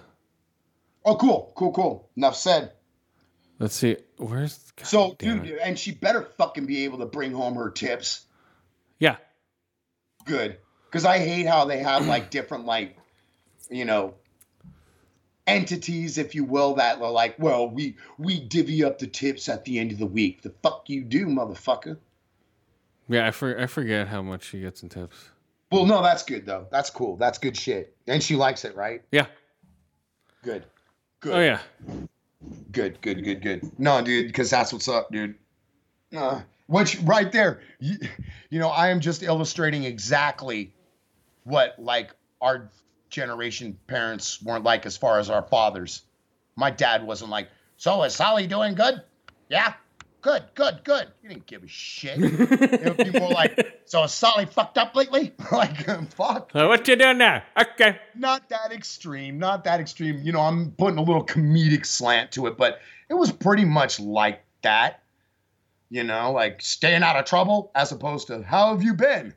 Oh, 1.04 1.16
cool, 1.16 1.52
cool, 1.56 1.72
cool. 1.72 2.10
Enough 2.16 2.36
said. 2.36 2.72
Let's 3.58 3.74
see. 3.74 3.96
Where's 4.18 4.58
God 4.76 4.86
So, 4.86 5.16
dude, 5.18 5.46
and 5.58 5.78
she 5.78 5.92
better 5.92 6.22
fucking 6.38 6.66
be 6.66 6.84
able 6.84 6.98
to 6.98 7.06
bring 7.06 7.32
home 7.32 7.54
her 7.54 7.70
tips. 7.70 8.24
Yeah. 8.98 9.16
good 10.24 10.56
because 10.86 11.04
I 11.04 11.18
hate 11.18 11.46
how 11.46 11.66
they 11.66 11.78
have 11.78 12.06
like 12.06 12.30
different 12.30 12.64
like 12.64 12.96
you 13.68 13.84
know 13.84 14.14
entities, 15.46 16.18
if 16.18 16.34
you 16.34 16.44
will, 16.44 16.74
that 16.74 17.00
are 17.00 17.10
like, 17.10 17.36
well, 17.38 17.68
we 17.68 17.96
we 18.18 18.40
divvy 18.40 18.84
up 18.84 18.98
the 18.98 19.06
tips 19.06 19.48
at 19.48 19.64
the 19.64 19.78
end 19.78 19.92
of 19.92 19.98
the 19.98 20.06
week. 20.06 20.42
The 20.42 20.50
fuck 20.62 20.88
you 20.88 21.02
do, 21.02 21.26
motherfucker. 21.26 21.98
Yeah, 23.08 23.28
I, 23.28 23.30
for, 23.30 23.58
I 23.58 23.66
forget 23.66 24.08
how 24.08 24.20
much 24.22 24.44
she 24.44 24.60
gets 24.60 24.82
in 24.82 24.88
tips. 24.88 25.30
Well, 25.70 25.86
no, 25.86 26.02
that's 26.02 26.24
good 26.24 26.46
though. 26.46 26.66
That's 26.70 26.90
cool. 26.90 27.16
That's 27.16 27.38
good 27.38 27.56
shit. 27.56 27.96
And 28.06 28.22
she 28.22 28.36
likes 28.36 28.64
it, 28.64 28.74
right? 28.76 29.02
Yeah. 29.10 29.26
Good. 30.42 30.64
Oh, 30.66 30.70
good. 31.20 31.34
Oh 31.34 31.40
yeah. 31.40 31.60
Good. 32.72 33.00
Good. 33.00 33.24
Good. 33.24 33.42
Good. 33.42 33.78
No, 33.78 34.02
dude, 34.02 34.26
because 34.26 34.50
that's 34.50 34.72
what's 34.72 34.88
up, 34.88 35.10
dude. 35.10 35.34
Uh, 36.16 36.40
which 36.66 36.98
right 37.00 37.30
there, 37.30 37.60
you, 37.78 37.96
you 38.50 38.58
know, 38.58 38.68
I 38.68 38.88
am 38.90 39.00
just 39.00 39.22
illustrating 39.22 39.84
exactly 39.84 40.72
what 41.44 41.74
like 41.78 42.14
our 42.40 42.70
generation 43.08 43.78
parents 43.86 44.42
weren't 44.42 44.64
like 44.64 44.86
as 44.86 44.96
far 44.96 45.18
as 45.18 45.30
our 45.30 45.42
fathers. 45.42 46.02
My 46.56 46.70
dad 46.70 47.06
wasn't 47.06 47.30
like, 47.30 47.48
so 47.76 48.02
is 48.02 48.14
Sally 48.14 48.46
doing 48.46 48.74
good? 48.74 49.02
Yeah. 49.48 49.74
Good, 50.26 50.42
good, 50.56 50.80
good. 50.82 51.06
You 51.22 51.28
didn't 51.28 51.46
give 51.46 51.62
a 51.62 51.68
shit. 51.68 52.18
it 52.20 52.98
would 52.98 53.12
be 53.12 53.16
more 53.16 53.30
like, 53.30 53.80
so 53.84 54.02
is 54.02 54.12
Sally 54.12 54.44
fucked 54.44 54.76
up 54.76 54.96
lately? 54.96 55.32
like, 55.52 55.86
fuck 56.14 56.50
So 56.52 56.66
what 56.66 56.88
you 56.88 56.96
doing 56.96 57.18
now? 57.18 57.44
Okay. 57.56 58.00
not 58.16 58.48
that 58.48 58.72
extreme, 58.72 59.38
not 59.38 59.62
that 59.62 59.78
extreme. 59.78 60.20
You 60.24 60.32
know, 60.32 60.40
I'm 60.40 60.72
putting 60.72 60.98
a 60.98 61.02
little 61.02 61.24
comedic 61.24 61.86
slant 61.86 62.32
to 62.32 62.48
it, 62.48 62.56
but 62.56 62.80
it 63.08 63.14
was 63.14 63.30
pretty 63.30 63.64
much 63.64 64.00
like 64.00 64.42
that. 64.62 65.00
You 65.90 66.02
know, 66.02 66.32
like 66.32 66.60
staying 66.60 67.04
out 67.04 67.14
of 67.14 67.24
trouble 67.24 67.70
as 67.76 67.92
opposed 67.92 68.26
to 68.26 68.42
how 68.42 68.72
have 68.72 68.82
you 68.82 68.94
been? 68.94 69.32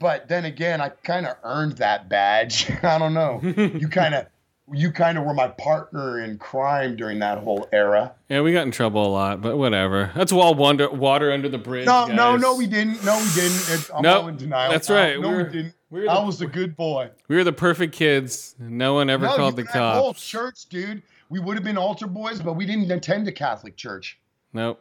But 0.00 0.26
then 0.26 0.44
again, 0.44 0.80
I 0.80 0.88
kind 0.88 1.24
of 1.24 1.36
earned 1.44 1.76
that 1.76 2.08
badge. 2.08 2.68
I 2.82 2.98
don't 2.98 3.14
know. 3.14 3.40
you 3.44 3.86
kind 3.86 4.16
of 4.16 4.26
you 4.72 4.90
kind 4.92 5.16
of 5.18 5.24
were 5.24 5.34
my 5.34 5.48
partner 5.48 6.20
in 6.22 6.38
crime 6.38 6.96
during 6.96 7.18
that 7.20 7.38
whole 7.38 7.68
era. 7.72 8.14
Yeah, 8.28 8.42
we 8.42 8.52
got 8.52 8.66
in 8.66 8.70
trouble 8.70 9.06
a 9.06 9.08
lot, 9.08 9.40
but 9.40 9.56
whatever. 9.56 10.10
That's 10.14 10.32
all 10.32 10.54
water, 10.54 10.90
water 10.90 11.32
under 11.32 11.48
the 11.48 11.58
bridge. 11.58 11.86
No, 11.86 12.06
no, 12.06 12.32
guys. 12.32 12.40
no, 12.40 12.54
we 12.56 12.66
didn't. 12.66 13.02
No, 13.04 13.16
we 13.16 13.40
didn't. 13.40 13.56
It's, 13.70 13.90
I'm 13.94 14.02
Nope, 14.02 14.22
all 14.22 14.28
in 14.28 14.36
denial. 14.36 14.70
that's 14.70 14.90
right. 14.90 15.18
No, 15.20 15.28
We're- 15.28 15.44
we 15.44 15.50
didn't. 15.50 15.74
we're 15.90 16.02
the- 16.02 16.10
I 16.10 16.22
was 16.24 16.40
a 16.42 16.46
good 16.46 16.76
boy. 16.76 17.10
We 17.28 17.36
were 17.36 17.44
the 17.44 17.52
perfect 17.52 17.94
kids. 17.94 18.54
No 18.58 18.94
one 18.94 19.08
ever 19.10 19.26
No, 19.26 19.36
called 19.36 19.56
the 19.56 19.66
I 19.72 19.94
both 20.00 20.18
church, 20.18 20.66
dude. 20.68 21.02
We 21.30 21.40
would 21.40 21.56
have 21.56 21.64
been 21.64 21.78
altar 21.78 22.06
boys, 22.06 22.40
but 22.40 22.54
we 22.54 22.64
didn't 22.66 22.90
attend 22.90 23.28
a 23.28 23.32
Catholic 23.32 23.76
church. 23.76 24.18
Nope. 24.52 24.80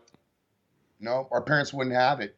No, 0.99 1.27
our 1.31 1.41
parents 1.41 1.73
wouldn't 1.73 1.95
have 1.95 2.19
it. 2.21 2.35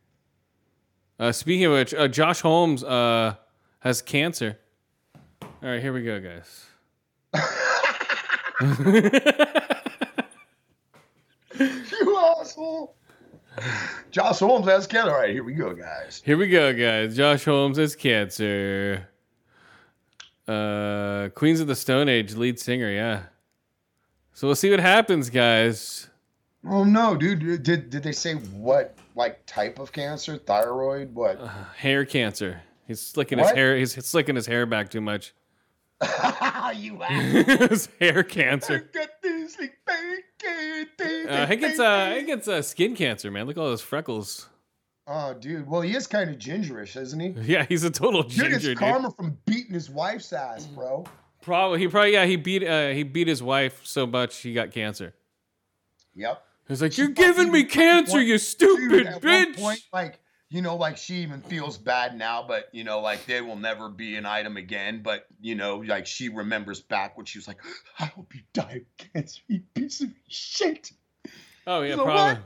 Uh, 1.19 1.31
speaking 1.31 1.65
of 1.65 1.73
which, 1.73 1.93
uh, 1.93 2.07
Josh 2.07 2.41
Holmes 2.41 2.83
uh, 2.83 3.35
has 3.79 4.01
cancer. 4.01 4.57
All 5.41 5.49
right, 5.61 5.81
here 5.81 5.91
we 5.93 6.03
go, 6.03 6.19
guys. 6.19 6.65
You 11.59 12.17
asshole. 12.39 12.95
Josh 14.11 14.39
Holmes 14.39 14.67
has 14.67 14.87
cancer. 14.87 15.11
All 15.11 15.19
right, 15.19 15.31
here 15.31 15.43
we 15.43 15.53
go, 15.53 15.73
guys. 15.73 16.21
Here 16.25 16.37
we 16.37 16.47
go, 16.47 16.73
guys. 16.73 17.15
Josh 17.17 17.43
Holmes 17.43 17.77
has 17.77 17.95
cancer. 17.95 19.07
Uh, 20.47 21.29
Queens 21.35 21.59
of 21.59 21.67
the 21.67 21.75
Stone 21.75 22.09
Age 22.09 22.35
lead 22.35 22.59
singer, 22.59 22.89
yeah. 22.89 23.23
So 24.33 24.47
we'll 24.47 24.55
see 24.55 24.71
what 24.71 24.79
happens, 24.79 25.29
guys. 25.29 26.09
Oh 26.67 26.83
no, 26.83 27.15
dude. 27.15 27.63
Did 27.63 27.89
did 27.89 28.03
they 28.03 28.11
say 28.11 28.35
what 28.35 28.95
like 29.15 29.45
type 29.45 29.79
of 29.79 29.91
cancer? 29.91 30.37
Thyroid? 30.37 31.13
What? 31.13 31.39
Hair 31.77 32.05
cancer. 32.05 32.61
He's 32.87 33.01
slicking 33.01 33.37
his 33.37 33.51
hair. 33.51 33.77
He's 33.77 33.93
slicking 34.05 34.35
his 34.35 34.47
hair 34.47 34.65
back 34.65 34.89
too 34.89 35.01
much. 35.01 35.33
you 36.75 36.97
his 37.69 37.89
hair 37.99 38.23
cancer. 38.37 38.89
This, 39.21 39.59
like, 39.59 39.77
Uh, 41.29 41.45
he 41.47 41.55
gets 41.57 41.79
uh, 41.79 42.15
he 42.17 42.23
gets 42.23 42.47
uh, 42.47 42.61
skin 42.61 42.95
cancer, 42.95 43.29
man. 43.31 43.45
Look 43.47 43.57
at 43.57 43.61
all 43.61 43.67
those 43.69 43.81
freckles. 43.81 44.47
Oh, 45.07 45.33
dude. 45.33 45.67
Well, 45.67 45.81
he 45.81 45.95
is 45.95 46.05
kind 46.07 46.29
of 46.29 46.37
gingerish, 46.37 46.95
isn't 46.95 47.19
he? 47.19 47.29
Yeah, 47.41 47.65
he's 47.67 47.83
a 47.83 47.89
total 47.89 48.21
Dude, 48.23 48.31
ginger, 48.31 48.55
it's 48.55 48.63
dude. 48.65 48.77
karma 48.77 49.09
from 49.11 49.37
beating 49.45 49.73
his 49.73 49.89
wife's 49.89 50.31
ass, 50.31 50.67
bro. 50.67 51.05
Probably 51.41 51.79
he 51.79 51.87
probably 51.87 52.13
yeah 52.13 52.25
he 52.25 52.35
beat 52.35 52.63
uh, 52.63 52.89
he 52.89 53.03
beat 53.03 53.27
his 53.27 53.41
wife 53.41 53.81
so 53.83 54.05
much 54.05 54.37
he 54.37 54.53
got 54.53 54.71
cancer. 54.71 55.13
Yep. 56.15 56.43
He's 56.67 56.81
like, 56.81 56.97
"You're 56.97 57.09
giving 57.09 57.51
me 57.51 57.63
cancer, 57.63 58.21
you 58.21 58.37
stupid 58.37 59.05
Dude, 59.05 59.21
bitch." 59.23 59.57
point, 59.57 59.81
like, 59.91 60.19
you 60.49 60.63
know, 60.63 60.75
like 60.75 60.97
she 60.97 61.17
even 61.17 61.41
feels 61.41 61.77
bad 61.77 62.17
now, 62.17 62.43
but 62.47 62.69
you 62.71 62.83
know, 62.83 63.01
like 63.01 63.25
they 63.25 63.39
will 63.41 63.55
never 63.55 63.87
be 63.87 64.15
an 64.15 64.25
item 64.25 64.57
again. 64.57 65.01
But 65.03 65.25
you 65.39 65.55
know, 65.55 65.77
like 65.77 66.07
she 66.07 66.29
remembers 66.29 66.81
back 66.81 67.15
when 67.17 67.25
she 67.25 67.37
was 67.37 67.47
like, 67.47 67.59
"I 67.99 68.05
hope 68.05 68.33
you 68.33 68.41
die 68.53 68.81
of 68.81 69.07
cancer, 69.13 69.41
you 69.47 69.61
piece 69.75 70.01
of 70.01 70.09
shit." 70.27 70.91
oh 71.67 71.81
yeah, 71.81 71.95
probably. 71.95 72.43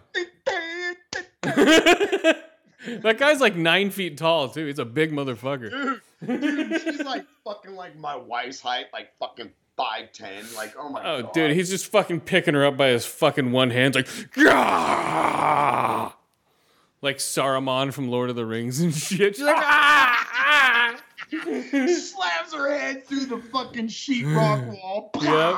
that 1.43 3.17
guy's 3.17 3.39
like 3.39 3.55
nine 3.55 3.89
feet 3.89 4.17
tall 4.17 4.49
too. 4.49 4.65
He's 4.65 4.79
a 4.79 4.85
big 4.85 5.13
motherfucker. 5.13 5.99
Dude, 6.25 6.41
dude 6.41 6.81
she's 6.81 7.03
like 7.03 7.25
fucking 7.45 7.75
like 7.75 7.97
my 7.97 8.17
wife's 8.17 8.59
height, 8.59 8.87
like 8.91 9.17
fucking 9.17 9.51
five 9.77 10.11
ten. 10.11 10.43
Like, 10.57 10.73
oh 10.77 10.89
my 10.89 11.01
god. 11.01 11.07
Oh, 11.07 11.21
god, 11.23 11.33
dude, 11.33 11.51
he's 11.51 11.69
just 11.69 11.85
fucking 11.87 12.19
picking 12.21 12.53
her 12.53 12.65
up 12.65 12.75
by 12.75 12.89
his 12.89 13.05
fucking 13.05 13.53
one 13.53 13.69
hand, 13.69 13.95
like, 13.95 14.09
"Gah!" 14.33 16.13
Like 17.03 17.17
Saruman 17.17 17.93
from 17.93 18.07
Lord 18.07 18.29
of 18.29 18.35
the 18.35 18.45
Rings 18.45 18.79
and 18.79 18.95
shit. 18.95 19.35
She's 19.35 19.45
like, 19.45 19.55
ah, 19.59 20.29
ah. 20.33 20.99
slams 21.29 22.53
her 22.53 22.75
head 22.75 23.05
through 23.05 23.25
the 23.25 23.37
fucking 23.37 23.89
sheetrock 23.89 24.65
wall. 24.81 25.11
Yep. 25.21 25.55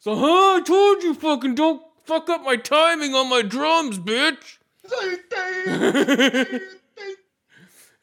So, 0.00 0.16
huh? 0.16 0.56
I 0.56 0.62
told 0.64 1.02
you, 1.02 1.14
fucking 1.14 1.54
don't 1.54 1.82
fuck 2.04 2.28
up 2.28 2.42
my 2.42 2.56
timing 2.56 3.14
on 3.14 3.30
my 3.30 3.42
drums, 3.42 3.98
bitch. 3.98 4.58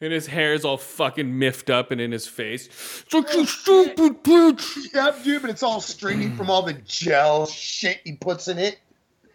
and 0.00 0.12
his 0.12 0.26
hair's 0.26 0.66
all 0.66 0.76
fucking 0.76 1.38
miffed 1.38 1.70
up 1.70 1.90
and 1.90 2.00
in 2.00 2.12
his 2.12 2.26
face. 2.26 2.66
It's 3.06 3.14
like 3.14 3.32
you 3.32 3.46
stupid 3.46 4.22
bitch. 4.22 4.92
Yep, 4.92 5.24
dude, 5.24 5.40
but 5.42 5.50
it's 5.50 5.62
all 5.62 5.80
stringy 5.80 6.30
from 6.30 6.50
all 6.50 6.62
the 6.62 6.74
gel 6.74 7.46
shit 7.46 8.00
he 8.04 8.12
puts 8.12 8.48
in 8.48 8.58
it. 8.58 8.78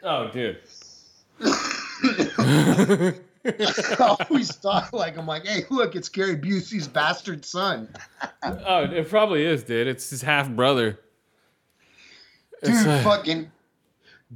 Oh, 0.03 0.30
dude. 0.32 0.59
I 3.46 4.18
always 4.30 4.56
thought 4.56 4.94
like 4.94 5.18
I'm 5.18 5.26
like, 5.26 5.46
hey, 5.46 5.64
look, 5.70 5.96
it's 5.96 6.10
Gary 6.10 6.36
Busey's 6.36 6.88
bastard 6.88 7.46
son. 7.46 7.90
Oh, 8.44 8.84
it 8.84 9.10
probably 9.10 9.46
is, 9.46 9.64
dude. 9.64 9.88
It's 9.88 10.10
his 10.10 10.22
half 10.22 10.50
brother. 10.50 11.00
Dude, 12.64 12.74
It's, 12.74 12.86
uh, 12.86 13.02
fucking 13.04 13.52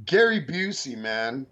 Gary 0.06 0.44
Busey, 0.44 0.96
man. 0.96 1.46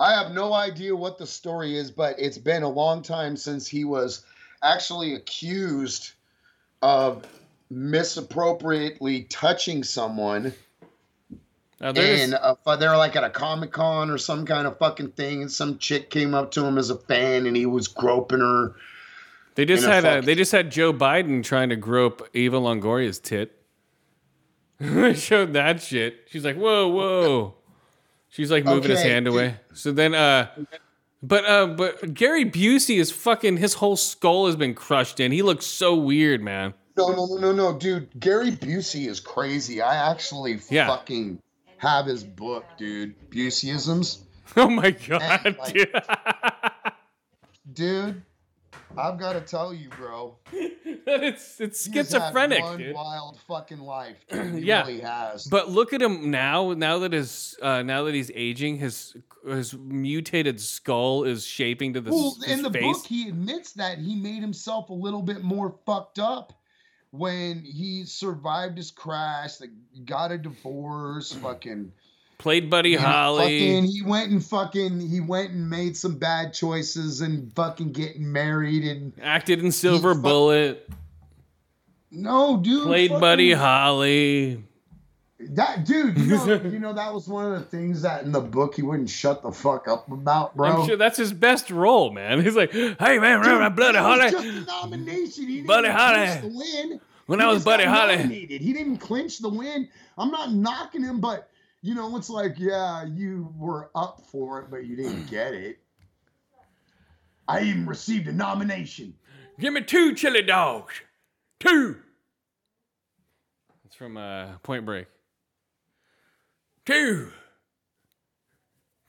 I 0.00 0.14
have 0.14 0.32
no 0.32 0.52
idea 0.52 0.96
what 0.96 1.18
the 1.18 1.26
story 1.26 1.76
is, 1.76 1.90
but 1.90 2.16
it's 2.18 2.38
been 2.38 2.62
a 2.62 2.68
long 2.68 3.02
time 3.02 3.36
since 3.36 3.66
he 3.66 3.84
was 3.84 4.24
actually 4.62 5.14
accused 5.14 6.12
of 6.82 7.26
misappropriately 7.70 9.24
touching 9.24 9.84
someone. 9.84 10.52
There's- 11.80 12.20
And 12.22 12.34
uh, 12.34 12.76
they 12.76 12.86
were 12.88 12.96
like 12.96 13.16
at 13.16 13.24
a 13.24 13.30
Comic 13.30 13.72
Con 13.72 14.10
or 14.10 14.18
some 14.18 14.46
kind 14.46 14.66
of 14.66 14.78
fucking 14.78 15.12
thing, 15.12 15.42
and 15.42 15.50
some 15.50 15.78
chick 15.78 16.10
came 16.10 16.34
up 16.34 16.50
to 16.52 16.64
him 16.64 16.78
as 16.78 16.90
a 16.90 16.96
fan, 16.96 17.46
and 17.46 17.56
he 17.56 17.66
was 17.66 17.88
groping 17.88 18.40
her. 18.40 18.74
They 19.56 19.64
just 19.64 19.84
a 19.84 19.88
had 19.88 20.04
uh 20.04 20.20
they 20.20 20.34
just 20.34 20.50
had 20.52 20.70
Joe 20.72 20.92
Biden 20.92 21.44
trying 21.44 21.68
to 21.68 21.76
grope 21.76 22.28
Eva 22.34 22.56
Longoria's 22.58 23.18
tit. 23.20 23.52
they 24.80 25.14
showed 25.28 25.52
that 25.52 25.80
shit. 25.82 26.26
She's 26.28 26.44
like, 26.44 26.56
"Whoa, 26.56 26.88
whoa!" 26.88 27.54
She's 28.30 28.50
like 28.50 28.64
moving 28.64 28.90
his 28.90 29.02
hand 29.02 29.28
away. 29.28 29.56
So 29.72 29.92
then, 29.92 30.12
uh, 30.14 30.48
but 31.22 31.44
uh, 31.44 31.66
but 31.68 32.14
Gary 32.14 32.44
Busey 32.44 32.98
is 32.98 33.12
fucking. 33.12 33.58
His 33.58 33.74
whole 33.74 33.96
skull 33.96 34.46
has 34.46 34.56
been 34.56 34.74
crushed 34.74 35.20
in. 35.20 35.30
He 35.30 35.42
looks 35.42 35.66
so 35.66 35.94
weird, 35.94 36.42
man. 36.42 36.74
No, 36.96 37.08
no, 37.10 37.26
no, 37.26 37.36
no, 37.36 37.52
no, 37.52 37.78
dude. 37.78 38.08
Gary 38.18 38.50
Busey 38.50 39.06
is 39.08 39.20
crazy. 39.20 39.80
I 39.80 40.10
actually 40.10 40.58
Yeah. 40.68 40.88
fucking 40.88 41.38
have 41.78 42.06
his 42.06 42.24
book, 42.24 42.64
dude. 42.76 43.14
Buseyisms. 43.30 44.18
Oh 44.56 44.68
my 44.68 44.90
god, 44.90 45.56
like- 45.58 45.72
dude. 45.74 45.88
Dude, 47.72 48.22
I've 48.96 49.18
got 49.18 49.32
to 49.32 49.40
tell 49.40 49.72
you, 49.72 49.88
bro. 49.88 50.36
it's 50.52 51.60
it's 51.60 51.90
schizophrenic, 51.90 52.58
had 52.58 52.64
one 52.64 52.78
dude. 52.78 52.94
wild 52.94 53.38
fucking 53.48 53.80
life. 53.80 54.16
Dude. 54.30 54.54
He 54.56 54.60
Yeah. 54.66 54.82
really 54.86 55.00
has. 55.00 55.46
But 55.46 55.70
look 55.70 55.92
at 55.92 56.02
him 56.02 56.30
now. 56.30 56.72
Now 56.74 56.98
that 57.00 57.12
his 57.12 57.56
uh, 57.62 57.82
now 57.82 58.04
that 58.04 58.14
he's 58.14 58.30
aging, 58.34 58.76
his 58.78 59.16
his 59.46 59.74
mutated 59.74 60.60
skull 60.60 61.24
is 61.24 61.44
shaping 61.46 61.94
to 61.94 62.00
the 62.00 62.10
well, 62.10 62.36
in 62.46 62.62
the 62.62 62.70
face. 62.70 62.82
book, 62.98 63.06
he 63.06 63.28
admits 63.28 63.72
that 63.72 63.98
he 63.98 64.14
made 64.14 64.40
himself 64.42 64.90
a 64.90 64.94
little 64.94 65.22
bit 65.22 65.42
more 65.42 65.74
fucked 65.86 66.18
up 66.18 66.52
when 67.16 67.60
he 67.64 68.04
survived 68.04 68.76
his 68.76 68.90
crash, 68.90 69.60
like, 69.60 69.70
got 70.04 70.32
a 70.32 70.38
divorce, 70.38 71.32
fucking. 71.42 71.92
Played 72.38 72.68
Buddy 72.68 72.96
Holly. 72.96 73.42
Fucking, 73.44 73.84
he 73.84 74.02
went 74.02 74.32
and 74.32 74.44
fucking 74.44 75.00
he 75.00 75.20
went 75.20 75.52
and 75.52 75.70
made 75.70 75.96
some 75.96 76.18
bad 76.18 76.52
choices 76.52 77.20
and 77.20 77.52
fucking 77.54 77.92
getting 77.92 78.30
married 78.32 78.82
and 78.84 79.12
acted 79.22 79.62
in 79.62 79.70
Silver 79.70 80.14
fuck- 80.14 80.22
Bullet. 80.24 80.90
no 82.10 82.56
dude 82.56 82.86
Played 82.86 83.10
fucking- 83.10 83.20
Buddy 83.20 83.52
Holly. 83.52 84.64
That 85.50 85.84
dude 85.84 86.16
you 86.18 86.26
know, 86.36 86.54
you 86.64 86.78
know 86.78 86.92
that 86.92 87.12
was 87.12 87.28
one 87.28 87.52
of 87.52 87.58
the 87.58 87.64
things 87.64 88.02
that 88.02 88.24
in 88.24 88.32
the 88.32 88.40
book 88.40 88.74
he 88.74 88.82
wouldn't 88.82 89.08
shut 89.10 89.42
the 89.42 89.52
fuck 89.52 89.88
up 89.88 90.10
about 90.10 90.56
bro 90.56 90.82
I'm 90.82 90.86
sure 90.86 90.96
that's 90.96 91.16
his 91.18 91.32
best 91.32 91.70
role, 91.70 92.10
man. 92.12 92.40
He's 92.44 92.56
like, 92.56 92.72
"Hey 92.72 93.18
man, 93.18 93.40
remember 93.40 93.64
Dude, 93.68 93.76
Bloody 93.76 93.98
Holly? 93.98 94.30
just 94.30 94.46
a 94.46 94.60
nomination. 94.64 95.46
He 95.48 95.56
didn't 95.56 95.66
Buddy 95.66 95.88
even 95.88 95.98
Holly. 95.98 96.40
the 96.40 96.48
win. 96.56 97.00
When 97.26 97.38
He 97.40 97.44
I 97.46 97.48
was 97.52 97.64
Buddy 97.64 97.84
Holly." 97.84 98.16
nominated. 98.16 98.60
He 98.60 98.72
didn't 98.72 98.98
clinch 98.98 99.38
the 99.38 99.48
win. 99.48 99.88
I'm 100.18 100.30
not 100.30 100.52
knocking 100.52 101.02
him, 101.02 101.20
but 101.20 101.48
you 101.82 101.94
know, 101.94 102.16
it's 102.16 102.30
like, 102.30 102.54
yeah, 102.58 103.04
you 103.04 103.52
were 103.58 103.90
up 103.94 104.22
for 104.32 104.60
it, 104.60 104.70
but 104.70 104.86
you 104.86 104.96
didn't 104.96 105.26
get 105.30 105.52
it. 105.52 105.78
I 107.46 107.60
even 107.60 107.84
received 107.86 108.26
a 108.28 108.32
nomination. 108.32 109.12
Give 109.60 109.72
me 109.72 109.82
two 109.82 110.14
chili 110.14 110.40
dogs. 110.42 110.94
Two. 111.60 111.96
It's 113.84 113.94
from 113.94 114.16
uh, 114.16 114.56
Point 114.62 114.86
Break. 114.86 115.06
Two. 116.84 117.30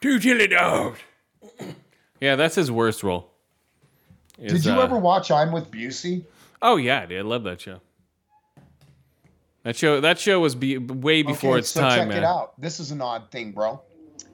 Two 0.01 0.19
chili 0.19 0.47
dogs. 0.47 0.99
yeah, 2.21 2.35
that's 2.35 2.55
his 2.55 2.71
worst 2.71 3.03
role. 3.03 3.31
Did 4.39 4.65
you 4.65 4.73
uh, 4.73 4.83
ever 4.83 4.97
watch 4.97 5.31
I'm 5.31 5.51
with 5.51 5.71
Busey? 5.71 6.25
Oh 6.61 6.77
yeah, 6.77 7.05
dude, 7.05 7.19
I 7.19 7.21
love 7.21 7.43
that 7.43 7.61
show. 7.61 7.79
That 9.63 9.75
show, 9.75 9.99
that 10.01 10.19
show 10.19 10.39
was 10.39 10.53
be, 10.53 10.77
way 10.77 11.23
before 11.23 11.51
Okay, 11.51 11.59
its 11.59 11.69
so 11.69 11.81
time, 11.81 11.99
check 11.99 12.07
man. 12.09 12.17
it 12.17 12.23
out. 12.23 12.59
This 12.61 12.79
is 12.79 12.91
an 12.91 13.01
odd 13.01 13.31
thing, 13.31 13.51
bro. 13.51 13.81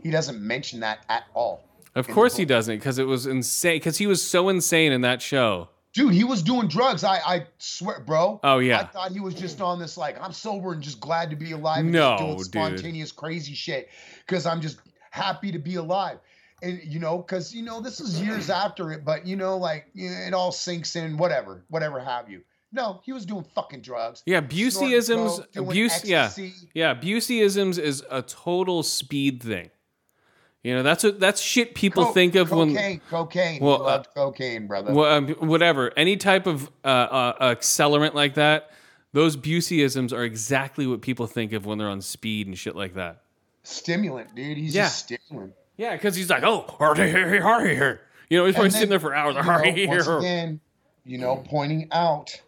He 0.04 0.12
doesn't 0.12 0.42
mention 0.42 0.82
that 0.82 1.00
at 1.08 1.24
all. 1.34 1.64
Of 1.96 2.08
course 2.08 2.36
he 2.36 2.46
doesn't, 2.46 2.78
because 2.78 3.00
it 3.00 3.06
was 3.06 3.28
insane. 3.28 3.76
Because 3.78 3.98
he 3.98 4.08
was 4.08 4.22
so 4.22 4.50
insane 4.50 4.92
in 4.92 5.02
that 5.02 5.22
show. 5.22 5.70
Dude, 5.94 6.14
he 6.14 6.24
was 6.24 6.42
doing 6.42 6.68
drugs. 6.68 7.04
I 7.04 7.18
I 7.18 7.46
swear, 7.58 8.00
bro. 8.00 8.40
Oh, 8.44 8.60
yeah. 8.60 8.80
I 8.80 8.84
thought 8.86 9.12
he 9.12 9.20
was 9.20 9.34
just 9.34 9.60
on 9.60 9.78
this 9.80 9.98
like 9.98 10.22
I'm 10.22 10.32
sober 10.32 10.72
and 10.74 10.82
just 10.82 11.00
glad 11.02 11.30
to 11.32 11.36
be 11.36 11.52
alive. 11.52 11.80
And 11.80 11.92
No, 11.92 12.16
just 12.18 12.22
doing 12.22 12.38
dude. 12.38 12.46
spontaneous 12.46 13.12
crazy 13.12 13.54
shit 13.54 13.90
because 14.26 14.46
I'm 14.46 14.62
just 14.62 14.80
happy 15.10 15.52
to 15.52 15.60
be 15.60 15.76
alive. 15.76 16.20
And 16.64 16.80
you 16.84 17.00
know, 17.00 17.18
because 17.18 17.54
you 17.54 17.64
know 17.64 17.82
this 17.82 18.00
is 18.00 18.22
years 18.22 18.50
after 18.50 18.92
it, 18.94 19.04
but 19.04 19.26
you 19.28 19.36
know, 19.36 19.58
like 19.58 19.88
it 19.96 20.34
all 20.34 20.52
sinks 20.52 20.96
in. 20.96 21.18
Whatever, 21.18 21.66
whatever 21.70 22.00
have 22.00 22.30
you. 22.30 22.42
No, 22.74 23.02
he 23.04 23.12
was 23.12 23.26
doing 23.26 23.44
fucking 23.54 23.82
drugs. 23.82 24.24
Yeah, 24.26 24.40
Buseyisms, 24.40 25.40
coke, 25.54 25.68
abuse, 25.70 26.06
yeah, 26.06 26.32
yeah, 26.74 26.96
Buseyisms 26.96 27.78
is 27.78 28.02
a 28.10 28.22
total 28.22 28.82
speed 28.84 29.44
thing. 29.44 29.70
You 30.64 30.76
know, 30.76 30.84
that's 30.84 31.04
what 31.04 31.20
that's 31.20 31.42
shit 31.42 31.74
people 31.74 32.06
Coke, 32.06 32.14
think 32.14 32.36
of 32.36 32.50
cocaine, 32.50 32.76
when 32.76 33.00
cocaine. 33.10 33.64
Well, 33.64 33.80
loved 33.80 34.08
cocaine, 34.14 34.68
brother. 34.68 34.94
Wha- 34.94 35.10
um, 35.18 35.28
whatever, 35.40 35.92
any 35.98 36.18
type 36.18 36.46
of 36.46 36.70
uh, 36.86 36.88
uh, 36.88 37.56
accelerant 37.56 38.14
like 38.14 38.36
that. 38.36 38.70
Those 39.14 39.36
Buseyisms 39.36 40.14
are 40.14 40.24
exactly 40.24 40.88
what 40.88 41.02
people 41.02 41.28
think 41.28 41.52
of 41.52 41.66
when 41.66 41.78
they're 41.80 41.90
on 41.90 42.02
speed 42.02 42.48
and 42.48 42.58
shit 42.58 42.76
like 42.76 42.94
that. 42.94 43.24
Stimulant, 43.64 44.36
dude. 44.36 44.58
He's 44.58 44.74
Yeah. 44.76 44.84
just 44.84 45.00
stimulant. 45.00 45.54
Yeah, 45.78 45.94
because 45.96 46.16
he's 46.16 46.30
like, 46.30 46.44
oh, 46.44 46.76
hurry, 46.80 47.10
hurry, 47.12 47.40
hurry, 47.40 47.76
hurry. 47.76 48.00
You 48.30 48.38
know, 48.38 48.46
he's 48.46 48.54
probably 48.56 48.70
sitting 48.70 48.90
there 48.90 49.00
for 49.00 49.14
hours. 49.16 49.36
you 49.36 49.42
Hurry, 49.42 49.86
know, 49.88 49.96
once 49.96 50.08
again, 50.08 50.60
you 51.06 51.18
know, 51.18 51.38
pointing 51.46 51.90
out, 51.92 52.40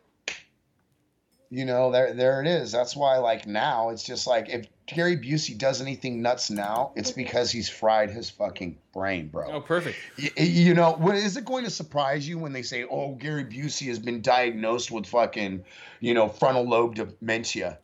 you 1.50 1.66
know, 1.66 1.92
there 1.92 2.14
there 2.14 2.42
it 2.42 2.48
is. 2.48 2.72
That's 2.72 2.96
why, 2.96 3.18
like 3.18 3.46
now, 3.48 3.90
it's 3.90 4.04
just 4.04 4.26
like 4.28 4.50
if 4.50 4.68
Gary 4.86 5.16
Busey 5.18 5.58
does 5.58 5.82
anything 5.82 6.22
nuts 6.22 6.50
now, 6.50 6.92
it's 6.96 7.12
because 7.12 7.50
he's 7.52 7.70
fried 7.70 8.10
his 8.12 8.30
fucking 8.30 8.78
brain, 8.94 9.28
bro. 9.30 9.50
Oh, 9.52 9.62
perfect. 9.62 9.98
Y- 10.18 10.30
y- 10.38 10.44
You 10.44 10.74
know, 10.74 10.92
what- 10.94 11.16
is 11.16 11.38
it 11.38 11.46
going 11.46 11.64
to 11.64 11.70
surprise 11.70 12.28
you 12.28 12.38
when 12.38 12.52
they 12.52 12.64
say, 12.64 12.84
"Oh, 12.84 13.16
Gary 13.16 13.46
Busey 13.46 13.88
has 13.88 13.98
been 14.00 14.22
diagnosed 14.22 14.92
with 14.92 15.06
fucking, 15.06 15.64
you 16.02 16.14
know, 16.14 16.28
frontal 16.28 16.68
lobe 16.68 16.96
dementia"? 16.96 17.80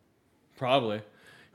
Probably. 0.57 0.97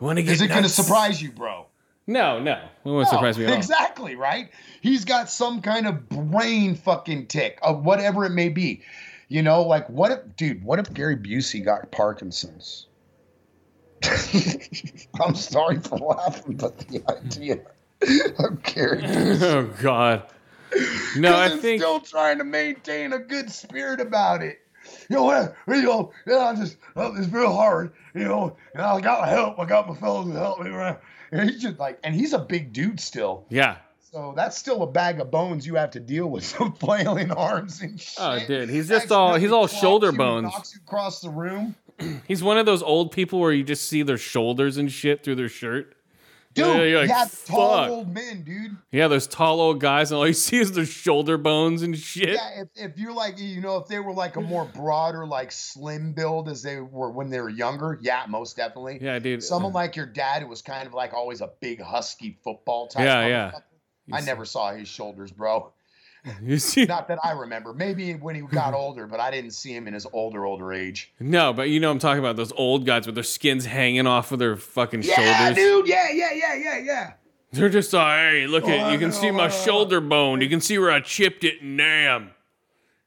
You 0.00 0.06
want 0.06 0.16
to 0.16 0.22
get 0.22 0.32
Is 0.32 0.40
it 0.40 0.48
going 0.48 0.62
to 0.62 0.68
surprise 0.68 1.20
you, 1.20 1.30
bro? 1.30 1.66
No, 2.06 2.38
no. 2.40 2.52
It 2.84 2.88
won't 2.88 3.08
surprise 3.08 3.38
me 3.38 3.44
at 3.44 3.50
all. 3.50 3.56
Exactly, 3.56 4.14
right? 4.14 4.50
He's 4.80 5.04
got 5.04 5.30
some 5.30 5.60
kind 5.62 5.86
of 5.86 6.08
brain 6.08 6.74
fucking 6.74 7.26
tick 7.28 7.58
of 7.62 7.84
whatever 7.84 8.24
it 8.24 8.30
may 8.30 8.48
be. 8.48 8.82
You 9.28 9.42
know, 9.42 9.62
like 9.62 9.88
what 9.88 10.10
if, 10.10 10.36
dude, 10.36 10.62
what 10.64 10.78
if 10.78 10.92
Gary 10.92 11.16
Busey 11.16 11.64
got 11.64 11.90
Parkinson's? 11.92 12.86
I'm 15.20 15.34
sorry 15.34 15.80
for 15.80 15.98
laughing, 15.98 16.56
but 16.56 16.78
the 16.78 17.02
idea 17.08 17.60
of 18.38 18.62
Gary 18.62 19.02
Busey 19.02 19.42
oh 19.54 19.74
God. 19.82 20.22
No, 21.16 21.36
I 21.36 21.50
think 21.50 21.80
still 21.80 22.00
trying 22.00 22.38
to 22.38 22.44
maintain 22.44 23.12
a 23.12 23.18
good 23.18 23.50
spirit 23.50 24.00
about 24.00 24.42
it. 24.42 24.60
You 25.08 25.16
know? 25.16 25.54
You 25.68 25.82
know, 25.82 26.12
yeah, 26.26 26.38
I 26.38 26.54
just 26.56 26.76
oh, 26.96 27.14
it's 27.16 27.28
real 27.28 27.52
hard. 27.52 27.92
You 28.14 28.24
know, 28.24 28.56
and 28.74 28.82
I 28.82 29.00
got 29.00 29.20
my 29.20 29.28
help. 29.28 29.58
I 29.58 29.64
got 29.64 29.88
my 29.88 29.94
fellows 29.94 30.26
to 30.26 30.38
help 30.38 30.60
me 30.60 30.70
around. 30.70 30.98
And 31.30 31.48
he's 31.50 31.62
just 31.62 31.78
like, 31.78 31.98
and 32.04 32.14
he's 32.14 32.32
a 32.32 32.38
big 32.38 32.72
dude 32.72 33.00
still. 33.00 33.46
yeah. 33.48 33.76
So 34.14 34.32
that's 34.36 34.56
still 34.56 34.84
a 34.84 34.86
bag 34.86 35.18
of 35.18 35.32
bones 35.32 35.66
you 35.66 35.74
have 35.74 35.90
to 35.90 36.00
deal 36.00 36.28
with. 36.28 36.44
Some 36.44 36.72
flailing 36.74 37.32
arms 37.32 37.82
and 37.82 37.94
oh, 37.94 37.98
shit. 37.98 38.16
Oh, 38.18 38.46
dude, 38.46 38.70
he's 38.70 38.88
just 38.88 39.10
all 39.10 39.34
he's 39.34 39.50
all 39.50 39.66
shoulder 39.66 40.12
bones. 40.12 40.44
Knocks 40.44 40.74
you 40.74 40.80
across 40.86 41.20
the 41.20 41.30
room. 41.30 41.74
He's 42.28 42.42
one 42.42 42.58
of 42.58 42.66
those 42.66 42.82
old 42.82 43.12
people 43.12 43.40
where 43.40 43.52
you 43.52 43.64
just 43.64 43.88
see 43.88 44.02
their 44.02 44.18
shoulders 44.18 44.76
and 44.76 44.90
shit 44.90 45.22
through 45.22 45.36
their 45.36 45.48
shirt. 45.48 45.94
Dude, 46.54 46.66
Yeah, 46.66 46.82
you're 46.84 47.00
like, 47.00 47.08
yeah, 47.08 47.26
tall 47.46 47.90
old 47.90 48.14
men, 48.14 48.44
dude. 48.44 48.76
Yeah, 48.92 49.08
those 49.08 49.26
tall 49.26 49.60
old 49.60 49.80
guys, 49.80 50.12
and 50.12 50.18
all 50.18 50.26
you 50.26 50.32
see 50.34 50.58
is 50.58 50.70
their 50.70 50.86
shoulder 50.86 51.36
bones 51.36 51.82
and 51.82 51.98
shit. 51.98 52.28
Yeah, 52.28 52.62
if, 52.62 52.68
if 52.92 52.98
you're 52.98 53.12
like, 53.12 53.40
you 53.40 53.60
know, 53.60 53.76
if 53.78 53.88
they 53.88 53.98
were 53.98 54.12
like 54.12 54.36
a 54.36 54.40
more 54.40 54.64
broader, 54.64 55.26
like 55.26 55.50
slim 55.50 56.12
build 56.12 56.48
as 56.48 56.62
they 56.62 56.80
were 56.80 57.10
when 57.10 57.28
they 57.28 57.40
were 57.40 57.48
younger, 57.48 57.98
yeah, 58.00 58.24
most 58.28 58.56
definitely. 58.56 58.98
Yeah, 59.00 59.18
dude. 59.18 59.42
Someone 59.42 59.72
like 59.72 59.96
your 59.96 60.06
dad 60.06 60.42
who 60.42 60.48
was 60.48 60.62
kind 60.62 60.86
of 60.86 60.94
like 60.94 61.12
always 61.12 61.40
a 61.40 61.50
big 61.60 61.80
husky 61.80 62.38
football 62.44 62.86
type. 62.86 63.04
Yeah, 63.04 63.26
yeah. 63.26 63.52
I 64.12 64.20
never 64.20 64.44
saw 64.44 64.72
his 64.72 64.86
shoulders, 64.86 65.32
bro. 65.32 65.72
You 66.42 66.58
see? 66.58 66.84
Not 66.86 67.08
that 67.08 67.18
I 67.22 67.32
remember. 67.32 67.74
Maybe 67.74 68.14
when 68.14 68.34
he 68.34 68.40
got 68.42 68.72
older, 68.84 69.06
but 69.06 69.20
I 69.20 69.30
didn't 69.30 69.50
see 69.50 69.74
him 69.74 69.86
in 69.86 69.94
his 69.94 70.06
older, 70.12 70.44
older 70.46 70.72
age. 70.72 71.12
No, 71.20 71.52
but 71.52 71.68
you 71.68 71.80
know 71.80 71.90
I'm 71.90 71.98
talking 71.98 72.18
about 72.20 72.36
those 72.36 72.52
old 72.52 72.86
guys 72.86 73.04
with 73.06 73.14
their 73.14 73.24
skins 73.24 73.66
hanging 73.66 74.06
off 74.06 74.32
of 74.32 74.38
their 74.38 74.56
fucking 74.56 75.02
Yeah, 75.02 75.14
shoulders. 75.46 75.56
dude. 75.56 75.86
Yeah, 75.88 76.08
yeah, 76.12 76.32
yeah, 76.32 76.54
yeah, 76.54 76.78
yeah. 76.78 77.12
They're 77.52 77.68
just 77.68 77.92
like, 77.92 78.18
hey, 78.18 78.46
look 78.46 78.64
at 78.66 78.88
Oh, 78.88 78.92
you 78.92 78.98
can 78.98 79.12
see 79.12 79.30
my 79.30 79.48
shoulder 79.48 80.00
bone. 80.00 80.40
You 80.40 80.48
can 80.48 80.60
see 80.60 80.78
where 80.78 80.90
I 80.90 81.00
chipped 81.00 81.44
it. 81.44 81.60
Damn. 81.60 82.30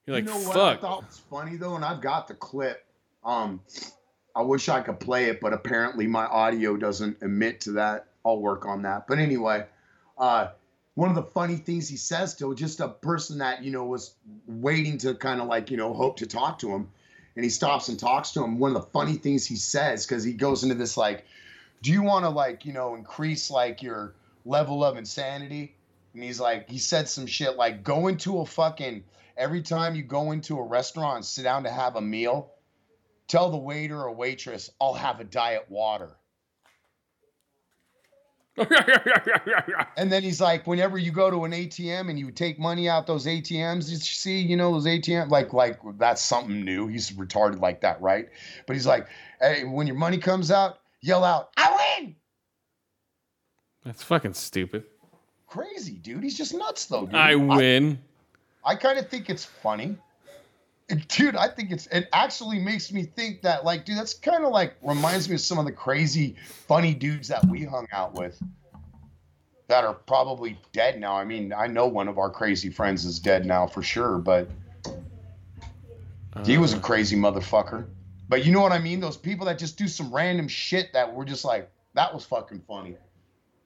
You're 0.05 0.15
like, 0.15 0.23
you 0.25 0.29
know 0.29 0.37
what 0.37 0.53
fuck. 0.53 0.77
I 0.77 0.81
thought 0.81 1.05
was 1.05 1.21
funny 1.29 1.57
though, 1.57 1.75
and 1.75 1.83
I've 1.83 2.01
got 2.01 2.27
the 2.27 2.33
clip. 2.35 2.85
Um, 3.25 3.59
I 4.35 4.41
wish 4.43 4.69
I 4.69 4.79
could 4.81 4.99
play 4.99 5.25
it, 5.25 5.41
but 5.41 5.51
apparently 5.51 6.07
my 6.07 6.25
audio 6.27 6.77
doesn't 6.77 7.21
emit 7.21 7.59
to 7.61 7.71
that. 7.73 8.05
I'll 8.23 8.39
work 8.39 8.65
on 8.65 8.83
that. 8.83 9.07
But 9.07 9.17
anyway, 9.19 9.65
uh, 10.17 10.49
one 10.97 11.09
of 11.09 11.15
the 11.15 11.21
funny 11.21 11.57
things 11.57 11.87
he 11.87 11.95
says 11.95 12.33
to 12.33 12.55
just 12.55 12.79
a 12.79 12.87
person 12.87 13.37
that 13.37 13.63
you 13.63 13.69
know 13.69 13.85
was 13.85 14.15
waiting 14.47 14.97
to 14.97 15.13
kind 15.13 15.39
of 15.39 15.45
like 15.45 15.69
you 15.69 15.77
know 15.77 15.93
hope 15.93 16.17
to 16.17 16.25
talk 16.25 16.57
to 16.57 16.71
him, 16.71 16.89
and 17.35 17.45
he 17.45 17.51
stops 17.51 17.87
and 17.87 17.99
talks 17.99 18.31
to 18.31 18.43
him. 18.43 18.57
One 18.57 18.75
of 18.75 18.81
the 18.81 18.89
funny 18.89 19.13
things 19.13 19.45
he 19.45 19.57
says 19.57 20.07
because 20.07 20.23
he 20.23 20.33
goes 20.33 20.63
into 20.63 20.73
this 20.73 20.97
like, 20.97 21.23
do 21.83 21.91
you 21.91 22.01
want 22.01 22.25
to 22.25 22.29
like 22.29 22.65
you 22.65 22.73
know 22.73 22.95
increase 22.95 23.51
like 23.51 23.83
your 23.83 24.15
level 24.43 24.83
of 24.83 24.97
insanity? 24.97 25.75
And 26.15 26.23
he's 26.23 26.39
like, 26.39 26.67
he 26.67 26.79
said 26.79 27.07
some 27.07 27.27
shit 27.27 27.57
like, 27.57 27.83
go 27.83 28.07
into 28.07 28.39
a 28.39 28.45
fucking 28.47 29.03
every 29.37 29.61
time 29.61 29.93
you 29.93 30.01
go 30.01 30.31
into 30.31 30.57
a 30.57 30.63
restaurant 30.63 31.25
sit 31.25 31.43
down 31.43 31.65
to 31.65 31.69
have 31.69 31.95
a 31.95 32.01
meal, 32.01 32.53
tell 33.27 33.51
the 33.51 33.57
waiter 33.57 34.01
or 34.01 34.15
waitress, 34.15 34.71
I'll 34.81 34.95
have 34.95 35.19
a 35.19 35.25
diet 35.25 35.67
water. 35.69 36.17
And 39.97 40.11
then 40.11 40.23
he's 40.23 40.41
like, 40.41 40.65
whenever 40.67 40.97
you 40.97 41.11
go 41.11 41.29
to 41.29 41.45
an 41.45 41.51
ATM 41.51 42.09
and 42.09 42.19
you 42.19 42.31
take 42.31 42.59
money 42.59 42.89
out 42.89 43.07
those 43.07 43.25
ATMs, 43.25 43.89
you 43.89 43.97
see, 43.97 44.39
you 44.39 44.55
know, 44.55 44.71
those 44.73 44.85
ATM, 44.85 45.29
like, 45.29 45.53
like 45.53 45.79
that's 45.97 46.21
something 46.21 46.63
new. 46.63 46.87
He's 46.87 47.11
retarded 47.11 47.59
like 47.61 47.81
that, 47.81 48.01
right? 48.01 48.29
But 48.65 48.75
he's 48.75 48.87
like, 48.87 49.07
hey, 49.41 49.63
when 49.63 49.87
your 49.87 49.95
money 49.95 50.17
comes 50.17 50.51
out, 50.51 50.79
yell 51.01 51.23
out, 51.23 51.49
I 51.57 51.97
win. 51.99 52.15
That's 53.85 54.03
fucking 54.03 54.33
stupid. 54.33 54.83
Crazy, 55.47 55.93
dude. 55.93 56.23
He's 56.23 56.37
just 56.37 56.53
nuts, 56.53 56.85
though. 56.85 57.05
Dude. 57.05 57.15
I 57.15 57.35
win. 57.35 57.99
I 58.65 58.75
kind 58.75 58.99
of 58.99 59.07
think 59.07 59.29
it's 59.29 59.45
funny. 59.45 59.97
Dude, 61.09 61.35
I 61.35 61.49
think 61.49 61.71
it's 61.71 61.87
it 61.87 62.07
actually 62.13 62.59
makes 62.59 62.93
me 62.93 63.03
think 63.03 63.41
that 63.41 63.65
like, 63.65 63.85
dude, 63.85 63.97
that's 63.97 64.13
kind 64.13 64.45
of 64.45 64.51
like 64.51 64.75
reminds 64.81 65.27
me 65.27 65.35
of 65.35 65.41
some 65.41 65.59
of 65.59 65.65
the 65.65 65.71
crazy 65.71 66.37
funny 66.45 66.93
dudes 66.93 67.27
that 67.27 67.45
we 67.45 67.65
hung 67.65 67.87
out 67.91 68.13
with 68.13 68.41
that 69.67 69.83
are 69.83 69.93
probably 69.93 70.57
dead 70.71 70.99
now. 70.99 71.17
I 71.17 71.25
mean, 71.25 71.51
I 71.51 71.67
know 71.67 71.87
one 71.87 72.07
of 72.07 72.17
our 72.17 72.29
crazy 72.29 72.69
friends 72.69 73.03
is 73.03 73.19
dead 73.19 73.45
now 73.45 73.67
for 73.67 73.83
sure, 73.83 74.17
but 74.17 74.49
he 76.45 76.57
was 76.57 76.73
a 76.73 76.79
crazy 76.79 77.15
motherfucker. 77.15 77.85
But 78.29 78.45
you 78.45 78.51
know 78.51 78.61
what 78.61 78.71
I 78.71 78.79
mean? 78.79 78.99
Those 78.99 79.17
people 79.17 79.45
that 79.47 79.57
just 79.57 79.77
do 79.77 79.87
some 79.87 80.13
random 80.13 80.47
shit 80.47 80.93
that 80.93 81.13
were 81.13 81.25
just 81.25 81.45
like, 81.45 81.69
that 81.93 82.13
was 82.13 82.25
fucking 82.25 82.61
funny. 82.67 82.95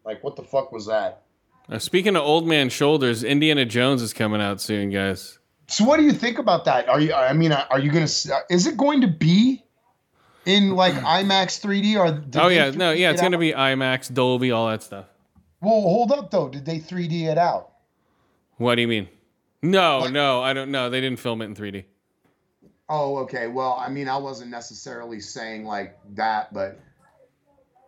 Like, 0.05 0.23
what 0.23 0.35
the 0.35 0.43
fuck 0.43 0.71
was 0.71 0.85
that? 0.87 1.23
Uh, 1.69 1.79
speaking 1.79 2.15
of 2.15 2.23
old 2.23 2.47
man 2.47 2.69
shoulders, 2.69 3.23
Indiana 3.23 3.65
Jones 3.65 4.01
is 4.01 4.13
coming 4.13 4.41
out 4.41 4.61
soon, 4.61 4.89
guys. 4.89 5.39
So 5.71 5.85
what 5.85 5.97
do 5.97 6.03
you 6.03 6.11
think 6.11 6.37
about 6.37 6.65
that? 6.65 6.89
Are 6.89 6.99
you? 6.99 7.13
I 7.13 7.33
mean, 7.33 7.53
are 7.53 7.79
you 7.79 7.91
gonna? 7.91 8.03
Is 8.49 8.67
it 8.67 8.75
going 8.77 9.01
to 9.01 9.07
be 9.07 9.63
in 10.45 10.71
like 10.75 10.93
IMAX 10.95 11.61
3D 11.61 11.95
or? 11.97 12.21
oh 12.41 12.47
yeah, 12.49 12.71
no, 12.71 12.93
3D 12.93 12.99
yeah, 12.99 13.09
it 13.09 13.13
it's 13.13 13.21
gonna 13.21 13.37
be 13.37 13.53
IMAX, 13.53 14.13
Dolby, 14.13 14.51
all 14.51 14.67
that 14.67 14.83
stuff. 14.83 15.05
Well, 15.61 15.79
hold 15.81 16.11
up 16.11 16.29
though. 16.29 16.49
Did 16.49 16.65
they 16.65 16.79
3D 16.79 17.29
it 17.31 17.37
out? 17.37 17.71
What 18.57 18.75
do 18.75 18.81
you 18.81 18.87
mean? 18.87 19.07
No, 19.61 20.07
no, 20.07 20.41
I 20.41 20.53
don't 20.53 20.71
know. 20.71 20.89
They 20.89 21.01
didn't 21.01 21.19
film 21.19 21.41
it 21.41 21.45
in 21.45 21.55
3D. 21.55 21.85
Oh, 22.89 23.17
okay. 23.19 23.47
Well, 23.47 23.77
I 23.79 23.89
mean, 23.89 24.09
I 24.09 24.17
wasn't 24.17 24.51
necessarily 24.51 25.19
saying 25.21 25.65
like 25.65 25.97
that, 26.15 26.53
but 26.53 26.79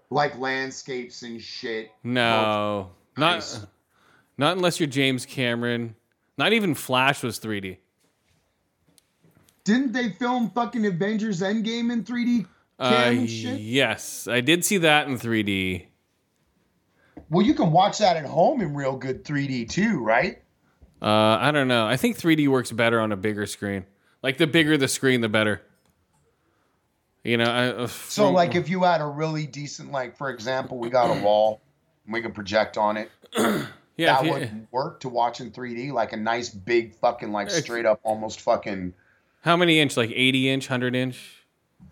like 0.09 0.37
landscapes 0.37 1.23
and 1.23 1.41
shit. 1.41 1.91
No, 2.03 2.91
not 3.17 3.35
Nice. 3.35 3.65
not 4.37 4.55
unless 4.55 4.79
you're 4.79 4.87
James 4.87 5.25
Cameron. 5.25 5.95
Not 6.37 6.53
even 6.53 6.73
Flash 6.75 7.23
was 7.23 7.39
3D. 7.39 7.77
Didn't 9.63 9.93
they 9.93 10.09
film 10.09 10.49
fucking 10.49 10.85
Avengers 10.85 11.41
Endgame 11.41 11.91
in 11.91 12.03
3D? 12.03 12.45
Uh, 12.79 12.83
and 12.83 13.29
shit? 13.29 13.59
yes, 13.59 14.27
I 14.27 14.41
did 14.41 14.65
see 14.65 14.77
that 14.79 15.07
in 15.07 15.17
3D. 15.17 15.85
Well, 17.29 17.45
you 17.45 17.53
can 17.53 17.71
watch 17.71 17.99
that 17.99 18.17
at 18.17 18.25
home 18.25 18.61
in 18.61 18.73
real 18.73 18.97
good 18.97 19.23
3D 19.23 19.69
too, 19.69 19.99
right? 20.03 20.41
Uh, 21.01 21.37
I 21.39 21.51
don't 21.51 21.67
know. 21.67 21.85
I 21.85 21.97
think 21.97 22.17
3D 22.17 22.47
works 22.47 22.71
better 22.71 22.99
on 22.99 23.11
a 23.11 23.15
bigger 23.17 23.45
screen. 23.45 23.85
Like 24.21 24.37
the 24.37 24.47
bigger 24.47 24.77
the 24.77 24.87
screen, 24.87 25.21
the 25.21 25.29
better. 25.29 25.61
You 27.23 27.37
know, 27.37 27.45
I, 27.45 27.67
uh, 27.69 27.87
So, 27.87 28.25
from- 28.25 28.33
like, 28.33 28.55
if 28.55 28.67
you 28.69 28.83
had 28.83 28.99
a 28.99 29.05
really 29.05 29.47
decent, 29.47 29.91
like, 29.91 30.17
for 30.17 30.29
example, 30.29 30.77
we 30.77 30.89
got 30.89 31.09
a 31.15 31.21
wall, 31.21 31.61
and 32.05 32.13
we 32.13 32.21
could 32.21 32.33
project 32.35 32.77
on 32.77 32.97
it. 32.97 33.09
yeah, 33.97 34.21
that 34.21 34.31
would 34.31 34.67
work 34.71 34.99
to 35.01 35.09
watch 35.09 35.39
in 35.41 35.51
3D, 35.51 35.91
like 35.91 36.13
a 36.13 36.17
nice 36.17 36.49
big 36.49 36.95
fucking 36.95 37.31
like 37.31 37.49
straight 37.49 37.85
up 37.85 37.99
almost 38.03 38.41
fucking 38.41 38.93
how 39.41 39.57
many 39.57 39.79
inch? 39.79 39.97
Like 39.97 40.11
80 40.13 40.49
inch, 40.49 40.69
100 40.69 40.95
inch, 40.95 41.45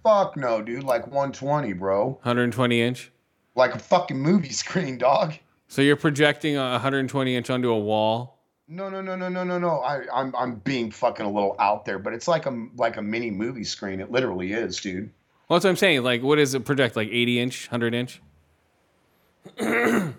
fuck 0.04 0.38
no, 0.38 0.62
dude, 0.62 0.84
like 0.84 1.08
120, 1.08 1.74
bro, 1.74 2.06
120 2.08 2.82
inch. 2.82 3.12
like 3.56 3.76
a 3.76 3.80
fucking 3.80 4.18
movie 4.18 4.50
screen, 4.52 4.98
dog. 4.98 5.34
So 5.68 5.82
you're 5.82 5.96
projecting 5.96 6.58
a 6.58 6.72
120 6.72 7.36
inch 7.36 7.50
onto 7.50 7.70
a 7.72 7.80
wall. 7.80 8.38
No, 8.68 8.90
no, 8.90 9.02
no, 9.02 9.16
no, 9.16 9.28
no, 9.28 9.44
no, 9.44 9.60
no. 9.60 9.80
I, 9.80 10.04
I'm 10.14 10.34
I'm 10.36 10.56
being 10.56 10.92
fucking 10.92 11.26
a 11.26 11.32
little 11.32 11.56
out 11.60 11.84
there, 11.86 12.00
but 12.00 12.14
it's 12.14 12.28
like 12.28 12.46
a 12.46 12.68
like 12.78 12.98
a 12.98 13.02
mini 13.02 13.30
movie 13.32 13.66
screen. 13.66 14.00
It 14.00 14.12
literally 14.12 14.54
is, 14.54 14.80
dude. 14.80 15.12
Well, 15.48 15.58
that's 15.58 15.66
what 15.66 15.72
I'm 15.72 15.76
saying. 15.76 16.04
Like, 16.04 16.24
what 16.24 16.38
does 16.38 16.54
it 16.56 16.64
project? 16.64 16.96
Like 16.96 17.10
80 17.10 17.40
inch, 17.40 17.68
100 17.70 17.94
inch? 17.94 18.22
I 19.60 20.14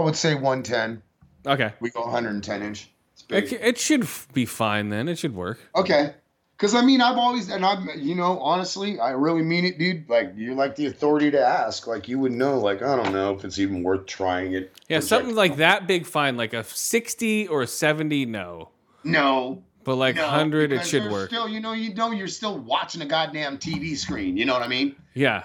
would 0.00 0.16
say 0.16 0.34
110. 0.34 1.02
Okay. 1.46 1.72
We 1.80 1.90
go 1.90 2.02
110 2.02 2.62
inch. 2.62 2.90
It's 3.14 3.52
It, 3.52 3.60
it 3.60 3.78
should 3.78 4.06
be 4.32 4.46
fine 4.46 4.88
then. 4.88 5.08
It 5.08 5.18
should 5.18 5.34
work. 5.34 5.58
Okay. 5.74 6.14
Because 6.56 6.74
I 6.76 6.82
mean, 6.82 7.00
I've 7.00 7.18
always, 7.18 7.50
and 7.50 7.66
I'm, 7.66 7.88
you 7.96 8.14
know, 8.14 8.38
honestly, 8.38 9.00
I 9.00 9.10
really 9.10 9.42
mean 9.42 9.64
it, 9.64 9.78
dude. 9.78 10.08
Like, 10.08 10.32
you're 10.36 10.54
like 10.54 10.76
the 10.76 10.86
authority 10.86 11.30
to 11.32 11.40
ask. 11.40 11.88
Like, 11.88 12.06
you 12.06 12.20
would 12.20 12.30
know. 12.30 12.58
Like, 12.58 12.82
I 12.82 12.94
don't 12.94 13.12
know 13.12 13.34
if 13.34 13.44
it's 13.44 13.58
even 13.58 13.82
worth 13.82 14.06
trying 14.06 14.52
it. 14.52 14.72
Yeah, 14.88 15.00
something 15.00 15.34
like 15.34 15.56
that 15.56 15.88
big, 15.88 16.06
fine. 16.06 16.36
Like 16.36 16.52
a 16.54 16.62
60 16.62 17.48
or 17.48 17.62
a 17.62 17.66
70, 17.66 18.26
no. 18.26 18.68
No. 19.02 19.64
But 19.84 19.96
like 19.96 20.14
no, 20.14 20.22
100, 20.22 20.72
it 20.72 20.86
should 20.86 21.10
work. 21.10 21.28
Still, 21.30 21.48
you 21.48 21.58
know, 21.58 21.72
you 21.72 21.92
know, 21.94 22.12
you're 22.12 22.28
still 22.28 22.58
watching 22.58 23.02
a 23.02 23.06
goddamn 23.06 23.58
TV 23.58 23.96
screen. 23.96 24.36
You 24.36 24.44
know 24.44 24.52
what 24.52 24.62
I 24.62 24.68
mean? 24.68 24.94
Yeah. 25.14 25.44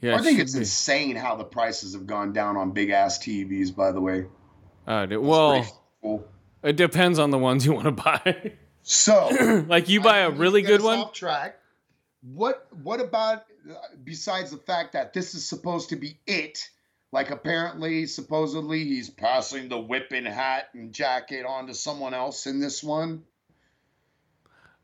Yeah. 0.00 0.16
I 0.16 0.22
think 0.22 0.38
it's 0.38 0.54
be. 0.54 0.60
insane 0.60 1.16
how 1.16 1.36
the 1.36 1.44
prices 1.44 1.94
have 1.94 2.06
gone 2.06 2.32
down 2.32 2.56
on 2.56 2.72
big 2.72 2.90
ass 2.90 3.18
TVs. 3.18 3.74
By 3.74 3.92
the 3.92 4.00
way. 4.00 4.26
Uh, 4.86 5.06
well, 5.10 5.66
cool. 6.02 6.26
it 6.62 6.76
depends 6.76 7.18
on 7.18 7.30
the 7.30 7.38
ones 7.38 7.64
you 7.64 7.72
want 7.72 7.84
to 7.84 7.92
buy. 7.92 8.52
So. 8.82 9.64
like 9.68 9.88
you 9.88 10.00
buy 10.00 10.18
I 10.18 10.22
a 10.22 10.30
really 10.30 10.62
good 10.62 10.82
one. 10.82 10.98
Off 11.00 11.12
track. 11.12 11.58
What 12.22 12.66
What 12.82 13.00
about 13.00 13.44
uh, 13.68 13.74
besides 14.02 14.50
the 14.50 14.56
fact 14.56 14.92
that 14.94 15.12
this 15.12 15.34
is 15.34 15.46
supposed 15.46 15.90
to 15.90 15.96
be 15.96 16.18
it? 16.26 16.68
Like 17.12 17.30
apparently, 17.30 18.06
supposedly, 18.06 18.84
he's 18.84 19.10
passing 19.10 19.68
the 19.68 19.78
whipping 19.78 20.24
hat 20.24 20.68
and 20.74 20.92
jacket 20.92 21.44
on 21.44 21.66
to 21.66 21.74
someone 21.74 22.14
else 22.14 22.46
in 22.46 22.60
this 22.60 22.84
one, 22.84 23.24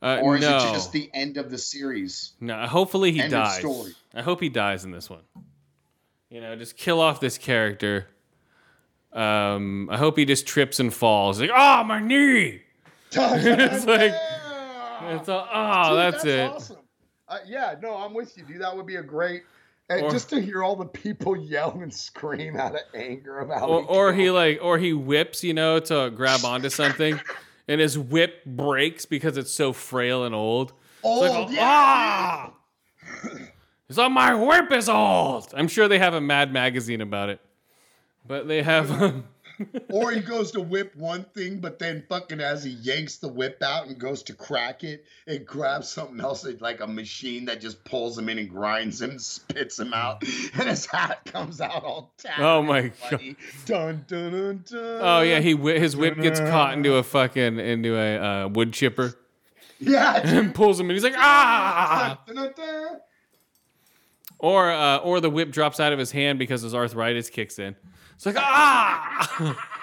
Uh, 0.06 0.20
or 0.22 0.36
is 0.36 0.42
no. 0.42 0.56
it 0.58 0.72
just 0.72 0.92
the 0.92 1.10
end 1.14 1.36
of 1.36 1.50
the 1.50 1.58
series? 1.58 2.32
No, 2.40 2.64
hopefully 2.66 3.10
he 3.10 3.20
End 3.20 3.32
dies. 3.32 3.58
story. 3.58 3.92
I 4.14 4.22
hope 4.22 4.40
he 4.40 4.48
dies 4.48 4.84
in 4.84 4.92
this 4.92 5.10
one. 5.10 5.22
You 6.30 6.40
know, 6.40 6.54
just 6.54 6.76
kill 6.76 7.00
off 7.00 7.18
this 7.18 7.38
character. 7.38 8.06
Um, 9.12 9.88
I 9.90 9.96
hope 9.96 10.16
he 10.18 10.24
just 10.24 10.46
trips 10.46 10.78
and 10.78 10.92
falls. 10.92 11.40
Like, 11.40 11.50
oh, 11.54 11.82
my 11.84 12.00
knee. 12.00 12.62
it's 13.12 13.86
like, 13.86 14.12
it's 15.02 15.28
a, 15.28 15.48
oh, 15.52 15.88
Dude, 15.90 15.98
that's, 15.98 16.24
it. 16.24 16.50
Awesome. 16.50 16.76
Uh, 17.28 17.38
yeah, 17.46 17.74
no, 17.82 17.96
I'm 17.96 18.14
with 18.14 18.36
you, 18.36 18.44
dude. 18.44 18.60
That 18.60 18.76
would 18.76 18.86
be 18.86 18.96
a 18.96 19.02
great. 19.02 19.42
And 19.88 20.02
Or- 20.02 20.10
just 20.10 20.28
to 20.30 20.40
hear 20.40 20.62
all 20.62 20.76
the 20.76 20.84
people 20.86 21.36
yell 21.40 21.78
and 21.80 21.92
scream 21.92 22.56
out 22.56 22.74
of 22.74 22.80
anger 22.94 23.38
about 23.40 23.68
Or, 23.68 23.80
it. 23.80 23.86
or 23.88 24.12
he 24.12 24.30
like, 24.30 24.58
or 24.62 24.78
he 24.78 24.92
whips, 24.92 25.42
you 25.42 25.54
know, 25.54 25.80
to 25.80 26.10
grab 26.10 26.44
onto 26.44 26.68
something, 26.70 27.18
and 27.68 27.80
his 27.80 27.98
whip 27.98 28.44
breaks 28.44 29.06
because 29.06 29.36
it's 29.36 29.50
so 29.52 29.72
frail 29.72 30.24
and 30.24 30.34
old. 30.34 30.72
old, 31.02 31.24
It's 31.24 31.34
like, 31.34 31.50
yeah. 31.50 31.60
ah! 31.62 32.52
It's 33.88 33.98
my 33.98 34.34
whip 34.34 34.72
is 34.72 34.88
old. 34.88 35.52
I'm 35.56 35.68
sure 35.68 35.86
they 35.86 35.98
have 36.00 36.14
a 36.14 36.20
Mad 36.20 36.52
magazine 36.52 37.00
about 37.00 37.28
it, 37.28 37.40
but 38.26 38.48
they 38.48 38.62
have 38.62 38.90
um, 38.90 39.24
or 39.90 40.12
he 40.12 40.20
goes 40.20 40.50
to 40.52 40.60
whip 40.60 40.94
one 40.96 41.24
thing, 41.34 41.60
but 41.60 41.78
then 41.78 42.04
fucking 42.08 42.40
as 42.40 42.64
he 42.64 42.70
yanks 42.70 43.16
the 43.16 43.28
whip 43.28 43.62
out 43.62 43.86
and 43.86 43.98
goes 43.98 44.22
to 44.24 44.34
crack 44.34 44.84
it, 44.84 45.04
it 45.26 45.46
grabs 45.46 45.88
something 45.88 46.20
else 46.20 46.46
like 46.60 46.80
a 46.80 46.86
machine 46.86 47.44
that 47.46 47.60
just 47.60 47.84
pulls 47.84 48.18
him 48.18 48.28
in 48.28 48.38
and 48.38 48.50
grinds 48.50 49.00
him, 49.00 49.10
and 49.10 49.22
spits 49.22 49.78
him 49.78 49.92
out, 49.92 50.22
and 50.54 50.68
his 50.68 50.86
hat 50.86 51.24
comes 51.24 51.60
out 51.60 51.84
all 51.84 52.12
tattered. 52.18 52.44
Oh 52.44 52.62
my 52.62 52.92
god. 53.10 53.36
Dun, 53.64 54.04
dun, 54.06 54.32
dun, 54.32 54.64
dun. 54.68 54.98
Oh 55.02 55.22
yeah, 55.22 55.40
he 55.40 55.56
his 55.56 55.96
whip 55.96 56.16
gets 56.20 56.40
caught 56.40 56.74
into 56.74 56.94
a 56.94 57.02
fucking 57.02 57.58
into 57.58 57.96
a 57.96 58.44
uh, 58.44 58.48
wood 58.48 58.72
chipper 58.72 59.14
yeah. 59.78 60.20
and 60.24 60.54
pulls 60.54 60.80
him, 60.80 60.88
and 60.88 60.94
he's 60.94 61.04
like 61.04 61.14
ah. 61.16 62.18
Or 64.38 64.70
uh, 64.70 64.98
or 64.98 65.20
the 65.20 65.30
whip 65.30 65.50
drops 65.50 65.80
out 65.80 65.92
of 65.92 65.98
his 65.98 66.10
hand 66.10 66.38
because 66.38 66.62
his 66.62 66.74
arthritis 66.74 67.30
kicks 67.30 67.58
in. 67.58 67.76
It's 68.16 68.26
like 68.26 68.36
ah. 68.38 69.76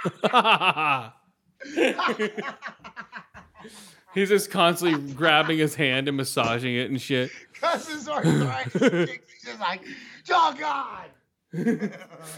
He's 4.14 4.30
just 4.30 4.52
constantly 4.52 5.14
grabbing 5.14 5.58
his 5.58 5.76
hand 5.76 6.08
and 6.08 6.18
massaging 6.18 6.76
it 6.76 6.90
and 6.90 7.02
shit. 7.02 7.32
Cause 7.60 7.88
his 7.88 8.10
arthritis 8.10 8.74
kicks, 8.74 9.32
he's 9.34 9.44
just 9.46 9.60
like, 9.60 9.82
oh 10.30 10.56
god. 10.60 11.06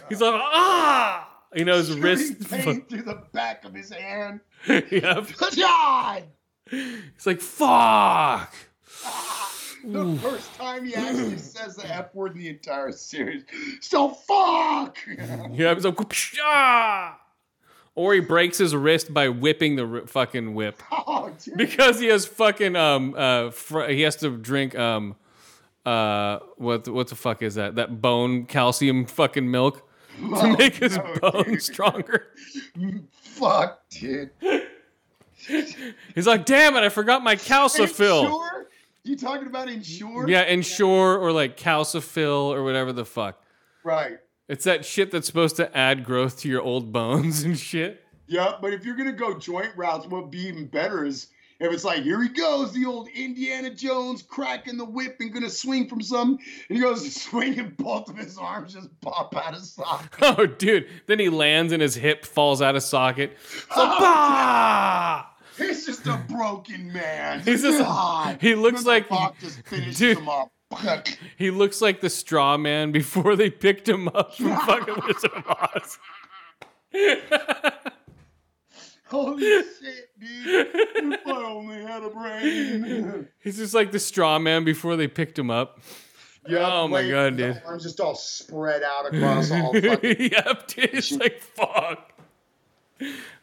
He's 0.10 0.22
like 0.22 0.34
ah. 0.36 1.32
You 1.56 1.64
know 1.64 1.78
his 1.78 1.98
wrist. 1.98 2.50
Pain 2.50 2.82
through 2.86 3.04
the 3.04 3.24
back 3.32 3.64
of 3.64 3.74
his 3.74 3.90
hand. 3.90 4.42
yep. 4.68 5.28
God. 5.58 6.24
He's 6.70 7.26
like 7.26 7.40
fuck. 7.40 8.54
The 9.86 10.18
first 10.22 10.54
time 10.56 10.86
he 10.86 10.96
actually 10.96 11.38
says 11.38 11.76
the 11.76 11.88
F 11.94 12.14
word 12.16 12.34
in 12.34 12.40
the 12.40 12.50
entire 12.50 12.92
series. 12.92 13.44
So 13.82 14.10
fuck! 14.10 14.98
Yeah, 15.08 15.72
it's 15.72 15.86
like 15.86 15.96
"Whoopsh, 15.96 16.38
ah!" 16.44 17.20
Or 17.94 18.14
he 18.14 18.20
breaks 18.20 18.58
his 18.58 18.76
wrist 18.76 19.14
by 19.14 19.30
whipping 19.30 19.76
the 19.78 19.86
r- 19.88 20.08
fucking 20.08 20.54
whip 20.54 20.82
oh, 20.92 21.32
dude. 21.44 21.56
because 21.58 22.00
he 22.00 22.08
has 22.08 22.26
fucking 22.26 22.76
um 22.76 23.14
uh 23.16 23.52
fr- 23.52 23.86
he 23.88 24.02
has 24.02 24.18
to 24.18 24.36
drink 24.36 24.78
um 24.78 25.16
uh 25.86 26.40
what 26.58 26.88
what 26.90 27.08
the 27.08 27.16
fuck 27.16 27.42
is 27.42 27.56
that 27.56 27.76
that 27.76 28.02
bone 28.02 28.46
calcium 28.46 29.06
fucking 29.06 29.50
milk 29.50 29.88
to 30.20 30.58
make 30.58 30.76
his 30.76 30.98
no, 30.98 31.14
bones 31.22 31.46
dude. 31.46 31.62
stronger. 31.74 32.28
Fuck, 33.22 33.82
dude. 33.90 34.32
He's 36.16 36.26
like, 36.26 36.46
damn 36.46 36.76
it, 36.76 36.84
I 36.84 36.90
forgot 36.90 37.22
my 37.24 37.36
calcifil. 37.36 38.24
Ensure? 38.26 38.68
You 39.06 39.16
talking 39.16 39.46
about 39.48 39.70
Ensure? 39.70 40.28
Yeah, 40.28 40.44
Ensure 40.44 41.18
or 41.18 41.32
like 41.32 41.58
calcifil 41.58 42.50
or 42.50 42.64
whatever 42.64 42.92
the 42.92 43.06
fuck. 43.06 43.40
Right. 43.84 44.18
It's 44.48 44.64
that 44.66 44.84
shit 44.84 45.12
that's 45.12 45.28
supposed 45.28 45.56
to 45.58 45.76
add 45.78 46.04
growth 46.04 46.40
to 46.40 46.50
your 46.50 46.62
old 46.62 46.92
bones 46.92 47.44
and 47.46 47.58
shit. 47.58 48.02
Yeah, 48.28 48.54
but 48.60 48.74
if 48.74 48.84
you're 48.84 48.96
gonna 48.96 49.12
go 49.12 49.38
joint 49.38 49.72
routes, 49.76 50.08
what'd 50.08 50.32
be 50.32 50.48
even 50.48 50.66
better 50.66 51.06
is 51.06 51.28
if 51.60 51.72
it's 51.72 51.86
like, 51.86 52.02
here 52.04 52.22
he 52.22 52.30
goes, 52.30 52.74
the 52.74 52.86
old 52.86 53.08
Indiana 53.10 53.70
Jones 53.70 54.22
cracking 54.24 54.78
the 54.78 54.84
whip 54.86 55.18
and 55.20 55.32
gonna 55.32 55.50
swing 55.50 55.88
from 55.88 56.02
some, 56.02 56.40
and 56.70 56.78
he 56.78 56.80
goes 56.80 57.04
to 57.04 57.12
swing 57.12 57.60
and 57.60 57.78
both 57.78 58.10
of 58.10 58.18
his 58.18 58.38
arms 58.38 58.74
just 58.74 58.90
pop 59.02 59.36
out 59.38 59.54
of 59.54 59.64
socket. 59.64 60.10
Oh, 60.22 60.48
dude. 60.48 60.88
Then 61.06 61.20
he 61.20 61.30
lands 61.30 61.72
and 61.72 61.82
his 61.82 61.94
hip 61.96 62.26
falls 62.26 62.62
out 62.62 62.76
of 62.76 62.82
socket. 62.82 63.38
It's 63.44 63.78
like, 63.78 64.00
bah! 64.00 65.26
He's 65.86 65.98
just 65.98 66.08
a 66.08 66.18
broken 66.34 66.92
man. 66.92 67.42
He's 67.42 67.62
just- 67.62 67.80
God. 67.80 68.38
he 68.42 68.56
looks 68.56 68.86
like- 68.86 69.10
Rock 69.10 69.36
just 69.40 69.62
finishes 69.68 69.98
dude. 69.98 70.18
him 70.20 70.30
up. 70.30 70.52
He 71.38 71.52
looks 71.52 71.80
like 71.82 72.02
the 72.02 72.10
straw 72.10 72.58
man 72.58 72.92
before 72.92 73.36
they 73.36 73.50
picked 73.50 73.88
him 73.88 74.08
up 74.10 74.36
from 74.36 74.56
fucking 74.66 74.96
Wizard 75.08 75.32
of 75.32 75.48
Oz. 75.48 75.98
Holy 79.08 79.42
shit, 79.44 80.10
dude. 80.20 80.68
If 81.14 81.28
I 81.28 81.32
only 81.32 81.82
had 81.82 82.04
a 82.04 82.10
brain. 82.10 83.28
He's 83.40 83.58
just 83.58 83.74
like 83.74 83.92
the 83.92 84.00
straw 84.00 84.40
man 84.40 84.64
before 84.66 84.96
they 84.96 85.08
picked 85.08 85.38
him 85.38 85.52
up. 85.52 85.80
Yeah, 86.48 86.68
Oh 86.72 86.88
my 86.88 87.08
God, 87.08 87.38
dude. 87.38 87.62
Arms 87.66 87.84
just 87.84 88.00
all 88.00 88.16
spread 88.16 88.82
out 88.84 89.14
across 89.14 89.52
all 89.52 89.74
fucking. 89.74 90.30
yep, 90.32 90.68
dude. 90.68 90.90
It's 90.94 91.12
like, 91.12 91.40
fuck. 91.42 92.12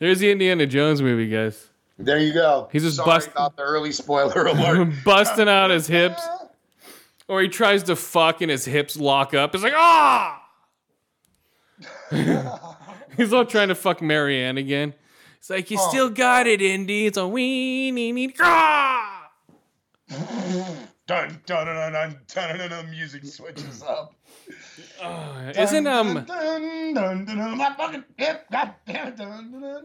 There's 0.00 0.18
the 0.18 0.30
Indiana 0.30 0.66
Jones 0.66 1.00
movie, 1.00 1.28
guys. 1.28 1.68
There 2.02 2.18
you 2.18 2.32
go. 2.32 2.68
He's 2.72 2.82
just 2.82 2.96
Sorry 2.96 3.06
bust- 3.06 3.28
about 3.30 3.56
the 3.56 3.62
early 3.62 3.92
spoiler 3.92 4.46
alert. 4.46 4.92
Busting 5.04 5.48
out 5.48 5.70
his 5.70 5.86
hips. 5.86 6.20
Or 7.28 7.40
he 7.40 7.48
tries 7.48 7.84
to 7.84 7.96
fuck 7.96 8.40
and 8.40 8.50
his 8.50 8.64
hips 8.64 8.96
lock 8.96 9.32
up. 9.32 9.54
It's 9.54 9.62
like, 9.62 9.72
ah! 9.76 10.42
He's 13.16 13.32
all 13.32 13.44
trying 13.44 13.68
to 13.68 13.74
fuck 13.74 14.02
Marianne 14.02 14.58
again. 14.58 14.94
It's 15.38 15.48
like, 15.48 15.70
you 15.70 15.78
still 15.78 16.10
got 16.10 16.46
it, 16.46 16.60
Indy. 16.60 17.06
It's 17.06 17.16
a 17.16 17.26
wee, 17.26 17.90
nee, 17.90 18.12
nee, 18.12 18.34
ah! 18.40 19.30
dun, 20.08 20.88
dun, 21.06 21.40
dun, 21.46 21.66
dun, 21.66 21.92
dun, 21.92 22.20
dun, 22.28 22.58
dun, 22.58 22.70
dun, 22.70 22.90
music 22.90 23.24
switches 23.24 23.82
up. 23.82 24.14
Isn't 25.56 25.86
um 25.86 26.26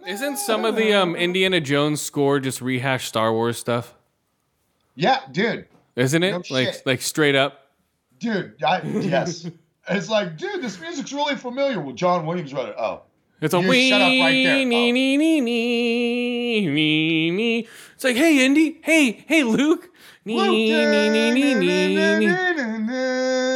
isn't 0.08 0.38
some 0.38 0.66
of 0.66 0.76
the 0.76 0.94
um 0.94 1.16
Indiana 1.16 1.60
Jones 1.60 2.02
score 2.02 2.40
just 2.40 2.62
rehashed 2.62 3.08
Star 3.08 3.34
Wars 3.34 3.58
stuff? 3.58 3.94
Yeah, 4.96 5.20
dude. 5.32 5.68
Isn't 5.96 6.24
it? 6.24 6.32
No 6.32 6.38
like 6.50 6.74
shit. 6.74 6.82
like 6.86 7.02
straight 7.02 7.36
up. 7.36 7.72
Dude, 8.20 8.56
I, 8.64 8.82
yes. 8.84 9.48
It's 9.90 10.10
like, 10.10 10.38
dude, 10.38 10.62
this 10.62 10.80
music's 10.82 11.14
really 11.14 11.36
familiar. 11.36 11.80
Well, 11.80 11.94
John 11.96 12.26
Williams 12.26 12.54
wrote 12.54 12.70
it. 12.70 12.76
Oh. 12.78 13.04
It's 13.40 13.54
a 13.54 13.62
You 13.62 13.70
wee 13.70 13.90
shut 13.90 14.02
up 14.02 14.08
right 14.08 14.44
there. 14.44 14.66
nee, 14.66 14.90
Oh. 14.90 14.92
nee, 14.92 15.18
nee, 15.18 15.40
nee, 15.42 16.68
nee, 16.68 17.32
nee. 17.32 17.68
It's 17.96 18.04
like, 18.04 18.16
hey 18.16 18.44
Indy, 18.46 18.80
hey, 18.84 19.24
hey 19.28 19.44
Luke. 19.44 19.90
Nee, 20.26 20.36
nee, 20.36 21.10
nee, 21.10 21.32
nee, 21.32 21.54
nee, 21.54 22.20
nee. 22.20 23.47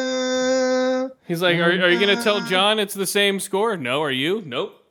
He's 1.31 1.41
like, 1.41 1.55
are, 1.59 1.71
are 1.71 1.89
you 1.89 1.97
going 1.97 2.13
to 2.13 2.21
tell 2.21 2.41
John 2.41 2.77
it's 2.77 2.93
the 2.93 3.07
same 3.07 3.39
score? 3.39 3.77
No, 3.77 4.03
are 4.03 4.11
you? 4.11 4.43
Nope. 4.45 4.83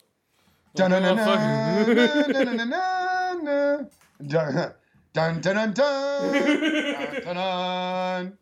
Dun 0.73 0.89
dun 0.89 1.03
dun 1.03 1.17
dun 1.17 2.57
dun 2.57 2.57
dun 5.13 5.41
dun 5.41 5.71
dun 5.71 5.73
dun. 7.35 8.33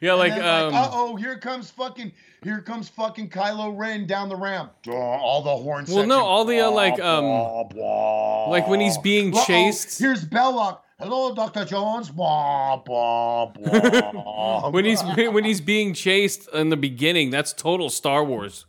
yeah, 0.00 0.14
like, 0.14 0.32
like 0.32 0.42
um, 0.42 0.74
uh 0.74 0.90
oh, 0.90 1.14
here 1.14 1.38
comes 1.38 1.70
fucking 1.70 2.10
here 2.42 2.60
comes 2.60 2.88
fucking 2.88 3.30
Kylo 3.30 3.78
Ren 3.78 4.08
down 4.08 4.28
the 4.28 4.34
ramp. 4.34 4.72
All 4.88 5.42
the 5.42 5.50
horns. 5.50 5.88
Well, 5.88 5.98
section. 5.98 6.08
no, 6.08 6.24
all 6.24 6.44
the 6.44 6.58
uh, 6.58 6.72
like 6.72 6.98
um, 6.98 7.22
blah, 7.22 7.62
blah. 7.62 8.50
like 8.50 8.66
when 8.66 8.80
he's 8.80 8.98
being 8.98 9.32
chased. 9.32 10.02
Uh-oh, 10.02 10.08
here's 10.08 10.24
Belloq. 10.24 10.80
Hello, 10.98 11.34
Doctor 11.34 11.66
Jones. 11.66 12.08
Blah, 12.10 12.78
blah, 12.78 13.46
blah. 13.46 14.70
when 14.70 14.86
he's 14.86 15.02
when 15.02 15.44
he's 15.44 15.60
being 15.60 15.92
chased 15.92 16.48
in 16.54 16.70
the 16.70 16.76
beginning, 16.76 17.28
that's 17.28 17.52
total 17.52 17.90
Star 17.90 18.24
Wars 18.24 18.64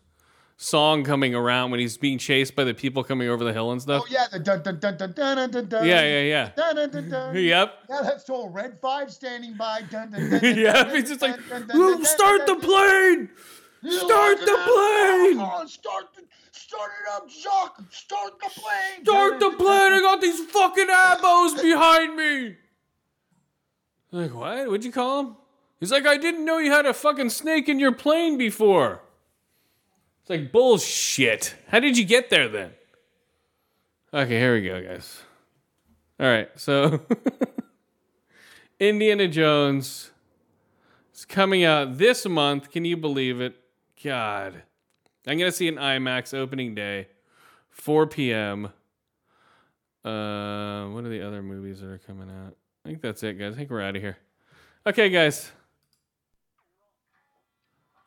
song 0.58 1.06
coming 1.06 1.34
around 1.34 1.72
when 1.72 1.80
he's 1.80 1.98
being 1.98 2.18
chased 2.18 2.54
by 2.54 2.66
the 2.66 2.74
people 2.74 3.02
coming 3.02 3.30
over 3.30 3.46
the 3.46 3.54
hill 3.54 3.72
and 3.72 3.82
stuff. 3.82 4.04
Oh 4.04 4.08
yeah, 4.10 4.26
the 4.30 4.40
dun 4.40 4.62
dun 4.62 4.78
dun 4.78 4.98
dun 4.98 5.14
dun 5.14 5.52
dun 5.52 5.66
dun. 5.68 5.86
Yeah, 5.86 6.02
yeah, 6.02 6.22
yeah. 6.22 6.52
Dun, 6.54 6.76
dun, 6.76 6.90
dun, 6.90 7.10
dun. 7.10 7.36
Yep. 7.36 7.74
Yeah, 7.90 8.02
that's 8.04 8.26
total 8.26 8.50
Red 8.50 8.78
Five 8.82 9.14
standing 9.14 9.54
by. 9.54 9.84
Dun, 9.90 10.12
dun, 10.12 10.30
dun, 10.30 10.42
dun, 10.42 10.58
yeah, 10.58 10.94
he's 10.94 11.08
just 11.08 11.22
like, 11.22 11.38
dun, 11.48 11.66
dun, 11.66 11.78
dun, 11.78 12.04
start 12.04 12.46
the 12.46 12.56
plane! 12.56 13.30
Start 13.90 14.40
the 14.40 14.58
plane! 14.68 15.68
Start 15.70 16.08
the, 16.14 16.24
start 16.68 16.92
it 17.02 17.10
up, 17.14 17.30
Jock. 17.30 17.82
Start 17.92 18.34
the 18.40 18.50
plane. 18.50 19.04
Start 19.04 19.40
the 19.40 19.52
plane! 19.58 19.94
I 19.94 20.00
got 20.02 20.22
these 20.22 20.40
fucking 20.46 20.88
abos 20.88 21.62
behind 21.62 22.16
me! 22.16 22.56
Like, 24.12 24.34
what? 24.34 24.68
What'd 24.68 24.84
you 24.84 24.92
call 24.92 25.20
him? 25.22 25.36
He's 25.80 25.92
like, 25.92 26.06
I 26.06 26.18
didn't 26.18 26.44
know 26.44 26.58
you 26.58 26.72
had 26.72 26.86
a 26.86 26.94
fucking 26.94 27.30
snake 27.30 27.70
in 27.70 27.80
your 27.80 27.92
plane 27.92 28.38
before. 28.38 29.02
It's 30.22 30.30
like, 30.30 30.52
bullshit. 30.52 31.56
How 31.68 31.80
did 31.80 31.98
you 31.98 32.04
get 32.04 32.30
there 32.30 32.50
then? 32.50 32.72
Okay, 34.14 34.38
here 34.38 34.54
we 34.54 34.62
go, 34.62 34.82
guys. 34.82 35.22
All 36.20 36.28
right, 36.28 36.50
so 36.56 37.02
Indiana 38.80 39.28
Jones 39.28 40.12
is 41.14 41.26
coming 41.26 41.64
out 41.64 41.98
this 41.98 42.26
month. 42.26 42.72
Can 42.72 42.84
you 42.86 42.98
believe 42.98 43.40
it? 43.40 43.56
God. 44.04 44.64
I'm 45.28 45.38
going 45.38 45.52
to 45.52 45.56
see 45.56 45.68
an 45.68 45.76
IMAX 45.76 46.34
opening 46.34 46.74
day, 46.74 47.08
4 47.70 48.08
p.m. 48.08 48.66
Uh, 50.06 50.86
what 50.88 51.04
are 51.04 51.10
the 51.10 51.22
other 51.22 51.44
movies 51.44 51.82
that 51.82 51.88
are 51.88 51.98
coming 51.98 52.30
out? 52.30 52.56
I 52.86 52.90
think 52.90 53.02
that's 53.02 53.22
it, 53.24 53.38
guys. 53.38 53.54
I 53.54 53.58
think 53.58 53.70
we're 53.70 53.82
out 53.82 53.98
of 53.98 54.02
here. 54.02 54.18
Okay, 54.86 55.10
guys. 55.10 55.52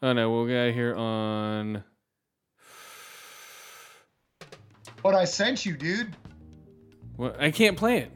Oh 0.02 0.14
no, 0.14 0.30
we'll 0.30 0.46
get 0.46 0.56
out 0.56 0.68
of 0.70 0.74
here 0.74 0.94
on. 0.96 1.84
What 5.02 5.14
I 5.14 5.26
sent 5.26 5.66
you, 5.66 5.76
dude. 5.76 6.16
What? 7.16 7.38
I 7.38 7.50
can't 7.50 7.76
play 7.76 7.98
it. 7.98 8.12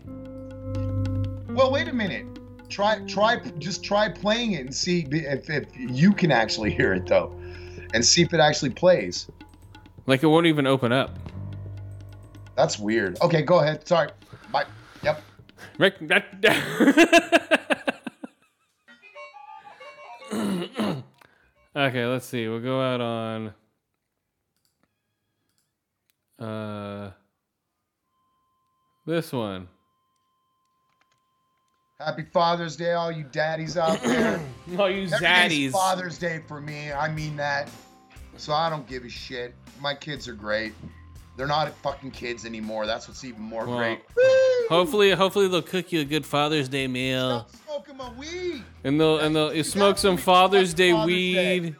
Well, 1.50 1.70
wait 1.70 1.88
a 1.88 1.92
minute. 1.92 2.24
Try, 2.70 3.00
try, 3.06 3.36
just 3.58 3.84
try 3.84 4.08
playing 4.08 4.52
it 4.52 4.62
and 4.62 4.74
see 4.74 5.06
if, 5.10 5.50
if 5.50 5.66
you 5.76 6.14
can 6.14 6.30
actually 6.30 6.70
hear 6.70 6.94
it 6.94 7.06
though, 7.06 7.38
and 7.94 8.04
see 8.04 8.20
if 8.22 8.34
it 8.34 8.40
actually 8.40 8.70
plays. 8.70 9.30
Like 10.06 10.22
it 10.22 10.26
won't 10.26 10.46
even 10.46 10.66
open 10.66 10.92
up. 10.92 11.16
That's 12.56 12.78
weird. 12.78 13.18
Okay, 13.22 13.40
go 13.42 13.60
ahead. 13.60 13.88
Sorry. 13.88 14.10
Bye. 14.52 14.66
Yep. 15.02 15.22
Rick, 15.78 15.94
okay, 21.76 22.06
let's 22.06 22.26
see. 22.26 22.46
We'll 22.48 22.60
go 22.60 22.80
out 22.80 23.00
on. 23.00 23.54
Uh, 26.38 27.10
this 29.06 29.32
one. 29.32 29.68
Happy 31.98 32.24
Father's 32.32 32.76
Day, 32.76 32.92
all 32.92 33.10
you 33.10 33.24
daddies 33.24 33.76
out 33.76 34.02
there. 34.02 34.40
all 34.78 34.90
you 34.90 35.04
Every 35.04 35.18
zaddies. 35.18 35.70
Father's 35.70 36.18
Day 36.18 36.42
for 36.46 36.60
me. 36.60 36.92
I 36.92 37.10
mean 37.10 37.36
that. 37.36 37.70
So 38.36 38.52
I 38.52 38.68
don't 38.70 38.86
give 38.88 39.04
a 39.04 39.08
shit. 39.08 39.54
My 39.80 39.94
kids 39.94 40.28
are 40.28 40.34
great. 40.34 40.72
They're 41.36 41.46
not 41.46 41.72
fucking 41.78 42.12
kids 42.12 42.46
anymore. 42.46 42.86
That's 42.86 43.08
what's 43.08 43.24
even 43.24 43.42
more 43.42 43.66
Well, 43.66 43.76
great. 43.78 44.00
Hopefully, 44.68 45.10
hopefully 45.10 45.48
they'll 45.48 45.62
cook 45.62 45.90
you 45.92 46.00
a 46.00 46.04
good 46.04 46.24
Father's 46.24 46.68
Day 46.68 46.86
meal, 46.86 47.46
Stop 47.48 47.50
smoking 47.66 47.96
my 47.96 48.10
weed. 48.12 48.62
and 48.84 49.00
they'll 49.00 49.18
and 49.18 49.34
they'll 49.34 49.52
you 49.52 49.64
smoke 49.64 49.98
some 49.98 50.16
Father's 50.16 50.72
Day 50.74 50.92
Father's 50.92 51.06
Day. 51.12 51.60
weed. 51.60 51.76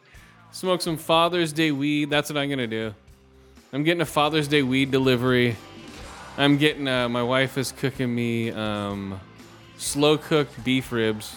Smoke 0.50 0.83
some 0.83 0.97
Father's 0.97 1.52
Day 1.52 1.70
weed. 1.73 2.10
That's 2.10 2.31
what 2.31 2.36
I'm 2.36 2.49
gonna 2.50 2.66
do. 2.66 2.94
I'm 3.73 3.84
getting 3.84 4.00
a 4.00 4.07
Father's 4.07 4.49
Day 4.49 4.62
weed 4.62 4.91
delivery. 4.91 5.57
I'm 6.36 6.58
getting. 6.58 6.86
Uh, 6.89 7.08
my 7.08 7.23
wife 7.23 7.57
is 7.57 7.70
cooking 7.73 8.12
me 8.15 8.50
um, 8.50 9.20
slow 9.76 10.18
cooked 10.18 10.62
beef 10.65 10.91
ribs. 10.92 11.36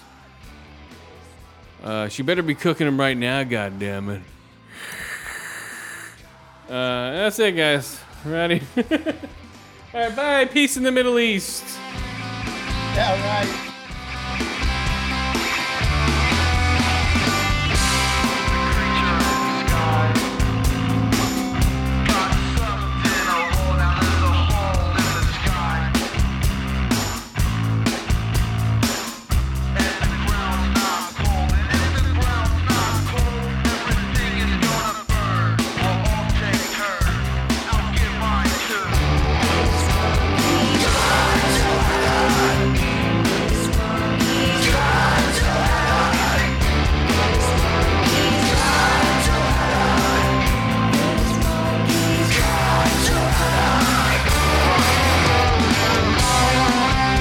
Uh, 1.83 2.07
she 2.09 2.23
better 2.23 2.41
be 2.41 2.55
cooking 2.55 2.85
them 2.85 2.99
right 2.99 3.15
now. 3.15 3.43
God 3.43 3.79
damn 3.79 4.09
it. 4.09 4.21
Uh, 6.67 7.11
that's 7.11 7.39
it, 7.39 7.53
guys. 7.53 7.99
Ready? 8.25 8.61
All 8.77 8.83
right, 9.93 10.15
bye. 10.15 10.45
Peace 10.45 10.75
in 10.75 10.83
the 10.83 10.91
Middle 10.91 11.17
East. 11.17 11.63
Yeah, 12.93 13.43
right. 13.43 13.66